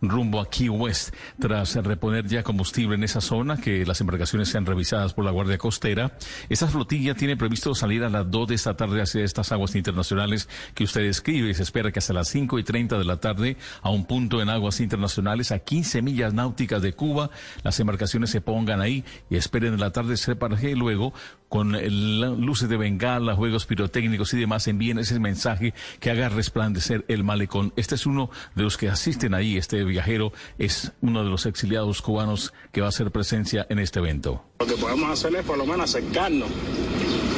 rumbo 0.01 0.41
a 0.41 0.49
Key 0.49 0.69
West, 0.69 1.15
tras 1.39 1.75
reponer 1.77 2.27
ya 2.27 2.43
combustible 2.43 2.95
en 2.95 3.05
esa 3.05 3.21
zona, 3.21 3.57
que 3.57 3.85
las 3.85 4.01
embarcaciones 4.01 4.49
sean 4.49 4.67
revisadas 4.67 5.15
por 5.15 5.25
la 5.25 5.31
Guardia 5.31 5.59
Costera. 5.59 6.13
Esta 6.49 6.67
flotilla 6.69 7.15
tiene 7.15 7.37
previsto 7.37 7.75
salir 7.75 8.05
a 8.05 8.09
las 8.09 8.31
2 8.31 8.49
de 8.49 8.55
esta 8.55 8.77
tarde 8.77 9.03
hacia 9.03 9.25
estas 9.25 9.53
aguas 9.53 9.75
internacionales 9.75 10.49
que 10.75 10.85
usted 10.85 11.03
describe. 11.03 11.53
Se 11.55 11.63
espera 11.63 11.93
que 11.93 11.99
hasta 11.99 12.13
las 12.13 12.29
5 12.29 12.59
y 12.59 12.65
30 12.65 12.99
de 12.99 13.05
la 13.05 13.19
tarde, 13.19 13.57
a 13.83 13.91
un 13.91 14.05
punto 14.05 14.41
en 14.41 14.49
aguas 14.49 14.81
internacionales, 14.81 15.53
a 15.53 15.59
15 15.59 16.03
millas 16.03 16.35
náuticas 16.35 16.83
de 16.83 16.93
Cuba, 16.93 17.31
las 17.63 17.79
embarcaciones 17.81 18.31
se 18.31 18.41
pongan 18.41 18.81
ahí 18.81 19.05
y 19.31 19.37
esperen 19.37 19.75
el 19.75 19.83
atardecer 19.83 20.39
para 20.39 20.57
que 20.57 20.75
luego, 20.75 21.13
con 21.49 21.73
luces 22.41 22.69
de 22.69 22.77
bengala, 22.77 23.35
juegos 23.35 23.67
pirotécnicos 23.67 24.35
y 24.35 24.39
demás, 24.39 24.69
envíen 24.69 24.99
ese 24.99 25.19
mensaje 25.19 25.75
que 26.01 26.11
haga 26.11 26.29
resplandecer 26.29 27.05
el 27.09 27.25
malecón. 27.25 27.73
Este 27.77 27.95
es 27.95 28.07
uno 28.07 28.31
de 28.55 28.63
los 28.63 28.77
que 28.77 28.89
asisten 28.89 29.35
ahí. 29.35 29.57
Este 29.57 29.85
viajero 29.89 30.33
es 30.59 30.93
uno 31.01 31.25
de 31.25 31.31
los 31.31 31.47
exiliados 31.47 32.03
cubanos 32.03 32.53
que 32.73 32.81
va 32.81 32.87
a 32.87 32.91
hacer 32.91 33.11
presencia 33.11 33.67
en 33.69 33.79
este 33.79 33.99
evento. 33.99 34.45
Lo 34.61 34.67
que 34.67 34.77
podemos 34.77 35.11
hacer 35.11 35.35
es 35.35 35.45
por 35.45 35.59
lo 35.59 35.67
menos 35.67 35.91
acercarnos, 35.91 36.49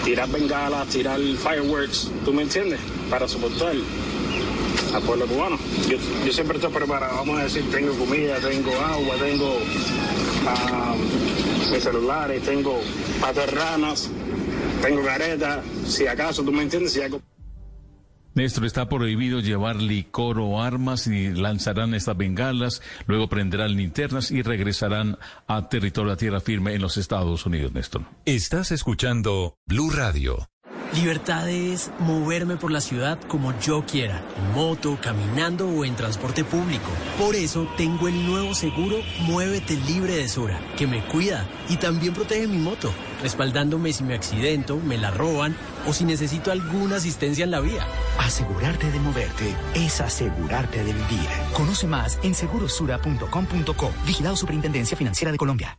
tirar 0.05 0.29
bengalas, 0.29 0.89
tirar 0.89 1.19
fireworks, 1.19 2.11
¿tú 2.25 2.33
me 2.33 2.43
entiendes? 2.43 2.81
Para 3.09 3.27
soportar 3.27 3.75
al 4.95 5.03
pueblo 5.03 5.27
cubano. 5.27 5.59
Yo, 5.89 6.33
siempre 6.33 6.57
estoy 6.57 6.73
preparado, 6.73 7.17
vamos 7.17 7.39
a 7.41 7.45
decir, 7.45 7.65
tengo 7.71 7.93
comida, 7.95 8.39
tengo 8.41 8.73
agua, 8.81 9.17
tengo 9.17 9.59
ah, 10.47 10.95
mis 11.73 11.83
celulares, 11.83 12.43
tengo 12.43 12.81
patas 13.21 13.53
ranas, 13.53 14.11
tengo 14.83 15.05
caretas, 15.05 15.65
si 15.87 16.07
acaso, 16.07 16.43
¿tú 16.43 16.53
me 16.53 16.63
entiendes? 16.63 16.93
Si 16.93 17.03
algo... 17.03 17.21
Néstor, 18.35 18.65
está 18.65 18.89
prohibido 18.89 19.41
llevar 19.41 19.77
licor 19.77 20.39
o 20.39 20.63
armas 20.63 21.07
y 21.07 21.31
lanzarán 21.31 21.95
estas 21.95 22.17
bengalas, 22.17 22.83
luego 23.07 23.29
prenderán 23.29 23.77
linternas 23.77 24.31
y 24.31 24.43
regresarán 24.43 25.19
a 25.47 25.69
territorio 25.69 26.13
a 26.13 26.17
tierra 26.17 26.41
firme 26.41 26.75
en 26.75 26.83
los 26.83 26.97
Estados 26.97 27.47
Unidos, 27.47 27.73
Néstor. 27.73 28.03
Estás 28.25 28.73
escuchando 28.73 29.57
Blue 29.67 29.91
Radio. 29.91 30.50
Libertad 30.95 31.49
es 31.49 31.93
moverme 32.01 32.57
por 32.57 32.73
la 32.73 32.81
ciudad 32.81 33.17
como 33.29 33.57
yo 33.61 33.85
quiera, 33.87 34.21
en 34.37 34.53
moto, 34.55 34.99
caminando 35.01 35.69
o 35.69 35.85
en 35.85 35.95
transporte 35.95 36.43
público. 36.43 36.91
Por 37.17 37.37
eso 37.37 37.69
tengo 37.77 38.09
el 38.09 38.27
nuevo 38.27 38.55
seguro 38.55 38.97
Muévete 39.21 39.77
Libre 39.77 40.17
de 40.17 40.29
Sura, 40.29 40.59
que 40.77 40.89
me 40.89 41.05
cuida 41.07 41.47
y 41.69 41.77
también 41.77 42.13
protege 42.13 42.49
mi 42.49 42.59
moto, 42.59 42.93
respaldándome 43.23 43.93
si 43.93 44.03
me 44.03 44.15
accidento, 44.15 44.79
me 44.79 44.99
la 44.99 45.13
roban 45.13 45.55
o 45.87 45.93
si 45.93 46.05
necesito 46.05 46.51
alguna 46.51 46.97
asistencia 46.97 47.45
en 47.45 47.53
la 47.53 47.61
vía. 47.61 47.87
Asegurarte 48.19 48.91
de 48.91 48.99
moverte 48.99 49.55
es 49.75 50.01
asegurarte 50.01 50.83
de 50.83 50.93
vivir. 50.93 51.29
Conoce 51.55 51.87
más 51.87 52.19
en 52.25 52.35
segurosura.com.co. 52.35 53.91
Vigilado 54.07 54.35
Superintendencia 54.35 54.97
Financiera 54.97 55.31
de 55.31 55.39
Colombia. 55.39 55.79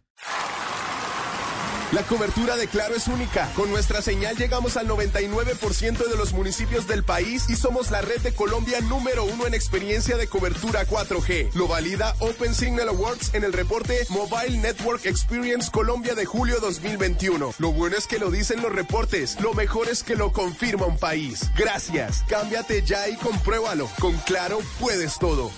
La 1.91 2.03
cobertura 2.03 2.55
de 2.55 2.67
Claro 2.67 2.95
es 2.95 3.07
única. 3.09 3.51
Con 3.53 3.69
nuestra 3.69 4.01
señal 4.01 4.37
llegamos 4.37 4.77
al 4.77 4.87
99% 4.87 6.07
de 6.07 6.15
los 6.15 6.31
municipios 6.31 6.87
del 6.87 7.03
país 7.03 7.49
y 7.49 7.57
somos 7.57 7.91
la 7.91 7.99
red 7.99 8.21
de 8.21 8.33
Colombia 8.33 8.79
número 8.79 9.25
uno 9.25 9.45
en 9.45 9.53
experiencia 9.53 10.15
de 10.15 10.27
cobertura 10.27 10.87
4G. 10.87 11.53
Lo 11.53 11.67
valida 11.67 12.15
Open 12.19 12.55
Signal 12.55 12.87
Awards 12.87 13.33
en 13.33 13.43
el 13.43 13.51
reporte 13.51 14.05
Mobile 14.07 14.57
Network 14.59 15.05
Experience 15.05 15.69
Colombia 15.69 16.15
de 16.15 16.23
julio 16.23 16.61
2021. 16.61 17.55
Lo 17.57 17.71
bueno 17.73 17.97
es 17.97 18.07
que 18.07 18.19
lo 18.19 18.31
dicen 18.31 18.61
los 18.61 18.71
reportes. 18.71 19.37
Lo 19.41 19.53
mejor 19.53 19.89
es 19.89 20.01
que 20.03 20.15
lo 20.15 20.31
confirma 20.31 20.85
un 20.85 20.97
país. 20.97 21.51
Gracias. 21.57 22.23
Cámbiate 22.29 22.83
ya 22.83 23.09
y 23.09 23.17
compruébalo. 23.17 23.89
Con 23.99 24.17
Claro 24.19 24.59
puedes 24.79 25.19
todo. 25.19 25.51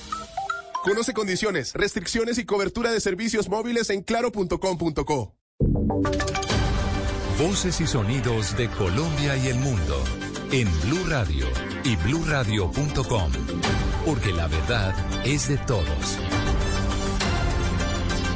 Conoce 0.83 1.13
condiciones, 1.13 1.73
restricciones 1.75 2.39
y 2.39 2.45
cobertura 2.45 2.91
de 2.91 2.99
servicios 3.01 3.49
móviles 3.49 3.91
en 3.91 4.01
claro.com.co. 4.01 5.35
Voces 7.40 7.82
y 7.82 7.88
sonidos 7.88 8.56
de 8.57 8.69
Colombia 8.69 9.35
y 9.38 9.48
el 9.48 9.57
mundo 9.57 10.03
en 10.51 10.67
Blue 10.82 11.06
Radio 11.09 11.48
y 11.83 11.95
bluradio.com, 11.95 13.32
porque 14.06 14.32
la 14.33 14.48
verdad 14.48 14.93
es 15.25 15.49
de 15.49 15.57
todos. 15.57 16.19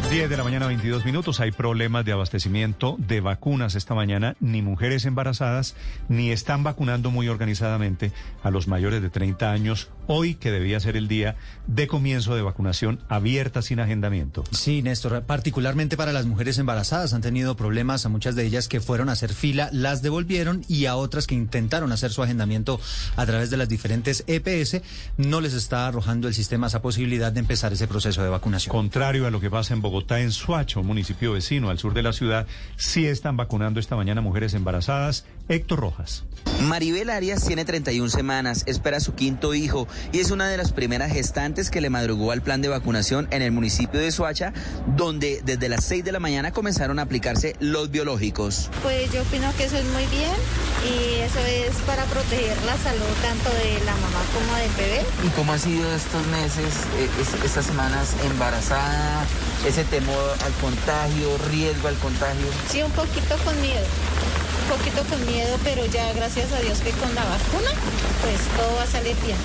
10 0.10 0.30
de 0.30 0.38
la 0.38 0.44
mañana, 0.44 0.68
22 0.68 1.04
minutos. 1.04 1.42
Hay 1.42 1.52
problemas 1.52 2.06
de 2.06 2.14
abastecimiento 2.14 2.96
de 2.98 3.20
vacunas 3.20 3.76
esta 3.76 3.94
mañana. 3.94 4.38
Ni 4.40 4.62
mujeres 4.62 5.06
embarazadas, 5.06 5.76
ni 6.08 6.32
están 6.32 6.64
vacunando 6.64 7.12
muy 7.12 7.28
organizadamente 7.28 8.14
a 8.42 8.50
los 8.50 8.70
mayores 8.70 9.02
de 9.02 9.10
30 9.10 9.52
años 9.52 9.90
hoy 10.08 10.36
que 10.36 10.52
debía 10.52 10.80
ser 10.80 10.98
el 10.98 11.08
día 11.08 11.36
de 11.68 11.88
comienzo 11.88 12.36
de 12.36 12.42
vacunación 12.42 13.00
abierta 13.10 13.62
sin 13.62 13.80
agendamiento. 13.80 14.44
Sí, 14.52 14.82
Néstor, 14.82 15.24
particularmente 15.24 15.98
para 15.98 16.14
las 16.14 16.26
mujeres 16.26 16.58
embarazadas 16.58 17.14
han 17.14 17.22
tenido 17.22 17.56
problemas, 17.56 18.06
a 18.06 18.10
muchas 18.10 18.36
de 18.36 18.46
ellas 18.46 18.68
que 18.68 18.80
fueron 18.80 19.10
a 19.10 19.14
hacer 19.14 19.34
fila, 19.34 19.70
las 19.72 20.02
devolvieron 20.02 20.64
y 20.68 20.86
a 20.86 20.96
otras 20.96 21.28
que 21.28 21.36
intentaron 21.36 21.92
hacer 21.92 22.12
su 22.12 22.24
agendamiento 22.24 22.80
a 23.16 23.26
través 23.26 23.50
de 23.50 23.58
las 23.58 23.70
diferentes 23.70 24.24
EPS, 24.28 24.82
no 25.18 25.42
les 25.42 25.54
está 25.54 25.88
arrojando 25.88 26.28
el 26.28 26.34
sistema 26.34 26.68
esa 26.68 26.82
posibilidad 26.82 27.32
de 27.32 27.40
empezar 27.40 27.74
ese 27.74 27.88
proceso 27.88 28.24
de 28.24 28.30
vacunación. 28.30 28.72
Contrario 28.72 29.28
a 29.28 29.32
lo 29.32 29.40
que 29.40 29.50
pasa 29.50 29.74
en 29.74 29.82
Bogotá, 29.82 30.20
en 30.20 30.32
Suacho, 30.32 30.84
municipio 30.84 31.34
vecino 31.34 31.70
al 31.70 31.80
sur 31.80 31.94
de 31.94 32.04
la 32.04 32.14
ciudad, 32.14 32.48
sí 32.76 33.06
están 33.06 33.38
vacunando 33.38 33.80
esta 33.80 33.96
mañana 33.96 34.22
mujeres 34.22 34.54
embarazadas. 34.54 35.26
Héctor 35.50 35.80
Rojas. 35.80 36.24
Maribel 36.62 37.12
Arias 37.12 37.46
tiene 37.46 37.66
31 37.66 38.10
semanas, 38.10 38.64
espera 38.66 39.00
su 39.00 39.14
quinto 39.14 39.54
hijo 39.54 39.88
y 40.12 40.20
es 40.20 40.32
una 40.32 40.48
de 40.48 40.58
las 40.58 40.72
primeras 40.72 41.14
gestantes 41.14 41.70
que 41.70 41.82
le 41.82 41.92
madrugó 41.92 42.32
al 42.32 42.42
plan 42.42 42.62
de 42.62 42.68
vacunación 42.68 43.28
en 43.30 43.44
el 43.44 43.52
municipio 43.52 44.00
de 44.00 44.12
Soacha, 44.12 44.54
donde 44.96 45.42
desde 45.46 45.70
las 45.70 45.84
6 45.84 46.04
de 46.04 46.12
la 46.12 46.20
mañana 46.20 46.52
comenzaron 46.52 46.98
a 46.98 47.04
aplicarse 47.04 47.56
los 47.60 47.92
biológicos. 47.92 48.72
Pues 48.82 49.12
yo 49.14 49.22
opino 49.22 49.54
que 49.56 49.66
eso 49.66 49.78
es 49.78 49.86
muy 49.86 50.06
bien 50.08 50.34
y 50.90 51.22
eso 51.22 51.40
es 51.40 51.76
para 51.86 52.06
proteger 52.06 52.58
la 52.66 52.76
salud 52.78 53.06
tanto 53.22 53.50
de 53.52 53.86
la 53.86 53.94
mamá 53.94 54.22
como 54.34 54.58
del 54.58 54.72
bebé. 54.78 55.06
¿Y 55.26 55.30
cómo 55.30 55.54
ha 55.54 55.60
sido 55.60 55.94
estos 55.94 56.26
meses, 56.28 56.74
eh, 56.98 57.10
estas 57.46 57.66
semanas 57.68 58.16
embarazada, 58.26 59.26
ese 59.68 59.84
temor 59.86 60.36
al 60.44 60.54
contagio, 60.54 61.38
riesgo 61.52 61.88
al 61.88 61.98
contagio? 61.98 62.48
Sí, 62.68 62.82
un 62.82 62.92
poquito 62.92 63.38
con 63.46 63.62
miedo 63.62 63.86
un 64.70 64.78
poquito 64.78 65.04
con 65.10 65.26
miedo, 65.26 65.58
pero 65.64 65.86
ya 65.86 66.12
gracias 66.14 66.52
a 66.52 66.60
Dios 66.60 66.80
que 66.80 66.92
con 66.92 67.14
la 67.16 67.24
vacuna, 67.24 67.70
pues 68.22 68.40
todo 68.58 68.76
va 68.76 68.84
a 68.84 68.88
salir 68.88 69.16
bien. 69.26 69.38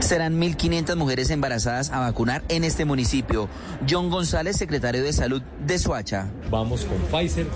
Serán 0.00 0.40
1.500 0.40 0.96
mujeres 0.96 1.30
embarazadas 1.30 1.90
a 1.90 2.00
vacunar 2.00 2.42
en 2.48 2.64
este 2.64 2.84
municipio. 2.84 3.48
John 3.88 4.10
González, 4.10 4.56
secretario 4.56 5.02
de 5.02 5.12
Salud 5.12 5.42
de 5.66 5.78
Soacha. 5.78 6.28
Vamos 6.50 6.84
con 6.84 6.98
Pfizer, 6.98 7.46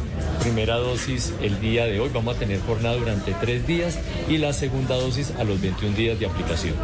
primera 0.40 0.76
dosis 0.76 1.32
el 1.42 1.60
día 1.60 1.84
de 1.84 2.00
hoy, 2.00 2.10
vamos 2.12 2.36
a 2.36 2.38
tener 2.38 2.60
jornada 2.62 2.96
durante 2.96 3.32
tres 3.34 3.66
días 3.66 3.98
y 4.28 4.38
la 4.38 4.52
segunda 4.52 4.96
dosis 4.96 5.32
a 5.38 5.44
los 5.44 5.60
21 5.60 5.96
días 5.96 6.18
de 6.18 6.26
aplicación. 6.26 6.74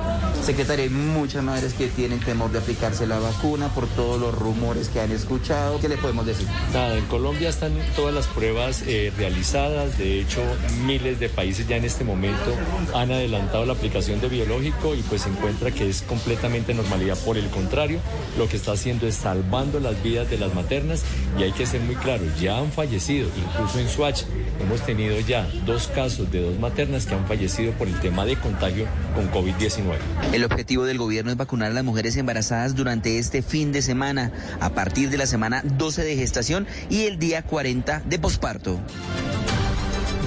Secretario, 0.43 0.85
hay 0.85 0.91
muchas 0.91 1.43
madres 1.43 1.75
que 1.75 1.89
tienen 1.89 2.21
temor 2.21 2.51
de 2.53 2.59
aplicarse 2.59 3.07
la 3.07 3.19
vacuna 3.19 3.69
por 3.69 3.87
todos 3.89 4.21
los 4.21 4.35
rumores 4.35 4.89
que 4.89 5.01
han 5.01 5.13
escuchado. 5.13 5.81
¿Qué 5.81 5.89
le 5.89 5.97
podemos 5.97 6.27
decir? 6.27 6.47
Nada, 6.73 6.97
en 6.97 7.05
Colombia 7.07 7.49
están 7.49 7.73
todas 7.97 8.15
las 8.15 8.27
pruebas 8.27 8.83
eh, 8.87 9.13
realizadas 9.17 9.99
de 9.99 10.18
de 10.19 10.25
hecho, 10.25 10.43
miles 10.85 11.21
de 11.21 11.29
países 11.29 11.69
ya 11.69 11.77
en 11.77 11.85
este 11.85 12.03
momento 12.03 12.53
han 12.93 13.13
adelantado 13.13 13.65
la 13.65 13.75
aplicación 13.75 14.21
de 14.21 14.29
biológico 14.29 14.97
y 14.97 15.03
pues 15.03 15.23
se 15.23 15.29
encuentra 15.29 15.71
que 15.71 15.89
es 15.89 16.03
completamente 16.03 16.75
normalidad. 16.75 17.17
Por 17.19 17.39
el 17.39 17.47
contrario, 17.51 18.01
lo 18.37 18.49
que 18.49 18.57
está 18.57 18.73
haciendo 18.73 19.07
es 19.07 19.15
salvando 19.15 19.79
las 19.79 20.03
vidas 20.03 20.29
de 20.29 20.37
las 20.37 20.53
maternas 20.55 21.05
y 21.39 21.45
hay 21.45 21.53
que 21.53 21.67
ser 21.67 21.83
muy 21.83 21.95
claro, 21.95 22.25
ya 22.41 22.59
han 22.59 22.73
fallecido, 22.73 23.29
incluso 23.37 23.79
en 23.79 23.89
Swatch 23.89 24.23
hemos 24.61 24.85
tenido 24.85 25.21
ya 25.21 25.49
dos 25.65 25.87
casos 25.87 26.33
de 26.33 26.43
dos 26.43 26.59
maternas 26.59 27.07
que 27.07 27.15
han 27.15 27.25
fallecido 27.29 27.71
por 27.75 27.87
el 27.87 28.01
tema 28.01 28.27
de 28.27 28.35
contagio 28.35 28.89
con 29.15 29.31
COVID-19. 29.31 29.99
El 30.33 30.43
objetivo 30.43 30.85
del 30.85 30.99
gobierno 30.99 31.31
es 31.31 31.37
vacunar 31.37 31.71
a 31.71 31.75
las 31.75 31.85
mujeres 31.85 32.17
embarazadas 32.17 32.75
durante 32.75 33.21
este 33.21 33.43
fin 33.43 33.71
de 33.71 33.83
semana, 33.83 34.33
a 34.59 34.71
partir 34.71 35.11
de 35.11 35.17
la 35.19 35.27
semana 35.27 35.63
12 35.65 36.03
de 36.03 36.17
gestación 36.17 36.67
y 36.91 37.03
el 37.03 37.21
día 37.21 37.43
40 37.43 38.03
de 38.05 38.19
posparto. 38.19 38.81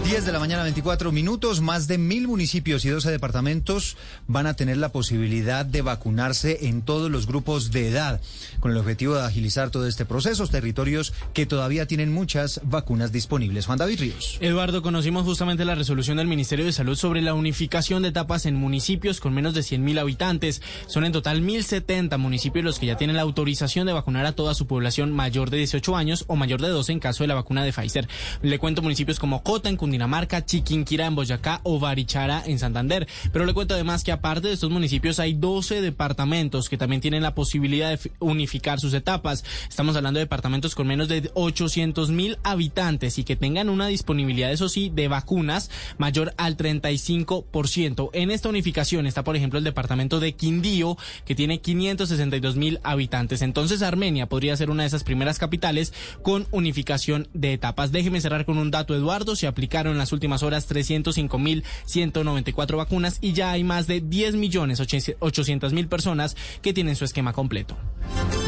10 0.04 0.26
de 0.26 0.32
la 0.32 0.40
mañana, 0.40 0.64
24 0.64 1.12
minutos. 1.12 1.62
Más 1.62 1.88
de 1.88 1.98
mil 1.98 2.28
municipios 2.28 2.84
y 2.86 2.90
12 2.90 3.12
departamentos 3.12 3.98
van 4.28 4.48
a 4.48 4.56
tener 4.56 4.78
la 4.78 4.90
posibilidad 4.90 5.66
de 5.66 5.82
vacunarse 5.82 6.68
en 6.68 6.82
todos 6.82 7.12
los 7.12 7.28
grupos 7.28 7.72
de 7.72 7.90
edad, 7.90 8.20
con 8.62 8.72
el 8.72 8.78
objetivo 8.78 9.16
de 9.16 9.26
agilizar 9.26 9.72
todo 9.72 9.88
este 9.88 10.06
proceso. 10.06 10.48
Territorios 10.48 11.14
que 11.34 11.46
todavía 11.46 11.88
tienen 11.88 12.14
muchas 12.14 12.62
vacunas 12.64 13.12
disponibles. 13.12 13.66
Juan 13.66 13.78
David 13.78 14.00
Ríos. 14.00 14.38
Eduardo, 14.40 14.82
conocimos 14.82 15.26
justamente 15.26 15.66
la 15.66 15.76
resolución 15.76 16.18
del 16.18 16.28
Ministerio 16.28 16.64
de 16.64 16.72
Salud 16.72 16.96
sobre 16.96 17.22
la 17.22 17.34
unificación 17.34 18.04
de 18.04 18.10
etapas 18.10 18.46
en 18.46 18.56
municipios 18.56 19.20
con 19.20 19.34
menos 19.34 19.54
de 19.54 19.64
100 19.64 19.84
mil 19.84 20.00
habitantes. 20.00 20.62
Son 20.88 21.04
en 21.04 21.12
total 21.12 21.42
1.070 21.42 22.18
municipios 22.18 22.64
los 22.64 22.80
que 22.80 22.86
ya 22.86 22.96
tienen 22.96 23.16
la 23.16 23.24
autorización 23.24 23.88
de 23.88 23.94
vacunar 23.94 24.26
a 24.26 24.34
toda 24.34 24.54
su 24.54 24.68
población 24.68 25.12
mayor 25.12 25.50
de 25.50 25.58
18 25.58 25.98
años 25.98 26.26
o 26.28 26.36
mayor 26.36 26.62
de 26.62 26.70
12 26.70 26.94
en 26.94 27.00
caso 27.00 27.24
de 27.24 27.30
la 27.30 27.36
vacuna 27.36 27.64
de 27.64 27.74
Pfizer. 27.74 28.08
Le 28.44 28.60
cuento 28.60 28.84
municipios 28.84 29.20
como 29.20 29.42
Cota, 29.42 29.70
en 29.70 29.78
Cundinamarca, 29.78 30.46
Chiquinquirá 30.46 31.08
en 31.08 31.16
Boyacá 31.16 31.62
o 31.64 31.80
Barichara 31.80 32.44
en 32.46 32.60
Santander. 32.60 33.08
Pero 33.34 33.46
le 33.46 33.54
cuento 33.54 33.74
además 33.74 34.04
que 34.04 34.12
aparte 34.12 34.50
de 34.50 34.54
estos 34.54 34.70
municipios 34.70 35.20
hay 35.20 35.34
12 35.34 35.82
departamentos 35.82 36.70
que 36.70 36.78
también 36.78 37.02
tienen 37.02 37.24
la 37.24 37.34
posibilidad 37.34 37.90
de 37.90 38.12
unificar 38.20 38.51
sus 38.78 38.94
etapas. 38.94 39.46
Estamos 39.70 39.96
hablando 39.96 40.20
de 40.20 40.26
departamentos 40.26 40.76
con 40.76 40.88
menos 40.88 41.08
de 41.08 41.32
800 41.34 42.12
mil 42.12 42.38
habitantes 42.44 43.18
y 43.18 43.24
que 43.24 43.38
tengan 43.38 43.70
una 43.70 43.88
disponibilidad, 43.88 44.52
eso 44.52 44.68
sí, 44.68 44.92
de 44.94 45.08
vacunas 45.08 45.72
mayor 45.98 46.34
al 46.38 46.58
35%. 46.58 48.10
En 48.14 48.30
esta 48.30 48.50
unificación 48.50 49.08
está, 49.08 49.24
por 49.24 49.38
ejemplo, 49.38 49.58
el 49.58 49.64
departamento 49.64 50.20
de 50.20 50.34
Quindío, 50.34 50.98
que 51.26 51.34
tiene 51.34 51.62
562 51.62 52.58
mil 52.58 52.80
habitantes. 52.84 53.42
Entonces, 53.42 53.82
Armenia 53.82 54.28
podría 54.28 54.58
ser 54.58 54.70
una 54.70 54.84
de 54.84 54.88
esas 54.88 55.04
primeras 55.04 55.40
capitales 55.40 55.94
con 56.22 56.48
unificación 56.52 57.28
de 57.34 57.54
etapas. 57.54 57.92
Déjeme 57.92 58.22
cerrar 58.22 58.46
con 58.46 58.58
un 58.58 58.72
dato, 58.72 58.96
Eduardo. 58.96 59.36
Se 59.36 59.48
aplicaron 59.48 59.92
en 59.94 60.00
las 60.00 60.12
últimas 60.12 60.44
horas 60.44 60.70
305.194 60.70 62.78
vacunas 62.78 63.18
y 63.22 63.34
ya 63.34 63.52
hay 63.52 63.64
más 63.64 63.88
de 63.88 64.02
10 64.02 64.36
millones 64.36 64.80
800 64.80 65.74
mil 65.74 65.88
personas 65.88 66.36
que 66.62 66.74
tienen 66.74 66.96
su 66.96 67.06
esquema 67.06 67.34
completo. 67.34 67.78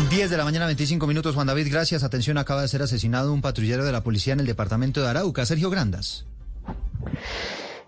10 0.10 0.30
de 0.30 0.38
la 0.38 0.44
mañana, 0.44 0.66
25 0.66 1.08
minutos. 1.08 1.36
Juan 1.36 1.48
David, 1.48 1.68
gracias. 1.70 2.04
Atención, 2.04 2.38
acaba 2.38 2.62
de 2.62 2.68
ser 2.68 2.82
asesinado 2.82 3.34
un 3.34 3.42
patrullero 3.42 3.86
de 3.86 3.92
la 3.92 4.04
policía 4.04 4.34
en 4.34 4.40
el 4.40 4.46
departamento 4.46 5.02
de 5.02 5.10
Arauca. 5.10 5.46
Sergio 5.46 5.70
Grandas. 5.70 6.26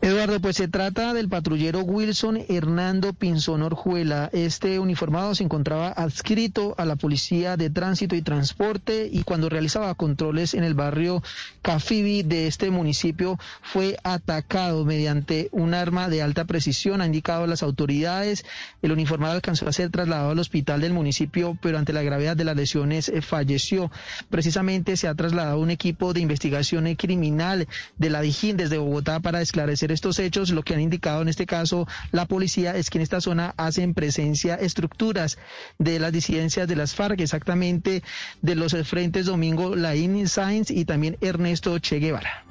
Eduardo, 0.06 0.40
pues 0.40 0.58
se 0.58 0.68
trata 0.68 1.16
del 1.16 1.30
patrullero 1.30 1.80
Wilson 1.80 2.38
Hernando 2.48 3.14
Pinzón 3.14 3.64
Orjuela. 3.64 4.30
Este 4.34 4.78
uniformado 4.78 5.34
se 5.34 5.44
encontraba 5.44 5.88
adscrito 5.88 6.76
a 6.78 6.86
la 6.86 6.96
Policía 6.96 7.58
de 7.58 7.72
Tránsito 7.72 8.16
y 8.16 8.22
Transporte 8.22 9.10
y 9.12 9.24
cuando 9.24 9.50
realizaba 9.50 9.96
controles 9.96 10.54
en 10.54 10.64
el 10.64 10.76
barrio 10.76 11.24
Cafibi 11.64 12.22
de 12.22 12.46
este 12.46 12.70
municipio 12.70 13.40
fue 13.64 13.98
atacado 14.04 14.86
mediante 14.86 15.50
un 15.52 15.74
arma 15.74 16.08
de 16.08 16.22
alta 16.22 16.46
precisión, 16.46 17.02
ha 17.02 17.08
indicado 17.08 17.48
las 17.48 17.64
autoridades. 17.64 18.46
El 18.84 18.92
uniformado 18.92 19.34
alcanzó 19.34 19.68
a 19.68 19.74
ser 19.74 19.90
trasladado 19.90 20.30
al 20.30 20.38
hospital 20.38 20.82
del 20.82 20.94
municipio, 20.94 21.58
pero 21.64 21.80
ante 21.80 21.94
la 21.94 22.04
gravedad 22.04 22.38
de 22.38 22.44
las 22.44 22.56
lesiones 22.56 23.10
eh, 23.10 23.24
falleció. 23.24 23.90
Precisamente 24.30 24.98
se 24.98 25.08
ha 25.08 25.16
trasladado 25.16 25.58
un 25.58 25.72
equipo 25.72 26.14
de 26.14 26.20
investigación 26.20 26.94
criminal 26.94 27.68
de 27.98 28.10
la 28.12 28.22
Dijín 28.22 28.56
desde 28.56 28.78
Bogotá 28.78 29.20
para 29.20 29.42
esclarecer 29.42 29.95
estos 29.96 30.20
hechos, 30.20 30.52
lo 30.52 30.62
que 30.62 30.76
han 30.76 30.82
indicado 30.82 31.22
en 31.22 31.30
este 31.30 31.46
caso 31.46 31.88
la 32.12 32.26
policía 32.28 32.76
es 32.76 32.90
que 32.90 33.00
en 33.00 33.02
esta 33.02 33.22
zona 33.22 33.54
hacen 33.58 33.94
presencia 33.94 34.56
estructuras 34.56 35.38
de 35.80 36.00
las 36.00 36.12
disidencias 36.12 36.68
de 36.68 36.76
las 36.76 36.94
FARC, 36.94 37.20
exactamente 37.22 38.04
de 38.42 38.56
los 38.56 38.76
frentes 38.86 39.26
Domingo 39.26 39.76
Laín 39.76 40.28
Sainz 40.28 40.70
y 40.70 40.86
también 40.86 41.18
Ernesto 41.22 41.80
Che 41.80 42.00
Guevara. 42.00 42.46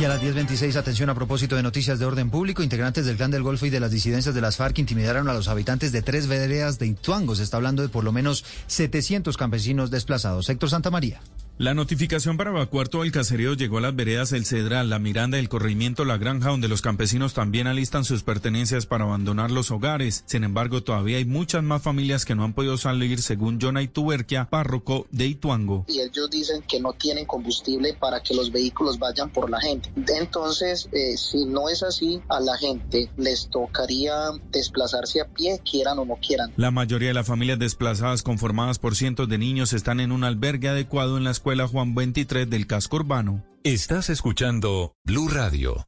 Y 0.00 0.04
a 0.04 0.08
las 0.08 0.22
10.26, 0.22 0.76
atención 0.76 1.10
a 1.10 1.14
propósito 1.14 1.56
de 1.56 1.62
noticias 1.62 1.98
de 1.98 2.06
orden 2.06 2.30
público, 2.30 2.62
integrantes 2.62 3.04
del 3.04 3.16
Clan 3.16 3.30
del 3.30 3.42
Golfo 3.42 3.66
y 3.66 3.70
de 3.70 3.80
las 3.80 3.90
disidencias 3.90 4.34
de 4.34 4.40
las 4.40 4.56
FARC 4.56 4.78
intimidaron 4.78 5.28
a 5.28 5.34
los 5.34 5.48
habitantes 5.48 5.92
de 5.92 6.02
tres 6.02 6.26
veredas 6.26 6.78
de 6.78 6.86
Ituango. 6.86 7.36
Se 7.36 7.42
está 7.42 7.58
hablando 7.58 7.82
de 7.82 7.90
por 7.90 8.04
lo 8.04 8.10
menos 8.10 8.44
700 8.66 9.36
campesinos 9.36 9.90
desplazados. 9.90 10.48
Héctor 10.48 10.70
Santa 10.70 10.90
María. 10.90 11.20
La 11.60 11.74
notificación 11.74 12.38
para 12.38 12.52
evacuar 12.52 12.88
todo 12.88 13.02
el 13.02 13.12
caserío 13.12 13.52
llegó 13.52 13.76
a 13.76 13.80
las 13.82 13.94
veredas 13.94 14.32
El 14.32 14.46
Cedral, 14.46 14.88
La 14.88 14.98
Miranda, 14.98 15.38
El 15.38 15.50
Corregimiento, 15.50 16.06
La 16.06 16.16
Granja, 16.16 16.48
donde 16.48 16.68
los 16.68 16.80
campesinos 16.80 17.34
también 17.34 17.66
alistan 17.66 18.06
sus 18.06 18.22
pertenencias 18.22 18.86
para 18.86 19.04
abandonar 19.04 19.50
los 19.50 19.70
hogares. 19.70 20.24
Sin 20.24 20.42
embargo, 20.42 20.82
todavía 20.82 21.18
hay 21.18 21.26
muchas 21.26 21.62
más 21.62 21.82
familias 21.82 22.24
que 22.24 22.34
no 22.34 22.44
han 22.44 22.54
podido 22.54 22.78
salir, 22.78 23.20
según 23.20 23.60
Jonay 23.60 23.88
Tuberquia, 23.88 24.48
párroco 24.48 25.06
de 25.10 25.26
Ituango. 25.26 25.84
Y 25.86 26.00
ellos 26.00 26.30
dicen 26.30 26.62
que 26.66 26.80
no 26.80 26.94
tienen 26.94 27.26
combustible 27.26 27.92
para 27.92 28.22
que 28.22 28.34
los 28.34 28.50
vehículos 28.50 28.98
vayan 28.98 29.30
por 29.30 29.50
la 29.50 29.60
gente. 29.60 29.92
Entonces, 30.18 30.88
eh, 30.92 31.18
si 31.18 31.44
no 31.44 31.68
es 31.68 31.82
así, 31.82 32.22
a 32.30 32.40
la 32.40 32.56
gente 32.56 33.10
les 33.18 33.50
tocaría 33.50 34.14
desplazarse 34.50 35.20
a 35.20 35.26
pie, 35.26 35.60
quieran 35.70 35.98
o 35.98 36.06
no 36.06 36.16
quieran. 36.26 36.54
La 36.56 36.70
mayoría 36.70 37.08
de 37.08 37.14
las 37.14 37.26
familias 37.26 37.58
desplazadas, 37.58 38.22
conformadas 38.22 38.78
por 38.78 38.96
cientos 38.96 39.28
de 39.28 39.36
niños, 39.36 39.74
están 39.74 40.00
en 40.00 40.10
un 40.10 40.24
albergue 40.24 40.70
adecuado 40.70 41.18
en 41.18 41.24
la 41.24 41.30
escuela 41.50 41.66
Juan 41.66 41.96
23 41.96 42.48
del 42.48 42.68
casco 42.68 42.94
urbano. 42.94 43.42
Estás 43.64 44.08
escuchando 44.08 44.94
Blue 45.02 45.28
Radio. 45.28 45.84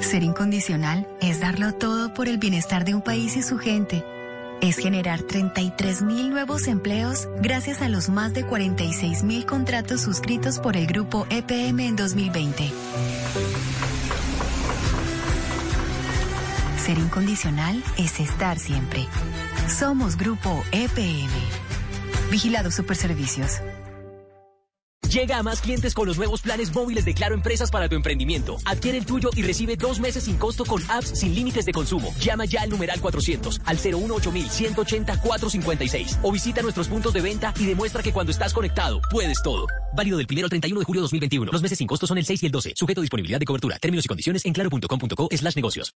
Ser 0.00 0.24
incondicional 0.24 1.06
es 1.20 1.38
darlo 1.38 1.74
todo 1.74 2.12
por 2.12 2.26
el 2.26 2.38
bienestar 2.38 2.84
de 2.84 2.96
un 2.96 3.00
país 3.00 3.36
y 3.36 3.42
su 3.44 3.56
gente. 3.58 4.04
Es 4.60 4.78
generar 4.78 5.22
33 5.22 6.02
mil 6.02 6.30
nuevos 6.30 6.66
empleos 6.66 7.28
gracias 7.40 7.82
a 7.82 7.88
los 7.88 8.08
más 8.08 8.34
de 8.34 8.44
46 8.44 9.22
mil 9.22 9.46
contratos 9.46 10.00
suscritos 10.00 10.58
por 10.58 10.76
el 10.76 10.88
grupo 10.88 11.24
EPM 11.30 11.78
en 11.86 11.94
2020 11.94 12.72
Ser 16.84 16.98
incondicional 16.98 17.80
es 17.96 18.18
estar 18.18 18.58
siempre. 18.58 19.06
Somos 19.68 20.16
Grupo 20.16 20.64
EPM. 20.72 21.30
Vigilado 22.32 22.72
Superservicios. 22.72 23.60
Llega 25.10 25.38
a 25.38 25.42
más 25.42 25.60
clientes 25.60 25.92
con 25.92 26.06
los 26.06 26.18
nuevos 26.18 26.40
planes 26.40 26.72
móviles 26.72 27.04
de 27.04 27.14
Claro 27.14 27.34
Empresas 27.34 27.68
para 27.72 27.88
tu 27.88 27.96
emprendimiento. 27.96 28.58
Adquiere 28.64 28.96
el 28.96 29.04
tuyo 29.04 29.30
y 29.34 29.42
recibe 29.42 29.74
dos 29.76 29.98
meses 29.98 30.22
sin 30.22 30.36
costo 30.36 30.64
con 30.64 30.88
apps 30.88 31.18
sin 31.18 31.34
límites 31.34 31.64
de 31.64 31.72
consumo. 31.72 32.14
Llama 32.20 32.44
ya 32.44 32.62
al 32.62 32.70
numeral 32.70 33.00
400 33.00 33.60
al 33.64 33.76
018 33.76 34.30
180 34.30 35.20
456 35.20 36.18
o 36.22 36.30
visita 36.30 36.62
nuestros 36.62 36.86
puntos 36.86 37.12
de 37.12 37.22
venta 37.22 37.52
y 37.58 37.66
demuestra 37.66 38.04
que 38.04 38.12
cuando 38.12 38.30
estás 38.30 38.54
conectado 38.54 39.00
puedes 39.10 39.42
todo. 39.42 39.66
Válido 39.96 40.16
del 40.16 40.28
1 40.30 40.44
al 40.44 40.48
31 40.48 40.78
de 40.78 40.86
julio 40.86 41.02
2021. 41.02 41.50
Los 41.50 41.60
meses 41.60 41.78
sin 41.78 41.88
costo 41.88 42.06
son 42.06 42.16
el 42.16 42.24
6 42.24 42.44
y 42.44 42.46
el 42.46 42.52
12. 42.52 42.74
Sujeto 42.76 43.00
a 43.00 43.02
disponibilidad 43.02 43.40
de 43.40 43.46
cobertura. 43.46 43.80
Términos 43.80 44.04
y 44.04 44.08
condiciones 44.08 44.44
en 44.44 44.52
claro.com.co 44.52 45.28
slash 45.32 45.56
negocios. 45.56 45.92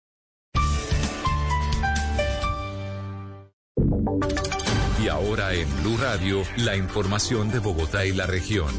Ahora 5.22 5.54
en 5.54 5.68
Blue 5.84 5.98
Radio, 5.98 6.42
la 6.58 6.76
información 6.76 7.52
de 7.52 7.60
Bogotá 7.60 8.08
y 8.08 8.12
la 8.12 8.26
región. 8.26 8.70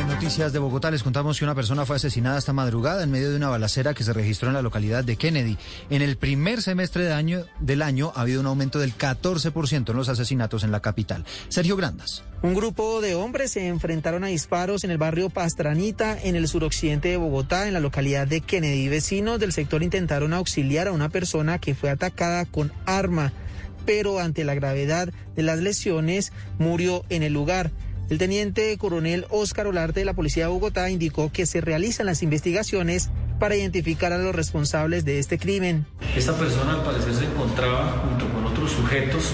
En 0.00 0.08
noticias 0.08 0.52
de 0.52 0.58
Bogotá 0.58 0.90
les 0.90 1.04
contamos 1.04 1.38
que 1.38 1.44
una 1.44 1.54
persona 1.54 1.86
fue 1.86 1.96
asesinada 1.96 2.36
esta 2.36 2.52
madrugada 2.52 3.04
en 3.04 3.12
medio 3.12 3.30
de 3.30 3.36
una 3.36 3.48
balacera 3.48 3.94
que 3.94 4.02
se 4.02 4.12
registró 4.12 4.48
en 4.48 4.54
la 4.54 4.62
localidad 4.62 5.04
de 5.04 5.16
Kennedy. 5.16 5.56
En 5.88 6.02
el 6.02 6.16
primer 6.16 6.62
semestre 6.62 7.04
de 7.04 7.12
año, 7.12 7.44
del 7.60 7.82
año 7.82 8.12
ha 8.16 8.22
habido 8.22 8.40
un 8.40 8.48
aumento 8.48 8.80
del 8.80 8.98
14% 8.98 9.88
en 9.88 9.96
los 9.96 10.08
asesinatos 10.08 10.64
en 10.64 10.72
la 10.72 10.80
capital. 10.80 11.24
Sergio 11.48 11.76
Grandas. 11.76 12.24
Un 12.42 12.54
grupo 12.54 13.00
de 13.00 13.14
hombres 13.14 13.52
se 13.52 13.68
enfrentaron 13.68 14.24
a 14.24 14.28
disparos 14.28 14.82
en 14.82 14.90
el 14.90 14.98
barrio 14.98 15.30
Pastranita, 15.30 16.20
en 16.20 16.34
el 16.34 16.48
suroccidente 16.48 17.08
de 17.08 17.16
Bogotá, 17.18 17.68
en 17.68 17.72
la 17.72 17.80
localidad 17.80 18.26
de 18.26 18.40
Kennedy. 18.40 18.88
Vecinos 18.88 19.38
del 19.38 19.52
sector 19.52 19.84
intentaron 19.84 20.34
auxiliar 20.34 20.88
a 20.88 20.92
una 20.92 21.08
persona 21.08 21.60
que 21.60 21.76
fue 21.76 21.90
atacada 21.90 22.46
con 22.46 22.72
arma 22.84 23.32
pero 23.84 24.18
ante 24.18 24.44
la 24.44 24.54
gravedad 24.54 25.08
de 25.34 25.42
las 25.42 25.58
lesiones 25.58 26.32
murió 26.58 27.04
en 27.08 27.22
el 27.22 27.32
lugar. 27.32 27.70
El 28.10 28.18
teniente 28.18 28.76
coronel 28.76 29.26
Óscar 29.30 29.66
Olarte 29.66 30.00
de 30.00 30.06
la 30.06 30.12
Policía 30.12 30.44
de 30.44 30.50
Bogotá 30.50 30.90
indicó 30.90 31.32
que 31.32 31.46
se 31.46 31.60
realizan 31.62 32.06
las 32.06 32.22
investigaciones 32.22 33.10
para 33.38 33.56
identificar 33.56 34.12
a 34.12 34.18
los 34.18 34.34
responsables 34.34 35.04
de 35.04 35.18
este 35.18 35.38
crimen. 35.38 35.86
Esta 36.14 36.36
persona 36.36 36.74
al 36.74 36.82
parecer 36.82 37.14
se 37.14 37.24
encontraba 37.24 38.04
junto 38.06 38.28
con 38.32 38.44
otros 38.44 38.72
sujetos, 38.72 39.30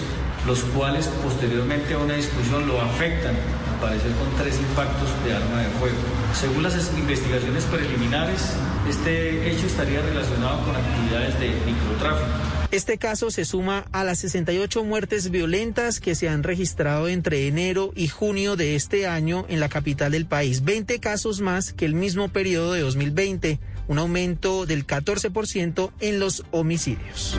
los 0.47 0.63
cuales 0.65 1.07
posteriormente 1.23 1.95
a 1.95 1.99
una 1.99 2.15
discusión 2.15 2.67
lo 2.69 2.81
afectan, 2.81 3.35
parecer 3.81 4.13
con 4.13 4.29
tres 4.37 4.59
impactos 4.59 5.09
de 5.25 5.35
arma 5.35 5.63
de 5.63 5.69
fuego. 5.79 5.97
Según 6.35 6.63
las 6.63 6.75
investigaciones 6.97 7.65
preliminares, 7.65 8.53
este 8.89 9.51
hecho 9.51 9.67
estaría 9.67 10.03
relacionado 10.03 10.65
con 10.65 10.77
actividades 10.77 11.39
de 11.41 11.49
microtráfico. 11.67 12.29
Este 12.71 12.99
caso 12.99 13.33
se 13.33 13.45
suma 13.45 13.87
a 13.91 14.05
las 14.05 14.21
68 14.21 14.85
muertes 14.85 15.31
violentas 15.31 15.99
que 15.99 16.15
se 16.15 16.29
han 16.29 16.45
registrado 16.45 17.09
entre 17.09 17.49
enero 17.49 17.91
y 17.97 18.07
junio 18.07 18.55
de 18.55 18.77
este 18.77 19.09
año 19.09 19.45
en 19.49 19.59
la 19.59 19.69
capital 19.69 20.13
del 20.13 20.27
país. 20.27 20.63
20 20.63 21.01
casos 21.01 21.41
más 21.41 21.73
que 21.73 21.85
el 21.85 21.95
mismo 21.95 22.29
periodo 22.29 22.75
de 22.75 22.83
2020, 22.83 23.59
un 23.89 23.99
aumento 23.99 24.67
del 24.67 24.87
14% 24.87 25.91
en 25.99 26.21
los 26.21 26.45
homicidios. 26.53 27.37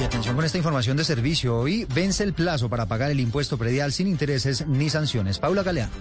Y 0.00 0.02
atención 0.02 0.34
con 0.34 0.46
esta 0.46 0.56
información 0.56 0.96
de 0.96 1.04
servicio. 1.04 1.58
Hoy 1.58 1.86
vence 1.94 2.24
el 2.24 2.32
plazo 2.32 2.70
para 2.70 2.86
pagar 2.86 3.10
el 3.10 3.20
impuesto 3.20 3.58
predial 3.58 3.92
sin 3.92 4.06
intereses 4.06 4.66
ni 4.66 4.88
sanciones. 4.88 5.38
Paula 5.38 5.62
Galeano. 5.62 5.92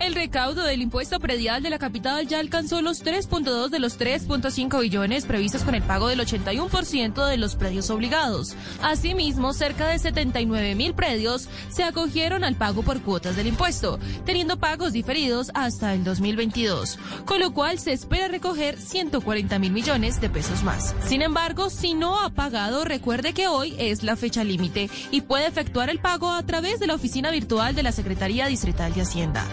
El 0.00 0.14
recaudo 0.14 0.64
del 0.64 0.80
impuesto 0.80 1.20
predial 1.20 1.62
de 1.62 1.68
la 1.68 1.78
capital 1.78 2.26
ya 2.26 2.38
alcanzó 2.38 2.80
los 2.80 3.04
3.2 3.04 3.68
de 3.68 3.78
los 3.78 4.00
3.5 4.00 4.80
billones 4.80 5.26
previstos 5.26 5.62
con 5.62 5.74
el 5.74 5.82
pago 5.82 6.08
del 6.08 6.20
81% 6.20 7.26
de 7.26 7.36
los 7.36 7.54
predios 7.54 7.90
obligados. 7.90 8.56
Asimismo, 8.82 9.52
cerca 9.52 9.88
de 9.88 9.98
79 9.98 10.74
mil 10.74 10.94
predios 10.94 11.50
se 11.68 11.84
acogieron 11.84 12.44
al 12.44 12.54
pago 12.54 12.82
por 12.82 13.02
cuotas 13.02 13.36
del 13.36 13.48
impuesto, 13.48 13.98
teniendo 14.24 14.58
pagos 14.58 14.94
diferidos 14.94 15.50
hasta 15.52 15.92
el 15.92 16.02
2022, 16.02 16.98
con 17.26 17.38
lo 17.38 17.52
cual 17.52 17.78
se 17.78 17.92
espera 17.92 18.28
recoger 18.28 18.78
140 18.78 19.58
mil 19.58 19.70
millones 19.70 20.18
de 20.18 20.30
pesos 20.30 20.62
más. 20.62 20.94
Sin 21.04 21.20
embargo, 21.20 21.68
si 21.68 21.92
no 21.92 22.20
ha 22.20 22.30
pagado, 22.30 22.86
recuerde 22.86 23.34
que 23.34 23.48
hoy 23.48 23.74
es 23.78 24.02
la 24.02 24.16
fecha 24.16 24.44
límite 24.44 24.88
y 25.10 25.20
puede 25.20 25.46
efectuar 25.46 25.90
el 25.90 25.98
pago 25.98 26.32
a 26.32 26.42
través 26.42 26.80
de 26.80 26.86
la 26.86 26.94
oficina 26.94 27.30
virtual 27.30 27.74
de 27.74 27.82
la 27.82 27.92
Secretaría 27.92 28.46
Distrital 28.46 28.94
de 28.94 29.02
Hacienda. 29.02 29.46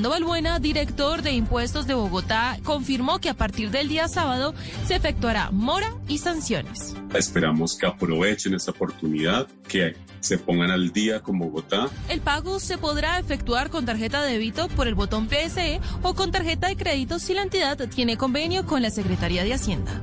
Balbuena, 0.00 0.58
director 0.58 1.20
de 1.20 1.32
impuestos 1.32 1.86
de 1.86 1.92
Bogotá, 1.92 2.58
confirmó 2.64 3.18
que 3.18 3.28
a 3.28 3.34
partir 3.34 3.70
del 3.70 3.88
día 3.88 4.08
sábado 4.08 4.54
se 4.86 4.94
efectuará 4.94 5.50
mora 5.50 5.94
y 6.08 6.18
sanciones. 6.18 6.94
Esperamos 7.14 7.76
que 7.76 7.86
aprovechen 7.86 8.54
esta 8.54 8.70
oportunidad, 8.70 9.48
que 9.68 9.94
se 10.20 10.38
pongan 10.38 10.70
al 10.70 10.92
día 10.92 11.20
con 11.20 11.38
Bogotá. 11.38 11.88
El 12.08 12.20
pago 12.20 12.58
se 12.60 12.78
podrá 12.78 13.18
efectuar 13.18 13.68
con 13.68 13.84
tarjeta 13.84 14.22
de 14.22 14.32
débito 14.32 14.68
por 14.68 14.88
el 14.88 14.94
botón 14.94 15.28
PSE 15.28 15.80
o 16.02 16.14
con 16.14 16.30
tarjeta 16.30 16.68
de 16.68 16.76
crédito 16.76 17.18
si 17.18 17.34
la 17.34 17.42
entidad 17.42 17.76
tiene 17.88 18.16
convenio 18.16 18.64
con 18.64 18.80
la 18.80 18.90
Secretaría 18.90 19.44
de 19.44 19.52
Hacienda. 19.52 20.02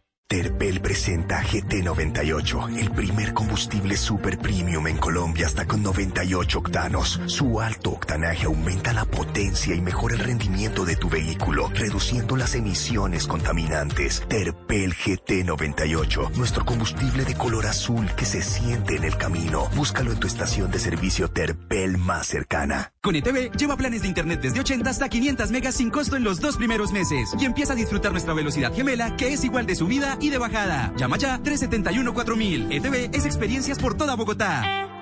Terpel 0.31 0.79
presenta 0.79 1.43
GT98, 1.43 2.79
el 2.79 2.91
primer 2.91 3.33
combustible 3.33 3.97
super 3.97 4.37
premium 4.37 4.87
en 4.87 4.95
Colombia 4.95 5.45
hasta 5.45 5.67
con 5.67 5.83
98 5.83 6.59
octanos. 6.59 7.19
Su 7.25 7.59
alto 7.59 7.91
octanaje 7.91 8.45
aumenta 8.45 8.93
la 8.93 9.03
potencia 9.03 9.75
y 9.75 9.81
mejora 9.81 10.15
el 10.15 10.21
rendimiento 10.21 10.85
de 10.85 10.95
tu 10.95 11.09
vehículo, 11.09 11.69
reduciendo 11.73 12.37
las 12.37 12.55
emisiones 12.55 13.27
contaminantes. 13.27 14.23
Terpel 14.29 14.95
GT98, 14.95 16.31
nuestro 16.37 16.65
combustible 16.65 17.25
de 17.25 17.35
color 17.35 17.65
azul 17.65 18.09
que 18.15 18.23
se 18.23 18.41
siente 18.41 18.95
en 18.95 19.03
el 19.03 19.17
camino. 19.17 19.67
Búscalo 19.75 20.13
en 20.13 20.19
tu 20.21 20.27
estación 20.27 20.71
de 20.71 20.79
servicio 20.79 21.29
Terpel 21.29 21.97
más 21.97 22.27
cercana. 22.27 22.93
Con 23.01 23.17
ETV, 23.17 23.51
lleva 23.57 23.75
planes 23.75 24.03
de 24.03 24.07
internet 24.07 24.39
desde 24.41 24.61
80 24.61 24.89
hasta 24.89 25.09
500 25.09 25.51
megas 25.51 25.75
sin 25.75 25.89
costo 25.89 26.15
en 26.15 26.23
los 26.23 26.39
dos 26.39 26.55
primeros 26.55 26.93
meses 26.93 27.35
y 27.37 27.43
empieza 27.43 27.73
a 27.73 27.75
disfrutar 27.75 28.13
nuestra 28.13 28.33
velocidad 28.33 28.73
gemela 28.73 29.17
que 29.17 29.33
es 29.33 29.43
igual 29.43 29.65
de 29.65 29.75
subida 29.75 30.20
y 30.21 30.29
de 30.29 30.37
bajada. 30.37 30.93
Llama 30.95 31.17
ya 31.17 31.39
371-4000. 31.39 32.67
ETV 32.71 33.15
es 33.15 33.25
experiencias 33.25 33.79
por 33.79 33.95
toda 33.95 34.15
Bogotá. 34.15 35.00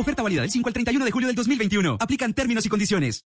Oferta 0.00 0.22
válida 0.22 0.40
del 0.40 0.50
5 0.50 0.66
al 0.66 0.72
31 0.72 1.04
de 1.04 1.10
julio 1.10 1.26
del 1.26 1.36
2021. 1.36 1.98
Aplican 2.00 2.32
términos 2.32 2.64
y 2.64 2.70
condiciones. 2.70 3.26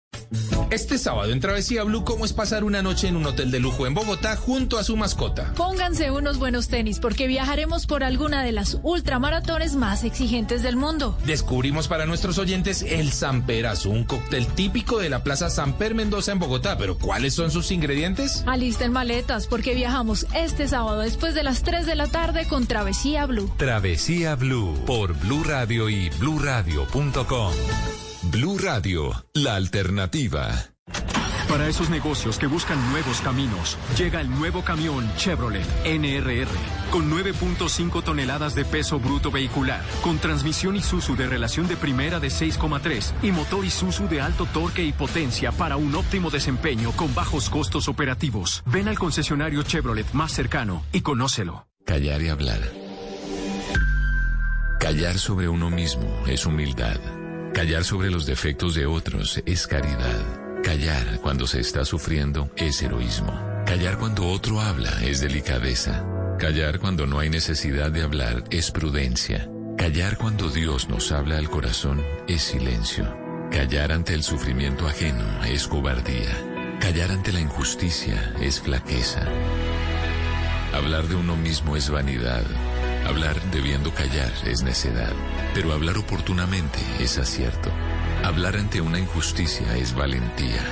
Este 0.70 0.97
sábado 0.97 1.31
en 1.31 1.41
Travesía 1.41 1.83
Blue, 1.84 2.02
¿cómo 2.02 2.25
es 2.25 2.33
pasar 2.33 2.65
una 2.65 2.81
noche 2.81 3.07
en 3.07 3.17
un 3.17 3.26
hotel 3.26 3.51
de 3.51 3.60
lujo 3.60 3.86
en 3.86 3.92
Bogotá 3.92 4.36
junto 4.36 4.78
a 4.78 4.84
su 4.84 4.97
mascota? 4.97 5.52
Pónganse 5.55 6.10
unos 6.10 6.39
buenos 6.39 6.68
tenis 6.68 6.99
porque 6.99 7.26
viajaremos 7.26 7.86
por 7.86 8.02
alguna 8.02 8.42
de 8.42 8.52
las 8.52 8.78
ultramaratones 8.83 9.76
más 9.76 10.02
exigentes 10.02 10.62
del 10.62 10.76
mundo. 10.76 11.18
Descubrimos 11.26 11.89
para 11.89 12.07
nuestros 12.07 12.39
oyentes 12.39 12.81
el 12.89 13.12
Samperazo, 13.12 13.91
un 13.91 14.05
cóctel 14.05 14.47
típico 14.47 14.99
de 14.99 15.10
la 15.10 15.23
Plaza 15.23 15.51
Samper 15.51 15.94
Mendoza 15.94 16.33
en 16.33 16.39
Bogotá. 16.39 16.78
Pero 16.78 16.97
¿cuáles 16.97 17.34
son 17.34 17.51
sus 17.51 17.70
ingredientes? 17.70 18.42
Alisten 18.47 18.92
maletas 18.92 19.47
porque 19.47 19.75
viajamos 19.75 20.26
este 20.34 20.68
sábado 20.68 21.01
después 21.01 21.34
de 21.34 21.42
las 21.42 21.65
3 21.65 21.84
de 21.84 21.97
la 21.97 22.07
tarde 22.07 22.47
con 22.47 22.67
Travesía 22.67 23.26
Blue. 23.26 23.52
Travesía 23.59 24.36
Blue 24.36 24.75
por 24.86 25.12
Blue 25.18 25.44
Radio 25.44 25.91
y 25.91 26.09
Blue 26.18 26.39
Radio.com. 26.63 27.53
Blue 28.31 28.57
Radio, 28.57 29.11
la 29.35 29.57
alternativa. 29.57 30.49
Para 31.49 31.67
esos 31.67 31.91
negocios 31.91 32.39
que 32.39 32.47
buscan 32.47 32.79
nuevos 32.93 33.21
caminos, 33.21 33.77
llega 33.99 34.21
el 34.21 34.31
nuevo 34.31 34.63
camión 34.63 35.11
Chevrolet 35.17 35.67
NRR, 35.85 36.49
con 36.93 37.11
9.5 37.11 38.05
toneladas 38.05 38.55
de 38.55 38.65
peso 38.65 39.01
bruto 39.01 39.33
vehicular, 39.33 39.83
con 40.03 40.19
transmisión 40.19 40.77
Isuzu 40.77 41.17
de 41.17 41.27
relación 41.27 41.67
de 41.67 41.77
primera 41.77 42.21
de 42.21 42.29
6,3 42.29 43.13
y 43.25 43.33
motor 43.33 43.65
Isuzu 43.65 44.07
de 44.07 44.21
alto 44.21 44.47
torque 44.47 44.85
y 44.85 44.93
potencia 44.93 45.51
para 45.51 45.77
un 45.77 45.93
óptimo 45.97 46.31
desempeño 46.31 46.93
con 46.93 47.13
bajos 47.13 47.51
costos 47.51 47.89
operativos. 47.89 48.63
Ven 48.67 48.87
al 48.87 48.99
concesionario 49.01 49.65
Chevrolet 49.65 50.11
más 50.13 50.31
cercano 50.31 50.85
y 50.93 51.01
conócelo. 51.01 51.67
Callar 51.85 52.23
y 52.23 52.29
hablar. 52.29 52.82
Callar 54.83 55.17
sobre 55.17 55.49
uno 55.49 55.70
mismo 55.70 56.25
es 56.27 56.44
humildad. 56.44 56.99
Callar 57.55 57.85
sobre 57.85 58.11
los 58.11 58.27
defectos 58.27 58.75
de 58.75 58.85
otros 58.85 59.41
es 59.47 59.69
caridad. 59.69 60.61
Callar 60.65 61.20
cuando 61.20 61.47
se 61.47 61.61
está 61.61 61.85
sufriendo 61.85 62.51
es 62.57 62.83
heroísmo. 62.83 63.33
Callar 63.65 63.97
cuando 63.97 64.27
otro 64.27 64.61
habla 64.61 64.91
es 65.05 65.20
delicadeza. 65.20 66.05
Callar 66.36 66.81
cuando 66.81 67.07
no 67.07 67.20
hay 67.20 67.31
necesidad 67.31 67.93
de 67.93 68.02
hablar 68.02 68.43
es 68.51 68.73
prudencia. 68.73 69.49
Callar 69.78 70.19
cuando 70.19 70.51
Dios 70.51 70.89
nos 70.89 71.12
habla 71.12 71.39
al 71.39 71.49
corazón 71.49 72.05
es 72.27 72.43
silencio. 72.43 73.07
Callar 73.52 73.93
ante 73.93 74.15
el 74.15 74.25
sufrimiento 74.25 74.89
ajeno 74.89 75.44
es 75.44 75.69
cobardía. 75.69 76.36
Callar 76.81 77.12
ante 77.12 77.33
la 77.33 77.41
injusticia 77.41 78.35
es 78.41 78.61
flaqueza. 78.61 79.23
Hablar 80.75 81.07
de 81.07 81.15
uno 81.15 81.36
mismo 81.36 81.77
es 81.77 81.89
vanidad. 81.89 82.43
Hablar 83.07 83.41
debiendo 83.51 83.93
callar 83.93 84.33
es 84.47 84.62
necedad. 84.62 85.12
Pero 85.55 85.73
hablar 85.73 85.99
oportunamente 85.99 86.78
es 87.01 87.19
acierto. 87.19 87.70
Hablar 88.25 88.57
ante 88.57 88.81
una 88.81 88.99
injusticia 88.99 89.77
es 89.77 89.94
valentía. 89.94 90.62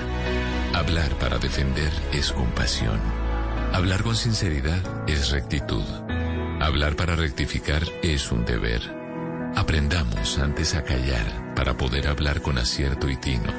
Hablar 0.74 1.10
para 1.18 1.38
defender 1.38 1.92
es 2.12 2.32
compasión. 2.32 3.00
Hablar 3.72 4.02
con 4.02 4.16
sinceridad 4.16 5.08
es 5.08 5.30
rectitud. 5.30 5.84
Hablar 6.60 6.96
para 6.96 7.16
rectificar 7.16 7.82
es 8.02 8.30
un 8.30 8.44
deber. 8.44 8.80
Aprendamos 9.56 10.38
antes 10.38 10.74
a 10.74 10.84
callar 10.84 11.54
para 11.54 11.76
poder 11.76 12.06
hablar 12.06 12.40
con 12.40 12.58
acierto 12.58 13.08
y 13.08 13.16
tino. 13.16 13.52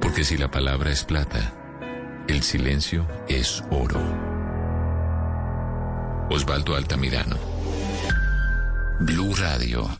Porque 0.00 0.24
si 0.24 0.36
la 0.36 0.50
palabra 0.50 0.90
es 0.90 1.04
plata, 1.04 1.54
el 2.28 2.42
silencio 2.42 3.06
es 3.28 3.62
oro. 3.70 4.39
Osvaldo 6.30 6.76
Altamirano. 6.76 7.36
Blue 9.00 9.34
Radio. 9.34 9.98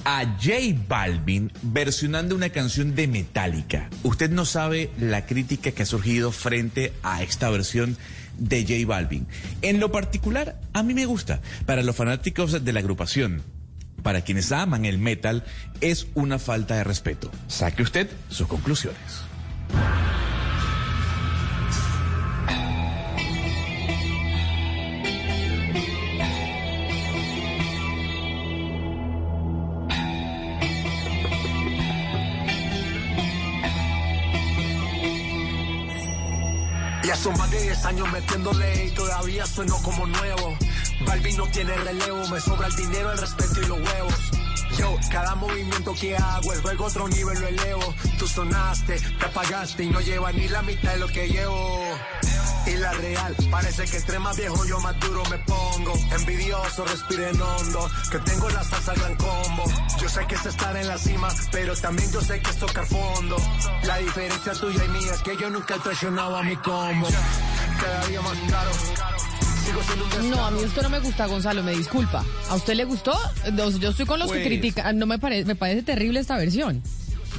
a 0.06 0.24
J 0.42 0.76
Balvin 0.88 1.52
versionando 1.62 2.36
una 2.36 2.50
canción 2.50 2.96
de 2.96 3.08
Metallica. 3.08 3.90
Usted 4.02 4.32
no 4.32 4.46
sabe 4.46 4.90
la 5.00 5.28
crítica 5.28 5.72
que 5.72 5.84
ha 5.84 5.86
surgido 5.86 6.32
frente 6.32 6.94
a 7.04 7.22
esta 7.22 7.50
versión 7.52 7.98
de 8.40 8.62
J 8.64 8.88
Balvin. 8.88 9.28
En 9.62 9.80
lo 9.80 9.92
particular, 9.92 10.60
a 10.74 10.84
mí 10.84 10.94
me 10.94 11.06
gusta. 11.06 11.42
Para 11.66 11.84
los 11.84 11.96
fanáticos 11.96 12.64
de 12.64 12.74
la 12.74 12.80
agrupación, 12.80 13.44
para 14.02 14.22
quienes 14.22 14.52
aman 14.52 14.86
el 14.86 14.98
metal, 14.98 15.44
es 15.82 16.08
una 16.14 16.40
falta 16.40 16.76
de 16.76 16.84
respeto. 16.84 17.32
Saque 17.48 17.84
usted 17.84 18.10
sus 18.30 18.48
conclusiones. 18.48 19.24
10 37.70 37.86
años 37.86 38.12
metiéndole 38.12 38.86
y 38.86 38.90
todavía 38.96 39.46
sueno 39.46 39.76
como 39.84 40.08
nuevo. 40.08 40.58
Balvin 41.06 41.38
no 41.38 41.46
tiene 41.52 41.76
relevo, 41.76 42.28
me 42.30 42.42
sobra 42.42 42.66
el 42.66 42.76
dinero, 42.76 43.12
el 43.12 43.18
respeto 43.20 43.62
y 43.62 43.66
los 43.68 43.80
huevos. 43.80 44.32
Yo, 44.76 44.96
cada 45.12 45.36
movimiento 45.36 45.94
que 45.94 46.18
hago, 46.18 46.52
el 46.52 46.62
juego 46.64 46.86
otro 46.86 47.08
nivel 47.08 47.40
lo 47.40 47.48
elevo. 47.48 47.94
Tú 48.18 48.28
sonaste, 48.28 49.00
te 49.00 49.26
apagaste 49.26 49.84
y 49.84 49.90
no 49.92 50.02
lleva 50.02 50.32
ni 50.32 50.48
la 50.48 50.64
mitad 50.64 50.94
de 50.94 50.98
lo 50.98 51.08
que 51.10 51.28
llevo. 51.28 51.84
Y 52.72 52.78
la 52.78 52.92
real, 52.94 53.36
parece 53.50 53.86
que 53.86 53.98
entre 53.98 54.20
más 54.20 54.38
viejo 54.38 54.64
yo 54.66 54.80
más 54.80 55.00
duro 55.00 55.24
me 55.30 55.38
pongo. 55.40 55.94
Envidioso, 56.20 56.86
respiren 56.86 57.42
hondo, 57.42 57.90
que 58.12 58.20
tengo 58.20 58.50
la 58.50 58.64
salsa 58.64 58.94
gran 58.94 59.16
combo. 59.16 59.64
Yo 60.00 60.08
sé 60.10 60.26
que 60.28 60.36
es 60.36 60.46
estar 60.46 60.76
en 60.78 60.88
la 60.88 60.98
cima, 60.98 61.30
pero 61.52 61.76
también 61.76 62.12
yo 62.12 62.22
sé 62.22 62.40
que 62.42 62.50
es 62.52 62.58
tocar 62.58 62.86
fondo. 62.86 63.38
La 63.84 63.98
diferencia 63.98 64.54
tuya 64.54 64.86
y 64.86 64.90
mía 64.90 65.12
es 65.14 65.22
que 65.22 65.36
yo 65.38 65.50
nunca 65.50 65.76
he 65.76 65.80
traicionado 65.80 66.38
a 66.38 66.44
mi 66.44 66.56
combo. 66.58 67.08
Cada 67.82 68.08
día 68.08 68.22
más 68.22 68.38
claro. 68.48 68.72
Sigo 69.66 69.82
siendo 69.84 70.06
un 70.06 70.30
No, 70.30 70.46
a 70.46 70.52
mí 70.52 70.64
esto 70.64 70.82
no 70.84 70.90
me 70.90 71.00
gusta, 71.00 71.26
Gonzalo, 71.26 71.64
me 71.64 71.72
disculpa. 71.76 72.24
¿A 72.50 72.56
usted 72.56 72.76
le 72.76 72.86
gustó? 72.86 73.18
Yo 73.80 73.90
estoy 73.90 74.06
con 74.06 74.20
los 74.20 74.28
que 74.32 74.38
Pues- 74.40 74.48
critican. 74.48 74.98
No 74.98 75.06
me, 75.06 75.18
parece 75.18 75.46
me 75.46 75.56
parece 75.56 75.82
terrible 75.84 76.20
esta 76.20 76.38
versión. 76.38 76.84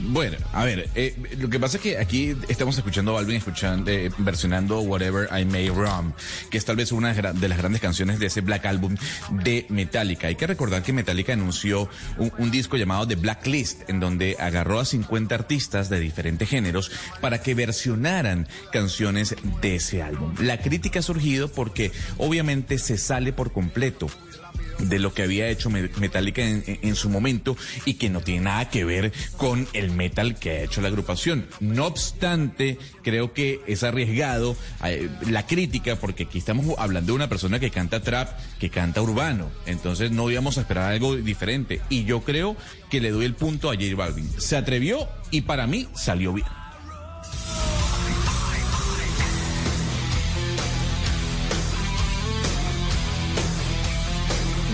Bueno, 0.03 0.39
a 0.53 0.65
ver, 0.65 0.89
eh, 0.95 1.15
lo 1.39 1.51
que 1.51 1.61
pasa 1.61 1.77
es 1.77 1.83
que 1.83 1.99
aquí 1.99 2.35
estamos 2.49 2.77
escuchando 2.77 3.13
a 3.13 3.15
Balvin 3.15 3.37
escuchando, 3.37 3.91
eh, 3.91 4.11
versionando 4.19 4.81
Whatever 4.81 5.29
I 5.39 5.45
May 5.45 5.69
Roam, 5.69 6.15
que 6.51 6.59
es 6.59 6.65
tal 6.65 6.77
vez 6.77 6.91
una 6.91 7.13
de 7.13 7.49
las 7.49 7.59
grandes 7.59 7.81
canciones 7.83 8.19
de 8.19 8.27
ese 8.27 8.41
Black 8.41 8.65
Album 8.67 8.97
de 9.31 9.67
Metallica. 9.69 10.29
Hay 10.29 10.37
que 10.37 10.47
recordar 10.47 10.83
que 10.83 10.93
Metallica 10.93 11.35
anunció 11.35 11.89
un, 12.17 12.33
un 12.39 12.51
disco 12.51 12.77
llamado 12.77 13.07
The 13.07 13.17
Blacklist, 13.17 13.89
en 13.89 14.01
donde 14.01 14.37
agarró 14.41 14.81
a 14.81 14.85
50 14.85 15.35
artistas 15.35 15.91
de 15.91 16.01
diferentes 16.01 16.49
géneros 16.49 16.91
para 17.21 17.43
que 17.43 17.55
versionaran 17.55 18.49
canciones 18.73 19.37
de 19.61 19.77
ese 19.77 20.03
álbum. 20.03 20.35
La 20.41 20.59
crítica 20.59 21.01
ha 21.01 21.03
surgido 21.03 21.49
porque 21.49 21.93
obviamente 22.17 22.79
se 22.79 22.97
sale 22.97 23.33
por 23.33 23.53
completo 23.53 24.09
de 24.89 24.99
lo 24.99 25.13
que 25.15 25.23
había 25.23 25.49
hecho 25.49 25.71
Me- 25.71 25.89
Metallica 26.01 26.43
en 26.43 26.95
su 26.97 27.09
momento 27.11 27.57
y 27.85 27.95
que 27.95 28.11
no 28.11 28.21
tiene 28.21 28.43
nada 28.43 28.69
que 28.71 28.85
ver 28.85 29.13
con 29.37 29.67
el 29.73 29.91
metal 29.91 30.39
que 30.39 30.51
ha 30.51 30.63
hecho 30.63 30.81
la 30.81 30.89
agrupación. 30.89 31.47
No 31.61 31.87
obstante, 31.87 32.79
creo 33.03 33.33
que 33.33 33.61
es 33.67 33.83
arriesgado 33.83 34.57
eh, 34.85 35.09
la 35.29 35.47
crítica 35.47 35.97
porque 35.97 36.25
aquí 36.25 36.39
estamos 36.39 36.75
hablando 36.79 37.13
de 37.13 37.17
una 37.17 37.29
persona 37.29 37.59
que 37.61 37.71
canta 37.71 38.01
trap, 38.03 38.39
que 38.59 38.71
canta 38.71 39.03
urbano. 39.03 39.51
Entonces 39.67 40.11
no 40.11 40.31
íbamos 40.31 40.59
a 40.59 40.63
esperar 40.63 40.93
algo 40.93 41.17
diferente. 41.17 41.81
Y 41.89 42.05
yo 42.05 42.23
creo 42.23 42.57
que 42.91 43.01
le 43.01 43.11
doy 43.11 43.25
el 43.27 43.35
punto 43.35 43.71
a 43.71 43.75
J 43.75 43.95
Balvin. 43.97 44.29
Se 44.41 44.57
atrevió 44.57 45.09
y 45.31 45.43
para 45.43 45.67
mí 45.67 45.89
salió 45.95 46.33
bien. 46.33 46.47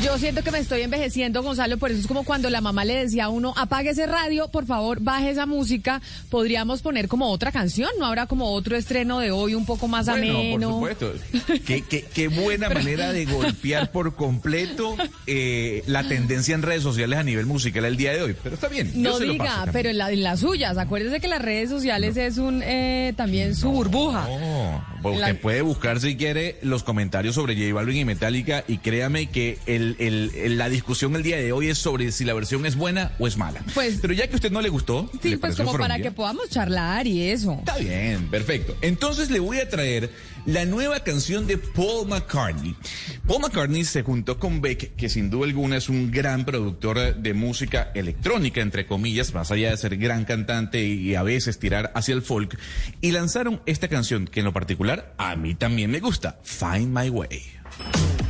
Yo 0.07 0.19
siento 0.19 0.43
que 0.45 0.53
me 0.53 0.59
estoy 0.61 0.83
envejeciendo, 0.83 1.43
Gonzalo, 1.43 1.79
por 1.79 1.91
eso 1.91 2.01
es 2.01 2.07
como 2.07 2.23
cuando 2.25 2.49
la 2.49 2.61
mamá 2.61 2.85
le 2.85 2.95
decía 2.95 3.25
a 3.25 3.29
uno, 3.29 3.53
apague 3.57 3.91
ese 3.91 4.07
radio, 4.07 4.47
por 4.49 4.65
favor, 4.65 5.01
baje 5.01 5.31
esa 5.31 5.47
música. 5.47 6.01
Podríamos 6.31 6.81
poner 6.81 7.09
como 7.09 7.29
otra 7.31 7.51
canción, 7.51 7.91
¿no 7.99 8.07
habrá 8.07 8.27
como 8.27 8.53
otro 8.53 8.77
estreno 8.77 9.19
de 9.19 9.33
hoy 9.33 9.55
un 9.55 9.67
poco 9.67 9.89
más 9.89 10.07
Bueno, 10.07 10.39
ameno? 10.39 10.81
por 10.81 10.91
supuesto. 10.97 11.13
Qué, 11.67 11.83
qué- 11.83 12.05
qué 12.15 12.29
buena 12.29 12.71
manera 12.71 13.13
de 13.13 13.25
golpear 13.27 13.91
por 13.91 14.15
completo 14.15 14.97
eh, 15.27 15.83
la 15.87 16.07
tendencia 16.07 16.55
en 16.55 16.63
redes 16.63 16.85
sociales 16.85 17.19
a 17.19 17.25
nivel 17.25 17.47
musical 17.47 17.85
el 17.85 17.97
día 17.97 18.13
de 18.13 18.23
hoy. 18.23 18.37
Pero 18.41 18.55
está 18.55 18.69
bien. 18.69 18.93
No 18.95 19.19
diga, 19.19 19.67
pero 19.73 19.91
en, 19.91 19.99
la- 19.99 20.13
en 20.13 20.23
las 20.23 20.39
suyas, 20.41 20.79
acuérdese 20.79 21.19
que 21.21 21.27
las 21.29 21.43
redes 21.43 21.69
sociales 21.69 22.17
es 22.17 22.39
un 22.39 22.63
eh, 22.65 23.13
también 23.17 23.55
su 23.57 23.71
burbuja. 23.73 24.29
No, 24.29 24.85
pues 25.13 25.21
usted 25.21 25.41
puede 25.41 25.63
buscar 25.63 26.01
si 26.01 26.17
quiere 26.17 26.57
los 26.63 26.83
comentarios 26.83 27.35
sobre 27.35 27.55
J 27.57 27.73
Balvin 27.75 27.97
y 27.99 28.05
Metallica 28.05 28.65
y 28.69 28.79
créame 28.79 29.27
que 29.31 29.59
el, 29.67 30.57
la 30.59 30.69
discusión 30.69 31.15
el 31.17 31.23
día 31.23 31.37
de 31.37 31.53
hoy 31.53 31.69
es 31.69 31.79
sobre 31.79 32.13
si 32.13 32.25
la 32.25 32.35
versión 32.35 32.67
es 32.67 32.77
buena 32.77 33.13
o 33.19 33.27
es 33.27 33.37
mala. 33.37 33.63
Pues- 33.75 33.99
Pero 34.01 34.13
ya 34.15 34.27
que 34.27 34.33
a 34.35 34.37
usted 34.37 34.51
no 34.53 34.61
le 34.61 34.69
gustó, 34.69 35.11
Sí, 35.23 35.31
le 35.31 35.39
pues 35.39 35.57
como 35.57 35.73
para 35.77 35.99
que 35.99 36.11
podamos 36.11 36.49
charlar 36.51 37.07
y 37.07 37.23
eso. 37.31 37.53
Está 37.55 37.77
bien, 37.79 38.29
perfecto. 38.29 38.77
Entonces 38.81 39.31
le 39.31 39.41
voy 39.41 39.59
a 39.59 39.69
traer 39.69 40.11
la 40.47 40.65
nueva 40.65 41.01
canción 41.01 41.47
de 41.47 41.59
Paul 41.59 42.09
McCartney. 42.09 42.77
Paul 43.27 43.43
McCartney 43.43 43.85
se 43.85 44.03
juntó 44.03 44.39
con 44.39 44.61
Beck, 44.61 44.95
que 44.95 45.09
sin 45.09 45.29
duda 45.29 45.47
alguna 45.47 45.77
es 45.77 45.89
un 45.89 46.11
gran 46.11 46.45
productor 46.45 47.17
de 47.17 47.35
música 47.35 47.91
electrónica, 47.95 48.61
entre 48.61 48.87
comillas, 48.87 49.35
más 49.35 49.51
allá 49.51 49.71
de 49.71 49.77
ser 49.77 49.97
gran 49.97 50.25
cantante 50.25 50.85
y 50.85 51.15
a 51.15 51.23
veces 51.23 51.59
tirar 51.59 51.93
hacia 51.95 52.15
el 52.15 52.23
folk, 52.23 52.59
y 53.01 53.11
lanzaron 53.11 53.61
esta 53.67 53.89
canción 53.89 54.27
que 54.27 54.41
en 54.41 54.47
lo 54.47 54.53
particular 54.53 55.15
a 55.19 55.35
mí 55.37 55.55
también 55.55 55.91
me 55.91 56.01
gusta, 56.01 56.39
Find 56.43 56.97
My 56.97 57.11
Way. 57.11 58.26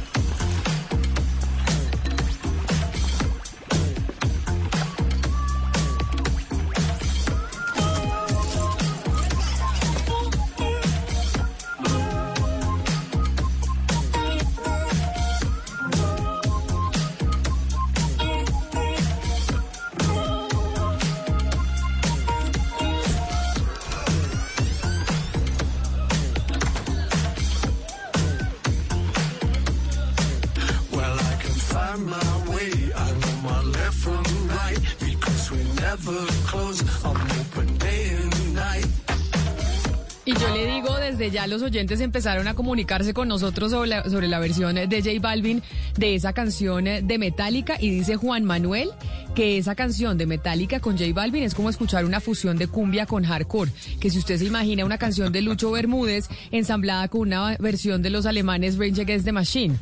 Ya 41.37 41.47
los 41.47 41.61
oyentes 41.61 42.01
empezaron 42.01 42.49
a 42.49 42.55
comunicarse 42.55 43.13
con 43.13 43.29
nosotros 43.29 43.71
sobre 43.71 43.91
la, 43.91 44.05
sobre 44.05 44.27
la 44.27 44.39
versión 44.39 44.75
de 44.75 45.03
J 45.03 45.21
Balvin 45.21 45.63
de 45.99 46.15
esa 46.15 46.33
canción 46.33 46.85
de 46.85 47.19
Metallica 47.19 47.77
y 47.79 47.91
dice 47.91 48.17
Juan 48.17 48.45
Manuel 48.45 48.89
que 49.35 49.59
esa 49.59 49.75
canción 49.75 50.17
de 50.17 50.25
Metallica 50.25 50.81
con 50.81 50.97
J 50.97 51.13
Balvin 51.13 51.43
es 51.43 51.55
como 51.55 51.69
escuchar 51.69 52.07
una 52.07 52.21
fusión 52.21 52.57
de 52.57 52.69
cumbia 52.69 53.05
con 53.05 53.23
hardcore, 53.23 53.71
que 54.01 54.09
si 54.09 54.17
usted 54.17 54.39
se 54.39 54.47
imagina 54.47 54.87
una 54.87 54.97
canción 54.97 55.31
de 55.31 55.43
Lucho 55.43 55.71
Bermúdez 55.73 56.27
ensamblada 56.53 57.09
con 57.09 57.21
una 57.21 57.59
versión 57.59 58.01
de 58.01 58.09
los 58.09 58.25
alemanes 58.25 58.79
Rage 58.79 59.03
Against 59.03 59.27
the 59.27 59.33
Machine. 59.33 59.77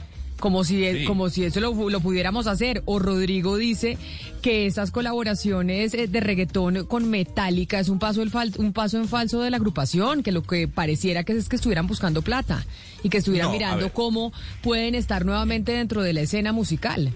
Como 0.45 0.63
si, 0.63 0.85
Sí. 0.85 1.05
como 1.07 1.31
si 1.31 1.45
eso 1.45 1.59
lo, 1.61 1.89
lo 1.89 2.01
pudiéramos 2.01 2.47
hacer. 2.47 2.83
O 2.85 2.99
Rodrigo 2.99 3.57
dice 3.57 3.97
que 4.43 4.67
esas 4.67 4.91
colaboraciones 4.91 5.95
eh, 5.95 6.07
de 6.07 6.21
reggaetón 6.21 6.85
con 6.85 7.09
Metallica 7.09 7.81
es 7.81 7.89
un 7.89 7.99
paso, 7.99 8.21
el 8.21 8.31
fal- 8.31 8.55
un 8.59 8.75
paso 8.75 8.99
en 8.99 9.09
falso 9.09 9.41
de 9.41 9.51
la 9.51 9.57
agrupación, 9.57 10.23
que 10.23 10.33
lo 10.33 10.43
que 10.43 10.69
pareciera 10.69 11.25
que 11.25 11.33
es 11.33 11.49
que 11.49 11.57
estuvieran 11.57 11.87
buscando 11.87 12.21
plata 12.21 12.67
y 13.03 13.09
que 13.09 13.17
estuvieran 13.17 13.49
No, 13.49 13.53
mirando 13.55 13.91
cómo 13.95 14.35
pueden 14.63 14.95
estar 14.95 15.25
nuevamente 15.25 15.73
dentro 15.73 16.03
de 16.03 16.13
la 16.13 16.21
escena 16.21 16.53
musical. 16.53 17.15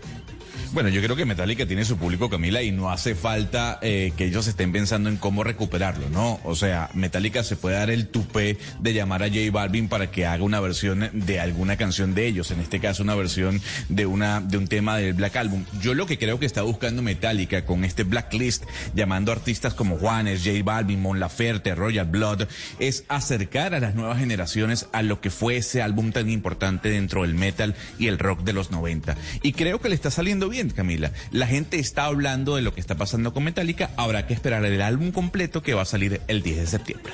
Bueno, 0.73 0.91
yo 0.91 1.01
creo 1.01 1.17
que 1.17 1.25
Metallica 1.25 1.67
tiene 1.67 1.85
su 1.87 1.97
público, 1.97 2.29
Camila, 2.29 2.63
y 2.63 2.73
no 2.73 2.91
hace 2.91 3.15
falta 3.15 3.79
eh, 3.81 4.13
que 4.17 4.27
ellos 4.27 4.47
estén 4.47 4.71
pensando 4.71 5.09
en 5.09 5.17
cómo 5.17 5.43
recuperarlo, 5.43 6.11
¿no? 6.11 6.41
O 6.45 6.55
sea, 6.55 6.91
Metallica 6.93 7.43
se 7.43 7.57
puede 7.57 7.77
dar 7.77 7.91
el 7.91 8.09
tupé 8.09 8.59
de 8.79 8.93
llamar 8.93 9.23
a 9.23 9.29
J 9.29 9.51
Balvin 9.51 9.89
para 9.89 10.11
que 10.11 10.27
haga 10.27 10.45
una 10.45 10.61
versión 10.61 11.09
de 11.13 11.41
alguna 11.41 11.77
canción 11.79 12.15
de 12.15 12.27
ellos, 12.27 12.51
en 12.51 12.61
este 12.61 12.81
caso 12.81 13.03
una 13.03 13.15
versión 13.15 13.63
de 13.89 14.05
una 14.05 14.41
de 14.41 14.59
un 14.59 14.69
tema 14.69 14.99
del 14.99 15.15
Black 15.15 15.37
Album. 15.37 15.65
Yo 15.81 15.95
lo 15.95 16.07
que 16.07 16.19
creo 16.19 16.39
que 16.39 16.47
está 16.47 16.63
buscando 16.63 17.01
Metallica 17.01 17.65
con 17.65 17.85
este 17.85 18.05
Blacklist, 18.05 18.65
llamando 18.95 19.33
artistas 19.33 19.73
como 19.73 19.97
Juanes, 19.97 20.43
J 20.45 20.63
Balvin, 20.65 21.01
Mon 21.01 21.19
Laferte, 21.19 21.75
Royal 21.75 22.07
Blood, 22.07 22.47
es 22.79 23.05
acercar 23.09 23.75
a 23.75 23.81
las 23.81 23.95
nuevas 23.95 24.19
generaciones 24.19 24.87
a 24.93 25.03
lo 25.03 25.21
que 25.21 25.31
fue 25.31 25.57
ese 25.57 25.81
álbum 25.81 26.13
tan 26.13 26.29
importante 26.29 26.91
dentro 26.91 27.23
del 27.23 27.35
metal 27.35 27.75
y 27.99 28.09
el 28.09 28.19
rock 28.19 28.43
de 28.43 28.53
los 28.53 28.71
90. 28.71 29.17
Y 29.43 29.53
creo 29.53 29.81
que 29.81 29.89
le 29.89 29.95
está 29.95 30.11
saliendo 30.11 30.49
bien, 30.49 30.58
Camila. 30.67 31.13
La 31.31 31.47
gente 31.47 31.79
está 31.79 32.05
hablando 32.07 32.57
de 32.57 32.63
lo 32.63 32.75
que 32.75 32.81
está 32.81 32.97
pasando 32.97 33.33
con 33.33 33.45
Metallica. 33.45 33.91
Habrá 33.97 34.27
que 34.27 34.35
esperar 34.35 34.65
el 34.65 34.83
álbum 34.83 35.13
completo 35.13 35.63
que 35.63 35.75
va 35.75 35.83
a 35.83 35.87
salir 35.87 36.21
el 36.27 36.43
10 36.43 36.59
de 36.59 36.67
septiembre. 36.67 37.13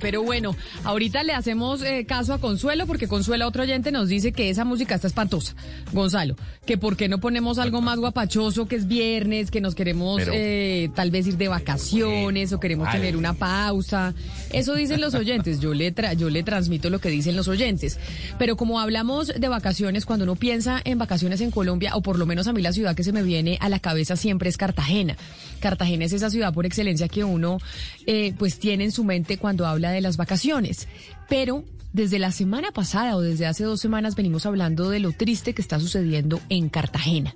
Pero 0.00 0.22
bueno, 0.22 0.54
ahorita 0.84 1.22
le 1.22 1.32
hacemos 1.32 1.82
eh, 1.82 2.04
caso 2.06 2.34
a 2.34 2.38
Consuelo, 2.38 2.86
porque 2.86 3.08
Consuelo, 3.08 3.46
otro 3.46 3.62
oyente, 3.62 3.92
nos 3.92 4.08
dice 4.08 4.32
que 4.32 4.50
esa 4.50 4.64
música 4.64 4.94
está 4.94 5.06
espantosa, 5.06 5.54
Gonzalo. 5.92 6.36
Que 6.66 6.78
por 6.78 6.96
qué 6.96 7.08
no 7.08 7.18
ponemos 7.18 7.58
algo 7.58 7.80
más 7.80 7.98
guapachoso, 7.98 8.66
que 8.66 8.76
es 8.76 8.86
viernes, 8.86 9.50
que 9.50 9.60
nos 9.60 9.74
queremos 9.74 10.22
eh, 10.32 10.90
tal 10.94 11.10
vez 11.10 11.26
ir 11.26 11.36
de 11.36 11.48
vacaciones 11.48 12.52
o 12.52 12.60
queremos 12.60 12.90
tener 12.90 13.16
una 13.16 13.34
pausa. 13.34 14.14
Eso 14.56 14.74
dicen 14.74 15.00
los 15.00 15.14
oyentes, 15.14 15.60
yo 15.60 15.74
le, 15.74 15.94
tra- 15.94 16.16
yo 16.16 16.30
le 16.30 16.42
transmito 16.42 16.88
lo 16.88 16.98
que 16.98 17.10
dicen 17.10 17.36
los 17.36 17.46
oyentes. 17.46 17.98
Pero 18.38 18.56
como 18.56 18.80
hablamos 18.80 19.28
de 19.28 19.48
vacaciones, 19.48 20.06
cuando 20.06 20.24
uno 20.24 20.34
piensa 20.34 20.80
en 20.84 20.98
vacaciones 20.98 21.40
en 21.42 21.50
Colombia, 21.50 21.94
o 21.94 22.00
por 22.00 22.18
lo 22.18 22.24
menos 22.24 22.46
a 22.46 22.52
mí 22.52 22.62
la 22.62 22.72
ciudad 22.72 22.96
que 22.96 23.04
se 23.04 23.12
me 23.12 23.22
viene 23.22 23.58
a 23.60 23.68
la 23.68 23.78
cabeza 23.80 24.16
siempre 24.16 24.48
es 24.48 24.56
Cartagena. 24.56 25.16
Cartagena 25.60 26.06
es 26.06 26.12
esa 26.14 26.30
ciudad 26.30 26.54
por 26.54 26.64
excelencia 26.66 27.08
que 27.08 27.22
uno 27.22 27.58
eh, 28.06 28.32
pues 28.38 28.58
tiene 28.58 28.84
en 28.84 28.92
su 28.92 29.04
mente 29.04 29.36
cuando 29.36 29.66
habla 29.66 29.90
de 29.90 30.00
las 30.00 30.16
vacaciones. 30.16 30.88
Pero 31.28 31.64
desde 31.92 32.18
la 32.18 32.30
semana 32.32 32.72
pasada 32.72 33.16
o 33.16 33.20
desde 33.20 33.46
hace 33.46 33.64
dos 33.64 33.80
semanas 33.80 34.16
venimos 34.16 34.46
hablando 34.46 34.90
de 34.90 35.00
lo 35.00 35.12
triste 35.12 35.54
que 35.54 35.62
está 35.62 35.80
sucediendo 35.80 36.40
en 36.48 36.68
Cartagena 36.68 37.34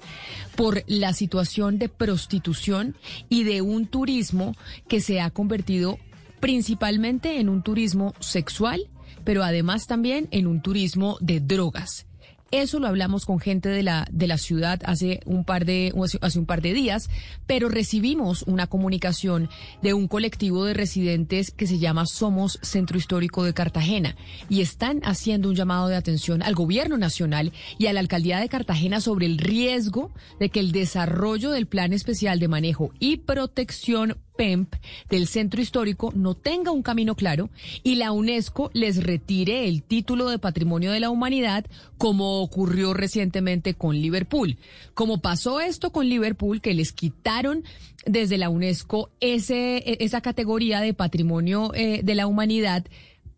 por 0.56 0.84
la 0.86 1.12
situación 1.14 1.78
de 1.78 1.88
prostitución 1.88 2.94
y 3.28 3.44
de 3.44 3.62
un 3.62 3.86
turismo 3.86 4.54
que 4.88 5.00
se 5.00 5.20
ha 5.20 5.30
convertido 5.30 5.98
principalmente 6.40 7.38
en 7.40 7.48
un 7.48 7.62
turismo 7.62 8.14
sexual, 8.20 8.88
pero 9.24 9.44
además 9.44 9.86
también 9.86 10.28
en 10.30 10.46
un 10.46 10.60
turismo 10.62 11.16
de 11.20 11.40
drogas. 11.40 12.06
Eso 12.52 12.80
lo 12.80 12.88
hablamos 12.88 13.26
con 13.26 13.38
gente 13.38 13.68
de 13.68 13.84
la, 13.84 14.08
de 14.10 14.26
la 14.26 14.36
ciudad 14.36 14.80
hace 14.84 15.20
un 15.24 15.44
par 15.44 15.64
de, 15.64 15.92
hace- 16.20 16.38
un 16.40 16.46
par 16.46 16.62
de 16.62 16.72
días, 16.74 17.08
pero 17.46 17.68
recibimos 17.68 18.42
una 18.42 18.66
comunicación 18.66 19.48
de 19.82 19.94
un 19.94 20.08
colectivo 20.08 20.64
de 20.64 20.74
residentes 20.74 21.52
que 21.52 21.68
se 21.68 21.78
llama 21.78 22.06
Somos 22.06 22.58
Centro 22.60 22.98
Histórico 22.98 23.44
de 23.44 23.54
Cartagena 23.54 24.16
y 24.48 24.62
están 24.62 25.00
haciendo 25.04 25.48
un 25.48 25.54
llamado 25.54 25.86
de 25.86 25.94
atención 25.94 26.42
al 26.42 26.56
gobierno 26.56 26.98
nacional 26.98 27.52
y 27.78 27.86
a 27.86 27.92
la 27.92 28.00
alcaldía 28.00 28.40
de 28.40 28.48
Cartagena 28.48 29.00
sobre 29.00 29.26
el 29.26 29.38
riesgo 29.38 30.10
de 30.40 30.48
que 30.48 30.58
el 30.58 30.72
desarrollo 30.72 31.52
del 31.52 31.68
Plan 31.68 31.92
Especial 31.92 32.40
de 32.40 32.48
Manejo 32.48 32.90
y 32.98 33.18
Protección 33.18 34.16
PEMP 34.40 34.74
del 35.10 35.26
centro 35.26 35.60
histórico 35.60 36.14
no 36.16 36.34
tenga 36.34 36.70
un 36.70 36.82
camino 36.82 37.14
claro 37.14 37.50
y 37.82 37.96
la 37.96 38.10
UNESCO 38.10 38.70
les 38.72 39.04
retire 39.04 39.68
el 39.68 39.82
título 39.82 40.30
de 40.30 40.38
Patrimonio 40.38 40.92
de 40.92 41.00
la 41.00 41.10
Humanidad 41.10 41.66
como 41.98 42.40
ocurrió 42.40 42.94
recientemente 42.94 43.74
con 43.74 44.00
Liverpool. 44.00 44.56
Como 44.94 45.20
pasó 45.20 45.60
esto 45.60 45.92
con 45.92 46.08
Liverpool, 46.08 46.62
que 46.62 46.72
les 46.72 46.92
quitaron 46.92 47.64
desde 48.06 48.38
la 48.38 48.48
UNESCO 48.48 49.10
ese, 49.20 50.02
esa 50.02 50.22
categoría 50.22 50.80
de 50.80 50.94
Patrimonio 50.94 51.74
eh, 51.74 52.00
de 52.02 52.14
la 52.14 52.26
Humanidad 52.26 52.86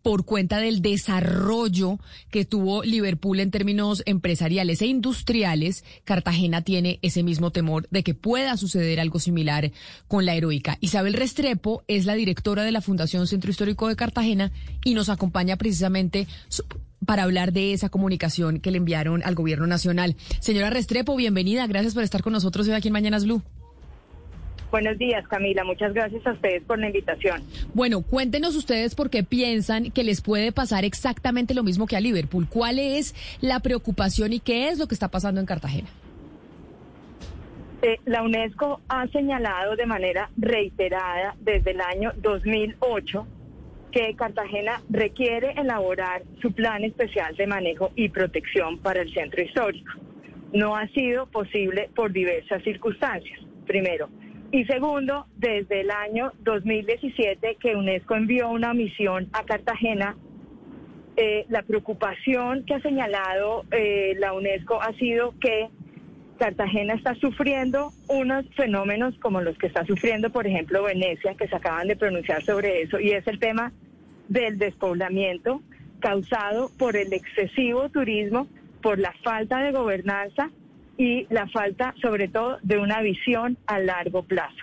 por 0.03 0.25
cuenta 0.25 0.59
del 0.59 0.81
desarrollo 0.81 1.97
que 2.29 2.45
tuvo 2.45 2.83
Liverpool 2.83 3.39
en 3.39 3.49
términos 3.49 4.03
empresariales 4.05 4.81
e 4.81 4.85
industriales, 4.85 5.83
Cartagena 6.03 6.61
tiene 6.61 6.99
ese 7.01 7.23
mismo 7.23 7.51
temor 7.51 7.87
de 7.89 8.03
que 8.03 8.13
pueda 8.13 8.57
suceder 8.57 8.99
algo 8.99 9.19
similar 9.19 9.71
con 10.07 10.25
la 10.25 10.35
heroica. 10.35 10.77
Isabel 10.81 11.13
Restrepo 11.13 11.83
es 11.87 12.05
la 12.05 12.13
directora 12.13 12.63
de 12.63 12.71
la 12.71 12.81
Fundación 12.81 13.25
Centro 13.27 13.49
Histórico 13.49 13.87
de 13.87 13.95
Cartagena 13.95 14.51
y 14.83 14.93
nos 14.93 15.07
acompaña 15.07 15.55
precisamente 15.55 16.27
para 17.05 17.23
hablar 17.23 17.53
de 17.53 17.73
esa 17.73 17.89
comunicación 17.89 18.59
que 18.59 18.71
le 18.71 18.77
enviaron 18.77 19.23
al 19.23 19.35
gobierno 19.35 19.67
nacional. 19.67 20.17
Señora 20.39 20.69
Restrepo, 20.69 21.15
bienvenida. 21.15 21.65
Gracias 21.67 21.93
por 21.93 22.03
estar 22.03 22.23
con 22.23 22.33
nosotros 22.33 22.67
hoy 22.67 22.73
aquí 22.73 22.89
en 22.89 22.93
Mañanas 22.93 23.23
Blue. 23.23 23.41
Buenos 24.73 24.97
días, 24.97 25.27
Camila. 25.27 25.63
Muchas 25.63 25.93
gracias 25.93 26.25
a 26.25 26.31
ustedes 26.31 26.63
por 26.63 26.79
la 26.79 26.87
invitación. 26.87 27.43
Bueno, 27.75 28.01
cuéntenos 28.01 28.55
ustedes 28.55 28.95
por 28.95 29.11
qué 29.11 29.23
piensan 29.23 29.91
que 29.91 30.03
les 30.03 30.19
puede 30.19 30.51
pasar 30.51 30.83
exactamente 30.83 31.53
lo 31.53 31.61
mismo 31.61 31.85
que 31.85 31.95
a 31.95 31.99
Liverpool. 31.99 32.47
¿Cuál 32.49 32.79
es 32.79 33.13
la 33.39 33.59
preocupación 33.59 34.33
y 34.33 34.39
qué 34.39 34.69
es 34.69 34.79
lo 34.79 34.87
que 34.87 34.95
está 34.95 35.09
pasando 35.09 35.39
en 35.39 35.45
Cartagena? 35.45 35.89
Eh, 37.83 37.99
la 38.05 38.23
UNESCO 38.23 38.81
ha 38.89 39.05
señalado 39.09 39.75
de 39.75 39.85
manera 39.85 40.31
reiterada 40.37 41.35
desde 41.39 41.69
el 41.69 41.79
año 41.79 42.11
2008 42.17 43.27
que 43.91 44.15
Cartagena 44.15 44.81
requiere 44.89 45.51
elaborar 45.51 46.23
su 46.41 46.51
plan 46.51 46.83
especial 46.83 47.35
de 47.35 47.45
manejo 47.45 47.91
y 47.95 48.09
protección 48.09 48.79
para 48.79 49.03
el 49.03 49.13
centro 49.13 49.39
histórico. 49.39 49.91
No 50.51 50.75
ha 50.75 50.87
sido 50.87 51.27
posible 51.27 51.91
por 51.95 52.11
diversas 52.11 52.63
circunstancias. 52.63 53.39
Primero, 53.67 54.09
y 54.53 54.65
segundo, 54.65 55.25
desde 55.35 55.81
el 55.81 55.89
año 55.89 56.31
2017 56.43 57.57
que 57.59 57.75
UNESCO 57.75 58.15
envió 58.15 58.51
una 58.51 58.75
misión 58.75 59.27
a 59.33 59.43
Cartagena, 59.45 60.15
eh, 61.17 61.47
la 61.49 61.63
preocupación 61.63 62.63
que 62.63 62.75
ha 62.75 62.81
señalado 62.81 63.65
eh, 63.71 64.13
la 64.19 64.33
UNESCO 64.33 64.79
ha 64.79 64.93
sido 64.93 65.33
que 65.39 65.69
Cartagena 66.37 66.93
está 66.93 67.15
sufriendo 67.15 67.93
unos 68.07 68.45
fenómenos 68.55 69.17
como 69.17 69.41
los 69.41 69.57
que 69.57 69.65
está 69.65 69.87
sufriendo, 69.87 70.29
por 70.29 70.45
ejemplo, 70.45 70.83
Venecia, 70.83 71.33
que 71.33 71.47
se 71.47 71.55
acaban 71.55 71.87
de 71.87 71.95
pronunciar 71.95 72.43
sobre 72.43 72.83
eso, 72.83 72.99
y 72.99 73.09
es 73.09 73.25
el 73.25 73.39
tema 73.39 73.73
del 74.27 74.59
despoblamiento 74.59 75.63
causado 75.99 76.69
por 76.77 76.95
el 76.95 77.11
excesivo 77.11 77.89
turismo, 77.89 78.47
por 78.83 78.99
la 78.99 79.13
falta 79.23 79.63
de 79.63 79.71
gobernanza 79.71 80.51
y 80.97 81.25
la 81.29 81.47
falta, 81.47 81.93
sobre 82.01 82.27
todo, 82.27 82.57
de 82.61 82.77
una 82.77 83.01
visión 83.01 83.57
a 83.65 83.79
largo 83.79 84.23
plazo. 84.23 84.55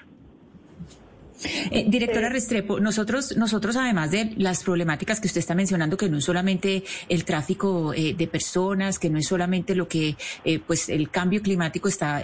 Eh, 1.70 1.86
directora 1.88 2.26
eh, 2.26 2.30
Restrepo, 2.30 2.80
nosotros, 2.80 3.36
nosotros 3.36 3.76
además 3.76 4.10
de 4.10 4.32
las 4.36 4.62
problemáticas 4.62 5.20
que 5.20 5.26
usted 5.26 5.38
está 5.38 5.54
mencionando, 5.54 5.96
que 5.96 6.08
no 6.08 6.18
es 6.18 6.24
solamente 6.24 6.82
el 7.08 7.24
tráfico 7.24 7.94
eh, 7.94 8.14
de 8.14 8.26
personas, 8.26 8.98
que 8.98 9.08
no 9.08 9.18
es 9.18 9.26
solamente 9.26 9.74
lo 9.74 9.88
que, 9.88 10.16
pues, 10.66 10.88
el 10.88 11.10
cambio 11.10 11.40
climático 11.42 11.88
está 11.88 12.22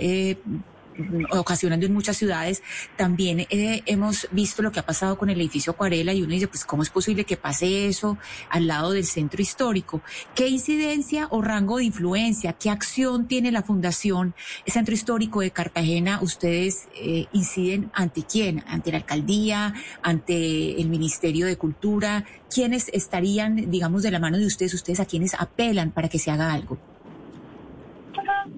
ocasionando 1.31 1.87
en 1.87 1.93
muchas 1.93 2.17
ciudades. 2.17 2.63
También 2.97 3.41
eh, 3.51 3.83
hemos 3.87 4.29
visto 4.31 4.63
lo 4.63 4.73
que 4.73 4.81
ha 4.81 4.87
pasado 4.87 5.19
con 5.19 5.31
el 5.31 5.41
edificio 5.41 5.73
Acuarela 5.73 6.13
y 6.13 6.23
uno 6.23 6.33
dice, 6.33 6.49
pues, 6.49 6.65
¿cómo 6.65 6.83
es 6.83 6.91
posible 6.91 7.25
que 7.25 7.37
pase 7.37 7.87
eso 7.87 8.19
al 8.49 8.67
lado 8.67 8.93
del 8.93 9.05
centro 9.05 9.43
histórico? 9.43 10.03
¿Qué 10.35 10.49
incidencia 10.49 11.29
o 11.31 11.43
rango 11.43 11.79
de 11.79 11.85
influencia, 11.85 12.53
qué 12.53 12.71
acción 12.71 13.27
tiene 13.27 13.53
la 13.53 13.63
Fundación 13.63 14.35
Centro 14.67 14.95
Histórico 14.95 15.41
de 15.41 15.51
Cartagena? 15.51 16.21
¿Ustedes 16.23 16.89
eh, 16.95 17.27
inciden 17.33 17.91
ante 17.95 18.25
quién? 18.25 18.65
¿Ante 18.67 18.93
la 18.93 18.99
alcaldía? 18.99 19.75
¿Ante 20.03 20.81
el 20.81 20.89
Ministerio 20.89 21.47
de 21.47 21.57
Cultura? 21.57 22.25
¿Quiénes 22.53 22.89
estarían, 22.93 23.71
digamos, 23.71 24.03
de 24.03 24.11
la 24.11 24.19
mano 24.19 24.39
de 24.39 24.47
ustedes? 24.47 24.75
¿Ustedes 24.75 25.01
a 25.01 25.07
quiénes 25.07 25.35
apelan 25.35 25.91
para 25.91 26.09
que 26.09 26.19
se 26.19 26.31
haga 26.31 26.53
algo? 26.53 26.96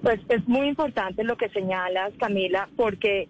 Pues 0.01 0.19
es 0.29 0.47
muy 0.47 0.67
importante 0.67 1.23
lo 1.23 1.35
que 1.35 1.49
señalas, 1.49 2.13
Camila, 2.19 2.69
porque 2.75 3.27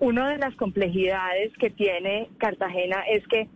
una 0.00 0.30
de 0.30 0.38
las 0.38 0.54
complejidades 0.56 1.52
que 1.58 1.70
tiene 1.70 2.28
Cartagena 2.38 3.02
es 3.08 3.26
que 3.28 3.48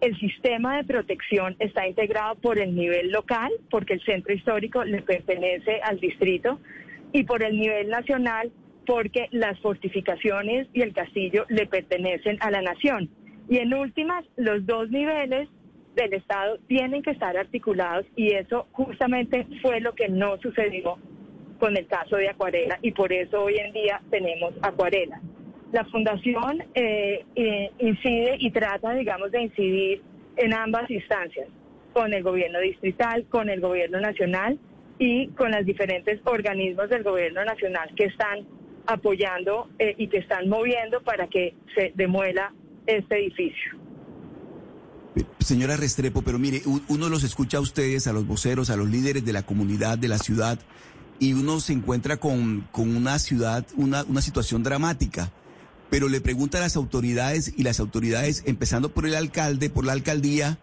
el 0.00 0.18
sistema 0.18 0.78
de 0.78 0.84
protección 0.84 1.54
está 1.60 1.86
integrado 1.86 2.34
por 2.36 2.58
el 2.58 2.74
nivel 2.74 3.12
local, 3.12 3.52
porque 3.70 3.94
el 3.94 4.02
centro 4.02 4.34
histórico 4.34 4.84
le 4.84 5.02
pertenece 5.02 5.80
al 5.82 6.00
distrito, 6.00 6.60
y 7.12 7.24
por 7.24 7.42
el 7.42 7.58
nivel 7.58 7.88
nacional, 7.88 8.50
porque 8.86 9.28
las 9.30 9.60
fortificaciones 9.60 10.66
y 10.72 10.80
el 10.82 10.92
castillo 10.92 11.44
le 11.48 11.66
pertenecen 11.66 12.38
a 12.40 12.50
la 12.50 12.62
nación. 12.62 13.10
Y 13.48 13.58
en 13.58 13.74
últimas, 13.74 14.24
los 14.36 14.66
dos 14.66 14.90
niveles 14.90 15.48
del 15.94 16.14
Estado 16.14 16.58
tienen 16.68 17.02
que 17.02 17.10
estar 17.10 17.36
articulados 17.36 18.06
y 18.16 18.32
eso 18.32 18.66
justamente 18.72 19.46
fue 19.60 19.80
lo 19.80 19.94
que 19.94 20.08
no 20.08 20.38
sucedió 20.38 20.98
con 21.62 21.76
el 21.76 21.86
caso 21.86 22.16
de 22.16 22.28
Acuarela 22.28 22.76
y 22.82 22.90
por 22.90 23.12
eso 23.12 23.44
hoy 23.44 23.56
en 23.56 23.72
día 23.72 24.02
tenemos 24.10 24.52
Acuarela. 24.62 25.20
La 25.70 25.84
fundación 25.84 26.64
eh, 26.74 27.24
eh, 27.36 27.70
incide 27.78 28.34
y 28.40 28.50
trata, 28.50 28.92
digamos, 28.94 29.30
de 29.30 29.42
incidir 29.42 30.02
en 30.38 30.54
ambas 30.54 30.90
instancias, 30.90 31.46
con 31.92 32.12
el 32.12 32.24
gobierno 32.24 32.58
distrital, 32.58 33.26
con 33.30 33.48
el 33.48 33.60
gobierno 33.60 34.00
nacional 34.00 34.58
y 34.98 35.28
con 35.28 35.52
los 35.52 35.64
diferentes 35.64 36.18
organismos 36.24 36.88
del 36.88 37.04
gobierno 37.04 37.44
nacional 37.44 37.88
que 37.94 38.06
están 38.06 38.40
apoyando 38.86 39.68
eh, 39.78 39.94
y 39.96 40.08
que 40.08 40.18
están 40.18 40.48
moviendo 40.48 41.00
para 41.02 41.28
que 41.28 41.54
se 41.76 41.92
demuela 41.94 42.52
este 42.88 43.20
edificio. 43.20 43.78
Señora 45.38 45.76
Restrepo, 45.76 46.22
pero 46.22 46.40
mire, 46.40 46.62
uno 46.88 47.08
los 47.08 47.22
escucha 47.22 47.58
a 47.58 47.60
ustedes, 47.60 48.08
a 48.08 48.12
los 48.12 48.26
voceros, 48.26 48.68
a 48.70 48.76
los 48.76 48.88
líderes 48.88 49.24
de 49.24 49.32
la 49.32 49.44
comunidad, 49.44 49.96
de 49.96 50.08
la 50.08 50.18
ciudad, 50.18 50.58
y 51.18 51.34
uno 51.34 51.60
se 51.60 51.72
encuentra 51.72 52.16
con, 52.18 52.68
una 52.74 53.18
ciudad, 53.18 53.66
una, 53.76 54.04
una 54.04 54.22
situación 54.22 54.62
dramática. 54.62 55.32
Pero 55.90 56.08
le 56.08 56.20
pregunta 56.20 56.58
a 56.58 56.62
las 56.62 56.76
autoridades 56.76 57.52
y 57.56 57.62
las 57.62 57.78
autoridades, 57.78 58.42
empezando 58.46 58.92
por 58.92 59.06
el 59.06 59.14
alcalde, 59.14 59.70
por 59.70 59.84
la 59.84 59.92
alcaldía, 59.92 60.58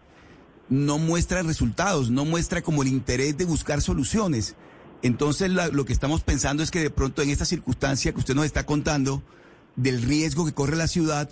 no 0.68 0.98
muestra 0.98 1.42
resultados, 1.42 2.10
no 2.10 2.24
muestra 2.24 2.62
como 2.62 2.82
el 2.82 2.88
interés 2.88 3.36
de 3.36 3.44
buscar 3.44 3.80
soluciones. 3.80 4.56
Entonces 5.02 5.50
lo 5.50 5.84
que 5.84 5.92
estamos 5.92 6.22
pensando 6.22 6.62
es 6.62 6.70
que 6.70 6.80
de 6.80 6.90
pronto 6.90 7.22
en 7.22 7.30
esta 7.30 7.44
circunstancia 7.44 8.12
que 8.12 8.18
usted 8.18 8.34
nos 8.34 8.44
está 8.44 8.66
contando, 8.66 9.22
del 9.76 10.02
riesgo 10.02 10.44
que 10.44 10.52
corre 10.52 10.76
la 10.76 10.88
ciudad, 10.88 11.30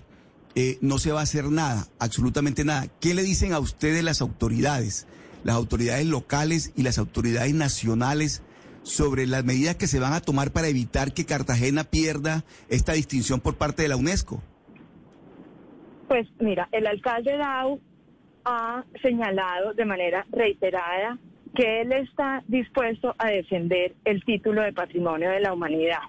eh, 0.55 0.78
no 0.80 0.98
se 0.98 1.12
va 1.12 1.20
a 1.20 1.24
hacer 1.24 1.50
nada, 1.50 1.88
absolutamente 1.98 2.64
nada. 2.64 2.88
¿Qué 3.00 3.14
le 3.14 3.22
dicen 3.22 3.52
a 3.52 3.58
ustedes 3.58 4.02
las 4.02 4.20
autoridades, 4.20 5.06
las 5.44 5.56
autoridades 5.56 6.06
locales 6.06 6.72
y 6.76 6.82
las 6.82 6.98
autoridades 6.98 7.55
nacionales 7.55 8.42
sobre 8.89 9.26
las 9.26 9.44
medidas 9.44 9.76
que 9.76 9.86
se 9.86 10.00
van 10.00 10.12
a 10.12 10.20
tomar 10.20 10.50
para 10.50 10.68
evitar 10.68 11.12
que 11.12 11.26
Cartagena 11.26 11.84
pierda 11.84 12.44
esta 12.68 12.94
distinción 12.94 13.41
por 13.41 13.57
parte 13.57 13.83
de 13.83 13.89
la 13.89 13.97
UNESCO? 13.97 14.42
Pues 16.08 16.26
mira, 16.41 16.68
el 16.73 16.86
alcalde 16.86 17.36
Dau 17.36 17.81
ha 18.44 18.84
señalado 19.02 19.75
de 19.75 19.84
manera 19.84 20.26
reiterada 20.33 21.18
que 21.55 21.83
él 21.83 21.92
está 21.92 22.42
dispuesto 22.47 23.15
a 23.18 23.28
defender 23.28 23.94
el 24.05 24.25
título 24.25 24.62
de 24.62 24.73
patrimonio 24.73 25.31
de 25.31 25.41
la 25.41 25.52
humanidad. 25.52 26.00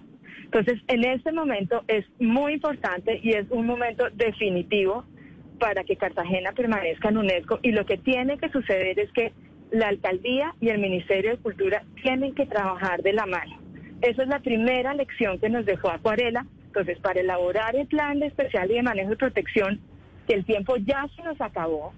Entonces, 0.45 0.79
en 0.87 1.03
este 1.03 1.31
momento 1.31 1.83
es 1.87 2.05
muy 2.19 2.53
importante 2.53 3.19
y 3.21 3.33
es 3.33 3.45
un 3.51 3.65
momento 3.65 4.05
definitivo 4.13 5.05
para 5.59 5.83
que 5.83 5.97
Cartagena 5.97 6.53
permanezca 6.53 7.09
en 7.09 7.17
UNESCO 7.17 7.59
y 7.61 7.71
lo 7.71 7.85
que 7.85 7.97
tiene 7.97 8.37
que 8.37 8.49
suceder 8.49 8.97
es 8.99 9.11
que 9.11 9.33
la 9.71 9.87
alcaldía 9.87 10.55
y 10.59 10.69
el 10.69 10.79
Ministerio 10.79 11.31
de 11.31 11.37
Cultura 11.37 11.83
tienen 12.01 12.33
que 12.33 12.45
trabajar 12.45 13.01
de 13.01 13.13
la 13.13 13.25
mano. 13.25 13.57
Esa 14.01 14.23
es 14.23 14.29
la 14.29 14.39
primera 14.39 14.93
lección 14.93 15.39
que 15.39 15.49
nos 15.49 15.65
dejó 15.65 15.89
Acuarela. 15.89 16.45
Entonces, 16.67 16.99
para 16.99 17.19
elaborar 17.19 17.75
el 17.75 17.87
plan 17.87 18.19
de 18.19 18.27
especial 18.27 18.69
y 18.71 18.75
de 18.75 18.83
manejo 18.83 19.09
de 19.09 19.17
protección, 19.17 19.79
que 20.27 20.35
el 20.35 20.45
tiempo 20.45 20.77
ya 20.77 21.07
se 21.15 21.23
nos 21.23 21.39
acabó, 21.41 21.93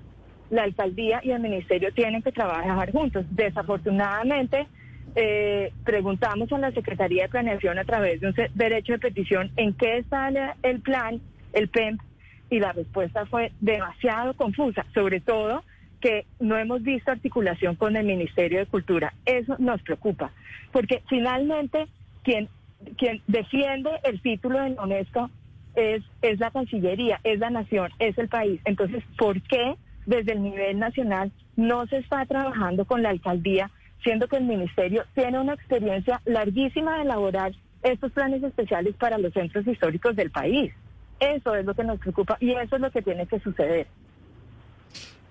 la 0.50 0.64
alcaldía 0.64 1.22
y 1.24 1.32
el 1.32 1.42
ministerio 1.42 1.94
tienen 1.94 2.22
que 2.22 2.32
trabajar 2.32 2.92
juntos. 2.92 3.26
Desafortunadamente, 3.30 4.68
eh, 5.16 5.74
preguntamos 5.84 6.52
a 6.52 6.58
la 6.58 6.72
Secretaría 6.72 7.24
de 7.24 7.30
Planeación 7.30 7.78
a 7.80 7.84
través 7.84 8.22
de 8.22 8.28
un 8.28 8.36
derecho 8.56 8.94
de 8.94 9.00
petición 9.00 9.52
en 9.58 9.74
qué 9.74 9.98
está 9.98 10.30
el 10.64 10.82
plan, 10.82 11.22
el 11.54 11.68
PEMP, 11.68 12.02
y 12.50 12.60
la 12.60 12.74
respuesta 12.74 13.26
fue 13.26 13.52
demasiado 13.62 14.34
confusa, 14.36 14.86
sobre 14.94 15.22
todo 15.22 15.64
que 16.02 16.26
no 16.40 16.58
hemos 16.58 16.84
visto 16.84 17.12
articulación 17.12 17.76
con 17.76 17.96
el 17.96 18.06
Ministerio 18.06 18.60
de 18.60 18.66
Cultura. 18.66 19.14
Eso 19.26 19.56
nos 19.60 19.82
preocupa, 19.82 20.32
porque 20.72 21.02
finalmente 21.08 21.88
quien, 22.24 22.50
quien 22.98 23.22
defiende 23.28 23.92
el 24.04 24.22
título 24.22 24.60
de 24.60 24.72
UNESCO 24.72 25.30
es, 25.76 26.04
es 26.22 26.40
la 26.40 26.52
Cancillería, 26.52 27.20
es 27.24 27.40
la 27.40 27.50
nación, 27.50 27.92
es 28.00 28.18
el 28.18 28.28
país. 28.28 28.60
Entonces, 28.66 29.04
¿por 29.18 29.42
qué 29.44 29.76
desde 30.06 30.34
el 30.34 30.44
nivel 30.44 30.80
nacional 30.80 31.32
no 31.56 31.86
se 31.88 31.98
está 31.98 32.26
trabajando 32.26 32.86
con 32.86 33.04
la 33.04 33.10
alcaldía, 33.10 33.70
siendo 34.04 34.28
que 34.28 34.38
el 34.38 34.46
Ministerio 34.46 35.04
tiene 35.14 35.40
una 35.40 35.54
experiencia 35.54 36.22
larguísima 36.26 36.98
de 36.98 37.04
elaborar 37.04 37.52
estos 37.84 38.12
planes 38.12 38.44
especiales 38.44 38.96
para 38.96 39.18
los 39.18 39.34
centros 39.34 39.66
históricos 39.68 40.16
del 40.16 40.32
país? 40.32 40.74
Eso 41.20 41.56
es 41.56 41.66
lo 41.66 41.76
que 41.76 41.84
nos 41.84 42.00
preocupa 42.00 42.38
y 42.40 42.52
eso 42.52 42.76
es 42.76 42.82
lo 42.82 42.90
que 42.90 43.04
tiene 43.04 43.28
que 43.28 43.40
suceder. 43.40 43.88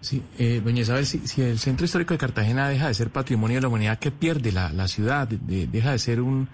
Sí, 0.01 0.23
eh, 0.39 0.63
doña 0.65 0.81
Isabel, 0.81 1.05
si, 1.05 1.43
el 1.43 1.59
Centro 1.59 1.85
Histórico 1.85 2.15
de 2.15 2.19
Cartagena 2.19 2.69
deja 2.69 2.89
de 2.89 2.95
ser 2.95 3.11
patrimonio 3.11 3.59
de 3.59 3.63
la 3.63 3.69
humanidad, 3.69 3.99
¿qué 3.99 4.11
pierde 4.11 4.51
la, 4.51 4.73
la 4.73 4.89
ciudad? 4.89 5.29
deja 5.29 5.93
de 5.93 5.99
ser 5.99 6.23
un, 6.23 6.49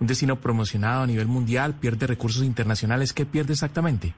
un, 0.00 0.06
destino 0.06 0.36
promocionado 0.36 1.02
a 1.02 1.06
nivel 1.06 1.26
mundial, 1.26 1.74
pierde 1.74 2.06
recursos 2.06 2.42
internacionales, 2.42 3.12
¿qué 3.12 3.26
pierde 3.26 3.52
exactamente? 3.52 4.14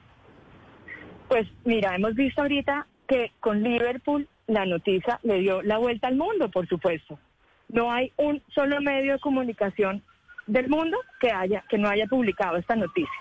Pues 1.27 1.45
mira, 1.65 1.93
hemos 1.93 2.15
visto 2.15 2.41
ahorita 2.41 2.87
que 3.05 3.33
con 3.41 3.61
Liverpool 3.61 4.29
la 4.47 4.65
noticia 4.65 5.19
le 5.23 5.39
dio 5.39 5.61
la 5.61 5.77
vuelta 5.77 6.07
al 6.07 6.15
mundo, 6.15 6.49
por 6.49 6.65
supuesto. 6.67 7.19
No 7.67 7.91
hay 7.91 8.13
un 8.15 8.41
solo 8.55 8.79
medio 8.81 9.13
de 9.13 9.19
comunicación 9.19 10.01
del 10.47 10.69
mundo 10.69 10.97
que 11.19 11.31
haya 11.31 11.63
que 11.69 11.77
no 11.77 11.89
haya 11.89 12.07
publicado 12.07 12.57
esta 12.57 12.75
noticia. 12.75 13.11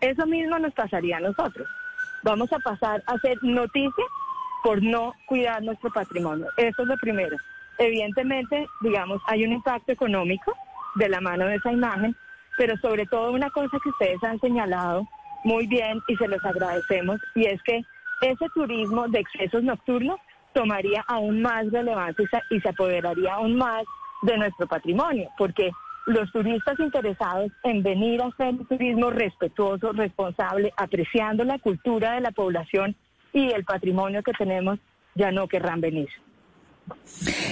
Eso 0.00 0.26
mismo 0.26 0.58
nos 0.58 0.72
pasaría 0.74 1.16
a 1.16 1.20
nosotros. 1.20 1.68
Vamos 2.22 2.52
a 2.52 2.58
pasar 2.60 3.02
a 3.06 3.14
hacer 3.14 3.36
noticia 3.42 4.04
por 4.62 4.82
no 4.82 5.14
cuidar 5.26 5.62
nuestro 5.62 5.90
patrimonio. 5.90 6.46
Eso 6.56 6.82
es 6.82 6.88
lo 6.88 6.96
primero. 6.98 7.36
Evidentemente, 7.78 8.66
digamos, 8.80 9.20
hay 9.26 9.44
un 9.44 9.52
impacto 9.52 9.92
económico 9.92 10.52
de 10.94 11.08
la 11.08 11.20
mano 11.20 11.46
de 11.46 11.56
esa 11.56 11.72
imagen, 11.72 12.14
pero 12.56 12.76
sobre 12.78 13.06
todo 13.06 13.32
una 13.32 13.50
cosa 13.50 13.78
que 13.82 13.90
ustedes 13.90 14.22
han 14.22 14.38
señalado 14.40 15.06
muy 15.44 15.66
bien 15.66 16.00
y 16.06 16.16
se 16.16 16.28
los 16.28 16.44
agradecemos, 16.44 17.20
y 17.34 17.46
es 17.46 17.60
que 17.62 17.82
ese 18.20 18.46
turismo 18.54 19.08
de 19.08 19.20
excesos 19.20 19.62
nocturnos 19.64 20.20
tomaría 20.52 21.04
aún 21.08 21.42
más 21.42 21.70
relevancia 21.72 22.24
y 22.50 22.60
se, 22.60 22.68
apoderaría 22.68 23.34
aún 23.34 23.56
más 23.56 23.82
de 24.22 24.36
nuestro 24.36 24.66
patrimonio, 24.68 25.28
porque 25.36 25.70
los 26.06 26.30
turistas 26.30 26.78
interesados 26.78 27.50
en 27.64 27.82
venir 27.82 28.22
a 28.22 28.26
hacer 28.26 28.54
turismo 28.68 29.10
respetuoso, 29.10 29.92
responsable, 29.92 30.72
apreciando 30.76 31.44
la 31.44 31.58
cultura 31.58 32.12
de 32.12 32.20
la 32.20 32.30
población 32.30 32.94
y 33.32 33.50
el 33.50 33.64
patrimonio 33.64 34.22
que 34.22 34.32
tenemos, 34.32 34.78
ya 35.14 35.30
no 35.30 35.48
querrán 35.48 35.80
venir. 35.80 36.08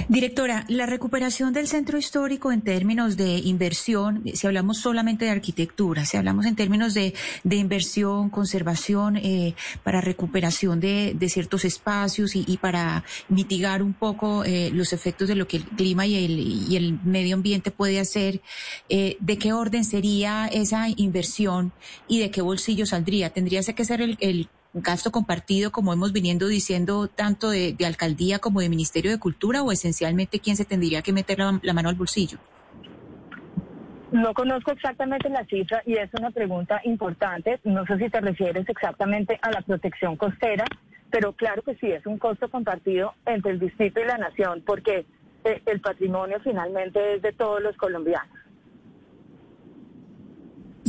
Directora, 0.08 0.64
la 0.68 0.86
recuperación 0.86 1.52
del 1.52 1.68
centro 1.68 1.96
histórico 1.96 2.50
en 2.50 2.62
términos 2.62 3.16
de 3.16 3.38
inversión, 3.38 4.24
si 4.34 4.46
hablamos 4.46 4.78
solamente 4.78 5.24
de 5.24 5.30
arquitectura, 5.30 6.04
si 6.04 6.16
hablamos 6.16 6.46
en 6.46 6.56
términos 6.56 6.94
de, 6.94 7.14
inversión, 7.48 8.28
conservación, 8.28 9.16
eh, 9.16 9.54
para 9.84 10.00
recuperación 10.00 10.80
de, 10.80 11.16
ciertos 11.28 11.64
espacios 11.64 12.34
y, 12.34 12.56
para 12.56 13.04
mitigar 13.28 13.82
un 13.82 13.92
poco 13.92 14.44
eh, 14.44 14.70
los 14.72 14.92
efectos 14.92 15.28
de 15.28 15.36
lo 15.36 15.46
que 15.46 15.58
el 15.58 15.64
clima 15.64 16.06
y 16.06 16.24
el, 16.24 16.38
y 16.72 16.76
el 16.76 16.98
medio 17.04 17.36
ambiente 17.36 17.70
puede 17.70 18.00
hacer, 18.00 18.40
eh, 18.88 19.16
¿de 19.20 19.38
qué 19.38 19.52
orden 19.52 19.84
sería 19.84 20.48
esa 20.48 20.88
inversión 20.96 21.72
y 22.08 22.18
de 22.18 22.32
qué 22.32 22.42
bolsillo 22.42 22.84
saldría? 22.84 23.30
¿Tendría 23.30 23.62
que 23.62 23.84
ser 23.84 24.00
el 24.02 24.48
gasto 24.72 25.10
compartido, 25.10 25.72
como 25.72 25.92
hemos 25.92 26.12
viniendo 26.12 26.46
diciendo, 26.46 27.08
tanto 27.08 27.50
de, 27.50 27.76
alcaldía 27.84 28.38
como 28.38 28.60
de 28.60 28.68
Ministerio 28.68 29.10
de 29.10 29.18
Cultura, 29.18 29.62
o 29.62 29.72
esencialmente 29.72 30.40
quién 30.40 30.56
se 30.56 30.64
tendría 30.64 31.02
que 31.02 31.12
meter 31.12 31.38
la, 31.38 31.72
mano 31.72 31.88
al 31.88 31.96
bolsillo? 31.96 32.38
No 34.12 34.34
conozco 34.34 34.72
exactamente 34.72 35.28
la 35.28 35.44
cifra 35.46 35.82
y 35.86 35.94
es 35.94 36.10
una 36.18 36.30
pregunta 36.30 36.80
importante. 36.84 37.60
No 37.64 37.86
sé 37.86 37.96
si 37.98 38.08
te 38.08 38.20
refieres 38.20 38.68
exactamente 38.68 39.38
a 39.40 39.50
la 39.52 39.60
protección 39.60 40.16
costera, 40.16 40.64
pero 41.10 41.32
claro 41.32 41.62
que 41.62 41.76
sí, 41.76 41.86
es 41.86 42.04
un 42.06 42.18
costo 42.18 42.48
compartido 42.48 43.14
entre 43.26 43.52
el 43.52 43.60
distrito 43.60 44.00
y 44.00 44.06
la 44.06 44.18
nación, 44.18 44.62
porque 44.66 45.06
eh, 45.44 45.62
el 45.66 45.80
patrimonio 45.80 46.38
finalmente 46.42 47.14
es 47.14 47.22
de 47.22 47.32
todos 47.32 47.62
los 47.62 47.76
colombianos. 47.76 48.36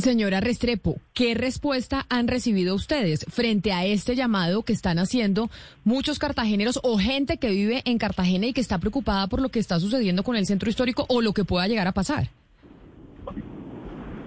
Señora 0.02 0.40
Restrepo, 0.40 0.96
¿qué 1.14 1.34
respuesta 1.34 2.06
han 2.08 2.26
recibido 2.26 2.74
ustedes 2.74 3.24
frente 3.30 3.72
a 3.72 3.84
este 3.84 4.16
llamado 4.16 4.64
que 4.64 4.72
están 4.72 4.98
haciendo 4.98 5.48
muchos 5.84 6.18
cartageneros 6.18 6.80
o 6.82 6.98
gente 6.98 7.36
que 7.36 7.50
vive 7.50 7.82
en 7.84 7.98
Cartagena 7.98 8.46
y 8.46 8.52
que 8.52 8.60
está 8.60 8.78
preocupada 8.78 9.28
por 9.28 9.40
lo 9.40 9.50
que 9.50 9.60
está 9.60 9.78
sucediendo 9.78 10.24
con 10.24 10.34
el 10.34 10.44
centro 10.44 10.68
histórico 10.68 11.06
o 11.08 11.22
lo 11.22 11.32
que 11.32 11.44
pueda 11.44 11.68
llegar 11.68 11.86
a 11.86 11.92
pasar? 11.92 12.24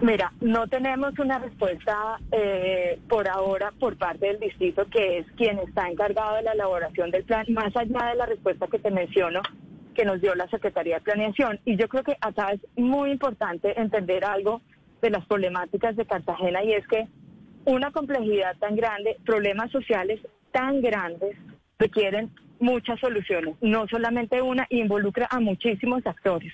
Mira, 0.01 0.31
no 0.39 0.65
tenemos 0.67 1.19
una 1.19 1.39
respuesta 1.39 2.21
eh, 2.31 2.97
por 3.09 3.27
ahora 3.27 3.73
por 3.77 3.97
parte 3.97 4.27
del 4.27 4.39
distrito, 4.39 4.85
que 4.89 5.17
es 5.17 5.25
quien 5.35 5.59
está 5.59 5.89
encargado 5.89 6.37
de 6.37 6.43
la 6.43 6.53
elaboración 6.53 7.11
del 7.11 7.25
plan, 7.25 7.45
más 7.49 7.75
allá 7.75 8.11
de 8.11 8.15
la 8.15 8.25
respuesta 8.25 8.67
que 8.67 8.79
te 8.79 8.91
menciono 8.91 9.41
que 9.93 10.05
nos 10.05 10.21
dio 10.21 10.35
la 10.35 10.47
Secretaría 10.47 10.95
de 10.95 11.01
Planeación. 11.01 11.59
Y 11.65 11.75
yo 11.75 11.89
creo 11.89 12.03
que 12.03 12.15
acá 12.21 12.53
es 12.53 12.61
muy 12.77 13.11
importante 13.11 13.77
entender 13.77 14.23
algo 14.23 14.61
de 15.01 15.09
las 15.09 15.25
problemáticas 15.25 15.95
de 15.95 16.05
Cartagena 16.05 16.63
y 16.63 16.73
es 16.73 16.87
que 16.87 17.07
una 17.65 17.91
complejidad 17.91 18.55
tan 18.57 18.75
grande, 18.75 19.17
problemas 19.25 19.71
sociales 19.71 20.19
tan 20.51 20.81
grandes, 20.81 21.35
requieren 21.77 22.31
muchas 22.59 22.99
soluciones, 22.99 23.55
no 23.61 23.87
solamente 23.87 24.41
una, 24.41 24.65
involucra 24.69 25.27
a 25.29 25.39
muchísimos 25.39 26.05
actores. 26.05 26.53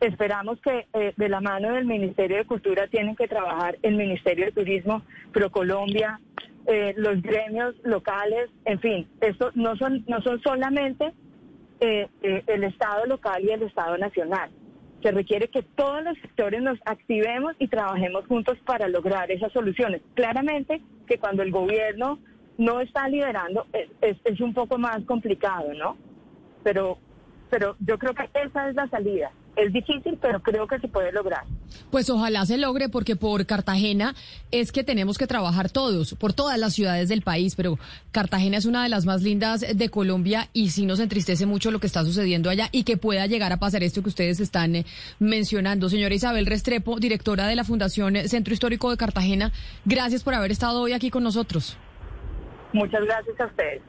Esperamos 0.00 0.60
que 0.60 0.86
eh, 0.92 1.14
de 1.16 1.28
la 1.28 1.40
mano 1.40 1.72
del 1.72 1.86
Ministerio 1.86 2.36
de 2.38 2.44
Cultura 2.44 2.88
tienen 2.88 3.16
que 3.16 3.28
trabajar 3.28 3.78
el 3.82 3.96
Ministerio 3.96 4.46
de 4.46 4.52
Turismo, 4.52 5.02
ProColombia, 5.32 6.20
eh, 6.66 6.94
los 6.96 7.22
gremios 7.22 7.76
locales, 7.84 8.50
en 8.64 8.80
fin, 8.80 9.08
esto 9.20 9.52
no 9.54 9.76
son, 9.76 10.04
no 10.08 10.20
son 10.22 10.42
solamente 10.42 11.12
eh, 11.80 12.08
el 12.22 12.64
Estado 12.64 13.06
local 13.06 13.42
y 13.44 13.50
el 13.50 13.62
Estado 13.62 13.96
nacional 13.96 14.50
se 15.02 15.10
requiere 15.10 15.48
que 15.48 15.62
todos 15.62 16.02
los 16.02 16.18
sectores 16.18 16.62
nos 16.62 16.78
activemos 16.84 17.54
y 17.58 17.68
trabajemos 17.68 18.26
juntos 18.26 18.58
para 18.64 18.88
lograr 18.88 19.30
esas 19.30 19.52
soluciones. 19.52 20.02
Claramente 20.14 20.80
que 21.06 21.18
cuando 21.18 21.42
el 21.42 21.50
gobierno 21.50 22.18
no 22.58 22.80
está 22.80 23.08
liderando 23.08 23.66
es, 23.72 24.16
es, 24.24 24.40
un 24.40 24.54
poco 24.54 24.78
más 24.78 25.02
complicado, 25.04 25.74
¿no? 25.74 25.96
Pero, 26.62 26.98
pero 27.50 27.76
yo 27.80 27.98
creo 27.98 28.14
que 28.14 28.28
esa 28.34 28.68
es 28.68 28.74
la 28.74 28.88
salida. 28.88 29.30
Es 29.56 29.72
difícil, 29.72 30.18
pero 30.20 30.40
creo 30.42 30.66
que 30.66 30.78
se 30.78 30.86
puede 30.86 31.12
lograr. 31.12 31.44
Pues 31.90 32.10
ojalá 32.10 32.44
se 32.44 32.58
logre, 32.58 32.90
porque 32.90 33.16
por 33.16 33.46
Cartagena 33.46 34.14
es 34.50 34.70
que 34.70 34.84
tenemos 34.84 35.16
que 35.16 35.26
trabajar 35.26 35.70
todos, 35.70 36.14
por 36.14 36.34
todas 36.34 36.58
las 36.58 36.74
ciudades 36.74 37.08
del 37.08 37.22
país, 37.22 37.56
pero 37.56 37.78
Cartagena 38.12 38.58
es 38.58 38.66
una 38.66 38.82
de 38.82 38.90
las 38.90 39.06
más 39.06 39.22
lindas 39.22 39.64
de 39.74 39.88
Colombia 39.88 40.48
y 40.52 40.70
sí 40.70 40.84
nos 40.84 41.00
entristece 41.00 41.46
mucho 41.46 41.70
lo 41.70 41.80
que 41.80 41.86
está 41.86 42.04
sucediendo 42.04 42.50
allá 42.50 42.68
y 42.70 42.84
que 42.84 42.98
pueda 42.98 43.26
llegar 43.26 43.52
a 43.52 43.56
pasar 43.56 43.82
esto 43.82 44.02
que 44.02 44.10
ustedes 44.10 44.40
están 44.40 44.76
eh, 44.76 44.84
mencionando. 45.18 45.88
Señora 45.88 46.14
Isabel 46.14 46.44
Restrepo, 46.44 47.00
directora 47.00 47.46
de 47.46 47.56
la 47.56 47.64
Fundación 47.64 48.14
Centro 48.28 48.52
Histórico 48.52 48.90
de 48.90 48.98
Cartagena, 48.98 49.52
gracias 49.86 50.22
por 50.22 50.34
haber 50.34 50.50
estado 50.50 50.82
hoy 50.82 50.92
aquí 50.92 51.10
con 51.10 51.22
nosotros. 51.22 51.78
Muchas 52.74 53.02
gracias 53.04 53.40
a 53.40 53.46
ustedes. 53.46 53.82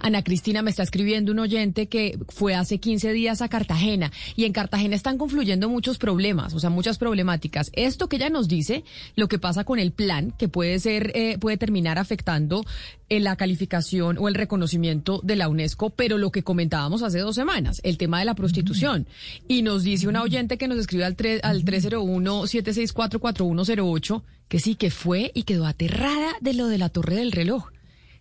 Ana 0.00 0.22
Cristina 0.22 0.62
me 0.62 0.70
está 0.70 0.82
escribiendo 0.82 1.32
un 1.32 1.38
oyente 1.38 1.88
que 1.88 2.18
fue 2.28 2.54
hace 2.54 2.78
15 2.78 3.12
días 3.12 3.42
a 3.42 3.48
Cartagena 3.48 4.12
y 4.36 4.44
en 4.44 4.52
Cartagena 4.52 4.96
están 4.96 5.18
confluyendo 5.18 5.68
muchos 5.68 5.98
problemas, 5.98 6.54
o 6.54 6.60
sea, 6.60 6.70
muchas 6.70 6.98
problemáticas. 6.98 7.70
Esto 7.74 8.08
que 8.08 8.16
ella 8.16 8.30
nos 8.30 8.48
dice, 8.48 8.84
lo 9.16 9.28
que 9.28 9.38
pasa 9.38 9.64
con 9.64 9.78
el 9.78 9.92
plan, 9.92 10.32
que 10.38 10.48
puede 10.48 10.78
ser, 10.78 11.12
eh, 11.14 11.38
puede 11.38 11.56
terminar 11.56 11.98
afectando 11.98 12.64
eh, 13.08 13.20
la 13.20 13.36
calificación 13.36 14.18
o 14.18 14.28
el 14.28 14.34
reconocimiento 14.34 15.20
de 15.22 15.36
la 15.36 15.48
UNESCO, 15.48 15.90
pero 15.90 16.18
lo 16.18 16.32
que 16.32 16.42
comentábamos 16.42 17.02
hace 17.02 17.20
dos 17.20 17.34
semanas, 17.34 17.80
el 17.84 17.98
tema 17.98 18.18
de 18.18 18.24
la 18.24 18.34
prostitución. 18.34 19.06
Y 19.48 19.62
nos 19.62 19.82
dice 19.82 20.08
una 20.08 20.22
oyente 20.22 20.58
que 20.58 20.68
nos 20.68 20.78
escribe 20.78 21.04
al, 21.04 21.16
al 21.42 21.64
301-764-4108 21.64 24.22
que 24.48 24.60
sí, 24.60 24.74
que 24.74 24.90
fue 24.90 25.30
y 25.34 25.44
quedó 25.44 25.66
aterrada 25.66 26.32
de 26.40 26.54
lo 26.54 26.68
de 26.68 26.78
la 26.78 26.88
torre 26.88 27.16
del 27.16 27.32
reloj 27.32 27.70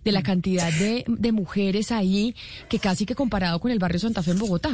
de 0.04 0.12
la 0.12 0.24
cantidad 0.24 0.72
de, 0.74 1.06
de 1.08 1.32
mujeres 1.32 1.92
ahí 1.92 2.36
que 2.70 2.80
casi 2.80 3.06
que 3.06 3.16
comparado 3.16 3.60
con 3.60 3.72
el 3.72 3.80
barrio 3.80 4.00
Santa 4.00 4.24
Fe 4.24 4.32
en 4.32 4.40
Bogotá. 4.40 4.72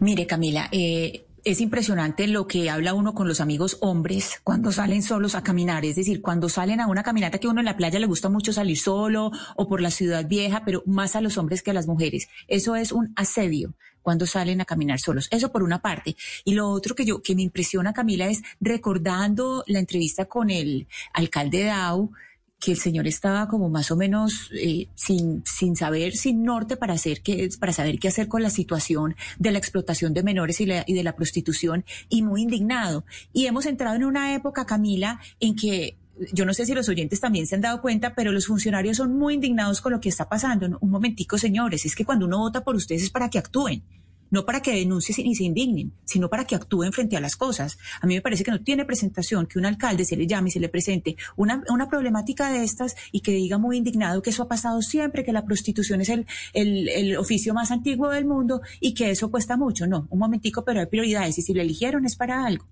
Mire, 0.00 0.26
Camila, 0.26 0.68
eh, 0.72 1.26
es 1.46 1.60
impresionante 1.60 2.26
lo 2.26 2.48
que 2.48 2.70
habla 2.70 2.92
uno 2.92 3.14
con 3.14 3.28
los 3.28 3.40
amigos 3.40 3.78
hombres 3.80 4.40
cuando 4.42 4.72
salen 4.72 5.04
solos 5.04 5.36
a 5.36 5.44
caminar. 5.44 5.84
Es 5.84 5.94
decir, 5.94 6.20
cuando 6.20 6.48
salen 6.48 6.80
a 6.80 6.88
una 6.88 7.04
caminata 7.04 7.38
que 7.38 7.46
uno 7.46 7.60
en 7.60 7.66
la 7.66 7.76
playa 7.76 8.00
le 8.00 8.06
gusta 8.06 8.28
mucho 8.28 8.52
salir 8.52 8.76
solo 8.76 9.30
o 9.54 9.68
por 9.68 9.80
la 9.80 9.92
ciudad 9.92 10.26
vieja, 10.26 10.64
pero 10.64 10.82
más 10.86 11.14
a 11.14 11.20
los 11.20 11.38
hombres 11.38 11.62
que 11.62 11.70
a 11.70 11.74
las 11.74 11.86
mujeres. 11.86 12.28
Eso 12.48 12.74
es 12.74 12.90
un 12.90 13.12
asedio 13.14 13.74
cuando 14.02 14.26
salen 14.26 14.60
a 14.60 14.64
caminar 14.64 14.98
solos. 14.98 15.28
Eso 15.30 15.52
por 15.52 15.62
una 15.62 15.80
parte. 15.80 16.16
Y 16.44 16.54
lo 16.54 16.68
otro 16.68 16.96
que 16.96 17.04
yo, 17.04 17.22
que 17.22 17.36
me 17.36 17.42
impresiona, 17.42 17.92
Camila, 17.92 18.26
es 18.26 18.42
recordando 18.60 19.62
la 19.68 19.78
entrevista 19.78 20.24
con 20.24 20.50
el 20.50 20.88
alcalde 21.12 21.62
Dau, 21.62 22.10
que 22.58 22.72
el 22.72 22.78
señor 22.78 23.06
estaba 23.06 23.48
como 23.48 23.68
más 23.68 23.90
o 23.90 23.96
menos 23.96 24.50
eh, 24.52 24.88
sin, 24.94 25.44
sin 25.44 25.76
saber, 25.76 26.14
sin 26.14 26.42
norte 26.42 26.76
para, 26.76 26.94
hacer 26.94 27.20
qué, 27.22 27.48
para 27.60 27.72
saber 27.72 27.98
qué 27.98 28.08
hacer 28.08 28.28
con 28.28 28.42
la 28.42 28.50
situación 28.50 29.14
de 29.38 29.50
la 29.50 29.58
explotación 29.58 30.14
de 30.14 30.22
menores 30.22 30.60
y, 30.60 30.64
y 30.64 30.94
de 30.94 31.02
la 31.02 31.14
prostitución 31.14 31.84
y 32.08 32.22
muy 32.22 32.42
indignado. 32.42 33.04
Y 33.32 33.46
hemos 33.46 33.66
entrado 33.66 33.96
en 33.96 34.04
una 34.04 34.34
época, 34.34 34.64
Camila, 34.64 35.20
en 35.38 35.54
que 35.54 35.96
yo 36.32 36.46
no 36.46 36.54
sé 36.54 36.64
si 36.64 36.74
los 36.74 36.88
oyentes 36.88 37.20
también 37.20 37.46
se 37.46 37.56
han 37.56 37.60
dado 37.60 37.82
cuenta, 37.82 38.14
pero 38.14 38.32
los 38.32 38.46
funcionarios 38.46 38.96
son 38.96 39.16
muy 39.18 39.34
indignados 39.34 39.80
con 39.80 39.92
lo 39.92 40.00
que 40.00 40.08
está 40.08 40.28
pasando. 40.28 40.78
Un 40.80 40.90
momentico, 40.90 41.36
señores, 41.36 41.84
es 41.84 41.94
que 41.94 42.04
cuando 42.04 42.26
uno 42.26 42.38
vota 42.38 42.64
por 42.64 42.74
ustedes 42.74 43.02
es 43.02 43.10
para 43.10 43.28
que 43.28 43.38
actúen 43.38 43.82
no 44.30 44.44
para 44.44 44.60
que 44.60 44.72
denuncien 44.72 45.26
y 45.26 45.34
se 45.34 45.44
indignen, 45.44 45.92
sino 46.04 46.28
para 46.28 46.44
que 46.44 46.54
actúen 46.54 46.92
frente 46.92 47.16
a 47.16 47.20
las 47.20 47.36
cosas. 47.36 47.78
A 48.00 48.06
mí 48.06 48.14
me 48.14 48.20
parece 48.20 48.44
que 48.44 48.50
no 48.50 48.62
tiene 48.62 48.84
presentación 48.84 49.46
que 49.46 49.58
un 49.58 49.66
alcalde 49.66 50.04
se 50.04 50.16
le 50.16 50.26
llame 50.26 50.48
y 50.48 50.52
se 50.52 50.60
le 50.60 50.68
presente 50.68 51.16
una, 51.36 51.62
una 51.68 51.88
problemática 51.88 52.50
de 52.50 52.64
estas 52.64 52.96
y 53.12 53.20
que 53.20 53.32
diga 53.32 53.58
muy 53.58 53.76
indignado 53.76 54.22
que 54.22 54.30
eso 54.30 54.42
ha 54.42 54.48
pasado 54.48 54.82
siempre, 54.82 55.24
que 55.24 55.32
la 55.32 55.44
prostitución 55.44 56.00
es 56.00 56.08
el, 56.08 56.26
el, 56.52 56.88
el 56.88 57.16
oficio 57.16 57.54
más 57.54 57.70
antiguo 57.70 58.10
del 58.10 58.24
mundo 58.24 58.60
y 58.80 58.94
que 58.94 59.10
eso 59.10 59.30
cuesta 59.30 59.56
mucho. 59.56 59.86
No, 59.86 60.06
un 60.10 60.18
momentico, 60.18 60.64
pero 60.64 60.80
hay 60.80 60.86
prioridades 60.86 61.38
y 61.38 61.42
si 61.42 61.54
lo 61.54 61.62
eligieron 61.62 62.04
es 62.04 62.16
para 62.16 62.44
algo. 62.44 62.66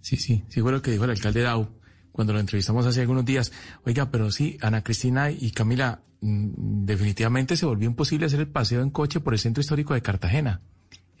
Sí, 0.00 0.16
sí, 0.16 0.42
sí 0.48 0.60
fue 0.60 0.72
lo 0.72 0.82
que 0.82 0.90
dijo 0.90 1.04
el 1.04 1.10
alcalde 1.10 1.42
Dau 1.42 1.68
cuando 2.12 2.32
lo 2.32 2.40
entrevistamos 2.40 2.86
hace 2.86 3.00
algunos 3.00 3.24
días. 3.24 3.52
Oiga, 3.84 4.10
pero 4.10 4.30
sí, 4.30 4.58
Ana 4.60 4.82
Cristina 4.82 5.30
y 5.30 5.50
Camila, 5.50 6.02
mm, 6.20 6.84
definitivamente 6.84 7.56
se 7.56 7.66
volvió 7.66 7.88
imposible 7.88 8.26
hacer 8.26 8.40
el 8.40 8.48
paseo 8.48 8.82
en 8.82 8.90
coche 8.90 9.20
por 9.20 9.32
el 9.32 9.40
centro 9.40 9.60
histórico 9.60 9.94
de 9.94 10.02
Cartagena. 10.02 10.60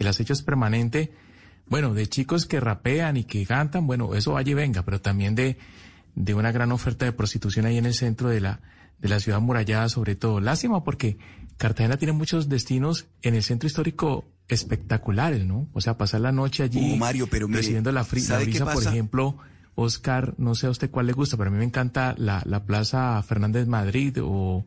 El 0.02 0.08
acecho 0.08 0.34
es 0.34 0.42
permanente, 0.42 1.12
bueno, 1.66 1.94
de 1.94 2.06
chicos 2.06 2.44
que 2.46 2.60
rapean 2.60 3.16
y 3.16 3.24
que 3.24 3.46
cantan, 3.46 3.86
bueno, 3.86 4.14
eso 4.14 4.32
vaya 4.32 4.50
y 4.50 4.54
venga, 4.54 4.82
pero 4.84 5.00
también 5.00 5.34
de, 5.34 5.56
de 6.14 6.34
una 6.34 6.52
gran 6.52 6.70
oferta 6.72 7.04
de 7.06 7.12
prostitución 7.12 7.64
ahí 7.66 7.78
en 7.78 7.86
el 7.86 7.94
centro 7.94 8.28
de 8.28 8.40
la, 8.40 8.60
de 8.98 9.08
la 9.08 9.18
ciudad 9.20 9.40
murallada 9.40 9.88
sobre 9.88 10.14
todo. 10.14 10.40
Lástima 10.40 10.84
porque 10.84 11.16
Cartagena 11.56 11.96
tiene 11.96 12.12
muchos 12.12 12.48
destinos 12.48 13.06
en 13.22 13.34
el 13.34 13.42
centro 13.42 13.66
histórico 13.66 14.24
espectaculares, 14.48 15.44
¿no? 15.46 15.68
O 15.72 15.80
sea, 15.80 15.96
pasar 15.96 16.20
la 16.20 16.32
noche 16.32 16.62
allí 16.64 16.96
Mario, 16.96 17.26
pero 17.30 17.46
mire, 17.48 17.60
recibiendo 17.60 17.90
la, 17.92 18.04
fri- 18.04 18.20
la 18.20 18.26
¿sabe 18.26 18.44
qué 18.44 18.50
brisa, 18.50 18.64
por 18.64 18.82
ejemplo, 18.84 19.38
Oscar, 19.74 20.34
no 20.38 20.54
sé 20.54 20.66
a 20.66 20.70
usted 20.70 20.90
cuál 20.90 21.06
le 21.06 21.12
gusta, 21.12 21.36
pero 21.36 21.48
a 21.48 21.52
mí 21.52 21.58
me 21.58 21.64
encanta 21.64 22.14
la, 22.18 22.42
la 22.44 22.64
Plaza 22.64 23.22
Fernández 23.22 23.66
Madrid 23.66 24.18
o, 24.22 24.66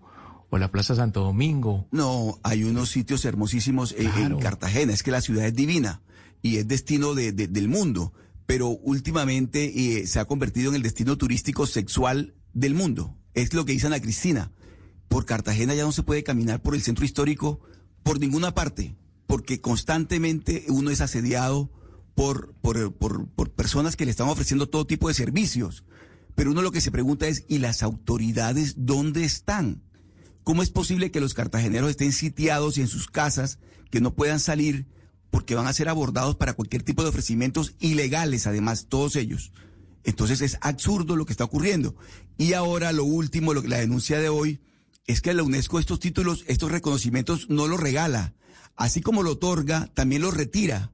o 0.49 0.57
la 0.57 0.71
Plaza 0.71 0.95
Santo 0.95 1.21
Domingo. 1.21 1.87
No, 1.91 2.39
hay 2.43 2.63
unos 2.63 2.89
sitios 2.89 3.25
hermosísimos 3.25 3.93
en, 3.97 4.07
en 4.33 4.37
Cartagena. 4.39 4.93
Es 4.93 5.03
que 5.03 5.11
la 5.11 5.21
ciudad 5.21 5.45
es 5.45 5.55
divina 5.55 6.01
y 6.41 6.57
es 6.57 6.67
destino 6.67 7.13
de- 7.15 7.31
de- 7.31 7.47
del 7.47 7.67
mundo. 7.67 8.13
Pero 8.45 8.69
últimamente 8.69 9.99
eh, 10.01 10.07
se 10.07 10.19
ha 10.19 10.25
convertido 10.25 10.69
en 10.69 10.75
el 10.75 10.83
destino 10.83 11.17
turístico 11.17 11.65
sexual 11.65 12.35
del 12.53 12.75
mundo. 12.75 13.17
Es 13.33 13.53
lo 13.53 13.65
que 13.65 13.71
dice 13.73 13.87
Ana 13.87 13.99
Cristina. 13.99 14.51
Por 15.07 15.25
Cartagena 15.25 15.73
ya 15.73 15.83
no 15.83 15.91
se 15.91 16.03
puede 16.03 16.23
caminar 16.23 16.61
por 16.61 16.75
el 16.75 16.81
centro 16.81 17.05
histórico 17.05 17.59
por 18.03 18.19
ninguna 18.19 18.53
parte, 18.53 18.95
porque 19.27 19.61
constantemente 19.61 20.65
uno 20.69 20.91
es 20.91 21.01
asediado 21.01 21.71
por, 22.13 22.53
por, 22.61 22.93
por, 22.93 23.27
por 23.29 23.51
personas 23.51 23.95
que 23.95 24.05
le 24.05 24.11
están 24.11 24.29
ofreciendo 24.29 24.69
todo 24.69 24.85
tipo 24.85 25.07
de 25.07 25.13
servicios. 25.15 25.83
Pero 26.35 26.51
uno 26.51 26.61
lo 26.61 26.71
que 26.71 26.81
se 26.81 26.91
pregunta 26.91 27.27
es, 27.27 27.45
¿y 27.47 27.57
las 27.57 27.81
autoridades 27.81 28.75
dónde 28.77 29.23
están? 29.23 29.81
¿Cómo 30.45 30.61
es 30.61 30.69
posible 30.69 31.09
que 31.09 31.19
los 31.19 31.33
cartageneros 31.33 31.89
estén 31.89 32.11
sitiados 32.11 32.77
en 32.77 32.87
sus 32.87 33.07
casas, 33.07 33.57
que 33.89 33.99
no 33.99 34.13
puedan 34.13 34.39
salir 34.39 34.85
porque 35.31 35.55
van 35.55 35.65
a 35.65 35.73
ser 35.73 35.89
abordados 35.89 36.35
para 36.35 36.53
cualquier 36.53 36.83
tipo 36.83 37.01
de 37.01 37.09
ofrecimientos 37.09 37.73
ilegales, 37.79 38.45
además, 38.45 38.85
todos 38.87 39.15
ellos? 39.15 39.51
Entonces 40.03 40.41
es 40.41 40.59
absurdo 40.61 41.15
lo 41.15 41.25
que 41.25 41.33
está 41.33 41.45
ocurriendo. 41.45 41.95
Y 42.37 42.53
ahora 42.53 42.91
lo 42.91 43.05
último, 43.05 43.55
lo 43.55 43.63
la 43.63 43.79
denuncia 43.79 44.19
de 44.19 44.29
hoy, 44.29 44.61
es 45.07 45.19
que 45.19 45.33
la 45.33 45.41
UNESCO 45.41 45.79
estos 45.79 45.99
títulos, 45.99 46.45
estos 46.47 46.71
reconocimientos 46.71 47.49
no 47.49 47.67
los 47.67 47.79
regala. 47.79 48.35
Así 48.75 49.01
como 49.01 49.23
lo 49.23 49.31
otorga, 49.31 49.89
también 49.95 50.21
los 50.21 50.35
retira. 50.35 50.91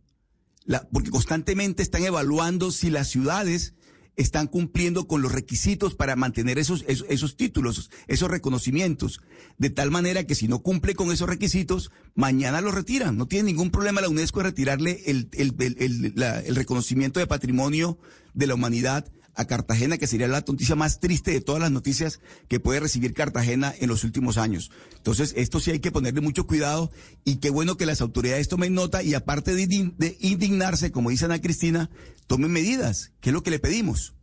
Porque 0.94 1.12
constantemente 1.12 1.84
están 1.84 2.06
evaluando 2.06 2.72
si 2.72 2.90
las 2.90 3.10
ciudades 3.10 3.74
están 4.18 4.48
cumpliendo 4.48 5.08
con 5.08 5.22
los 5.22 5.32
requisitos 5.32 5.96
para 5.96 6.16
mantener 6.16 6.60
esos, 6.60 6.84
esos, 6.88 7.08
esos 7.10 7.38
títulos, 7.38 7.90
esos 8.08 8.30
reconocimientos. 8.30 9.22
De 9.58 9.70
tal 9.70 9.90
manera 9.90 10.26
que 10.26 10.36
si 10.36 10.48
no 10.48 10.60
cumple 10.60 10.96
con 10.96 11.12
esos 11.12 11.30
requisitos, 11.30 11.92
mañana 12.14 12.62
los 12.62 12.76
retiran. 12.76 13.18
No 13.18 13.28
tiene 13.28 13.46
ningún 13.48 13.72
problema 13.72 14.02
la 14.02 14.10
UNESCO 14.10 14.42
en 14.42 14.46
retirarle 14.48 15.02
el, 15.06 15.30
el, 15.34 15.56
el- 15.80 16.14
el 16.46 16.56
reconocimiento 16.56 17.20
de 17.20 17.28
patrimonio 17.28 17.98
de 18.34 18.48
la 18.48 18.56
humanidad 18.56 19.12
a 19.36 19.46
Cartagena, 19.46 19.98
que 19.98 20.08
sería 20.08 20.28
la 20.28 20.44
noticia 20.46 20.76
más 20.76 21.00
triste 21.00 21.32
de 21.32 21.42
todas 21.42 21.62
las 21.62 21.72
noticias 21.72 22.20
que 22.48 22.60
puede 22.60 22.80
recibir 22.80 23.14
Cartagena 23.14 23.74
en 23.80 23.90
los 23.90 24.04
últimos 24.04 24.38
años. 24.38 24.72
Entonces, 24.98 25.34
esto 25.38 25.60
sí 25.60 25.72
hay 25.72 25.80
que 25.80 25.92
ponerle 25.92 26.22
mucho 26.22 26.48
cuidado 26.48 26.92
y 27.24 27.38
qué 27.38 27.50
bueno 27.50 27.78
que 27.78 27.86
las 27.86 28.02
autoridades 28.02 28.48
tomen 28.48 28.74
nota 28.74 29.04
y 29.04 29.14
aparte 29.14 29.54
de, 29.56 29.64
indign- 29.68 29.96
de 29.98 30.18
indignarse, 30.20 30.92
como 30.92 31.10
dice 31.10 31.26
Ana 31.26 31.42
Cristina, 31.42 31.90
tomen 32.28 32.52
medidas, 32.52 33.12
que 33.22 33.30
es 33.30 33.34
lo 33.34 33.44
que 33.44 33.52
le 33.52 33.60
pedimos. 33.60 34.14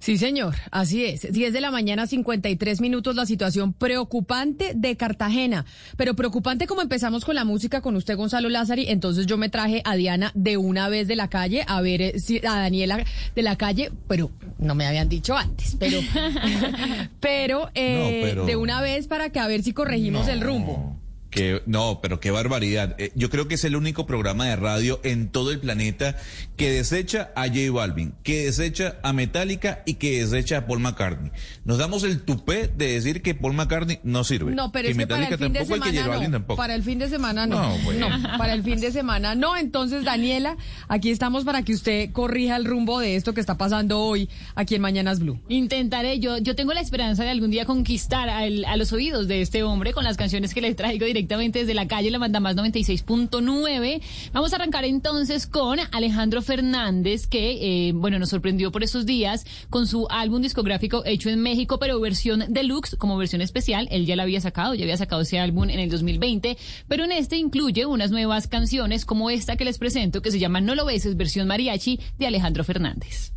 Sí, 0.00 0.16
señor, 0.16 0.54
así 0.70 1.04
es. 1.04 1.30
10 1.30 1.52
de 1.52 1.60
la 1.60 1.70
mañana, 1.70 2.06
53 2.06 2.80
minutos, 2.80 3.14
la 3.14 3.26
situación 3.26 3.74
preocupante 3.74 4.72
de 4.74 4.96
Cartagena. 4.96 5.66
Pero 5.98 6.14
preocupante 6.16 6.66
como 6.66 6.80
empezamos 6.80 7.24
con 7.26 7.34
la 7.34 7.44
música 7.44 7.82
con 7.82 7.96
usted, 7.96 8.16
Gonzalo 8.16 8.48
Lázari. 8.48 8.86
Entonces 8.88 9.26
yo 9.26 9.36
me 9.36 9.50
traje 9.50 9.82
a 9.84 9.96
Diana 9.96 10.32
de 10.34 10.56
una 10.56 10.88
vez 10.88 11.06
de 11.06 11.16
la 11.16 11.28
calle, 11.28 11.64
a 11.68 11.82
ver 11.82 12.00
eh, 12.00 12.18
si 12.18 12.38
a 12.38 12.56
Daniela 12.58 13.04
de 13.36 13.42
la 13.42 13.56
calle, 13.56 13.92
pero 14.08 14.30
no 14.58 14.74
me 14.74 14.86
habían 14.86 15.08
dicho 15.10 15.36
antes, 15.36 15.76
pero, 15.78 15.98
pero, 17.20 17.70
eh, 17.74 18.20
No, 18.22 18.26
pero- 18.28 18.46
de 18.46 18.56
una 18.56 18.80
vez 18.80 19.06
para 19.06 19.30
que 19.30 19.38
a 19.38 19.46
ver 19.46 19.62
si 19.62 19.72
corregimos 19.72 20.28
el 20.28 20.40
rumbo. 20.40 20.96
Que, 21.30 21.62
no, 21.66 22.00
pero 22.02 22.18
qué 22.18 22.32
barbaridad. 22.32 22.96
Eh, 22.98 23.12
yo 23.14 23.30
creo 23.30 23.46
que 23.46 23.54
es 23.54 23.62
el 23.64 23.76
único 23.76 24.04
programa 24.04 24.46
de 24.46 24.56
radio 24.56 24.98
en 25.04 25.28
todo 25.28 25.52
el 25.52 25.60
planeta 25.60 26.16
que 26.56 26.70
desecha 26.72 27.30
a 27.36 27.46
J 27.46 27.70
Balvin, 27.72 28.14
que 28.24 28.46
desecha 28.46 28.96
a 29.04 29.12
Metallica 29.12 29.82
y 29.86 29.94
que 29.94 30.18
desecha 30.24 30.58
a 30.58 30.66
Paul 30.66 30.80
McCartney. 30.80 31.30
Nos 31.64 31.78
damos 31.78 32.02
el 32.02 32.22
tupé 32.22 32.66
de 32.66 32.94
decir 32.94 33.22
que 33.22 33.36
Paul 33.36 33.52
McCartney 33.54 34.00
no 34.02 34.24
sirve. 34.24 34.52
No, 34.56 34.72
pero 34.72 34.86
que 34.86 34.90
es 34.92 34.98
que 34.98 35.06
para 35.06 35.28
el 35.28 35.38
fin 35.38 35.52
de 35.52 35.58
tampoco 35.60 35.76
y 35.76 35.80
que 35.80 35.86
J 35.86 35.90
semana 35.92 36.08
Balvin 36.08 36.30
no. 36.32 36.36
tampoco. 36.38 36.56
Para 36.56 36.74
el 36.74 36.82
fin 36.82 36.98
de 36.98 37.08
semana 37.08 37.46
no. 37.46 37.62
No, 37.62 37.78
bueno. 37.84 38.18
No, 38.18 38.36
para 38.38 38.52
el 38.54 38.64
fin 38.64 38.80
de 38.80 38.90
semana 38.90 39.34
no. 39.36 39.56
Entonces, 39.56 40.04
Daniela, 40.04 40.56
aquí 40.88 41.10
estamos 41.10 41.44
para 41.44 41.62
que 41.62 41.74
usted 41.74 42.10
corrija 42.10 42.56
el 42.56 42.64
rumbo 42.64 42.98
de 42.98 43.14
esto 43.14 43.34
que 43.34 43.40
está 43.40 43.56
pasando 43.56 44.00
hoy 44.00 44.28
aquí 44.56 44.74
en 44.74 44.82
Mañanas 44.82 45.20
Blue. 45.20 45.38
Intentaré, 45.48 46.18
yo, 46.18 46.38
yo 46.38 46.56
tengo 46.56 46.72
la 46.74 46.80
esperanza 46.80 47.22
de 47.22 47.30
algún 47.30 47.52
día 47.52 47.66
conquistar 47.66 48.28
al- 48.28 48.64
a 48.64 48.76
los 48.76 48.92
oídos 48.92 49.28
de 49.28 49.42
este 49.42 49.62
hombre 49.62 49.92
con 49.92 50.02
las 50.02 50.16
canciones 50.16 50.52
que 50.54 50.60
le 50.60 50.74
traigo 50.74 51.06
directamente 51.06 51.19
desde 51.28 51.74
la 51.74 51.86
calle 51.86 52.10
La 52.10 52.18
Manda 52.18 52.40
Más 52.40 52.56
96.9. 52.56 54.00
Vamos 54.32 54.52
a 54.52 54.56
arrancar 54.56 54.84
entonces 54.84 55.46
con 55.46 55.78
Alejandro 55.92 56.42
Fernández, 56.42 57.26
que, 57.26 57.88
eh, 57.88 57.92
bueno, 57.92 58.18
nos 58.18 58.30
sorprendió 58.30 58.72
por 58.72 58.82
estos 58.82 59.06
días 59.06 59.44
con 59.68 59.86
su 59.86 60.06
álbum 60.10 60.40
discográfico 60.40 61.02
hecho 61.04 61.28
en 61.28 61.40
México, 61.40 61.78
pero 61.78 62.00
versión 62.00 62.44
deluxe, 62.48 62.96
como 62.96 63.16
versión 63.16 63.42
especial. 63.42 63.86
Él 63.90 64.06
ya 64.06 64.16
la 64.16 64.22
había 64.22 64.40
sacado, 64.40 64.74
ya 64.74 64.84
había 64.84 64.96
sacado 64.96 65.22
ese 65.22 65.38
álbum 65.38 65.68
en 65.68 65.78
el 65.78 65.90
2020, 65.90 66.56
pero 66.88 67.04
en 67.04 67.12
este 67.12 67.36
incluye 67.36 67.86
unas 67.86 68.10
nuevas 68.10 68.46
canciones 68.46 69.04
como 69.04 69.30
esta 69.30 69.56
que 69.56 69.64
les 69.64 69.78
presento, 69.78 70.22
que 70.22 70.30
se 70.30 70.38
llama 70.38 70.60
No 70.60 70.74
lo 70.74 70.84
beses, 70.84 71.16
versión 71.16 71.46
mariachi 71.46 72.00
de 72.18 72.26
Alejandro 72.26 72.64
Fernández. 72.64 73.32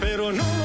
Pero 0.00 0.32
no 0.32 0.59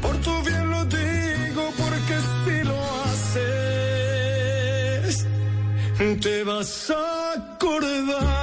por 0.00 0.16
tu 0.18 0.40
bien 0.42 0.70
lo 0.70 0.84
digo 0.84 1.72
porque 1.76 2.16
si 2.44 2.62
lo 2.64 2.78
haces 3.04 3.26
te 6.20 6.44
vas 6.44 6.90
a 6.90 7.32
acordar 7.32 8.39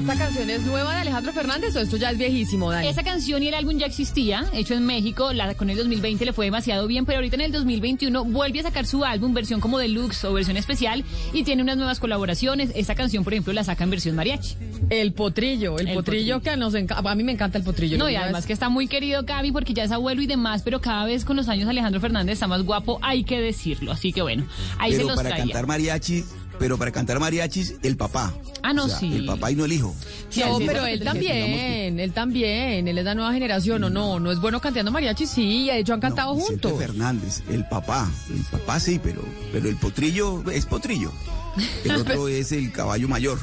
esta 0.00 0.16
canción 0.16 0.50
es 0.50 0.62
nueva 0.62 0.94
de 0.94 1.00
Alejandro 1.02 1.32
Fernández 1.32 1.76
o 1.76 1.80
esto 1.80 1.96
ya 1.96 2.10
es 2.10 2.18
viejísimo, 2.18 2.70
Dani? 2.70 2.88
Esa 2.88 3.02
canción 3.02 3.42
y 3.42 3.48
el 3.48 3.54
álbum 3.54 3.78
ya 3.78 3.86
existía, 3.86 4.44
hecho 4.52 4.74
en 4.74 4.84
México, 4.86 5.32
la, 5.32 5.54
con 5.54 5.70
el 5.70 5.76
2020 5.76 6.24
le 6.24 6.32
fue 6.32 6.46
demasiado 6.46 6.86
bien, 6.86 7.04
pero 7.06 7.18
ahorita 7.18 7.36
en 7.36 7.42
el 7.42 7.52
2021 7.52 8.24
vuelve 8.24 8.60
a 8.60 8.62
sacar 8.64 8.86
su 8.86 9.04
álbum, 9.04 9.32
versión 9.34 9.60
como 9.60 9.78
deluxe 9.78 10.24
o 10.24 10.32
versión 10.32 10.56
especial, 10.56 11.04
y 11.32 11.42
tiene 11.44 11.62
unas 11.62 11.76
nuevas 11.76 12.00
colaboraciones. 12.00 12.70
Esta 12.74 12.94
canción, 12.94 13.24
por 13.24 13.32
ejemplo, 13.34 13.52
la 13.52 13.64
saca 13.64 13.84
en 13.84 13.90
versión 13.90 14.16
mariachi. 14.16 14.56
El 14.90 15.12
potrillo, 15.12 15.78
el, 15.78 15.92
potrillo, 15.94 16.40
que 16.40 16.56
nos 16.56 16.74
a 16.74 17.14
mí 17.14 17.22
me 17.22 17.32
encanta 17.32 17.58
el 17.58 17.64
potrillo. 17.64 17.98
No, 17.98 18.08
y 18.08 18.16
además 18.16 18.40
es- 18.40 18.46
que 18.46 18.52
está 18.52 18.68
muy 18.68 18.88
querido 18.88 19.22
Gaby 19.24 19.52
porque 19.52 19.74
ya 19.74 19.84
es 19.84 19.92
abuelo 19.92 20.22
y 20.22 20.26
demás, 20.26 20.62
pero 20.62 20.80
cada 20.80 21.04
vez 21.04 21.24
con 21.24 21.36
los 21.36 21.48
años 21.48 21.68
Alejandro 21.68 22.00
Fernández 22.00 22.34
está 22.34 22.46
más 22.46 22.62
guapo, 22.62 22.98
hay 23.02 23.24
que 23.24 23.40
decirlo. 23.40 23.92
Así 23.92 24.12
que 24.12 24.22
bueno, 24.22 24.46
ahí 24.78 24.92
se 24.92 24.98
pero 24.98 25.08
los 25.08 25.16
para 25.16 25.28
traía. 25.30 25.44
cantar 25.44 25.66
mariachi, 25.66 26.24
pero 26.60 26.76
para 26.76 26.92
cantar 26.92 27.18
mariachis, 27.18 27.76
el 27.82 27.96
papá. 27.96 28.34
Ah, 28.62 28.74
no, 28.74 28.84
O 28.84 28.88
sea, 28.88 28.98
sí. 28.98 29.16
El 29.16 29.24
papá 29.24 29.50
y 29.50 29.56
no 29.56 29.64
el 29.64 29.72
hijo. 29.72 29.96
No, 30.36 30.58
sí, 30.58 30.64
pero 30.66 30.84
él 30.84 31.02
también, 31.02 31.98
él 31.98 32.12
también, 32.12 32.86
él 32.86 32.98
es 32.98 33.04
la 33.04 33.14
nueva 33.14 33.32
generación, 33.32 33.82
o 33.82 33.90
no, 33.90 34.20
no 34.20 34.30
es 34.30 34.38
bueno 34.40 34.60
cantando 34.60 34.92
mariachi, 34.92 35.26
sí, 35.26 35.66
de 35.66 35.78
hecho 35.78 35.94
han 35.94 36.00
cantado 36.00 36.34
juntos. 36.34 36.78
Fernández, 36.78 37.42
el 37.48 37.66
papá. 37.66 38.08
El 38.28 38.44
papá 38.44 38.78
sí, 38.78 39.00
pero, 39.02 39.22
pero 39.52 39.70
el 39.70 39.76
potrillo 39.76 40.44
es 40.50 40.66
potrillo. 40.66 41.10
El 41.84 41.90
otro 41.92 42.28
es 42.28 42.52
el 42.52 42.70
caballo 42.72 43.08
mayor. 43.08 43.38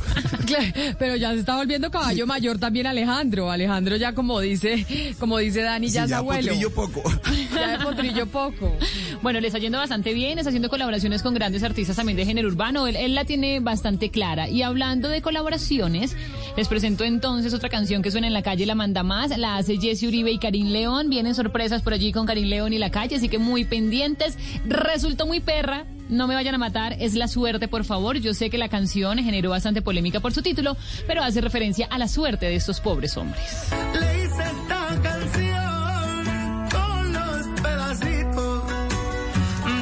Pero 0.99 1.15
ya 1.15 1.33
se 1.33 1.39
está 1.39 1.55
volviendo 1.55 1.91
caballo 1.91 2.25
mayor 2.25 2.57
también 2.57 2.87
Alejandro. 2.87 3.51
Alejandro 3.51 3.95
ya 3.97 4.13
como 4.13 4.39
dice, 4.39 4.85
como 5.19 5.37
dice 5.37 5.61
Dani, 5.61 5.87
ya 5.87 6.01
Sí, 6.01 6.05
es 6.05 6.09
ya 6.11 6.17
abuelo. 6.17 6.47
potrillo 6.47 6.71
poco. 6.73 7.03
Ya 7.53 7.77
de 7.77 7.83
potrillo 7.83 8.25
poco. 8.27 8.75
Bueno, 9.21 9.39
le 9.39 9.47
está 9.47 9.59
yendo 9.59 9.77
bastante 9.79 10.13
bien, 10.13 10.37
está 10.37 10.49
haciendo 10.49 10.69
colaboraciones 10.69 11.23
con 11.23 11.33
grandes 11.33 11.63
artistas 11.63 11.95
también 11.95 12.15
de 12.17 12.25
género 12.25 12.47
urbano, 12.49 12.87
él, 12.87 12.95
él 12.95 13.15
la 13.15 13.25
tiene 13.25 13.59
bastante 13.59 14.09
clara. 14.11 14.47
Y 14.47 14.61
hablando 14.61 15.09
de 15.09 15.21
colaboraciones, 15.21 16.15
les 16.55 16.67
presento 16.67 17.03
entonces 17.03 17.53
otra 17.53 17.69
canción 17.69 18.01
que 18.03 18.11
suena 18.11 18.27
en 18.27 18.33
la 18.33 18.43
calle 18.43 18.65
La 18.65 18.75
Manda 18.75 19.03
Más, 19.03 19.35
la 19.37 19.57
hace 19.57 19.77
Jesse 19.77 20.03
Uribe 20.03 20.31
y 20.31 20.37
Karim 20.37 20.67
León, 20.67 21.09
vienen 21.09 21.33
sorpresas 21.35 21.81
por 21.81 21.93
allí 21.93 22.11
con 22.11 22.25
Karim 22.27 22.47
León 22.47 22.73
y 22.73 22.77
la 22.77 22.91
calle, 22.91 23.15
así 23.15 23.27
que 23.27 23.39
muy 23.39 23.65
pendientes. 23.65 24.37
Resultó 24.67 25.25
muy 25.25 25.39
perra, 25.39 25.85
no 26.09 26.27
me 26.27 26.35
vayan 26.35 26.55
a 26.55 26.57
matar, 26.57 26.95
es 26.99 27.13
la 27.15 27.27
suerte, 27.27 27.67
por 27.67 27.83
favor. 27.83 28.17
Yo 28.17 28.33
sé 28.33 28.49
que 28.49 28.57
la 28.57 28.69
canción 28.69 29.17
generó 29.19 29.49
bastante 29.49 29.81
polémica 29.81 30.19
por 30.19 30.33
su 30.33 30.41
título, 30.41 30.77
pero 31.05 31.23
hace 31.23 31.41
referencia 31.41 31.87
a 31.87 31.97
la 31.97 32.07
suerte 32.07 32.45
de 32.45 32.55
estos 32.55 32.79
pobres 32.79 33.17
hombres. 33.17 33.69
Le 33.93 34.25
hice 34.25 34.43
esta 34.43 35.01
canción 35.01 36.69
con 36.71 37.13
los 37.13 37.61
pedacitos 37.61 38.63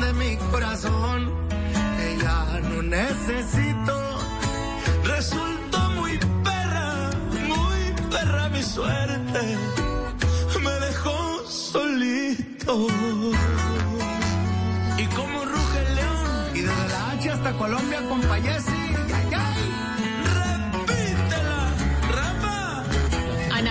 de 0.02 0.14
mi 0.14 0.38
corazón 0.52 1.32
que 1.98 2.18
ya 2.22 2.60
no 2.70 2.82
necesito. 2.82 4.20
Resultó 5.04 5.90
muy 5.92 6.20
mi 8.52 8.64
suerte 8.64 9.58
me 10.66 10.72
dejó 10.80 11.48
solito. 11.48 12.88
Colombia 17.54 18.02
con 18.10 18.22
Payesi. 18.22 18.85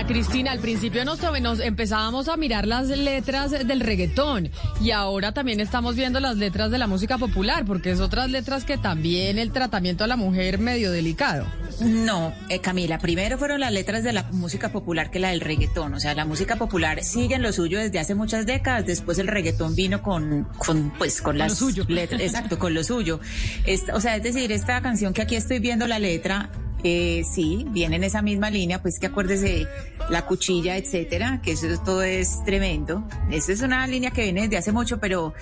Ana 0.05 0.13
Cristina, 0.13 0.53
al 0.53 0.59
principio 0.59 1.03
nos, 1.07 1.19
nos 1.41 1.61
empezábamos 1.61 2.29
a 2.29 2.37
mirar 2.37 2.67
las 2.67 2.89
letras 2.89 3.53
del 3.53 3.81
reggaetón 3.81 4.51
y 4.83 4.91
ahora 4.91 5.33
también 5.33 5.61
estamos 5.61 5.97
viendo 5.97 6.21
las 6.21 6.37
letras 6.37 6.71
de 6.71 6.77
la 6.77 6.87
música 6.87 7.17
popular, 7.17 7.65
porque 7.65 7.91
es 7.91 8.01
otras 8.01 8.29
letras 8.29 8.65
que 8.65 8.77
también 8.77 9.39
el 9.39 9.51
tratamiento 9.51 10.05
a 10.05 10.07
la 10.07 10.17
mujer 10.17 10.59
medio 10.59 10.93
delicado. 10.93 11.47
No, 11.81 12.35
eh, 12.51 12.61
Camila, 12.61 12.99
primero 12.99 13.39
fueron 13.39 13.61
las 13.61 13.73
letras 13.73 14.05
de 14.05 14.13
la 14.13 14.25
música 14.25 14.71
popular 14.71 15.11
que 15.11 15.21
la 15.21 15.31
del 15.31 15.41
reggaetón. 15.41 15.95
O 15.95 16.01
sea, 16.01 16.15
la 16.15 16.27
música 16.27 16.57
popular 16.57 17.03
sigue 17.03 17.37
en 17.37 17.43
lo 17.43 17.53
suyo 17.53 17.79
desde 17.79 17.99
hace 17.99 18.15
muchas 18.15 18.45
décadas. 18.45 18.85
Después 18.85 19.19
el 19.19 19.27
reggaetón 19.27 19.75
vino 19.75 20.03
con, 20.03 20.45
con 20.59 20.91
pues, 20.99 21.23
con, 21.23 21.39
las 21.39 21.61
letras. 21.89 22.21
Exacto, 22.21 22.59
con 22.59 22.75
lo 22.75 22.85
suyo. 22.85 23.21
Esta- 23.65 23.95
o 23.97 24.01
sea, 24.01 24.17
es 24.17 24.23
decir, 24.23 24.53
esta 24.53 24.83
canción 24.83 25.15
que 25.15 25.23
aquí 25.23 25.35
estoy 25.35 25.61
viendo 25.61 25.87
la 25.87 25.99
letra, 25.99 26.51
eh, 26.87 27.25
sí, 27.25 27.67
viene 27.71 27.97
en 27.97 28.05
esa 28.05 28.21
misma 28.21 28.51
línea, 28.51 28.83
pues 28.83 28.99
que 28.99 29.07
acuérdese 29.07 29.67
la 30.11 30.27
cuchilla, 30.27 30.77
etcétera, 30.77 31.41
que 31.43 31.53
eso 31.53 31.67
todo 31.83 32.03
es 32.03 32.45
tremendo. 32.45 33.03
Esa 33.31 33.53
es 33.53 33.63
una 33.63 33.87
línea 33.87 34.11
que 34.11 34.23
viene 34.23 34.43
desde 34.43 34.59
hace 34.59 34.71
mucho, 34.71 35.01
pero 35.01 35.33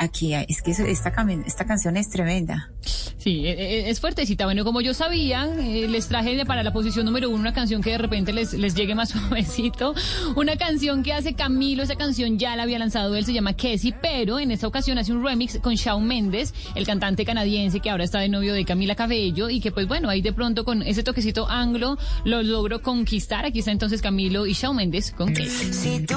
aquí 0.00 0.34
es 0.34 0.62
que 0.62 0.70
esta, 0.72 1.12
esta 1.46 1.64
canción 1.66 1.96
es 1.96 2.08
tremenda. 2.10 2.70
Sí, 3.18 3.46
e- 3.46 3.50
e- 3.52 3.90
es 3.90 4.00
fuertecita. 4.00 4.46
Bueno, 4.46 4.64
como 4.64 4.80
yo 4.80 4.94
sabía, 4.94 5.46
eh, 5.58 5.86
les 5.88 6.08
traje 6.08 6.44
para 6.46 6.62
la 6.62 6.72
posición 6.72 7.04
número 7.04 7.28
uno 7.28 7.40
una 7.40 7.52
canción 7.52 7.82
que 7.82 7.90
de 7.90 7.98
repente 7.98 8.32
les, 8.32 8.54
les 8.54 8.74
llegue 8.74 8.94
más 8.94 9.10
suavecito. 9.30 9.94
Una 10.36 10.56
canción 10.56 11.02
que 11.02 11.12
hace 11.12 11.34
Camilo, 11.34 11.82
esa 11.82 11.96
canción 11.96 12.38
ya 12.38 12.56
la 12.56 12.62
había 12.62 12.78
lanzado 12.78 13.14
él, 13.14 13.24
se 13.24 13.32
llama 13.34 13.52
Kessie, 13.52 13.94
pero 14.00 14.38
en 14.40 14.50
esta 14.50 14.66
ocasión 14.66 14.96
hace 14.98 15.12
un 15.12 15.22
remix 15.22 15.58
con 15.58 15.74
Shawn 15.74 16.06
Mendes, 16.06 16.54
el 16.74 16.86
cantante 16.86 17.24
canadiense 17.26 17.80
que 17.80 17.90
ahora 17.90 18.04
está 18.04 18.20
de 18.20 18.28
novio 18.30 18.54
de 18.54 18.64
Camila 18.64 18.94
Cabello 18.94 19.50
y 19.50 19.60
que 19.60 19.70
pues 19.70 19.86
bueno, 19.86 20.08
ahí 20.08 20.22
de 20.22 20.32
pronto 20.32 20.64
con 20.64 20.82
ese 20.82 21.02
toquecito 21.02 21.48
anglo 21.48 21.98
lo 22.24 22.42
logro 22.42 22.80
conquistar. 22.80 23.44
Aquí 23.44 23.58
está 23.58 23.70
entonces 23.70 24.00
Camilo 24.00 24.46
y 24.46 24.54
Shawn 24.54 24.76
Mendes 24.76 25.12
con 25.12 25.34
Kessie. 25.34 25.72
Si 25.74 26.00
tú 26.06 26.16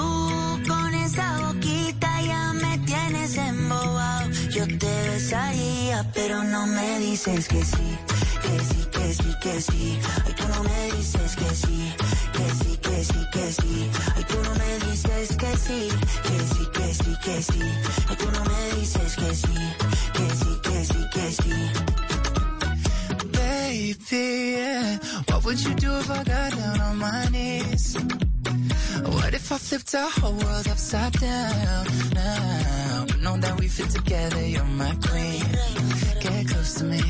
con 0.67 0.93
esa 0.95 1.49
yo 4.53 4.67
te 4.67 5.09
besaría, 5.09 6.05
pero 6.13 6.43
no 6.43 6.67
me 6.67 6.99
dices 6.99 7.47
que 7.47 7.65
sí, 7.65 7.97
que 8.41 8.59
sí, 8.59 8.87
que 8.91 9.13
sí, 9.13 9.35
que 9.41 9.61
sí. 9.61 9.99
Ay, 10.25 10.33
tú 10.35 10.47
no 10.47 10.63
me 10.63 10.91
dices 10.95 11.35
que 11.35 11.55
sí, 11.55 11.93
que 12.33 12.49
sí, 12.59 12.77
que 12.77 13.03
sí, 13.03 13.19
que 13.31 13.51
sí. 13.51 13.89
Ay, 14.15 14.23
tú 14.29 14.37
no 14.43 14.53
me 14.55 14.79
dices 14.89 15.35
que 15.37 15.57
sí, 15.57 15.89
que 16.23 16.39
sí, 16.53 16.67
que 16.71 16.93
sí, 16.93 17.15
que 17.23 17.41
sí. 17.41 17.61
Ay, 18.09 18.15
tú 18.15 18.31
no 18.31 18.43
me 18.45 18.79
dices 18.79 19.15
que 19.15 19.35
sí, 19.35 19.55
que 20.13 20.29
sí, 20.39 20.51
que 20.61 20.85
sí, 20.85 21.09
que 21.13 21.31
sí. 21.31 21.53
Baby, 23.31 24.03
yeah. 24.11 24.99
What 25.29 25.43
would 25.45 25.59
you 25.63 25.73
do 25.75 25.97
if 25.97 26.09
I 26.11 26.23
got 26.23 26.51
down 26.55 26.79
on 26.81 26.97
my 26.99 27.25
knees? 27.31 27.97
What 29.01 29.33
if 29.33 29.51
I 29.51 29.57
flipped 29.57 29.95
our 29.95 30.09
whole 30.09 30.33
world 30.33 30.67
upside 30.67 31.13
down 31.19 31.85
now? 32.13 33.05
Know 33.21 33.37
that 33.37 33.59
we 33.59 33.67
fit 33.67 33.89
together, 33.89 34.41
you're 34.45 34.63
my 34.65 34.95
queen. 35.07 35.43
Get 36.19 36.47
close 36.47 36.75
to 36.79 36.83
me. 36.85 37.01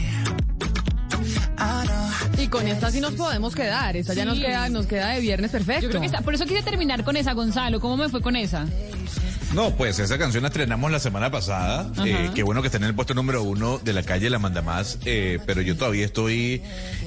I 1.57 1.85
know. 1.85 2.43
Y 2.43 2.47
con 2.47 2.67
esta 2.67 2.89
sí 2.91 2.99
nos 3.01 3.13
podemos 3.13 3.53
quedar, 3.55 3.95
esta 3.97 4.13
ya 4.13 4.25
nos 4.25 4.39
queda, 4.39 4.69
nos 4.69 4.85
queda 4.87 5.09
de 5.09 5.21
viernes 5.21 5.51
perfecto. 5.51 5.83
Yo 5.83 5.89
creo 5.89 6.01
que 6.01 6.07
está, 6.07 6.21
por 6.21 6.33
eso 6.33 6.45
quise 6.45 6.61
terminar 6.63 7.03
con 7.03 7.15
esa, 7.17 7.33
Gonzalo. 7.33 7.79
¿Cómo 7.79 7.97
me 7.97 8.09
fue 8.09 8.21
con 8.21 8.35
esa? 8.35 8.65
No, 9.53 9.71
pues 9.75 9.99
esa 9.99 10.17
canción 10.17 10.41
la 10.43 10.47
estrenamos 10.49 10.91
la 10.91 10.99
semana 10.99 11.29
pasada. 11.29 11.91
Eh, 12.05 12.31
qué 12.33 12.41
bueno 12.43 12.61
que 12.61 12.67
está 12.69 12.77
en 12.77 12.85
el 12.85 12.95
puesto 12.95 13.13
número 13.13 13.43
uno 13.43 13.77
de 13.77 13.93
la 13.93 14.01
calle 14.03 14.29
La 14.29 14.39
Manda 14.39 14.61
Más. 14.61 14.97
eh, 15.05 15.39
pero 15.45 15.61
yo 15.61 15.77
todavía 15.77 16.05
estoy, 16.05 16.61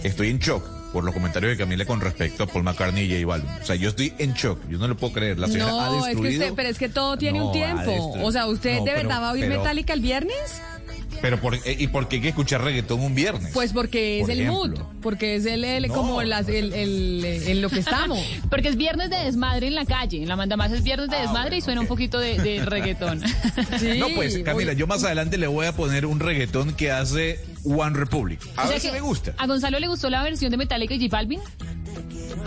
estoy 0.04 0.30
en 0.30 0.38
shock 0.38 0.75
por 0.96 1.04
los 1.04 1.12
comentarios 1.12 1.50
de 1.50 1.58
Camila 1.58 1.84
con 1.84 2.00
respecto 2.00 2.44
a 2.44 2.46
Paul 2.46 2.64
McCartney 2.64 3.04
y 3.04 3.12
J 3.22 3.26
Balvin. 3.26 3.50
O 3.62 3.66
sea, 3.66 3.76
yo 3.76 3.90
estoy 3.90 4.14
en 4.16 4.32
shock. 4.32 4.58
Yo 4.70 4.78
no 4.78 4.88
lo 4.88 4.96
puedo 4.96 5.12
creer. 5.12 5.38
La 5.38 5.46
señora 5.46 5.70
ha 5.72 5.90
No, 5.90 5.96
es 5.98 6.02
que 6.04 6.08
destruido. 6.12 6.42
usted, 6.44 6.54
pero 6.56 6.68
es 6.70 6.78
que 6.78 6.88
todo 6.88 7.18
tiene 7.18 7.38
No, 7.38 7.48
un 7.48 7.52
tiempo. 7.52 7.82
destruido. 7.82 8.24
O 8.26 8.32
sea, 8.32 8.46
¿usted 8.46 8.78
No, 8.78 8.84
de 8.86 8.92
pero- 8.92 9.02
verdad 9.08 9.20
va 9.22 9.28
a 9.28 9.32
oír 9.32 9.44
pero- 9.46 9.58
Metallica 9.60 9.92
el 9.92 10.00
viernes? 10.00 10.62
Pero 11.22 11.40
por, 11.40 11.54
eh, 11.54 11.60
¿y 11.78 11.86
por 11.88 12.08
qué 12.08 12.16
hay 12.16 12.22
que 12.22 12.28
escuchar 12.28 12.62
reggaetón 12.62 13.00
un 13.00 13.14
viernes? 13.14 13.50
Pues 13.52 13.72
porque 13.72 14.18
es 14.18 14.22
Por 14.22 14.30
el 14.32 14.40
ejemplo. 14.40 14.84
mood, 14.84 15.00
porque 15.02 15.34
es 15.36 15.46
el, 15.46 15.64
el- 15.64 15.88
como 15.88 16.22
las, 16.22 16.48
el, 16.48 16.72
el- 16.72 17.24
en 17.24 17.62
lo 17.62 17.68
que 17.70 17.80
estamos. 17.80 18.18
Porque 18.50 18.68
es 18.68 18.76
viernes 18.76 19.10
de 19.10 19.16
desmadre 19.16 19.66
en 19.66 19.74
la 19.74 19.84
calle. 19.84 20.22
En 20.22 20.28
la 20.28 20.36
manda 20.36 20.56
más 20.56 20.70
es 20.72 20.82
viernes 20.82 21.08
Ah, 21.12 21.16
de 21.16 21.22
desmadre 21.22 21.56
y 21.56 21.60
suena 21.60 21.80
un 21.80 21.86
poquito 21.86 22.18
de, 22.18 22.38
de 22.38 22.64
reggaetón. 22.64 23.20
no, 23.98 24.06
pues 24.14 24.38
Camila, 24.40 24.72
yo 24.72 24.86
más 24.86 25.04
adelante 25.04 25.38
le 25.38 25.46
voy 25.46 25.66
a 25.66 25.72
poner 25.74 26.06
un 26.06 26.20
reggaetón 26.20 26.74
que 26.74 26.90
hace 26.90 27.40
One 27.64 27.96
Republic. 27.96 28.40
A 28.56 28.62
O 28.62 28.64
sea 28.64 28.72
ver 28.72 28.80
si 28.80 28.90
me 28.92 29.00
gusta. 29.00 29.34
¿A 29.38 29.46
Gonzalo 29.46 29.78
le 29.78 29.88
gustó 29.88 30.10
la 30.10 30.22
versión 30.22 30.50
de 30.50 30.56
Metallica 30.56 30.94
y 30.94 30.98
J 31.00 31.08
Balvin? 31.16 31.40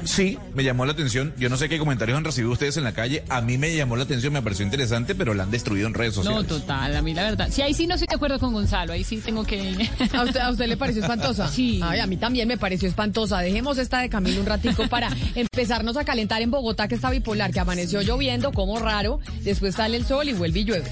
Sí, 0.05 0.37
me 0.55 0.63
llamó 0.63 0.85
la 0.85 0.93
atención. 0.93 1.33
Yo 1.37 1.49
no 1.49 1.57
sé 1.57 1.67
qué 1.69 1.77
comentarios 1.77 2.17
han 2.17 2.23
recibido 2.23 2.51
ustedes 2.53 2.77
en 2.77 2.83
la 2.83 2.93
calle. 2.93 3.23
A 3.29 3.41
mí 3.41 3.57
me 3.57 3.75
llamó 3.75 3.95
la 3.95 4.03
atención, 4.03 4.31
me 4.33 4.41
pareció 4.41 4.63
interesante, 4.65 5.13
pero 5.15 5.33
la 5.33 5.43
han 5.43 5.51
destruido 5.51 5.87
en 5.87 5.93
redes 5.93 6.15
No, 6.17 6.23
sociales. 6.23 6.47
total, 6.47 6.95
a 6.95 7.01
mí 7.01 7.13
la 7.13 7.23
verdad. 7.23 7.49
Sí, 7.51 7.61
ahí 7.61 7.73
sí 7.73 7.85
no 7.87 7.95
estoy 7.95 8.07
de 8.07 8.15
acuerdo 8.15 8.39
con 8.39 8.53
Gonzalo, 8.53 8.93
ahí 8.93 9.03
sí 9.03 9.17
tengo 9.17 9.43
que... 9.43 9.59
¿A 10.13 10.23
usted, 10.23 10.39
¿A 10.39 10.49
usted 10.51 10.67
le 10.67 10.77
pareció 10.77 11.01
espantosa? 11.01 11.47
Sí. 11.49 11.79
Ay, 11.83 11.99
a 11.99 12.07
mí 12.07 12.17
también 12.17 12.47
me 12.47 12.57
pareció 12.57 12.87
espantosa. 12.87 13.39
Dejemos 13.39 13.77
esta 13.77 13.99
de 13.99 14.09
Camilo 14.09 14.39
un 14.39 14.45
ratico 14.45 14.87
para 14.87 15.09
empezarnos 15.35 15.97
a 15.97 16.05
calentar 16.05 16.41
en 16.41 16.51
Bogotá, 16.51 16.87
que 16.87 16.95
está 16.95 17.09
bipolar, 17.09 17.51
que 17.51 17.59
amaneció 17.59 18.01
lloviendo, 18.01 18.51
como 18.51 18.79
raro. 18.79 19.19
Después 19.41 19.75
sale 19.75 19.97
el 19.97 20.05
sol 20.05 20.29
y 20.29 20.33
vuelve 20.33 20.59
y 20.61 20.63
llueve. 20.65 20.91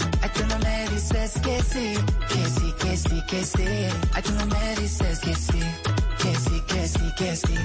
Dices 1.31 1.41
que 1.41 1.63
sí, 1.63 1.93
que 2.27 2.49
sí, 2.49 2.73
que 2.79 2.97
sí, 2.97 3.23
que 3.27 3.43
sí. 3.45 3.63
Ay, 4.13 4.23
tú 4.23 4.31
no 4.33 4.45
me 4.47 4.75
dices 4.81 5.19
que 5.19 5.33
sí, 5.33 5.59
que 6.17 6.35
sí, 6.35 6.61
que 6.67 6.87
sí, 6.87 7.13
que 7.17 7.35
sí. 7.35 7.55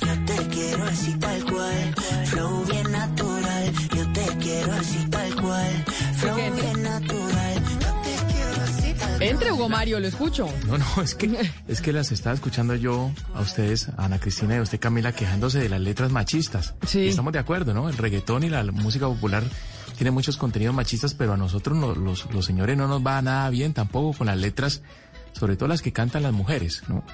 Yo 0.00 0.24
te 0.24 0.48
quiero 0.48 0.84
así 0.84 1.12
tal 1.14 1.44
cual, 1.44 1.94
flow 2.24 2.64
bien 2.64 2.90
natural. 2.90 3.72
Yo 3.94 4.12
te 4.12 4.26
quiero 4.38 4.72
así 4.72 5.06
tal 5.08 5.34
cual, 5.36 5.84
flow 6.16 6.34
bien 6.34 6.82
natural. 6.82 7.54
Yo 7.80 7.94
te 8.02 8.32
quiero 8.32 8.62
así 8.62 8.94
tal 8.94 9.08
cual. 9.10 9.22
Entre 9.22 9.52
Hugo 9.52 9.68
Mario, 9.68 10.00
lo 10.00 10.08
escucho. 10.08 10.48
No, 10.66 10.78
no, 10.78 11.02
es 11.02 11.14
que, 11.14 11.50
es 11.68 11.80
que 11.80 11.92
las 11.92 12.10
estaba 12.10 12.34
escuchando 12.34 12.74
yo 12.74 13.12
a 13.34 13.40
ustedes, 13.40 13.88
a 13.96 14.06
Ana 14.06 14.18
Cristina 14.18 14.56
y 14.56 14.58
a 14.58 14.62
usted 14.62 14.80
Camila, 14.80 15.12
quejándose 15.12 15.60
de 15.60 15.68
las 15.68 15.80
letras 15.80 16.10
machistas. 16.10 16.74
Sí. 16.86 17.00
Y 17.00 17.08
estamos 17.08 17.32
de 17.32 17.38
acuerdo, 17.38 17.72
¿no? 17.72 17.88
El 17.88 17.96
reggaetón 17.96 18.42
y 18.42 18.50
la 18.50 18.64
música 18.64 19.06
popular 19.06 19.44
tiene 19.96 20.10
muchos 20.10 20.36
contenidos 20.36 20.74
machistas, 20.74 21.14
pero 21.14 21.32
a 21.34 21.36
nosotros 21.36 21.76
no- 21.76 21.94
los, 21.94 22.30
los 22.32 22.44
señores 22.44 22.76
no 22.76 22.88
nos 22.88 23.04
va 23.04 23.20
nada 23.22 23.48
bien 23.50 23.72
tampoco 23.72 24.16
con 24.18 24.26
las 24.26 24.38
letras, 24.38 24.82
sobre 25.32 25.56
todo 25.56 25.68
las 25.68 25.82
que 25.82 25.92
cantan 25.92 26.22
las 26.22 26.32
mujeres, 26.32 26.82
¿no? 26.88 27.04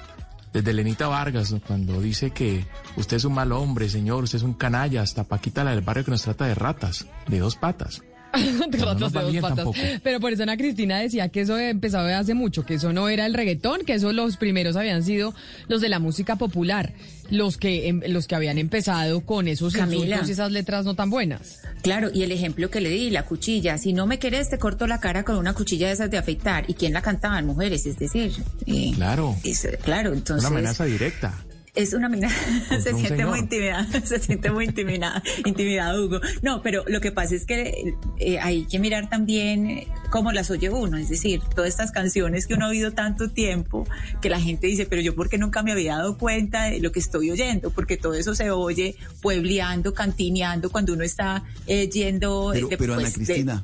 Desde 0.53 0.73
Lenita 0.73 1.07
Vargas, 1.07 1.51
¿no? 1.51 1.61
cuando 1.61 2.01
dice 2.01 2.31
que 2.31 2.65
usted 2.97 3.17
es 3.17 3.23
un 3.25 3.33
mal 3.33 3.51
hombre, 3.53 3.87
señor, 3.87 4.23
usted 4.25 4.37
es 4.37 4.43
un 4.43 4.53
canalla, 4.53 5.01
hasta 5.01 5.23
Paquita 5.23 5.63
la 5.63 5.71
del 5.71 5.81
barrio 5.81 6.03
que 6.03 6.11
nos 6.11 6.23
trata 6.23 6.45
de 6.45 6.55
ratas, 6.55 7.05
de 7.27 7.39
dos 7.39 7.55
patas. 7.55 8.01
de 8.33 8.77
no 8.77 8.85
ratas 8.85 8.99
nos 8.99 9.11
de 9.13 9.17
va 9.17 9.23
dos 9.23 9.31
bien 9.31 9.41
patas. 9.41 9.55
tampoco. 9.57 9.77
Pero 10.03 10.19
por 10.19 10.33
eso 10.33 10.43
Ana 10.43 10.57
Cristina 10.57 10.99
decía 10.99 11.29
que 11.29 11.41
eso 11.41 11.57
empezaba 11.57 12.17
hace 12.17 12.33
mucho, 12.33 12.65
que 12.65 12.73
eso 12.73 12.91
no 12.91 13.07
era 13.07 13.25
el 13.25 13.33
reggaetón, 13.33 13.85
que 13.85 13.93
eso 13.93 14.11
los 14.11 14.35
primeros 14.37 14.75
habían 14.75 15.03
sido 15.03 15.33
los 15.69 15.79
de 15.79 15.87
la 15.87 15.99
música 15.99 16.35
popular, 16.35 16.93
los 17.31 17.57
que 17.57 17.87
em- 17.87 18.01
los 18.07 18.27
que 18.27 18.35
habían 18.35 18.59
empezado 18.59 19.21
con 19.21 19.47
esos 19.47 19.73
Camila. 19.73 20.03
insultos 20.05 20.29
y 20.29 20.31
esas 20.33 20.51
letras 20.51 20.85
no 20.85 20.93
tan 20.95 21.09
buenas. 21.09 21.61
Claro, 21.81 22.11
y 22.13 22.21
el 22.21 22.31
ejemplo 22.31 22.69
que 22.69 22.79
le 22.81 22.89
di, 22.89 23.09
la 23.09 23.23
cuchilla. 23.25 23.77
Si 23.79 23.91
no 23.93 24.05
me 24.05 24.19
querés, 24.19 24.49
te 24.49 24.59
corto 24.59 24.85
la 24.85 24.99
cara 24.99 25.23
con 25.23 25.37
una 25.37 25.53
cuchilla 25.53 25.87
de 25.87 25.93
esas 25.93 26.11
de 26.11 26.17
afeitar. 26.19 26.65
¿Y 26.67 26.75
quién 26.75 26.93
la 26.93 27.01
cantaban? 27.01 27.45
Mujeres, 27.47 27.85
es 27.87 27.97
decir. 27.97 28.31
eh, 28.67 28.91
Claro. 28.95 29.35
es- 29.43 29.67
claro, 29.83 30.13
entonces. 30.13 30.47
Una 30.47 30.59
amenaza 30.59 30.85
directa. 30.85 31.33
Es 31.73 31.93
una 31.93 32.09
mina, 32.09 32.29
se 32.69 32.75
un 32.75 32.99
siente 32.99 33.07
señor. 33.07 33.29
muy 33.29 33.39
intimidada, 33.39 33.87
se 34.05 34.19
siente 34.19 34.51
muy 34.51 34.65
intimidada, 34.65 35.23
intimidado 35.45 36.05
Hugo. 36.05 36.19
No, 36.41 36.61
pero 36.61 36.83
lo 36.87 36.99
que 36.99 37.13
pasa 37.13 37.33
es 37.35 37.45
que 37.45 37.95
eh, 38.19 38.39
hay 38.39 38.65
que 38.65 38.77
mirar 38.77 39.09
también 39.09 39.85
cómo 40.09 40.33
las 40.33 40.51
oye 40.51 40.69
uno, 40.69 40.97
es 40.97 41.07
decir, 41.07 41.39
todas 41.55 41.69
estas 41.69 41.91
canciones 41.91 42.45
que 42.45 42.55
uno 42.55 42.65
ha 42.65 42.69
oído 42.69 42.91
tanto 42.91 43.29
tiempo, 43.29 43.87
que 44.21 44.29
la 44.29 44.41
gente 44.41 44.67
dice, 44.67 44.85
pero 44.85 45.01
yo 45.01 45.15
porque 45.15 45.37
nunca 45.37 45.63
me 45.63 45.71
había 45.71 45.95
dado 45.95 46.17
cuenta 46.17 46.65
de 46.65 46.81
lo 46.81 46.91
que 46.91 46.99
estoy 46.99 47.31
oyendo, 47.31 47.69
porque 47.69 47.95
todo 47.95 48.15
eso 48.15 48.35
se 48.35 48.51
oye 48.51 48.97
puebleando, 49.21 49.93
cantineando, 49.93 50.71
cuando 50.71 50.91
uno 50.93 51.03
está 51.05 51.45
eh, 51.67 51.89
yendo 51.89 52.49
Pero, 52.51 52.67
de, 52.67 52.77
pero 52.77 52.95
pues, 52.95 53.07
de- 53.07 53.13
Cristina, 53.13 53.63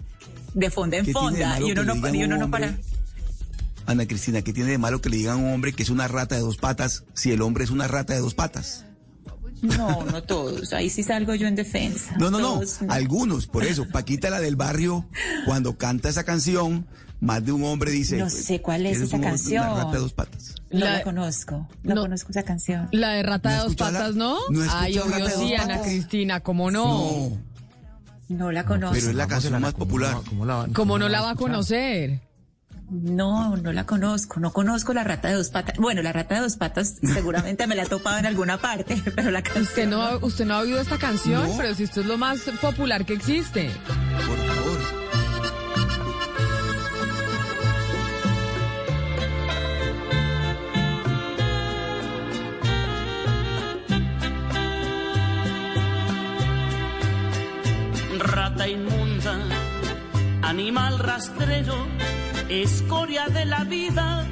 de, 0.53 0.69
fonda 0.69 0.95
en 0.97 1.05
¿qué 1.05 1.11
tiene 1.13 1.27
de 1.31 1.43
fonda, 1.43 1.59
y 1.59 1.71
uno 1.73 1.83
no, 1.83 2.13
y 2.15 2.23
uno 2.23 2.37
no 2.37 2.49
para. 2.49 2.73
Ana 3.87 4.05
Cristina, 4.05 4.41
¿qué 4.41 4.53
tiene 4.53 4.71
de 4.71 4.77
malo 4.77 5.01
que 5.01 5.09
le 5.09 5.17
digan 5.17 5.35
a 5.35 5.37
un 5.37 5.53
hombre 5.53 5.73
que 5.73 5.81
es 5.81 5.89
una 5.89 6.07
rata 6.07 6.35
de 6.35 6.41
dos 6.41 6.57
patas 6.57 7.05
si 7.13 7.31
el 7.31 7.41
hombre 7.41 7.63
es 7.63 7.71
una 7.71 7.87
rata 7.87 8.13
de 8.13 8.19
dos 8.19 8.33
patas? 8.35 8.83
No, 9.61 10.03
no 10.03 10.21
todos, 10.21 10.71
ahí 10.73 10.89
sí 10.89 11.01
salgo 11.01 11.33
yo 11.33 11.47
en 11.47 11.55
defensa. 11.55 12.15
No, 12.19 12.29
no, 12.29 12.37
no, 12.39 12.61
algunos, 12.89 13.47
por 13.47 13.63
eso. 13.63 13.87
Paquita, 13.89 14.29
la 14.29 14.39
del 14.39 14.55
barrio, 14.55 15.09
cuando 15.45 15.77
canta 15.77 16.09
esa 16.09 16.23
canción, 16.23 16.85
más 17.21 17.43
de 17.43 17.53
un 17.53 17.63
hombre 17.63 17.89
dice... 17.89 18.17
No 18.17 18.29
sé 18.29 18.61
cuál 18.61 18.85
es 18.85 18.97
esa 18.97 19.05
un 19.07 19.13
hombre, 19.15 19.29
canción. 19.31 19.65
Una 19.65 19.75
rata 19.85 19.91
de 19.93 19.99
dos 19.99 20.13
patas. 20.13 20.53
No 20.69 20.79
La- 20.81 20.93
la 20.97 21.03
conozco, 21.03 21.67
no, 21.81 21.95
no. 21.95 22.01
conozco 22.01 22.29
esa 22.29 22.43
canción. 22.43 22.87
La 22.91 23.13
de 23.13 23.23
rata 23.23 23.49
¿No 23.49 23.55
de 23.55 23.61
dos 23.61 23.71
escuchado 23.71 23.91
la- 23.93 23.99
patas, 23.99 24.15
¿no? 24.15 24.37
no 24.51 24.61
Ay, 24.69 24.99
obvio 24.99 25.11
Rata 25.11 25.17
de 25.25 25.31
dos 25.33 25.41
sí, 25.41 25.53
Ana 25.55 25.67
patas? 25.67 25.81
Cristina, 25.87 26.39
¿cómo 26.41 26.69
no? 26.69 27.31
No 28.29 28.51
la 28.51 28.65
conozco. 28.65 28.93
Pero 28.95 29.09
es 29.09 29.15
la 29.15 29.27
canción 29.27 29.59
más 29.61 29.73
popular. 29.73 30.17
¿Cómo 30.75 30.99
no 30.99 31.07
la 31.09 31.21
va 31.21 31.31
a 31.31 31.35
conocer? 31.35 32.19
No, 32.89 33.57
no 33.57 33.73
la 33.73 33.85
conozco, 33.85 34.39
no 34.39 34.53
conozco 34.53 34.93
la 34.93 35.03
rata 35.03 35.27
de 35.27 35.33
dos 35.35 35.49
patas. 35.49 35.75
Bueno, 35.77 36.01
la 36.01 36.13
rata 36.13 36.35
de 36.35 36.41
dos 36.41 36.55
patas 36.55 36.95
seguramente 37.03 37.67
me 37.67 37.75
la 37.75 37.83
he 37.83 37.85
topado 37.85 38.17
en 38.17 38.25
alguna 38.25 38.57
parte, 38.59 39.01
pero 39.15 39.29
la 39.31 39.41
canción. 39.41 39.63
¿Usted 39.65 39.87
no, 39.87 40.01
ha- 40.01 40.17
usted 40.17 40.45
no 40.45 40.53
ha 40.53 40.59
oído 40.59 40.79
esta 40.79 40.97
canción? 40.97 41.43
No. 41.49 41.57
Pero 41.57 41.75
si 41.75 41.83
esto 41.83 41.99
es 42.01 42.05
lo 42.07 42.17
más 42.17 42.39
popular 42.61 43.05
que 43.05 43.13
existe. 43.13 43.69
Por 44.25 44.37
favor. 44.37 44.77
Rata 58.19 58.67
inmunda, 58.67 59.37
animal 60.41 60.97
rastrero, 60.99 61.75
escoria 62.49 63.27
de 63.27 63.45
la 63.45 63.63
vida, 63.63 64.25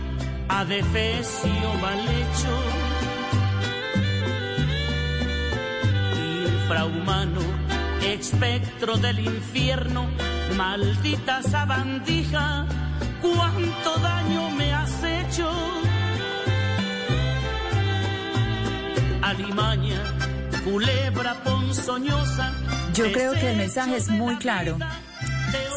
adefesio 0.48 1.74
mal 1.82 2.00
hecho. 2.00 2.54
Infrahumano, 6.46 7.42
espectro 8.02 8.98
del 8.98 9.20
infierno, 9.20 10.08
maldita 10.56 11.44
sabandija, 11.44 12.66
cuánto 13.22 13.98
daño 14.02 14.50
me 14.52 14.74
has 14.74 15.04
hecho. 15.04 15.52
Alimaña, 19.22 20.02
culebra 20.64 21.34
ponzoñosa. 21.44 22.54
Yo 22.94 23.12
creo 23.12 23.34
que 23.34 23.52
el 23.52 23.58
mensaje 23.58 23.98
es 23.98 24.08
muy 24.10 24.38
claro. 24.38 24.78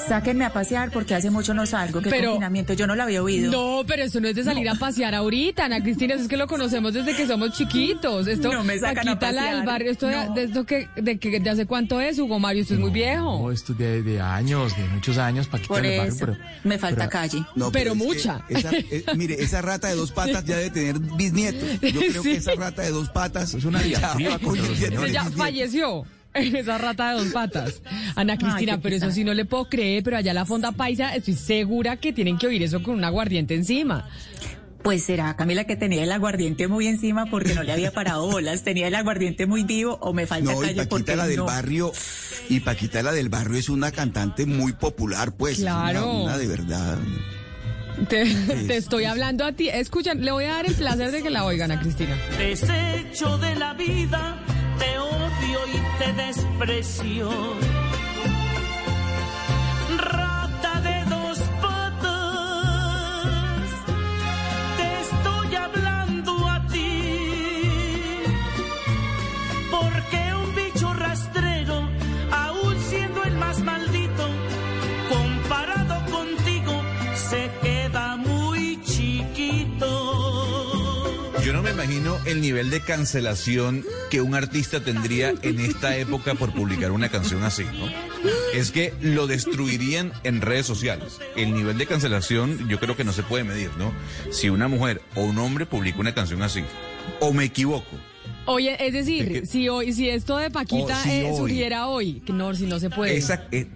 Sáquenme 0.08 0.46
a 0.46 0.52
pasear 0.54 0.90
porque 0.90 1.14
hace 1.14 1.30
mucho 1.30 1.52
no 1.52 1.66
salgo. 1.66 2.00
¿Qué 2.00 2.08
Pero- 2.08 2.30
confinamiento? 2.30 2.72
Yo 2.72 2.86
no 2.86 2.96
lo 2.96 3.02
había 3.02 3.22
oído. 3.22 3.52
No, 3.52 3.84
pero 3.86 4.04
eso 4.04 4.20
no 4.20 4.28
es 4.28 4.34
de 4.34 4.42
salir 4.42 4.66
a 4.68 4.74
pasear 4.74 5.14
ahorita, 5.14 5.66
Ana 5.66 5.82
Cristina, 5.82 6.14
eso 6.14 6.22
es 6.22 6.28
que 6.28 6.38
lo 6.38 6.46
conocemos 6.46 6.94
desde 6.94 7.14
que 7.14 7.26
somos 7.26 7.52
chiquitos. 7.52 8.26
Esto, 8.26 8.50
No 8.50 8.64
me 8.64 8.78
sacan 8.78 9.06
a 9.06 9.14
la 9.14 9.18
del 9.18 9.18
pasear. 9.36 9.66
barrio, 9.66 9.90
esto, 9.90 10.06
de- 10.06 10.28
de, 10.34 10.44
esto 10.44 10.64
que, 10.64 10.88
de, 10.96 11.18
que, 11.18 11.40
de 11.40 11.50
hace 11.50 11.66
cuánto 11.66 12.00
es, 12.00 12.18
Hugo 12.18 12.38
Mario, 12.38 12.62
esto 12.62 12.72
es 12.74 12.80
muy 12.80 12.90
viejo. 12.90 13.38
No, 13.42 13.52
esto 13.52 13.74
de, 13.74 14.02
de 14.02 14.18
años, 14.20 14.74
de 14.78 14.84
muchos 14.84 15.18
años, 15.18 15.46
Paquita 15.46 15.68
Por 15.68 15.82
del 15.82 15.98
barrio, 15.98 16.14
eso, 16.14 16.24
pero- 16.26 16.38
me 16.64 16.78
falta 16.78 16.96
pero- 17.00 17.10
calle. 17.10 17.44
No, 17.54 17.70
Pero 17.70 17.92
es 17.92 17.98
que 17.98 18.04
mucha. 18.06 18.40
esa- 18.48 18.70
eh, 18.74 19.04
mire, 19.14 19.34
esa 19.42 19.60
rata 19.60 19.88
de 19.88 19.94
dos 19.96 20.10
patas 20.12 20.42
ya 20.46 20.56
debe 20.56 20.70
tener 20.70 20.98
bisnietos. 21.18 21.68
Yo 21.82 22.00
creo 22.00 22.22
Sí. 22.22 22.30
que 22.30 22.36
esa 22.36 22.54
rata 22.54 22.80
de 22.80 22.92
dos 22.92 23.10
patas 23.10 23.52
Es 23.52 23.64
una 23.66 23.80
señores. 23.80 24.00
ya 24.00 24.38
bisnietos. 24.94 25.34
falleció. 25.36 26.04
Esa 26.34 26.78
rata 26.78 27.12
de 27.12 27.18
dos 27.24 27.32
patas. 27.32 27.82
Ana 28.14 28.36
Cristina, 28.36 28.80
pero 28.80 28.96
eso 28.96 29.10
sí 29.10 29.24
no 29.24 29.34
le 29.34 29.44
puedo 29.44 29.68
creer, 29.68 30.02
pero 30.02 30.16
allá 30.18 30.32
la 30.34 30.44
Fonda 30.44 30.72
Paisa, 30.72 31.14
estoy 31.14 31.34
segura 31.34 31.96
que 31.96 32.12
tienen 32.12 32.38
que 32.38 32.46
oír 32.46 32.62
eso 32.62 32.82
con 32.82 32.94
un 32.94 33.04
aguardiente 33.04 33.54
encima. 33.54 34.08
Pues 34.82 35.02
será 35.04 35.34
Camila 35.36 35.64
que 35.64 35.74
tenía 35.74 36.04
el 36.04 36.12
aguardiente 36.12 36.68
muy 36.68 36.86
encima 36.86 37.26
porque 37.26 37.52
no 37.52 37.64
le 37.64 37.72
había 37.72 37.90
parado 37.90 38.30
bolas. 38.30 38.62
Tenía 38.62 38.86
el 38.86 38.94
aguardiente 38.94 39.44
muy 39.46 39.64
vivo 39.64 39.98
o 40.00 40.12
me 40.12 40.26
falta 40.26 40.52
No, 40.52 40.62
y 40.62 40.66
calle 40.66 40.86
porque 40.86 40.88
Paquita 41.04 41.16
la 41.16 41.26
del 41.26 41.36
no. 41.38 41.44
barrio, 41.46 41.92
y 42.48 42.60
Paquita 42.60 43.02
la 43.02 43.12
del 43.12 43.28
barrio 43.28 43.58
es 43.58 43.68
una 43.68 43.90
cantante 43.90 44.46
muy 44.46 44.72
popular, 44.74 45.32
pues. 45.32 45.54
es 45.58 45.64
una- 45.64 45.90
Claro. 45.90 46.12
una 46.22 46.38
de 46.38 46.46
verdad. 46.46 46.96
Te, 48.08 48.24
te 48.66 48.76
estoy 48.76 49.04
hablando 49.04 49.44
a 49.44 49.52
ti. 49.52 49.68
Escuchan, 49.68 50.24
le 50.24 50.32
voy 50.32 50.44
a 50.44 50.54
dar 50.54 50.66
el 50.66 50.74
placer 50.74 51.10
de 51.10 51.22
que 51.22 51.30
la 51.30 51.44
oigan 51.44 51.70
a 51.70 51.80
Cristina. 51.80 52.16
Desecho 52.38 53.38
de 53.38 53.54
la 53.56 53.74
vida, 53.74 54.42
te 54.78 54.98
odio 54.98 55.58
y 55.74 55.98
te 55.98 56.12
desprecio. 56.12 57.77
Me 81.68 81.84
imagino 81.84 82.18
el 82.24 82.40
nivel 82.40 82.70
de 82.70 82.80
cancelación 82.80 83.84
que 84.10 84.22
un 84.22 84.34
artista 84.34 84.80
tendría 84.80 85.34
en 85.42 85.60
esta 85.60 85.96
época 85.96 86.34
por 86.34 86.54
publicar 86.54 86.92
una 86.92 87.10
canción 87.10 87.44
así, 87.44 87.64
¿no? 87.64 87.86
Es 88.54 88.70
que 88.70 88.94
lo 89.02 89.26
destruirían 89.26 90.12
en 90.24 90.40
redes 90.40 90.64
sociales. 90.64 91.20
El 91.36 91.52
nivel 91.52 91.76
de 91.76 91.86
cancelación 91.86 92.68
yo 92.68 92.80
creo 92.80 92.96
que 92.96 93.04
no 93.04 93.12
se 93.12 93.22
puede 93.22 93.44
medir, 93.44 93.70
¿no? 93.76 93.92
Si 94.30 94.48
una 94.48 94.66
mujer 94.66 95.02
o 95.14 95.22
un 95.22 95.38
hombre 95.38 95.66
publica 95.66 95.98
una 95.98 96.14
canción 96.14 96.42
así, 96.42 96.64
o 97.20 97.34
me 97.34 97.44
equivoco, 97.44 97.98
Oye, 98.50 98.76
es 98.86 98.92
decir, 98.94 99.24
Es 99.32 99.40
que- 99.42 99.46
si 99.46 99.68
hoy, 99.68 99.92
si 99.92 100.08
esto 100.08 100.38
de 100.38 100.50
Paquita 100.50 100.98
Oh, 100.98 101.02
sí, 101.04 101.10
eh, 101.10 101.28
hoy. 101.30 101.36
surgiera 101.36 101.86
hoy, 101.88 102.20
que 102.26 102.32
no, 102.32 102.54
si 102.54 102.64
no 102.66 102.78
se 102.80 102.88
puede. 102.90 103.16
esa, 103.16 103.44
eh, 103.52 103.66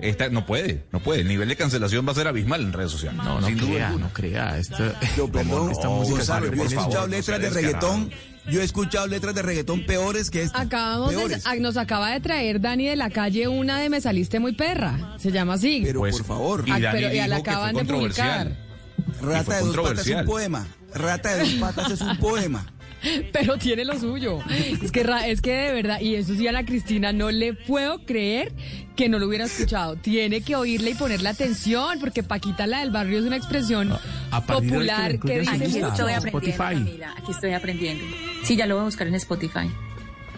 esta 0.00 0.28
no 0.30 0.46
puede, 0.46 0.84
no 0.90 1.00
puede. 1.00 1.20
El 1.20 1.28
nivel 1.28 1.48
de 1.48 1.56
cancelación 1.56 2.06
va 2.06 2.12
a 2.12 2.14
ser 2.14 2.26
abismal 2.28 2.62
en 2.62 2.72
redes 2.72 2.90
sociales. 2.92 3.22
No, 3.22 3.40
no 3.40 3.46
sin 3.46 3.58
duda 3.58 3.70
crea, 3.70 3.86
alguna. 3.88 4.06
no 4.06 4.12
crea. 4.12 4.58
Esto, 4.58 4.76
Yo, 5.16 5.28
perdón, 5.30 5.70
esta 5.70 5.88
música 5.88 6.16
Gonzalo, 6.16 6.46
es 6.46 6.56
yo 6.56 6.62
he 6.62 6.66
escuchado 6.66 7.06
letras 7.06 7.40
de 7.40 7.50
reggaetón. 7.50 8.10
Yo 8.50 8.60
he 8.60 8.64
escuchado 8.64 9.06
letras 9.06 9.34
de 9.36 9.42
reggaetón 9.42 9.86
peores 9.86 10.28
que 10.30 10.42
esta. 10.42 10.62
Acabamos 10.62 11.12
de, 11.14 11.60
nos 11.60 11.76
acaba 11.76 12.10
de 12.10 12.18
traer 12.20 12.60
Dani 12.60 12.86
de 12.88 12.96
la 12.96 13.08
calle 13.10 13.46
una 13.46 13.78
de 13.78 13.88
Me 13.88 14.00
saliste 14.00 14.40
muy 14.40 14.52
perra. 14.52 15.14
Se 15.18 15.30
llama 15.30 15.54
así. 15.54 15.82
Pero 15.84 16.00
Pues, 16.00 16.16
por 16.16 16.24
favor, 16.26 16.64
y 16.66 16.72
Ah, 16.72 16.80
Dani 16.80 17.00
pero 17.02 17.14
ya 17.14 17.28
la 17.28 17.36
dijo 17.36 17.44
que 17.44 17.50
fue 17.50 17.60
acaban 17.60 17.74
de 17.76 17.84
publicar. 17.92 18.56
Rata 19.20 19.56
de 19.58 19.64
dos 19.66 19.76
patas 19.76 20.06
es 20.08 20.16
un 20.16 20.24
poema. 20.24 20.66
Rata 20.94 21.34
de 21.36 21.40
dos 21.40 21.52
patas 21.60 21.90
es 21.92 22.00
un 22.00 22.16
poema. 22.16 22.66
Pero 23.32 23.58
tiene 23.58 23.84
lo 23.84 23.98
suyo. 23.98 24.38
Es 24.82 24.92
que, 24.92 25.06
es 25.26 25.40
que 25.40 25.52
de 25.52 25.72
verdad, 25.72 26.00
y 26.00 26.14
eso 26.14 26.34
sí 26.34 26.46
a 26.46 26.52
la 26.52 26.64
Cristina, 26.64 27.12
no 27.12 27.30
le 27.30 27.54
puedo 27.54 28.04
creer 28.04 28.52
que 28.96 29.08
no 29.08 29.18
lo 29.18 29.26
hubiera 29.26 29.44
escuchado. 29.46 29.96
Tiene 29.96 30.42
que 30.42 30.54
oírle 30.56 30.90
y 30.90 30.94
ponerle 30.94 31.28
atención, 31.28 31.98
porque 32.00 32.22
Paquita 32.22 32.66
la 32.66 32.80
del 32.80 32.90
barrio 32.90 33.18
es 33.18 33.24
una 33.24 33.36
expresión 33.36 33.92
a 34.30 34.40
que 34.40 34.52
popular 34.52 35.18
que 35.18 35.40
dice 35.40 35.50
Aquí 35.52 35.68
mucho. 35.68 35.86
estoy 35.88 36.12
aprendiendo, 36.12 36.26
Spotify. 36.38 36.58
Camila. 36.58 37.14
Aquí 37.16 37.30
estoy 37.32 37.52
aprendiendo. 37.52 38.04
Sí, 38.44 38.56
ya 38.56 38.66
lo 38.66 38.74
voy 38.74 38.82
a 38.82 38.84
buscar 38.84 39.06
en 39.06 39.14
Spotify. 39.14 39.70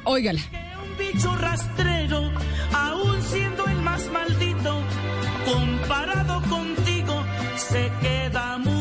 Óigala. 0.05 0.41
un 0.83 0.99
bicho 0.99 1.35
rastrero, 1.37 2.31
aún 2.73 3.23
siendo 3.23 3.67
el 3.67 3.77
más 3.79 4.11
maldito, 4.11 4.83
comparado 5.45 6.43
contigo, 6.49 7.25
se 7.57 7.91
queda 8.01 8.59
muy 8.59 8.74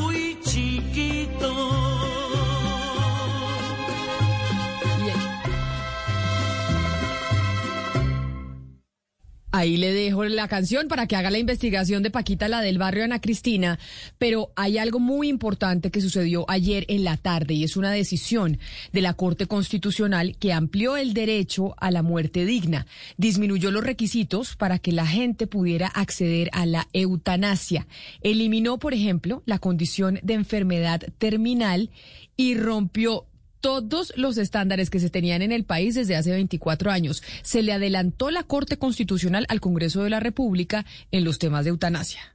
Ahí 9.55 9.77
le 9.77 9.93
dejo 9.93 10.25
la 10.25 10.47
canción 10.47 10.87
para 10.87 11.05
que 11.05 11.15
haga 11.15 11.29
la 11.29 11.37
investigación 11.37 12.01
de 12.01 12.09
Paquita, 12.09 12.47
la 12.47 12.61
del 12.61 12.79
barrio 12.79 13.03
Ana 13.03 13.21
Cristina. 13.21 13.77
Pero 14.17 14.51
hay 14.55 14.79
algo 14.79 14.99
muy 14.99 15.29
importante 15.29 15.91
que 15.91 16.01
sucedió 16.01 16.43
ayer 16.47 16.85
en 16.87 17.03
la 17.03 17.17
tarde 17.17 17.53
y 17.53 17.63
es 17.63 17.77
una 17.77 17.91
decisión 17.91 18.57
de 18.93 19.01
la 19.01 19.13
Corte 19.13 19.45
Constitucional 19.45 20.37
que 20.39 20.53
amplió 20.53 20.97
el 20.97 21.13
derecho 21.13 21.75
a 21.77 21.91
la 21.91 22.01
muerte 22.01 22.47
digna, 22.47 22.87
disminuyó 23.17 23.69
los 23.69 23.83
requisitos 23.83 24.55
para 24.55 24.79
que 24.79 24.91
la 24.91 25.05
gente 25.05 25.45
pudiera 25.45 25.85
acceder 25.85 26.49
a 26.51 26.65
la 26.65 26.87
eutanasia, 26.91 27.85
eliminó, 28.21 28.79
por 28.79 28.95
ejemplo, 28.95 29.43
la 29.45 29.59
condición 29.59 30.19
de 30.23 30.33
enfermedad 30.33 31.03
terminal 31.19 31.91
y 32.35 32.55
rompió 32.55 33.27
todos 33.63 34.11
los 34.17 34.37
estándares 34.37 34.89
que 34.89 34.99
se 34.99 35.09
tenían 35.09 35.41
en 35.41 35.53
el 35.53 35.63
país 35.63 35.95
desde 35.95 36.17
hace 36.17 36.31
24 36.31 36.91
años. 36.91 37.23
Se 37.43 37.63
le 37.63 37.71
adelantó 37.71 38.29
la 38.29 38.43
Corte 38.43 38.75
Constitucional 38.77 39.45
al 39.47 39.61
Congreso 39.61 40.03
de 40.03 40.09
la 40.09 40.19
República 40.19 40.85
en 41.11 41.23
los 41.23 41.39
temas 41.39 41.63
de 41.63 41.69
eutanasia. 41.69 42.32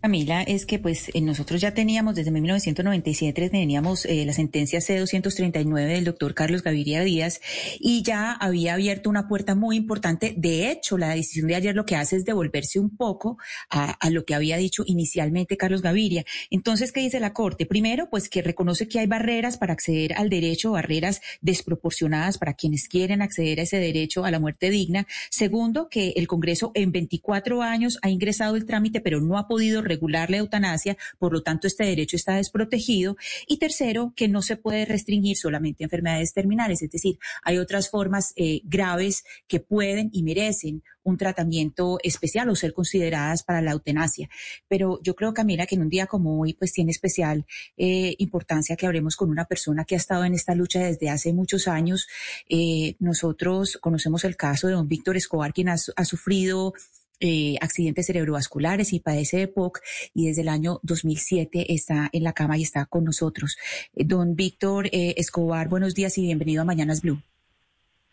Camila, 0.00 0.42
es 0.42 0.64
que 0.64 0.78
pues 0.78 1.10
eh, 1.12 1.20
nosotros 1.20 1.60
ya 1.60 1.74
teníamos 1.74 2.14
desde 2.14 2.30
1997 2.30 3.50
teníamos 3.50 4.06
eh, 4.06 4.24
la 4.24 4.32
sentencia 4.32 4.78
C239 4.78 5.86
del 5.88 6.04
doctor 6.04 6.32
Carlos 6.32 6.62
Gaviria 6.62 7.02
Díaz 7.02 7.42
y 7.78 8.02
ya 8.02 8.32
había 8.32 8.74
abierto 8.74 9.10
una 9.10 9.28
puerta 9.28 9.54
muy 9.54 9.76
importante. 9.76 10.32
De 10.38 10.70
hecho, 10.70 10.96
la 10.96 11.10
decisión 11.10 11.48
de 11.48 11.56
ayer 11.56 11.74
lo 11.74 11.84
que 11.84 11.96
hace 11.96 12.16
es 12.16 12.24
devolverse 12.24 12.80
un 12.80 12.96
poco 12.96 13.36
a, 13.68 13.90
a 13.90 14.08
lo 14.08 14.24
que 14.24 14.34
había 14.34 14.56
dicho 14.56 14.84
inicialmente 14.86 15.58
Carlos 15.58 15.82
Gaviria. 15.82 16.24
Entonces, 16.48 16.92
¿qué 16.92 17.00
dice 17.00 17.20
la 17.20 17.34
Corte? 17.34 17.66
Primero, 17.66 18.08
pues 18.08 18.30
que 18.30 18.40
reconoce 18.40 18.88
que 18.88 19.00
hay 19.00 19.06
barreras 19.06 19.58
para 19.58 19.74
acceder 19.74 20.14
al 20.14 20.30
derecho, 20.30 20.72
barreras 20.72 21.20
desproporcionadas 21.42 22.38
para 22.38 22.54
quienes 22.54 22.88
quieren 22.88 23.20
acceder 23.20 23.60
a 23.60 23.64
ese 23.64 23.76
derecho 23.76 24.24
a 24.24 24.30
la 24.30 24.40
muerte 24.40 24.70
digna. 24.70 25.06
Segundo, 25.28 25.90
que 25.90 26.14
el 26.16 26.26
Congreso 26.26 26.72
en 26.74 26.90
24 26.90 27.60
años 27.60 27.98
ha 28.00 28.08
ingresado 28.08 28.56
el 28.56 28.64
trámite, 28.64 29.02
pero 29.02 29.20
no 29.20 29.36
ha 29.36 29.46
podido 29.46 29.82
regular 29.90 30.30
la 30.30 30.38
eutanasia, 30.38 30.96
por 31.18 31.32
lo 31.32 31.42
tanto 31.42 31.66
este 31.66 31.84
derecho 31.84 32.16
está 32.16 32.36
desprotegido. 32.36 33.16
Y 33.46 33.58
tercero, 33.58 34.12
que 34.16 34.28
no 34.28 34.40
se 34.42 34.56
puede 34.56 34.84
restringir 34.84 35.36
solamente 35.36 35.84
a 35.84 35.86
enfermedades 35.86 36.32
terminales, 36.32 36.82
es 36.82 36.90
decir, 36.90 37.18
hay 37.42 37.58
otras 37.58 37.90
formas 37.90 38.32
eh, 38.36 38.60
graves 38.64 39.24
que 39.46 39.60
pueden 39.60 40.10
y 40.12 40.22
merecen 40.22 40.82
un 41.02 41.16
tratamiento 41.16 41.98
especial 42.02 42.48
o 42.48 42.54
ser 42.54 42.72
consideradas 42.72 43.42
para 43.42 43.62
la 43.62 43.72
eutanasia. 43.72 44.28
Pero 44.68 45.00
yo 45.02 45.14
creo, 45.14 45.32
Camila, 45.34 45.66
que 45.66 45.74
en 45.74 45.82
un 45.82 45.88
día 45.88 46.06
como 46.06 46.40
hoy, 46.40 46.54
pues 46.54 46.72
tiene 46.72 46.90
especial 46.90 47.46
eh, 47.76 48.14
importancia 48.18 48.76
que 48.76 48.86
hablemos 48.86 49.16
con 49.16 49.30
una 49.30 49.46
persona 49.46 49.84
que 49.84 49.94
ha 49.94 49.98
estado 49.98 50.24
en 50.24 50.34
esta 50.34 50.54
lucha 50.54 50.80
desde 50.80 51.10
hace 51.10 51.32
muchos 51.32 51.68
años. 51.68 52.06
Eh, 52.48 52.96
nosotros 52.98 53.78
conocemos 53.80 54.24
el 54.24 54.36
caso 54.36 54.68
de 54.68 54.74
don 54.74 54.88
Víctor 54.88 55.16
Escobar, 55.16 55.52
quien 55.52 55.68
ha, 55.68 55.76
ha 55.96 56.04
sufrido 56.04 56.74
eh, 57.20 57.56
accidentes 57.60 58.06
cerebrovasculares 58.06 58.92
y 58.92 59.00
padece 59.00 59.38
de 59.38 59.48
POC 59.48 59.80
y 60.14 60.26
desde 60.28 60.42
el 60.42 60.48
año 60.48 60.80
2007 60.82 61.72
está 61.72 62.08
en 62.12 62.24
la 62.24 62.32
cama 62.32 62.58
y 62.58 62.62
está 62.62 62.86
con 62.86 63.04
nosotros. 63.04 63.56
Eh, 63.94 64.04
don 64.04 64.36
Víctor 64.36 64.86
eh, 64.86 65.14
Escobar, 65.16 65.68
buenos 65.68 65.94
días 65.94 66.16
y 66.18 66.22
bienvenido 66.22 66.62
a 66.62 66.64
Mañanas 66.64 67.02
Blue. 67.02 67.22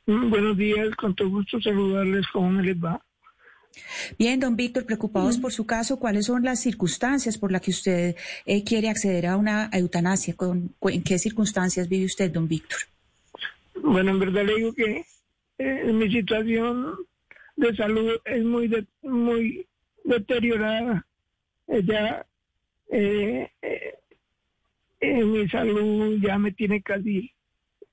Mm, 0.06 0.30
buenos 0.30 0.58
días, 0.58 0.96
con 0.96 1.16
todo 1.16 1.30
gusto 1.30 1.60
saludarles, 1.62 2.26
¿cómo 2.32 2.50
me 2.50 2.64
les 2.64 2.78
va? 2.78 3.02
Bien, 4.18 4.40
don 4.40 4.56
Víctor, 4.56 4.86
preocupados 4.86 5.38
por 5.38 5.52
su 5.52 5.66
caso, 5.66 6.00
¿cuáles 6.00 6.26
son 6.26 6.44
las 6.44 6.62
circunstancias 6.62 7.38
por 7.38 7.52
las 7.52 7.62
que 7.62 7.72
usted 7.72 8.16
eh, 8.46 8.64
quiere 8.64 8.90
acceder 8.90 9.28
a 9.28 9.38
una 9.38 9.70
eutanasia? 9.72 10.36
¿Con, 10.36 10.74
¿En 10.82 11.04
qué 11.04 11.20
circunstancias 11.20 11.88
vive 11.88 12.06
usted, 12.06 12.32
don 12.32 12.48
Víctor? 12.48 12.80
Bueno, 13.82 14.12
en 14.12 14.20
verdad 14.20 14.46
le 14.46 14.56
digo 14.56 14.74
que 14.74 15.06
eh, 15.60 15.94
mi 15.94 16.12
situación 16.12 16.96
de 17.58 17.76
salud 17.76 18.12
es 18.26 18.44
muy 18.44 18.68
de- 18.70 18.86
muy 19.02 19.68
deteriorada. 20.04 21.06
Ya 21.68 22.26
eh, 22.90 23.50
eh, 25.02 25.24
mi 25.26 25.48
salud 25.50 26.18
ya 26.22 26.38
me 26.40 26.52
tiene 26.54 26.82
casi 26.82 27.32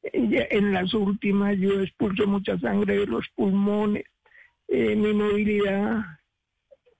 en 0.02 0.72
las 0.72 0.94
últimas. 0.94 1.58
Yo 1.58 1.80
expulso 1.80 2.26
mucha 2.26 2.58
sangre 2.58 2.98
de 2.98 3.06
los 3.06 3.26
pulmones. 3.34 4.04
Eh, 4.68 4.94
mi 4.96 5.12
movilidad 5.12 6.02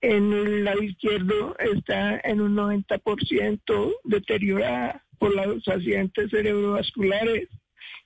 en 0.01 0.33
el 0.33 0.65
lado 0.65 0.83
izquierdo 0.83 1.57
está 1.59 2.19
en 2.25 2.41
un 2.41 2.55
90% 2.57 3.93
deteriorada 4.05 5.03
por 5.19 5.35
los 5.35 5.67
accidentes 5.69 6.31
cerebrovasculares. 6.31 7.49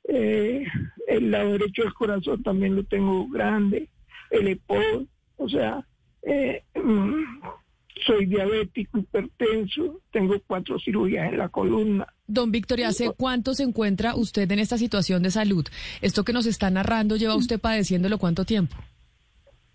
Eh, 0.05 0.65
el 1.09 1.31
lado 1.31 1.53
derecho 1.53 1.83
del 1.83 1.95
corazón 1.95 2.43
también 2.43 2.77
lo 2.77 2.85
tengo 2.85 3.28
grande, 3.28 3.89
el 4.31 4.49
EPO, 4.49 5.07
o 5.37 5.49
sea, 5.49 5.85
eh, 6.23 6.63
mm, 6.75 7.23
soy 8.07 8.27
diabético, 8.27 8.99
hipertenso, 8.99 10.01
tengo 10.13 10.37
cuatro 10.47 10.79
cirugías 10.79 11.33
en 11.33 11.39
la 11.39 11.49
columna. 11.49 12.07
Don 12.27 12.51
Víctor, 12.53 12.81
¿y 12.81 12.85
hace 12.85 13.11
cuánto 13.17 13.55
se 13.55 13.63
encuentra 13.65 14.15
usted 14.15 14.51
en 14.53 14.59
esta 14.59 14.79
situación 14.79 15.23
de 15.23 15.31
salud? 15.31 15.67
Esto 16.03 16.25
que 16.25 16.33
nos 16.33 16.47
está 16.47 16.71
narrando, 16.71 17.17
¿lleva 17.17 17.35
usted 17.37 17.59
padeciéndolo 17.61 18.19
cuánto 18.19 18.45
tiempo? 18.45 18.77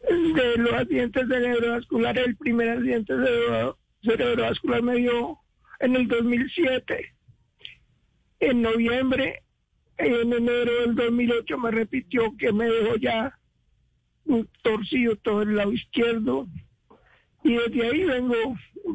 De 0.10 0.58
los 0.58 0.74
accidentes 0.74 1.28
cerebrovasculares, 1.28 2.28
el 2.28 2.36
primer 2.38 2.70
accidente 2.70 3.14
cerebro- 3.14 3.78
cerebrovascular 4.04 4.82
me 4.84 4.96
dio 4.98 5.38
en 5.80 5.96
el 5.96 6.08
2007. 6.08 7.14
En 8.40 8.62
noviembre, 8.62 9.42
en 9.98 10.34
enero 10.34 10.72
del 10.82 10.96
2008 10.96 11.58
me 11.58 11.72
repitió 11.72 12.36
que 12.38 12.52
me 12.52 12.66
dejó 12.66 12.96
ya 12.98 13.28
mm, 13.28 13.43
torcido 14.61 15.16
todo 15.18 15.42
el 15.42 15.56
lado 15.56 15.74
izquierdo. 15.74 16.48
Y 17.43 17.56
desde 17.56 17.88
ahí 17.88 18.03
vengo 18.06 18.35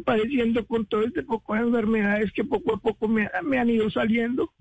padeciendo 0.04 0.66
con 0.66 0.86
todo 0.86 1.02
este 1.02 1.22
poco 1.22 1.54
de 1.54 1.60
enfermedades 1.60 2.32
que 2.32 2.44
poco 2.44 2.74
a 2.74 2.80
poco 2.80 3.08
me, 3.08 3.28
me 3.44 3.58
han 3.58 3.70
ido 3.70 3.90
saliendo. 3.90 4.52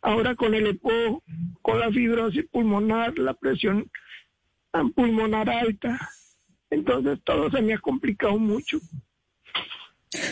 Ahora 0.00 0.34
con 0.34 0.54
el 0.54 0.66
EPO, 0.66 1.22
con 1.62 1.78
la 1.78 1.90
fibrosis 1.90 2.46
pulmonar, 2.50 3.18
la 3.18 3.34
presión 3.34 3.90
pulmonar 4.94 5.48
alta. 5.50 5.98
Entonces 6.70 7.20
todo 7.24 7.50
se 7.50 7.62
me 7.62 7.74
ha 7.74 7.78
complicado 7.78 8.38
mucho. 8.38 8.78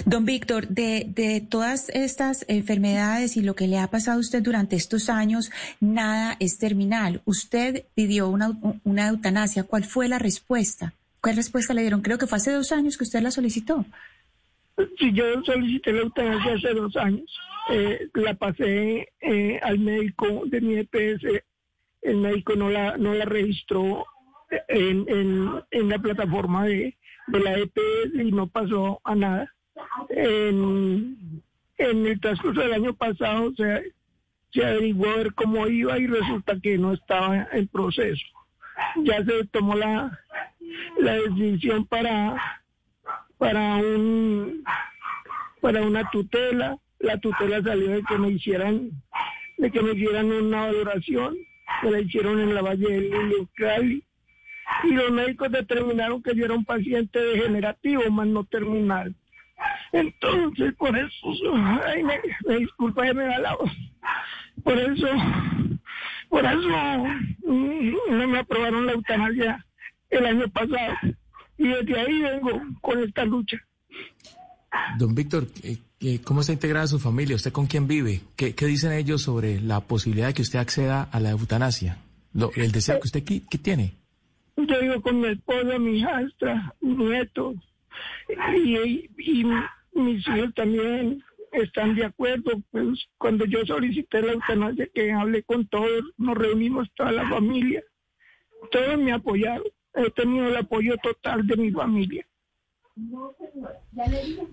Don 0.05 0.25
Víctor, 0.25 0.68
de, 0.68 1.07
de 1.09 1.41
todas 1.41 1.89
estas 1.91 2.44
enfermedades 2.49 3.36
y 3.36 3.42
lo 3.42 3.55
que 3.55 3.67
le 3.67 3.78
ha 3.78 3.89
pasado 3.89 4.18
a 4.18 4.20
usted 4.20 4.42
durante 4.42 4.76
estos 4.76 5.09
años, 5.09 5.50
nada 5.81 6.36
es 6.39 6.59
terminal. 6.59 7.23
Usted 7.25 7.84
pidió 7.94 8.28
una, 8.28 8.50
una 8.84 9.09
eutanasia. 9.09 9.65
¿Cuál 9.65 9.84
fue 9.84 10.09
la 10.09 10.18
respuesta? 10.18 10.92
¿Cuál 11.20 11.36
respuesta 11.36 11.75
le 11.75 11.83
dieron? 11.83 12.02
Creo 12.02 12.18
que 12.18 12.26
fue 12.26 12.36
hace 12.36 12.52
dos 12.52 12.73
años 12.73 12.97
que 12.97 13.05
usted 13.05 13.23
la 13.23 13.31
solicitó. 13.31 13.84
Si 14.99 15.12
yo 15.12 15.25
solicité 15.44 15.92
la 15.92 16.00
eutanasia 16.00 16.55
hace 16.55 16.75
dos 16.75 16.97
años, 16.97 17.39
eh, 17.70 18.09
la 18.15 18.34
pasé 18.34 19.09
eh, 19.20 19.60
al 19.62 19.78
médico 19.78 20.42
de 20.47 20.60
mi 20.60 20.75
EPS, 20.76 21.42
el 22.02 22.17
médico 22.17 22.55
no 22.57 22.70
la, 22.70 22.97
no 22.97 23.15
la 23.15 23.26
registró 23.26 24.07
en, 24.68 25.05
en, 25.09 25.62
en 25.70 25.89
la 25.89 25.99
plataforma 25.99 26.67
de, 26.67 26.97
de 27.28 27.41
la 27.41 27.59
EPS 27.59 28.15
y 28.15 28.33
no 28.33 28.47
pasó 28.47 29.00
a 29.05 29.15
nada. 29.15 29.55
En, 30.10 31.43
el 31.78 32.20
transcurso 32.20 32.60
del 32.60 32.75
año 32.75 32.94
pasado 32.94 33.52
se, 33.57 33.93
se 34.52 34.65
averiguó 34.65 35.09
a 35.09 35.17
ver 35.17 35.35
cómo 35.35 35.67
iba 35.67 35.99
y 35.99 36.07
resulta 36.07 36.59
que 36.60 36.77
no 36.77 36.93
estaba 36.93 37.49
en 37.52 37.67
proceso. 37.69 38.27
Ya 39.02 39.25
se 39.25 39.44
tomó 39.47 39.75
la, 39.75 40.19
la 40.99 41.15
decisión 41.15 41.86
para, 41.86 42.60
para 43.39 43.77
un 43.77 44.62
para 45.60 45.83
una 45.83 46.09
tutela. 46.10 46.78
La 46.99 47.19
tutela 47.19 47.62
salió 47.62 47.91
de 47.91 48.02
que 48.02 48.19
me 48.19 48.31
hicieran 48.31 48.91
de 49.59 49.70
que 49.70 49.83
me 49.83 49.93
hicieran 49.93 50.33
una 50.33 50.67
valoración, 50.67 51.36
me 51.83 51.91
la 51.91 52.01
hicieron 52.01 52.41
en 52.41 52.55
la 52.55 52.62
Valle 52.62 52.89
del 52.89 53.10
Lili, 53.10 53.35
en 53.41 53.47
Cali. 53.55 54.05
Y 54.85 54.93
los 54.93 55.10
médicos 55.10 55.51
determinaron 55.51 56.23
que 56.23 56.35
yo 56.35 56.47
era 56.47 56.55
un 56.55 56.65
paciente 56.65 57.19
degenerativo, 57.19 58.09
más 58.10 58.27
no 58.27 58.44
terminal. 58.44 59.15
Entonces, 59.93 60.75
por 60.77 60.97
eso, 60.97 61.27
ay, 61.86 62.02
me, 62.02 62.15
me 62.47 62.57
disculpa 62.59 63.05
que 63.05 63.15
me 63.15 63.25
da 63.25 63.39
la 63.39 63.57
voz. 63.57 63.70
Por 64.62 64.78
eso, 64.78 65.07
por 66.28 66.44
eso 66.44 67.05
mm, 67.47 67.93
no 68.10 68.28
me 68.28 68.39
aprobaron 68.39 68.86
la 68.86 68.93
eutanasia 68.93 69.67
el 70.10 70.27
año 70.27 70.49
pasado. 70.49 70.94
Y 71.59 71.69
desde 71.69 72.01
ahí 72.01 72.23
vengo 72.23 72.51
con 72.81 73.02
esta 73.02 73.25
lucha. 73.25 73.59
Don 74.99 75.15
Víctor, 75.15 75.47
eh, 75.62 75.78
eh, 76.01 76.20
¿cómo 76.23 76.41
está 76.43 76.52
integrada 76.52 76.86
su 76.86 76.99
familia? 77.01 77.36
¿Usted 77.36 77.52
con 77.52 77.67
quién 77.67 77.86
vive? 77.89 78.20
¿Qué, 78.36 78.55
qué 78.55 78.67
dicen 78.67 78.93
ellos 78.93 79.23
sobre 79.23 79.60
la 79.60 79.81
posibilidad 79.81 80.28
de 80.28 80.35
que 80.35 80.43
usted 80.43 80.59
acceda 80.60 81.02
a 81.02 81.20
la 81.20 81.31
eutanasia? 81.31 81.99
Lo- 82.33 82.52
el 82.55 82.70
deseo 82.70 83.01
que 83.01 83.09
usted 83.09 83.25
qui- 83.25 83.47
que 83.51 83.59
tiene. 83.59 83.94
Yo 84.57 84.81
vivo 84.81 85.01
con 85.02 85.20
mi 85.20 85.28
esposa, 85.28 85.78
mi 85.78 85.99
hijastra, 85.99 86.75
mi 86.81 86.94
nieto, 87.05 87.55
y, 88.55 89.09
y 89.19 89.44
mis 89.93 90.27
hijos 90.28 90.55
también 90.55 91.23
están 91.52 91.94
de 91.94 92.05
acuerdo. 92.05 92.62
Pues 92.70 93.09
cuando 93.19 93.44
yo 93.44 93.65
solicité 93.67 94.23
la 94.23 94.33
eutanasia, 94.33 94.89
que 94.94 95.12
hablé 95.12 95.43
con 95.43 95.67
todos, 95.67 96.05
nos 96.17 96.36
reunimos 96.36 96.89
toda 96.94 97.12
la 97.12 97.28
familia, 97.28 97.83
todos 98.70 98.99
me 98.99 99.12
apoyaron. 99.12 99.67
He 99.94 100.09
tenido 100.10 100.47
el 100.47 100.57
apoyo 100.57 100.97
total 101.02 101.47
de 101.47 101.57
mi 101.57 101.70
familia. 101.73 102.25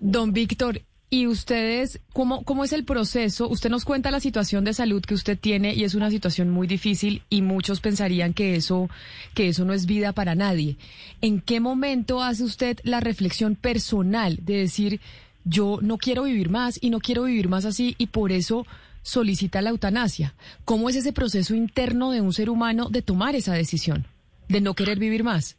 Don 0.00 0.32
Víctor, 0.32 0.82
¿y 1.10 1.26
ustedes 1.28 2.00
cómo, 2.12 2.42
cómo 2.42 2.64
es 2.64 2.72
el 2.72 2.84
proceso? 2.84 3.48
Usted 3.48 3.70
nos 3.70 3.84
cuenta 3.84 4.10
la 4.10 4.18
situación 4.18 4.64
de 4.64 4.74
salud 4.74 5.02
que 5.02 5.14
usted 5.14 5.38
tiene 5.38 5.74
y 5.74 5.84
es 5.84 5.94
una 5.94 6.10
situación 6.10 6.50
muy 6.50 6.66
difícil 6.66 7.22
y 7.30 7.42
muchos 7.42 7.80
pensarían 7.80 8.34
que 8.34 8.56
eso, 8.56 8.88
que 9.34 9.48
eso 9.48 9.64
no 9.64 9.72
es 9.72 9.86
vida 9.86 10.12
para 10.12 10.34
nadie. 10.34 10.76
¿En 11.20 11.40
qué 11.40 11.60
momento 11.60 12.22
hace 12.22 12.42
usted 12.42 12.78
la 12.82 12.98
reflexión 12.98 13.54
personal 13.54 14.38
de 14.42 14.56
decir, 14.56 15.00
yo 15.48 15.78
no 15.82 15.98
quiero 15.98 16.24
vivir 16.24 16.50
más 16.50 16.78
y 16.82 16.90
no 16.90 17.00
quiero 17.00 17.24
vivir 17.24 17.48
más 17.48 17.64
así 17.64 17.94
y 17.98 18.08
por 18.08 18.32
eso 18.32 18.66
solicita 19.02 19.62
la 19.62 19.70
eutanasia. 19.70 20.34
¿Cómo 20.64 20.88
es 20.88 20.96
ese 20.96 21.12
proceso 21.12 21.54
interno 21.54 22.10
de 22.10 22.20
un 22.20 22.32
ser 22.32 22.50
humano 22.50 22.88
de 22.90 23.02
tomar 23.02 23.34
esa 23.34 23.54
decisión, 23.54 24.04
de 24.48 24.60
no 24.60 24.74
querer 24.74 24.98
vivir 24.98 25.24
más? 25.24 25.56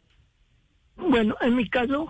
Bueno, 0.96 1.36
en 1.40 1.56
mi 1.56 1.68
caso 1.68 2.08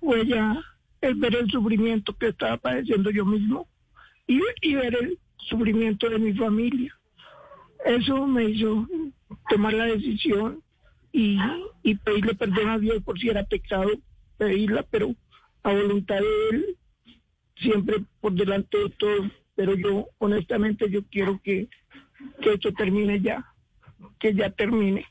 fue 0.00 0.26
ya 0.26 0.62
el 1.00 1.14
ver 1.14 1.36
el 1.36 1.50
sufrimiento 1.50 2.16
que 2.16 2.28
estaba 2.28 2.56
padeciendo 2.58 3.10
yo 3.10 3.24
mismo 3.24 3.66
y, 4.26 4.40
y 4.60 4.74
ver 4.74 4.94
el 4.94 5.18
sufrimiento 5.36 6.10
de 6.10 6.18
mi 6.18 6.32
familia. 6.34 6.94
Eso 7.84 8.26
me 8.26 8.44
hizo 8.44 8.86
tomar 9.48 9.72
la 9.72 9.86
decisión 9.86 10.62
y, 11.12 11.38
y 11.82 11.94
pedirle 11.96 12.34
perdón 12.34 12.68
a 12.68 12.78
Dios 12.78 13.02
por 13.02 13.18
si 13.18 13.28
era 13.28 13.44
pecado 13.44 13.90
pedirla, 14.36 14.84
pero 14.90 15.14
a 15.62 15.72
voluntad 15.72 16.16
de 16.16 16.56
Él, 16.56 16.76
siempre 17.62 18.04
por 18.20 18.32
delante 18.32 18.78
de 18.78 18.90
todo. 18.90 19.30
Pero 19.54 19.74
yo, 19.76 20.08
honestamente, 20.18 20.90
yo 20.90 21.02
quiero 21.10 21.40
que, 21.42 21.68
que 22.40 22.54
esto 22.54 22.72
termine 22.72 23.20
ya, 23.20 23.46
que 24.18 24.34
ya 24.34 24.50
termine. 24.50 25.06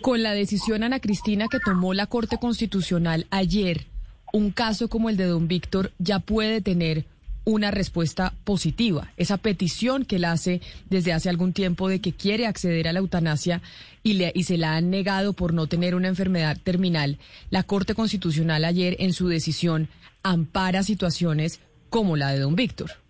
Con 0.00 0.22
la 0.22 0.32
decisión, 0.32 0.82
Ana 0.82 1.00
Cristina, 1.00 1.46
que 1.48 1.60
tomó 1.60 1.94
la 1.94 2.06
Corte 2.06 2.38
Constitucional 2.38 3.26
ayer, 3.30 3.86
un 4.32 4.50
caso 4.50 4.88
como 4.88 5.10
el 5.10 5.16
de 5.16 5.26
don 5.26 5.48
Víctor 5.48 5.92
ya 5.98 6.18
puede 6.18 6.60
tener 6.60 7.06
una 7.44 7.70
respuesta 7.70 8.34
positiva. 8.44 9.12
Esa 9.16 9.36
petición 9.36 10.04
que 10.04 10.16
él 10.16 10.24
hace 10.24 10.60
desde 10.88 11.12
hace 11.12 11.28
algún 11.28 11.52
tiempo 11.52 11.88
de 11.88 12.00
que 12.00 12.12
quiere 12.12 12.46
acceder 12.46 12.88
a 12.88 12.92
la 12.92 13.00
eutanasia 13.00 13.62
y, 14.02 14.14
le, 14.14 14.32
y 14.34 14.44
se 14.44 14.58
la 14.58 14.76
han 14.76 14.90
negado 14.90 15.32
por 15.32 15.52
no 15.52 15.66
tener 15.66 15.94
una 15.94 16.08
enfermedad 16.08 16.56
terminal, 16.62 17.18
la 17.50 17.62
Corte 17.62 17.94
Constitucional 17.94 18.64
ayer 18.64 18.96
en 19.00 19.12
su 19.12 19.28
decisión 19.28 19.88
ampara 20.22 20.82
situaciones 20.82 21.60
como 21.90 22.16
la 22.16 22.30
de 22.30 22.40
don 22.40 22.56
Víctor. 22.56 23.01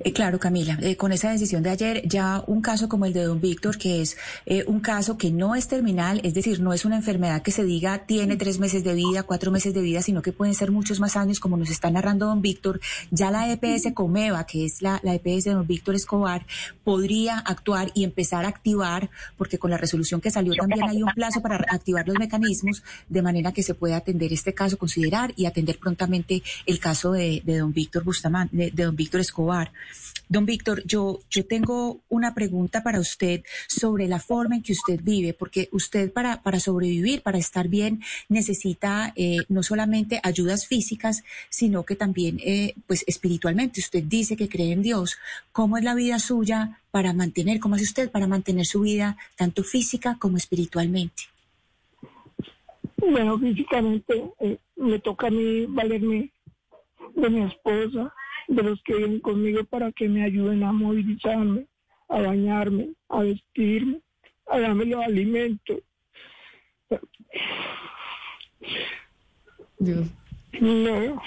Eh, 0.00 0.12
claro, 0.12 0.40
Camila, 0.40 0.76
eh, 0.82 0.96
con 0.96 1.12
esa 1.12 1.30
decisión 1.30 1.62
de 1.62 1.70
ayer, 1.70 2.02
ya 2.06 2.42
un 2.48 2.62
caso 2.62 2.88
como 2.88 3.06
el 3.06 3.12
de 3.12 3.22
don 3.22 3.40
Víctor, 3.40 3.78
que 3.78 4.02
es 4.02 4.16
eh, 4.44 4.64
un 4.66 4.80
caso 4.80 5.16
que 5.16 5.30
no 5.30 5.54
es 5.54 5.68
terminal, 5.68 6.20
es 6.24 6.34
decir, 6.34 6.60
no 6.60 6.72
es 6.72 6.84
una 6.84 6.96
enfermedad 6.96 7.42
que 7.42 7.52
se 7.52 7.64
diga 7.64 8.06
tiene 8.06 8.36
tres 8.36 8.58
meses 8.58 8.82
de 8.82 8.94
vida, 8.94 9.22
cuatro 9.22 9.52
meses 9.52 9.72
de 9.72 9.80
vida, 9.80 10.02
sino 10.02 10.20
que 10.20 10.32
pueden 10.32 10.54
ser 10.54 10.72
muchos 10.72 10.98
más 10.98 11.16
años, 11.16 11.38
como 11.38 11.56
nos 11.56 11.70
está 11.70 11.90
narrando 11.90 12.26
don 12.26 12.42
Víctor, 12.42 12.80
ya 13.12 13.30
la 13.30 13.52
EPS 13.52 13.92
Comeva, 13.94 14.44
que 14.46 14.64
es 14.64 14.82
la, 14.82 15.00
la 15.04 15.14
EPS 15.14 15.44
de 15.44 15.52
don 15.52 15.66
Víctor 15.66 15.94
Escobar, 15.94 16.44
podría 16.82 17.38
actuar 17.38 17.92
y 17.94 18.02
empezar 18.02 18.44
a 18.44 18.48
activar, 18.48 19.10
porque 19.36 19.58
con 19.58 19.70
la 19.70 19.76
resolución 19.76 20.20
que 20.20 20.32
salió 20.32 20.54
también 20.54 20.82
hay 20.88 21.02
un 21.02 21.12
plazo 21.14 21.40
para 21.40 21.64
activar 21.68 22.08
los 22.08 22.18
mecanismos, 22.18 22.82
de 23.08 23.22
manera 23.22 23.52
que 23.52 23.62
se 23.62 23.74
pueda 23.74 23.96
atender 23.96 24.32
este 24.32 24.54
caso, 24.54 24.76
considerar 24.76 25.32
y 25.36 25.46
atender 25.46 25.78
prontamente 25.78 26.42
el 26.66 26.80
caso 26.80 27.12
de, 27.12 27.42
de 27.44 27.58
don 27.58 27.72
Víctor 27.72 28.02
Bustamante, 28.02 28.56
de, 28.56 28.70
de 28.72 28.84
don 28.84 28.96
Víctor 28.96 29.20
Escobar. 29.20 29.51
Don 30.28 30.46
Víctor, 30.46 30.82
yo, 30.86 31.20
yo 31.30 31.44
tengo 31.44 32.00
una 32.08 32.34
pregunta 32.34 32.82
para 32.82 33.00
usted 33.00 33.42
sobre 33.68 34.08
la 34.08 34.18
forma 34.18 34.56
en 34.56 34.62
que 34.62 34.72
usted 34.72 34.98
vive, 35.02 35.34
porque 35.34 35.68
usted 35.72 36.10
para, 36.10 36.42
para 36.42 36.58
sobrevivir, 36.58 37.20
para 37.20 37.38
estar 37.38 37.68
bien, 37.68 38.00
necesita 38.30 39.12
eh, 39.14 39.38
no 39.50 39.62
solamente 39.62 40.20
ayudas 40.22 40.66
físicas, 40.66 41.22
sino 41.50 41.84
que 41.84 41.96
también 41.96 42.40
eh, 42.42 42.74
pues 42.86 43.04
espiritualmente. 43.06 43.80
Usted 43.80 44.04
dice 44.04 44.36
que 44.36 44.48
cree 44.48 44.72
en 44.72 44.82
Dios. 44.82 45.18
¿Cómo 45.52 45.76
es 45.76 45.84
la 45.84 45.94
vida 45.94 46.18
suya 46.18 46.80
para 46.90 47.12
mantener, 47.12 47.60
cómo 47.60 47.74
hace 47.74 47.84
usted 47.84 48.10
para 48.10 48.26
mantener 48.26 48.64
su 48.64 48.80
vida 48.80 49.18
tanto 49.36 49.62
física 49.64 50.16
como 50.18 50.38
espiritualmente? 50.38 51.24
Bueno, 52.96 53.38
físicamente 53.38 54.24
eh, 54.40 54.58
me 54.76 54.98
toca 54.98 55.26
a 55.26 55.30
mí 55.30 55.66
valerme 55.66 56.30
de 57.14 57.30
mi 57.30 57.42
esposa, 57.42 58.14
de 58.48 58.62
los 58.62 58.82
que 58.82 58.96
vienen 58.96 59.20
conmigo 59.20 59.64
para 59.64 59.92
que 59.92 60.08
me 60.08 60.24
ayuden 60.24 60.62
a 60.64 60.72
movilizarme, 60.72 61.66
a 62.08 62.20
bañarme, 62.20 62.90
a 63.08 63.20
vestirme, 63.20 64.00
a 64.46 64.58
darme 64.58 64.84
los 64.86 65.04
alimentos. 65.04 65.78
Dios. 69.78 70.06
No, 70.60 71.20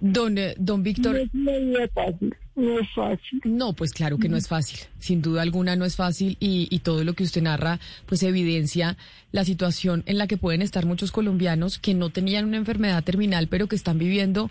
Don, 0.00 0.36
eh, 0.36 0.54
don 0.58 0.82
Víctor. 0.82 1.14
no, 1.32 1.50
es- 1.50 1.64
no 1.64 1.78
es 1.78 1.90
fácil, 1.92 2.34
no 2.54 2.78
es 2.78 2.88
fácil. 2.94 3.40
No, 3.44 3.72
pues 3.72 3.92
claro 3.92 4.18
que 4.18 4.28
no 4.28 4.36
es 4.36 4.46
fácil. 4.46 4.78
Sin 4.98 5.22
duda 5.22 5.40
alguna 5.40 5.74
no 5.74 5.86
es 5.86 5.96
fácil 5.96 6.36
y, 6.38 6.68
y 6.70 6.80
todo 6.80 7.02
lo 7.02 7.14
que 7.14 7.24
usted 7.24 7.40
narra 7.42 7.80
pues 8.04 8.22
evidencia 8.22 8.96
la 9.32 9.44
situación 9.44 10.02
en 10.06 10.18
la 10.18 10.26
que 10.26 10.36
pueden 10.36 10.60
estar 10.60 10.84
muchos 10.84 11.12
colombianos 11.12 11.78
que 11.78 11.94
no 11.94 12.10
tenían 12.10 12.44
una 12.44 12.58
enfermedad 12.58 13.02
terminal 13.04 13.48
pero 13.48 13.66
que 13.68 13.76
están 13.76 13.98
viviendo 13.98 14.50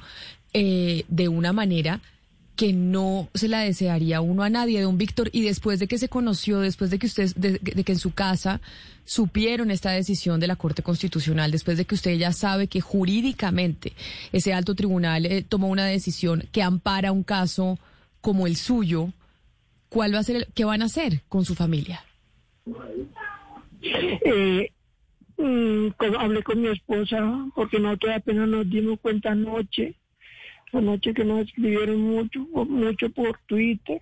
eh, 0.57 1.03
de 1.09 1.27
una 1.27 1.51
manera 1.51 1.99
que 2.55 2.71
no 2.71 3.27
se 3.33 3.49
la 3.49 3.59
desearía 3.59 4.21
uno 4.21 4.41
a 4.43 4.49
nadie, 4.49 4.81
don 4.81 4.97
Víctor, 4.97 5.29
y 5.33 5.41
después 5.41 5.77
de 5.79 5.87
que 5.87 5.97
se 5.97 6.07
conoció, 6.07 6.61
después 6.61 6.89
de 6.89 6.97
que 6.99 7.07
usted, 7.07 7.35
de, 7.35 7.59
de 7.59 7.83
que 7.83 7.91
en 7.91 7.99
su 7.99 8.13
casa 8.13 8.61
supieron 9.03 9.71
esta 9.71 9.91
decisión 9.91 10.39
de 10.39 10.47
la 10.47 10.55
Corte 10.55 10.81
Constitucional, 10.81 11.51
después 11.51 11.77
de 11.77 11.83
que 11.83 11.95
usted 11.95 12.15
ya 12.17 12.31
sabe 12.31 12.67
que 12.67 12.79
jurídicamente 12.79 13.91
ese 14.31 14.53
alto 14.53 14.73
tribunal 14.73 15.25
eh, 15.25 15.43
tomó 15.43 15.67
una 15.67 15.85
decisión 15.85 16.45
que 16.53 16.63
ampara 16.63 17.11
un 17.11 17.23
caso 17.23 17.77
como 18.21 18.47
el 18.47 18.55
suyo, 18.55 19.09
¿cuál 19.89 20.15
va 20.15 20.19
a 20.19 20.23
ser, 20.23 20.37
el- 20.37 20.47
qué 20.55 20.63
van 20.63 20.81
a 20.81 20.85
hacer 20.85 21.23
con 21.27 21.43
su 21.43 21.55
familia? 21.55 22.05
Eh, 23.81 24.69
mm, 25.37 25.87
hablé 26.19 26.41
con 26.43 26.61
mi 26.61 26.69
esposa 26.69 27.17
porque 27.53 27.79
nosotros 27.79 28.13
apenas 28.15 28.47
nos 28.47 28.69
dimos 28.69 28.97
cuenta 29.01 29.31
anoche, 29.31 29.93
anoche 30.73 31.13
que 31.13 31.23
nos 31.25 31.47
escribieron 31.47 32.01
mucho, 32.01 32.39
mucho 32.67 33.09
por 33.11 33.37
Twitter. 33.47 33.99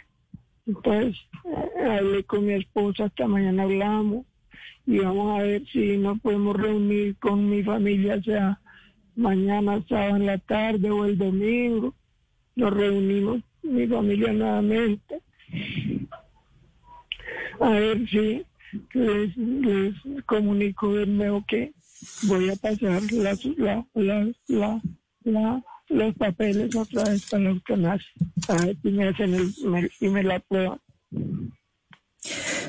Entonces 0.65 1.17
eh, 1.45 1.85
hablé 1.85 2.23
con 2.23 2.45
mi 2.45 2.53
esposa, 2.53 3.05
esta 3.05 3.27
mañana 3.27 3.63
hablamos 3.63 4.25
y 4.85 4.99
vamos 4.99 5.39
a 5.39 5.43
ver 5.43 5.65
si 5.71 5.97
nos 5.97 6.19
podemos 6.19 6.55
reunir 6.55 7.15
con 7.17 7.49
mi 7.49 7.63
familia, 7.63 8.21
sea 8.21 8.59
mañana, 9.15 9.83
sábado 9.87 10.15
en 10.17 10.25
la 10.25 10.37
tarde 10.39 10.89
o 10.89 11.05
el 11.05 11.17
domingo. 11.17 11.93
Nos 12.55 12.73
reunimos, 12.73 13.41
mi 13.63 13.87
familia 13.87 14.31
nuevamente. 14.33 15.21
A 17.59 17.69
ver 17.69 18.07
si 18.09 18.43
les, 18.93 19.37
les 19.37 19.93
comunico 20.25 20.93
de 20.95 21.05
nuevo 21.05 21.43
que 21.47 21.71
voy 22.23 22.49
a 22.49 22.55
pasar 22.55 23.01
la, 23.11 23.37
la, 23.57 23.85
la, 24.47 24.81
la- 25.23 25.63
los 25.93 26.15
papeles 26.15 26.75
otra 26.75 27.03
vez 27.03 27.29
para 27.29 27.49
eutanasia. 27.49 28.11
A 28.47 28.65
ver 28.65 28.77
si 28.81 28.89
me 28.91 29.07
hacen 29.07 29.33
el, 29.33 29.53
me, 29.65 29.89
y 29.99 30.09
me 30.09 30.23
la 30.23 30.39
prueban. 30.39 30.79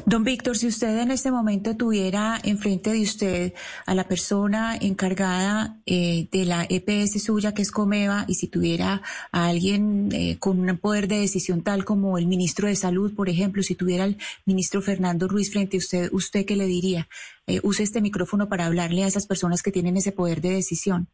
Don 0.06 0.24
Víctor, 0.24 0.56
si 0.56 0.66
usted 0.66 0.98
en 0.98 1.10
este 1.10 1.30
momento 1.30 1.76
tuviera 1.76 2.38
enfrente 2.42 2.90
de 2.92 3.02
usted 3.02 3.54
a 3.86 3.94
la 3.94 4.06
persona 4.08 4.76
encargada 4.76 5.78
eh, 5.86 6.28
de 6.30 6.44
la 6.44 6.66
EPS 6.68 7.22
suya, 7.22 7.54
que 7.54 7.62
es 7.62 7.70
Comeva, 7.70 8.24
y 8.26 8.34
si 8.34 8.48
tuviera 8.48 9.00
a 9.32 9.46
alguien 9.46 10.08
eh, 10.12 10.36
con 10.38 10.68
un 10.68 10.76
poder 10.78 11.08
de 11.08 11.20
decisión 11.20 11.62
tal 11.62 11.84
como 11.84 12.18
el 12.18 12.26
ministro 12.26 12.66
de 12.66 12.76
Salud, 12.76 13.14
por 13.14 13.28
ejemplo, 13.28 13.62
si 13.62 13.76
tuviera 13.76 14.04
al 14.04 14.18
ministro 14.44 14.82
Fernando 14.82 15.28
Ruiz 15.28 15.52
frente 15.52 15.76
a 15.76 15.78
usted, 15.78 16.08
¿usted 16.12 16.44
qué 16.44 16.56
le 16.56 16.66
diría? 16.66 17.08
Eh, 17.46 17.60
use 17.62 17.84
este 17.84 18.00
micrófono 18.00 18.48
para 18.48 18.66
hablarle 18.66 19.04
a 19.04 19.06
esas 19.06 19.26
personas 19.26 19.62
que 19.62 19.72
tienen 19.72 19.96
ese 19.96 20.12
poder 20.12 20.40
de 20.40 20.50
decisión. 20.50 21.06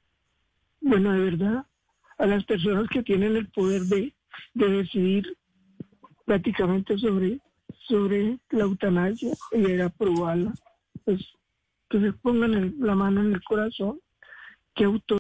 Bueno, 0.81 1.13
de 1.13 1.21
verdad, 1.21 1.67
a 2.21 2.27
las 2.27 2.45
personas 2.45 2.87
que 2.89 3.03
tienen 3.03 3.35
el 3.37 3.49
poder 3.49 3.83
de, 3.83 4.13
de 4.55 4.69
decidir 4.69 5.37
prácticamente 6.27 6.99
sobre, 6.99 7.41
sobre 7.89 8.39
la 8.51 8.65
eutanasia 8.65 9.33
y 9.53 9.61
de 9.63 9.83
aprobarla, 9.83 10.53
pues 11.05 11.21
que 11.89 11.99
se 11.99 12.13
pongan 12.13 12.75
la 12.79 12.95
mano 12.95 13.23
en 13.23 13.33
el 13.33 13.43
corazón, 13.43 14.01
que 14.75 14.85
auto 14.85 15.19